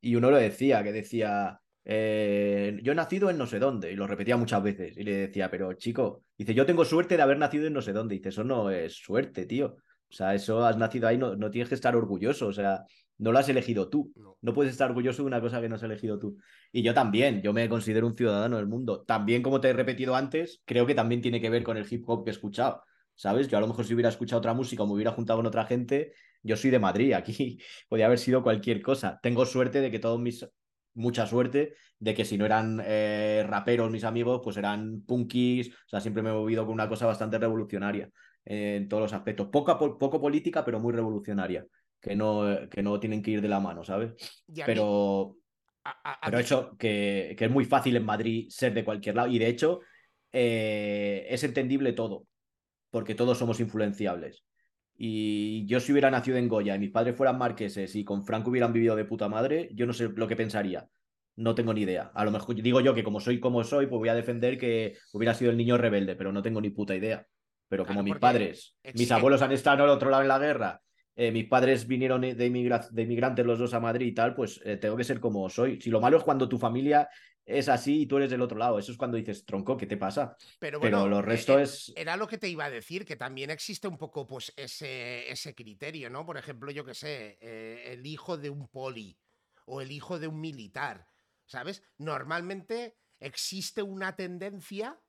Y 0.02 0.16
uno 0.16 0.30
lo 0.30 0.36
decía, 0.36 0.84
que 0.84 0.92
decía, 0.92 1.62
eh, 1.86 2.78
yo 2.84 2.92
he 2.92 2.96
nacido 2.96 3.30
en 3.30 3.38
no 3.38 3.48
sé 3.48 3.58
dónde, 3.58 3.90
y 3.90 3.96
lo 3.96 4.06
repetía 4.06 4.36
muchas 4.36 4.62
veces. 4.62 4.98
Y 4.98 5.04
le 5.04 5.14
decía, 5.14 5.50
pero 5.50 5.72
chico, 5.76 6.25
dice, 6.38 6.54
yo 6.54 6.66
tengo 6.66 6.86
suerte 6.86 7.18
de 7.18 7.24
haber 7.24 7.38
nacido 7.38 7.68
en 7.68 7.74
no 7.74 7.82
sé 7.82 7.94
dónde. 7.94 8.16
Dice, 8.16 8.30
eso 8.30 8.44
no 8.44 8.70
es 8.70 8.96
suerte, 8.96 9.46
tío. 9.46 9.78
O 10.10 10.14
sea, 10.14 10.36
eso 10.36 10.66
has 10.66 10.78
nacido 10.78 11.08
ahí, 11.08 11.18
no, 11.18 11.36
no 11.36 11.50
tienes 11.50 11.70
que 11.70 11.76
estar 11.76 11.96
orgulloso, 11.96 12.48
o 12.48 12.54
sea, 12.54 12.86
no 13.18 13.32
lo 13.32 13.40
has 13.40 13.50
elegido 13.50 13.90
tú. 13.90 14.12
No. 14.42 14.54
puedes 14.54 14.72
estar 14.72 14.90
orgulloso 14.90 15.24
de 15.24 15.28
una 15.28 15.42
cosa 15.42 15.62
que 15.62 15.70
no 15.70 15.76
has 15.76 15.84
elegido 15.84 16.20
tú. 16.20 16.38
Y 16.72 16.84
yo 16.84 16.94
también, 16.94 17.42
yo 17.42 17.54
me 17.54 17.68
considero 17.70 18.08
un 18.08 18.16
ciudadano 18.16 18.58
del 18.58 18.68
mundo. 18.68 19.04
También, 19.04 19.42
como 19.42 19.62
te 19.62 19.70
he 19.70 19.74
repetido 19.74 20.16
antes, 20.16 20.62
creo 20.66 20.86
que 20.86 20.96
también 20.96 21.22
tiene 21.22 21.42
que 21.42 21.50
ver 21.50 21.64
con 21.64 21.78
el 21.78 21.86
hip 21.90 22.04
hop 22.08 22.24
que 22.24 22.32
he 22.32 22.34
escuchado. 22.34 22.84
¿Sabes? 23.16 23.48
Yo 23.48 23.58
a 23.58 23.62
lo 23.62 23.68
mejor 23.68 23.86
si 23.86 23.94
hubiera 23.94 24.10
escuchado 24.10 24.40
otra 24.40 24.54
música 24.54 24.84
o 24.84 24.88
me 24.88 24.94
hubiera 24.94 25.12
juntado 25.12 25.40
con 25.40 25.46
otra 25.46 25.66
gente, 25.66 26.12
yo 26.44 26.58
soy 26.58 26.70
de 26.70 26.80
Madrid, 26.80 27.14
aquí 27.14 27.60
podía 27.90 28.08
haber 28.08 28.20
sido 28.20 28.44
cualquier 28.44 28.82
cosa. 28.82 29.20
Tengo 29.24 29.46
suerte 29.46 29.80
de 29.80 29.90
que 29.90 30.00
todos 30.00 30.20
mis, 30.20 30.46
mucha 30.96 31.28
suerte 31.28 31.76
de 32.00 32.14
que 32.14 32.26
si 32.26 32.38
no 32.38 32.46
eran 32.46 32.82
eh, 32.84 33.46
raperos 33.48 33.92
mis 33.92 34.04
amigos, 34.04 34.42
pues 34.44 34.58
eran 34.58 35.02
punkis, 35.06 35.70
o 35.70 35.90
sea, 35.90 36.02
siempre 36.02 36.24
me 36.24 36.30
he 36.30 36.34
movido 36.34 36.66
con 36.66 36.74
una 36.74 36.90
cosa 36.90 37.06
bastante 37.06 37.38
revolucionaria 37.38 38.10
en 38.44 38.88
todos 38.88 39.04
los 39.04 39.14
aspectos. 39.14 39.50
Poca, 39.50 39.78
poco 39.78 40.20
política, 40.20 40.64
pero 40.66 40.80
muy 40.80 40.94
revolucionaria, 40.94 41.66
que 42.00 42.16
no, 42.16 42.68
que 42.70 42.82
no 42.82 43.00
tienen 43.00 43.22
que 43.22 43.32
ir 43.32 43.42
de 43.42 43.50
la 43.50 43.60
mano, 43.60 43.84
¿sabes? 43.84 44.14
Pero, 44.66 45.38
pero 46.24 46.40
hecho 46.40 46.76
que, 46.78 47.36
que, 47.38 47.46
es 47.46 47.52
muy 47.52 47.66
fácil 47.66 47.96
en 47.96 48.06
Madrid 48.06 48.48
ser 48.50 48.74
de 48.74 48.86
cualquier 48.86 49.16
lado 49.16 49.28
y 49.30 49.40
de 49.40 49.48
hecho 49.48 49.82
eh, 50.38 51.26
es 51.30 51.44
entendible 51.44 51.94
todo, 51.94 52.28
porque 52.90 53.16
todos 53.16 53.38
somos 53.38 53.60
influenciables. 53.60 54.44
Y 54.98 55.66
yo 55.66 55.80
si 55.80 55.92
hubiera 55.92 56.10
nacido 56.10 56.38
en 56.38 56.48
Goya 56.48 56.76
y 56.76 56.80
mis 56.80 56.92
padres 56.92 57.16
fueran 57.16 57.38
marqueses 57.38 57.96
y 57.96 58.06
con 58.06 58.24
Franco 58.24 58.50
hubieran 58.50 58.72
vivido 58.72 58.96
de 58.96 59.06
puta 59.06 59.28
madre, 59.28 59.70
yo 59.74 59.86
no 59.86 59.94
sé 59.94 60.10
lo 60.16 60.28
que 60.28 60.36
pensaría. 60.36 60.88
No 61.36 61.54
tengo 61.54 61.74
ni 61.74 61.82
idea. 61.82 62.12
A 62.14 62.24
lo 62.24 62.32
mejor 62.32 62.56
digo 62.56 62.80
yo 62.80 62.94
que 62.94 63.04
como 63.04 63.20
soy 63.20 63.40
como 63.40 63.64
soy, 63.64 63.88
pues 63.88 64.00
voy 64.00 64.10
a 64.10 64.16
defender 64.16 64.58
que 64.58 64.96
hubiera 65.12 65.34
sido 65.34 65.52
el 65.52 65.58
niño 65.58 65.78
rebelde, 65.78 66.16
pero 66.16 66.32
no 66.32 66.42
tengo 66.42 66.62
ni 66.62 66.70
puta 66.70 66.96
idea. 66.96 67.28
Pero 67.68 67.86
como 67.86 68.04
mis 68.04 68.16
padres, 68.16 68.76
mis 68.94 69.12
abuelos 69.12 69.42
han 69.42 69.52
estado 69.52 69.84
al 69.84 69.90
otro 69.90 70.10
lado 70.10 70.22
en 70.22 70.30
la 70.30 70.40
guerra, 70.40 70.82
eh, 71.16 71.32
mis 71.32 71.46
padres 71.48 71.88
vinieron 71.88 72.22
de, 72.22 72.36
de, 72.36 72.46
inmigrantes 72.46 73.46
los 73.46 73.58
dos 73.58 73.74
a 73.74 73.80
Madrid 73.80 74.08
y 74.08 74.14
tal, 74.14 74.36
pues 74.36 74.62
eh, 74.66 74.78
tengo 74.78 74.96
que 74.96 75.04
ser 75.04 75.20
como 75.20 75.50
soy. 75.50 75.82
Si 75.82 75.90
lo 75.90 76.00
malo 76.00 76.18
es 76.18 76.24
cuando 76.24 76.48
tu 76.48 76.58
familia 76.58 77.10
es 77.46 77.70
así 77.70 78.02
y 78.02 78.06
tú 78.06 78.18
eres 78.18 78.30
del 78.30 78.42
otro 78.42 78.58
lado, 78.58 78.80
eso 78.80 78.92
es 78.92 78.98
cuando 78.98 79.18
dices, 79.18 79.46
tronco, 79.46 79.78
¿qué 79.78 79.86
te 79.86 79.98
pasa? 79.98 80.36
Pero, 80.60 80.80
bueno, 80.80 81.08
lo 81.08 81.20
eh, 81.20 81.22
resto 81.22 81.60
es... 81.60 81.94
Era 81.96 82.18
lo 82.18 82.28
que 82.28 82.38
te 82.38 82.50
iba 82.50 82.66
a 82.66 82.70
decir, 82.70 83.06
que 83.06 83.16
también 83.16 83.52
existe 83.52 83.88
un 83.88 83.98
poco 83.98 84.26
pues 84.26 84.52
ese, 84.56 85.32
ese 85.32 85.54
criterio, 85.54 86.10
¿no? 86.10 86.26
Por 86.26 86.38
ejemplo, 86.38 86.72
yo 86.72 86.84
que 86.84 86.96
sé, 86.96 87.38
el 87.92 88.06
hijo 88.06 88.38
de 88.38 88.50
un 88.50 88.68
poli 88.68 89.18
o 89.66 89.82
el 89.82 89.92
hijo 89.92 90.20
de 90.20 90.28
un 90.28 90.40
militar, 90.40 91.08
¿sabes? 91.46 91.84
Normalmente 91.98 92.98
existe 93.20 93.82
una 93.82 94.16
tendencia 94.16 95.00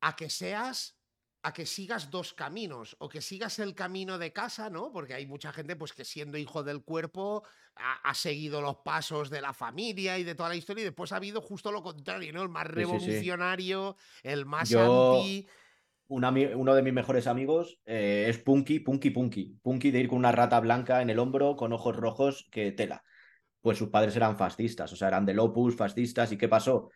a 0.00 0.16
que 0.16 0.28
seas 0.28 0.98
a 1.44 1.52
que 1.52 1.66
sigas 1.66 2.10
dos 2.10 2.32
caminos, 2.32 2.96
o 3.00 3.08
que 3.08 3.20
sigas 3.20 3.58
el 3.58 3.74
camino 3.74 4.16
de 4.16 4.32
casa, 4.32 4.70
¿no? 4.70 4.90
Porque 4.90 5.12
hay 5.12 5.26
mucha 5.26 5.52
gente, 5.52 5.76
pues, 5.76 5.92
que 5.92 6.02
siendo 6.02 6.38
hijo 6.38 6.62
del 6.64 6.82
cuerpo 6.82 7.44
ha, 7.76 8.14
seguido 8.14 8.62
los 8.62 8.76
pasos 8.76 9.28
de 9.28 9.42
la 9.42 9.52
familia 9.52 10.18
y 10.18 10.24
de 10.24 10.34
toda 10.34 10.48
la 10.48 10.56
historia, 10.56 10.80
y 10.80 10.84
después 10.86 11.12
ha 11.12 11.16
habido 11.16 11.42
justo 11.42 11.70
lo 11.70 11.82
contrario, 11.82 12.32
¿no? 12.32 12.42
El 12.42 12.48
más 12.48 12.66
revolucionario, 12.66 13.96
el 14.22 14.46
más 14.46 14.74
anti. 14.74 15.46
uno 16.08 16.74
de 16.74 16.82
mis 16.82 16.92
mejores 16.94 17.26
amigos 17.26 17.78
eh, 17.84 18.24
es 18.28 18.38
Punky, 18.38 18.80
Punky, 18.80 19.10
Punky. 19.10 19.58
Punky 19.62 19.90
de 19.90 20.00
ir 20.00 20.08
con 20.08 20.18
una 20.18 20.32
rata 20.32 20.58
blanca 20.60 21.02
en 21.02 21.10
el 21.10 21.18
hombro, 21.18 21.56
con 21.56 21.74
ojos 21.74 21.94
rojos, 21.94 22.48
que 22.50 22.72
tela. 22.72 23.04
Pues 23.60 23.76
sus 23.76 23.90
padres 23.90 24.16
eran 24.16 24.38
fascistas, 24.38 24.90
o 24.94 24.96
sea, 24.96 25.08
eran 25.08 25.26
del 25.26 25.40
Opus, 25.40 25.76
fascistas, 25.76 26.32
¿y 26.32 26.38
qué 26.38 26.48
pasó? 26.48 26.90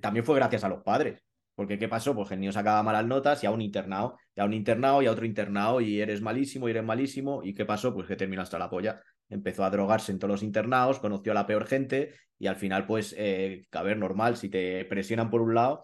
También 0.00 0.24
fue 0.24 0.36
gracias 0.36 0.62
a 0.62 0.68
los 0.68 0.84
padres 0.84 1.24
porque 1.60 1.78
¿qué 1.78 1.88
pasó? 1.88 2.14
Pues 2.14 2.30
el 2.30 2.40
niño 2.40 2.52
sacaba 2.52 2.82
malas 2.82 3.04
notas 3.04 3.44
y 3.44 3.46
a 3.46 3.50
un 3.50 3.60
internado, 3.60 4.16
y 4.34 4.40
a 4.40 4.46
un 4.46 4.54
internado 4.54 5.02
y 5.02 5.06
a 5.06 5.12
otro 5.12 5.26
internado, 5.26 5.82
y 5.82 6.00
eres 6.00 6.22
malísimo, 6.22 6.66
y 6.66 6.70
eres 6.70 6.82
malísimo. 6.82 7.42
¿Y 7.44 7.52
qué 7.52 7.66
pasó? 7.66 7.92
Pues 7.92 8.08
que 8.08 8.16
terminó 8.16 8.40
hasta 8.40 8.58
la 8.58 8.70
polla. 8.70 9.02
Empezó 9.28 9.62
a 9.64 9.68
drogarse 9.68 10.10
en 10.10 10.18
todos 10.18 10.30
los 10.30 10.42
internados, 10.42 11.00
conoció 11.00 11.32
a 11.32 11.34
la 11.34 11.46
peor 11.46 11.66
gente, 11.66 12.14
y 12.38 12.46
al 12.46 12.56
final, 12.56 12.86
pues, 12.86 13.14
eh, 13.18 13.66
a 13.72 13.82
ver, 13.82 13.98
normal, 13.98 14.38
si 14.38 14.48
te 14.48 14.86
presionan 14.86 15.28
por 15.28 15.42
un 15.42 15.54
lado, 15.54 15.82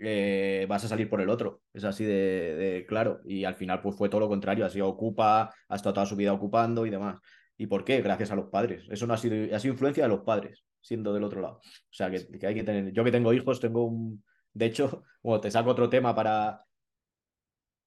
eh, 0.00 0.66
vas 0.68 0.84
a 0.86 0.88
salir 0.88 1.08
por 1.08 1.20
el 1.20 1.30
otro. 1.30 1.60
Es 1.72 1.84
así 1.84 2.04
de, 2.04 2.84
claro. 2.88 3.20
Y 3.24 3.44
al 3.44 3.54
final, 3.54 3.80
pues 3.80 3.94
fue 3.96 4.08
todo 4.08 4.22
lo 4.22 4.28
contrario. 4.28 4.66
Así 4.66 4.80
ocupa, 4.80 5.54
ha 5.68 5.76
estado 5.76 5.94
toda 5.94 6.06
su 6.06 6.16
vida 6.16 6.32
ocupando 6.32 6.84
y 6.84 6.90
demás. 6.90 7.20
¿Y 7.56 7.68
por 7.68 7.84
qué? 7.84 8.02
Gracias 8.02 8.32
a 8.32 8.34
los 8.34 8.46
padres. 8.50 8.86
Eso 8.90 9.06
no 9.06 9.14
ha 9.14 9.18
sido, 9.18 9.54
ha 9.54 9.60
sido 9.60 9.74
influencia 9.74 10.02
de 10.02 10.08
los 10.08 10.22
padres, 10.22 10.64
siendo 10.80 11.14
del 11.14 11.22
otro 11.22 11.40
lado. 11.40 11.58
O 11.58 11.92
sea, 11.92 12.10
que, 12.10 12.26
que 12.26 12.44
hay 12.44 12.56
que 12.56 12.64
tener. 12.64 12.92
Yo 12.92 13.04
que 13.04 13.12
tengo 13.12 13.32
hijos, 13.32 13.60
tengo 13.60 13.84
un, 13.84 14.20
de 14.54 14.66
hecho, 14.66 15.04
te 15.42 15.50
saco 15.50 15.70
otro 15.70 15.88
tema 15.88 16.14
para, 16.14 16.64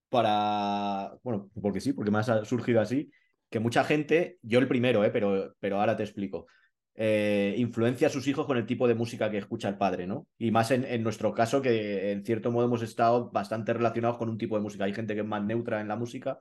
para, 0.10 1.18
bueno, 1.24 1.50
porque 1.62 1.82
sí, 1.82 1.94
porque 1.94 2.12
me 2.12 2.20
ha 2.20 2.46
surgido 2.46 2.82
así, 2.82 3.12
que 3.50 3.60
mucha 3.60 3.84
gente, 3.84 4.40
yo 4.42 4.60
el 4.60 4.68
primero, 4.68 5.04
eh, 5.04 5.10
pero, 5.12 5.56
pero 5.60 5.80
ahora 5.80 5.96
te 5.96 6.04
explico, 6.04 6.48
eh, 6.96 7.54
influencia 7.58 8.08
a 8.08 8.10
sus 8.10 8.28
hijos 8.28 8.46
con 8.46 8.58
el 8.58 8.66
tipo 8.66 8.88
de 8.88 8.96
música 8.96 9.30
que 9.30 9.38
escucha 9.38 9.68
el 9.68 9.78
padre, 9.78 10.08
¿no? 10.08 10.28
Y 10.38 10.52
más 10.52 10.72
en, 10.72 10.86
en, 10.86 11.04
nuestro 11.04 11.34
caso, 11.34 11.62
que 11.62 12.12
en 12.12 12.26
cierto 12.26 12.52
modo 12.52 12.66
hemos 12.66 12.82
estado 12.82 13.30
bastante 13.32 13.74
relacionados 13.74 14.18
con 14.18 14.30
un 14.30 14.38
tipo 14.38 14.56
de 14.56 14.62
música. 14.62 14.86
Hay 14.86 14.94
gente 14.94 15.14
que 15.14 15.22
es 15.22 15.28
más 15.28 15.44
neutra 15.44 15.82
en 15.82 15.90
la 15.90 15.98
música, 15.98 16.40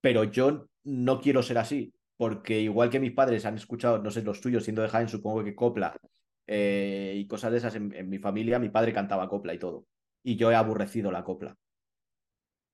pero 0.00 0.24
yo 0.24 0.68
no 0.84 1.20
quiero 1.20 1.42
ser 1.42 1.58
así, 1.58 1.92
porque 2.16 2.60
igual 2.60 2.90
que 2.90 3.00
mis 3.00 3.12
padres 3.12 3.44
han 3.46 3.56
escuchado, 3.56 3.98
no 3.98 4.10
sé, 4.10 4.22
los 4.22 4.40
tuyos 4.40 4.62
siendo 4.64 4.82
de 4.82 4.88
Jaén, 4.88 5.08
supongo 5.08 5.42
que 5.42 5.54
Copla 5.54 5.96
eh, 6.46 7.14
y 7.16 7.26
cosas 7.26 7.52
de 7.52 7.58
esas 7.58 7.74
en, 7.74 8.08
mi 8.08 8.18
familia. 8.18 8.58
Mi 8.58 8.68
padre 8.68 8.92
cantaba 8.92 9.28
copla 9.28 9.54
y 9.54 9.58
todo. 9.58 9.86
Y 10.22 10.36
yo 10.36 10.50
he 10.50 10.54
aborrecido 10.54 11.10
la 11.10 11.24
copla. 11.24 11.56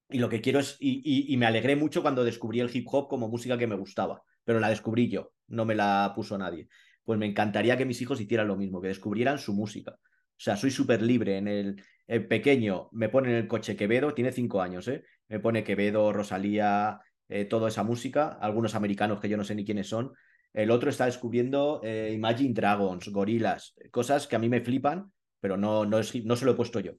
Y 0.09 0.19
lo 0.19 0.29
que 0.29 0.41
quiero 0.41 0.59
es, 0.59 0.77
y, 0.81 1.37
me 1.37 1.47
alegré 1.47 1.77
mucho 1.77 2.03
cuando 2.03 2.25
descubrí 2.25 2.61
el 2.61 2.75
hip 2.75 2.87
hop 2.91 3.09
como 3.09 3.29
música 3.29 3.57
que 3.57 3.69
me 3.69 3.77
gustaba, 3.77 4.23
pero 4.45 4.59
la 4.59 4.69
descubrí 4.69 5.09
yo, 5.09 5.33
no 5.47 5.65
me 5.65 5.77
la 5.77 6.13
puso 6.17 6.37
nadie. 6.37 6.69
Pues 7.05 7.19
me 7.19 7.27
encantaría 7.27 7.77
que 7.77 7.85
mis 7.85 8.01
hijos 8.03 8.21
hicieran 8.21 8.49
lo 8.49 8.57
mismo, 8.57 8.81
que 8.81 8.89
descubrieran 8.89 9.39
su 9.39 9.55
música. 9.55 9.93
O 9.93 10.43
sea, 10.43 10.57
soy 10.57 10.71
súper 10.73 11.03
libre. 11.03 11.39
En 11.39 11.47
el, 11.47 11.77
pequeño 12.27 12.89
me 12.91 13.09
pone 13.09 13.31
en 13.31 13.37
el 13.37 13.47
coche 13.47 13.77
Quevedo, 13.77 14.15
tiene 14.15 14.33
cinco 14.33 14.61
años, 14.63 14.89
¿eh? 14.89 15.05
Me 15.29 15.39
pone 15.39 15.63
Quevedo, 15.63 16.13
Rosalía, 16.13 17.01
eh, 17.29 17.45
toda 17.45 17.69
esa 17.69 17.85
música, 17.85 18.37
algunos 18.41 18.75
americanos 18.75 19.21
que 19.21 19.29
yo 19.29 19.37
no 19.37 19.45
sé 19.45 19.55
ni 19.55 19.65
quiénes 19.65 19.89
son, 19.89 20.13
el 20.53 20.71
otro 20.71 20.91
está 20.91 21.07
descubriendo 21.07 21.81
eh, 21.83 22.13
Imagine 22.15 22.55
Dragons, 22.55 23.09
gorilas, 23.09 23.75
cosas 23.91 24.27
que 24.27 24.37
a 24.37 24.39
mí 24.39 24.49
me 24.49 24.61
flipan, 24.61 25.13
pero 25.41 25.57
no, 25.57 25.85
no, 25.85 25.99
es, 25.99 26.25
no 26.25 26.37
se 26.37 26.45
lo 26.45 26.53
he 26.53 26.57
puesto 26.57 26.81
yo. 26.81 26.93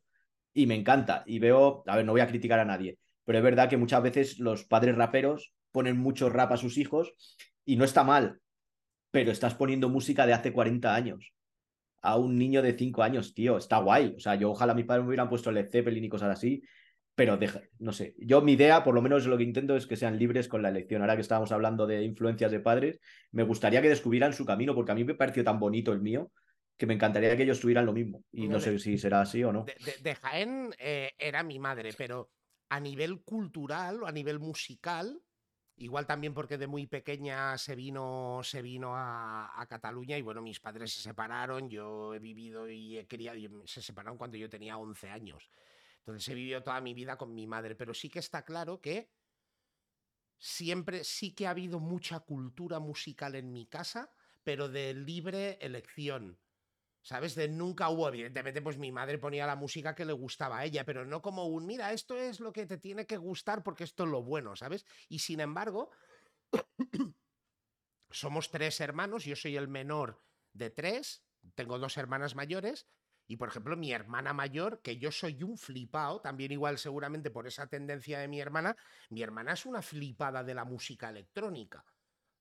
Y 0.53 0.67
me 0.67 0.75
encanta. 0.75 1.23
Y 1.25 1.39
veo, 1.39 1.83
a 1.87 1.95
ver, 1.95 2.05
no 2.05 2.11
voy 2.11 2.21
a 2.21 2.27
criticar 2.27 2.59
a 2.59 2.65
nadie, 2.65 2.97
pero 3.25 3.37
es 3.37 3.43
verdad 3.43 3.69
que 3.69 3.77
muchas 3.77 4.01
veces 4.03 4.39
los 4.39 4.65
padres 4.65 4.95
raperos 4.95 5.53
ponen 5.71 5.97
mucho 5.97 6.29
rap 6.29 6.51
a 6.51 6.57
sus 6.57 6.77
hijos 6.77 7.13
y 7.65 7.75
no 7.75 7.85
está 7.85 8.03
mal, 8.03 8.39
pero 9.11 9.31
estás 9.31 9.55
poniendo 9.55 9.89
música 9.89 10.25
de 10.25 10.33
hace 10.33 10.51
40 10.51 10.93
años 10.93 11.33
a 12.01 12.17
un 12.17 12.37
niño 12.37 12.61
de 12.61 12.73
5 12.73 13.03
años, 13.03 13.33
tío, 13.33 13.57
está 13.57 13.77
guay. 13.77 14.15
O 14.17 14.19
sea, 14.19 14.35
yo 14.35 14.51
ojalá 14.51 14.73
mis 14.73 14.85
padres 14.85 15.03
me 15.03 15.09
hubieran 15.09 15.29
puesto 15.29 15.51
Led 15.51 15.69
Zeppelin 15.69 16.03
y 16.03 16.09
cosas 16.09 16.31
así, 16.31 16.63
pero 17.15 17.37
deja, 17.37 17.61
no 17.79 17.91
sé, 17.91 18.15
yo 18.17 18.41
mi 18.41 18.53
idea, 18.53 18.83
por 18.83 18.95
lo 18.95 19.01
menos 19.01 19.25
lo 19.25 19.37
que 19.37 19.43
intento 19.43 19.75
es 19.75 19.85
que 19.85 19.97
sean 19.97 20.17
libres 20.17 20.47
con 20.47 20.61
la 20.61 20.69
elección. 20.69 21.01
Ahora 21.01 21.15
que 21.15 21.21
estábamos 21.21 21.51
hablando 21.51 21.85
de 21.85 22.03
influencias 22.03 22.51
de 22.51 22.59
padres, 22.59 22.99
me 23.31 23.43
gustaría 23.43 23.81
que 23.81 23.89
descubrieran 23.89 24.33
su 24.33 24.45
camino, 24.45 24.73
porque 24.73 24.91
a 24.91 24.95
mí 24.95 25.03
me 25.03 25.15
pareció 25.15 25.43
tan 25.43 25.59
bonito 25.59 25.91
el 25.91 26.01
mío, 26.01 26.31
que 26.77 26.87
me 26.87 26.93
encantaría 26.93 27.35
que 27.37 27.43
ellos 27.43 27.59
tuvieran 27.59 27.85
lo 27.85 27.93
mismo. 27.93 28.23
Y 28.31 28.47
no 28.47 28.59
sé 28.59 28.79
si 28.79 28.97
será 28.97 29.21
así 29.21 29.43
o 29.43 29.51
no. 29.51 29.65
De, 30.01 30.15
Jaén 30.15 30.73
eh, 30.79 31.11
era 31.19 31.43
mi 31.43 31.59
madre, 31.59 31.91
pero 31.97 32.31
a 32.69 32.79
nivel 32.79 33.21
cultural 33.21 34.01
o 34.01 34.07
a 34.07 34.11
nivel 34.11 34.39
musical, 34.39 35.21
igual 35.75 36.07
también 36.07 36.33
porque 36.33 36.57
de 36.57 36.67
muy 36.67 36.87
pequeña 36.87 37.57
se 37.57 37.75
vino, 37.75 38.39
se 38.43 38.61
vino 38.61 38.93
a, 38.95 39.65
Cataluña 39.69 40.17
y 40.17 40.21
bueno, 40.21 40.41
mis 40.41 40.59
padres 40.59 40.93
se 40.93 41.01
separaron, 41.01 41.69
yo 41.69 42.13
he 42.13 42.19
vivido 42.19 42.69
y 42.69 42.97
he 42.97 43.05
criado, 43.05 43.37
y 43.37 43.49
se 43.65 43.81
separaron 43.81 44.17
cuando 44.17 44.37
yo 44.37 44.49
tenía 44.49 44.77
11 44.77 45.09
años. 45.09 45.49
Entonces 46.01 46.27
he 46.29 46.35
vivido 46.35 46.63
toda 46.63 46.81
mi 46.81 46.93
vida 46.93 47.17
con 47.17 47.33
mi 47.33 47.47
madre, 47.47 47.75
pero 47.75 47.93
sí 47.93 48.09
que 48.09 48.19
está 48.19 48.43
claro 48.43 48.81
que 48.81 49.11
siempre 50.39 51.03
sí 51.03 51.33
que 51.35 51.45
ha 51.45 51.51
habido 51.51 51.79
mucha 51.79 52.19
cultura 52.21 52.79
musical 52.79 53.35
en 53.35 53.51
mi 53.51 53.67
casa, 53.67 54.11
pero 54.43 54.69
de 54.69 54.93
libre 54.95 55.59
elección. 55.61 56.39
¿Sabes? 57.03 57.33
De 57.33 57.47
nunca 57.47 57.89
hubo, 57.89 58.07
evidentemente, 58.07 58.61
pues 58.61 58.77
mi 58.77 58.91
madre 58.91 59.17
ponía 59.17 59.47
la 59.47 59.55
música 59.55 59.95
que 59.95 60.05
le 60.05 60.13
gustaba 60.13 60.59
a 60.59 60.65
ella, 60.65 60.85
pero 60.85 61.03
no 61.03 61.21
como 61.21 61.47
un, 61.47 61.65
mira, 61.65 61.93
esto 61.93 62.15
es 62.15 62.39
lo 62.39 62.53
que 62.53 62.67
te 62.67 62.77
tiene 62.77 63.07
que 63.07 63.17
gustar 63.17 63.63
porque 63.63 63.83
esto 63.83 64.03
es 64.03 64.09
lo 64.09 64.21
bueno, 64.21 64.55
¿sabes? 64.55 64.85
Y 65.09 65.19
sin 65.19 65.39
embargo, 65.39 65.89
somos 68.11 68.51
tres 68.51 68.79
hermanos, 68.81 69.25
yo 69.25 69.35
soy 69.35 69.57
el 69.57 69.67
menor 69.67 70.23
de 70.53 70.69
tres, 70.69 71.23
tengo 71.55 71.79
dos 71.79 71.97
hermanas 71.97 72.35
mayores, 72.35 72.87
y 73.31 73.37
por 73.37 73.47
ejemplo, 73.47 73.77
mi 73.77 73.93
hermana 73.93 74.33
mayor, 74.33 74.81
que 74.81 74.97
yo 74.97 75.09
soy 75.09 75.41
un 75.41 75.57
flipado, 75.57 76.19
también 76.19 76.51
igual 76.51 76.77
seguramente 76.77 77.31
por 77.31 77.47
esa 77.47 77.65
tendencia 77.65 78.19
de 78.19 78.27
mi 78.27 78.41
hermana, 78.41 78.75
mi 79.09 79.23
hermana 79.23 79.53
es 79.53 79.65
una 79.65 79.81
flipada 79.81 80.43
de 80.43 80.53
la 80.53 80.65
música 80.65 81.07
electrónica. 81.07 81.85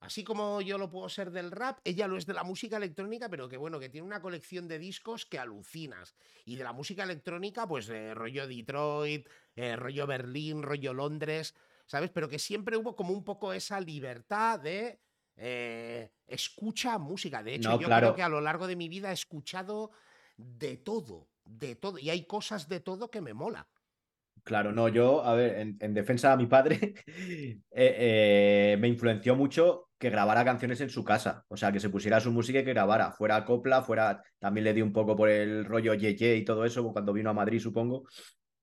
Así 0.01 0.25
como 0.25 0.61
yo 0.61 0.79
lo 0.79 0.91
puedo 0.91 1.09
ser 1.09 1.31
del 1.31 1.53
rap, 1.53 1.79
ella 1.85 2.09
lo 2.09 2.17
es 2.17 2.27
de 2.27 2.35
la 2.35 2.43
música 2.43 2.77
electrónica, 2.77 3.29
pero 3.29 3.49
que 3.49 3.57
bueno, 3.57 3.79
que 3.79 3.89
tiene 3.89 4.05
una 4.05 4.21
colección 4.21 4.67
de 4.67 4.81
discos 4.81 5.27
que 5.27 5.39
alucinas. 5.39 6.17
Y 6.45 6.57
de 6.57 6.65
la 6.65 6.73
música 6.73 7.05
electrónica, 7.05 7.69
pues 7.69 7.87
de 7.87 8.13
rollo 8.13 8.49
Detroit, 8.49 9.29
eh, 9.55 9.77
rollo 9.77 10.09
Berlín, 10.09 10.61
rollo 10.61 10.93
Londres, 10.93 11.55
¿sabes? 11.87 12.11
Pero 12.11 12.29
que 12.29 12.41
siempre 12.41 12.77
hubo 12.77 12.97
como 12.97 13.13
un 13.13 13.23
poco 13.23 13.53
esa 13.53 13.79
libertad 13.79 14.59
de 14.59 14.99
eh, 15.37 16.11
escucha 16.27 16.99
música. 16.99 17.45
De 17.45 17.55
hecho, 17.55 17.79
yo 17.79 17.87
creo 17.87 18.17
que 18.17 18.25
a 18.25 18.29
lo 18.29 18.41
largo 18.41 18.67
de 18.67 18.75
mi 18.75 18.89
vida 18.89 19.11
he 19.11 19.15
escuchado 19.15 19.93
de 20.41 20.77
todo, 20.77 21.29
de 21.45 21.77
todo. 21.77 21.99
Y 21.99 22.11
hay 22.11 22.25
cosas 22.27 22.69
de 22.69 22.81
todo 22.81 23.11
que 23.11 23.21
me 23.21 23.35
mola. 23.35 23.69
Claro, 24.43 24.73
no, 24.73 24.89
yo, 24.89 25.23
a 25.23 25.35
ver, 25.35 25.77
en, 25.79 25.95
defensa 25.95 26.33
a 26.33 26.37
mi 26.37 26.47
padre, 26.47 26.95
eh, 27.07 27.63
eh, 27.71 28.77
me 28.81 28.89
influenció 28.89 29.37
mucho 29.37 29.91
que 29.99 30.09
grabara 30.09 30.45
canciones 30.45 30.81
en 30.81 30.89
su 30.89 31.05
casa, 31.05 31.45
o 31.49 31.57
sea, 31.59 31.71
que 31.71 31.81
se 31.81 31.91
pusiera 31.91 32.21
su 32.21 32.33
música 32.33 32.61
y 32.61 32.65
que 32.65 32.73
grabara, 32.73 33.13
fuera 33.13 33.45
copla, 33.45 33.83
fuera, 33.83 34.23
también 34.39 34.65
le 34.65 34.73
di 34.73 34.81
un 34.81 34.95
poco 34.95 35.15
por 35.15 35.29
el 35.29 35.67
rollo 35.67 35.93
Yeye 35.93 36.37
y 36.37 36.45
todo 36.45 36.65
eso 36.65 36.91
cuando 36.91 37.13
vino 37.13 37.29
a 37.29 37.35
Madrid, 37.35 37.61
supongo, 37.61 38.07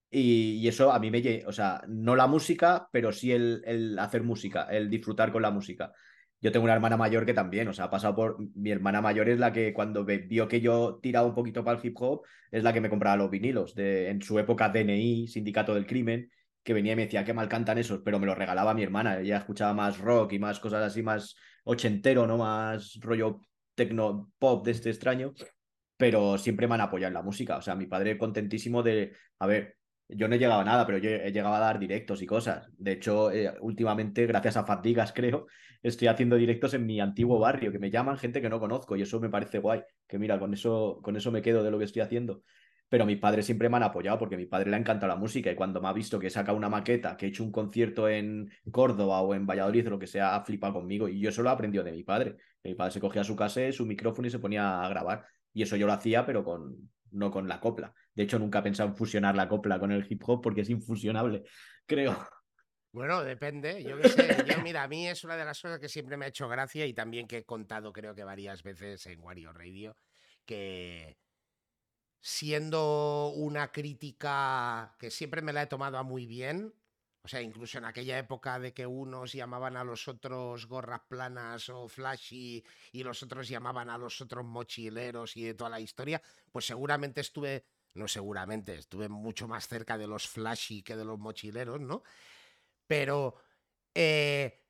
y, 0.09 0.67
eso 0.67 0.91
a 0.91 0.99
mí 0.99 1.11
me, 1.11 1.43
o 1.45 1.51
sea, 1.51 1.81
no 1.87 2.15
la 2.15 2.25
música, 2.25 2.89
pero 2.91 3.11
sí 3.11 3.31
el, 3.31 3.61
el 3.65 3.99
hacer 3.99 4.23
música, 4.23 4.63
el 4.71 4.89
disfrutar 4.89 5.31
con 5.31 5.43
la 5.43 5.51
música 5.51 5.93
yo 6.39 6.51
tengo 6.51 6.65
una 6.65 6.73
hermana 6.73 6.97
mayor 6.97 7.25
que 7.25 7.33
también, 7.33 7.67
o 7.67 7.73
sea, 7.73 7.85
ha 7.85 7.89
pasado 7.89 8.15
por. 8.15 8.37
Mi 8.55 8.71
hermana 8.71 9.01
mayor 9.01 9.29
es 9.29 9.39
la 9.39 9.51
que 9.51 9.73
cuando 9.73 10.05
vio 10.05 10.47
que 10.47 10.61
yo 10.61 10.99
tiraba 11.01 11.27
un 11.27 11.33
poquito 11.33 11.63
para 11.63 11.79
el 11.79 11.85
hip 11.85 11.95
hop, 11.99 12.21
es 12.51 12.63
la 12.63 12.73
que 12.73 12.81
me 12.81 12.89
compraba 12.89 13.17
los 13.17 13.31
vinilos. 13.31 13.73
De, 13.73 14.09
en 14.09 14.21
su 14.21 14.37
época 14.37 14.69
DNI, 14.69 15.27
Sindicato 15.27 15.73
del 15.73 15.87
Crimen, 15.87 16.29
que 16.63 16.73
venía 16.73 16.93
y 16.93 16.95
me 16.95 17.05
decía, 17.05 17.25
qué 17.25 17.33
mal 17.33 17.49
cantan 17.49 17.77
esos, 17.79 18.01
pero 18.03 18.19
me 18.19 18.27
los 18.27 18.37
regalaba 18.37 18.73
mi 18.73 18.83
hermana. 18.83 19.19
Ella 19.19 19.37
escuchaba 19.37 19.73
más 19.73 19.97
rock 19.99 20.33
y 20.33 20.39
más 20.39 20.59
cosas 20.59 20.83
así, 20.83 21.01
más 21.01 21.35
ochentero, 21.63 22.27
¿no? 22.27 22.37
Más 22.37 22.99
rollo 23.01 23.39
tecno 23.73 24.31
pop 24.37 24.65
de 24.65 24.71
este 24.71 24.89
extraño. 24.89 25.33
Pero 25.97 26.37
siempre 26.37 26.67
me 26.67 26.75
han 26.75 26.81
apoyado 26.81 27.07
en 27.09 27.13
la 27.15 27.23
música. 27.23 27.57
O 27.57 27.61
sea, 27.61 27.75
mi 27.75 27.87
padre 27.87 28.17
contentísimo 28.17 28.83
de. 28.83 29.13
A 29.39 29.47
ver, 29.47 29.76
yo 30.09 30.27
no 30.27 30.35
he 30.35 30.39
llegado 30.39 30.61
a 30.61 30.63
nada, 30.63 30.85
pero 30.85 30.97
yo 30.97 31.09
he 31.09 31.31
llegado 31.31 31.55
a 31.55 31.59
dar 31.59 31.79
directos 31.79 32.21
y 32.21 32.25
cosas. 32.25 32.69
De 32.77 32.93
hecho, 32.93 33.31
eh, 33.31 33.53
últimamente, 33.61 34.25
gracias 34.25 34.57
a 34.57 34.65
Fatigas, 34.65 35.11
creo, 35.15 35.47
estoy 35.83 36.07
haciendo 36.07 36.35
directos 36.35 36.73
en 36.73 36.85
mi 36.85 36.99
antiguo 36.99 37.39
barrio, 37.39 37.71
que 37.71 37.79
me 37.79 37.91
llaman 37.91 38.17
gente 38.17 38.41
que 38.41 38.49
no 38.49 38.59
conozco 38.59 38.95
y 38.95 39.01
eso 39.01 39.19
me 39.19 39.29
parece 39.29 39.59
guay. 39.59 39.81
Que 40.07 40.17
mira, 40.17 40.39
con 40.39 40.53
eso, 40.53 40.99
con 41.03 41.15
eso 41.15 41.31
me 41.31 41.41
quedo 41.41 41.63
de 41.63 41.71
lo 41.71 41.77
que 41.77 41.85
estoy 41.85 42.01
haciendo. 42.01 42.43
Pero 42.89 43.05
mis 43.05 43.17
padres 43.19 43.45
siempre 43.45 43.67
me 43.67 43.75
han 43.77 43.83
apoyado 43.83 44.17
porque 44.17 44.35
a 44.35 44.37
mi 44.37 44.45
padre 44.45 44.69
le 44.69 44.77
ha 44.77 44.79
encantado 44.79 45.09
la 45.09 45.17
música 45.17 45.51
y 45.51 45.55
cuando 45.55 45.81
me 45.81 45.89
ha 45.89 45.93
visto 45.93 46.19
que 46.19 46.27
he 46.27 46.29
sacado 46.29 46.57
una 46.57 46.69
maqueta, 46.69 47.17
que 47.17 47.25
he 47.25 47.29
hecho 47.29 47.43
un 47.43 47.51
concierto 47.51 48.07
en 48.07 48.49
Córdoba 48.71 49.21
o 49.21 49.35
en 49.35 49.45
Valladolid 49.45 49.87
o 49.87 49.89
lo 49.89 49.99
que 49.99 50.07
sea, 50.07 50.35
ha 50.35 50.45
flipado 50.45 50.75
conmigo. 50.75 51.09
Y 51.09 51.19
yo 51.19 51.29
eso 51.29 51.43
lo 51.43 51.49
he 51.49 51.53
aprendido 51.53 51.83
de 51.83 51.91
mi 51.91 52.03
padre. 52.03 52.37
Mi 52.63 52.75
padre 52.75 52.93
se 52.93 53.01
cogía 53.01 53.25
su 53.25 53.35
casa, 53.35 53.69
su 53.73 53.85
micrófono 53.85 54.27
y 54.29 54.31
se 54.31 54.39
ponía 54.39 54.81
a 54.81 54.87
grabar. 54.87 55.25
Y 55.53 55.63
eso 55.63 55.75
yo 55.75 55.85
lo 55.85 55.91
hacía, 55.93 56.25
pero 56.25 56.45
con, 56.45 56.89
no 57.11 57.31
con 57.31 57.47
la 57.47 57.59
copla. 57.59 57.93
De 58.13 58.23
hecho, 58.23 58.39
nunca 58.39 58.59
he 58.59 58.63
pensado 58.63 58.89
en 58.89 58.95
fusionar 58.95 59.35
la 59.35 59.47
copla 59.47 59.79
con 59.79 59.91
el 59.91 60.05
hip 60.09 60.21
hop 60.25 60.41
porque 60.41 60.61
es 60.61 60.69
infusionable, 60.69 61.43
creo. 61.85 62.17
Bueno, 62.91 63.23
depende. 63.23 63.83
Yo 63.83 63.99
qué 63.99 64.09
sé. 64.09 64.45
Yo, 64.47 64.61
mira, 64.61 64.83
a 64.83 64.87
mí 64.87 65.07
es 65.07 65.23
una 65.23 65.37
de 65.37 65.45
las 65.45 65.61
cosas 65.61 65.79
que 65.79 65.89
siempre 65.89 66.17
me 66.17 66.25
ha 66.25 66.29
hecho 66.29 66.47
gracia 66.47 66.85
y 66.85 66.93
también 66.93 67.27
que 67.27 67.39
he 67.39 67.45
contado, 67.45 67.93
creo 67.93 68.15
que 68.15 68.23
varias 68.23 68.63
veces 68.63 69.05
en 69.05 69.19
Wario 69.19 69.53
Radio, 69.53 69.95
que 70.45 71.17
siendo 72.19 73.29
una 73.35 73.71
crítica 73.71 74.95
que 74.99 75.11
siempre 75.11 75.41
me 75.41 75.53
la 75.53 75.63
he 75.63 75.67
tomado 75.67 76.03
muy 76.03 76.25
bien, 76.25 76.73
o 77.27 77.29
sea, 77.29 77.41
incluso 77.41 77.77
en 77.77 77.83
aquella 77.83 78.17
época 78.17 78.57
de 78.57 78.73
que 78.73 78.87
unos 78.87 79.33
llamaban 79.33 79.75
a 79.75 79.83
los 79.83 80.07
otros 80.07 80.65
gorras 80.65 81.01
planas 81.09 81.67
o 81.67 81.89
flashy 81.89 82.63
y 82.93 83.03
los 83.03 83.21
otros 83.21 83.49
llamaban 83.49 83.89
a 83.89 83.97
los 83.97 84.21
otros 84.21 84.45
mochileros 84.45 85.35
y 85.35 85.43
de 85.43 85.53
toda 85.53 85.71
la 85.71 85.81
historia, 85.81 86.21
pues 86.53 86.65
seguramente 86.65 87.19
estuve, 87.19 87.65
no 87.95 88.07
seguramente, 88.07 88.75
estuve 88.75 89.09
mucho 89.09 89.45
más 89.45 89.67
cerca 89.67 89.97
de 89.97 90.07
los 90.07 90.25
flashy 90.25 90.83
que 90.83 90.95
de 90.95 91.03
los 91.03 91.19
mochileros, 91.19 91.81
¿no? 91.81 92.01
Pero 92.87 93.35
eh, 93.93 94.63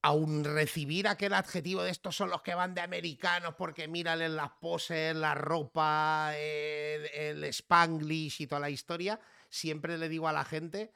aún 0.00 0.44
recibir 0.44 1.08
aquel 1.08 1.34
adjetivo 1.34 1.82
de 1.82 1.90
estos 1.90 2.16
son 2.16 2.30
los 2.30 2.40
que 2.40 2.54
van 2.54 2.74
de 2.74 2.80
americanos 2.80 3.54
porque 3.58 3.86
miran 3.86 4.34
las 4.34 4.52
poses, 4.62 5.14
la 5.14 5.34
ropa, 5.34 6.32
el, 6.38 7.04
el 7.12 7.44
spanglish 7.44 8.40
y 8.40 8.46
toda 8.46 8.60
la 8.60 8.70
historia, 8.70 9.20
siempre 9.50 9.98
le 9.98 10.08
digo 10.08 10.26
a 10.26 10.32
la 10.32 10.46
gente 10.46 10.90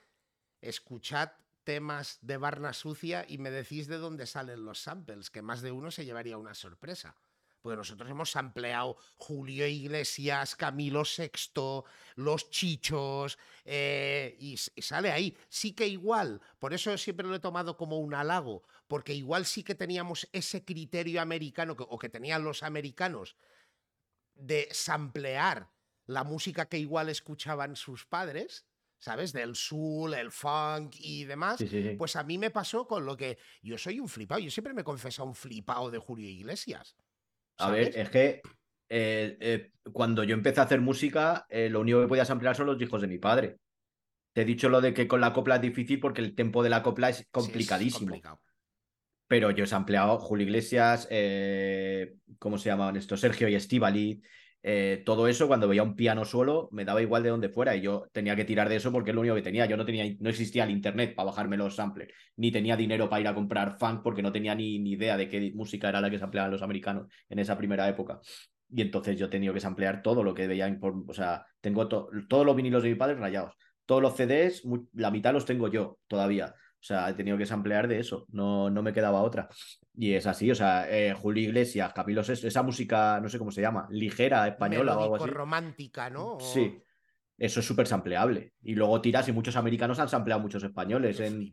escuchad 0.61 1.31
temas 1.65 2.19
de 2.23 2.37
Barna 2.37 2.73
Sucia 2.73 3.25
y 3.29 3.39
me 3.39 3.51
decís 3.51 3.87
de 3.87 3.99
dónde 3.99 4.27
salen 4.27 4.65
los 4.65 4.81
samples, 4.81 5.31
que 5.31 5.43
más 5.43 5.63
de 5.63 5.73
uno 5.73 5.91
se 5.91 6.05
llevaría 6.05 6.39
una 6.39 6.55
sorpresa. 6.55 7.17
Porque 7.63 7.77
nosotros 7.77 8.11
hemos 8.11 8.31
sampleado 8.31 8.97
Julio 9.19 9.67
Iglesias, 9.67 10.57
Camilo 10.57 11.03
VI, 11.03 11.85
Los 12.17 12.49
Chichos, 12.51 13.39
eh, 13.67 14.35
y, 14.39 14.57
sale 14.57 15.11
ahí. 15.11 15.37
Sí 15.51 15.73
que 15.73 15.87
igual, 15.87 16.41
por 16.59 16.73
eso 16.73 16.97
siempre 16.97 17.27
lo 17.27 17.35
he 17.35 17.41
tomado 17.41 17.77
como 17.77 17.99
un 17.99 18.15
halago, 18.15 18.63
porque 18.89 19.13
igual 19.13 19.45
sí 19.45 19.63
que 19.63 19.75
teníamos 19.75 20.27
ese 20.33 20.65
criterio 20.65 21.21
americano, 21.21 21.77
o 21.79 21.99
que 21.99 22.09
tenían 22.09 22.45
los 22.45 22.63
americanos, 22.63 23.37
de 24.35 24.69
samplear 24.73 25.71
la 26.07 26.25
música 26.25 26.67
que 26.67 26.79
igual 26.79 27.11
escuchaban 27.11 27.77
sus 27.77 28.07
padres, 28.07 28.65
¿sabes? 29.01 29.33
Del 29.33 29.57
soul, 29.57 30.15
el 30.15 30.31
funk 30.31 30.95
y 30.99 31.25
demás. 31.25 31.65
Pues 31.99 32.15
a 32.15 32.23
mí 32.23 32.39
me 32.39 32.51
pasó 32.51 32.87
con 32.87 33.05
lo 33.05 33.17
que 33.17 33.39
yo 33.63 33.77
soy 33.77 33.99
un 33.99 34.09
flipado. 34.09 34.41
Yo 34.41 34.51
siempre 34.51 34.75
me 34.75 34.85
confesado 34.85 35.27
un 35.27 35.35
flipado 35.35 35.91
de 35.91 35.99
Julio 35.99 36.29
Iglesias. 36.29 36.95
A 37.57 37.71
ver, 37.71 37.93
es 37.97 38.09
que 38.11 38.43
eh, 38.89 39.37
eh, 39.41 39.73
cuando 39.93 40.23
yo 40.23 40.35
empecé 40.35 40.61
a 40.61 40.65
hacer 40.65 40.81
música, 40.81 41.47
eh, 41.49 41.69
lo 41.69 41.81
único 41.81 42.01
que 42.03 42.09
podía 42.09 42.25
ampliar 42.25 42.55
son 42.55 42.67
los 42.67 42.81
hijos 42.81 43.01
de 43.01 43.09
mi 43.09 43.19
padre. 43.19 43.57
Te 44.33 44.43
he 44.43 44.45
dicho 44.45 44.69
lo 44.69 44.81
de 44.81 44.95
que 44.95 45.09
con 45.09 45.21
la 45.21 45.33
copla 45.33 45.57
es 45.57 45.63
difícil 45.63 45.99
porque 45.99 46.21
el 46.21 46.35
tempo 46.35 46.63
de 46.63 46.71
la 46.71 46.83
copla 46.83 47.09
es 47.09 47.27
complicadísimo. 47.31 48.15
pero 49.27 49.51
yo 49.51 49.65
he 49.65 49.75
ampliado 49.75 50.19
Julio 50.19 50.47
Iglesias, 50.47 51.09
¿cómo 52.39 52.59
se 52.59 52.69
llamaban 52.69 52.97
estos? 52.97 53.21
Sergio 53.21 53.49
y 53.49 53.55
Estivali, 53.55 54.23
eh, 54.63 55.03
todo 55.07 55.27
eso, 55.27 55.49
cuando 55.49 55.69
veía 55.69 55.83
un 55.83 55.97
piano 55.97 56.25
solo, 56.25 56.69
me 56.73 56.85
daba 56.85 57.01
igual 57.01 57.23
de 57.23 57.31
donde 57.31 57.49
fuera 57.49 57.75
y 57.77 57.81
yo 57.81 58.07
tenía 58.13 58.37
que 58.37 58.45
tirar 58.45 58.69
de 58.69 58.77
eso 58.77 58.93
porque 58.93 59.11
es 59.11 59.15
lo 59.15 59.23
único 59.23 59.35
que 59.35 59.43
tenía. 59.43 59.67
Yo 59.67 59.77
no 59.77 59.87
tenía, 59.87 60.05
no 60.21 60.29
existía 60.29 60.65
el 60.65 60.71
internet 60.71 61.15
para 61.15 61.27
bajarme 61.27 61.57
los 61.57 61.77
samplers, 61.77 62.13
ni 62.37 62.53
tenía 62.53 62.77
dinero 62.77 63.09
para 63.09 63.21
ir 63.21 63.29
a 63.29 63.35
comprar 63.35 63.79
funk 63.79 64.03
porque 64.03 64.23
no 64.23 64.33
tenía 64.33 64.55
ni, 64.55 64.79
ni 64.79 64.93
idea 64.93 65.17
de 65.17 65.29
qué 65.29 65.53
música 65.55 65.89
era 65.89 66.01
la 66.01 66.11
que 66.11 66.17
se 66.17 66.21
sampleaban 66.21 66.51
los 66.51 66.63
americanos 66.63 67.07
en 67.29 67.39
esa 67.39 67.57
primera 67.57 67.89
época. 67.89 68.21
Y 68.69 68.83
entonces 68.83 69.19
yo 69.19 69.27
he 69.27 69.29
tenido 69.31 69.53
que 69.55 69.61
samplear 69.61 70.03
todo 70.03 70.23
lo 70.23 70.35
que 70.35 70.47
veía, 70.47 70.79
o 71.07 71.15
sea, 71.15 71.45
tengo 71.61 71.89
todos 71.89 72.47
los 72.47 72.57
vinilos 72.57 72.83
de 72.83 72.91
mi 72.91 72.95
padre 72.95 73.17
rayados. 73.17 73.55
Todos 73.85 74.03
los 74.03 74.15
CDs, 74.15 74.63
la 74.93 75.11
mitad 75.11 75.33
los 75.33 75.45
tengo 75.45 75.67
yo 75.67 75.99
todavía. 76.07 76.55
O 76.81 76.83
sea, 76.83 77.11
he 77.11 77.15
tenido 77.15 77.37
que 77.37 77.45
samplear 77.45 77.89
de 77.89 78.01
eso, 78.01 78.27
no, 78.31 78.71
no 78.71 78.83
me 78.83 78.95
quedaba 78.95 79.21
otra. 79.21 79.51
Y 79.95 80.15
es 80.15 80.27
así, 80.27 80.51
o 80.51 80.55
sea, 80.55 80.91
eh, 80.91 81.13
Julio 81.13 81.45
Iglesias, 81.45 81.93
Camilo 81.93 82.23
esa 82.23 82.63
música, 82.63 83.21
no 83.21 83.29
sé 83.29 83.39
cómo 83.39 83.51
se 83.51 83.61
llama, 83.61 83.87
ligera, 83.91 84.49
española 84.49 84.97
o 84.97 85.03
algo 85.03 85.17
así. 85.17 85.27
romántica, 85.29 86.09
¿no? 86.09 86.39
Sí, 86.41 86.83
eso 87.37 87.61
es 87.61 87.67
súper 87.67 87.87
sampleable. 87.87 88.55
Y 88.63 88.75
luego 88.75 89.01
tiras 89.03 89.29
y 89.29 89.33
muchos 89.33 89.57
americanos 89.57 89.99
han 89.99 90.09
sampleado 90.09 90.41
muchos 90.41 90.65
españoles. 90.65 91.21
En... 91.21 91.53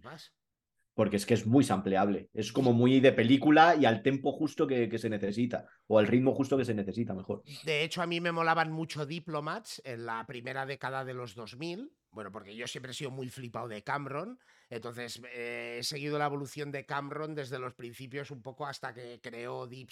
porque 0.94 1.18
es 1.18 1.26
que 1.26 1.34
es 1.34 1.46
muy 1.46 1.66
sampleable. 1.66 2.30
Es 2.34 2.54
como 2.54 2.72
muy 2.72 3.02
de 3.02 3.12
película 3.12 3.76
y 3.76 3.86
al 3.86 4.04
tempo 4.04 4.32
justo 4.32 4.66
que, 4.66 4.98
se 4.98 5.10
necesita, 5.10 5.66
o 5.88 6.00
al 6.00 6.08
ritmo 6.08 6.34
justo 6.34 6.58
que 6.58 6.66
se 6.66 6.74
necesita, 6.74 7.14
mejor. 7.14 7.44
De 7.66 7.84
hecho, 7.84 8.02
a 8.02 8.08
mí 8.08 8.22
me 8.22 8.32
molaban 8.32 8.72
mucho 8.72 9.06
Diplomats 9.06 9.82
en 9.84 10.06
la 10.06 10.26
primera 10.26 10.66
década 10.66 11.04
de 11.04 11.14
los 11.14 11.36
2000, 11.36 11.92
bueno, 12.18 12.32
porque 12.32 12.56
yo 12.56 12.66
siempre 12.68 12.92
he 12.92 12.96
sido 12.96 13.12
muy 13.12 13.30
flipado 13.30 13.68
de 13.68 13.84
Cameron, 13.84 14.40
entonces 14.70 15.22
eh, 15.32 15.78
he 15.80 15.84
seguido 15.84 16.18
la 16.18 16.26
evolución 16.26 16.72
de 16.72 16.84
Cameron 16.84 17.36
desde 17.36 17.60
los 17.60 17.76
principios 17.76 18.32
un 18.32 18.42
poco 18.42 18.66
hasta 18.66 18.92
que 18.92 19.22
creó 19.22 19.68
Deep 19.68 19.90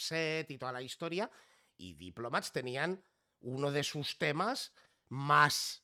y 0.49 0.57
toda 0.57 0.72
la 0.72 0.81
historia, 0.81 1.30
y 1.77 1.93
Diplomats 1.93 2.52
tenían 2.52 3.03
uno 3.41 3.72
de 3.72 3.84
sus 3.84 4.18
temas 4.18 4.73
más 5.07 5.84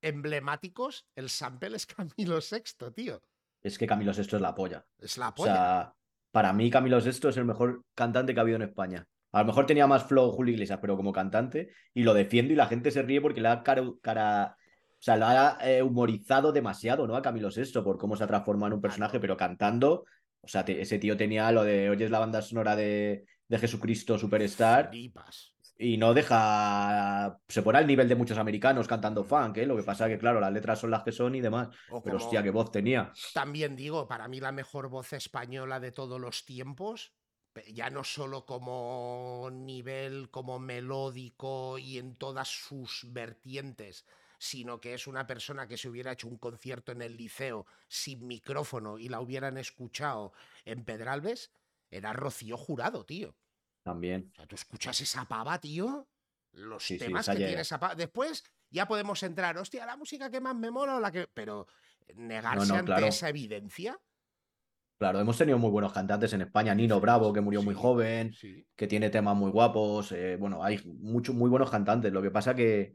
emblemáticos, 0.00 1.08
el 1.16 1.28
sample 1.28 1.76
es 1.76 1.86
Camilo 1.86 2.38
VI, 2.38 2.92
tío 2.94 3.20
es 3.64 3.78
que 3.78 3.86
Camilo 3.86 4.12
Sesto 4.12 4.36
es 4.36 4.42
la 4.42 4.54
polla. 4.54 4.86
Es 4.98 5.18
la 5.18 5.34
polla. 5.34 5.52
O 5.52 5.54
sea, 5.56 5.94
para 6.30 6.52
mí 6.52 6.70
Camilo 6.70 7.00
Sesto 7.00 7.30
es 7.30 7.36
el 7.38 7.46
mejor 7.46 7.82
cantante 7.94 8.32
que 8.32 8.40
ha 8.40 8.42
habido 8.42 8.56
en 8.56 8.62
España. 8.62 9.08
A 9.32 9.40
lo 9.40 9.46
mejor 9.46 9.66
tenía 9.66 9.86
más 9.86 10.04
flow 10.04 10.30
Julio 10.30 10.52
Iglesias, 10.52 10.78
pero 10.80 10.96
como 10.96 11.12
cantante, 11.12 11.70
y 11.92 12.04
lo 12.04 12.14
defiendo 12.14 12.52
y 12.52 12.56
la 12.56 12.66
gente 12.66 12.92
se 12.92 13.02
ríe 13.02 13.20
porque 13.20 13.40
le 13.40 13.48
ha 13.48 13.62
cara, 13.64 14.56
sea, 15.04 15.16
lo 15.16 15.26
ha 15.26 15.58
eh, 15.60 15.82
humorizado 15.82 16.50
demasiado, 16.50 17.06
¿no? 17.06 17.14
A 17.16 17.22
Camilo 17.22 17.50
Sesto 17.50 17.84
por 17.84 17.98
cómo 17.98 18.16
se 18.16 18.24
ha 18.24 18.26
transformado 18.26 18.68
en 18.68 18.72
un 18.74 18.80
personaje, 18.80 19.20
pero 19.20 19.36
cantando, 19.36 20.04
o 20.40 20.48
sea, 20.48 20.62
ese 20.62 20.98
tío 20.98 21.16
tenía 21.16 21.52
lo 21.52 21.62
de, 21.62 21.90
oyes 21.90 22.10
la 22.10 22.20
banda 22.20 22.40
sonora 22.40 22.74
de, 22.74 23.26
de 23.48 23.58
Jesucristo 23.58 24.18
Superstar 24.18 24.90
y 25.76 25.98
no 25.98 26.14
deja. 26.14 27.38
Se 27.48 27.62
pone 27.62 27.78
al 27.78 27.86
nivel 27.86 28.08
de 28.08 28.14
muchos 28.14 28.38
americanos 28.38 28.86
cantando 28.86 29.24
funk, 29.24 29.58
¿eh? 29.58 29.66
Lo 29.66 29.76
que 29.76 29.82
pasa 29.82 30.06
es 30.06 30.12
que, 30.12 30.18
claro, 30.18 30.40
las 30.40 30.52
letras 30.52 30.78
son 30.78 30.90
las 30.90 31.02
que 31.02 31.12
son 31.12 31.34
y 31.34 31.40
demás. 31.40 31.68
Pero 32.02 32.16
hostia, 32.16 32.42
qué 32.42 32.50
voz 32.50 32.70
tenía. 32.70 33.12
También 33.32 33.76
digo, 33.76 34.06
para 34.06 34.28
mí 34.28 34.40
la 34.40 34.52
mejor 34.52 34.88
voz 34.88 35.12
española 35.12 35.80
de 35.80 35.92
todos 35.92 36.20
los 36.20 36.44
tiempos, 36.44 37.12
ya 37.72 37.90
no 37.90 38.04
solo 38.04 38.46
como 38.46 39.50
nivel, 39.52 40.30
como 40.30 40.58
melódico 40.58 41.78
y 41.78 41.98
en 41.98 42.14
todas 42.16 42.48
sus 42.48 43.06
vertientes, 43.12 44.06
sino 44.38 44.80
que 44.80 44.94
es 44.94 45.06
una 45.06 45.26
persona 45.26 45.66
que 45.66 45.76
se 45.76 45.88
hubiera 45.88 46.12
hecho 46.12 46.28
un 46.28 46.38
concierto 46.38 46.92
en 46.92 47.02
el 47.02 47.16
liceo 47.16 47.66
sin 47.88 48.26
micrófono 48.26 48.98
y 48.98 49.08
la 49.08 49.20
hubieran 49.20 49.58
escuchado 49.58 50.32
en 50.64 50.84
Pedralbes, 50.84 51.50
era 51.90 52.12
Rocío 52.12 52.56
Jurado, 52.56 53.04
tío. 53.04 53.36
También. 53.82 54.30
O 54.32 54.34
sea, 54.34 54.46
tú 54.46 54.54
escuchas 54.54 55.00
esa 55.00 55.26
pava, 55.26 55.60
tío. 55.60 56.08
Los 56.52 56.86
temas 56.86 57.28
que 57.28 57.36
tiene 57.36 57.60
esa 57.60 57.78
pava. 57.78 57.94
Después 57.94 58.44
ya 58.70 58.86
podemos 58.86 59.22
entrar, 59.22 59.56
hostia, 59.58 59.86
la 59.86 59.96
música 59.96 60.30
que 60.30 60.40
más 60.40 60.56
me 60.56 60.70
mola 60.70 60.96
o 60.96 61.00
la 61.00 61.12
que. 61.12 61.28
Pero 61.32 61.66
negarse 62.14 62.74
ante 62.74 63.06
esa 63.06 63.28
evidencia. 63.28 63.98
Claro, 64.98 65.20
hemos 65.20 65.36
tenido 65.36 65.58
muy 65.58 65.70
buenos 65.70 65.92
cantantes 65.92 66.32
en 66.32 66.42
España. 66.42 66.74
Nino 66.74 67.00
Bravo, 67.00 67.32
que 67.32 67.40
murió 67.40 67.62
muy 67.62 67.74
joven, 67.74 68.34
que 68.76 68.86
tiene 68.86 69.10
temas 69.10 69.36
muy 69.36 69.50
guapos. 69.50 70.12
Eh, 70.12 70.36
bueno, 70.38 70.62
hay 70.62 70.80
muchos 70.84 71.34
muy 71.34 71.50
buenos 71.50 71.70
cantantes. 71.70 72.12
Lo 72.12 72.22
que 72.22 72.30
pasa 72.30 72.54
que, 72.54 72.94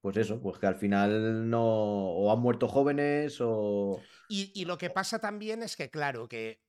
pues 0.00 0.16
eso, 0.16 0.40
pues 0.40 0.58
que 0.58 0.66
al 0.66 0.76
final 0.76 1.48
no. 1.48 1.62
O 1.62 2.32
han 2.32 2.40
muerto 2.40 2.68
jóvenes 2.68 3.38
o. 3.40 4.00
Y, 4.28 4.52
y 4.54 4.64
lo 4.64 4.78
que 4.78 4.90
pasa 4.90 5.18
también 5.18 5.62
es 5.62 5.76
que, 5.76 5.90
claro, 5.90 6.28
que 6.28 6.62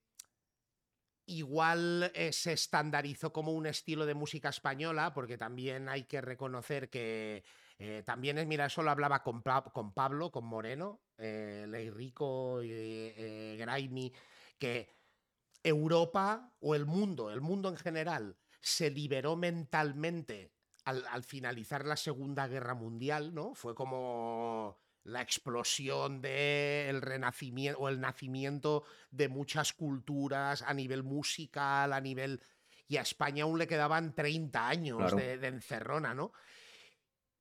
igual 1.26 2.12
eh, 2.14 2.34
se 2.34 2.53
estandarizó 2.53 3.32
como 3.32 3.53
un 3.53 3.66
estilo 3.66 4.06
de 4.06 4.16
música 4.16 4.49
española, 4.49 5.14
porque 5.14 5.38
también 5.38 5.88
hay 5.88 6.03
que 6.03 6.20
reconocer 6.20 6.90
que 6.90 7.44
eh, 7.84 8.03
también 8.06 8.38
es, 8.38 8.45
mira, 8.45 8.66
eso 8.66 8.84
lo 8.84 8.91
hablaba 8.91 9.24
con, 9.24 9.41
con 9.74 9.94
Pablo, 9.94 10.32
con 10.32 10.45
Moreno, 10.45 11.02
eh, 11.18 11.66
Leirico, 11.68 12.60
eh, 12.62 13.56
Graimi, 13.58 14.14
que 14.60 14.90
Europa 15.64 16.53
o 16.60 16.76
el 16.76 16.86
mundo, 16.86 17.32
el 17.32 17.41
mundo 17.41 17.70
en 17.70 17.78
general, 17.78 18.38
se 18.60 18.91
liberó 18.91 19.36
mentalmente 19.36 20.52
al, 20.92 21.06
al 21.08 21.24
finalizar 21.24 21.86
la 21.86 21.98
Segunda 21.98 22.48
Guerra 22.48 22.76
Mundial, 22.76 23.34
¿no? 23.34 23.56
Fue 23.56 23.74
como 23.76 24.78
la 25.04 25.22
explosión 25.22 26.22
del 26.22 27.02
renacimiento 27.02 27.80
o 27.80 27.90
el 27.90 28.00
nacimiento 28.00 28.84
de 29.10 29.30
muchas 29.30 29.74
culturas 29.74 30.62
a 30.62 30.74
nivel 30.74 31.04
musical, 31.04 31.94
a 31.94 32.02
nivel... 32.02 32.42
Y 32.88 32.98
a 32.98 33.02
España 33.02 33.44
aún 33.44 33.58
le 33.58 33.68
quedaban 33.68 34.14
30 34.14 34.68
años 34.68 35.16
de, 35.16 35.48
encerrona, 35.48 36.14
¿no? 36.14 36.34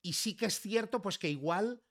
Y 0.01 0.13
sí 0.13 0.37
que 0.37 0.47
es 0.47 0.61
cierto, 0.61 1.03
pues 1.03 1.19
que 1.19 1.29
igual 1.29 1.83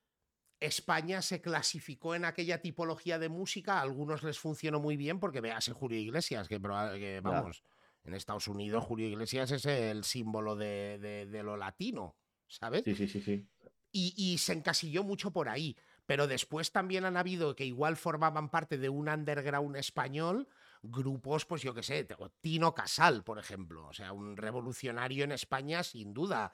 España 0.60 1.20
se 1.20 1.42
clasificó 1.42 2.14
en 2.14 2.24
aquella 2.24 2.62
tipología 2.62 3.18
de 3.18 3.28
música, 3.28 3.74
a 3.74 3.82
algunos 3.82 4.22
les 4.22 4.38
funcionó 4.38 4.80
muy 4.80 4.96
bien 4.96 5.20
porque 5.20 5.42
vease 5.42 5.74
Julio 5.74 5.98
Iglesias, 5.98 6.48
que, 6.48 6.58
vamos, 6.58 7.62
en 8.10 8.16
Estados 8.16 8.48
Unidos 8.48 8.84
Julio 8.84 9.06
Iglesias 9.06 9.50
es 9.52 9.64
el 9.66 10.04
símbolo 10.04 10.56
de, 10.56 10.98
de, 10.98 11.42
lo 11.42 11.56
latino, 11.56 12.16
¿sabes? 12.46 12.82
Sí, 12.84 12.94
sí, 12.94 13.08
sí, 13.08 13.20
sí 13.20 13.46
y, 13.92 14.38
se 14.38 14.52
encasilló 14.52 15.04
mucho 15.04 15.30
por 15.32 15.48
ahí. 15.48 15.76
Pero 16.06 16.26
después 16.26 16.72
también 16.72 17.04
han 17.04 17.16
habido 17.16 17.54
que 17.54 17.64
igual 17.64 17.96
formaban 17.96 18.48
parte 18.48 18.78
de 18.78 18.88
un 18.88 19.08
underground 19.08 19.76
español, 19.76 20.48
grupos, 20.82 21.44
pues 21.44 21.62
yo 21.62 21.72
qué 21.72 21.84
sé, 21.84 22.08
Tino 22.40 22.74
Casal, 22.74 23.22
por 23.22 23.38
ejemplo, 23.38 23.86
o 23.86 23.92
sea, 23.92 24.12
un 24.12 24.36
revolucionario 24.36 25.22
en 25.22 25.32
España 25.32 25.84
sin 25.84 26.12
duda. 26.12 26.52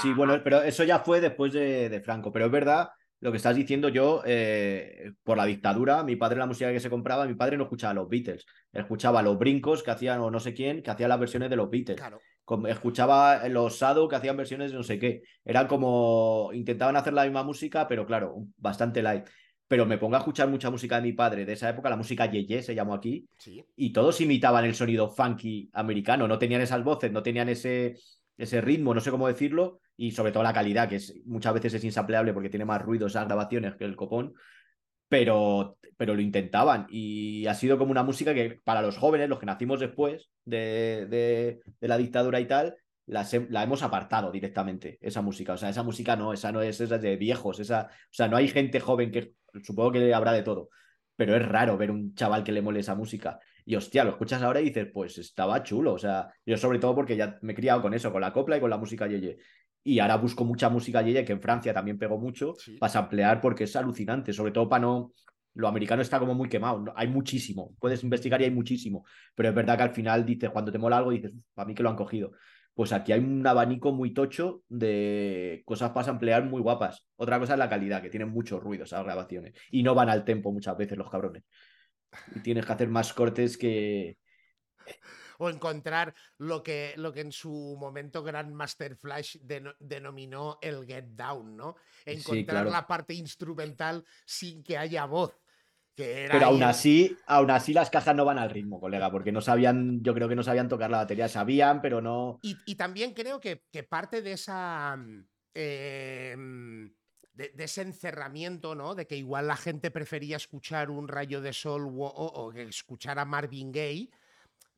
Sí, 0.00 0.14
bueno, 0.14 0.40
pero 0.42 0.62
eso 0.62 0.84
ya 0.84 1.00
fue 1.00 1.20
después 1.20 1.52
de, 1.52 2.00
Franco, 2.02 2.32
pero 2.32 2.46
es 2.46 2.50
verdad 2.50 2.92
lo 3.24 3.30
que 3.30 3.38
estás 3.38 3.56
diciendo 3.56 3.88
yo, 3.88 4.22
eh, 4.26 5.12
por 5.22 5.38
la 5.38 5.46
dictadura, 5.46 6.04
mi 6.04 6.14
padre 6.14 6.38
la 6.38 6.44
música 6.44 6.70
que 6.70 6.78
se 6.78 6.90
compraba, 6.90 7.24
mi 7.24 7.34
padre 7.34 7.56
no 7.56 7.62
escuchaba 7.62 7.94
los 7.94 8.06
Beatles, 8.06 8.44
escuchaba 8.70 9.22
los 9.22 9.38
brincos 9.38 9.82
que 9.82 9.90
hacían 9.92 10.20
o 10.20 10.30
no 10.30 10.40
sé 10.40 10.52
quién, 10.52 10.82
que 10.82 10.90
hacían 10.90 11.08
las 11.08 11.18
versiones 11.18 11.48
de 11.48 11.56
los 11.56 11.70
Beatles. 11.70 11.96
Claro 11.96 12.20
escuchaba 12.68 13.48
los 13.48 13.78
Sado 13.78 14.06
que 14.06 14.16
hacían 14.16 14.36
versiones 14.36 14.70
de 14.70 14.76
no 14.76 14.82
sé 14.82 14.98
qué. 14.98 15.22
Eran 15.42 15.66
como. 15.66 16.50
Intentaban 16.52 16.94
hacer 16.94 17.14
la 17.14 17.24
misma 17.24 17.42
música, 17.42 17.88
pero 17.88 18.04
claro, 18.04 18.46
bastante 18.58 19.02
light. 19.02 19.24
Pero 19.66 19.86
me 19.86 19.96
pongo 19.96 20.16
a 20.16 20.18
escuchar 20.18 20.48
mucha 20.48 20.70
música 20.70 20.96
de 20.96 21.02
mi 21.02 21.14
padre 21.14 21.46
de 21.46 21.54
esa 21.54 21.70
época, 21.70 21.88
la 21.88 21.96
música 21.96 22.30
Yeye 22.30 22.62
se 22.62 22.74
llamó 22.74 22.92
aquí, 22.92 23.26
y 23.74 23.94
todos 23.94 24.20
imitaban 24.20 24.66
el 24.66 24.74
sonido 24.74 25.08
funky 25.08 25.70
americano. 25.72 26.28
No 26.28 26.38
tenían 26.38 26.60
esas 26.60 26.84
voces, 26.84 27.10
no 27.10 27.22
tenían 27.22 27.48
ese, 27.48 27.96
ese 28.36 28.60
ritmo, 28.60 28.94
no 28.94 29.00
sé 29.00 29.10
cómo 29.10 29.28
decirlo, 29.28 29.80
y 29.96 30.10
sobre 30.10 30.32
todo 30.32 30.42
la 30.42 30.52
calidad, 30.52 30.88
que 30.88 30.96
es, 30.96 31.14
muchas 31.24 31.54
veces 31.54 31.74
es 31.74 31.84
insapleable 31.84 32.32
porque 32.32 32.50
tiene 32.50 32.64
más 32.64 32.82
ruido 32.82 33.06
esas 33.06 33.26
grabaciones 33.26 33.76
que 33.76 33.84
el 33.84 33.96
copón 33.96 34.34
pero, 35.08 35.78
pero 35.96 36.14
lo 36.14 36.20
intentaban 36.20 36.86
y 36.90 37.46
ha 37.46 37.54
sido 37.54 37.78
como 37.78 37.90
una 37.92 38.02
música 38.02 38.34
que 38.34 38.60
para 38.64 38.82
los 38.82 38.98
jóvenes, 38.98 39.28
los 39.28 39.38
que 39.38 39.46
nacimos 39.46 39.80
después 39.80 40.30
de, 40.44 41.06
de, 41.08 41.88
la 41.88 41.98
dictadura 41.98 42.40
y 42.40 42.46
tal, 42.46 42.76
la, 43.06 43.24
la, 43.50 43.62
hemos 43.62 43.82
apartado 43.82 44.32
directamente, 44.32 44.98
esa 45.00 45.22
música. 45.22 45.52
O 45.52 45.56
sea, 45.56 45.68
esa 45.68 45.82
música 45.82 46.16
no, 46.16 46.32
esa 46.32 46.52
no 46.52 46.62
es 46.62 46.80
esa 46.80 46.98
de 46.98 47.16
viejos, 47.16 47.60
esa, 47.60 47.88
o 47.90 48.12
sea, 48.12 48.28
no 48.28 48.36
hay 48.36 48.48
gente 48.48 48.80
joven 48.80 49.12
que 49.12 49.34
supongo 49.62 49.92
que 49.92 50.12
habrá 50.14 50.32
de 50.32 50.42
todo, 50.42 50.70
pero 51.16 51.36
es 51.36 51.46
raro 51.46 51.76
ver 51.78 51.90
un 51.90 52.14
chaval 52.14 52.42
que 52.42 52.52
le 52.52 52.62
mole 52.62 52.80
esa 52.80 52.94
música. 52.94 53.38
Y 53.66 53.76
hostia, 53.76 54.04
lo 54.04 54.10
escuchas 54.10 54.42
ahora 54.42 54.60
y 54.60 54.64
dices, 54.64 54.88
pues 54.92 55.18
estaba 55.18 55.62
chulo. 55.62 55.94
O 55.94 55.98
sea, 55.98 56.28
yo 56.44 56.56
sobre 56.56 56.78
todo 56.78 56.94
porque 56.94 57.16
ya 57.16 57.38
me 57.42 57.52
he 57.52 57.56
criado 57.56 57.80
con 57.80 57.94
eso, 57.94 58.12
con 58.12 58.20
la 58.20 58.32
copla 58.32 58.56
y 58.56 58.60
con 58.60 58.70
la 58.70 58.76
música 58.76 59.06
yeye 59.06 59.38
y 59.84 59.98
ahora 59.98 60.16
busco 60.16 60.44
mucha 60.44 60.70
música 60.70 61.02
yeye, 61.02 61.24
que 61.24 61.32
en 61.32 61.42
Francia 61.42 61.74
también 61.74 61.98
pegó 61.98 62.18
mucho, 62.18 62.54
para 62.80 62.98
ampliar 62.98 63.40
porque 63.40 63.64
es 63.64 63.76
alucinante, 63.76 64.32
sobre 64.32 64.50
todo 64.50 64.68
para 64.68 64.80
no... 64.80 65.12
Lo 65.56 65.68
americano 65.68 66.02
está 66.02 66.18
como 66.18 66.34
muy 66.34 66.48
quemado, 66.48 66.92
hay 66.96 67.06
muchísimo, 67.06 67.76
puedes 67.78 68.02
investigar 68.02 68.40
y 68.40 68.44
hay 68.44 68.50
muchísimo, 68.50 69.04
pero 69.36 69.50
es 69.50 69.54
verdad 69.54 69.76
que 69.76 69.84
al 69.84 69.90
final 69.90 70.26
dices, 70.26 70.50
cuando 70.50 70.72
te 70.72 70.78
mola 70.78 70.96
algo, 70.96 71.12
dices, 71.12 71.30
para 71.54 71.68
mí 71.68 71.76
que 71.76 71.84
lo 71.84 71.90
han 71.90 71.94
cogido. 71.94 72.32
Pues 72.74 72.92
aquí 72.92 73.12
hay 73.12 73.20
un 73.20 73.46
abanico 73.46 73.92
muy 73.92 74.12
tocho 74.12 74.64
de 74.68 75.62
cosas 75.64 75.92
para 75.92 76.10
ampliar 76.10 76.44
muy 76.44 76.60
guapas. 76.60 77.06
Otra 77.14 77.38
cosa 77.38 77.52
es 77.52 77.60
la 77.60 77.68
calidad, 77.68 78.02
que 78.02 78.10
tienen 78.10 78.30
mucho 78.30 78.58
ruido 78.58 78.82
esas 78.82 79.04
grabaciones 79.04 79.52
y 79.70 79.84
no 79.84 79.94
van 79.94 80.08
al 80.08 80.24
tempo 80.24 80.50
muchas 80.50 80.76
veces 80.76 80.98
los 80.98 81.08
cabrones. 81.08 81.44
Y 82.34 82.40
tienes 82.40 82.66
que 82.66 82.72
hacer 82.72 82.88
más 82.88 83.12
cortes 83.12 83.56
que, 83.56 84.18
o 85.38 85.48
encontrar 85.48 86.14
lo 86.38 86.62
que, 86.62 86.94
lo 86.96 87.12
que 87.12 87.20
en 87.20 87.32
su 87.32 87.76
momento 87.78 88.22
Grandmaster 88.22 88.96
Flash 88.96 89.36
denominó 89.78 90.58
el 90.60 90.86
get 90.86 91.06
down, 91.08 91.56
¿no? 91.56 91.76
Encontrar 92.04 92.66
la 92.66 92.86
parte 92.86 93.14
instrumental 93.14 94.04
sin 94.24 94.62
que 94.62 94.78
haya 94.78 95.06
voz. 95.06 95.32
Pero 95.96 96.46
aún 96.46 96.62
así, 96.64 97.16
aún 97.26 97.52
así 97.52 97.72
las 97.72 97.88
cajas 97.88 98.16
no 98.16 98.24
van 98.24 98.38
al 98.38 98.50
ritmo, 98.50 98.80
colega, 98.80 99.12
porque 99.12 99.30
no 99.30 99.40
sabían, 99.40 100.02
yo 100.02 100.12
creo 100.12 100.28
que 100.28 100.34
no 100.34 100.42
sabían 100.42 100.68
tocar 100.68 100.90
la 100.90 100.98
batería, 100.98 101.28
sabían, 101.28 101.80
pero 101.80 102.00
no. 102.00 102.40
Y, 102.42 102.74
también 102.74 103.14
creo 103.14 103.38
que, 103.38 103.62
que, 103.70 103.84
parte 103.84 104.20
de 104.20 104.32
esa. 104.32 104.98
Em, 105.54 106.92
de, 107.34 107.52
ese 107.58 107.82
encerramiento, 107.82 108.74
¿no? 108.74 108.94
De 108.94 109.06
que 109.06 109.16
igual 109.16 109.48
la 109.48 109.56
gente 109.56 109.90
prefería 109.90 110.36
escuchar 110.36 110.90
un 110.90 111.08
rayo 111.08 111.40
de 111.40 111.52
sol 111.52 111.88
o, 111.96 112.50
que 112.52 112.62
escuchar 112.62 113.18
a 113.18 113.24
Marvin 113.24 113.72
Gaye 113.72 114.10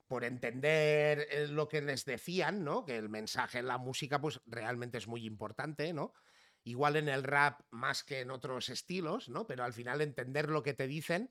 por 0.07 0.25
entender 0.25 1.27
eh, 1.31 1.47
lo 1.49 1.69
que 1.69 1.83
les 1.83 2.05
decían, 2.05 2.65
¿no? 2.65 2.85
Que 2.85 2.97
el 2.97 3.09
mensaje 3.09 3.59
en 3.59 3.67
la 3.67 3.79
música, 3.79 4.21
pues 4.21 4.41
realmente 4.47 4.99
es 4.99 5.07
muy 5.07 5.27
importante, 5.27 5.93
¿no? 5.93 6.15
Igual 6.65 6.97
en 6.97 7.09
el 7.09 7.23
rap 7.23 7.61
más 7.71 8.03
que 8.03 8.21
en 8.21 8.31
otros 8.31 8.69
estilos, 8.71 9.29
¿no? 9.29 9.47
Pero 9.47 9.65
al 9.65 9.73
final 9.73 10.01
entender 10.01 10.49
lo 10.49 10.63
que 10.63 10.75
te 10.75 10.87
dicen. 10.87 11.31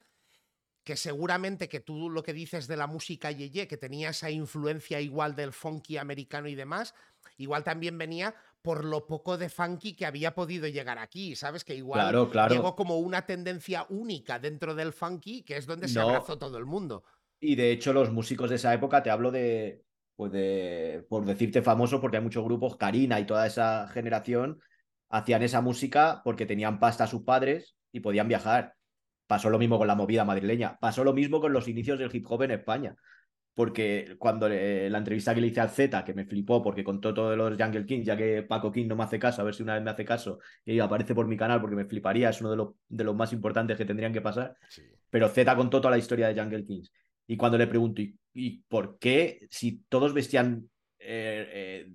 que 0.83 0.95
seguramente 0.95 1.67
que 1.67 1.79
tú 1.79 2.11
lo 2.11 2.21
que 2.21 2.31
dices 2.31 2.67
de 2.67 2.77
la 2.77 2.85
música 2.85 3.31
yeye, 3.31 3.67
que 3.67 3.75
tenía 3.75 4.09
esa 4.09 4.29
influencia 4.29 5.01
igual 5.01 5.35
del 5.35 5.51
funky 5.51 5.97
americano 5.97 6.47
y 6.47 6.53
demás, 6.53 6.93
igual 7.37 7.63
también 7.63 7.97
venía 7.97 8.35
por 8.65 8.83
lo 8.83 9.05
poco 9.05 9.37
de 9.37 9.47
funky 9.47 9.95
que 9.95 10.07
había 10.07 10.33
podido 10.33 10.67
llegar 10.67 10.97
aquí, 10.97 11.35
¿sabes? 11.35 11.63
Que 11.63 11.75
igual 11.75 12.27
llegó 12.49 12.75
como 12.75 12.97
una 12.97 13.25
tendencia 13.25 13.85
única 13.89 14.39
dentro 14.39 14.73
del 14.73 14.91
funky, 14.91 15.43
que 15.43 15.57
es 15.57 15.67
donde 15.67 15.87
se 15.87 15.99
abrazó 15.99 16.39
todo 16.39 16.57
el 16.57 16.65
mundo. 16.65 17.03
Y 17.39 17.55
de 17.55 17.71
hecho 17.71 17.93
los 17.93 18.11
músicos 18.11 18.49
de 18.49 18.55
esa 18.55 18.73
época, 18.73 19.03
te 19.03 19.11
hablo 19.11 19.29
de, 19.29 19.83
pues 20.15 20.31
de, 20.31 21.05
por 21.07 21.25
decirte 21.25 21.61
famoso, 21.61 22.01
porque 22.01 22.17
hay 22.17 22.23
muchos 22.23 22.43
grupos, 22.43 22.75
Karina 22.75 23.19
y 23.19 23.27
toda 23.27 23.45
esa 23.45 23.87
generación, 23.89 24.59
hacían 25.09 25.43
esa 25.43 25.61
música 25.61 26.21
porque 26.23 26.47
tenían 26.47 26.79
pasta 26.79 27.03
a 27.03 27.07
sus 27.07 27.21
padres 27.21 27.75
y 27.91 27.99
podían 27.99 28.27
viajar. 28.27 28.73
Pasó 29.27 29.51
lo 29.51 29.59
mismo 29.59 29.77
con 29.77 29.87
la 29.87 29.95
movida 29.95 30.25
madrileña. 30.25 30.79
Pasó 30.79 31.03
lo 31.03 31.13
mismo 31.13 31.39
con 31.39 31.53
los 31.53 31.67
inicios 31.67 31.99
del 31.99 32.15
hip 32.15 32.25
hop 32.27 32.41
en 32.43 32.51
España. 32.51 32.95
Porque 33.55 34.17
cuando 34.19 34.49
la 34.49 34.97
entrevista 34.97 35.33
que 35.33 35.39
le 35.39 35.47
hice 35.47 35.61
al 35.61 35.69
Z, 35.69 36.03
que 36.03 36.13
me 36.13 36.25
flipó 36.25 36.61
porque 36.61 36.83
contó 36.83 37.13
todo 37.13 37.31
de 37.31 37.37
los 37.37 37.57
Jungle 37.57 37.85
King, 37.85 38.03
ya 38.03 38.17
que 38.17 38.43
Paco 38.43 38.69
King 38.69 38.87
no 38.87 38.97
me 38.97 39.05
hace 39.05 39.17
caso, 39.17 39.41
a 39.41 39.45
ver 39.45 39.55
si 39.55 39.63
una 39.63 39.75
vez 39.75 39.81
me 39.83 39.91
hace 39.91 40.03
caso 40.03 40.39
y 40.65 40.77
aparece 40.79 41.15
por 41.15 41.25
mi 41.25 41.37
canal 41.37 41.61
porque 41.61 41.77
me 41.77 41.85
fliparía, 41.85 42.29
es 42.29 42.41
uno 42.41 42.51
de 42.51 42.57
los, 42.57 42.73
de 42.89 43.03
los 43.05 43.15
más 43.15 43.31
importantes 43.31 43.77
que 43.77 43.85
tendrían 43.85 44.11
que 44.11 44.19
pasar. 44.19 44.57
Pero 45.09 45.29
Z 45.29 45.55
contó 45.55 45.79
toda 45.79 45.91
la 45.91 45.97
historia 45.97 46.27
de 46.27 46.39
Jungle 46.39 46.65
Kings. 46.65 46.91
Y 47.27 47.37
cuando 47.37 47.57
le 47.57 47.67
pregunto, 47.67 48.01
¿y, 48.33 48.63
por 48.67 48.99
qué 48.99 49.47
si 49.49 49.83
todos 49.87 50.13
vestían 50.13 50.69
eh, 50.99 51.47
eh, 51.53 51.91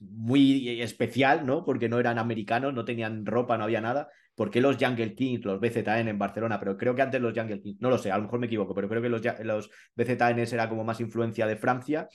muy 0.00 0.80
especial, 0.80 1.44
¿no? 1.46 1.64
Porque 1.64 1.88
no 1.88 1.98
eran 1.98 2.18
americanos, 2.18 2.74
no 2.74 2.84
tenían 2.84 3.26
ropa, 3.26 3.56
no 3.56 3.64
había 3.64 3.80
nada. 3.80 4.08
¿Por 4.38 4.52
qué 4.52 4.60
los 4.60 4.76
Jungle 4.76 5.16
Kings, 5.16 5.44
los 5.44 5.58
BZN 5.58 6.06
en 6.10 6.16
Barcelona? 6.16 6.60
Pero 6.60 6.76
creo 6.76 6.94
que 6.94 7.02
antes 7.02 7.20
los 7.20 7.36
Jungle 7.36 7.60
Kings, 7.60 7.80
no 7.80 7.90
lo 7.90 7.98
sé, 7.98 8.12
a 8.12 8.16
lo 8.18 8.22
mejor 8.22 8.38
me 8.38 8.46
equivoco, 8.46 8.72
pero 8.72 8.88
creo 8.88 9.02
que 9.02 9.08
los, 9.08 9.20
los 9.40 9.68
BZN 9.96 10.38
era 10.38 10.68
como 10.68 10.84
más 10.84 11.00
influencia 11.00 11.44
de 11.44 11.56
Francia 11.56 12.08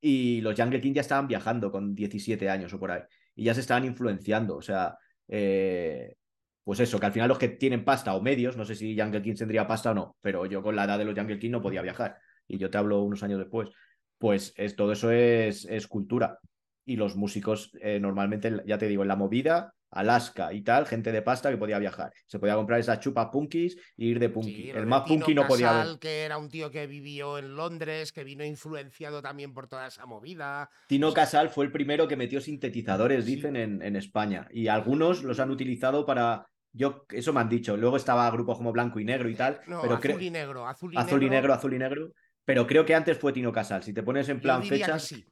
y 0.00 0.40
los 0.42 0.54
Jungle 0.54 0.80
Kings 0.80 0.94
ya 0.94 1.00
estaban 1.00 1.26
viajando 1.26 1.72
con 1.72 1.92
17 1.92 2.48
años 2.48 2.72
o 2.72 2.78
por 2.78 2.92
ahí 2.92 3.00
y 3.34 3.42
ya 3.42 3.54
se 3.54 3.62
estaban 3.62 3.84
influenciando. 3.84 4.58
O 4.58 4.62
sea, 4.62 4.96
eh, 5.26 6.14
pues 6.62 6.78
eso, 6.78 7.00
que 7.00 7.06
al 7.06 7.12
final 7.12 7.28
los 7.28 7.38
que 7.38 7.48
tienen 7.48 7.84
pasta 7.84 8.14
o 8.14 8.22
medios, 8.22 8.56
no 8.56 8.64
sé 8.64 8.76
si 8.76 8.96
Jungle 8.96 9.20
Kings 9.20 9.40
tendría 9.40 9.66
pasta 9.66 9.90
o 9.90 9.94
no, 9.94 10.16
pero 10.20 10.46
yo 10.46 10.62
con 10.62 10.76
la 10.76 10.84
edad 10.84 10.98
de 10.98 11.04
los 11.04 11.18
Jungle 11.18 11.40
Kings 11.40 11.50
no 11.50 11.62
podía 11.62 11.82
viajar 11.82 12.16
y 12.46 12.58
yo 12.58 12.70
te 12.70 12.78
hablo 12.78 13.02
unos 13.02 13.24
años 13.24 13.40
después. 13.40 13.70
Pues 14.18 14.54
es, 14.56 14.76
todo 14.76 14.92
eso 14.92 15.10
es, 15.10 15.64
es 15.64 15.88
cultura 15.88 16.38
y 16.84 16.94
los 16.94 17.16
músicos 17.16 17.72
eh, 17.80 17.98
normalmente, 17.98 18.62
ya 18.66 18.78
te 18.78 18.86
digo, 18.86 19.02
en 19.02 19.08
la 19.08 19.16
movida, 19.16 19.74
Alaska 19.90 20.52
y 20.52 20.62
tal, 20.62 20.86
gente 20.86 21.12
de 21.12 21.22
pasta 21.22 21.50
que 21.50 21.56
podía 21.56 21.78
viajar. 21.78 22.12
Se 22.26 22.38
podía 22.38 22.54
comprar 22.54 22.80
esas 22.80 23.00
chupas 23.00 23.28
punkis 23.32 23.76
e 23.96 24.04
ir 24.04 24.18
de 24.18 24.28
punky. 24.28 24.70
el 24.70 24.86
más 24.86 25.02
punky 25.02 25.34
no 25.34 25.46
podía 25.46 25.72
ver. 25.72 25.98
que 25.98 26.24
era 26.24 26.38
un 26.38 26.48
tío 26.48 26.70
que 26.70 26.86
vivió 26.86 27.38
en 27.38 27.56
Londres, 27.56 28.12
que 28.12 28.24
vino 28.24 28.44
influenciado 28.44 29.22
también 29.22 29.52
por 29.52 29.68
toda 29.68 29.86
esa 29.86 30.06
movida. 30.06 30.70
Tino 30.88 31.12
Casal 31.12 31.50
fue 31.50 31.64
el 31.64 31.72
primero 31.72 32.06
que 32.06 32.16
metió 32.16 32.40
sintetizadores, 32.40 33.26
dicen, 33.26 33.56
en, 33.56 33.82
en 33.82 33.96
España. 33.96 34.46
Y 34.50 34.68
algunos 34.68 35.22
los 35.22 35.40
han 35.40 35.50
utilizado 35.50 36.06
para 36.06 36.46
yo, 36.72 37.04
eso 37.10 37.32
me 37.32 37.40
han 37.40 37.48
dicho. 37.48 37.76
Luego 37.76 37.96
estaba 37.96 38.30
grupos 38.30 38.58
como 38.58 38.72
Blanco 38.72 39.00
y 39.00 39.04
Negro 39.04 39.28
y 39.28 39.34
tal. 39.34 39.60
No, 39.66 39.82
pero 39.82 39.96
azul 39.96 40.22
y 40.22 40.30
negro, 40.30 40.66
azul 40.66 40.94
y, 40.94 40.96
azul 40.96 41.22
y 41.22 41.30
negro. 41.30 41.52
Azul 41.52 41.74
y 41.74 41.78
negro, 41.78 42.12
Pero 42.44 42.66
creo 42.66 42.84
que 42.84 42.94
antes 42.94 43.18
fue 43.18 43.32
Tino 43.32 43.52
Casal. 43.52 43.82
Si 43.82 43.92
te 43.92 44.02
pones 44.02 44.28
en 44.28 44.40
plan 44.40 44.62
fechas. 44.62 45.04
Sí. 45.04 45.24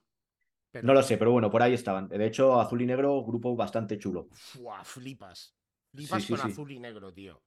No 0.82 0.95
lo 0.95 1.03
sé, 1.03 1.16
pero 1.16 1.32
bueno, 1.32 1.51
por 1.51 1.62
ahí 1.62 1.74
estaban. 1.74 2.09
De 2.09 2.27
hecho, 2.27 2.61
azul 2.61 2.82
y 2.82 2.86
negro, 2.86 3.24
grupo 3.24 3.57
bastante 3.57 3.99
chulo. 3.99 4.28
Fua, 4.32 4.85
flipas. 4.85 5.57
Flipas 5.95 6.27
con 6.27 6.40
azul 6.40 6.70
y 6.73 6.78
negro, 6.78 7.12
tío. 7.12 7.43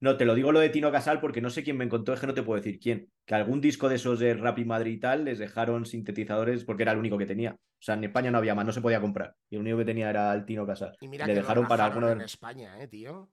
No, 0.00 0.16
te 0.16 0.24
lo 0.24 0.34
digo 0.34 0.50
lo 0.50 0.58
de 0.58 0.68
Tino 0.68 0.90
Casal 0.90 1.20
porque 1.20 1.40
no 1.40 1.48
sé 1.48 1.62
quién 1.62 1.76
me 1.76 1.84
encontró, 1.84 2.12
es 2.12 2.20
que 2.20 2.26
no 2.26 2.34
te 2.34 2.42
puedo 2.42 2.60
decir 2.60 2.80
quién. 2.80 3.12
Que 3.24 3.36
algún 3.36 3.60
disco 3.60 3.88
de 3.88 3.94
esos 3.94 4.18
de 4.18 4.34
Rap 4.34 4.58
y 4.58 4.64
Madrid 4.64 4.94
y 4.94 4.98
tal 4.98 5.24
les 5.24 5.38
dejaron 5.38 5.86
sintetizadores 5.86 6.64
porque 6.64 6.82
era 6.82 6.90
el 6.90 6.98
único 6.98 7.16
que 7.16 7.26
tenía. 7.26 7.52
O 7.52 7.84
sea, 7.84 7.94
en 7.94 8.04
España 8.04 8.30
no 8.32 8.38
había 8.38 8.54
más, 8.54 8.66
no 8.66 8.72
se 8.72 8.80
podía 8.80 9.00
comprar. 9.00 9.36
Y 9.48 9.54
el 9.54 9.60
único 9.60 9.78
que 9.78 9.84
tenía 9.84 10.10
era 10.10 10.32
el 10.34 10.44
Tino 10.44 10.66
Casal. 10.66 10.96
Y 11.00 11.06
mira 11.06 11.24
Le 11.26 11.34
que 11.34 11.40
dejaron 11.40 11.68
para 11.68 11.84
algunos. 11.84 12.12
en 12.12 12.20
España, 12.22 12.82
¿eh, 12.82 12.88
tío? 12.88 13.30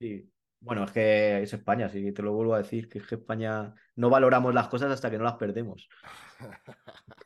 Sí. 0.00 0.28
Bueno, 0.58 0.84
es 0.84 0.92
que 0.92 1.42
es 1.42 1.52
España, 1.52 1.88
sí, 1.88 2.12
te 2.12 2.22
lo 2.22 2.32
vuelvo 2.32 2.54
a 2.54 2.58
decir, 2.58 2.88
que 2.88 2.98
es 2.98 3.06
que 3.06 3.16
España 3.16 3.74
no 3.96 4.10
valoramos 4.10 4.54
las 4.54 4.68
cosas 4.68 4.92
hasta 4.92 5.10
que 5.10 5.18
no 5.18 5.24
las 5.24 5.34
perdemos. 5.34 5.88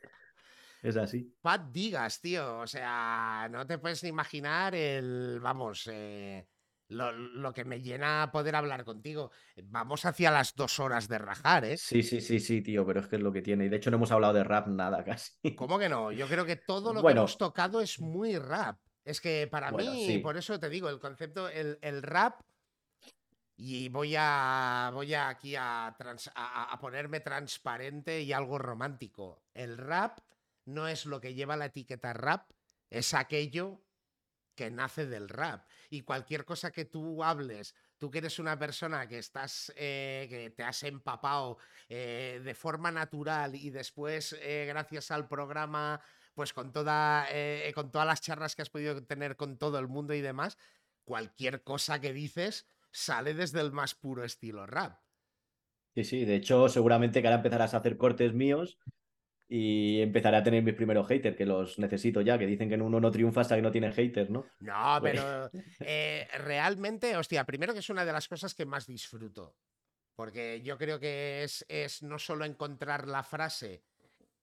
Es 0.87 0.97
así. 0.97 1.35
Pat 1.43 1.73
digas, 1.73 2.21
tío. 2.21 2.61
O 2.61 2.67
sea, 2.69 3.49
no 3.51 3.67
te 3.67 3.79
puedes 3.79 4.05
imaginar 4.05 4.73
el. 4.73 5.41
Vamos, 5.41 5.89
eh, 5.93 6.47
lo, 6.91 7.53
que 7.53 7.65
me 7.65 7.81
llena 7.81 8.31
poder 8.33 8.55
hablar 8.55 8.85
contigo. 8.85 9.33
Vamos 9.65 10.05
hacia 10.05 10.31
las 10.31 10.55
dos 10.55 10.79
horas 10.79 11.09
de 11.09 11.19
rajar, 11.19 11.65
¿eh? 11.65 11.77
Sí, 11.77 12.05
sí, 12.05 12.21
sí, 12.21 12.39
sí, 12.39 12.63
tío, 12.63 12.87
pero 12.87 13.01
es 13.01 13.09
que 13.09 13.17
es 13.17 13.23
lo 13.23 13.33
que 13.33 13.43
tiene. 13.43 13.65
Y 13.65 13.69
de 13.69 13.79
hecho 13.79 13.91
no 13.91 13.97
hemos 13.97 14.13
hablado 14.13 14.35
de 14.35 14.45
rap 14.45 14.69
nada 14.69 15.03
casi. 15.05 15.57
¿Cómo 15.57 15.77
que 15.77 15.89
no? 15.89 16.13
Yo 16.13 16.29
creo 16.29 16.47
que 16.47 16.55
todo 16.55 16.95
lo 16.95 17.03
que 17.03 17.11
hemos 17.11 17.37
tocado 17.37 17.81
es 17.81 17.99
muy 17.99 18.39
rap. 18.39 18.79
Es 19.05 19.21
que 19.21 19.49
para 19.51 19.73
mí, 19.73 20.21
por 20.23 20.37
eso 20.37 20.61
te 20.61 20.69
digo, 20.69 20.89
el 20.89 21.01
concepto, 21.01 21.49
el, 21.49 22.03
rap. 22.03 22.43
Y 23.57 23.89
voy 23.89 24.15
a. 24.17 24.93
Voy 24.95 25.15
aquí 25.15 25.57
a, 25.57 25.89
a 25.89 26.79
ponerme 26.81 27.19
transparente 27.19 28.21
y 28.21 28.33
algo 28.33 28.57
romántico. 28.57 29.43
El 29.53 29.79
rap 29.79 30.21
no 30.67 30.89
es 30.89 31.07
lo 31.07 31.21
que 31.21 31.35
lleva 31.35 31.57
la 31.57 31.67
etiqueta 31.67 32.13
rap, 32.13 32.51
es 32.91 33.15
aquello 33.15 33.83
que 34.55 34.71
nace 34.71 35.07
del 35.07 35.29
rap. 35.29 35.69
Y 35.91 36.03
cualquier 36.03 36.45
cosa 36.45 36.73
que 36.73 36.85
tú 36.85 37.23
hables, 37.23 37.75
tú 37.99 38.11
que 38.11 38.19
eres 38.19 38.39
una 38.39 38.59
persona 38.59 39.07
que 39.07 39.19
estás, 39.19 39.73
eh, 39.77 40.27
que 40.29 40.51
te 40.51 40.63
has 40.63 40.83
empapado 40.83 41.59
eh, 41.89 42.41
de 42.43 42.55
forma 42.55 42.91
natural 42.91 43.55
y 43.55 43.71
después, 43.71 44.35
eh, 44.41 44.65
gracias 44.67 45.11
al 45.11 45.29
programa, 45.29 46.01
pues 46.35 46.53
con, 46.53 46.73
toda, 46.73 47.27
con 47.75 47.91
todas 47.91 48.07
las 48.07 48.21
charlas 48.21 48.55
que 48.55 48.63
has 48.63 48.71
podido 48.71 49.03
tener 49.05 49.37
con 49.37 49.57
todo 49.57 49.79
el 49.79 49.89
mundo 49.89 50.13
y 50.13 50.21
demás, 50.21 50.59
cualquier 51.05 51.63
cosa 51.63 52.01
que 52.01 52.13
dices 52.13 52.67
sale 52.91 53.33
desde 53.33 53.61
el 53.61 53.73
más 53.73 53.95
puro 53.95 54.25
estilo 54.25 54.67
rap. 54.67 55.01
Sí, 55.95 56.05
sí, 56.05 56.25
de 56.27 56.35
hecho, 56.35 56.69
seguramente 56.69 57.23
que 57.23 57.29
ahora 57.29 57.39
empezarás 57.39 57.73
a 57.73 57.79
hacer 57.79 57.97
cortes 57.97 58.35
míos 58.35 58.79
y 59.49 60.01
empezaré 60.01 60.37
a 60.37 60.43
tener 60.43 60.63
mis 60.63 60.75
primeros 60.75 61.07
haters, 61.07 61.37
que 61.37 61.47
los 61.47 61.79
necesito 61.79 62.21
ya, 62.21 62.39
que 62.39 62.47
dicen 62.47 62.69
que 62.69 62.75
uno 62.75 62.99
no 62.99 63.11
triunfa 63.11 63.43
hasta 63.43 63.57
que 63.57 63.63
no 63.63 63.71
tiene 63.71 63.93
haters, 63.93 64.29
¿no? 64.29 64.47
No, 64.61 64.99
pues 65.01 65.13
pero 65.13 65.51
eh, 65.81 66.29
realmente, 66.39 67.17
hostia, 67.17 67.45
primero 67.45 67.73
que 67.73 67.79
es 67.79 67.91
una 67.91 68.05
de 68.05 68.13
las 68.13 68.29
cosas 68.29 68.55
que 68.55 68.67
más 68.67 68.87
disfruto, 68.87 69.57
porque 70.17 70.63
yo 70.63 70.77
creo 70.77 70.99
que 70.99 71.45
es, 71.45 71.65
es 71.69 72.03
no 72.03 72.19
solo 72.19 72.45
encontrar 72.45 73.07
la 73.07 73.23
frase 73.23 73.85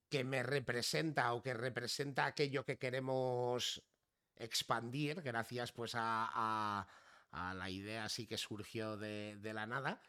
que 0.09 0.23
me 0.23 0.43
representa 0.43 1.33
o 1.33 1.41
que 1.41 1.53
representa 1.53 2.25
aquello 2.25 2.63
que 2.63 2.77
queremos 2.77 3.83
expandir, 4.35 5.21
gracias 5.21 5.71
pues 5.71 5.95
a, 5.95 6.87
a, 7.31 7.53
la 7.55 7.69
idea 7.69 8.05
así 8.05 8.27
que 8.27 8.37
surgió 8.37 8.95
de, 8.95 9.37
de 9.37 9.53
la 9.53 9.65
nada, 9.65 10.01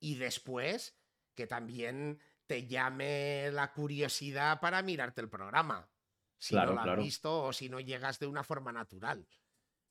y 0.00 0.14
después 0.14 0.96
que 1.34 1.46
también 1.46 2.20
te 2.48 2.66
llame 2.66 3.50
la 3.52 3.72
curiosidad 3.72 4.58
para 4.58 4.82
mirarte 4.82 5.20
el 5.20 5.28
programa. 5.28 5.88
Si 6.38 6.54
no 6.54 6.72
lo 6.72 6.80
has 6.80 6.96
visto 6.96 7.44
o 7.44 7.52
si 7.52 7.68
no 7.68 7.78
llegas 7.78 8.18
de 8.18 8.26
una 8.26 8.42
forma 8.42 8.72
natural. 8.72 9.28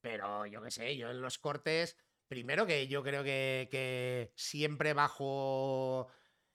Pero 0.01 0.45
yo 0.45 0.61
qué 0.61 0.71
sé, 0.71 0.97
yo 0.97 1.11
en 1.11 1.21
los 1.21 1.37
cortes, 1.37 1.97
primero 2.27 2.65
que 2.65 2.87
yo 2.87 3.03
creo 3.03 3.23
que, 3.23 3.67
que 3.69 4.31
siempre 4.35 4.93
bajo 4.93 6.07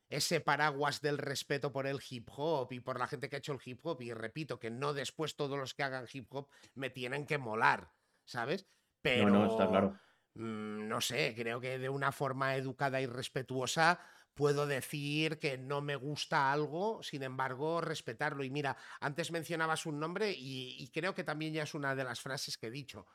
ese 0.09 0.41
paraguas 0.41 1.01
del 1.01 1.19
respeto 1.19 1.73
por 1.73 1.87
el 1.87 2.01
hip 2.11 2.29
hop 2.35 2.73
y 2.73 2.81
por 2.81 2.99
la 2.99 3.07
gente 3.07 3.29
que 3.29 3.37
ha 3.37 3.39
hecho 3.39 3.53
el 3.53 3.61
hip 3.65 3.81
hop, 3.85 4.03
y 4.03 4.13
repito 4.13 4.59
que 4.59 4.71
no 4.71 4.93
después 4.93 5.37
todos 5.37 5.59
los 5.59 5.75
que 5.75 5.85
hagan 5.85 6.07
hip 6.13 6.27
hop 6.35 6.49
me 6.75 6.91
tienen 6.91 7.27
que 7.27 7.39
molar, 7.39 7.93
¿sabes? 8.25 8.67
Pero 9.01 9.31
no, 9.31 9.45
no, 9.45 9.51
está 9.51 9.69
claro. 9.69 9.99
Mm, 10.35 10.89
no 10.89 11.01
sé, 11.01 11.35
creo 11.37 11.61
que 11.61 11.79
de 11.79 11.89
una 11.89 12.13
forma 12.13 12.57
educada 12.57 13.01
y 13.01 13.07
respetuosa 13.07 14.01
puedo 14.35 14.67
decir 14.67 15.39
que 15.39 15.59
no 15.59 15.81
me 15.81 15.97
gusta 15.97 16.53
algo, 16.53 17.03
sin 17.03 17.23
embargo, 17.23 17.81
respetarlo. 17.81 18.45
Y 18.45 18.51
mira, 18.51 18.77
antes 19.01 19.31
mencionabas 19.31 19.87
un 19.87 20.01
nombre 20.01 20.35
y, 20.37 20.89
creo 20.93 21.15
que 21.15 21.25
también 21.25 21.53
ya 21.53 21.65
es 21.65 21.75
una 21.75 21.95
de 21.95 22.05
las 22.05 22.21
frases 22.21 22.57
que 22.57 22.69
he 22.69 22.71
dicho. 22.71 23.07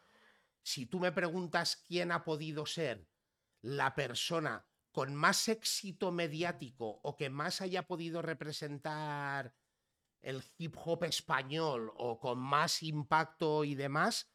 Si 0.62 0.86
tú 0.86 1.00
me 1.00 1.12
preguntas 1.12 1.84
quién 1.88 2.12
ha 2.12 2.24
podido 2.24 2.66
ser 2.66 3.08
la 3.62 3.96
persona 3.96 4.66
con 4.92 5.16
más 5.16 5.48
éxito 5.48 6.12
mediático 6.12 7.00
o 7.04 7.16
que 7.16 7.30
más 7.30 7.62
haya 7.62 7.84
podido 7.84 8.22
representar 8.22 9.54
el 10.22 10.44
hip 10.58 10.76
hop 10.84 11.04
español 11.04 11.92
o 11.96 12.20
con 12.20 12.40
más 12.40 12.84
impacto 12.84 13.64
y 13.64 13.76
demás, 13.76 14.30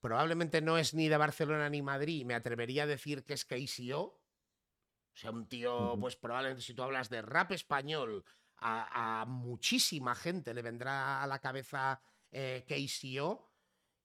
probablemente 0.00 0.60
no 0.60 0.76
es 0.76 0.94
ni 0.94 1.08
de 1.08 1.16
Barcelona 1.16 1.70
ni 1.70 1.82
Madrid. 1.82 2.26
Me 2.26 2.34
atrevería 2.34 2.82
a 2.82 2.86
decir 2.86 3.24
que 3.24 3.34
es 3.34 3.44
KCO 3.44 4.20
o 5.14 5.16
sea, 5.16 5.30
un 5.30 5.48
tío, 5.48 5.96
pues 6.00 6.16
probablemente 6.16 6.62
si 6.62 6.74
tú 6.74 6.82
hablas 6.82 7.10
de 7.10 7.22
rap 7.22 7.52
español, 7.52 8.24
a, 8.60 9.24
muchísima 9.26 10.14
gente 10.14 10.54
le 10.54 10.62
vendrá 10.62 11.22
a 11.22 11.26
la 11.26 11.38
cabeza 11.40 12.00
eh, 12.30 12.64
KCO. 12.66 13.48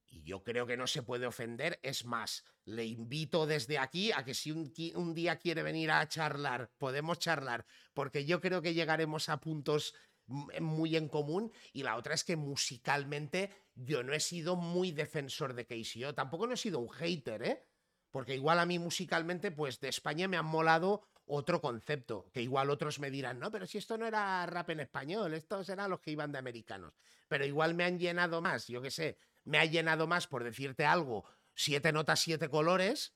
Y 0.08 0.22
yo 0.24 0.44
creo 0.44 0.68
que 0.68 0.78
no 0.78 0.86
se 0.86 1.02
puede 1.02 1.26
ofender. 1.26 1.80
Es 1.82 2.06
más, 2.06 2.46
le 2.66 2.86
invito 2.86 3.48
desde 3.48 3.80
aquí 3.80 4.12
a 4.12 4.24
que 4.24 4.36
si 4.36 4.52
un, 4.52 5.14
día 5.14 5.38
quiere 5.38 5.64
venir 5.64 5.90
a 5.90 6.08
charlar, 6.08 6.72
podemos 6.78 7.18
charlar, 7.18 7.66
porque 7.94 8.24
yo 8.26 8.40
creo 8.40 8.62
que 8.62 8.76
llegaremos 8.76 9.30
a 9.30 9.40
puntos 9.40 9.96
muy 10.28 10.96
en 10.96 11.10
común. 11.10 11.52
Y 11.74 11.82
la 11.82 11.96
otra 11.96 12.14
es 12.14 12.24
que 12.24 12.36
musicalmente 12.36 13.50
yo 13.74 14.04
no 14.04 14.14
he 14.14 14.20
sido 14.20 14.56
muy 14.56 14.92
defensor 14.92 15.56
de 15.56 15.66
KCO. 15.66 16.14
Tampoco 16.14 16.46
no 16.46 16.54
he 16.54 16.58
sido 16.58 16.80
un 16.80 16.90
hater, 16.90 17.44
¿eh? 17.44 17.66
Porque 18.14 18.36
igual 18.36 18.60
a 18.60 18.68
mí 18.68 18.78
musicalmente, 18.78 19.50
pues 19.50 19.80
de 19.80 19.90
España 19.90 20.28
me 20.28 20.38
han 20.38 20.46
molado 20.46 21.02
otro 21.26 21.60
concepto, 21.60 22.30
que 22.32 22.44
igual 22.44 22.70
otros 22.70 23.00
me 23.00 23.10
dirán, 23.10 23.40
no, 23.40 23.50
pero 23.50 23.66
si 23.66 23.80
esto 23.80 23.98
no 23.98 24.06
era 24.06 24.46
rap 24.46 24.70
en 24.70 24.82
español, 24.82 25.34
estos 25.34 25.68
eran 25.68 25.90
los 25.90 26.00
que 26.00 26.12
iban 26.12 26.32
de 26.32 26.38
americanos. 26.38 26.94
Pero 27.28 27.44
igual 27.44 27.74
me 27.74 27.86
han 27.86 27.98
llenado 27.98 28.40
más, 28.40 28.68
yo 28.68 28.84
qué 28.84 28.92
sé, 28.92 29.18
me 29.46 29.58
ha 29.58 29.66
llenado 29.66 30.06
más 30.06 30.28
por 30.28 30.44
decirte 30.44 30.86
algo, 30.86 31.26
siete 31.56 31.92
notas, 31.92 32.20
siete 32.20 32.50
colores. 32.50 33.16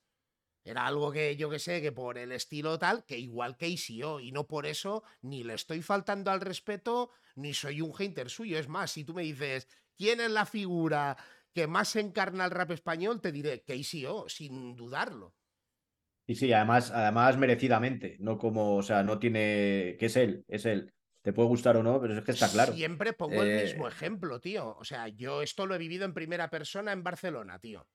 Era 0.63 0.87
algo 0.87 1.11
que 1.11 1.35
yo 1.35 1.47
que 1.47 1.59
sé, 1.59 1.79
que 1.79 1.91
por 1.91 2.17
el 2.17 2.31
estilo 2.31 2.79
tal, 2.79 3.05
que 3.05 3.19
igual 3.19 3.55
que 3.55 3.67
ICO, 3.67 4.19
y 4.19 4.31
no 4.31 4.47
por 4.47 4.65
eso 4.65 5.03
ni 5.21 5.43
le 5.43 5.53
estoy 5.53 5.83
faltando 5.83 6.31
al 6.31 6.41
respeto, 6.41 7.11
ni 7.35 7.53
soy 7.53 7.81
un 7.81 7.93
hater 7.93 8.31
suyo. 8.31 8.57
Es 8.57 8.67
más, 8.67 8.89
si 8.93 9.03
tú 9.03 9.13
me 9.13 9.21
dices, 9.21 9.67
¿quién 9.95 10.21
es 10.21 10.31
la 10.31 10.47
figura 10.47 11.15
que 11.53 11.67
más 11.67 11.95
encarna 11.95 12.45
el 12.45 12.51
rap 12.51 12.71
español? 12.71 13.21
Te 13.21 13.31
diré 13.31 13.63
que 13.63 13.75
ICO, 13.75 14.29
sin 14.29 14.75
dudarlo. 14.75 15.35
Y 16.27 16.35
sí, 16.35 16.51
además, 16.51 16.91
además 16.91 17.37
merecidamente, 17.37 18.17
no 18.19 18.37
como, 18.37 18.75
o 18.75 18.83
sea, 18.83 19.01
no 19.01 19.17
tiene, 19.17 19.95
que 19.97 20.07
es 20.07 20.17
él, 20.17 20.43
es 20.47 20.65
él. 20.65 20.93
Te 21.21 21.33
puede 21.33 21.49
gustar 21.49 21.77
o 21.77 21.83
no, 21.83 21.99
pero 21.99 22.17
es 22.17 22.23
que 22.23 22.31
está 22.31 22.49
claro. 22.49 22.73
Siempre 22.73 23.13
pongo 23.13 23.41
el 23.43 23.63
mismo 23.63 23.87
eh, 23.87 23.91
ejemplo, 23.91 24.39
tío. 24.39 24.75
O 24.77 24.83
sea, 24.83 25.07
yo 25.07 25.41
esto 25.41 25.65
lo 25.65 25.75
he 25.75 25.77
vivido 25.77 26.05
en 26.05 26.13
primera 26.13 26.49
persona 26.49 26.91
en 26.91 27.03
Barcelona, 27.03 27.59
tío. 27.59 27.87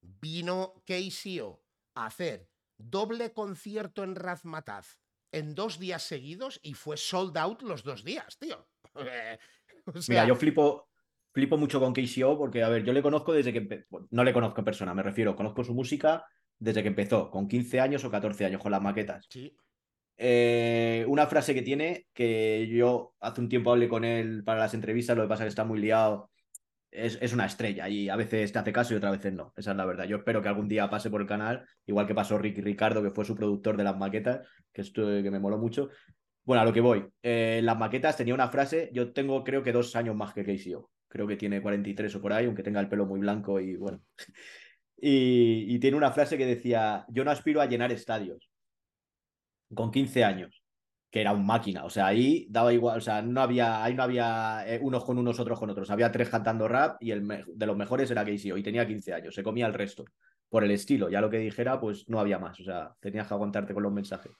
Vino 0.00 0.82
KCO 0.84 1.62
a 1.94 2.06
hacer 2.06 2.48
doble 2.76 3.32
concierto 3.32 4.02
en 4.04 4.16
Razmataz 4.16 4.98
en 5.32 5.54
dos 5.54 5.78
días 5.78 6.02
seguidos 6.02 6.60
y 6.62 6.74
fue 6.74 6.96
sold 6.96 7.36
out 7.38 7.62
los 7.62 7.82
dos 7.82 8.04
días, 8.04 8.38
tío. 8.38 8.68
Mira, 10.08 10.26
yo 10.26 10.36
flipo, 10.36 10.91
flipo 11.32 11.56
mucho 11.56 11.80
con 11.80 11.92
KCO 11.92 12.38
porque, 12.38 12.62
a 12.62 12.68
ver, 12.68 12.84
yo 12.84 12.92
le 12.92 13.02
conozco 13.02 13.32
desde 13.32 13.52
que... 13.52 13.86
No 14.10 14.24
le 14.24 14.32
conozco 14.32 14.60
en 14.60 14.64
persona, 14.64 14.94
me 14.94 15.02
refiero, 15.02 15.34
conozco 15.34 15.64
su 15.64 15.74
música 15.74 16.24
desde 16.58 16.82
que 16.82 16.88
empezó, 16.88 17.28
con 17.30 17.48
15 17.48 17.80
años 17.80 18.04
o 18.04 18.10
14 18.10 18.44
años, 18.44 18.62
con 18.62 18.70
las 18.70 18.80
maquetas. 18.80 19.26
Sí. 19.28 19.56
Eh, 20.16 21.04
una 21.08 21.26
frase 21.26 21.54
que 21.54 21.62
tiene, 21.62 22.06
que 22.12 22.68
yo 22.68 23.14
hace 23.18 23.40
un 23.40 23.48
tiempo 23.48 23.72
hablé 23.72 23.88
con 23.88 24.04
él 24.04 24.44
para 24.44 24.60
las 24.60 24.74
entrevistas, 24.74 25.16
lo 25.16 25.24
que 25.24 25.28
pasa 25.28 25.42
es 25.42 25.46
que 25.46 25.50
está 25.50 25.64
muy 25.64 25.80
liado. 25.80 26.30
Es, 26.88 27.32
una 27.32 27.46
estrella 27.46 27.88
y 27.88 28.10
a 28.10 28.16
veces 28.16 28.52
te 28.52 28.58
hace 28.58 28.72
caso 28.72 28.92
y 28.92 28.98
otras 28.98 29.12
veces 29.12 29.32
no. 29.32 29.52
Esa 29.56 29.70
es 29.70 29.76
la 29.76 29.86
verdad. 29.86 30.04
Yo 30.04 30.18
espero 30.18 30.42
que 30.42 30.48
algún 30.48 30.68
día 30.68 30.90
pase 30.90 31.10
por 31.10 31.22
el 31.22 31.26
canal, 31.26 31.66
igual 31.86 32.06
que 32.06 32.14
pasó 32.14 32.36
Ricky 32.36 32.60
Ricardo, 32.60 33.02
que 33.02 33.10
fue 33.10 33.24
su 33.24 33.34
productor 33.34 33.78
de 33.78 33.84
las 33.84 33.96
maquetas, 33.96 34.46
que, 34.72 34.82
esto, 34.82 35.06
que 35.06 35.30
me 35.30 35.40
moló 35.40 35.56
mucho. 35.58 35.88
Bueno, 36.44 36.60
a 36.60 36.64
lo 36.64 36.72
que 36.72 36.82
voy. 36.82 37.04
Eh, 37.22 37.60
las 37.64 37.78
maquetas 37.78 38.16
tenía 38.16 38.34
una 38.34 38.48
frase, 38.48 38.90
yo 38.92 39.12
tengo 39.12 39.42
creo 39.42 39.62
que 39.62 39.72
dos 39.72 39.96
años 39.96 40.14
más 40.14 40.34
que 40.34 40.44
KCO. 40.44 40.90
Creo 41.12 41.26
que 41.26 41.36
tiene 41.36 41.60
43 41.60 42.16
o 42.16 42.22
por 42.22 42.32
ahí, 42.32 42.46
aunque 42.46 42.62
tenga 42.62 42.80
el 42.80 42.88
pelo 42.88 43.04
muy 43.04 43.20
blanco 43.20 43.60
y 43.60 43.76
bueno. 43.76 44.00
y 44.96 45.78
tiene 45.78 45.96
una 45.98 46.10
frase 46.12 46.38
que 46.38 46.46
decía, 46.46 47.04
yo 47.08 47.22
no 47.22 47.30
aspiro 47.30 47.60
a 47.60 47.66
llenar 47.66 47.92
estadios 47.92 48.48
con 49.74 49.90
15 49.90 50.24
años, 50.24 50.62
que 51.10 51.20
era 51.20 51.32
un 51.32 51.44
máquina. 51.44 51.84
O 51.84 51.90
sea, 51.90 52.06
ahí 52.06 52.46
daba 52.48 52.72
igual, 52.72 52.98
o 52.98 53.00
sea, 53.00 53.20
no 53.20 53.42
había, 53.42 53.84
ahí 53.84 53.94
no 53.94 54.02
había 54.02 54.64
eh, 54.66 54.80
unos 54.82 55.04
con 55.04 55.18
unos, 55.18 55.38
otros 55.38 55.58
con 55.58 55.70
otros. 55.70 55.90
Había 55.90 56.10
tres 56.10 56.30
cantando 56.30 56.68
rap 56.68 56.96
y 57.02 57.10
el 57.10 57.44
de 57.54 57.66
los 57.66 57.76
mejores 57.76 58.10
era 58.10 58.24
Casey. 58.24 58.52
Y 58.56 58.62
tenía 58.62 58.86
15 58.86 59.12
años, 59.12 59.34
se 59.34 59.42
comía 59.42 59.66
el 59.66 59.74
resto. 59.74 60.04
Por 60.48 60.64
el 60.64 60.70
estilo, 60.70 61.08
ya 61.10 61.20
lo 61.20 61.30
que 61.30 61.38
dijera, 61.38 61.80
pues 61.80 62.08
no 62.08 62.20
había 62.20 62.38
más. 62.38 62.58
O 62.60 62.64
sea, 62.64 62.94
tenías 63.00 63.28
que 63.28 63.34
aguantarte 63.34 63.74
con 63.74 63.82
los 63.82 63.92
mensajes. 63.92 64.32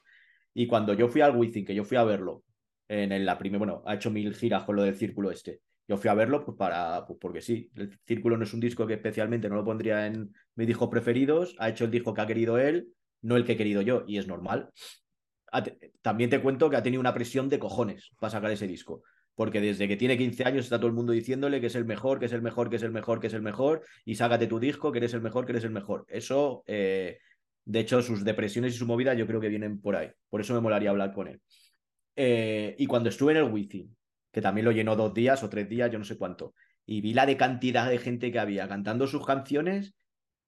Y 0.55 0.67
cuando 0.67 0.93
yo 0.95 1.09
fui 1.09 1.23
al 1.23 1.35
Wizzing, 1.37 1.65
que 1.65 1.75
yo 1.75 1.85
fui 1.85 1.97
a 1.97 2.05
verlo, 2.05 2.45
en 2.89 3.25
la 3.25 3.39
primera, 3.39 3.59
bueno, 3.59 3.83
ha 3.87 3.95
hecho 3.95 4.11
mil 4.11 4.35
giras 4.35 4.65
con 4.65 4.77
lo 4.77 4.83
del 4.83 4.95
círculo 4.95 5.31
este. 5.31 5.61
Yo 5.89 5.97
fui 5.97 6.11
a 6.11 6.15
verlo 6.15 6.45
pues 6.45 6.57
para, 6.57 7.05
pues 7.07 7.19
porque 7.21 7.41
sí, 7.41 7.71
el 7.75 7.99
Círculo 8.07 8.37
no 8.37 8.45
es 8.45 8.55
un 8.55 8.61
disco 8.61 8.87
que 8.87 8.95
especialmente 8.95 9.49
no 9.49 9.57
lo 9.57 9.65
pondría 9.65 10.07
en 10.07 10.33
mis 10.55 10.67
discos 10.67 10.89
preferidos, 10.89 11.57
ha 11.59 11.69
hecho 11.69 11.85
el 11.85 11.91
disco 11.91 12.15
que 12.15 12.21
ha 12.21 12.27
querido 12.27 12.59
él, 12.59 12.89
no 13.21 13.37
el 13.37 13.45
que 13.45 13.53
he 13.53 13.57
querido 13.57 13.83
yo, 13.83 14.05
y 14.07 14.19
es 14.19 14.27
normal 14.27 14.71
también 16.01 16.31
te 16.31 16.41
cuento 16.41 16.71
que 16.71 16.77
ha 16.77 16.83
tenido 16.83 17.01
una 17.01 17.15
presión 17.15 17.49
de 17.49 17.59
cojones 17.59 18.13
para 18.19 18.31
sacar 18.31 18.51
ese 18.51 18.67
disco. 18.67 19.03
Porque 19.35 19.61
desde 19.61 19.89
que 19.89 19.97
tiene 19.97 20.19
15 20.19 20.45
años 20.45 20.65
está 20.65 20.79
todo 20.79 20.89
el 20.89 20.93
mundo 20.93 21.13
diciéndole 21.13 21.61
que 21.61 21.67
es 21.67 21.75
el 21.75 21.85
mejor, 21.85 22.19
que 22.19 22.27
es 22.27 22.33
el 22.33 22.43
mejor, 22.43 22.69
que 22.69 22.77
es 22.77 22.83
el 22.83 22.93
mejor, 22.93 23.21
que 23.21 23.27
es 23.29 23.35
el 23.35 23.43
mejor, 23.43 23.83
y 24.05 24.15
sácate 24.15 24.47
tu 24.47 24.59
disco, 24.59 24.93
que 24.93 24.99
eres 24.99 25.15
el 25.15 25.23
mejor, 25.23 25.47
que 25.47 25.53
eres 25.53 25.65
el 25.65 25.71
mejor. 25.71 26.05
Eso, 26.09 26.63
eh, 26.67 27.19
de 27.65 27.81
hecho, 27.81 28.03
sus 28.03 28.25
depresiones 28.25 28.75
y 28.75 28.79
su 28.79 28.87
movida 28.87 29.15
yo 29.15 29.27
creo 29.27 29.41
que 29.41 29.49
vienen 29.49 29.81
por 29.81 29.97
ahí. 29.97 30.11
Por 30.29 30.41
eso 30.41 30.55
me 30.55 30.61
molaría 30.61 30.91
hablar 30.91 31.13
con 31.13 31.29
él. 31.29 31.41
Eh, 32.15 32.75
y 32.79 32.87
cuando 32.87 33.09
estuve 33.09 33.33
en 33.33 33.39
el 33.39 33.51
Wifi, 33.51 33.89
que 34.33 34.43
también 34.43 34.65
lo 34.65 34.73
llenó 34.73 34.97
dos 34.97 35.15
días 35.15 35.43
o 35.43 35.49
tres 35.49 35.69
días, 35.69 35.91
yo 35.91 35.99
no 35.99 36.05
sé 36.05 36.17
cuánto, 36.17 36.55
y 36.85 37.01
vi 37.01 37.15
la 37.15 37.27
de 37.27 37.37
cantidad 37.37 37.89
de 37.89 37.99
gente 37.99 38.33
que 38.33 38.39
había 38.39 38.69
cantando 38.69 39.07
sus 39.07 39.25
canciones, 39.25 39.95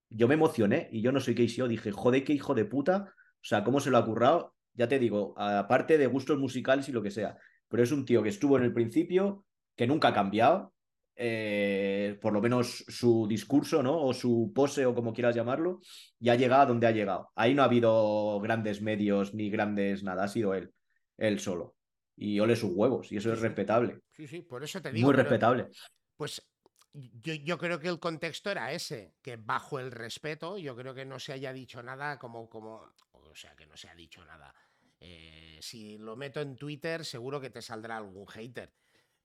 yo 0.09 0.27
me 0.27 0.33
emocioné 0.33 0.89
y 0.91 1.01
yo 1.01 1.11
no 1.11 1.19
soy 1.19 1.35
KCO, 1.35 1.67
dije, 1.67 1.91
joder, 1.91 2.23
qué 2.23 2.33
hijo 2.33 2.53
de 2.53 2.65
puta, 2.65 3.13
o 3.17 3.47
sea, 3.47 3.63
cómo 3.63 3.79
se 3.79 3.91
lo 3.91 3.97
ha 3.97 4.05
currado 4.05 4.55
ya 4.75 4.87
te 4.87 4.99
digo, 4.99 5.33
aparte 5.37 5.97
de 5.97 6.07
gustos 6.07 6.37
musicales 6.37 6.87
y 6.89 6.91
lo 6.91 7.01
que 7.01 7.11
sea, 7.11 7.37
pero 7.67 7.81
es 7.83 7.91
un 7.91 8.05
tío 8.05 8.21
que 8.21 8.29
estuvo 8.29 8.57
en 8.57 8.63
el 8.63 8.73
principio, 8.73 9.45
que 9.75 9.87
nunca 9.87 10.09
ha 10.09 10.13
cambiado, 10.13 10.73
eh, 11.15 12.17
por 12.21 12.33
lo 12.33 12.41
menos 12.41 12.83
su 12.87 13.25
discurso, 13.27 13.81
¿no? 13.81 14.01
O 14.03 14.13
su 14.13 14.51
pose 14.53 14.85
o 14.85 14.93
como 14.93 15.13
quieras 15.13 15.35
llamarlo, 15.35 15.79
y 16.19 16.29
ha 16.29 16.35
llegado 16.35 16.63
a 16.63 16.65
donde 16.65 16.87
ha 16.87 16.91
llegado. 16.91 17.29
Ahí 17.35 17.53
no 17.53 17.61
ha 17.61 17.65
habido 17.65 18.39
grandes 18.41 18.81
medios 18.81 19.33
ni 19.33 19.49
grandes 19.49 20.03
nada, 20.03 20.25
ha 20.25 20.27
sido 20.27 20.53
él, 20.53 20.71
él 21.17 21.39
solo. 21.39 21.74
Y 22.17 22.39
ole 22.39 22.55
sus 22.55 22.71
huevos, 22.73 23.11
y 23.11 23.17
eso 23.17 23.33
es 23.33 23.39
respetable. 23.39 24.01
Sí, 24.13 24.27
sí, 24.27 24.41
por 24.41 24.63
eso 24.63 24.81
te 24.81 24.91
digo. 24.91 25.07
Muy 25.07 25.15
respetable. 25.15 25.67
Pues 26.15 26.41
yo, 26.93 27.33
yo, 27.33 27.57
creo 27.57 27.79
que 27.79 27.89
el 27.89 27.99
contexto 27.99 28.49
era 28.51 28.71
ese, 28.71 29.15
que 29.21 29.35
bajo 29.35 29.79
el 29.79 29.91
respeto, 29.91 30.57
yo 30.57 30.75
creo 30.75 30.93
que 30.93 31.03
no 31.03 31.19
se 31.19 31.33
haya 31.33 31.51
dicho 31.51 31.83
nada 31.83 32.17
como, 32.17 32.49
como 32.49 32.93
o 33.11 33.35
sea, 33.35 33.55
que 33.55 33.65
no 33.65 33.75
se 33.75 33.89
ha 33.89 33.95
dicho 33.95 34.23
nada 34.23 34.53
eh, 34.99 35.59
si 35.61 35.97
lo 35.97 36.15
meto 36.15 36.41
en 36.41 36.55
Twitter, 36.55 37.05
seguro 37.05 37.39
que 37.39 37.49
te 37.49 37.61
saldrá 37.61 37.97
algún 37.97 38.27
hater. 38.27 38.73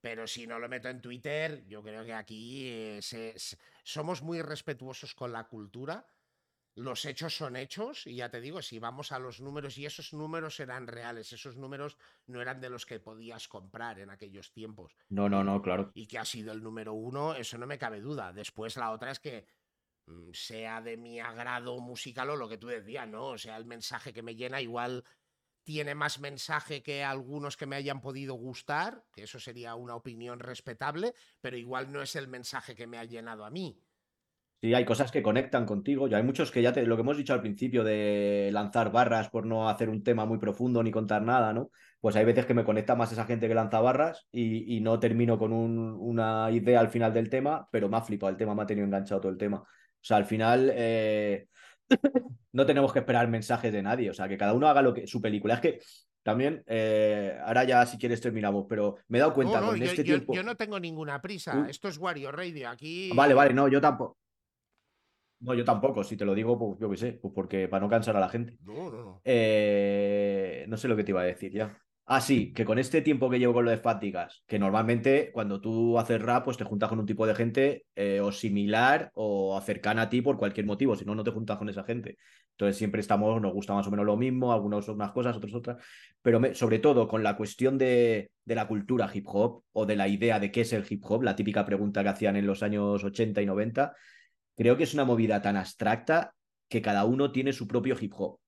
Pero 0.01 0.27
si 0.27 0.47
no 0.47 0.59
lo 0.59 0.69
meto 0.69 0.89
en 0.89 1.01
Twitter, 1.01 1.65
yo 1.67 1.83
creo 1.83 2.05
que 2.05 2.15
aquí 2.15 2.69
eh, 2.69 3.01
somos 3.83 4.23
muy 4.23 4.41
respetuosos 4.43 5.15
con 5.15 5.33
la 5.33 5.45
cultura. 5.45 6.07
Los 6.81 7.05
hechos 7.05 7.37
son 7.37 7.57
hechos 7.57 8.07
y 8.07 8.17
ya 8.17 8.31
te 8.31 8.41
digo, 8.41 8.63
si 8.63 8.79
vamos 8.79 9.13
a 9.13 9.19
los 9.19 9.43
números 9.43 9.77
y 9.77 9.85
esos 9.85 10.15
números 10.15 10.59
eran 10.61 10.87
reales, 10.87 11.31
esos 11.31 11.59
números 11.59 11.99
no 12.27 12.41
eran 12.41 12.59
de 12.59 12.71
los 12.71 12.87
que 12.87 12.99
podías 12.99 13.49
comprar 13.49 13.99
en 13.99 14.09
aquellos 14.09 14.51
tiempos. 14.51 14.97
No, 15.11 15.29
no, 15.29 15.45
no, 15.45 15.61
claro. 15.61 15.91
Y 15.93 16.07
que 16.07 16.19
ha 16.19 16.25
sido 16.25 16.53
el 16.53 16.63
número 16.63 16.95
uno, 16.95 17.35
eso 17.35 17.59
no 17.59 17.67
me 17.67 17.77
cabe 17.77 18.01
duda. 18.01 18.33
Después 18.33 18.79
la 18.79 18.93
otra 18.93 19.11
es 19.11 19.21
que 19.21 19.47
mm, 20.07 20.31
sea 20.33 20.81
de 20.81 20.97
mi 20.97 21.21
agrado 21.21 21.79
musical 21.81 22.31
o 22.31 22.37
lo 22.37 22.49
que 22.49 22.57
tú 22.57 22.69
decías, 22.69 23.07
¿no? 23.07 23.27
O 23.27 23.39
sea, 23.39 23.59
el 23.59 23.67
mensaje 23.67 24.15
que 24.15 24.23
me 24.23 24.35
llena 24.35 24.63
igual 24.63 25.05
tiene 25.65 25.95
más 25.95 26.19
mensaje 26.19 26.83
que 26.83 27.05
algunos 27.05 27.59
que 27.59 27.67
me 27.67 27.77
hayan 27.77 28.01
podido 28.01 28.37
gustar, 28.37 29.05
que 29.13 29.25
eso 29.25 29.39
sería 29.39 29.75
una 29.75 29.97
opinión 29.97 30.41
respetable, 30.41 31.13
pero 31.43 31.59
igual 31.59 31.93
no 31.93 32.01
es 32.01 32.17
el 32.17 32.27
mensaje 32.27 32.75
que 32.75 32.87
me 32.87 32.97
ha 32.97 33.05
llenado 33.05 33.45
a 33.45 33.51
mí. 33.51 33.79
Sí, 34.61 34.75
hay 34.75 34.85
cosas 34.85 35.11
que 35.11 35.23
conectan 35.23 35.65
contigo. 35.65 36.07
Ya 36.07 36.19
hay 36.19 36.23
muchos 36.23 36.51
que 36.51 36.61
ya 36.61 36.73
te, 36.73 36.85
lo 36.85 36.95
que 36.95 37.01
hemos 37.01 37.17
dicho 37.17 37.33
al 37.33 37.41
principio 37.41 37.83
de 37.83 38.51
lanzar 38.53 38.93
barras 38.93 39.31
por 39.31 39.47
no 39.47 39.71
hacer 39.71 39.89
un 39.89 40.03
tema 40.03 40.27
muy 40.27 40.39
profundo 40.39 40.83
ni 40.83 40.91
contar 40.91 41.23
nada, 41.23 41.55
¿no? 41.55 41.71
Pues 41.99 42.15
hay 42.17 42.27
veces 42.27 42.45
que 42.45 42.53
me 42.53 42.65
conecta 42.65 42.95
más 42.95 43.11
esa 43.11 43.25
gente 43.25 43.49
que 43.49 43.55
lanza 43.55 43.81
barras 43.81 44.27
y, 44.31 44.81
no 44.81 45.01
termino 45.01 45.39
con 45.39 45.53
una 45.53 46.51
idea 46.51 46.81
al 46.81 46.91
final 46.91 47.15
del 47.15 47.31
tema, 47.31 47.69
pero 47.71 47.89
me 47.89 47.97
ha 47.97 48.03
flipado 48.03 48.31
el 48.31 48.37
tema, 48.37 48.55
me 48.55 48.63
ha 48.63 48.67
tenido 48.67 48.87
enganchado 48.87 49.23
todo 49.23 49.33
el 49.33 49.39
tema. 49.39 49.59
O 49.61 49.67
sea, 50.03 50.19
al 50.19 50.27
final 50.27 50.71
eh, 50.75 51.47
no 52.53 52.67
tenemos 52.67 52.93
que 52.93 52.99
esperar 52.99 53.29
mensajes 53.29 53.73
de 53.73 53.83
nadie, 53.83 54.11
o 54.11 54.15
sea, 54.15 54.29
que 54.29 54.37
cada 54.37 54.53
uno 54.53 54.69
haga 54.69 54.83
lo 54.83 54.93
que 54.93 55.07
su 55.07 55.23
película. 55.23 55.55
Es 55.55 55.61
que 55.61 55.81
también, 56.23 56.63
eh, 56.67 57.39
ahora 57.47 57.65
ya 57.65 57.87
si 57.87 57.97
quieres 57.97 58.21
terminamos, 58.21 58.67
pero 58.69 58.97
me 59.09 59.17
he 59.17 59.21
dado 59.21 59.33
cuenta 59.33 59.61
con 59.61 59.83
este 59.83 59.97
yo, 59.99 60.05
tiempo. 60.05 60.35
Yo 60.35 60.43
no 60.43 60.55
tengo 60.55 60.79
ninguna 60.79 61.23
prisa, 61.23 61.67
esto 61.69 61.89
es 61.89 61.97
Wario 61.97 62.31
Radio, 62.31 62.69
aquí. 62.69 63.11
Vale, 63.15 63.33
vale, 63.33 63.55
no, 63.55 63.67
yo 63.67 63.81
tampoco. 63.81 64.19
No, 65.41 65.55
yo 65.55 65.65
tampoco, 65.65 66.05
si 66.05 66.17
te 66.17 66.25
lo 66.25 66.35
digo, 66.35 66.59
pues 66.59 66.79
yo 66.81 66.91
qué 66.91 66.97
sé, 66.97 67.13
pues 67.15 67.33
porque 67.35 67.67
para 67.67 67.83
no 67.83 67.91
cansar 67.91 68.17
a 68.17 68.21
la 68.21 68.29
gente. 68.29 68.59
No, 68.63 68.91
no, 68.91 69.03
no. 69.03 69.21
Eh, 69.25 70.67
no 70.69 70.77
sé 70.77 70.87
lo 70.87 70.97
que 70.97 71.05
te 71.05 71.13
iba 71.13 71.23
a 71.23 71.25
decir 71.25 71.53
ya. 71.53 71.79
Ah, 72.13 72.21
sí, 72.21 72.53
que 72.53 72.65
con 72.65 72.79
este 72.81 73.03
tiempo 73.03 73.31
que 73.31 73.39
llevo 73.39 73.55
con 73.55 73.65
lo 73.65 73.71
de 73.71 73.77
Fáticas, 73.79 74.43
que 74.47 74.59
normalmente 74.59 75.31
cuando 75.33 75.61
tú 75.61 75.97
haces 75.97 76.21
rap, 76.21 76.45
pues 76.45 76.57
te 76.57 76.65
juntas 76.65 76.89
con 76.89 76.99
un 76.99 77.07
tipo 77.07 77.25
de 77.25 77.37
gente 77.37 77.85
eh, 77.95 78.21
o 78.21 78.33
similar 78.33 79.13
o 79.15 79.61
cercana 79.65 80.03
a 80.03 80.09
ti 80.09 80.21
por 80.21 80.37
cualquier 80.37 80.67
motivo, 80.67 80.97
si 80.97 81.05
no, 81.05 81.15
no 81.15 81.23
te 81.23 81.31
juntas 81.31 81.57
con 81.57 81.69
esa 81.69 81.85
gente. 81.85 82.19
Entonces 82.51 82.77
siempre 82.77 83.01
estamos, 83.01 83.41
nos 83.41 83.53
gusta 83.53 83.75
más 83.75 83.87
o 83.87 83.93
menos 83.93 84.05
lo 84.05 84.17
mismo, 84.17 84.53
algunos 84.53 84.89
unas 84.89 85.13
cosas, 85.13 85.37
otros 85.37 85.55
otras, 85.55 85.83
pero 86.21 86.41
sobre 86.55 86.81
todo 86.81 87.07
con 87.07 87.23
la 87.23 87.37
cuestión 87.37 87.79
de, 87.79 88.33
de, 88.45 88.55
la 88.57 88.67
cultura 88.67 89.09
hip 89.15 89.27
hop 89.29 89.63
o 89.73 89.87
de 89.87 89.95
la 89.95 90.09
idea 90.09 90.41
de 90.41 90.51
qué 90.51 90.63
es 90.63 90.73
el 90.73 90.85
hip 90.91 91.05
hop, 91.09 91.23
la 91.23 91.37
típica 91.37 91.65
pregunta 91.65 92.03
que 92.03 92.09
hacían 92.09 92.35
en 92.35 92.47
los 92.47 92.65
años 92.65 93.05
80 93.05 93.41
y 93.41 93.47
90, 93.47 93.95
creo 94.61 94.77
que 94.77 94.85
es 94.85 94.93
una 94.93 95.07
movida 95.07 95.41
tan 95.41 95.57
abstracta 95.57 96.35
que 96.69 96.83
cada 96.83 97.07
uno 97.07 97.33
tiene 97.33 97.55
su 97.55 97.67
propio 97.67 97.97
hip 97.99 98.13
hop. 98.15 98.41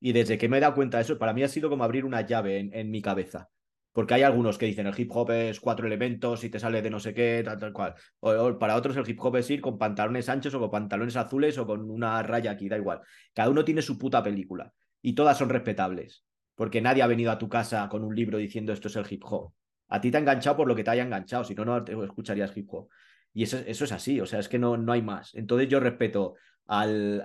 Y 0.00 0.12
desde 0.12 0.38
que 0.38 0.48
me 0.48 0.56
he 0.56 0.60
dado 0.60 0.74
cuenta 0.74 0.96
de 0.96 1.02
eso, 1.02 1.18
para 1.18 1.34
mí 1.34 1.42
ha 1.42 1.48
sido 1.48 1.68
como 1.68 1.84
abrir 1.84 2.06
una 2.06 2.22
llave 2.22 2.70
en, 2.72 2.90
mi 2.90 3.02
cabeza. 3.02 3.50
Porque 3.92 4.14
hay 4.14 4.22
algunos 4.22 4.56
que 4.56 4.64
dicen 4.64 4.86
el 4.86 4.98
hip 4.98 5.10
hop 5.14 5.30
es 5.30 5.60
cuatro 5.60 5.86
elementos 5.86 6.42
y 6.42 6.48
te 6.48 6.58
sale 6.58 6.80
de 6.80 6.88
no 6.88 6.98
sé 6.98 7.12
qué, 7.12 7.42
tal, 7.44 7.58
tal 7.58 7.74
cual. 7.74 7.94
O, 8.20 8.58
para 8.58 8.76
otros 8.76 8.96
el 8.96 9.06
hip 9.10 9.20
hop 9.20 9.36
es 9.36 9.50
ir 9.50 9.60
con 9.60 9.76
pantalones 9.76 10.30
anchos 10.30 10.54
o 10.54 10.58
con 10.58 10.70
pantalones 10.70 11.16
azules 11.16 11.58
o 11.58 11.66
con 11.66 11.90
una 11.90 12.22
raya 12.22 12.52
aquí, 12.52 12.66
da 12.66 12.78
igual. 12.78 13.02
Cada 13.34 13.50
uno 13.50 13.62
tiene 13.62 13.82
su 13.82 13.98
puta 13.98 14.22
película 14.22 14.72
y 15.02 15.12
todas 15.12 15.36
son 15.36 15.50
respetables. 15.50 16.24
Porque 16.54 16.80
nadie 16.80 17.02
ha 17.02 17.06
venido 17.06 17.30
a 17.30 17.36
tu 17.36 17.50
casa 17.50 17.86
con 17.90 18.04
un 18.04 18.14
libro 18.14 18.38
diciendo 18.38 18.72
esto 18.72 18.88
es 18.88 18.96
el 18.96 19.04
hip 19.10 19.22
hop. 19.26 19.52
A 19.88 20.00
ti 20.00 20.10
te 20.10 20.16
ha 20.16 20.20
enganchado 20.20 20.56
por 20.56 20.66
lo 20.66 20.74
que 20.74 20.82
te 20.82 20.88
haya 20.92 21.02
enganchado, 21.02 21.44
si 21.44 21.54
no, 21.54 21.66
no 21.66 21.84
escucharías 22.04 22.56
hip 22.56 22.72
hop. 22.72 22.88
Y 23.32 23.44
eso, 23.44 23.58
eso 23.66 23.84
es 23.84 23.92
así, 23.92 24.20
o 24.20 24.26
sea, 24.26 24.40
es 24.40 24.48
que 24.48 24.58
no, 24.58 24.76
no 24.76 24.92
hay 24.92 25.02
más. 25.02 25.34
Entonces 25.34 25.68
yo 25.68 25.80
respeto 25.80 26.34
al, 26.68 27.22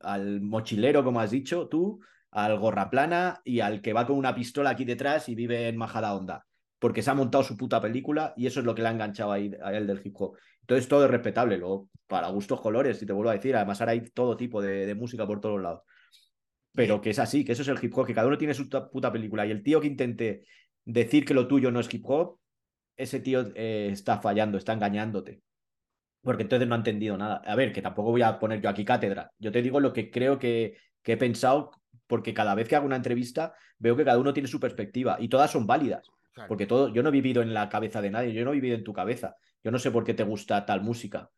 al, 0.00 0.40
mochilero, 0.40 1.04
como 1.04 1.20
has 1.20 1.30
dicho 1.30 1.68
tú, 1.68 2.00
al 2.30 2.58
gorra 2.58 2.90
plana 2.90 3.40
y 3.44 3.60
al 3.60 3.80
que 3.80 3.92
va 3.92 4.06
con 4.06 4.16
una 4.16 4.34
pistola 4.34 4.70
aquí 4.70 4.84
detrás 4.84 5.28
y 5.28 5.34
vive 5.34 5.68
en 5.68 5.76
Majada 5.76 6.14
Onda. 6.14 6.46
Porque 6.78 7.02
se 7.02 7.10
ha 7.10 7.14
montado 7.14 7.44
su 7.44 7.56
puta 7.56 7.80
película 7.80 8.34
y 8.36 8.46
eso 8.46 8.60
es 8.60 8.66
lo 8.66 8.74
que 8.74 8.82
le 8.82 8.88
ha 8.88 8.92
enganchado 8.92 9.32
ahí, 9.32 9.52
a 9.62 9.72
él 9.74 9.86
del 9.86 10.00
hip 10.04 10.14
hop. 10.18 10.36
Entonces 10.60 10.88
todo 10.88 11.04
es 11.04 11.10
respetable, 11.10 11.58
luego 11.58 11.88
para 12.06 12.28
gustos 12.28 12.60
colores, 12.60 12.98
si 12.98 13.06
te 13.06 13.12
vuelvo 13.12 13.30
a 13.30 13.34
decir, 13.34 13.56
además 13.56 13.80
ahora 13.80 13.92
hay 13.92 14.00
todo 14.10 14.36
tipo 14.36 14.60
de, 14.60 14.86
de 14.86 14.94
música 14.94 15.26
por 15.26 15.40
todos 15.40 15.60
lados. 15.60 15.82
Pero 16.72 17.00
que 17.00 17.10
es 17.10 17.18
así, 17.18 17.44
que 17.44 17.52
eso 17.52 17.62
es 17.62 17.68
el 17.68 17.78
hip 17.82 17.96
hop, 17.96 18.06
que 18.06 18.14
cada 18.14 18.26
uno 18.26 18.38
tiene 18.38 18.54
su 18.54 18.68
puta 18.68 19.12
película 19.12 19.46
y 19.46 19.50
el 19.50 19.62
tío 19.62 19.80
que 19.80 19.86
intente 19.86 20.44
decir 20.84 21.24
que 21.24 21.34
lo 21.34 21.46
tuyo 21.46 21.70
no 21.70 21.80
es 21.80 21.92
hip 21.92 22.04
hop, 22.06 22.38
ese 22.96 23.20
tío 23.20 23.52
eh, 23.54 23.88
está 23.92 24.20
fallando, 24.20 24.58
está 24.58 24.72
engañándote 24.72 25.42
porque 26.24 26.42
entonces 26.42 26.66
no 26.66 26.74
ha 26.74 26.78
entendido 26.78 27.16
nada. 27.16 27.42
A 27.44 27.54
ver, 27.54 27.72
que 27.72 27.82
tampoco 27.82 28.10
voy 28.10 28.22
a 28.22 28.38
poner 28.38 28.60
yo 28.60 28.70
aquí 28.70 28.84
cátedra. 28.84 29.30
Yo 29.38 29.52
te 29.52 29.62
digo 29.62 29.78
lo 29.78 29.92
que 29.92 30.10
creo 30.10 30.38
que, 30.38 30.78
que 31.02 31.12
he 31.12 31.16
pensado, 31.16 31.70
porque 32.06 32.32
cada 32.34 32.54
vez 32.54 32.66
que 32.66 32.74
hago 32.74 32.86
una 32.86 32.96
entrevista 32.96 33.54
veo 33.78 33.94
que 33.94 34.04
cada 34.04 34.18
uno 34.18 34.32
tiene 34.32 34.48
su 34.48 34.58
perspectiva 34.58 35.16
y 35.20 35.28
todas 35.28 35.50
son 35.50 35.66
válidas. 35.66 36.10
Porque 36.48 36.66
todo, 36.66 36.92
yo 36.92 37.02
no 37.02 37.10
he 37.10 37.12
vivido 37.12 37.42
en 37.42 37.54
la 37.54 37.68
cabeza 37.68 38.00
de 38.00 38.10
nadie, 38.10 38.32
yo 38.32 38.44
no 38.44 38.50
he 38.50 38.54
vivido 38.54 38.74
en 38.74 38.82
tu 38.82 38.92
cabeza. 38.92 39.36
Yo 39.62 39.70
no 39.70 39.78
sé 39.78 39.92
por 39.92 40.02
qué 40.02 40.14
te 40.14 40.24
gusta 40.24 40.66
tal 40.66 40.82
música, 40.82 41.30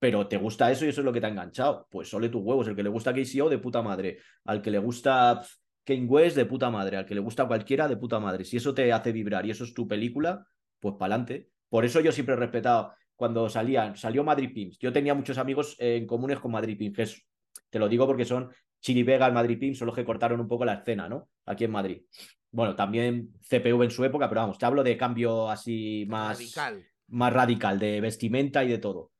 pero 0.00 0.26
te 0.26 0.36
gusta 0.36 0.70
eso 0.70 0.84
y 0.84 0.88
eso 0.88 1.00
es 1.00 1.04
lo 1.04 1.12
que 1.12 1.20
te 1.20 1.26
ha 1.26 1.30
enganchado. 1.30 1.86
Pues 1.90 2.08
sole 2.08 2.28
tus 2.28 2.42
huevos. 2.42 2.66
El 2.66 2.74
que 2.74 2.82
le 2.82 2.88
gusta 2.88 3.12
KCO, 3.12 3.48
de 3.48 3.58
puta 3.58 3.82
madre. 3.82 4.18
Al 4.44 4.60
que 4.60 4.70
le 4.70 4.78
gusta 4.78 5.42
Kane 5.84 6.06
West, 6.06 6.36
de 6.36 6.46
puta 6.46 6.70
madre. 6.70 6.96
Al 6.96 7.06
que 7.06 7.14
le 7.14 7.20
gusta 7.20 7.46
cualquiera, 7.46 7.86
de 7.86 7.96
puta 7.96 8.18
madre. 8.18 8.44
Si 8.44 8.56
eso 8.56 8.74
te 8.74 8.92
hace 8.92 9.12
vibrar 9.12 9.46
y 9.46 9.52
eso 9.52 9.62
es 9.62 9.74
tu 9.74 9.86
película, 9.86 10.44
pues 10.82 10.96
para 10.96 11.14
adelante. 11.14 11.48
Por 11.68 11.84
eso 11.86 12.00
yo 12.00 12.12
siempre 12.12 12.34
he 12.34 12.38
respetado 12.38 12.92
cuando 13.14 13.48
salían, 13.48 13.96
salió 13.96 14.24
Madrid 14.24 14.50
Pimps. 14.52 14.78
Yo 14.78 14.92
tenía 14.92 15.14
muchos 15.14 15.38
amigos 15.38 15.76
en 15.78 16.06
comunes 16.06 16.40
con 16.40 16.50
Madrid 16.50 16.76
Pimps, 16.76 17.24
te 17.70 17.78
lo 17.78 17.88
digo 17.88 18.06
porque 18.06 18.24
son 18.24 18.50
Chili 18.80 19.04
Vega, 19.04 19.30
Madrid 19.30 19.58
Pimps, 19.58 19.78
son 19.78 19.86
los 19.86 19.94
que 19.94 20.04
cortaron 20.04 20.40
un 20.40 20.48
poco 20.48 20.64
la 20.64 20.74
escena, 20.74 21.08
¿no? 21.08 21.28
Aquí 21.46 21.64
en 21.64 21.70
Madrid. 21.70 22.02
Bueno, 22.50 22.74
también 22.74 23.30
CPV 23.48 23.84
en 23.84 23.90
su 23.90 24.04
época, 24.04 24.28
pero 24.28 24.42
vamos, 24.42 24.58
te 24.58 24.66
hablo 24.66 24.82
de 24.82 24.96
cambio 24.96 25.48
así 25.48 26.04
más 26.08 26.38
radical, 26.38 26.84
más 27.08 27.32
radical 27.32 27.78
de 27.78 28.00
vestimenta 28.00 28.64
y 28.64 28.68
de 28.68 28.78
todo. 28.78 29.12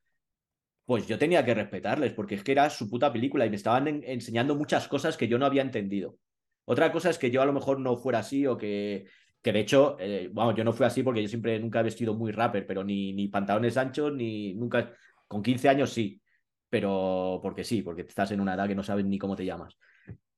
Pues 0.85 1.07
yo 1.07 1.17
tenía 1.17 1.45
que 1.45 1.55
respetarles, 1.55 2.13
porque 2.13 2.35
es 2.35 2.43
que 2.43 2.53
era 2.53 2.69
su 2.69 2.91
puta 2.91 3.13
película 3.13 3.47
y 3.47 3.51
me 3.51 3.57
estaban 3.57 3.87
enseñando 4.05 4.57
muchas 4.57 4.89
cosas 4.89 5.17
que 5.17 5.29
yo 5.29 5.39
no 5.39 5.47
había 5.47 5.63
entendido. 5.63 6.19
Otra 6.65 6.93
cosa 6.93 7.09
es 7.09 7.19
que 7.19 7.31
yo 7.31 7.41
a 7.41 7.47
lo 7.47 7.53
mejor 7.53 7.81
no 7.81 7.97
fuera 7.97 8.19
así 8.19 8.47
o 8.47 8.57
que 8.57 9.07
que 9.43 9.53
de 9.53 9.61
hecho, 9.61 9.97
eh, 9.99 10.31
yo 10.57 10.65
no 10.65 10.73
fui 10.73 10.87
así 10.87 11.03
porque 11.03 11.23
yo 11.23 11.29
siempre 11.29 11.59
nunca 11.59 11.81
he 11.81 11.83
vestido 11.83 12.15
muy 12.15 12.31
rapper, 12.31 12.65
pero 12.65 12.85
ni, 12.85 13.13
ni 13.13 13.27
pantalones 13.29 13.77
anchos, 13.77 14.15
ni 14.15 14.55
nunca. 14.55 14.93
Con 15.27 15.43
15 15.43 15.69
años 15.69 15.91
sí, 15.91 16.21
pero 16.69 17.41
porque 17.43 17.65
sí, 17.65 17.83
porque 17.83 18.03
estás 18.03 18.31
en 18.31 18.41
una 18.41 18.55
edad 18.55 18.69
que 18.69 18.75
no 18.75 18.83
sabes 18.83 19.05
ni 19.05 19.19
cómo 19.19 19.35
te 19.35 19.45
llamas. 19.45 19.77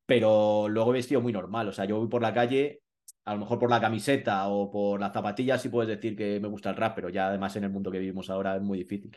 Pero 0.07 0.69
luego 0.69 0.91
he 0.91 0.95
vestido 0.95 1.21
muy 1.21 1.33
normal, 1.33 1.69
o 1.69 1.73
sea, 1.73 1.85
yo 1.85 1.99
voy 1.99 2.09
por 2.09 2.23
la 2.23 2.33
calle, 2.33 2.83
a 3.25 3.35
lo 3.35 3.41
mejor 3.41 3.59
por 3.59 3.71
la 3.71 3.81
camiseta 3.81 4.49
o 4.49 4.71
por 4.71 5.01
las 5.01 5.13
zapatillas 5.13 5.61
sí 5.61 5.69
puedes 5.69 5.89
decir 5.89 6.17
que 6.17 6.41
me 6.41 6.49
gusta 6.49 6.71
el 6.71 6.77
rap, 6.77 6.95
pero 6.95 7.09
ya 7.09 7.29
además 7.29 7.57
en 7.57 7.65
el 7.65 7.71
mundo 7.71 7.91
que 7.91 7.99
vivimos 7.99 8.31
ahora 8.31 8.57
es 8.57 8.63
muy 8.63 8.79
difícil. 8.79 9.17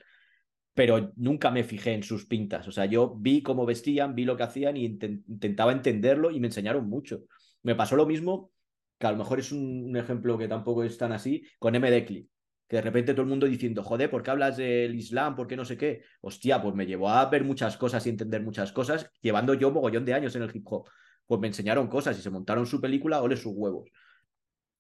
Pero 0.73 1.11
nunca 1.15 1.51
me 1.51 1.63
fijé 1.63 1.93
en 1.93 2.03
sus 2.03 2.25
pintas, 2.25 2.67
o 2.67 2.71
sea, 2.71 2.85
yo 2.85 3.15
vi 3.15 3.41
cómo 3.41 3.65
vestían, 3.65 4.15
vi 4.15 4.25
lo 4.25 4.35
que 4.35 4.43
hacían 4.43 4.77
y 4.77 4.85
intentaba 4.85 5.71
entenderlo 5.71 6.31
y 6.31 6.39
me 6.39 6.47
enseñaron 6.47 6.89
mucho. 6.89 7.23
Me 7.63 7.75
pasó 7.75 7.95
lo 7.95 8.05
mismo 8.05 8.51
que 8.97 9.07
a 9.07 9.11
lo 9.11 9.17
mejor 9.17 9.39
es 9.39 9.51
un, 9.51 9.95
ejemplo 9.95 10.37
que 10.37 10.47
tampoco 10.47 10.83
es 10.83 10.97
tan 10.97 11.11
así, 11.11 11.43
con 11.59 11.75
MD 11.75 12.05
Clip. 12.05 12.29
Que 12.67 12.77
de 12.77 12.81
repente 12.81 13.13
todo 13.13 13.21
el 13.21 13.29
mundo 13.29 13.45
diciendo, 13.45 13.83
joder, 13.83 14.09
¿por 14.09 14.23
qué 14.23 14.31
hablas 14.31 14.57
del 14.57 14.93
Islam? 14.95 15.35
¿Por 15.35 15.47
qué 15.47 15.55
no 15.55 15.63
sé 15.63 15.77
qué? 15.77 16.01
Hostia, 16.21 16.61
pues 16.61 16.75
me 16.75 16.85
llevó 16.85 17.09
a 17.09 17.25
ver 17.29 17.43
muchas 17.45 17.77
cosas 17.77 18.05
y 18.05 18.09
entender 18.09 18.41
muchas 18.41 18.71
cosas, 18.73 19.09
llevando 19.21 19.53
yo 19.53 19.71
mogollón 19.71 20.03
de 20.03 20.13
años 20.13 20.35
en 20.35 20.43
el 20.43 20.53
hip 20.53 20.65
hop. 20.65 20.89
Pues 21.25 21.39
me 21.39 21.47
enseñaron 21.47 21.87
cosas 21.87 22.17
y 22.19 22.21
se 22.21 22.29
montaron 22.29 22.65
su 22.65 22.81
película, 22.81 23.21
ole 23.21 23.37
sus 23.37 23.53
huevos. 23.55 23.89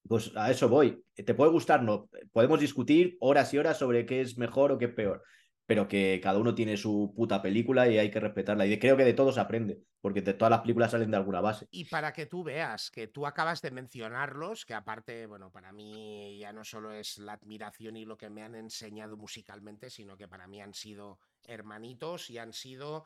Pues 0.07 0.31
a 0.35 0.51
eso 0.51 0.69
voy. 0.69 1.03
¿Te 1.13 1.33
puede 1.33 1.51
gustar? 1.51 1.83
No. 1.83 2.09
Podemos 2.31 2.59
discutir 2.59 3.17
horas 3.19 3.53
y 3.53 3.57
horas 3.57 3.77
sobre 3.77 4.05
qué 4.05 4.21
es 4.21 4.37
mejor 4.37 4.71
o 4.71 4.77
qué 4.77 4.85
es 4.85 4.93
peor 4.93 5.23
pero 5.67 5.89
que 5.89 6.21
cada 6.23 6.39
uno 6.39 6.55
tiene 6.55 6.77
su 6.77 7.13
puta 7.13 7.41
película 7.41 7.89
y 7.89 7.97
hay 7.97 8.09
que 8.09 8.21
respetarla. 8.21 8.65
Y 8.65 8.79
creo 8.79 8.95
que 8.95 9.03
de 9.03 9.13
todos 9.13 9.35
se 9.35 9.41
aprende, 9.41 9.83
porque 9.99 10.21
de 10.21 10.33
todas 10.33 10.49
las 10.49 10.61
películas 10.61 10.91
salen 10.91 11.11
de 11.11 11.17
alguna 11.17 11.41
base. 11.41 11.67
Y 11.71 11.85
para 11.85 12.13
que 12.13 12.25
tú 12.25 12.41
veas 12.41 12.89
que 12.89 13.07
tú 13.07 13.27
acabas 13.27 13.61
de 13.61 13.71
mencionarlos, 13.71 14.65
que 14.65 14.73
aparte, 14.73 15.25
bueno, 15.25 15.51
para 15.51 15.73
mí 15.73 16.39
ya 16.39 16.53
no 16.53 16.63
solo 16.63 16.93
es 16.93 17.17
la 17.17 17.33
admiración 17.33 17.97
y 17.97 18.05
lo 18.05 18.17
que 18.17 18.29
me 18.29 18.43
han 18.43 18.55
enseñado 18.55 19.17
musicalmente, 19.17 19.89
sino 19.89 20.15
que 20.15 20.29
para 20.29 20.47
mí 20.47 20.61
han 20.61 20.73
sido 20.73 21.19
hermanitos 21.45 22.29
y 22.29 22.37
han 22.37 22.53
sido, 22.53 23.05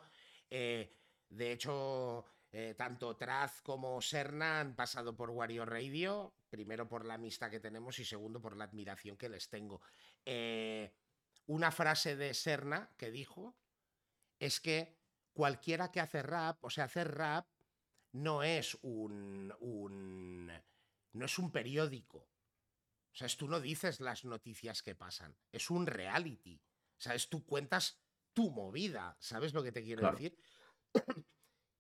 eh, 0.52 0.94
de 1.30 1.52
hecho, 1.52 2.26
eh, 2.52 2.76
tanto 2.78 3.16
Traz 3.16 3.62
como 3.62 4.02
Serna 4.02 4.60
han 4.60 4.76
pasado 4.76 5.16
por 5.16 5.32
Wario 5.32 5.66
Radio, 5.66 6.36
primero 6.50 6.88
por 6.88 7.06
la 7.06 7.16
amistad 7.16 7.50
que 7.50 7.60
tenemos 7.60 7.98
y 7.98 8.06
segundo 8.06 8.40
por 8.40 8.56
la 8.56 8.66
admiración 8.66 9.18
que 9.18 9.30
les 9.30 9.50
tengo. 9.50 9.82
Eh, 10.26 10.94
una 11.48 11.72
frase 11.72 12.16
de 12.16 12.34
Serna 12.34 12.92
que 12.98 13.12
dijo 13.12 13.56
es 14.40 14.60
que 14.60 14.98
cualquiera 15.34 15.92
que 15.92 16.00
hace 16.00 16.22
rap, 16.22 16.64
o 16.64 16.70
sea, 16.70 16.86
hacer 16.86 17.16
rap 17.16 17.48
no 18.14 18.44
es 18.44 18.78
un, 18.82 19.54
un 19.60 20.52
no 21.14 21.26
es 21.26 21.40
un 21.40 21.52
periódico. 21.52 22.18
O 22.18 23.16
sea, 23.16 23.28
tú 23.38 23.48
no 23.48 23.60
dices 23.60 24.00
las 24.00 24.24
noticias 24.24 24.82
que 24.82 24.96
pasan, 24.96 25.36
es 25.52 25.70
un 25.70 25.86
reality. 25.86 26.62
¿Sabes? 26.98 27.30
Tú 27.30 27.44
cuentas 27.46 28.00
tu 28.34 28.52
movida, 28.52 29.18
¿sabes 29.20 29.54
lo 29.54 29.64
que 29.64 29.72
te 29.72 29.84
quiero 29.84 30.10
decir? 30.12 30.38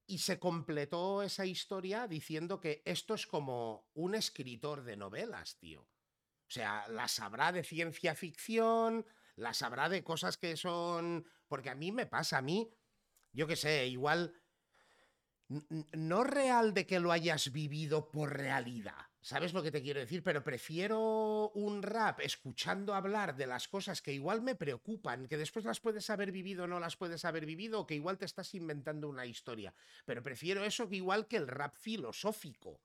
y 0.07 0.17
se 0.17 0.39
completó 0.39 1.21
esa 1.21 1.45
historia 1.45 2.07
diciendo 2.07 2.59
que 2.59 2.81
esto 2.85 3.13
es 3.13 3.27
como 3.27 3.87
un 3.93 4.15
escritor 4.15 4.83
de 4.83 4.97
novelas, 4.97 5.57
tío. 5.57 5.81
O 5.81 6.53
sea, 6.53 6.87
la 6.89 7.07
sabrá 7.07 7.51
de 7.51 7.63
ciencia 7.63 8.13
ficción, 8.15 9.05
la 9.35 9.53
sabrá 9.53 9.89
de 9.89 10.03
cosas 10.03 10.37
que 10.37 10.57
son... 10.57 11.25
Porque 11.47 11.69
a 11.69 11.75
mí 11.75 11.91
me 11.91 12.05
pasa, 12.05 12.37
a 12.37 12.41
mí, 12.41 12.73
yo 13.33 13.47
qué 13.47 13.55
sé, 13.55 13.87
igual... 13.87 14.35
No 15.91 16.23
real 16.23 16.73
de 16.73 16.85
que 16.87 17.01
lo 17.01 17.11
hayas 17.11 17.51
vivido 17.51 18.09
por 18.09 18.37
realidad, 18.37 18.95
¿sabes 19.19 19.53
lo 19.53 19.61
que 19.61 19.69
te 19.69 19.81
quiero 19.81 19.99
decir? 19.99 20.23
Pero 20.23 20.45
prefiero 20.45 21.49
un 21.55 21.83
rap 21.83 22.21
escuchando 22.21 22.95
hablar 22.95 23.35
de 23.35 23.47
las 23.47 23.67
cosas 23.67 24.01
que 24.01 24.13
igual 24.13 24.41
me 24.41 24.55
preocupan, 24.55 25.27
que 25.27 25.35
después 25.35 25.65
las 25.65 25.81
puedes 25.81 26.09
haber 26.09 26.31
vivido 26.31 26.63
o 26.63 26.67
no 26.67 26.79
las 26.79 26.95
puedes 26.95 27.25
haber 27.25 27.45
vivido, 27.45 27.81
o 27.81 27.85
que 27.85 27.95
igual 27.95 28.17
te 28.17 28.23
estás 28.23 28.55
inventando 28.55 29.09
una 29.09 29.25
historia. 29.25 29.73
Pero 30.05 30.23
prefiero 30.23 30.63
eso 30.63 30.87
que 30.87 30.95
igual 30.95 31.27
que 31.27 31.35
el 31.35 31.49
rap 31.49 31.75
filosófico. 31.75 32.79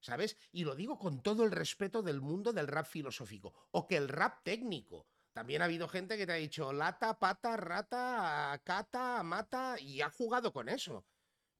¿Sabes? 0.00 0.36
Y 0.52 0.64
lo 0.64 0.74
digo 0.74 0.98
con 0.98 1.22
todo 1.22 1.44
el 1.44 1.52
respeto 1.52 2.02
del 2.02 2.20
mundo 2.20 2.52
del 2.52 2.66
rap 2.68 2.86
filosófico. 2.86 3.54
O 3.70 3.86
que 3.86 3.96
el 3.96 4.08
rap 4.08 4.42
técnico. 4.42 5.06
También 5.38 5.62
ha 5.62 5.66
habido 5.66 5.86
gente 5.86 6.16
que 6.16 6.26
te 6.26 6.32
ha 6.32 6.34
dicho 6.34 6.72
lata, 6.72 7.16
pata, 7.16 7.56
rata, 7.56 8.60
cata, 8.64 9.22
mata 9.22 9.76
y 9.78 10.00
ha 10.00 10.10
jugado 10.10 10.52
con 10.52 10.68
eso. 10.68 11.06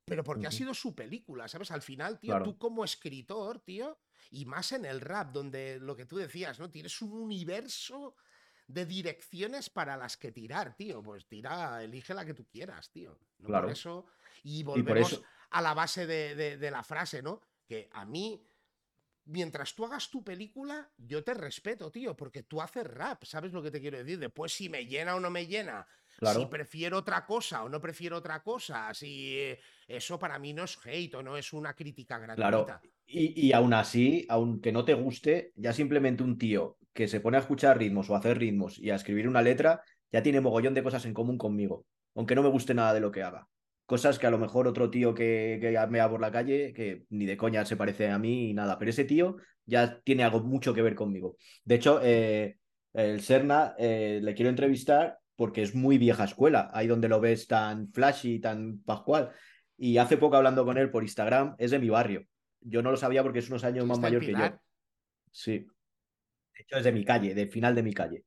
Pero 0.05 0.25
porque 0.25 0.49
ha 0.49 0.51
sido 0.51 0.75
su 0.75 0.97
película, 0.97 1.47
¿sabes? 1.47 1.71
Al 1.71 1.81
final, 1.81 2.19
tío, 2.19 2.43
tú 2.43 2.59
como 2.59 2.83
escritor, 2.83 3.61
tío, 3.61 4.01
y 4.33 4.47
más 4.47 4.73
en 4.73 4.85
el 4.85 5.01
rap, 5.01 5.31
donde 5.31 5.79
lo 5.79 5.95
que 5.95 6.07
tú 6.07 6.17
decías, 6.17 6.59
¿no? 6.59 6.73
Tienes 6.73 7.01
un 7.03 7.13
universo 7.13 8.17
de 8.67 8.85
direcciones 8.85 9.71
para 9.71 9.97
las 9.97 10.17
que 10.17 10.33
tirar, 10.33 10.75
tío. 10.75 11.01
Pues 11.01 11.29
tira, 11.29 11.81
elige 11.85 12.15
la 12.15 12.25
que 12.25 12.35
tú 12.35 12.49
quieras, 12.49 12.91
tío. 12.91 13.17
Claro. 13.45 13.69
Por 13.69 13.73
eso, 13.73 14.07
y 14.43 14.65
volvemos 14.65 15.23
a 15.51 15.63
la 15.63 15.73
base 15.73 16.05
de 16.09 16.71
la 16.73 16.83
frase, 16.83 17.23
¿no? 17.23 17.43
Que 17.65 17.89
a 17.93 18.05
mí 18.05 18.45
mientras 19.29 19.75
tú 19.75 19.85
hagas 19.85 20.11
tu 20.11 20.25
película, 20.25 20.91
yo 20.97 21.23
te 21.23 21.35
respeto, 21.35 21.91
tío, 21.91 22.17
porque 22.17 22.43
tú 22.43 22.61
haces 22.61 22.85
rap, 22.85 23.25
¿sabes 23.25 23.53
lo 23.53 23.63
que 23.63 23.71
te 23.71 23.81
quiero 23.81 23.99
decir? 23.99 24.19
Después, 24.19 24.53
si 24.53 24.69
me 24.69 24.87
llena 24.87 25.15
o 25.15 25.21
no 25.21 25.31
me 25.31 25.47
llena, 25.47 25.87
si 26.21 26.47
prefiero 26.47 26.99
otra 26.99 27.25
cosa 27.25 27.63
o 27.63 27.69
no 27.69 27.81
prefiero 27.81 28.17
otra 28.17 28.43
cosa, 28.43 28.93
si 28.93 29.39
eh, 29.39 29.61
eso 29.87 30.19
para 30.19 30.39
mí 30.39 30.53
no 30.53 30.65
es 30.65 30.79
hate 30.85 31.15
o 31.15 31.23
no 31.23 31.37
es 31.37 31.53
una 31.53 31.75
crítica 31.75 32.19
gratuita. 32.19 32.65
Claro. 32.65 32.81
Y, 33.07 33.47
y 33.47 33.53
aún 33.53 33.73
así, 33.73 34.27
aunque 34.29 34.73
no 34.73 34.85
te 34.85 34.95
guste, 34.95 35.53
ya 35.57 35.73
simplemente 35.73 36.23
un 36.23 36.37
tío 36.37 36.77
que 36.93 37.07
se 37.07 37.21
pone 37.21 37.37
a 37.37 37.41
escuchar 37.41 37.79
ritmos 37.79 38.11
o 38.11 38.15
a 38.15 38.19
hacer 38.19 38.39
ritmos 38.39 38.79
y 38.79 38.91
a 38.91 38.97
escribir 38.97 39.29
una 39.29 39.43
letra, 39.43 39.83
ya 40.11 40.23
tiene 40.23 40.41
mogollón 40.41 40.75
de 40.75 40.83
cosas 40.83 41.05
en 41.05 41.15
común 41.15 41.39
conmigo. 41.39 41.87
aunque 42.15 42.35
no 42.35 42.43
me 42.43 42.49
guste 42.49 42.75
nada 42.75 42.95
de 42.95 43.01
lo 43.01 43.13
que 43.13 43.23
haga. 43.23 43.47
Cosas 43.89 44.19
que 44.19 44.27
a 44.27 44.31
lo 44.31 44.36
mejor 44.36 44.69
otro 44.69 44.90
tío 44.90 45.15
que, 45.15 45.56
que 45.62 45.70
me 45.89 46.01
va 46.01 46.10
por 46.10 46.20
la 46.20 46.31
calle, 46.31 46.74
que 46.74 47.06
ni 47.09 47.24
de 47.24 47.39
coña 47.39 47.65
se 47.65 47.74
parece 47.74 48.10
a 48.10 48.19
mí 48.19 48.51
y 48.51 48.52
nada, 48.52 48.78
pero 48.78 48.90
ese 48.90 49.05
tío 49.05 49.39
ya 49.65 49.98
tiene 50.02 50.24
algo 50.24 50.40
mucho 50.40 50.74
que 50.74 50.82
ver 50.82 50.94
conmigo. 50.94 51.39
De 51.65 51.77
hecho, 51.77 51.98
eh, 52.02 52.59
el 52.93 53.23
Serna 53.23 53.74
eh, 53.78 54.20
le 54.23 54.35
quiero 54.35 54.51
entrevistar 54.51 55.16
porque 55.36 55.62
es 55.62 55.74
muy 55.74 55.97
vieja 55.97 56.24
escuela, 56.24 56.69
ahí 56.74 56.86
donde 56.86 57.09
lo 57.09 57.19
ves 57.19 57.47
tan 57.47 57.90
flashy, 57.90 58.40
tan 58.40 58.82
pascual. 58.82 59.31
Y 59.78 59.97
hace 59.97 60.19
poco 60.19 60.36
hablando 60.36 60.66
con 60.66 60.77
él 60.77 60.90
por 60.90 61.02
Instagram, 61.02 61.55
es 61.56 61.70
de 61.70 61.78
mi 61.78 61.89
barrio. 61.89 62.27
Yo 62.60 62.82
no 62.82 62.90
lo 62.90 62.98
sabía 62.98 63.23
porque 63.23 63.39
es 63.39 63.48
unos 63.48 63.65
años 63.65 63.86
más 63.86 64.01
mayor 64.01 64.20
que 64.20 64.32
yo. 64.32 64.60
Sí. 65.32 65.60
De 65.60 66.62
hecho, 66.62 66.77
es 66.77 66.85
de 66.85 66.93
mi 66.93 67.06
calle, 67.06 67.35
del 67.35 67.48
final 67.51 67.74
de 67.74 67.82
mi 67.82 67.94
calle. 67.94 68.24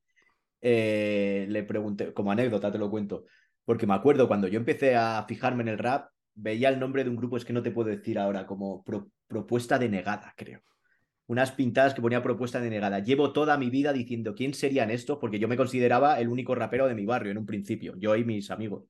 Eh, 0.60 1.46
le 1.48 1.62
pregunté, 1.62 2.12
como 2.12 2.32
anécdota 2.32 2.72
te 2.72 2.78
lo 2.78 2.90
cuento, 2.90 3.26
porque 3.64 3.86
me 3.86 3.94
acuerdo 3.94 4.28
cuando 4.28 4.48
yo 4.48 4.58
empecé 4.58 4.96
a 4.96 5.24
fijarme 5.26 5.62
en 5.62 5.68
el 5.68 5.78
rap, 5.78 6.08
veía 6.34 6.68
el 6.68 6.80
nombre 6.80 7.04
de 7.04 7.10
un 7.10 7.16
grupo, 7.16 7.36
es 7.36 7.44
que 7.44 7.52
no 7.52 7.62
te 7.62 7.70
puedo 7.70 7.88
decir 7.90 8.18
ahora, 8.18 8.46
como 8.46 8.84
propuesta 9.26 9.78
denegada, 9.78 10.34
creo. 10.36 10.60
Unas 11.26 11.52
pintadas 11.52 11.94
que 11.94 12.02
ponía 12.02 12.22
propuesta 12.22 12.60
denegada. 12.60 12.98
Llevo 12.98 13.32
toda 13.32 13.56
mi 13.56 13.70
vida 13.70 13.92
diciendo 13.92 14.34
quién 14.34 14.54
serían 14.54 14.90
estos, 14.90 15.18
porque 15.18 15.38
yo 15.38 15.48
me 15.48 15.56
consideraba 15.56 16.18
el 16.20 16.28
único 16.28 16.54
rapero 16.54 16.88
de 16.88 16.94
mi 16.94 17.06
barrio 17.06 17.32
en 17.32 17.38
un 17.38 17.46
principio, 17.46 17.94
yo 17.96 18.16
y 18.16 18.24
mis 18.24 18.50
amigos. 18.50 18.84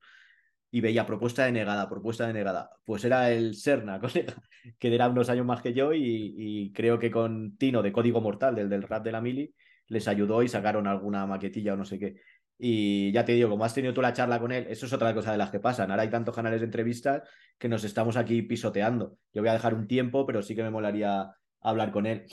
Y 0.71 0.81
veía 0.81 1.05
propuesta 1.05 1.45
denegada, 1.45 1.87
propuesta 1.87 2.25
denegada. 2.25 2.71
Pues 2.83 3.05
era 3.05 3.31
el 3.31 3.55
Serna, 3.55 4.01
que 4.79 4.95
era 4.95 5.07
unos 5.07 5.29
años 5.29 5.45
más 5.45 5.61
que 5.61 5.73
yo, 5.73 5.93
y, 5.93 6.33
y 6.35 6.73
creo 6.73 6.97
que 6.97 7.11
con 7.11 7.55
Tino 7.57 7.83
de 7.83 7.91
Código 7.91 8.19
Mortal, 8.19 8.55
del, 8.55 8.69
del 8.69 8.83
rap 8.83 9.03
de 9.03 9.11
la 9.11 9.21
Mili, 9.21 9.53
les 9.87 10.07
ayudó 10.07 10.43
y 10.43 10.47
sacaron 10.47 10.87
alguna 10.87 11.25
maquetilla 11.25 11.73
o 11.73 11.77
no 11.77 11.85
sé 11.85 11.99
qué. 11.99 12.15
Y 12.57 13.11
ya 13.11 13.25
te 13.25 13.33
digo, 13.33 13.49
como 13.49 13.65
has 13.65 13.73
tenido 13.73 13.93
tú 13.93 14.01
la 14.01 14.13
charla 14.13 14.39
con 14.39 14.51
él, 14.51 14.67
eso 14.69 14.85
es 14.85 14.93
otra 14.93 15.13
cosa 15.13 15.31
de 15.31 15.37
las 15.37 15.49
que 15.49 15.59
pasan. 15.59 15.91
Ahora 15.91 16.03
hay 16.03 16.09
tantos 16.09 16.35
canales 16.35 16.61
de 16.61 16.65
entrevistas 16.65 17.23
que 17.57 17.67
nos 17.67 17.83
estamos 17.83 18.15
aquí 18.15 18.41
pisoteando. 18.41 19.17
Yo 19.33 19.41
voy 19.41 19.49
a 19.49 19.53
dejar 19.53 19.73
un 19.73 19.87
tiempo, 19.87 20.25
pero 20.25 20.41
sí 20.41 20.55
que 20.55 20.63
me 20.63 20.69
molaría 20.69 21.33
hablar 21.61 21.91
con 21.91 22.05
él. 22.05 22.25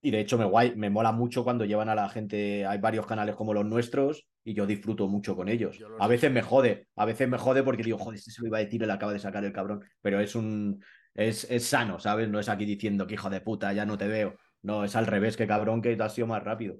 Y 0.00 0.10
de 0.10 0.20
hecho 0.20 0.38
me, 0.38 0.44
guay, 0.44 0.76
me 0.76 0.90
mola 0.90 1.12
mucho 1.12 1.42
cuando 1.42 1.64
llevan 1.64 1.88
a 1.88 1.94
la 1.94 2.08
gente, 2.08 2.64
hay 2.64 2.78
varios 2.78 3.06
canales 3.06 3.34
como 3.34 3.52
los 3.52 3.66
nuestros 3.66 4.26
y 4.44 4.54
yo 4.54 4.64
disfruto 4.64 5.08
mucho 5.08 5.34
con 5.34 5.48
ellos. 5.48 5.78
A 5.98 6.06
veces 6.06 6.30
me 6.30 6.42
jode, 6.42 6.86
a 6.94 7.04
veces 7.04 7.28
me 7.28 7.36
jode 7.36 7.64
porque 7.64 7.82
digo, 7.82 7.98
joder, 7.98 8.18
este 8.18 8.30
se 8.30 8.40
lo 8.40 8.46
iba 8.46 8.58
a 8.58 8.60
decir 8.60 8.80
y 8.80 8.86
le 8.86 8.92
acaba 8.92 9.12
de 9.12 9.18
sacar 9.18 9.44
el 9.44 9.52
cabrón, 9.52 9.82
pero 10.00 10.20
es 10.20 10.36
un, 10.36 10.80
es, 11.14 11.50
es 11.50 11.66
sano, 11.66 11.98
¿sabes? 11.98 12.28
No 12.28 12.38
es 12.38 12.48
aquí 12.48 12.64
diciendo 12.64 13.06
que 13.06 13.14
hijo 13.14 13.28
de 13.28 13.40
puta, 13.40 13.72
ya 13.72 13.84
no 13.84 13.98
te 13.98 14.06
veo. 14.06 14.36
No, 14.62 14.84
es 14.84 14.94
al 14.94 15.06
revés, 15.06 15.36
que 15.36 15.46
cabrón 15.46 15.82
que 15.82 15.96
te 15.96 16.02
has 16.02 16.14
sido 16.14 16.28
más 16.28 16.42
rápido. 16.42 16.76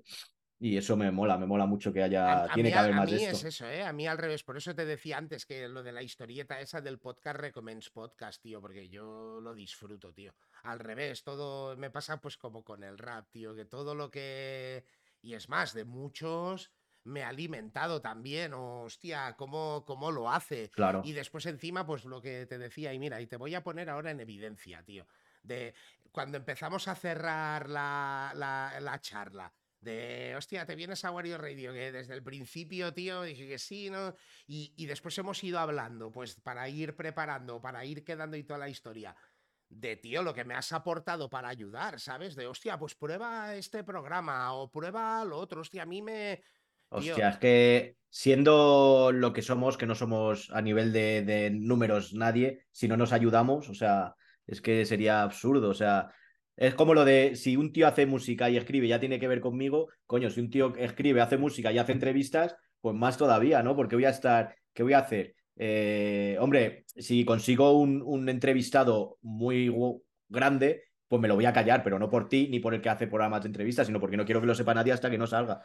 Y 0.60 0.76
eso 0.76 0.97
me 0.97 1.10
mola, 1.12 1.39
me 1.39 1.47
mola 1.47 1.66
mucho 1.66 1.93
que 1.93 2.02
haya. 2.02 2.48
tiene 2.52 2.72
que 2.72 2.78
haber 2.78 2.94
más 2.94 3.09
a 3.09 3.14
mí 3.14 3.22
esto. 3.22 3.36
es 3.36 3.44
eso, 3.44 3.66
¿eh? 3.68 3.85
A 3.85 3.93
mí 3.93 4.09
al 4.09 4.18
revés. 4.18 4.43
Por 4.43 4.56
eso 4.56 4.74
te 4.74 4.85
decía 4.85 5.16
antes 5.16 5.47
que 5.47 5.68
lo 5.68 5.85
de 5.85 5.93
la 5.93 6.02
historieta 6.02 6.60
esa 6.60 6.80
del 6.80 6.98
podcast 6.98 7.39
Recommends 7.39 7.90
Podcast, 7.90 8.43
tío, 8.43 8.60
porque 8.60 8.89
yo 8.89 9.40
lo 9.40 9.55
disfruto, 9.55 10.12
tío. 10.12 10.35
Al 10.64 10.80
revés, 10.80 11.22
todo 11.22 11.76
me 11.76 11.90
pasa 11.90 12.20
pues 12.20 12.36
como 12.36 12.64
con 12.64 12.82
el 12.82 12.98
rap, 12.98 13.28
tío, 13.30 13.55
que 13.55 13.66
todo 13.66 13.94
lo 13.94 14.10
que. 14.10 14.85
Y 15.22 15.35
es 15.35 15.48
más, 15.48 15.74
de 15.74 15.85
muchos 15.85 16.72
me 17.05 17.22
ha 17.22 17.28
alimentado 17.28 18.02
también, 18.02 18.52
hostia, 18.52 19.35
cómo, 19.36 19.85
cómo 19.86 20.10
lo 20.10 20.30
hace. 20.30 20.70
Claro. 20.70 21.02
Y 21.05 21.12
después 21.12 21.47
encima, 21.47 21.86
pues 21.86 22.05
lo 22.05 22.20
que 22.20 22.47
te 22.47 22.59
decía, 22.59 22.93
y 22.93 22.98
mira, 22.98 23.20
y 23.20 23.28
te 23.28 23.36
voy 23.36 23.55
a 23.55 23.62
poner 23.62 23.89
ahora 23.89 24.10
en 24.10 24.20
evidencia, 24.20 24.82
tío. 24.82 25.06
De 25.43 25.72
cuando 26.10 26.36
empezamos 26.36 26.89
a 26.89 26.97
cerrar 26.97 27.68
la, 27.70 28.32
la, 28.35 28.80
la 28.80 29.01
charla 29.01 29.52
de, 29.81 30.35
hostia, 30.37 30.67
te 30.67 30.75
vienes 30.75 31.05
a 31.05 31.11
Wario 31.11 31.39
Radio, 31.39 31.73
que 31.73 31.93
desde 31.93 32.15
el 32.15 32.23
principio, 32.23 32.93
tío, 32.93 33.23
dije 33.23 33.47
que 33.47 33.59
sí, 33.59 33.91
¿no? 33.91 34.15
Y, 34.47 34.73
y, 34.77 34.87
después 34.87 35.17
hemos 35.19 35.43
ido 35.45 35.59
hablando, 35.59 36.11
pues 36.11 36.35
para 36.41 36.69
ir 36.69 36.97
preparando, 36.97 37.61
para 37.61 37.85
ir 37.85 38.05
quedando 38.05 38.37
y 38.37 38.45
toda 38.45 38.59
la 38.59 38.69
historia. 38.69 39.15
De, 39.69 39.97
tío, 39.97 40.23
lo 40.23 40.35
que 40.35 40.45
me 40.45 40.55
has 40.55 40.73
aportado 40.73 41.29
para 41.29 41.49
ayudar, 41.49 42.01
¿sabes? 42.01 42.35
De, 42.35 42.47
hostia, 42.47 42.79
pues 42.79 42.95
prueba 42.95 43.55
este 43.55 43.85
programa 43.85 44.55
o 44.55 44.71
prueba 44.71 45.25
lo 45.25 45.39
otro, 45.39 45.61
hostia, 45.61 45.83
a 45.83 45.87
mí 45.87 46.03
me... 46.03 46.43
Hostia, 46.91 47.29
es 47.29 47.37
que 47.37 47.97
siendo 48.09 49.11
lo 49.13 49.35
que 49.35 49.43
somos, 49.43 49.77
que 49.77 49.85
no 49.85 49.95
somos 49.95 50.51
a 50.55 50.63
nivel 50.63 50.91
de, 50.93 51.23
de 51.23 51.51
números 51.51 52.15
nadie, 52.15 52.65
si 52.71 52.89
no 52.89 52.97
nos 52.97 53.13
ayudamos, 53.13 53.69
o 53.69 53.75
sea, 53.75 54.15
es 54.47 54.63
que 54.63 54.87
sería 54.87 55.23
absurdo, 55.23 55.69
o 55.69 55.75
sea, 55.75 56.11
es 56.59 56.74
como 56.74 56.93
lo 56.93 57.05
de 57.05 57.36
si 57.36 57.56
un 57.56 57.72
tío 57.72 57.86
hace 57.86 58.05
música 58.05 58.51
y 58.51 58.56
escribe 58.56 58.89
ya 58.89 58.98
tiene 58.98 59.20
que 59.20 59.28
ver 59.28 59.40
conmigo, 59.40 59.89
coño, 60.06 60.28
si 60.28 60.40
un 60.40 60.51
tío 60.51 60.74
escribe, 60.76 61.20
hace 61.20 61.39
música 61.39 61.70
y 61.70 61.78
hace 61.78 61.93
entrevistas, 61.93 62.56
pues 62.80 62.97
más 62.97 63.16
todavía, 63.16 63.62
¿no? 63.62 63.76
Porque 63.76 63.94
voy 63.94 64.06
a 64.06 64.10
estar, 64.10 64.56
¿qué 64.74 64.82
voy 64.82 64.94
a 64.94 64.98
hacer? 64.98 65.36
Eh, 65.56 66.36
hombre, 66.40 66.85
si 66.89 67.24
consigo 67.24 67.78
un, 67.78 68.02
un, 68.05 68.28
entrevistado 68.28 69.18
muy 69.22 69.72
grande, 70.28 70.82
pues 71.06 71.22
me 71.22 71.28
lo 71.28 71.36
voy 71.36 71.47
a 71.47 71.52
callar, 71.52 71.85
pero 71.85 71.98
no 71.98 72.10
por 72.10 72.28
ti 72.28 72.48
ni 72.51 72.59
por 72.59 72.74
el 72.74 72.80
que 72.80 72.89
hace 72.89 73.06
programas 73.06 73.43
de 73.43 73.48
entrevistas, 73.48 73.86
sino 73.86 74.01
porque 74.01 74.16
no 74.16 74.24
quiero 74.24 74.40
que 74.40 74.48
lo 74.48 74.55
sepa 74.55 74.74
nadie 74.74 74.93
hasta 74.93 75.10
que 75.10 75.18
no 75.18 75.28
salga. 75.28 75.60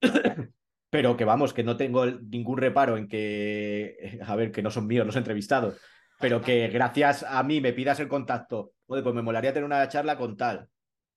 pero 0.90 1.16
que 1.16 1.24
vamos, 1.24 1.52
que 1.52 1.64
no 1.64 1.76
tengo 1.76 2.06
ningún 2.06 2.58
reparo 2.58 2.96
en 2.96 3.08
que, 3.08 4.20
a 4.24 4.36
ver, 4.36 4.52
que 4.52 4.62
no 4.62 4.70
son 4.70 4.86
míos 4.86 5.04
los 5.04 5.16
entrevistados, 5.16 5.80
pero 6.20 6.40
que 6.40 6.68
gracias 6.68 7.24
a 7.24 7.42
mí 7.42 7.60
me 7.60 7.72
pidas 7.72 7.98
el 7.98 8.06
contacto 8.06 8.74
pues 9.00 9.14
me 9.14 9.22
molaría 9.22 9.52
tener 9.52 9.64
una 9.64 9.88
charla 9.88 10.18
con 10.18 10.36
tal. 10.36 10.68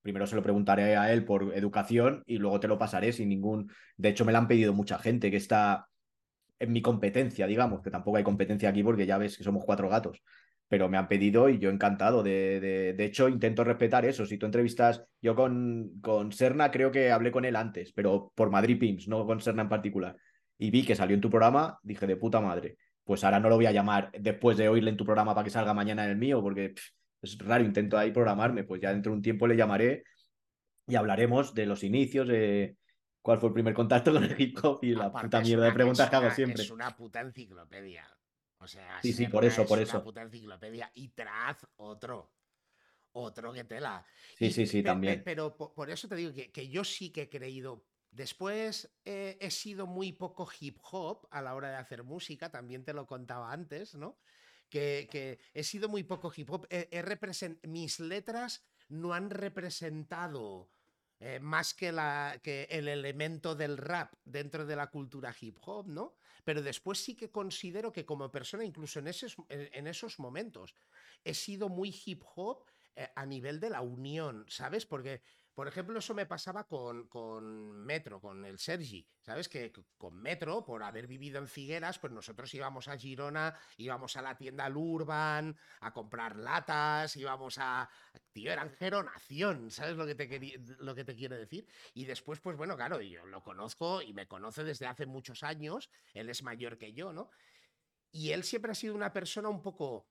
Primero 0.02 0.28
se 0.28 0.36
lo 0.36 0.44
preguntaré 0.44 0.96
a 0.96 1.12
él 1.12 1.26
por 1.26 1.52
educación 1.56 2.24
y 2.28 2.38
luego 2.38 2.60
te 2.60 2.68
lo 2.68 2.78
pasaré 2.78 3.12
sin 3.12 3.28
ningún. 3.28 3.72
De 3.98 4.10
hecho, 4.10 4.24
me 4.24 4.32
lo 4.32 4.38
han 4.38 4.48
pedido 4.48 4.72
mucha 4.72 5.00
gente 5.00 5.32
que 5.32 5.38
está 5.38 5.88
en 6.60 6.72
mi 6.72 6.82
competencia, 6.82 7.48
digamos, 7.48 7.82
que 7.82 7.90
tampoco 7.90 8.18
hay 8.18 8.24
competencia 8.24 8.70
aquí 8.70 8.84
porque 8.84 9.08
ya 9.08 9.18
ves 9.18 9.36
que 9.36 9.44
somos 9.44 9.66
cuatro 9.66 9.90
gatos. 9.90 10.22
Pero 10.68 10.90
me 10.90 10.98
han 10.98 11.08
pedido 11.08 11.50
y 11.50 11.58
yo 11.58 11.70
encantado. 11.72 12.22
De, 12.22 12.60
de, 12.60 12.94
de 12.94 13.06
hecho, 13.06 13.28
intento 13.30 13.64
respetar 13.64 14.06
eso. 14.06 14.26
Si 14.26 14.38
tú 14.38 14.46
entrevistas, 14.46 15.04
yo 15.22 15.36
con, 15.36 16.00
con 16.02 16.32
Serna 16.32 16.70
creo 16.72 16.92
que 16.92 17.12
hablé 17.12 17.32
con 17.32 17.44
él 17.44 17.56
antes, 17.56 17.92
pero 17.92 18.32
por 18.36 18.52
Madrid 18.52 18.80
Pims, 18.80 19.08
no 19.08 19.26
con 19.26 19.42
Serna 19.42 19.64
en 19.64 19.70
particular. 19.70 20.16
Y 20.58 20.70
vi 20.72 20.86
que 20.86 20.96
salió 20.96 21.16
en 21.16 21.22
tu 21.22 21.30
programa, 21.30 21.80
dije 21.84 22.08
de 22.08 22.16
puta 22.16 22.42
madre. 22.42 22.78
Pues 23.04 23.24
ahora 23.24 23.40
no 23.40 23.50
lo 23.50 23.56
voy 23.56 23.68
a 23.68 23.72
llamar 23.72 24.12
después 24.20 24.58
de 24.58 24.70
oírle 24.70 24.90
en 24.90 24.98
tu 24.98 25.06
programa 25.06 25.36
para 25.36 25.46
que 25.46 25.52
salga 25.52 25.74
mañana 25.74 26.06
en 26.06 26.12
el 26.12 26.18
mío, 26.18 26.42
porque 26.42 26.74
es 27.26 27.38
raro, 27.38 27.64
intento 27.64 27.98
ahí 27.98 28.12
programarme, 28.12 28.64
pues 28.64 28.82
ya 28.82 28.92
dentro 28.92 29.12
de 29.12 29.18
un 29.18 29.22
tiempo 29.22 29.48
le 29.48 29.58
llamaré 29.58 30.04
y 30.88 30.96
hablaremos 30.96 31.54
de 31.54 31.66
los 31.66 31.84
inicios, 31.84 32.28
de 32.28 32.78
cuál 33.22 33.40
fue 33.40 33.50
el 33.50 33.54
primer 33.54 33.74
contacto 33.74 34.14
con 34.14 34.24
el 34.24 34.40
hip 34.40 34.58
hop 34.64 34.80
y 34.82 34.96
la 34.96 35.12
puta 35.12 35.42
mierda 35.42 35.66
de 35.66 35.74
preguntas 35.74 36.10
que 36.10 36.16
hago 36.16 36.32
siempre. 36.32 36.64
Es 36.64 36.72
una 36.72 36.96
puta 36.96 37.22
enciclopedia. 37.22 38.08
O 38.60 38.68
sea, 38.68 39.02
sí, 39.02 39.14
sí, 39.14 39.28
por 39.28 39.44
eso, 39.44 39.66
por 39.66 39.80
eso. 39.80 39.98
Una 39.98 40.04
puta 40.04 40.22
enciclopedia. 40.22 40.90
Y 40.96 41.10
Traz, 41.10 41.68
otro. 41.76 42.32
Otro 43.12 43.54
que 43.54 43.64
tela. 43.64 44.06
Sí, 44.38 44.52
sí, 44.52 44.66
sí, 44.66 44.84
también. 44.84 45.22
Pero 45.24 45.56
por 45.56 45.90
eso 45.90 46.08
te 46.08 46.16
digo 46.16 46.34
que, 46.34 46.52
que 46.52 46.70
yo 46.70 46.84
sí 46.84 47.12
que 47.12 47.24
he 47.24 47.30
creído 47.30 47.86
Después 48.16 48.90
eh, 49.04 49.38
he 49.42 49.52
sido 49.52 49.88
muy 49.88 50.14
poco 50.14 50.48
hip 50.58 50.78
hop 50.90 51.28
a 51.32 51.42
la 51.42 51.54
hora 51.54 51.70
de 51.72 51.76
hacer 51.76 52.06
música, 52.06 52.50
también 52.50 52.86
te 52.86 52.94
lo 52.94 53.06
contaba 53.06 53.52
antes, 53.52 53.94
¿no? 53.94 54.18
Que, 54.80 55.40
he 55.54 55.64
sido 55.64 55.90
muy 55.90 56.04
poco 56.04 56.32
hip 56.36 56.50
hop. 56.52 56.68
mis 57.64 58.00
letras 58.00 58.64
no 58.90 59.14
han 59.14 59.30
representado 59.30 60.70
eh, 61.20 61.40
más 61.40 61.74
que, 61.74 61.90
el 62.70 62.88
elemento 62.88 63.56
del 63.56 63.78
rap 63.78 64.14
dentro 64.26 64.66
de 64.66 64.76
la 64.76 64.88
cultura 64.88 65.36
hip 65.40 65.58
hop, 65.62 65.88
¿no? 65.88 66.16
Pero 66.44 66.62
después 66.62 67.00
sí 67.00 67.16
que 67.16 67.32
considero 67.32 67.92
que 67.92 68.06
como 68.06 68.32
persona, 68.32 68.64
incluso 68.64 69.00
en 69.00 69.88
esos 69.88 70.20
momentos, 70.20 70.76
he 71.24 71.34
sido 71.34 71.70
muy 71.70 71.96
hip 72.06 72.24
hop 72.36 72.66
eh, 72.96 73.10
a 73.16 73.26
nivel 73.26 73.60
de 73.60 73.70
la 73.70 73.82
unión, 73.82 74.46
¿sabes? 74.48 74.86
Porque 74.86 75.22
por 75.56 75.70
ejemplo, 75.70 75.98
eso 75.98 76.14
me 76.14 76.26
pasaba 76.26 76.68
con, 76.68 77.08
con, 77.08 77.84
Metro, 77.86 78.20
con 78.20 78.44
el 78.44 78.60
Sergi. 78.60 79.08
¿Sabes? 79.22 79.48
Que 79.48 79.72
con 79.98 80.22
Metro, 80.22 80.66
por 80.66 80.84
haber 80.84 81.08
vivido 81.08 81.40
en 81.40 81.48
Figueras, 81.48 81.98
pues 81.98 82.12
nosotros 82.12 82.54
íbamos 82.54 82.90
a 82.90 82.98
Girona, 82.98 83.58
íbamos 83.78 84.18
a 84.18 84.22
la 84.22 84.38
tienda 84.38 84.70
Lurban 84.70 85.58
a 85.80 85.94
comprar 85.94 86.36
latas, 86.36 87.16
íbamos 87.16 87.58
a. 87.58 87.90
Tío, 88.34 88.52
eran 88.52 88.70
geronación, 88.72 89.72
¿sabes 89.72 89.96
lo 89.96 90.06
que, 90.06 90.14
te 90.14 90.60
lo 90.80 90.94
que 90.94 91.06
te 91.06 91.16
quiero 91.16 91.38
decir? 91.38 91.66
Y 91.94 92.04
después, 92.04 92.42
pues 92.42 92.58
bueno, 92.58 92.76
claro, 92.76 93.02
yo 93.02 93.26
lo 93.26 93.42
conozco 93.42 94.02
y 94.02 94.14
me 94.14 94.28
conoce 94.28 94.66
desde 94.66 94.88
hace 94.88 95.06
muchos 95.06 95.42
años. 95.42 95.90
Él 96.14 96.30
es 96.30 96.44
mayor 96.44 96.78
que 96.78 96.94
yo, 96.94 97.14
¿no? 97.14 97.32
Y 98.12 98.32
él 98.32 98.44
siempre 98.44 98.72
ha 98.72 98.76
sido 98.76 98.94
una 98.94 99.14
persona 99.14 99.50
un 99.50 99.62
poco 99.62 100.08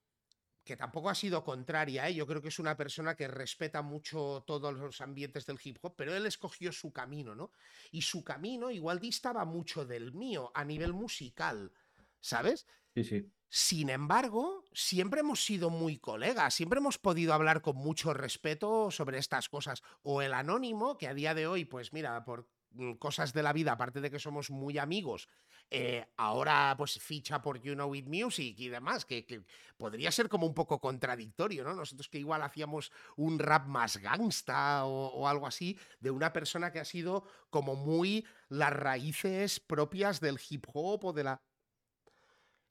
que 0.65 0.77
tampoco 0.77 1.11
ha 1.11 1.15
sido 1.15 1.45
contraria, 1.45 2.09
¿eh? 2.09 2.15
yo 2.15 2.27
creo 2.27 2.41
que 2.41 2.49
es 2.49 2.59
una 2.59 2.77
persona 2.77 3.15
que 3.15 3.28
respeta 3.28 3.82
mucho 3.82 4.43
todos 4.47 4.74
los 4.74 5.01
ambientes 5.01 5.45
del 5.47 5.59
hip 5.62 5.78
hop, 5.82 5.95
pero 5.97 6.15
él 6.15 6.27
escogió 6.27 6.73
su 6.73 6.93
camino, 6.93 7.35
¿no? 7.35 7.53
Y 7.91 8.03
su 8.03 8.24
camino 8.24 8.70
igual 8.70 8.99
distaba 8.99 9.45
mucho 9.45 9.85
del 9.85 10.12
mío 10.12 10.51
a 10.55 10.65
nivel 10.65 10.95
musical, 10.95 11.73
¿sabes? 12.20 12.66
Sí, 12.95 13.05
sí. 13.05 13.31
Sin 13.49 13.89
embargo, 13.89 14.65
siempre 14.73 15.20
hemos 15.20 15.45
sido 15.45 15.70
muy 15.70 15.99
colegas, 15.99 16.55
siempre 16.55 16.78
hemos 16.78 16.99
podido 16.99 17.35
hablar 17.35 17.61
con 17.61 17.77
mucho 17.77 18.12
respeto 18.12 18.91
sobre 18.91 19.19
estas 19.19 19.49
cosas. 19.49 19.82
O 20.03 20.23
el 20.23 20.35
anónimo, 20.35 20.99
que 20.99 21.07
a 21.07 21.15
día 21.15 21.35
de 21.35 21.47
hoy, 21.47 21.65
pues 21.65 21.93
mira, 21.93 22.24
por 22.24 22.49
cosas 22.98 23.32
de 23.32 23.42
la 23.42 23.52
vida, 23.52 23.72
aparte 23.72 24.01
de 24.01 24.10
que 24.10 24.18
somos 24.18 24.51
muy 24.51 24.78
amigos, 24.78 25.28
eh, 25.70 26.06
ahora 26.16 26.74
pues 26.76 26.98
ficha 27.01 27.40
por 27.42 27.60
You 27.60 27.74
Know 27.74 27.94
It 27.94 28.06
Music 28.06 28.55
y 28.59 28.68
demás, 28.68 29.05
que, 29.05 29.44
podría 29.76 30.10
ser 30.10 30.28
como 30.28 30.46
un 30.46 30.55
poco 30.55 30.80
contradictorio, 30.80 31.65
¿no? 31.65 31.74
Nosotros 31.74 32.08
que 32.08 32.18
igual 32.18 32.42
hacíamos 32.42 32.92
un 33.16 33.39
rap 33.39 33.66
más 33.66 33.97
gangsta 33.97 34.84
o, 34.84 35.26
algo 35.26 35.47
así, 35.47 35.78
de 36.00 36.10
una 36.10 36.32
persona 36.32 36.70
que 36.73 36.81
ha 36.81 36.84
sido 36.84 37.24
como 37.50 37.74
muy 37.74 38.26
las 38.49 38.73
raíces 38.73 39.60
propias 39.60 40.20
del 40.20 40.39
hip 40.49 40.66
hop 40.73 41.07
o 41.07 41.12
de 41.12 41.24
la... 41.24 41.42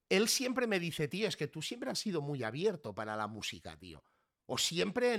Él 0.10 0.28
siempre 0.28 0.68
me 0.68 0.80
dice, 0.80 1.08
tío, 1.08 1.28
es 1.28 1.36
que 1.36 1.48
tú 1.48 1.62
siempre 1.62 1.90
has 1.90 2.00
sido 2.00 2.22
muy 2.22 2.44
abierto 2.44 2.94
para 2.94 3.16
la 3.16 3.28
música, 3.28 3.76
tío. 3.78 4.04
O 4.46 4.58
siempre, 4.58 5.18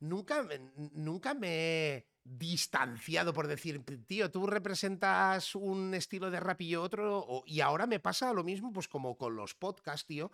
nunca, 0.00 0.48
nunca 0.92 1.34
me 1.34 2.06
distanciado 2.28 3.32
por 3.32 3.46
decir, 3.46 3.84
tío, 4.06 4.30
tú 4.30 4.46
representas 4.46 5.54
un 5.54 5.94
estilo 5.94 6.30
de 6.30 6.40
rap 6.40 6.60
y 6.60 6.74
otro, 6.74 7.44
y 7.46 7.60
ahora 7.60 7.86
me 7.86 8.00
pasa 8.00 8.32
lo 8.32 8.42
mismo, 8.42 8.72
pues 8.72 8.88
como 8.88 9.16
con 9.16 9.36
los 9.36 9.54
podcasts, 9.54 10.06
tío. 10.06 10.30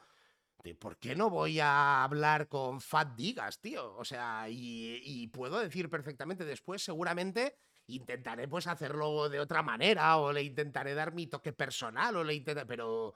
De 0.65 0.75
¿Por 0.75 0.97
qué 0.99 1.15
no 1.17 1.29
voy 1.29 1.59
a 1.61 2.05
hablar 2.05 2.49
con 2.49 2.81
Fat 2.81 3.15
Digas, 3.17 3.61
tío? 3.61 3.95
O 3.97 4.05
sea, 4.05 4.47
y, 4.49 5.27
puedo 5.29 5.59
decir 5.59 5.91
perfectamente 5.91 6.45
después, 6.45 6.83
seguramente 6.83 7.57
intentaré 7.89 8.47
pues 8.47 8.69
hacerlo 8.69 9.29
de 9.29 9.41
otra 9.41 9.62
manera, 9.62 10.17
o 10.17 10.33
le 10.33 10.43
intentaré 10.45 10.95
dar 10.95 11.12
mi 11.12 11.27
toque 11.27 11.53
personal, 11.53 12.17
o 12.17 12.25
le 12.25 12.35
intentaré, 12.35 12.67
pero 12.67 13.15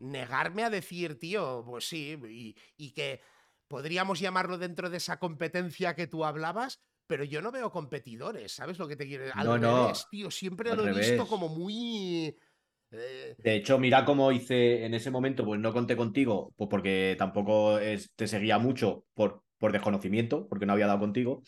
negarme 0.00 0.64
a 0.64 0.70
decir, 0.70 1.18
tío, 1.18 1.62
pues 1.64 1.88
sí, 1.88 2.18
y, 2.28 2.56
y 2.76 2.90
que 2.90 3.20
podríamos 3.68 4.18
llamarlo 4.18 4.58
dentro 4.58 4.90
de 4.90 4.96
esa 4.96 5.18
competencia 5.18 5.94
que 5.94 6.08
tú 6.08 6.24
hablabas, 6.24 6.80
pero 7.06 7.24
yo 7.24 7.42
no 7.42 7.52
veo 7.52 7.70
competidores, 7.70 8.52
¿sabes 8.52 8.78
lo 8.78 8.88
que 8.88 8.96
te 8.96 9.06
quiero 9.06 9.24
decir? 9.24 9.38
Al 9.38 9.60
no, 9.60 9.82
revés, 9.84 10.06
tío, 10.10 10.30
siempre 10.30 10.74
lo 10.74 10.86
he 10.86 10.92
visto 10.92 11.26
como 11.26 11.48
muy... 11.48 12.36
Eh, 12.90 13.34
de 13.38 13.54
hecho, 13.56 13.78
mira 13.78 14.04
cómo 14.04 14.32
hice 14.32 14.84
en 14.84 14.94
ese 14.94 15.10
momento, 15.10 15.44
pues 15.44 15.60
no 15.60 15.72
conté 15.72 15.96
contigo, 15.96 16.52
pues 16.56 16.68
porque 16.68 17.16
tampoco 17.18 17.78
te 18.16 18.26
seguía 18.26 18.58
mucho 18.58 19.06
por, 19.14 19.42
por 19.58 19.72
desconocimiento, 19.72 20.48
porque 20.48 20.66
no 20.66 20.74
había 20.74 20.86
dado 20.86 20.98
contigo, 20.98 21.42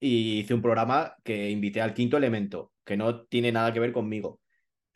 y 0.00 0.40
hice 0.40 0.54
un 0.54 0.62
programa 0.62 1.14
que 1.22 1.50
invité 1.50 1.80
al 1.80 1.94
quinto 1.94 2.16
elemento, 2.16 2.72
que 2.84 2.96
no 2.96 3.24
tiene 3.26 3.52
nada 3.52 3.72
que 3.72 3.78
ver 3.78 3.92
conmigo, 3.92 4.40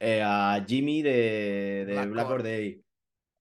eh, 0.00 0.22
a 0.24 0.64
Jimmy 0.66 1.02
de, 1.02 1.84
de 1.86 2.06
Black, 2.06 2.42
Day, 2.42 2.82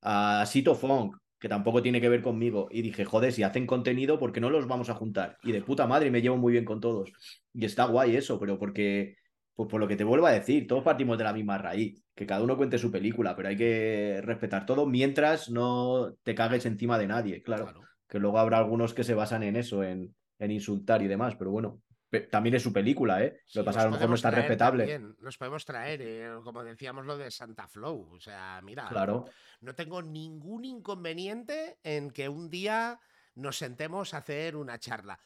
a 0.02 0.46
Sito 0.46 0.76
Funk, 0.76 1.18
que 1.40 1.50
tampoco 1.50 1.82
tiene 1.82 2.02
que 2.02 2.10
ver 2.10 2.22
conmigo. 2.22 2.68
Y 2.72 2.82
dije, 2.82 3.06
joder, 3.06 3.32
si 3.32 3.44
hacen 3.44 3.68
contenido, 3.68 4.20
¿por 4.20 4.32
qué 4.32 4.40
no 4.40 4.50
los 4.50 4.68
vamos 4.68 4.90
a 4.90 4.96
juntar? 4.96 5.38
Y 5.44 5.52
de 5.52 5.62
puta 5.62 5.88
madre, 5.88 6.12
me 6.12 6.22
llevo 6.22 6.38
muy 6.38 6.54
bien 6.54 6.66
con 6.66 6.80
todos. 6.80 7.12
Y 7.54 7.66
está 7.66 7.86
guay 7.86 8.16
eso, 8.16 8.40
pero 8.40 8.58
porque, 8.58 9.16
pues 9.54 9.70
por 9.70 9.80
lo 9.80 9.88
que 9.88 9.96
te 9.96 10.04
vuelvo 10.04 10.28
a 10.28 10.32
decir, 10.32 10.68
todos 10.68 10.84
partimos 10.84 11.18
de 11.18 11.24
la 11.24 11.34
misma 11.34 11.58
raíz. 11.58 12.02
Que 12.16 12.26
cada 12.26 12.44
uno 12.44 12.58
cuente 12.58 12.78
su 12.78 12.92
película, 12.92 13.36
pero 13.36 13.50
hay 13.50 13.58
que 13.58 14.22
respetar 14.24 14.66
todo 14.66 14.86
mientras 14.86 15.50
no 15.50 16.14
te 16.24 16.34
cagues 16.34 16.66
encima 16.66 16.98
de 16.98 17.08
nadie, 17.08 17.42
claro. 17.44 17.74
Que 18.08 18.20
luego 18.20 18.40
habrá 18.40 18.58
algunos 18.60 18.94
que 18.94 19.04
se 19.04 19.14
basan 19.14 19.44
en 19.44 19.56
eso, 19.56 19.84
en, 19.84 20.16
en 20.40 20.52
insultar 20.52 21.02
y 21.02 21.08
demás, 21.08 21.36
pero 21.36 21.52
bueno, 21.52 21.82
también 22.30 22.56
es 22.56 22.64
su 22.64 22.72
película, 22.72 23.24
¿eh? 23.24 23.42
lo 23.54 23.62
que 23.62 23.66
pasa 23.66 23.82
a 23.82 23.86
lo 23.86 23.92
mejor 23.92 24.10
no 24.10 24.16
está 24.16 24.32
respetable. 24.32 25.00
Nos 25.20 25.38
podemos 25.38 25.66
traer, 25.66 26.02
eh, 26.02 26.30
como 26.44 26.64
decíamos, 26.64 27.06
lo 27.06 27.18
de 27.18 27.32
Santa 27.32 27.68
Flow. 27.68 28.14
O 28.14 28.20
sea, 28.20 28.62
mira, 28.64 28.88
claro. 28.88 29.26
no 29.62 29.76
tengo 29.76 30.02
ningún 30.02 30.66
inconveniente 30.66 31.80
en 31.84 32.12
que 32.12 32.30
un 32.30 32.50
día 32.50 33.00
nos 33.36 33.58
sentemos 33.58 34.14
a 34.14 34.18
hacer 34.18 34.56
una 34.56 34.80
charla. 34.80 35.20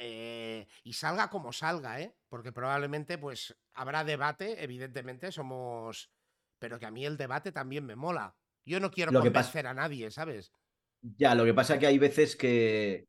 Eh, 0.00 0.66
y 0.84 0.92
salga 0.92 1.30
como 1.30 1.52
salga, 1.52 2.00
¿eh? 2.00 2.14
Porque 2.28 2.52
probablemente 2.52 3.18
pues 3.18 3.56
habrá 3.74 4.04
debate, 4.04 4.62
evidentemente 4.62 5.32
somos... 5.32 6.10
Pero 6.58 6.78
que 6.78 6.86
a 6.86 6.90
mí 6.90 7.04
el 7.04 7.16
debate 7.16 7.52
también 7.52 7.84
me 7.84 7.96
mola. 7.96 8.34
Yo 8.64 8.80
no 8.80 8.90
quiero 8.90 9.12
convencer 9.12 9.66
a 9.66 9.74
nadie, 9.74 10.10
¿sabes? 10.10 10.52
Ya, 11.00 11.34
lo 11.34 11.44
que 11.44 11.54
pasa 11.54 11.74
es 11.74 11.80
que 11.80 11.86
hay 11.86 11.98
veces 11.98 12.34
que, 12.34 13.06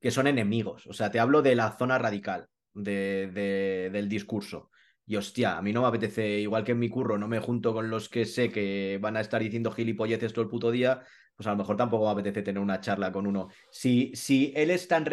que 0.00 0.10
son 0.10 0.26
enemigos. 0.26 0.86
O 0.86 0.92
sea, 0.92 1.10
te 1.10 1.20
hablo 1.20 1.42
de 1.42 1.54
la 1.54 1.76
zona 1.76 1.98
radical 1.98 2.48
de, 2.74 3.90
del 3.92 4.08
discurso. 4.08 4.70
Y 5.06 5.16
hostia, 5.16 5.56
a 5.56 5.62
mí 5.62 5.72
no 5.72 5.82
me 5.82 5.88
apetece, 5.88 6.38
igual 6.40 6.64
que 6.64 6.72
en 6.72 6.78
mi 6.78 6.90
curro, 6.90 7.16
no 7.16 7.28
me 7.28 7.40
junto 7.40 7.72
con 7.72 7.88
los 7.88 8.08
que 8.08 8.26
sé 8.26 8.50
que 8.50 8.98
van 9.00 9.16
a 9.16 9.20
estar 9.20 9.40
diciendo 9.40 9.70
gilipolleces 9.70 10.32
todo 10.34 10.42
el 10.42 10.50
puto 10.50 10.70
día, 10.70 11.02
pues 11.34 11.46
a 11.46 11.52
lo 11.52 11.56
mejor 11.56 11.76
tampoco 11.76 12.04
me 12.04 12.10
apetece 12.10 12.42
tener 12.42 12.60
una 12.60 12.80
charla 12.80 13.10
con 13.10 13.26
uno. 13.26 13.48
Si, 13.70 14.12
si 14.14 14.52
él 14.54 14.70
es 14.70 14.86
tan 14.86 15.06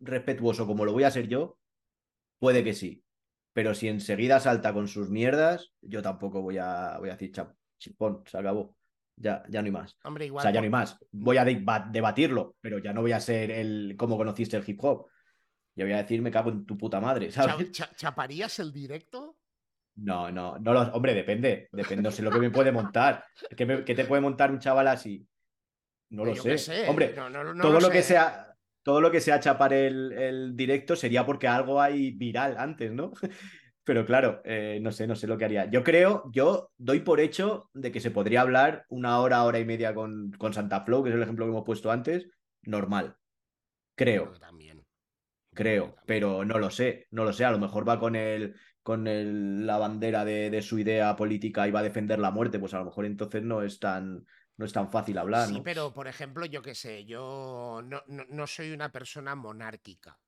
respetuoso 0.00 0.66
como 0.66 0.84
lo 0.84 0.92
voy 0.92 1.04
a 1.04 1.10
ser 1.10 1.28
yo, 1.28 1.58
puede 2.38 2.64
que 2.64 2.74
sí. 2.74 3.04
Pero 3.52 3.74
si 3.74 3.88
enseguida 3.88 4.40
salta 4.40 4.72
con 4.72 4.88
sus 4.88 5.08
mierdas, 5.08 5.72
yo 5.80 6.02
tampoco 6.02 6.42
voy 6.42 6.58
a, 6.58 6.96
voy 6.98 7.10
a 7.10 7.16
decir, 7.16 7.32
chipón, 7.78 8.22
se 8.26 8.38
acabó. 8.38 8.77
Ya, 9.20 9.42
ya 9.48 9.62
no 9.62 9.66
hay 9.66 9.72
más. 9.72 9.96
Hombre, 10.04 10.26
igual. 10.26 10.42
O 10.42 10.44
sea, 10.44 10.52
ya 10.52 10.60
no 10.60 10.64
hay 10.64 10.70
más. 10.70 10.96
Voy 11.10 11.36
a 11.36 11.44
debatirlo, 11.44 12.56
pero 12.60 12.78
ya 12.78 12.92
no 12.92 13.00
voy 13.00 13.12
a 13.12 13.20
ser 13.20 13.50
el 13.50 13.94
cómo 13.98 14.16
conociste 14.16 14.56
el 14.56 14.64
hip 14.66 14.82
hop. 14.82 15.06
Ya 15.74 15.84
voy 15.84 15.92
a 15.92 16.02
decir, 16.02 16.22
me 16.22 16.30
cago 16.30 16.50
en 16.50 16.64
tu 16.66 16.76
puta 16.76 17.00
madre, 17.00 17.30
¿sabes? 17.30 17.70
¿Chaparías 17.96 18.58
el 18.58 18.72
directo? 18.72 19.36
No, 19.96 20.30
no, 20.30 20.58
no 20.58 20.72
lo, 20.72 20.82
hombre, 20.92 21.14
depende, 21.14 21.68
depende, 21.72 22.02
no 22.02 22.10
sé 22.10 22.22
lo 22.22 22.30
que 22.30 22.38
me 22.38 22.50
puede 22.50 22.70
montar. 22.70 23.24
¿Qué, 23.56 23.66
te 23.66 24.04
puede 24.04 24.22
montar 24.22 24.50
un 24.50 24.60
chaval 24.60 24.86
así? 24.86 25.26
No 26.10 26.24
lo 26.24 26.34
sé. 26.36 26.88
Hombre, 26.88 27.14
todo 27.60 27.80
lo, 27.80 27.90
que 27.90 28.02
sea, 28.02 28.54
todo 28.82 29.00
lo 29.00 29.10
que 29.10 29.20
sea 29.20 29.40
chapar 29.40 29.72
el, 29.72 30.12
el, 30.12 30.56
directo 30.56 30.94
sería 30.94 31.26
porque 31.26 31.48
algo 31.48 31.80
hay 31.82 32.12
viral 32.12 32.56
antes, 32.58 32.92
¿no? 32.92 33.12
Pero 33.88 34.04
claro, 34.04 34.42
eh, 34.44 34.80
no 34.82 34.92
sé, 34.92 35.06
no 35.06 35.16
sé 35.16 35.26
lo 35.26 35.38
que 35.38 35.46
haría. 35.46 35.64
Yo 35.70 35.82
creo, 35.82 36.30
yo 36.30 36.72
doy 36.76 37.00
por 37.00 37.20
hecho 37.20 37.70
de 37.72 37.90
que 37.90 38.00
se 38.00 38.10
podría 38.10 38.42
hablar 38.42 38.84
una 38.90 39.18
hora, 39.18 39.42
hora 39.44 39.60
y 39.60 39.64
media 39.64 39.94
con, 39.94 40.30
con 40.32 40.52
Santa 40.52 40.82
Flow, 40.82 41.02
que 41.02 41.08
es 41.08 41.14
el 41.14 41.22
ejemplo 41.22 41.46
que 41.46 41.52
hemos 41.52 41.64
puesto 41.64 41.90
antes, 41.90 42.28
normal. 42.60 43.16
Creo. 43.94 44.30
también. 44.38 44.84
Creo, 45.54 45.96
pero 46.04 46.44
no 46.44 46.58
lo 46.58 46.68
sé, 46.68 47.06
no 47.12 47.24
lo 47.24 47.32
sé. 47.32 47.46
A 47.46 47.50
lo 47.50 47.58
mejor 47.58 47.88
va 47.88 47.98
con 47.98 48.14
el, 48.14 48.56
con 48.82 49.06
el, 49.06 49.66
la 49.66 49.78
bandera 49.78 50.26
de, 50.26 50.50
de, 50.50 50.60
su 50.60 50.78
idea 50.78 51.16
política 51.16 51.66
y 51.66 51.70
va 51.70 51.80
a 51.80 51.84
defender 51.84 52.18
la 52.18 52.30
muerte, 52.30 52.58
pues 52.58 52.74
a 52.74 52.80
lo 52.80 52.84
mejor 52.84 53.06
entonces 53.06 53.42
no 53.42 53.62
es 53.62 53.80
tan, 53.80 54.26
no 54.58 54.66
es 54.66 54.72
tan 54.74 54.90
fácil 54.90 55.16
hablar. 55.16 55.48
Sí, 55.48 55.62
pero 55.64 55.94
por 55.94 56.08
ejemplo, 56.08 56.44
yo 56.44 56.60
qué 56.60 56.74
sé, 56.74 57.06
yo 57.06 57.80
no, 57.82 58.02
no 58.06 58.46
soy 58.46 58.70
una 58.70 58.92
persona 58.92 59.34
monárquica 59.34 60.18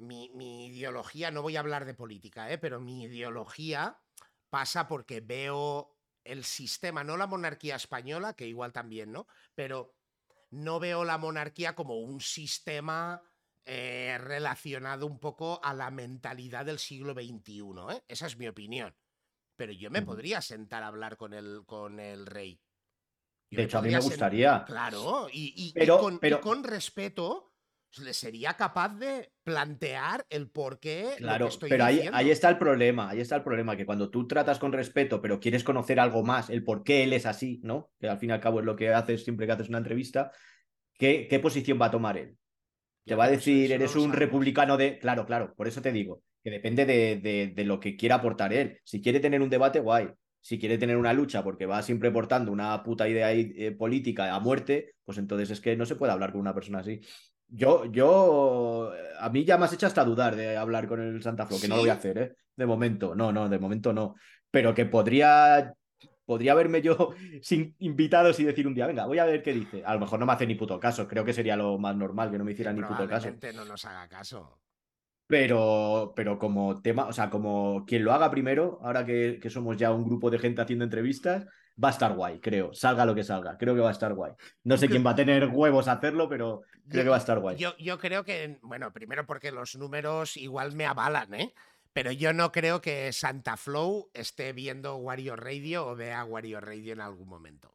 mi, 0.00 0.66
ideología, 0.66 1.30
no 1.30 1.42
voy 1.42 1.56
a 1.56 1.60
hablar 1.60 1.84
de 1.84 1.94
política, 1.94 2.50
¿eh? 2.50 2.58
pero 2.58 2.80
mi 2.80 3.04
ideología 3.04 4.00
pasa 4.48 4.88
porque 4.88 5.20
veo 5.20 5.96
el 6.24 6.44
sistema, 6.44 7.04
no 7.04 7.16
la 7.16 7.26
monarquía 7.26 7.76
española, 7.76 8.34
que 8.34 8.46
igual 8.46 8.72
también, 8.72 9.12
¿no? 9.12 9.26
Pero 9.54 9.94
no 10.50 10.80
veo 10.80 11.04
la 11.04 11.18
monarquía 11.18 11.74
como 11.74 11.98
un 12.00 12.20
sistema 12.20 13.22
eh, 13.64 14.18
relacionado 14.18 15.06
un 15.06 15.18
poco 15.18 15.60
a 15.62 15.74
la 15.74 15.90
mentalidad 15.90 16.66
del 16.66 16.78
siglo 16.78 17.14
XXI, 17.14 17.62
¿eh? 17.90 18.02
Esa 18.08 18.26
es 18.26 18.36
mi 18.36 18.48
opinión. 18.48 18.94
Pero 19.56 19.72
yo 19.72 19.90
me 19.90 20.00
podría 20.00 20.40
sentar 20.40 20.82
a 20.82 20.86
hablar 20.86 21.18
con 21.18 21.34
el, 21.34 21.62
con 21.66 22.00
el 22.00 22.24
rey. 22.24 22.58
de 23.50 23.64
hecho, 23.64 23.78
a 23.78 23.82
mí 23.82 23.90
me 23.90 24.00
gustaría. 24.00 24.64
Claro, 24.64 25.28
y, 25.30 25.72
pero, 25.74 26.18
pero... 26.18 26.40
con 26.40 26.64
respeto 26.64 27.49
sería 27.90 28.54
capaz 28.54 28.96
de 28.96 29.32
plantear 29.42 30.24
el 30.30 30.48
por 30.50 30.78
qué. 30.78 31.14
Claro, 31.18 31.48
pero 31.60 31.84
ahí, 31.84 32.08
ahí, 32.12 32.30
está 32.30 32.48
el 32.48 32.58
problema, 32.58 33.10
ahí 33.10 33.20
está 33.20 33.36
el 33.36 33.42
problema, 33.42 33.76
que 33.76 33.86
cuando 33.86 34.10
tú 34.10 34.26
tratas 34.26 34.58
con 34.58 34.72
respeto, 34.72 35.20
pero 35.20 35.40
quieres 35.40 35.64
conocer 35.64 35.98
algo 35.98 36.22
más, 36.22 36.50
el 36.50 36.64
por 36.64 36.82
qué 36.82 37.02
él 37.04 37.12
es 37.12 37.26
así, 37.26 37.60
¿no? 37.62 37.90
Que 38.00 38.08
al 38.08 38.18
fin 38.18 38.30
y 38.30 38.32
al 38.32 38.40
cabo 38.40 38.60
es 38.60 38.66
lo 38.66 38.76
que 38.76 38.92
haces 38.92 39.24
siempre 39.24 39.46
que 39.46 39.52
haces 39.52 39.68
una 39.68 39.78
entrevista, 39.78 40.30
¿qué, 40.94 41.26
qué 41.28 41.40
posición 41.40 41.80
va 41.80 41.86
a 41.86 41.90
tomar 41.90 42.16
él? 42.16 42.36
Te 43.04 43.14
va 43.14 43.24
a 43.24 43.30
decir, 43.30 43.72
eres 43.72 43.96
un 43.96 44.12
republicano 44.12 44.76
de... 44.76 44.98
Claro, 44.98 45.26
claro, 45.26 45.54
por 45.56 45.66
eso 45.66 45.82
te 45.82 45.90
digo, 45.90 46.22
que 46.44 46.50
depende 46.50 46.84
de, 46.86 47.52
de, 47.54 47.64
lo 47.64 47.80
que 47.80 47.96
quiera 47.96 48.16
aportar 48.16 48.52
él. 48.52 48.78
Si 48.84 49.00
quiere 49.00 49.20
tener 49.20 49.42
un 49.42 49.50
debate, 49.50 49.80
guay. 49.80 50.10
Si 50.42 50.58
quiere 50.58 50.78
tener 50.78 50.96
una 50.96 51.12
lucha 51.12 51.42
porque 51.42 51.66
va 51.66 51.82
siempre 51.82 52.10
portando 52.10 52.50
una 52.52 52.82
puta 52.82 53.08
idea 53.08 53.32
eh, 53.32 53.72
política 53.72 54.34
a 54.34 54.40
muerte, 54.40 54.94
pues 55.04 55.18
entonces 55.18 55.50
es 55.50 55.60
que 55.60 55.76
no 55.76 55.84
se 55.84 55.96
puede 55.96 56.12
hablar 56.12 56.32
con 56.32 56.40
una 56.40 56.54
persona 56.54 56.78
así. 56.78 57.00
Yo, 57.52 57.84
yo, 57.86 58.92
a 59.18 59.28
mí 59.28 59.44
ya 59.44 59.58
me 59.58 59.64
has 59.64 59.72
hecho 59.72 59.86
hasta 59.86 60.04
dudar 60.04 60.36
de 60.36 60.56
hablar 60.56 60.86
con 60.86 61.00
el 61.00 61.22
Santa 61.22 61.46
Fe, 61.46 61.56
que 61.60 61.68
no 61.68 61.76
lo 61.76 61.82
voy 61.82 61.90
a 61.90 61.94
hacer, 61.94 62.18
¿eh? 62.18 62.36
De 62.56 62.66
momento, 62.66 63.14
no, 63.14 63.32
no, 63.32 63.48
de 63.48 63.58
momento 63.58 63.92
no. 63.92 64.14
Pero 64.50 64.72
que 64.72 64.86
podría, 64.86 65.74
podría 66.24 66.54
verme 66.54 66.80
yo 66.80 67.10
sin 67.42 67.74
invitados 67.78 68.38
y 68.38 68.44
decir 68.44 68.66
un 68.66 68.74
día, 68.74 68.86
venga, 68.86 69.06
voy 69.06 69.18
a 69.18 69.24
ver 69.24 69.42
qué 69.42 69.52
dice. 69.52 69.82
A 69.84 69.94
lo 69.94 70.00
mejor 70.00 70.20
no 70.20 70.26
me 70.26 70.32
hace 70.32 70.46
ni 70.46 70.54
puto 70.54 70.78
caso, 70.78 71.08
creo 71.08 71.24
que 71.24 71.32
sería 71.32 71.56
lo 71.56 71.76
más 71.78 71.96
normal 71.96 72.30
que 72.30 72.38
no 72.38 72.44
me 72.44 72.52
hiciera 72.52 72.72
ni 72.72 72.82
puto 72.82 73.08
caso. 73.08 73.30
no 73.54 73.64
nos 73.64 73.84
haga 73.84 74.08
caso. 74.08 74.60
Pero, 75.26 76.12
pero 76.14 76.38
como 76.38 76.80
tema, 76.82 77.06
o 77.06 77.12
sea, 77.12 77.30
como 77.30 77.84
quien 77.86 78.04
lo 78.04 78.12
haga 78.12 78.30
primero, 78.30 78.80
ahora 78.82 79.06
que, 79.06 79.38
que 79.40 79.48
somos 79.48 79.76
ya 79.76 79.92
un 79.92 80.04
grupo 80.04 80.28
de 80.28 80.40
gente 80.40 80.60
haciendo 80.60 80.84
entrevistas, 80.84 81.46
va 81.82 81.88
a 81.88 81.92
estar 81.92 82.14
guay, 82.14 82.40
creo. 82.40 82.72
Salga 82.72 83.04
lo 83.04 83.14
que 83.14 83.24
salga, 83.24 83.56
creo 83.56 83.74
que 83.74 83.80
va 83.80 83.88
a 83.88 83.92
estar 83.92 84.14
guay. 84.14 84.32
No 84.64 84.76
sé 84.76 84.88
quién 84.88 85.04
va 85.04 85.10
a 85.10 85.14
tener 85.14 85.48
huevos 85.48 85.88
a 85.88 85.92
hacerlo, 85.92 86.28
pero 86.28 86.62
creo 86.88 87.04
que 87.04 87.10
va 87.10 87.16
a 87.16 87.20
estar 87.20 87.38
guay. 87.38 87.56
Yo, 87.56 87.76
yo 87.78 87.98
creo 87.98 88.24
que, 88.24 88.58
bueno, 88.62 88.92
primero 88.92 89.26
porque 89.26 89.52
los 89.52 89.76
números 89.76 90.36
igual 90.36 90.72
me 90.74 90.86
avalan, 90.86 91.34
¿eh? 91.34 91.54
Pero 91.92 92.12
yo 92.12 92.32
no 92.32 92.52
creo 92.52 92.80
que 92.80 93.12
Santa 93.12 93.56
Flow 93.56 94.10
esté 94.14 94.52
viendo 94.52 94.96
Wario 94.96 95.34
Radio 95.34 95.86
o 95.88 95.96
vea 95.96 96.24
Wario 96.24 96.60
Radio 96.60 96.92
en 96.92 97.00
algún 97.00 97.28
momento. 97.28 97.74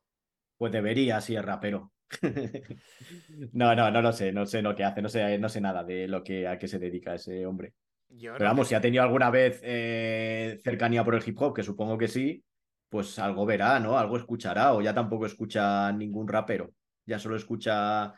Pues 0.57 0.71
debería, 0.71 1.19
sí, 1.19 1.35
es 1.35 1.43
rapero. 1.43 1.91
no, 3.51 3.75
no, 3.75 3.91
no 3.91 4.01
lo 4.01 4.13
sé, 4.13 4.31
no 4.31 4.45
sé 4.45 4.61
lo 4.61 4.75
que 4.75 4.83
hace, 4.83 5.01
no 5.01 5.09
sé, 5.09 5.37
no 5.37 5.49
sé 5.49 5.59
nada 5.59 5.83
de 5.83 6.07
lo 6.07 6.23
que 6.23 6.47
a 6.47 6.57
qué 6.57 6.67
se 6.67 6.79
dedica 6.79 7.15
ese 7.15 7.45
hombre. 7.45 7.73
Pero 8.07 8.45
vamos, 8.45 8.67
si 8.67 8.75
ha 8.75 8.81
tenido 8.81 9.03
alguna 9.03 9.29
vez 9.29 9.59
eh, 9.63 10.59
cercanía 10.63 11.03
por 11.03 11.15
el 11.15 11.23
hip 11.27 11.41
hop, 11.41 11.53
que 11.53 11.63
supongo 11.63 11.97
que 11.97 12.07
sí, 12.07 12.43
pues 12.89 13.17
algo 13.19 13.45
verá, 13.45 13.79
¿no? 13.79 13.97
Algo 13.97 14.17
escuchará, 14.17 14.73
o 14.73 14.81
ya 14.81 14.93
tampoco 14.93 15.25
escucha 15.25 15.91
ningún 15.91 16.27
rapero, 16.27 16.73
ya 17.05 17.19
solo 17.19 17.35
escucha 17.35 18.13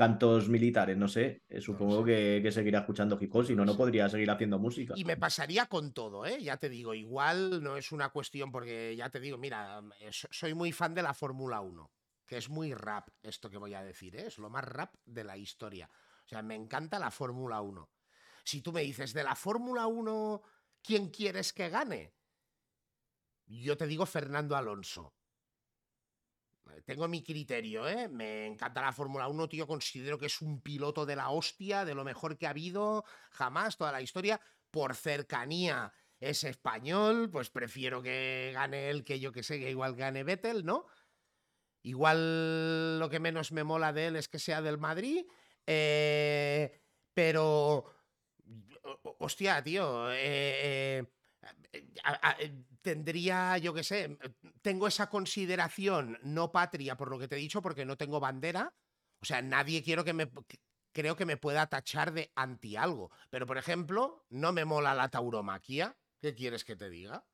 cantos 0.00 0.48
militares, 0.48 0.96
no 0.96 1.08
sé. 1.08 1.42
Eh, 1.46 1.60
supongo 1.60 2.02
que, 2.02 2.48
seguirá 2.50 2.78
escuchando 2.80 3.18
hip 3.20 3.34
hop, 3.34 3.44
si 3.44 3.54
no, 3.54 3.66
no 3.66 3.76
podría 3.76 4.08
seguir 4.08 4.30
haciendo 4.30 4.58
música. 4.58 4.94
Y 4.96 5.04
me 5.04 5.18
pasaría 5.18 5.66
con 5.66 5.92
todo, 5.92 6.24
¿eh? 6.24 6.42
Ya 6.42 6.56
te 6.56 6.70
digo, 6.70 6.94
igual 6.94 7.62
no 7.62 7.76
es 7.76 7.92
una 7.92 8.08
cuestión, 8.08 8.50
porque 8.50 8.96
ya 8.96 9.10
te 9.10 9.20
digo, 9.20 9.36
mira, 9.36 9.82
eh, 10.00 10.08
soy 10.10 10.54
muy 10.54 10.72
fan 10.72 10.94
de 10.94 11.02
la 11.02 11.12
Fórmula 11.12 11.60
1, 11.60 11.90
que 12.24 12.38
es 12.38 12.48
muy 12.48 12.72
rap 12.72 13.10
esto 13.22 13.50
que 13.50 13.58
voy 13.58 13.74
a 13.74 13.82
decir, 13.82 14.16
¿eh? 14.16 14.28
Es 14.28 14.38
lo 14.38 14.48
más 14.48 14.64
rap 14.64 14.94
de 15.04 15.22
la 15.22 15.36
historia. 15.36 15.90
O 16.24 16.28
sea, 16.28 16.40
me 16.42 16.54
encanta 16.54 16.98
la 16.98 17.10
Fórmula 17.10 17.60
1. 17.60 17.90
Si 18.42 18.62
tú 18.62 18.72
me 18.72 18.80
dices, 18.80 19.12
de 19.12 19.22
la 19.22 19.34
Fórmula 19.34 19.86
1, 19.86 20.40
¿quién 20.82 21.10
quieres 21.10 21.52
que 21.52 21.68
gane? 21.68 22.14
Yo 23.50 23.76
te 23.76 23.86
digo 23.88 24.06
Fernando 24.06 24.56
Alonso. 24.56 25.12
Tengo 26.84 27.08
mi 27.08 27.22
criterio, 27.24 27.88
¿eh? 27.88 28.08
Me 28.08 28.46
encanta 28.46 28.80
la 28.80 28.92
Fórmula 28.92 29.26
1, 29.26 29.48
tío. 29.48 29.66
Considero 29.66 30.18
que 30.18 30.26
es 30.26 30.40
un 30.40 30.60
piloto 30.60 31.04
de 31.04 31.16
la 31.16 31.30
hostia, 31.30 31.84
de 31.84 31.94
lo 31.94 32.04
mejor 32.04 32.38
que 32.38 32.46
ha 32.46 32.50
habido 32.50 33.04
jamás, 33.30 33.76
toda 33.76 33.90
la 33.90 34.02
historia. 34.02 34.40
Por 34.70 34.94
cercanía 34.94 35.92
es 36.20 36.44
español, 36.44 37.28
pues 37.28 37.50
prefiero 37.50 38.00
que 38.02 38.52
gane 38.54 38.88
él 38.88 39.04
que 39.04 39.18
yo 39.18 39.32
que 39.32 39.42
sé, 39.42 39.58
que 39.58 39.70
igual 39.70 39.96
gane 39.96 40.22
Vettel, 40.22 40.64
¿no? 40.64 40.86
Igual 41.82 43.00
lo 43.00 43.10
que 43.10 43.18
menos 43.18 43.50
me 43.50 43.64
mola 43.64 43.92
de 43.92 44.06
él 44.06 44.16
es 44.16 44.28
que 44.28 44.38
sea 44.38 44.62
del 44.62 44.78
Madrid. 44.78 45.26
Eh, 45.66 46.80
pero. 47.12 47.84
Hostia, 49.18 49.62
tío. 49.62 50.12
eh, 50.12 50.98
eh 51.00 51.19
tendría, 52.82 53.58
yo 53.58 53.74
qué 53.74 53.84
sé, 53.84 54.18
tengo 54.62 54.86
esa 54.86 55.08
consideración 55.08 56.18
no 56.22 56.52
patria 56.52 56.96
por 56.96 57.10
lo 57.10 57.18
que 57.18 57.28
te 57.28 57.36
he 57.36 57.38
dicho, 57.38 57.62
porque 57.62 57.84
no 57.84 57.96
tengo 57.96 58.20
bandera. 58.20 58.74
O 59.22 59.26
sea, 59.26 59.42
nadie 59.42 59.82
quiero 59.82 60.04
que 60.04 60.14
me 60.14 60.30
creo 60.92 61.16
que 61.16 61.26
me 61.26 61.36
pueda 61.36 61.68
tachar 61.68 62.12
de 62.12 62.32
anti 62.34 62.76
algo. 62.76 63.10
Pero, 63.30 63.46
por 63.46 63.58
ejemplo, 63.58 64.26
no 64.28 64.52
me 64.52 64.64
mola 64.64 64.94
la 64.94 65.08
tauromaquia. 65.08 65.96
¿Qué 66.20 66.34
quieres 66.34 66.64
que 66.64 66.76
te 66.76 66.90
diga? 66.90 67.26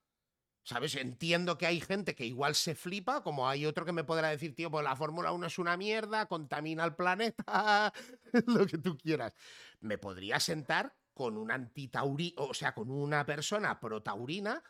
¿Sabes? 0.64 0.96
Entiendo 0.96 1.58
que 1.58 1.66
hay 1.66 1.80
gente 1.80 2.16
que 2.16 2.26
igual 2.26 2.56
se 2.56 2.74
flipa, 2.74 3.22
como 3.22 3.48
hay 3.48 3.66
otro 3.66 3.84
que 3.84 3.92
me 3.92 4.02
podrá 4.02 4.30
decir, 4.30 4.54
tío, 4.54 4.70
pues 4.70 4.82
la 4.82 4.96
Fórmula 4.96 5.30
1 5.30 5.46
es 5.46 5.58
una 5.58 5.76
mierda, 5.76 6.26
contamina 6.26 6.84
el 6.84 6.96
planeta, 6.96 7.92
lo 8.46 8.66
que 8.66 8.78
tú 8.78 8.98
quieras. 8.98 9.32
Me 9.80 9.96
podría 9.96 10.40
sentar 10.40 10.96
con 11.16 11.38
un 11.38 11.50
antitauri, 11.50 12.34
o 12.36 12.52
sea, 12.52 12.74
con 12.74 12.90
una 12.90 13.24
persona 13.24 13.80
protaurina 13.80 14.62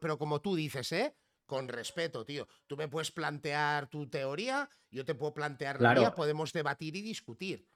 pero 0.00 0.18
como 0.18 0.40
tú 0.40 0.54
dices, 0.54 0.92
¿eh? 0.92 1.14
Con 1.46 1.68
respeto, 1.68 2.24
tío. 2.24 2.46
Tú 2.66 2.76
me 2.76 2.88
puedes 2.88 3.10
plantear 3.10 3.88
tu 3.88 4.08
teoría, 4.08 4.68
yo 4.90 5.04
te 5.04 5.14
puedo 5.14 5.34
plantear 5.34 5.80
la 5.80 5.94
mía, 5.94 6.14
podemos 6.14 6.52
debatir 6.52 6.96
y 6.96 7.02
discutir. 7.02 7.66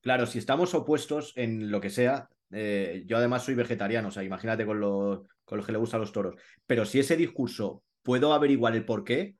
Claro, 0.00 0.26
si 0.26 0.38
estamos 0.38 0.74
opuestos 0.74 1.32
en 1.36 1.70
lo 1.70 1.80
que 1.80 1.90
sea, 1.90 2.28
eh, 2.50 3.04
yo 3.06 3.16
además 3.18 3.44
soy 3.44 3.54
vegetariano, 3.54 4.08
o 4.08 4.10
sea, 4.10 4.24
imagínate 4.24 4.66
con 4.66 4.80
los, 4.80 5.20
con 5.44 5.64
que 5.64 5.72
le 5.72 5.78
gustan 5.78 6.00
los 6.00 6.12
toros, 6.12 6.34
pero 6.66 6.84
si 6.84 6.98
ese 6.98 7.16
discurso 7.16 7.84
puedo 8.02 8.32
averiguar 8.32 8.74
el 8.74 8.84
por 8.84 9.04
qué, 9.04 9.36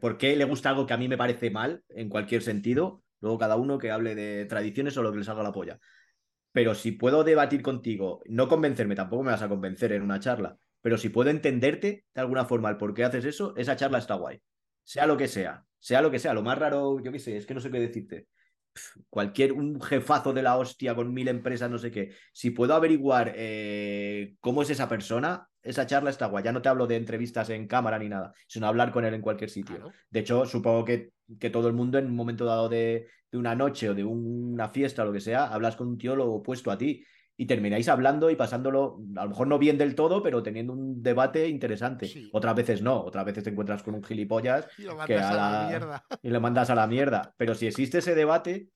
por 0.00 0.18
qué 0.18 0.36
le 0.36 0.44
gusta 0.44 0.70
algo 0.70 0.86
que 0.86 0.92
a 0.92 0.98
mí 0.98 1.08
me 1.08 1.16
parece 1.16 1.50
mal 1.50 1.82
en 1.88 2.08
cualquier 2.08 2.42
sentido, 2.42 3.02
luego 3.20 3.38
cada 3.38 3.56
uno 3.56 3.78
que 3.78 3.90
hable 3.90 4.14
de 4.14 4.44
tradiciones 4.44 4.96
o 4.96 5.02
lo 5.02 5.12
que 5.12 5.18
le 5.18 5.24
salga 5.24 5.42
la 5.42 5.52
polla. 5.52 5.78
Pero 6.54 6.76
si 6.76 6.92
puedo 6.92 7.24
debatir 7.24 7.62
contigo, 7.62 8.22
no 8.26 8.46
convencerme, 8.46 8.94
tampoco 8.94 9.24
me 9.24 9.32
vas 9.32 9.42
a 9.42 9.48
convencer 9.48 9.90
en 9.90 10.02
una 10.02 10.20
charla, 10.20 10.56
pero 10.80 10.96
si 10.96 11.08
puedo 11.08 11.28
entenderte 11.28 12.04
de 12.14 12.20
alguna 12.20 12.44
forma 12.44 12.70
el 12.70 12.76
por 12.76 12.94
qué 12.94 13.02
haces 13.02 13.24
eso, 13.24 13.56
esa 13.56 13.74
charla 13.74 13.98
está 13.98 14.14
guay. 14.14 14.40
Sea 14.84 15.08
lo 15.08 15.16
que 15.16 15.26
sea, 15.26 15.64
sea 15.80 16.00
lo 16.00 16.12
que 16.12 16.20
sea, 16.20 16.32
lo 16.32 16.44
más 16.44 16.56
raro, 16.56 17.02
yo 17.02 17.10
qué 17.10 17.18
sé, 17.18 17.36
es 17.36 17.44
que 17.44 17.54
no 17.54 17.60
sé 17.60 17.72
qué 17.72 17.80
decirte. 17.80 18.28
cualquier, 19.10 19.52
un 19.52 19.80
jefazo 19.80 20.32
de 20.32 20.42
la 20.42 20.56
hostia 20.56 20.94
con 20.94 21.12
mil 21.12 21.26
empresas, 21.26 21.68
no 21.68 21.78
sé 21.78 21.90
qué. 21.90 22.12
Si 22.32 22.50
puedo 22.50 22.72
averiguar 22.74 23.32
eh, 23.34 24.36
cómo 24.38 24.62
es 24.62 24.70
esa 24.70 24.88
persona, 24.88 25.48
esa 25.60 25.86
charla 25.86 26.10
está 26.10 26.26
guay. 26.26 26.44
Ya 26.44 26.52
no 26.52 26.62
te 26.62 26.68
hablo 26.68 26.86
de 26.86 26.94
entrevistas 26.94 27.50
en 27.50 27.66
cámara 27.66 27.98
ni 27.98 28.08
nada, 28.08 28.32
sino 28.46 28.68
hablar 28.68 28.92
con 28.92 29.04
él 29.04 29.14
en 29.14 29.22
cualquier 29.22 29.50
sitio. 29.50 29.90
De 30.08 30.20
hecho, 30.20 30.46
supongo 30.46 30.84
que, 30.84 31.13
que, 31.38 31.50
todo 31.50 31.68
el 31.68 31.74
mundo 31.74 31.98
en 31.98 32.06
un 32.06 32.16
momento 32.16 32.44
dado 32.44 32.68
de, 32.68 33.08
de 33.30 33.38
una 33.38 33.54
noche 33.54 33.90
o 33.90 33.94
de 33.94 34.04
una 34.04 34.68
fiesta 34.68 35.02
o 35.02 35.06
lo 35.06 35.12
que 35.12 35.20
sea, 35.20 35.46
hablas 35.46 35.76
con 35.76 35.88
un 35.88 35.98
tío 35.98 36.16
lo 36.16 36.32
opuesto 36.32 36.70
a 36.70 36.78
ti 36.78 37.04
y 37.36 37.46
termináis 37.46 37.88
hablando 37.88 38.30
y 38.30 38.36
pasándolo, 38.36 39.00
a 39.16 39.24
lo 39.24 39.30
mejor 39.30 39.48
no 39.48 39.58
bien 39.58 39.76
del 39.76 39.94
todo, 39.94 40.22
pero 40.22 40.42
teniendo 40.42 40.72
un 40.72 41.02
debate 41.02 41.48
interesante. 41.48 42.08
Otras 42.32 42.54
veces 42.54 42.80
no, 42.80 43.00
otras 43.00 43.24
veces 43.24 43.42
te 43.42 43.50
encuentras 43.50 43.82
con 43.82 43.94
un 43.94 44.04
gilipollas 44.04 44.68
y 44.78 44.82
lo 44.82 44.96
que 45.04 45.18
a 45.18 45.34
la... 45.34 45.66
mierda. 45.68 46.04
y 46.22 46.28
lo 46.30 46.40
mandas 46.40 46.70
a 46.70 46.74
la 46.76 46.86
mierda. 46.86 47.34
Pero 47.36 47.54
si 47.54 47.66
existe 47.66 47.98
ese 47.98 48.14
debate, 48.14 48.68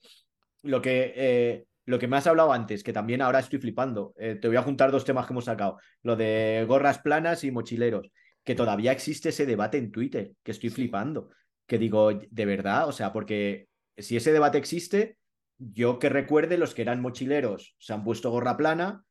lo 0.63 0.83
que, 0.83 1.13
eh, 1.15 1.67
lo 1.85 2.01
que 2.01 2.09
me 2.09 2.17
has 2.17 2.27
hablado 2.27 2.53
antes, 2.53 2.83
que 2.83 2.93
también 2.93 3.23
ahora 3.23 3.39
estoy 3.39 3.61
flipando, 3.61 4.13
eh, 4.19 4.35
te 4.35 4.49
voy 4.49 4.57
a 4.57 4.63
juntar 4.63 4.91
dos 4.91 5.05
temas 5.05 5.27
que 5.27 5.35
hemos 5.35 5.45
sacado, 5.45 5.79
lo 6.03 6.17
de 6.17 6.65
gorras 6.67 6.99
planas 6.99 7.45
y 7.45 7.53
mochileros, 7.53 8.11
que 8.43 8.57
todavía 8.57 8.91
existe 8.91 9.29
ese 9.29 9.47
debate 9.47 9.79
en 9.79 9.93
Twitter, 9.93 10.33
que 10.43 10.51
estoy 10.51 10.71
flipando, 10.71 11.31
que 11.69 11.79
digo, 11.79 12.13
de 12.13 12.47
verdad, 12.47 12.89
o 12.89 12.93
sea, 12.93 13.13
porque 13.13 13.69
si 13.97 14.17
ese 14.17 14.33
debate 14.33 14.59
existe 14.59 15.19
yo 15.59 15.99
que 15.99 16.09
recuerde, 16.09 16.57
los 16.57 16.75
que 16.75 16.83
eran 16.83 17.01
mochileros 17.01 17.77
se 17.79 17.93
han 17.93 18.05
puesto 18.05 18.31
gorra 18.31 18.57
plana, 18.57 19.05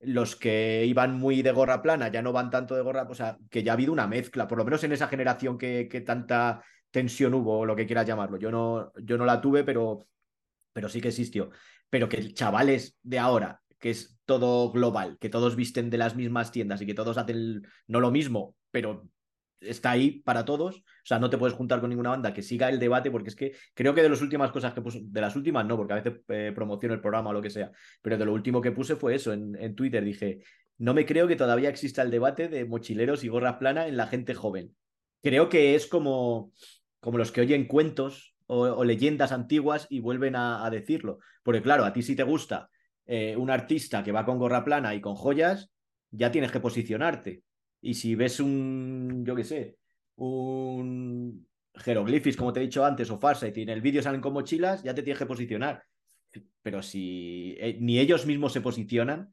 los 0.00 0.34
que 0.34 0.84
iban 0.86 1.18
muy 1.18 1.42
de 1.42 1.52
gorra 1.52 1.82
plana 1.82 2.08
ya 2.08 2.22
no 2.22 2.32
van 2.32 2.50
tanto 2.50 2.74
de 2.74 2.82
gorra, 2.82 3.06
o 3.08 3.14
sea, 3.14 3.36
que 3.50 3.62
ya 3.62 3.72
ha 3.72 3.74
habido 3.74 3.92
una 3.92 4.06
mezcla, 4.06 4.48
por 4.48 4.58
lo 4.58 4.64
menos 4.64 4.82
en 4.82 4.92
esa 4.92 5.08
generación 5.08 5.58
que, 5.58 5.88
que 5.88 6.00
tanta 6.00 6.64
tensión 6.90 7.34
hubo, 7.34 7.60
o 7.60 7.66
lo 7.66 7.76
que 7.76 7.86
quieras 7.86 8.06
llamarlo. 8.06 8.38
Yo 8.38 8.50
no, 8.50 8.92
yo 8.96 9.18
no 9.18 9.26
la 9.26 9.40
tuve, 9.40 9.62
pero, 9.62 10.06
pero 10.72 10.88
sí 10.88 11.00
que 11.00 11.08
existió. 11.08 11.50
Pero 11.90 12.08
que 12.08 12.32
chavales 12.32 12.98
de 13.02 13.18
ahora, 13.18 13.60
que 13.78 13.90
es 13.90 14.18
todo 14.24 14.72
global, 14.72 15.18
que 15.20 15.28
todos 15.28 15.54
visten 15.54 15.90
de 15.90 15.98
las 15.98 16.16
mismas 16.16 16.50
tiendas 16.50 16.80
y 16.80 16.86
que 16.86 16.94
todos 16.94 17.18
hacen 17.18 17.62
no 17.86 18.00
lo 18.00 18.10
mismo, 18.10 18.56
pero 18.70 19.08
está 19.60 19.92
ahí 19.92 20.22
para 20.22 20.44
todos. 20.44 20.82
Sea, 21.10 21.18
no 21.18 21.28
te 21.28 21.38
puedes 21.38 21.56
juntar 21.56 21.80
con 21.80 21.90
ninguna 21.90 22.10
banda 22.10 22.32
que 22.32 22.40
siga 22.40 22.68
el 22.68 22.78
debate, 22.78 23.10
porque 23.10 23.30
es 23.30 23.34
que 23.34 23.52
creo 23.74 23.92
que 23.92 24.00
de 24.00 24.08
las 24.08 24.22
últimas 24.22 24.52
cosas 24.52 24.72
que 24.72 24.80
puse, 24.80 25.00
de 25.02 25.20
las 25.20 25.34
últimas 25.34 25.66
no, 25.66 25.76
porque 25.76 25.92
a 25.92 25.96
veces 25.96 26.20
eh, 26.28 26.52
promociono 26.54 26.94
el 26.94 27.00
programa 27.00 27.30
o 27.30 27.32
lo 27.32 27.42
que 27.42 27.50
sea, 27.50 27.72
pero 28.00 28.16
de 28.16 28.24
lo 28.24 28.32
último 28.32 28.60
que 28.60 28.70
puse 28.70 28.94
fue 28.94 29.16
eso 29.16 29.32
en, 29.32 29.56
en, 29.56 29.74
Twitter. 29.74 30.04
Dije, 30.04 30.44
no 30.78 30.94
me 30.94 31.04
creo 31.04 31.26
que 31.26 31.34
todavía 31.34 31.68
exista 31.68 32.02
el 32.02 32.12
debate 32.12 32.46
de 32.46 32.64
mochileros 32.64 33.24
y 33.24 33.28
gorras 33.28 33.56
plana 33.56 33.88
en 33.88 33.96
la 33.96 34.06
gente 34.06 34.34
joven. 34.34 34.76
Creo 35.20 35.48
que 35.48 35.74
es 35.74 35.88
como, 35.88 36.52
como 37.00 37.18
los 37.18 37.32
que 37.32 37.40
oyen 37.40 37.66
cuentos 37.66 38.36
o, 38.46 38.84
leyendas 38.84 39.32
antiguas 39.32 39.88
y 39.90 39.98
vuelven 39.98 40.36
a, 40.36 40.70
decirlo. 40.70 41.18
Porque 41.42 41.60
claro, 41.60 41.84
a 41.84 41.92
ti 41.92 42.02
si 42.02 42.14
te 42.14 42.22
gusta 42.22 42.70
eh, 43.06 43.34
un 43.36 43.50
artista 43.50 44.04
que 44.04 44.12
va 44.12 44.24
con 44.24 44.38
gorra 44.38 44.64
plana 44.64 44.94
y 44.94 45.00
con 45.00 45.16
joyas, 45.16 45.72
ya 46.12 46.30
tienes 46.30 46.52
que 46.52 46.60
posicionarte 46.60 47.42
y 47.80 47.94
si 47.94 48.14
ves 48.14 48.38
un, 48.38 49.24
yo 49.26 49.34
qué 49.34 49.42
sé, 49.42 49.76
un 50.20 51.46
jeroglifis, 51.74 52.36
como 52.36 52.52
te 52.52 52.60
he 52.60 52.64
dicho 52.64 52.84
antes, 52.84 53.10
o 53.10 53.18
farsa, 53.18 53.48
y 53.48 53.62
en 53.62 53.70
el 53.70 53.80
vídeo 53.80 54.02
salen 54.02 54.20
con 54.20 54.32
mochilas, 54.32 54.82
ya 54.82 54.94
te 54.94 55.02
tienes 55.02 55.18
que 55.18 55.26
posicionar. 55.26 55.82
Pero 56.62 56.82
si 56.82 57.56
eh, 57.58 57.78
ni 57.80 57.98
ellos 57.98 58.26
mismos 58.26 58.52
se 58.52 58.60
posicionan 58.60 59.32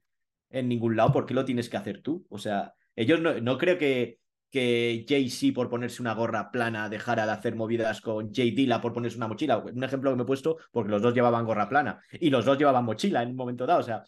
en 0.50 0.70
ningún 0.70 0.96
lado, 0.96 1.12
¿por 1.12 1.26
qué 1.26 1.34
lo 1.34 1.44
tienes 1.44 1.70
que 1.70 1.78
hacer 1.78 2.02
tú? 2.02 2.26
O 2.30 2.38
sea, 2.38 2.74
ellos 2.96 3.20
no, 3.20 3.40
no 3.42 3.58
creo 3.58 3.78
que, 3.78 4.20
que 4.50 5.06
Jay-Z 5.08 5.54
por 5.54 5.70
ponerse 5.70 6.02
una 6.02 6.14
gorra 6.14 6.52
plana 6.52 6.88
dejara 6.88 7.26
de 7.26 7.34
hacer 7.34 7.56
movidas 7.56 8.00
con 8.00 8.34
Jay 8.34 8.52
Dilla 8.52 8.80
por 8.80 8.94
ponerse 8.94 9.18
una 9.18 9.28
mochila. 9.28 9.58
Un 9.58 9.84
ejemplo 9.84 10.10
que 10.10 10.16
me 10.16 10.24
he 10.24 10.26
puesto 10.26 10.58
porque 10.72 10.92
los 10.92 11.02
dos 11.02 11.14
llevaban 11.14 11.46
gorra 11.46 11.68
plana 11.68 12.00
y 12.14 12.30
los 12.30 12.46
dos 12.46 12.58
llevaban 12.58 12.86
mochila 12.86 13.24
en 13.24 13.32
un 13.32 13.36
momento 13.36 13.66
dado. 13.66 13.82
O 13.82 13.84
sea, 13.84 14.04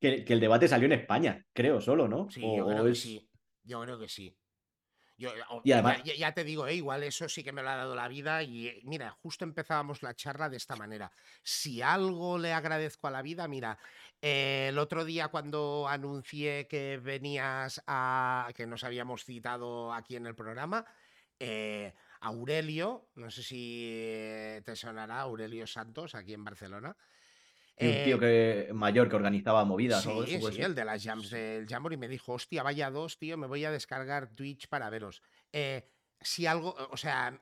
que, 0.00 0.24
el 0.26 0.40
debate 0.40 0.66
salió 0.66 0.86
en 0.86 0.92
España, 0.92 1.44
creo, 1.52 1.80
solo, 1.80 2.08
¿no? 2.08 2.28
Sí, 2.28 2.40
yo 2.40 2.66
creo 2.66 2.84
que 2.84 2.94
sí. 2.96 3.28
Yo 3.62 3.80
creo 3.82 3.98
que 4.00 4.08
sí. 4.08 4.36
Yo, 5.16 5.30
ya, 5.64 6.32
te 6.32 6.42
digo, 6.44 6.66
eh, 6.66 6.74
igual 6.74 7.04
eso 7.04 7.28
sí 7.28 7.44
que 7.44 7.52
me 7.52 7.62
lo 7.62 7.70
ha 7.70 7.76
dado 7.76 7.94
la 7.94 8.08
vida 8.08 8.42
y 8.42 8.66
eh, 8.66 8.80
mira, 8.84 9.10
justo 9.10 9.44
empezábamos 9.44 10.02
la 10.02 10.14
charla 10.14 10.48
de 10.48 10.56
esta 10.56 10.74
manera. 10.74 11.12
Si 11.42 11.82
algo 11.82 12.36
le 12.36 12.52
agradezco 12.52 13.06
a 13.06 13.12
la 13.12 13.22
vida, 13.22 13.46
mira, 13.46 13.78
eh, 14.20 14.66
el 14.70 14.78
otro 14.78 15.04
día 15.04 15.28
cuando 15.28 15.86
anuncié 15.88 16.66
que 16.66 16.98
venías 17.02 17.82
a, 17.86 18.48
que 18.56 18.66
nos 18.66 18.82
habíamos 18.82 19.24
citado 19.24 19.92
aquí 19.92 20.16
en 20.16 20.26
el 20.26 20.34
programa, 20.34 20.84
Aurelio, 22.24 23.10
no 23.16 23.30
sé 23.30 23.42
si 23.42 23.90
eh, 23.92 24.62
te 24.64 24.74
sonará, 24.76 25.20
Aurelio 25.20 25.66
Santos, 25.66 26.14
aquí 26.14 26.32
en 26.32 26.42
Barcelona. 26.42 26.96
Un 27.80 28.04
tío 28.04 28.18
que, 28.18 28.70
mayor 28.72 29.08
que 29.08 29.16
organizaba 29.16 29.64
movidas. 29.64 30.02
Sí, 30.02 30.08
o 30.08 30.24
eso, 30.24 30.52
sí, 30.52 30.62
el 30.62 30.74
de 30.74 30.84
las 30.84 31.02
jams 31.02 31.30
del 31.30 31.66
Jamboree 31.66 31.96
me 31.96 32.08
dijo, 32.08 32.32
hostia, 32.32 32.62
vaya 32.62 32.90
dos, 32.90 33.18
tío, 33.18 33.36
me 33.36 33.46
voy 33.46 33.64
a 33.64 33.70
descargar 33.70 34.28
Twitch 34.34 34.68
para 34.68 34.90
veros. 34.90 35.22
Eh, 35.52 35.88
si 36.20 36.46
algo, 36.46 36.74
o 36.90 36.96
sea, 36.96 37.38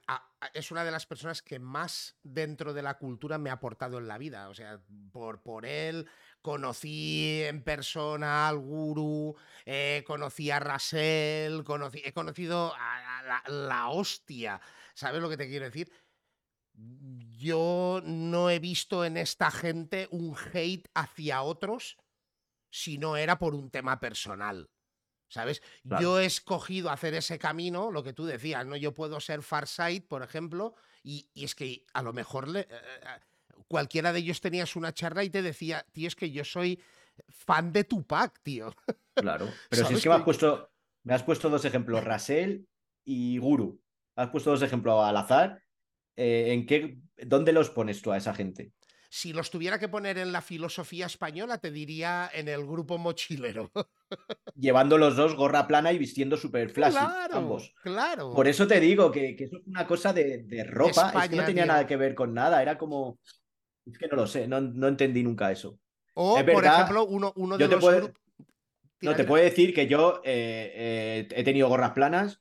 es 0.54 0.70
una 0.70 0.84
de 0.84 0.90
las 0.90 1.06
personas 1.06 1.40
que 1.40 1.58
más 1.58 2.16
dentro 2.22 2.74
de 2.74 2.82
la 2.82 2.98
cultura 2.98 3.38
me 3.38 3.50
ha 3.50 3.54
aportado 3.54 3.98
en 3.98 4.08
la 4.08 4.18
vida. 4.18 4.48
O 4.48 4.54
sea, 4.54 4.80
por, 5.12 5.42
por 5.42 5.64
él 5.64 6.08
conocí 6.42 7.42
en 7.44 7.62
persona 7.62 8.48
al 8.48 8.58
guru, 8.58 9.36
eh, 9.64 10.02
conocí 10.06 10.50
a 10.50 10.58
Rasel, 10.58 11.62
conocí, 11.64 12.02
he 12.04 12.12
conocido 12.12 12.74
a, 12.76 13.42
la, 13.46 13.88
hostia. 13.88 14.60
¿Sabes 14.94 15.22
lo 15.22 15.30
que 15.30 15.36
te 15.36 15.48
quiero 15.48 15.64
decir? 15.64 15.90
Yo 17.38 18.00
no 18.04 18.50
he 18.50 18.58
visto 18.58 19.04
en 19.04 19.16
esta 19.16 19.50
gente 19.50 20.08
un 20.10 20.36
hate 20.52 20.88
hacia 20.94 21.42
otros 21.42 21.96
si 22.70 22.98
no 22.98 23.16
era 23.16 23.38
por 23.38 23.54
un 23.54 23.70
tema 23.70 24.00
personal. 24.00 24.70
¿Sabes? 25.28 25.62
Yo 25.98 26.20
he 26.20 26.26
escogido 26.26 26.90
hacer 26.90 27.14
ese 27.14 27.38
camino, 27.38 27.90
lo 27.90 28.02
que 28.02 28.12
tú 28.12 28.26
decías, 28.26 28.66
¿no? 28.66 28.76
Yo 28.76 28.92
puedo 28.92 29.18
ser 29.18 29.42
Farsight, 29.42 30.06
por 30.06 30.22
ejemplo, 30.22 30.74
y, 31.02 31.30
es 31.34 31.54
que 31.54 31.86
a 31.94 32.02
lo 32.02 32.12
mejor 32.12 32.48
le, 32.48 32.60
eh, 32.60 32.66
eh, 32.70 33.62
cualquiera 33.66 34.12
de 34.12 34.18
ellos 34.18 34.42
tenías 34.42 34.76
una 34.76 34.92
charla 34.92 35.24
y 35.24 35.30
te 35.30 35.40
decía, 35.40 35.86
tío, 35.92 36.06
es 36.06 36.14
que 36.14 36.30
yo 36.30 36.44
soy 36.44 36.82
fan 37.28 37.72
de 37.72 37.84
Tupac, 37.84 38.40
tío. 38.42 38.74
Claro, 39.14 39.48
pero 39.70 39.88
si 39.88 39.94
es 39.94 40.02
que 40.02 40.10
me 40.10 40.16
has 40.16 40.22
puesto, 40.22 40.70
me 41.02 41.14
has 41.14 41.22
puesto 41.22 41.48
dos 41.48 41.64
ejemplos, 41.64 42.04
Rasel 42.04 42.68
y 43.04 43.38
Guru. 43.38 43.80
Has 44.16 44.28
puesto 44.28 44.50
dos 44.50 44.62
ejemplos 44.62 45.02
al 45.02 45.16
azar. 45.16 45.62
Eh, 46.16 46.52
¿En 46.52 46.66
qué, 46.66 46.98
dónde 47.16 47.52
los 47.52 47.70
pones 47.70 48.02
tú 48.02 48.12
a 48.12 48.16
esa 48.16 48.34
gente? 48.34 48.72
Si 49.14 49.34
los 49.34 49.50
tuviera 49.50 49.78
que 49.78 49.88
poner 49.88 50.16
en 50.16 50.32
la 50.32 50.40
filosofía 50.40 51.04
española, 51.04 51.58
te 51.58 51.70
diría 51.70 52.30
en 52.32 52.48
el 52.48 52.64
grupo 52.64 52.96
mochilero. 52.96 53.70
Llevando 54.54 54.96
los 54.96 55.16
dos 55.16 55.36
gorra 55.36 55.66
plana 55.66 55.92
y 55.92 55.98
vistiendo 55.98 56.38
super 56.38 56.70
flashy, 56.70 56.96
claro, 56.96 57.36
ambos. 57.36 57.74
Claro. 57.82 58.32
Por 58.32 58.48
eso 58.48 58.66
te 58.66 58.80
digo 58.80 59.12
que, 59.12 59.36
eso 59.38 59.58
es 59.58 59.66
una 59.66 59.86
cosa 59.86 60.14
de, 60.14 60.64
ropa. 60.66 61.12
es 61.24 61.28
que 61.28 61.36
no 61.36 61.44
tenía 61.44 61.66
nada 61.66 61.86
que 61.86 61.96
ver 61.96 62.14
con 62.14 62.32
nada. 62.32 62.62
Era 62.62 62.78
como. 62.78 63.18
Es 63.84 63.98
que 63.98 64.08
no 64.08 64.16
lo 64.16 64.26
sé, 64.26 64.48
no, 64.48 64.88
entendí 64.88 65.22
nunca 65.22 65.52
eso. 65.52 65.78
O, 66.14 66.42
por 66.46 66.64
ejemplo, 66.64 67.04
uno, 67.04 67.34
uno 67.36 67.58
de 67.58 67.68
los 67.68 68.12
No, 69.02 69.14
te 69.14 69.24
puedo 69.24 69.44
decir 69.44 69.74
que 69.74 69.86
yo 69.86 70.22
eh, 70.24 70.72
eh, 70.74 71.28
he 71.30 71.44
tenido 71.44 71.68
gorras 71.68 71.92
planas 71.92 72.40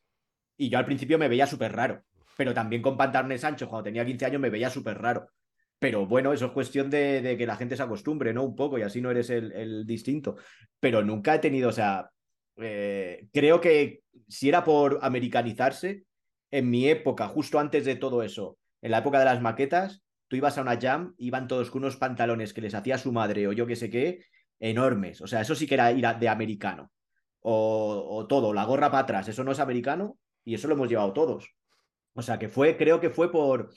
y 0.56 0.70
yo 0.70 0.78
al 0.78 0.86
principio 0.86 1.18
me 1.18 1.28
veía 1.28 1.48
súper 1.48 1.74
raro. 1.74 2.06
Pero 2.38 2.54
también 2.54 2.82
con 2.82 2.98
pantalones 2.98 3.44
anchos, 3.44 3.70
cuando 3.70 3.86
tenía 3.86 4.06
15 4.06 4.26
años, 4.26 4.42
me 4.42 4.50
veía 4.50 4.70
súper 4.70 4.98
raro. 5.00 5.30
Pero 5.82 6.06
bueno, 6.06 6.32
eso 6.32 6.46
es 6.46 6.52
cuestión 6.52 6.92
de, 6.92 7.36
que 7.38 7.48
la 7.48 7.56
gente 7.56 7.76
se 7.76 7.82
acostumbre, 7.82 8.34
¿no? 8.34 8.44
Un 8.44 8.56
poco, 8.56 8.78
y 8.78 8.84
así 8.84 9.02
no 9.02 9.10
eres 9.10 9.32
el, 9.32 9.86
distinto. 9.88 10.36
Pero 10.80 11.04
nunca 11.04 11.34
he 11.34 11.40
tenido, 11.40 11.70
o 11.70 11.72
sea, 11.72 12.12
eh, 12.58 13.28
creo 13.34 13.60
que 13.60 14.04
si 14.28 14.50
era 14.50 14.64
por 14.64 15.00
americanizarse, 15.02 16.04
en 16.52 16.70
mi 16.70 16.88
época, 16.88 17.28
justo 17.28 17.58
antes 17.60 17.86
de 17.86 17.96
todo 17.96 18.22
eso, 18.22 18.60
en 18.82 18.92
la 18.92 19.00
época 19.00 19.18
de 19.18 19.26
las 19.26 19.42
maquetas, 19.42 20.04
tú 20.28 20.36
ibas 20.36 20.58
a 20.58 20.62
una 20.62 20.80
jam, 20.80 21.16
iban 21.18 21.48
todos 21.48 21.72
con 21.72 21.82
unos 21.82 21.98
pantalones 21.98 22.54
que 22.54 22.62
les 22.62 22.76
hacía 22.76 23.00
su 23.00 23.12
madre 23.12 23.48
o 23.48 23.52
yo 23.52 23.66
qué 23.66 23.76
sé 23.76 23.90
qué, 23.90 24.26
enormes. 24.60 25.20
O 25.22 25.28
sea, 25.28 25.42
eso 25.42 25.56
sí 25.56 25.66
que 25.66 25.74
era 25.74 25.92
ir 25.92 26.06
de 26.06 26.30
americano. 26.30 26.92
O, 27.40 28.06
o 28.08 28.28
todo, 28.28 28.54
la 28.54 28.66
gorra 28.66 28.92
para 28.92 29.04
atrás, 29.04 29.28
eso 29.30 29.44
no 29.44 29.52
es 29.52 29.60
americano 29.60 30.20
y 30.46 30.54
eso 30.54 30.68
lo 30.68 30.76
hemos 30.76 30.90
llevado 30.90 31.12
todos. 31.12 31.56
O 32.14 32.22
sea, 32.22 32.40
que 32.40 32.50
fue, 32.50 32.78
creo 32.78 33.00
que 33.00 33.10
fue 33.10 33.32
por, 33.32 33.72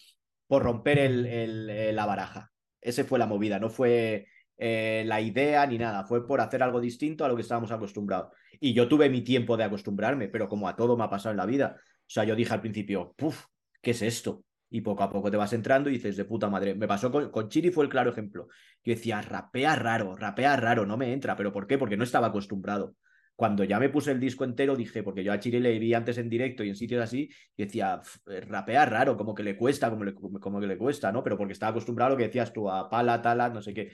por 0.46 0.62
romper 0.62 0.98
el, 0.98 1.94
la 1.94 2.06
baraja. 2.06 2.52
Ese 2.80 3.04
fue 3.04 3.18
la 3.18 3.26
movida, 3.26 3.58
no 3.58 3.70
fue 3.70 4.26
eh, 4.56 5.04
la 5.06 5.20
idea 5.20 5.66
ni 5.66 5.78
nada, 5.78 6.04
fue 6.04 6.26
por 6.26 6.40
hacer 6.40 6.62
algo 6.62 6.80
distinto 6.80 7.24
a 7.24 7.28
lo 7.28 7.36
que 7.36 7.42
estábamos 7.42 7.70
acostumbrados. 7.72 8.32
Y 8.60 8.74
yo 8.74 8.88
tuve 8.88 9.08
mi 9.08 9.22
tiempo 9.22 9.56
de 9.56 9.64
acostumbrarme, 9.64 10.28
pero 10.28 10.48
como 10.48 10.68
a 10.68 10.76
todo 10.76 10.96
me 10.96 11.04
ha 11.04 11.10
pasado 11.10 11.32
en 11.32 11.38
la 11.38 11.46
vida. 11.46 11.76
O 11.78 12.10
sea, 12.10 12.24
yo 12.24 12.36
dije 12.36 12.52
al 12.52 12.60
principio, 12.60 13.14
puf, 13.16 13.46
¿qué 13.80 13.92
es 13.92 14.02
esto? 14.02 14.44
Y 14.70 14.80
poco 14.80 15.02
a 15.04 15.10
poco 15.10 15.30
te 15.30 15.36
vas 15.36 15.52
entrando 15.52 15.88
y 15.88 15.94
dices, 15.94 16.16
de 16.16 16.24
puta 16.24 16.48
madre. 16.50 16.74
Me 16.74 16.88
pasó 16.88 17.10
con, 17.10 17.30
con 17.30 17.48
Chiri, 17.48 17.70
fue 17.70 17.84
el 17.84 17.90
claro 17.90 18.10
ejemplo. 18.10 18.48
Yo 18.82 18.94
decía, 18.94 19.22
rapea 19.22 19.76
raro, 19.76 20.16
rapea 20.16 20.56
raro, 20.56 20.84
no 20.84 20.96
me 20.96 21.12
entra. 21.12 21.36
¿Pero 21.36 21.52
por 21.52 21.66
qué? 21.66 21.78
Porque 21.78 21.96
no 21.96 22.04
estaba 22.04 22.28
acostumbrado. 22.28 22.96
Cuando 23.36 23.64
ya 23.64 23.80
me 23.80 23.88
puse 23.88 24.12
el 24.12 24.20
disco 24.20 24.44
entero, 24.44 24.76
dije, 24.76 25.02
porque 25.02 25.24
yo 25.24 25.32
a 25.32 25.40
Chile 25.40 25.60
le 25.60 25.78
vi 25.78 25.92
antes 25.92 26.18
en 26.18 26.28
directo 26.28 26.62
y 26.62 26.68
en 26.68 26.76
sitios 26.76 27.02
así, 27.02 27.28
y 27.56 27.64
decía, 27.64 28.00
eh, 28.26 28.40
rapea 28.42 28.86
raro, 28.86 29.16
como 29.16 29.34
que 29.34 29.42
le 29.42 29.56
cuesta, 29.56 29.90
como, 29.90 30.04
como 30.40 30.60
que 30.60 30.66
le 30.66 30.78
cuesta, 30.78 31.10
¿no? 31.10 31.22
Pero 31.24 31.36
porque 31.36 31.52
estaba 31.52 31.70
acostumbrado 31.70 32.08
a 32.08 32.10
lo 32.12 32.16
que 32.16 32.28
decías 32.28 32.52
tú, 32.52 32.70
a 32.70 32.88
pala, 32.88 33.20
tala, 33.20 33.48
no 33.48 33.60
sé 33.60 33.74
qué. 33.74 33.90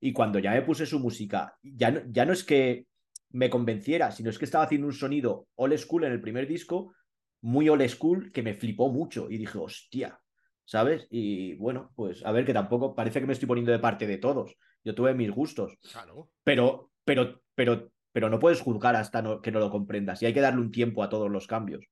Y 0.00 0.12
cuando 0.12 0.38
ya 0.38 0.52
me 0.52 0.62
puse 0.62 0.84
su 0.84 0.98
música, 0.98 1.56
ya 1.62 1.90
no, 1.90 2.02
ya 2.06 2.26
no 2.26 2.32
es 2.32 2.44
que 2.44 2.86
me 3.30 3.48
convenciera, 3.48 4.10
sino 4.10 4.30
es 4.30 4.38
que 4.38 4.44
estaba 4.44 4.64
haciendo 4.64 4.86
un 4.86 4.92
sonido 4.92 5.48
old 5.54 5.76
school 5.78 6.04
en 6.04 6.12
el 6.12 6.20
primer 6.20 6.46
disco, 6.46 6.92
muy 7.40 7.68
old 7.68 7.86
school, 7.88 8.30
que 8.32 8.42
me 8.42 8.54
flipó 8.54 8.90
mucho. 8.90 9.30
Y 9.30 9.38
dije, 9.38 9.58
hostia, 9.58 10.20
¿sabes? 10.64 11.06
Y 11.10 11.54
bueno, 11.54 11.92
pues 11.94 12.24
a 12.24 12.32
ver, 12.32 12.44
que 12.44 12.52
tampoco 12.52 12.94
parece 12.94 13.20
que 13.20 13.26
me 13.26 13.32
estoy 13.32 13.48
poniendo 13.48 13.72
de 13.72 13.78
parte 13.78 14.06
de 14.06 14.18
todos. 14.18 14.56
Yo 14.84 14.94
tuve 14.94 15.14
mis 15.14 15.30
gustos. 15.30 15.78
Claro. 15.92 16.30
Pero, 16.42 16.90
pero, 17.04 17.42
pero 17.54 17.91
pero 18.12 18.28
no 18.28 18.38
puedes 18.38 18.60
juzgar 18.60 18.94
hasta 18.96 19.40
que 19.42 19.50
no 19.50 19.58
lo 19.58 19.70
comprendas 19.70 20.22
y 20.22 20.26
hay 20.26 20.34
que 20.34 20.40
darle 20.40 20.60
un 20.60 20.70
tiempo 20.70 21.02
a 21.02 21.08
todos 21.08 21.30
los 21.30 21.46
cambios. 21.46 21.84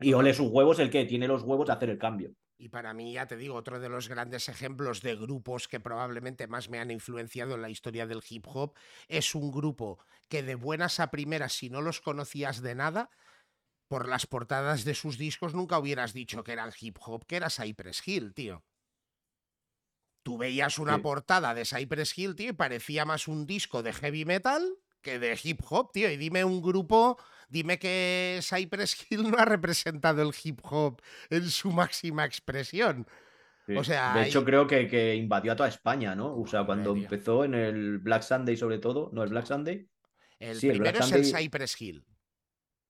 Y 0.00 0.12
ole 0.14 0.34
sus 0.34 0.48
huevos 0.48 0.78
el 0.80 0.90
que 0.90 1.04
tiene 1.04 1.28
los 1.28 1.42
huevos 1.42 1.66
de 1.66 1.72
hacer 1.72 1.90
el 1.90 1.98
cambio. 1.98 2.34
Y 2.58 2.68
para 2.68 2.94
mí, 2.94 3.12
ya 3.12 3.26
te 3.26 3.36
digo, 3.36 3.54
otro 3.54 3.80
de 3.80 3.88
los 3.88 4.08
grandes 4.08 4.48
ejemplos 4.48 5.00
de 5.00 5.16
grupos 5.16 5.66
que 5.66 5.80
probablemente 5.80 6.46
más 6.46 6.68
me 6.68 6.78
han 6.78 6.90
influenciado 6.90 7.54
en 7.54 7.62
la 7.62 7.70
historia 7.70 8.06
del 8.06 8.22
hip 8.28 8.46
hop 8.46 8.74
es 9.08 9.34
un 9.34 9.50
grupo 9.50 9.98
que 10.28 10.42
de 10.42 10.54
buenas 10.54 11.00
a 11.00 11.10
primeras, 11.10 11.54
si 11.54 11.70
no 11.70 11.80
los 11.80 12.00
conocías 12.00 12.62
de 12.62 12.74
nada, 12.74 13.10
por 13.88 14.08
las 14.08 14.26
portadas 14.26 14.84
de 14.84 14.94
sus 14.94 15.18
discos 15.18 15.54
nunca 15.54 15.78
hubieras 15.78 16.12
dicho 16.12 16.44
que 16.44 16.52
eran 16.52 16.72
hip 16.80 16.98
hop, 17.04 17.26
que 17.26 17.36
era 17.36 17.50
Cypress 17.50 18.06
Hill, 18.06 18.32
tío. 18.32 18.64
Tú 20.22 20.38
veías 20.38 20.78
una 20.78 21.02
portada 21.02 21.52
de 21.54 21.64
Cypress 21.64 22.16
Hill, 22.16 22.36
tío, 22.36 22.50
y 22.50 22.54
parecía 22.54 23.04
más 23.04 23.26
un 23.26 23.44
disco 23.44 23.82
de 23.82 23.92
heavy 23.92 24.24
metal 24.24 24.78
que 25.02 25.18
de 25.18 25.38
hip 25.42 25.60
hop, 25.68 25.92
tío. 25.92 26.10
Y 26.10 26.16
dime 26.16 26.44
un 26.44 26.62
grupo, 26.62 27.18
dime 27.48 27.78
que 27.78 28.40
Cypress 28.42 29.06
Hill 29.10 29.30
no 29.30 29.38
ha 29.38 29.44
representado 29.44 30.22
el 30.22 30.34
hip 30.42 30.60
hop 30.62 31.00
en 31.30 31.48
su 31.50 31.70
máxima 31.70 32.24
expresión. 32.24 33.06
O 33.76 33.84
sea, 33.84 34.14
de 34.14 34.26
hecho, 34.26 34.44
creo 34.44 34.66
que, 34.66 34.88
que, 34.88 35.14
invadió 35.14 35.52
a 35.52 35.56
toda 35.56 35.68
España, 35.68 36.14
¿no? 36.14 36.36
O 36.36 36.46
sea, 36.46 36.64
cuando 36.64 36.96
empezó 36.96 37.44
en 37.44 37.54
el 37.54 37.98
Black 37.98 38.22
Sunday, 38.22 38.56
sobre 38.56 38.78
todo, 38.78 39.10
no 39.12 39.22
el 39.22 39.30
Black 39.30 39.46
Sunday. 39.46 39.88
El 40.38 40.58
primero 40.58 40.98
es 40.98 41.12
el 41.12 41.24
Cypress 41.24 41.80
Hill. 41.80 42.04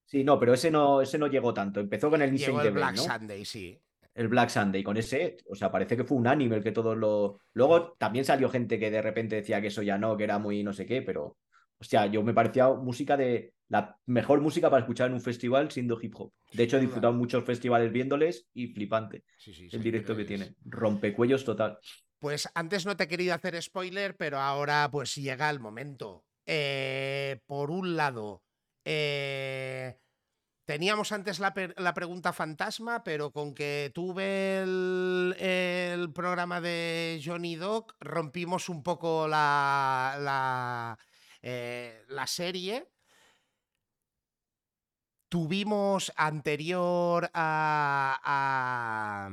Sí, 0.06 0.24
no, 0.24 0.38
pero 0.38 0.54
ese 0.54 0.70
no, 0.70 1.00
ese 1.02 1.18
no 1.18 1.26
llegó 1.26 1.52
tanto. 1.52 1.80
Empezó 1.80 2.10
con 2.10 2.22
el 2.22 2.36
Llegó 2.36 2.60
el 2.60 2.72
Black 2.72 2.96
Sunday, 2.96 3.44
sí. 3.44 3.78
El 4.14 4.28
Black 4.28 4.50
Sunday, 4.50 4.82
con 4.82 4.96
ese, 4.96 5.38
o 5.48 5.54
sea, 5.54 5.70
parece 5.70 5.96
que 5.96 6.04
fue 6.04 6.18
un 6.18 6.26
anime 6.26 6.56
el 6.56 6.62
que 6.62 6.72
todos 6.72 6.96
lo. 6.96 7.40
Luego 7.54 7.92
también 7.92 8.24
salió 8.24 8.50
gente 8.50 8.78
que 8.78 8.90
de 8.90 9.00
repente 9.00 9.36
decía 9.36 9.60
que 9.60 9.68
eso 9.68 9.82
ya 9.82 9.96
no, 9.96 10.16
que 10.16 10.24
era 10.24 10.38
muy 10.38 10.62
no 10.62 10.72
sé 10.72 10.84
qué, 10.84 11.00
pero 11.00 11.38
hostia, 11.82 12.06
yo 12.06 12.22
me 12.22 12.32
parecía 12.32 12.68
música 12.68 13.16
de 13.16 13.54
la 13.68 13.98
mejor 14.06 14.40
música 14.40 14.70
para 14.70 14.82
escuchar 14.82 15.08
en 15.08 15.14
un 15.14 15.20
festival 15.20 15.70
siendo 15.70 15.98
hip 16.00 16.14
hop. 16.16 16.32
De 16.52 16.62
hecho, 16.62 16.76
he 16.76 16.80
disfrutado 16.80 17.12
muchos 17.12 17.44
festivales 17.44 17.90
viéndoles 17.90 18.46
y 18.54 18.68
flipante 18.68 19.24
el 19.72 19.82
directo 19.82 20.16
que 20.16 20.24
tiene. 20.24 20.54
Rompecuellos 20.64 21.44
total. 21.44 21.78
Pues 22.20 22.48
antes 22.54 22.86
no 22.86 22.96
te 22.96 23.04
he 23.04 23.08
querido 23.08 23.34
hacer 23.34 23.60
spoiler, 23.60 24.16
pero 24.16 24.38
ahora 24.38 24.88
pues 24.92 25.16
llega 25.16 25.50
el 25.50 25.58
momento. 25.58 26.24
Eh, 26.46 27.40
por 27.46 27.72
un 27.72 27.96
lado, 27.96 28.44
eh, 28.84 29.98
teníamos 30.64 31.10
antes 31.10 31.40
la, 31.40 31.52
pregunta 31.52 32.32
fantasma, 32.32 33.02
pero 33.02 33.32
con 33.32 33.54
que 33.54 33.90
tuve 33.92 34.62
el, 34.62 36.12
programa 36.14 36.60
de 36.60 37.20
Johnny 37.24 37.56
Doc, 37.56 37.96
rompimos 37.98 38.68
un 38.68 38.84
poco 38.84 39.26
la 39.26 40.96
eh, 41.42 42.04
la 42.08 42.26
serie. 42.26 42.88
Tuvimos 45.28 46.12
anterior 46.16 47.30
a, 47.32 49.30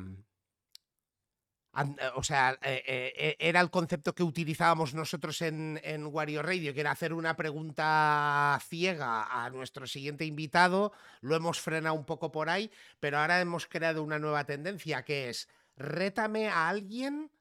o 2.15 2.23
sea, 2.23 2.57
eh, 2.61 2.83
eh, 2.85 3.35
era 3.39 3.61
el 3.61 3.69
concepto 3.69 4.13
que 4.13 4.23
utilizábamos 4.23 4.93
nosotros 4.93 5.41
en, 5.41 5.79
en 5.83 6.05
Wario 6.07 6.41
Radio, 6.41 6.73
que 6.73 6.81
era 6.81 6.91
hacer 6.91 7.13
una 7.13 7.35
pregunta 7.35 8.59
ciega 8.67 9.45
a 9.45 9.49
nuestro 9.49 9.87
siguiente 9.87 10.25
invitado. 10.25 10.91
Lo 11.21 11.35
hemos 11.35 11.59
frenado 11.59 11.95
un 11.95 12.05
poco 12.05 12.31
por 12.31 12.49
ahí, 12.49 12.71
pero 12.99 13.19
ahora 13.19 13.39
hemos 13.39 13.67
creado 13.67 14.03
una 14.03 14.19
nueva 14.19 14.45
tendencia 14.45 15.03
que 15.03 15.29
es 15.29 15.47
rétame 15.77 16.49
a 16.49 16.67
alguien 16.69 17.31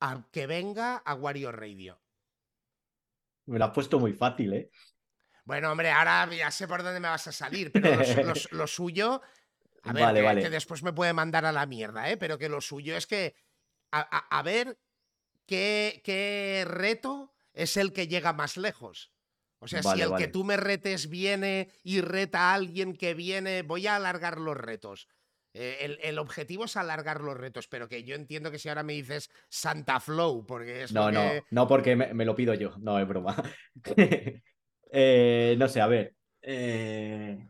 al 0.00 0.28
que 0.30 0.46
venga 0.46 0.96
a 0.96 1.14
Wario 1.14 1.52
Radio. 1.52 2.03
Me 3.46 3.58
lo 3.58 3.66
has 3.66 3.72
puesto 3.72 3.98
muy 3.98 4.12
fácil, 4.12 4.52
¿eh? 4.54 4.70
Bueno, 5.44 5.70
hombre, 5.70 5.90
ahora 5.90 6.28
ya 6.34 6.50
sé 6.50 6.66
por 6.66 6.82
dónde 6.82 7.00
me 7.00 7.08
vas 7.08 7.26
a 7.26 7.32
salir, 7.32 7.70
pero 7.70 7.98
lo, 8.52 8.66
suyo. 8.66 9.20
A 9.82 9.92
ver, 9.92 10.42
que, 10.42 10.50
después 10.50 10.82
me 10.82 10.92
puede 10.92 11.12
mandar 11.12 11.44
a 11.44 11.52
la 11.52 11.66
mierda, 11.66 12.10
¿eh? 12.10 12.16
Pero 12.16 12.38
que 12.38 12.48
lo 12.48 12.60
suyo 12.60 12.96
es 12.96 13.06
que. 13.06 13.34
A, 13.90 14.42
ver 14.42 14.76
qué, 15.46 16.02
qué, 16.04 16.64
reto 16.66 17.32
es 17.52 17.76
el 17.76 17.92
que 17.92 18.08
llega 18.08 18.32
más 18.32 18.56
lejos. 18.56 19.12
O 19.60 19.68
sea, 19.68 19.82
si 19.82 20.00
el 20.00 20.16
que 20.16 20.26
tú 20.26 20.42
me 20.42 20.56
retes 20.56 21.08
viene 21.08 21.70
y 21.84 22.00
reta 22.00 22.50
a 22.50 22.54
alguien 22.54 22.96
que 22.96 23.14
viene, 23.14 23.62
voy 23.62 23.86
a 23.86 23.96
alargar 23.96 24.38
los 24.38 24.56
retos. 24.56 25.08
Eh, 25.56 25.98
el, 26.02 26.18
objetivo 26.18 26.64
es 26.64 26.76
alargar 26.76 27.20
los 27.20 27.36
retos, 27.36 27.68
pero 27.68 27.88
que 27.88 28.02
yo 28.02 28.16
entiendo 28.16 28.50
que 28.50 28.58
si 28.58 28.68
ahora 28.68 28.82
me 28.82 28.94
dices 28.94 29.30
Santa 29.48 30.00
Flow, 30.00 30.44
porque 30.44 30.82
es. 30.82 30.92
No, 30.92 31.12
no, 31.12 31.30
no, 31.48 31.68
porque 31.68 31.94
me, 31.94 32.24
lo 32.24 32.34
pido 32.34 32.54
yo, 32.54 32.74
no 32.78 32.98
es 32.98 33.08
broma. 33.08 33.40
Eh, 34.96 35.56
no 35.58 35.66
sé, 35.66 35.80
a 35.80 35.88
ver. 35.88 36.14
Eh, 36.40 37.48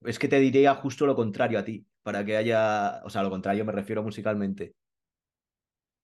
es 0.00 0.18
que 0.18 0.26
te 0.26 0.40
diría 0.40 0.74
justo 0.74 1.06
lo 1.06 1.14
contrario 1.14 1.56
a 1.56 1.64
ti, 1.64 1.86
para 2.02 2.24
que 2.24 2.36
haya. 2.36 3.00
O 3.04 3.10
sea, 3.10 3.22
lo 3.22 3.30
contrario 3.30 3.64
me 3.64 3.70
refiero 3.70 4.02
musicalmente. 4.02 4.74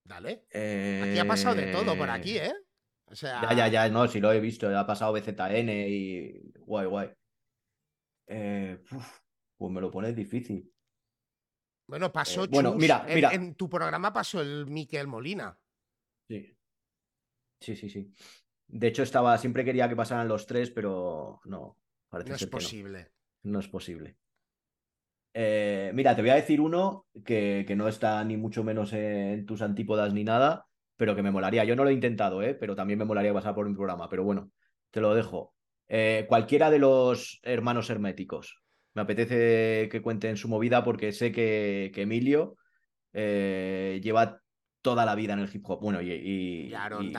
Dale. 0.04 0.44
Aquí 0.48 1.18
ha 1.18 1.24
pasado 1.26 1.56
de 1.56 1.72
todo 1.72 1.96
por 1.96 2.08
aquí, 2.08 2.38
¿eh? 2.38 2.54
O 3.06 3.16
sea. 3.16 3.42
Ya, 3.42 3.52
ya, 3.52 3.66
ya, 3.66 3.88
no, 3.88 4.06
si 4.06 4.20
lo 4.20 4.30
he 4.32 4.38
visto, 4.38 4.68
ha 4.78 4.86
pasado 4.86 5.12
BZN 5.12 5.68
y. 5.88 6.52
Guay, 6.60 6.86
guay. 6.86 7.10
Eh, 8.32 8.78
pues 9.58 9.72
me 9.72 9.80
lo 9.80 9.90
pones 9.90 10.14
difícil. 10.14 10.72
Bueno, 11.86 12.12
pasó 12.12 12.44
eh, 12.44 12.48
bueno, 12.48 12.74
mira, 12.76 13.04
mira. 13.12 13.32
En, 13.32 13.56
tu 13.56 13.68
programa 13.68 14.12
pasó 14.12 14.40
el 14.40 14.66
Miquel 14.66 15.08
Molina. 15.08 15.58
Sí. 16.28 16.56
Sí, 17.60 17.74
sí, 17.74 17.90
sí. 17.90 18.14
De 18.68 18.86
hecho, 18.86 19.02
estaba, 19.02 19.36
siempre 19.36 19.64
quería 19.64 19.88
que 19.88 19.96
pasaran 19.96 20.28
los 20.28 20.46
tres, 20.46 20.70
pero 20.70 21.40
no. 21.44 21.76
Parece 22.08 22.30
no 22.30 22.36
es 22.36 22.46
posible. 22.46 23.10
No. 23.42 23.58
es 23.58 23.66
posible. 23.66 24.16
Eh, 25.34 25.90
mira, 25.92 26.14
te 26.14 26.22
voy 26.22 26.30
a 26.30 26.36
decir 26.36 26.60
uno 26.60 27.08
que, 27.24 27.64
que, 27.66 27.74
no 27.74 27.88
está 27.88 28.22
ni 28.24 28.36
mucho 28.36 28.62
menos 28.62 28.92
en 28.92 29.44
tus 29.44 29.60
antípodas 29.60 30.12
ni 30.12 30.22
nada, 30.22 30.68
pero 30.96 31.16
que 31.16 31.22
me 31.22 31.32
molaría. 31.32 31.64
Yo 31.64 31.74
no 31.74 31.82
lo 31.82 31.90
he 31.90 31.94
intentado, 31.94 32.42
¿eh? 32.42 32.54
pero 32.54 32.76
también 32.76 33.00
me 33.00 33.04
molaría 33.04 33.34
pasar 33.34 33.56
por 33.56 33.68
mi 33.68 33.74
programa. 33.74 34.08
Pero 34.08 34.22
bueno, 34.22 34.52
te 34.92 35.00
lo 35.00 35.14
dejo. 35.14 35.54
Eh, 35.92 36.24
cualquiera 36.28 36.70
de 36.70 36.78
los 36.78 37.40
hermanos 37.42 37.90
herméticos. 37.90 38.62
Me 38.94 39.02
apetece 39.02 39.88
que 39.90 40.00
cuenten 40.00 40.36
su 40.36 40.48
movida 40.48 40.84
porque 40.84 41.10
sé 41.10 41.32
que, 41.32 41.90
Emilio 41.96 42.56
eh, 43.12 44.00
lleva 44.00 44.40
toda 44.82 45.04
la 45.04 45.16
vida 45.16 45.32
en 45.32 45.40
el 45.40 45.50
hip 45.52 45.68
hop. 45.68 45.80
Bueno, 45.80 46.00
y, 46.00 46.72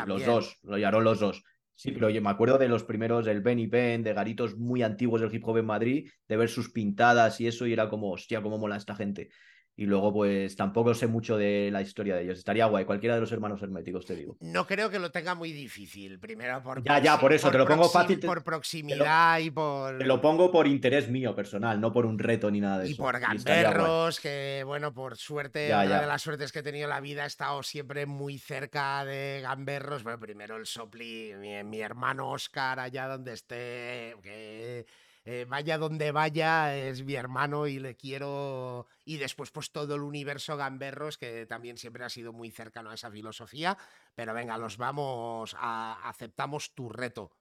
los 0.06 0.26
dos, 0.26 0.58
lo 0.64 0.78
llamaron 0.78 1.04
los 1.04 1.20
dos. 1.20 1.44
Sí, 1.74 1.92
pero 1.92 2.10
yo 2.10 2.22
me 2.22 2.30
acuerdo 2.30 2.58
de 2.58 2.70
los 2.70 2.86
primeros, 2.86 3.26
del 3.26 3.42
Benny 3.42 3.68
Pen, 3.68 4.04
de 4.04 4.14
garitos 4.14 4.56
muy 4.58 4.84
antiguos 4.84 5.20
del 5.20 5.34
hip 5.34 5.46
hop 5.46 5.58
en 5.58 5.66
Madrid, 5.66 6.10
de 6.30 6.38
ver 6.38 6.48
sus 6.48 6.72
pintadas 6.72 7.42
y 7.42 7.48
eso, 7.48 7.68
y 7.68 7.74
era 7.74 7.90
como, 7.90 8.12
hostia, 8.12 8.42
cómo 8.42 8.58
mola 8.58 8.78
esta 8.78 8.96
gente. 8.96 9.32
Y 9.76 9.86
luego, 9.86 10.14
pues 10.14 10.56
tampoco 10.56 10.94
sé 10.94 11.08
mucho 11.08 11.38
de 11.38 11.70
la 11.72 11.82
historia 11.82 12.16
de 12.16 12.24
ellos. 12.24 12.38
Estaría 12.38 12.66
guay, 12.66 12.86
cualquiera 12.86 13.16
de 13.16 13.22
los 13.22 13.32
hermanos 13.32 13.62
herméticos, 13.62 14.06
te 14.06 14.16
digo. 14.16 14.38
No 14.42 14.68
creo 14.68 14.90
que 14.90 15.00
lo 15.00 15.12
tenga 15.12 15.34
muy 15.34 15.54
difícil. 15.54 16.20
Primero 16.20 16.62
por. 16.62 16.84
Ya, 16.84 17.00
ya, 17.00 17.20
por 17.20 17.34
eso, 17.34 17.50
te 17.50 17.58
lo 17.58 17.66
pongo 17.66 17.90
fácil. 17.90 18.20
Por 18.20 18.44
proximidad 18.44 19.40
y 19.40 19.50
por. 19.50 19.98
Te 19.98 20.06
lo 20.06 20.22
pongo 20.22 20.52
por 20.52 20.68
interés 20.68 21.10
mío 21.10 21.34
personal, 21.34 21.80
no 21.80 21.92
por 21.92 22.06
un 22.06 22.20
reto 22.20 22.52
ni 22.52 22.60
nada 22.60 22.80
de 22.80 22.86
eso. 22.86 22.94
Y 22.94 22.96
por 22.96 23.20
gamberros, 23.20 24.20
que 24.20 24.64
bueno, 24.66 24.94
por 24.94 25.18
suerte, 25.18 25.68
una 25.74 26.02
de 26.02 26.08
las 26.08 26.22
suertes 26.22 26.52
que 26.52 26.60
he 26.60 26.64
tenido 26.64 26.86
en 26.86 26.92
la 26.92 27.00
vida, 27.00 27.24
he 27.24 27.28
estado 27.28 27.64
siempre 27.64 28.06
muy 28.06 28.38
cerca 28.38 29.06
de 29.06 29.40
gamberros. 29.42 30.04
Bueno, 30.04 30.20
primero 30.20 30.58
el 30.58 30.66
Sopli, 30.66 31.34
mi, 31.40 31.64
mi 31.64 31.80
hermano 31.80 32.30
Oscar, 32.30 32.80
allá 32.80 33.08
donde 33.08 33.34
esté, 33.34 34.16
que 34.22 34.86
eh, 35.24 35.46
vaya 35.48 35.78
donde 35.78 36.12
vaya, 36.12 36.76
es 36.76 37.04
mi 37.04 37.14
hermano 37.14 37.68
y 37.68 37.80
le 37.80 37.96
quiero. 37.96 38.88
Y 39.06 39.18
después, 39.18 39.52
pues 39.52 39.72
todo 39.72 39.96
el 39.96 40.02
universo 40.02 40.58
Gamberros, 40.58 41.18
que 41.18 41.46
también 41.46 41.78
siempre 41.78 42.04
ha 42.04 42.10
sido 42.10 42.34
muy 42.34 42.50
cercano 42.50 42.90
a 42.90 42.96
esa 42.96 43.12
filosofía. 43.12 43.78
Pero 44.16 44.34
venga, 44.34 44.58
los 44.58 44.78
vamos, 44.78 45.56
a, 45.60 46.10
aceptamos 46.10 46.74
tu 46.74 46.90
reto. 46.90 47.32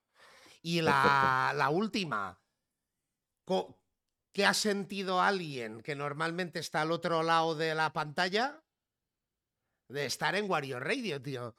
Y 0.62 0.82
la, 0.82 1.52
la 1.56 1.70
última. 1.70 2.38
¿Qué 4.32 4.46
ha 4.46 4.54
sentido 4.54 5.20
alguien 5.20 5.80
que 5.80 5.96
normalmente 5.96 6.60
está 6.60 6.82
al 6.82 6.92
otro 6.92 7.22
lado 7.22 7.54
de 7.54 7.74
la 7.74 7.92
pantalla? 7.92 8.62
De 9.88 10.06
estar 10.06 10.36
en 10.36 10.48
Wario 10.48 10.78
Radio, 10.78 11.20
tío. 11.20 11.56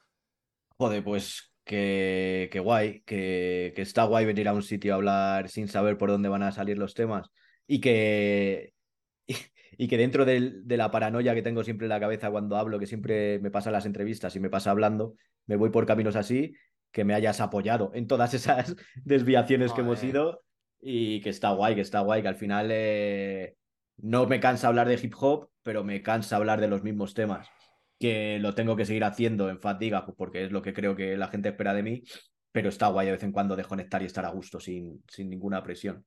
Joder, 0.78 1.04
pues 1.04 1.51
que, 1.64 2.60
guay, 2.62 3.02
que, 3.02 3.72
que, 3.74 3.82
está 3.82 4.04
guay 4.04 4.24
venir 4.24 4.48
a 4.48 4.54
un 4.54 4.62
sitio 4.62 4.92
a 4.92 4.96
hablar 4.96 5.48
sin 5.48 5.68
saber 5.68 5.96
por 5.98 6.10
dónde 6.10 6.28
van 6.28 6.42
a 6.42 6.52
salir 6.52 6.78
los 6.78 6.94
temas 6.94 7.30
y 7.66 7.80
que, 7.80 8.74
y, 9.28 9.88
que 9.88 9.96
dentro 9.96 10.24
de, 10.24 10.62
la 10.66 10.90
paranoia 10.90 11.34
que 11.34 11.42
tengo 11.42 11.64
siempre 11.64 11.86
en 11.86 11.90
la 11.90 12.00
cabeza 12.00 12.30
cuando 12.30 12.56
hablo, 12.56 12.78
que 12.78 12.86
siempre 12.86 13.38
me 13.40 13.50
pasa 13.50 13.70
en 13.70 13.74
las 13.74 13.86
entrevistas 13.86 14.34
y 14.36 14.40
me 14.40 14.50
pasa 14.50 14.70
hablando, 14.70 15.14
me 15.46 15.56
voy 15.56 15.70
por 15.70 15.86
caminos 15.86 16.16
así, 16.16 16.54
que 16.90 17.04
me 17.04 17.14
hayas 17.14 17.40
apoyado 17.40 17.90
en 17.94 18.06
todas 18.06 18.34
esas 18.34 18.74
desviaciones 19.04 19.72
que 19.72 19.80
hemos 19.82 20.02
ido 20.02 20.42
y 20.80 21.20
que 21.20 21.30
está 21.30 21.52
guay, 21.52 21.74
que 21.74 21.80
está 21.80 22.00
guay, 22.00 22.22
que 22.22 22.28
al 22.28 22.36
final 22.36 22.68
eh, 22.70 23.56
no 23.98 24.26
me 24.26 24.40
cansa 24.40 24.68
hablar 24.68 24.88
de 24.88 24.98
hip 25.00 25.14
hop, 25.18 25.48
pero 25.62 25.84
me 25.84 26.02
cansa 26.02 26.36
hablar 26.36 26.60
de 26.60 26.68
los 26.68 26.82
mismos 26.82 27.14
temas 27.14 27.48
que 28.02 28.40
lo 28.40 28.52
tengo 28.52 28.74
que 28.74 28.84
seguir 28.84 29.04
haciendo 29.04 29.48
en 29.48 29.60
fatiga, 29.60 30.04
pues 30.04 30.16
porque 30.16 30.42
es 30.42 30.50
lo 30.50 30.60
que 30.60 30.72
creo 30.72 30.96
que 30.96 31.16
la 31.16 31.28
gente 31.28 31.50
espera 31.50 31.72
de 31.72 31.84
mí, 31.84 32.02
pero 32.50 32.68
está 32.68 32.88
guay 32.88 33.06
de 33.06 33.12
vez 33.12 33.22
en 33.22 33.30
cuando 33.30 33.54
desconectar 33.54 34.02
y 34.02 34.06
estar 34.06 34.24
a 34.24 34.30
gusto 34.30 34.58
sin, 34.58 35.04
sin 35.06 35.30
ninguna 35.30 35.62
presión. 35.62 36.04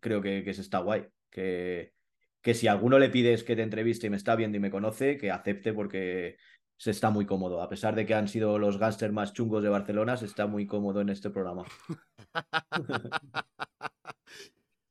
Creo 0.00 0.20
que, 0.20 0.44
que 0.44 0.52
se 0.52 0.60
está 0.60 0.80
guay, 0.80 1.06
que, 1.30 1.94
que 2.42 2.52
si 2.52 2.68
alguno 2.68 2.98
le 2.98 3.08
pides 3.08 3.42
que 3.42 3.56
te 3.56 3.62
entreviste 3.62 4.08
y 4.08 4.10
me 4.10 4.18
está 4.18 4.36
viendo 4.36 4.58
y 4.58 4.60
me 4.60 4.70
conoce, 4.70 5.16
que 5.16 5.30
acepte 5.30 5.72
porque 5.72 6.36
se 6.76 6.90
está 6.90 7.08
muy 7.08 7.24
cómodo. 7.24 7.62
A 7.62 7.70
pesar 7.70 7.94
de 7.94 8.04
que 8.04 8.12
han 8.12 8.28
sido 8.28 8.58
los 8.58 8.76
gángsters 8.76 9.14
más 9.14 9.32
chungos 9.32 9.62
de 9.62 9.70
Barcelona, 9.70 10.18
se 10.18 10.26
está 10.26 10.46
muy 10.46 10.66
cómodo 10.66 11.00
en 11.00 11.08
este 11.08 11.30
programa. 11.30 11.64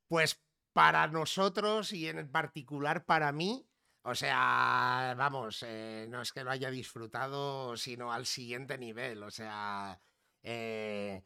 pues 0.07 0.41
para 0.73 1.05
nosotros 1.05 1.93
y 1.93 2.07
en 2.07 2.27
particular 2.31 3.05
para 3.05 3.31
mí, 3.31 3.67
o 4.03 4.15
sea, 4.15 5.13
vamos, 5.17 5.63
eh, 5.67 6.07
no 6.09 6.21
es 6.21 6.31
que 6.31 6.43
lo 6.43 6.51
haya 6.51 6.71
disfrutado, 6.71 7.77
sino 7.77 8.11
al 8.11 8.25
siguiente 8.25 8.77
nivel. 8.77 9.21
O 9.21 9.29
sea, 9.29 9.99
eh, 10.41 11.23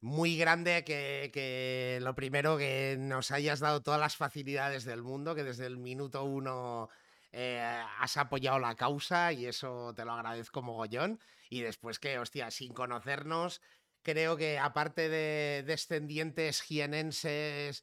muy 0.00 0.36
grande 0.36 0.84
que, 0.84 1.98
lo 2.02 2.14
primero 2.14 2.58
que 2.58 2.96
nos 2.98 3.30
hayas 3.30 3.60
dado 3.60 3.82
todas 3.82 4.00
las 4.00 4.16
facilidades 4.16 4.84
del 4.84 5.02
mundo, 5.02 5.34
que 5.34 5.44
desde 5.44 5.66
el 5.66 5.78
minuto 5.78 6.24
uno 6.24 6.90
eh, 7.32 7.58
has 7.98 8.16
apoyado 8.18 8.58
la 8.58 8.74
causa 8.74 9.32
y 9.32 9.46
eso 9.46 9.94
te 9.94 10.04
lo 10.04 10.12
agradezco 10.12 10.62
mogollón. 10.62 11.20
Y 11.48 11.62
después 11.62 11.98
que, 11.98 12.18
hostia, 12.18 12.50
sin 12.50 12.74
conocernos, 12.74 13.62
creo 14.02 14.36
que 14.36 14.58
aparte 14.58 15.08
de 15.08 15.64
descendientes 15.66 16.60
jienenses, 16.60 17.82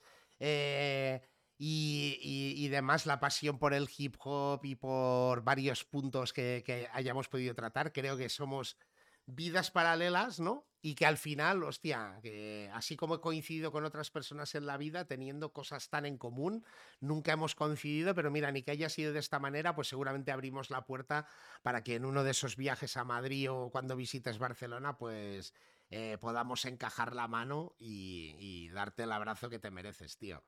y, 1.58 2.68
demás 2.70 3.06
la 3.06 3.20
pasión 3.20 3.58
por 3.58 3.74
el 3.74 3.90
hip 3.98 4.16
hop 4.20 4.64
y 4.64 4.76
por 4.76 5.44
varios 5.44 5.84
puntos 5.86 6.34
que, 6.34 6.90
hayamos 6.94 7.28
podido 7.28 7.56
tratar. 7.56 7.92
Creo 7.92 8.18
que 8.18 8.30
somos 8.30 8.78
vidas 9.26 9.72
paralelas, 9.72 10.40
¿no? 10.40 10.68
Y 10.82 10.96
que 10.96 11.06
al 11.06 11.18
final, 11.18 11.64
hostia, 11.64 12.20
que 12.22 12.70
así 12.74 12.96
como 12.96 13.16
he 13.16 13.22
coincidido 13.22 13.72
con 13.72 13.84
otras 13.84 14.12
personas 14.12 14.56
en 14.56 14.66
la 14.66 14.78
vida, 14.78 15.06
teniendo 15.06 15.52
cosas 15.52 15.90
tan 15.90 16.06
en 16.06 16.18
común, 16.18 16.64
nunca 17.02 17.34
hemos 17.34 17.56
coincidido, 17.56 18.16
pero 18.16 18.32
mira, 18.32 18.52
ni 18.52 18.62
que 18.62 18.72
haya 18.72 18.88
sido 18.88 19.12
de 19.12 19.20
esta 19.20 19.40
manera, 19.40 19.76
pues 19.76 19.90
seguramente 19.90 20.32
abrimos 20.32 20.70
la 20.70 20.86
puerta 20.86 21.28
para 21.64 21.84
que 21.84 21.96
en 21.96 22.06
uno 22.06 22.24
de 22.24 22.32
esos 22.32 22.56
viajes 22.56 22.96
a 22.96 23.04
Madrid 23.04 23.52
o 23.52 23.70
cuando 23.72 23.96
visites 23.98 24.38
Barcelona, 24.38 24.98
pues 24.98 25.54
eh, 25.90 26.18
podamos 26.22 26.64
encajar 26.66 27.16
la 27.16 27.28
mano 27.28 27.76
y 27.80 28.70
darte 28.70 29.04
el 29.04 29.12
abrazo 29.12 29.50
que 29.50 29.60
te 29.60 29.72
mereces, 29.72 30.18
tío. 30.18 30.44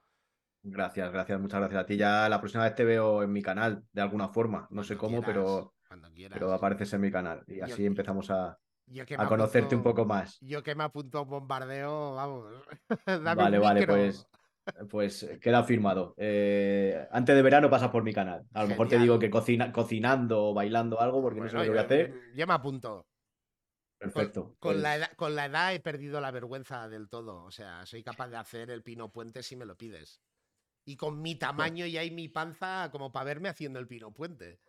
Gracias, 0.61 1.11
gracias, 1.11 1.39
muchas 1.39 1.59
gracias 1.59 1.81
a 1.81 1.85
ti. 1.85 1.97
Ya 1.97 2.27
la 2.29 2.39
próxima 2.39 2.63
vez 2.63 2.75
te 2.75 2.83
veo 2.83 3.23
en 3.23 3.31
mi 3.31 3.41
canal, 3.41 3.83
de 3.93 4.01
alguna 4.01 4.29
forma. 4.29 4.67
No 4.71 4.83
sé 4.83 4.97
cómo, 4.97 5.21
pero, 5.21 5.73
pero 6.33 6.53
apareces 6.53 6.93
en 6.93 7.01
mi 7.01 7.11
canal. 7.11 7.43
Y 7.47 7.61
así 7.61 7.85
empezamos 7.85 8.29
a, 8.29 8.57
a 9.17 9.27
conocerte 9.27 9.75
un 9.75 9.83
poco 9.83 10.05
más. 10.05 10.37
Yo 10.41 10.63
que 10.63 10.75
me 10.75 10.83
apunto 10.83 11.19
a 11.19 11.21
un 11.21 11.29
bombardeo, 11.29 12.15
vamos. 12.15 12.51
vale, 13.23 13.59
vale, 13.59 13.87
pues, 13.87 14.27
pues 14.89 15.29
queda 15.41 15.63
firmado. 15.63 16.13
Eh, 16.17 17.07
antes 17.11 17.35
de 17.35 17.41
verano 17.41 17.69
pasas 17.69 17.89
por 17.89 18.03
mi 18.03 18.13
canal. 18.13 18.45
A 18.53 18.63
lo 18.63 18.69
mejor 18.69 18.87
te 18.89 18.99
digo 18.99 19.17
que 19.19 19.29
cocina, 19.29 19.71
cocinando 19.71 20.47
o 20.47 20.53
bailando 20.53 20.99
algo, 20.99 21.21
porque 21.21 21.39
no 21.39 21.49
sé 21.49 21.55
lo 21.55 21.63
que 21.63 21.69
voy 21.69 21.77
a 21.77 21.83
hacer. 21.83 22.13
Yo 22.35 22.47
me 22.47 22.53
apunto. 22.53 23.05
Perfecto. 23.99 24.55
Con, 24.59 24.81
la 24.81 24.89
pues 24.89 24.97
edad, 24.97 25.11
con 25.17 25.35
la 25.35 25.45
edad 25.45 25.73
he 25.73 25.81
perdido 25.81 26.21
la 26.21 26.31
vergüenza 26.31 26.87
del 26.87 27.09
todo. 27.09 27.43
O 27.43 27.51
sea, 27.51 27.85
soy 27.85 28.01
capaz 28.01 28.29
de 28.29 28.37
hacer 28.37 28.71
el 28.71 28.81
pino 28.81 29.11
puente 29.11 29.43
si 29.43 29.57
me 29.57 29.65
lo 29.65 29.75
pides. 29.75 30.21
Y 30.89 30.97
con 30.97 31.21
mi 31.21 31.35
tamaño 31.35 31.85
y 31.85 31.97
ahí 31.97 32.09
mi 32.09 32.29
panza 32.29 32.89
como 32.91 33.11
para 33.11 33.25
verme 33.25 33.47
haciendo 33.47 33.77
el 33.77 33.85
pino 33.85 34.11
puente. 34.11 34.59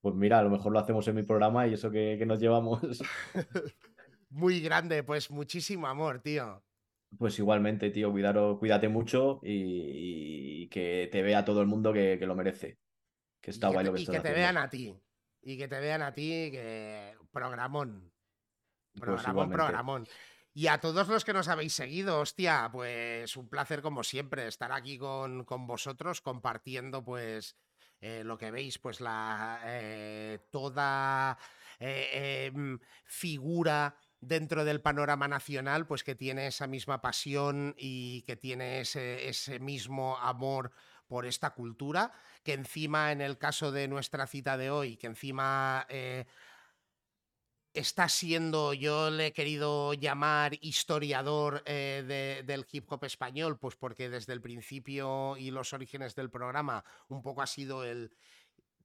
Pues 0.00 0.16
mira, 0.16 0.40
a 0.40 0.42
lo 0.42 0.50
mejor 0.50 0.72
lo 0.72 0.80
hacemos 0.80 1.06
en 1.06 1.14
mi 1.14 1.22
programa 1.22 1.68
y 1.68 1.74
eso 1.74 1.92
que, 1.92 2.20
nos 2.26 2.40
llevamos. 2.40 2.80
Muy 4.30 4.60
grande, 4.60 5.04
pues 5.04 5.30
muchísimo 5.30 5.86
amor, 5.86 6.22
tío. 6.22 6.64
Pues 7.16 7.38
igualmente, 7.38 7.90
tío, 7.90 8.12
cuídate 8.58 8.88
mucho 8.88 9.38
y, 9.44 10.68
que 10.70 11.08
te 11.12 11.22
vea 11.22 11.44
todo 11.44 11.60
el 11.60 11.68
mundo 11.68 11.92
que, 11.92 12.16
lo 12.16 12.34
merece. 12.34 12.80
Que 13.40 13.52
está 13.52 13.68
guay 13.68 13.86
lo 13.86 13.94
que 13.94 14.02
Y 14.02 14.06
que 14.06 14.18
te 14.18 14.32
vean 14.32 14.56
a 14.56 14.68
ti. 14.68 14.92
Y 15.40 15.56
que 15.56 15.68
te 15.68 15.78
vean 15.78 16.02
a 16.02 16.12
ti, 16.12 16.50
que 16.50 17.14
programón. 17.30 18.12
Pues 18.92 19.22
programón, 19.22 19.50
programón. 19.50 20.08
Y 20.52 20.66
a 20.66 20.78
todos 20.78 21.06
los 21.08 21.24
que 21.24 21.32
nos 21.32 21.48
habéis 21.48 21.74
seguido, 21.74 22.18
hostia, 22.18 22.68
pues 22.72 23.36
un 23.36 23.48
placer 23.48 23.82
como 23.82 24.02
siempre 24.02 24.48
estar 24.48 24.72
aquí 24.72 24.98
con, 24.98 25.46
vosotros 25.46 26.20
compartiendo 26.20 27.04
pues 27.04 27.56
eh, 28.00 28.22
lo 28.24 28.36
que 28.36 28.50
veis, 28.50 28.78
pues 28.78 29.00
la 29.00 29.60
eh, 29.64 30.40
toda 30.50 31.38
eh, 31.78 32.48
em, 32.52 32.80
figura 33.04 33.96
dentro 34.20 34.64
del 34.64 34.80
panorama 34.80 35.28
nacional, 35.28 35.86
pues 35.86 36.02
que 36.02 36.16
tiene 36.16 36.48
esa 36.48 36.66
misma 36.66 37.00
pasión 37.00 37.74
y 37.78 38.22
que 38.22 38.36
tiene 38.36 38.80
ese, 38.80 39.60
mismo 39.60 40.18
amor 40.18 40.72
por 41.06 41.26
esta 41.26 41.50
cultura, 41.50 42.12
que 42.42 42.54
encima 42.54 43.12
en 43.12 43.20
el 43.20 43.38
caso 43.38 43.70
de 43.70 43.86
nuestra 43.86 44.26
cita 44.26 44.56
de 44.56 44.70
hoy, 44.70 44.96
que 44.96 45.06
encima 45.06 45.86
está 47.72 48.08
siendo, 48.08 48.74
yo 48.74 49.10
le 49.10 49.28
he 49.28 49.32
querido 49.32 49.94
llamar 49.94 50.54
historiador 50.60 51.62
eh, 51.66 52.42
del 52.46 52.66
hip 52.70 52.90
hop 52.90 53.04
español, 53.04 53.58
pues 53.58 53.76
porque 53.76 54.08
desde 54.08 54.32
el 54.32 54.40
principio 54.40 55.36
y 55.36 55.50
los 55.50 55.72
orígenes 55.72 56.14
del 56.14 56.30
programa 56.30 56.84
un 57.08 57.22
poco 57.22 57.42
ha 57.42 57.46
sido 57.46 57.84
el 57.84 58.12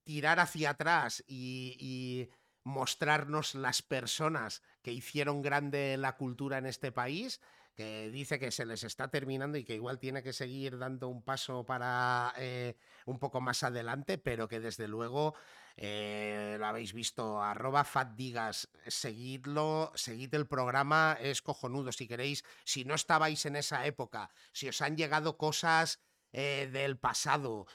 tirar 0.04 0.40
hacia 0.40 0.72
atrás 0.72 1.24
y 1.28 2.30
mostrarnos 2.66 3.56
las 3.56 3.82
personas 3.82 4.64
que 4.82 4.92
hicieron 4.92 5.42
grande 5.42 5.98
la 5.98 6.18
cultura 6.18 6.58
en 6.58 6.66
este 6.66 6.92
país, 6.92 7.40
que 7.76 8.10
dice 8.10 8.40
que 8.40 8.52
se 8.52 8.66
les 8.66 8.84
está 8.84 9.10
terminando 9.10 9.58
y 9.58 9.64
que 9.64 9.76
igual 9.76 10.00
tiene 10.00 10.24
que 10.24 10.34
seguir 10.34 10.78
dando 10.78 11.08
un 11.08 11.22
paso 11.22 11.66
para 11.66 12.34
eh, 12.38 12.76
un 13.06 13.20
poco 13.20 13.40
más 13.40 13.64
adelante, 13.64 14.18
pero 14.18 14.48
que 14.48 14.60
desde 14.60 14.88
luego 14.88 15.36
eh, 15.78 16.56
lo 16.60 16.66
habéis 16.66 16.94
visto, 16.94 17.42
arroba 17.42 17.84
fatdigas, 17.84 18.70
seguidlo, 18.88 19.92
seguid 19.96 20.34
el 20.34 20.48
programa, 20.48 21.18
es 21.20 21.42
cojonudo 21.42 21.92
si 21.92 22.08
queréis, 22.08 22.44
si 22.64 22.86
no 22.86 22.96
estabais 22.96 23.46
en 23.46 23.56
esa 23.56 23.86
época, 23.86 24.30
si 24.54 24.68
os 24.68 24.82
han 24.82 24.98
llegado 24.98 25.38
cosas 25.38 26.00
eh, 26.32 26.70
del 26.72 26.98
pasado, 26.98 27.68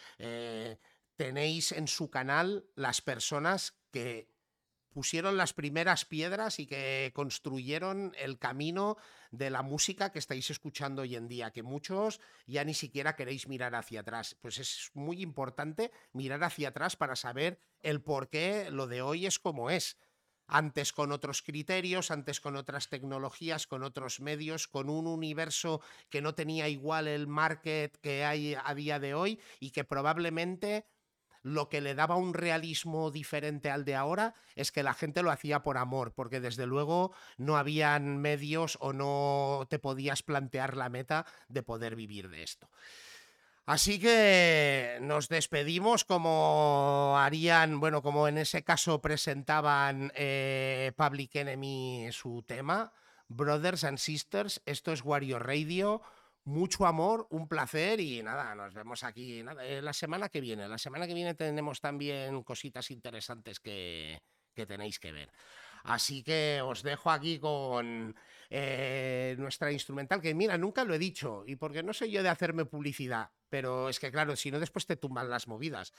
tenéis 1.17 1.73
en 1.73 1.89
su 1.89 2.11
canal 2.11 2.65
las 2.75 3.03
personas 3.03 3.75
que 3.91 4.29
pusieron 4.93 5.37
las 5.37 5.53
primeras 5.53 6.05
piedras 6.05 6.59
y 6.59 6.67
que 6.67 7.11
construyeron 7.15 8.13
el 8.19 8.39
camino 8.39 8.97
de 9.31 9.51
la 9.51 9.63
música 9.63 10.11
que 10.11 10.19
estáis 10.19 10.51
escuchando 10.51 11.03
hoy 11.03 11.17
en 11.17 11.29
día, 11.29 11.53
que 11.53 11.63
muchos 11.63 12.21
ya 12.47 12.65
ni 12.65 12.75
siquiera 12.75 13.17
queréis 13.17 13.49
mirar 13.49 13.75
hacia 13.75 14.01
atrás. 14.01 14.37
Pues 14.41 14.59
es 14.59 14.91
muy 14.95 15.23
importante 15.23 15.93
mirar 16.13 16.43
hacia 16.45 16.69
atrás 16.69 16.97
para 16.97 17.17
saber 17.17 17.59
el 17.83 18.03
por 18.03 18.29
qué 18.29 18.71
lo 18.71 18.87
de 18.87 19.03
hoy 19.03 19.27
es 19.27 19.39
como 19.39 19.71
es. 19.71 19.97
Antes 20.53 20.93
con 20.93 21.13
otros 21.13 21.43
criterios, 21.43 22.11
antes 22.11 22.41
con 22.41 22.57
otras 22.57 22.89
tecnologías, 22.89 23.69
con 23.69 23.85
otros 23.85 24.19
medios, 24.19 24.67
con 24.67 24.91
un 24.91 25.07
universo 25.07 25.81
que 26.09 26.21
no 26.21 26.35
tenía 26.35 26.69
igual 26.69 27.07
el 27.07 27.29
market 27.29 27.97
que 27.99 28.25
hay 28.25 28.57
a 28.61 28.75
día 28.75 28.99
de 28.99 29.15
hoy 29.15 29.41
y 29.61 29.71
que 29.71 29.85
probablemente 29.85 30.87
lo 31.43 31.69
que 31.69 31.81
le 31.81 31.95
daba 31.95 32.17
un 32.17 32.35
realismo 32.35 33.11
diferente 33.11 33.71
al 33.71 33.85
de 33.85 33.95
ahora 33.95 34.35
es 34.57 34.73
que 34.73 34.83
la 34.83 34.95
gente 34.95 35.23
lo 35.23 35.31
hacía 35.31 35.63
por 35.63 35.79
amor, 35.79 36.13
porque 36.13 36.41
desde 36.41 36.67
luego 36.67 37.13
no 37.39 37.57
habían 37.57 38.19
medios 38.19 38.77
o 38.81 38.93
no 38.93 39.67
te 39.69 39.79
podías 39.79 40.23
plantear 40.23 40.77
la 40.77 40.89
meta 40.89 41.27
de 41.49 41.63
poder 41.63 41.97
vivir 41.97 42.29
de 42.29 42.43
esto. 42.43 42.69
Así 43.67 44.01
que 44.01 44.99
nos 45.01 45.29
despedimos 45.29 46.05
como 46.05 47.15
harían, 47.19 47.79
bueno, 47.79 48.03
como 48.03 48.27
en 48.27 48.39
ese 48.39 48.65
caso 48.65 49.01
presentaban 49.01 50.11
eh, 50.17 50.93
Public 50.97 51.37
Enemy 51.37 52.09
su 52.11 52.43
tema, 52.47 52.93
Brothers 53.29 53.85
and 53.85 53.99
Sisters, 53.99 54.61
esto 54.67 54.93
es 54.93 55.05
Warrior 55.05 55.47
Radio 55.47 56.03
mucho 56.51 56.87
amor, 56.87 57.27
un 57.31 57.49
placer 57.49 58.01
y 58.01 58.23
nada, 58.23 58.55
nos 58.55 58.75
vemos 58.75 59.05
aquí 59.05 59.43
eh, 59.63 59.81
la 59.81 59.93
semana 59.93 60.29
que 60.29 60.41
viene. 60.41 60.69
La 60.69 60.79
semana 60.79 61.07
que 61.07 61.15
viene 61.15 61.35
tenemos 61.35 61.81
también 61.81 62.43
cositas 62.43 62.91
interesantes 62.91 63.61
que, 63.61 64.19
tenéis 64.55 64.99
que 64.99 65.13
ver. 65.13 65.31
Así 65.85 66.23
que 66.23 66.61
os 66.63 66.83
dejo 66.83 67.11
aquí 67.11 67.39
con 67.39 68.15
eh, 68.51 69.35
nuestra 69.39 69.73
instrumental, 69.73 70.21
que 70.21 70.35
mira, 70.35 70.59
nunca 70.59 70.85
lo 70.85 70.93
he 70.93 70.99
dicho, 70.99 71.45
y 71.47 71.57
porque 71.57 71.83
no 71.83 71.95
soy 71.95 72.11
yo 72.11 72.23
de 72.23 72.29
hacerme 72.29 72.67
publicidad, 72.67 73.31
pero 73.49 73.89
es 73.89 73.99
que 73.99 74.11
claro, 74.11 74.37
si 74.37 74.51
no 74.51 74.61
después 74.61 74.85
te 74.85 74.97
tumban 74.97 75.31
las 75.31 75.49
movidas. 75.49 75.95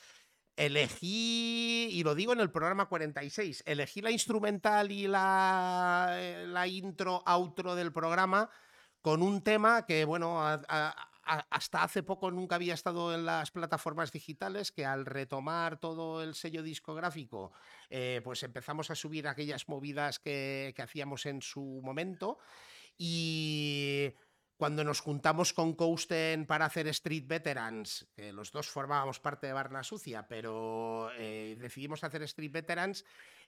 Elegí, 0.56 1.88
y 1.92 2.04
lo 2.04 2.14
digo 2.14 2.34
en 2.34 2.42
el 2.42 2.52
programa 2.52 2.88
46, 2.88 3.64
elegí 3.66 4.02
la 4.02 4.12
instrumental 4.12 4.92
y 4.92 5.08
la, 5.08 6.10
eh, 6.12 6.46
la 6.46 6.68
intro, 6.68 7.24
outro 7.26 7.74
del 7.74 7.92
programa 7.92 8.52
con 9.02 9.22
un 9.22 9.42
tema 9.42 9.86
que, 9.86 10.06
bueno, 10.06 10.40
hasta 11.24 11.84
hace 11.84 12.04
poco 12.04 12.32
nunca 12.32 12.56
había 12.56 12.74
estado 12.74 13.14
en 13.14 13.26
las 13.26 13.52
plataformas 13.52 14.12
digitales, 14.12 14.72
que 14.72 14.86
al 14.86 15.06
retomar 15.06 15.80
todo 15.80 16.24
el 16.24 16.36
sello 16.36 16.64
discográfico, 16.64 17.52
eh, 17.90 18.22
pues 18.24 18.44
empezamos 18.44 18.92
a 18.92 18.96
subir 18.96 19.28
aquellas 19.28 19.68
movidas 19.70 20.20
que, 20.20 20.74
hacíamos 20.78 21.26
en 21.26 21.42
su 21.42 21.82
momento. 21.84 22.38
Y 22.98 24.14
cuando 24.58 24.84
nos 24.84 25.00
juntamos 25.00 25.54
con 25.54 25.74
Cousten 25.74 26.46
para 26.46 26.66
hacer 26.66 26.88
Street 26.88 27.26
Veterans, 27.26 28.08
que 28.16 28.32
los 28.32 28.52
dos 28.52 28.68
formábamos 28.68 29.20
parte 29.20 29.48
de 29.48 29.54
Barna 29.54 29.84
Sucia, 29.84 30.28
pero 30.28 31.10
eh, 31.18 31.56
decidimos 31.60 32.04
hacer 32.04 32.24
Street 32.24 32.52
Veterans, 32.52 33.06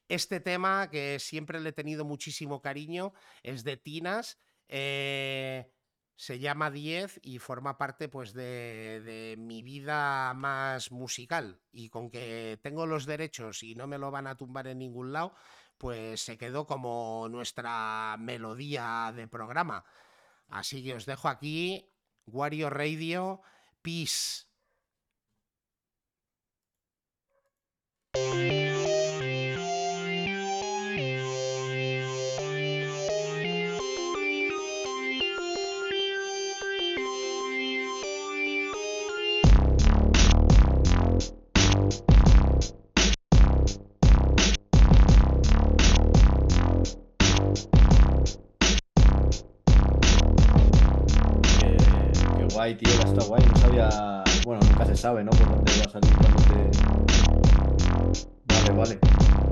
este 0.08 0.40
tema 0.40 0.90
que 0.90 1.20
siempre 1.20 1.60
le 1.60 1.70
he 1.70 1.74
tenido 1.74 2.04
muchísimo 2.06 2.62
cariño 2.62 3.14
es 3.42 3.64
de 3.64 3.78
Tinas 3.78 4.38
eh, 4.76 5.72
se 6.16 6.40
llama 6.40 6.72
10 6.72 7.20
y 7.22 7.38
forma 7.38 7.78
parte 7.78 8.10
pues 8.10 8.34
de, 8.34 9.36
mi 9.38 9.62
vida 9.62 10.34
más 10.34 10.92
musical 10.92 11.62
y 11.72 11.90
con 11.90 12.10
que 12.10 12.60
tengo 12.64 12.88
los 12.88 13.06
derechos 13.06 13.62
y 13.62 13.76
no 13.76 13.86
me 13.86 14.00
lo 14.00 14.10
van 14.10 14.26
a 14.26 14.36
tumbar 14.36 14.66
en 14.66 14.80
ningún 14.80 15.14
lado, 15.14 15.36
pues 15.78 16.22
se 16.22 16.40
quedó 16.40 16.66
como 16.66 17.28
nuestra 17.30 18.16
melodía 18.18 19.14
de 19.16 19.28
programa. 19.28 19.86
Así 20.50 20.84
que 20.84 20.96
os 20.96 21.06
dejo 21.06 21.30
aquí, 21.30 21.94
Wario 22.26 22.72
Radio, 22.72 23.42
Peace. 23.84 24.48
Guay, 52.74 52.78
tío, 52.78 52.92
está 53.06 53.24
guay. 53.26 53.44
No 53.46 53.56
sabía. 53.58 54.24
Bueno, 54.46 54.62
nunca 54.70 54.86
se 54.86 54.96
sabe, 54.96 55.24
¿no? 55.24 55.32
Por 55.32 55.48
dónde 55.48 55.72
va 55.80 55.86
a 55.86 55.90
salir 55.90 56.12
te. 56.48 56.72
Vale, 58.54 58.72
vale. 58.78 59.43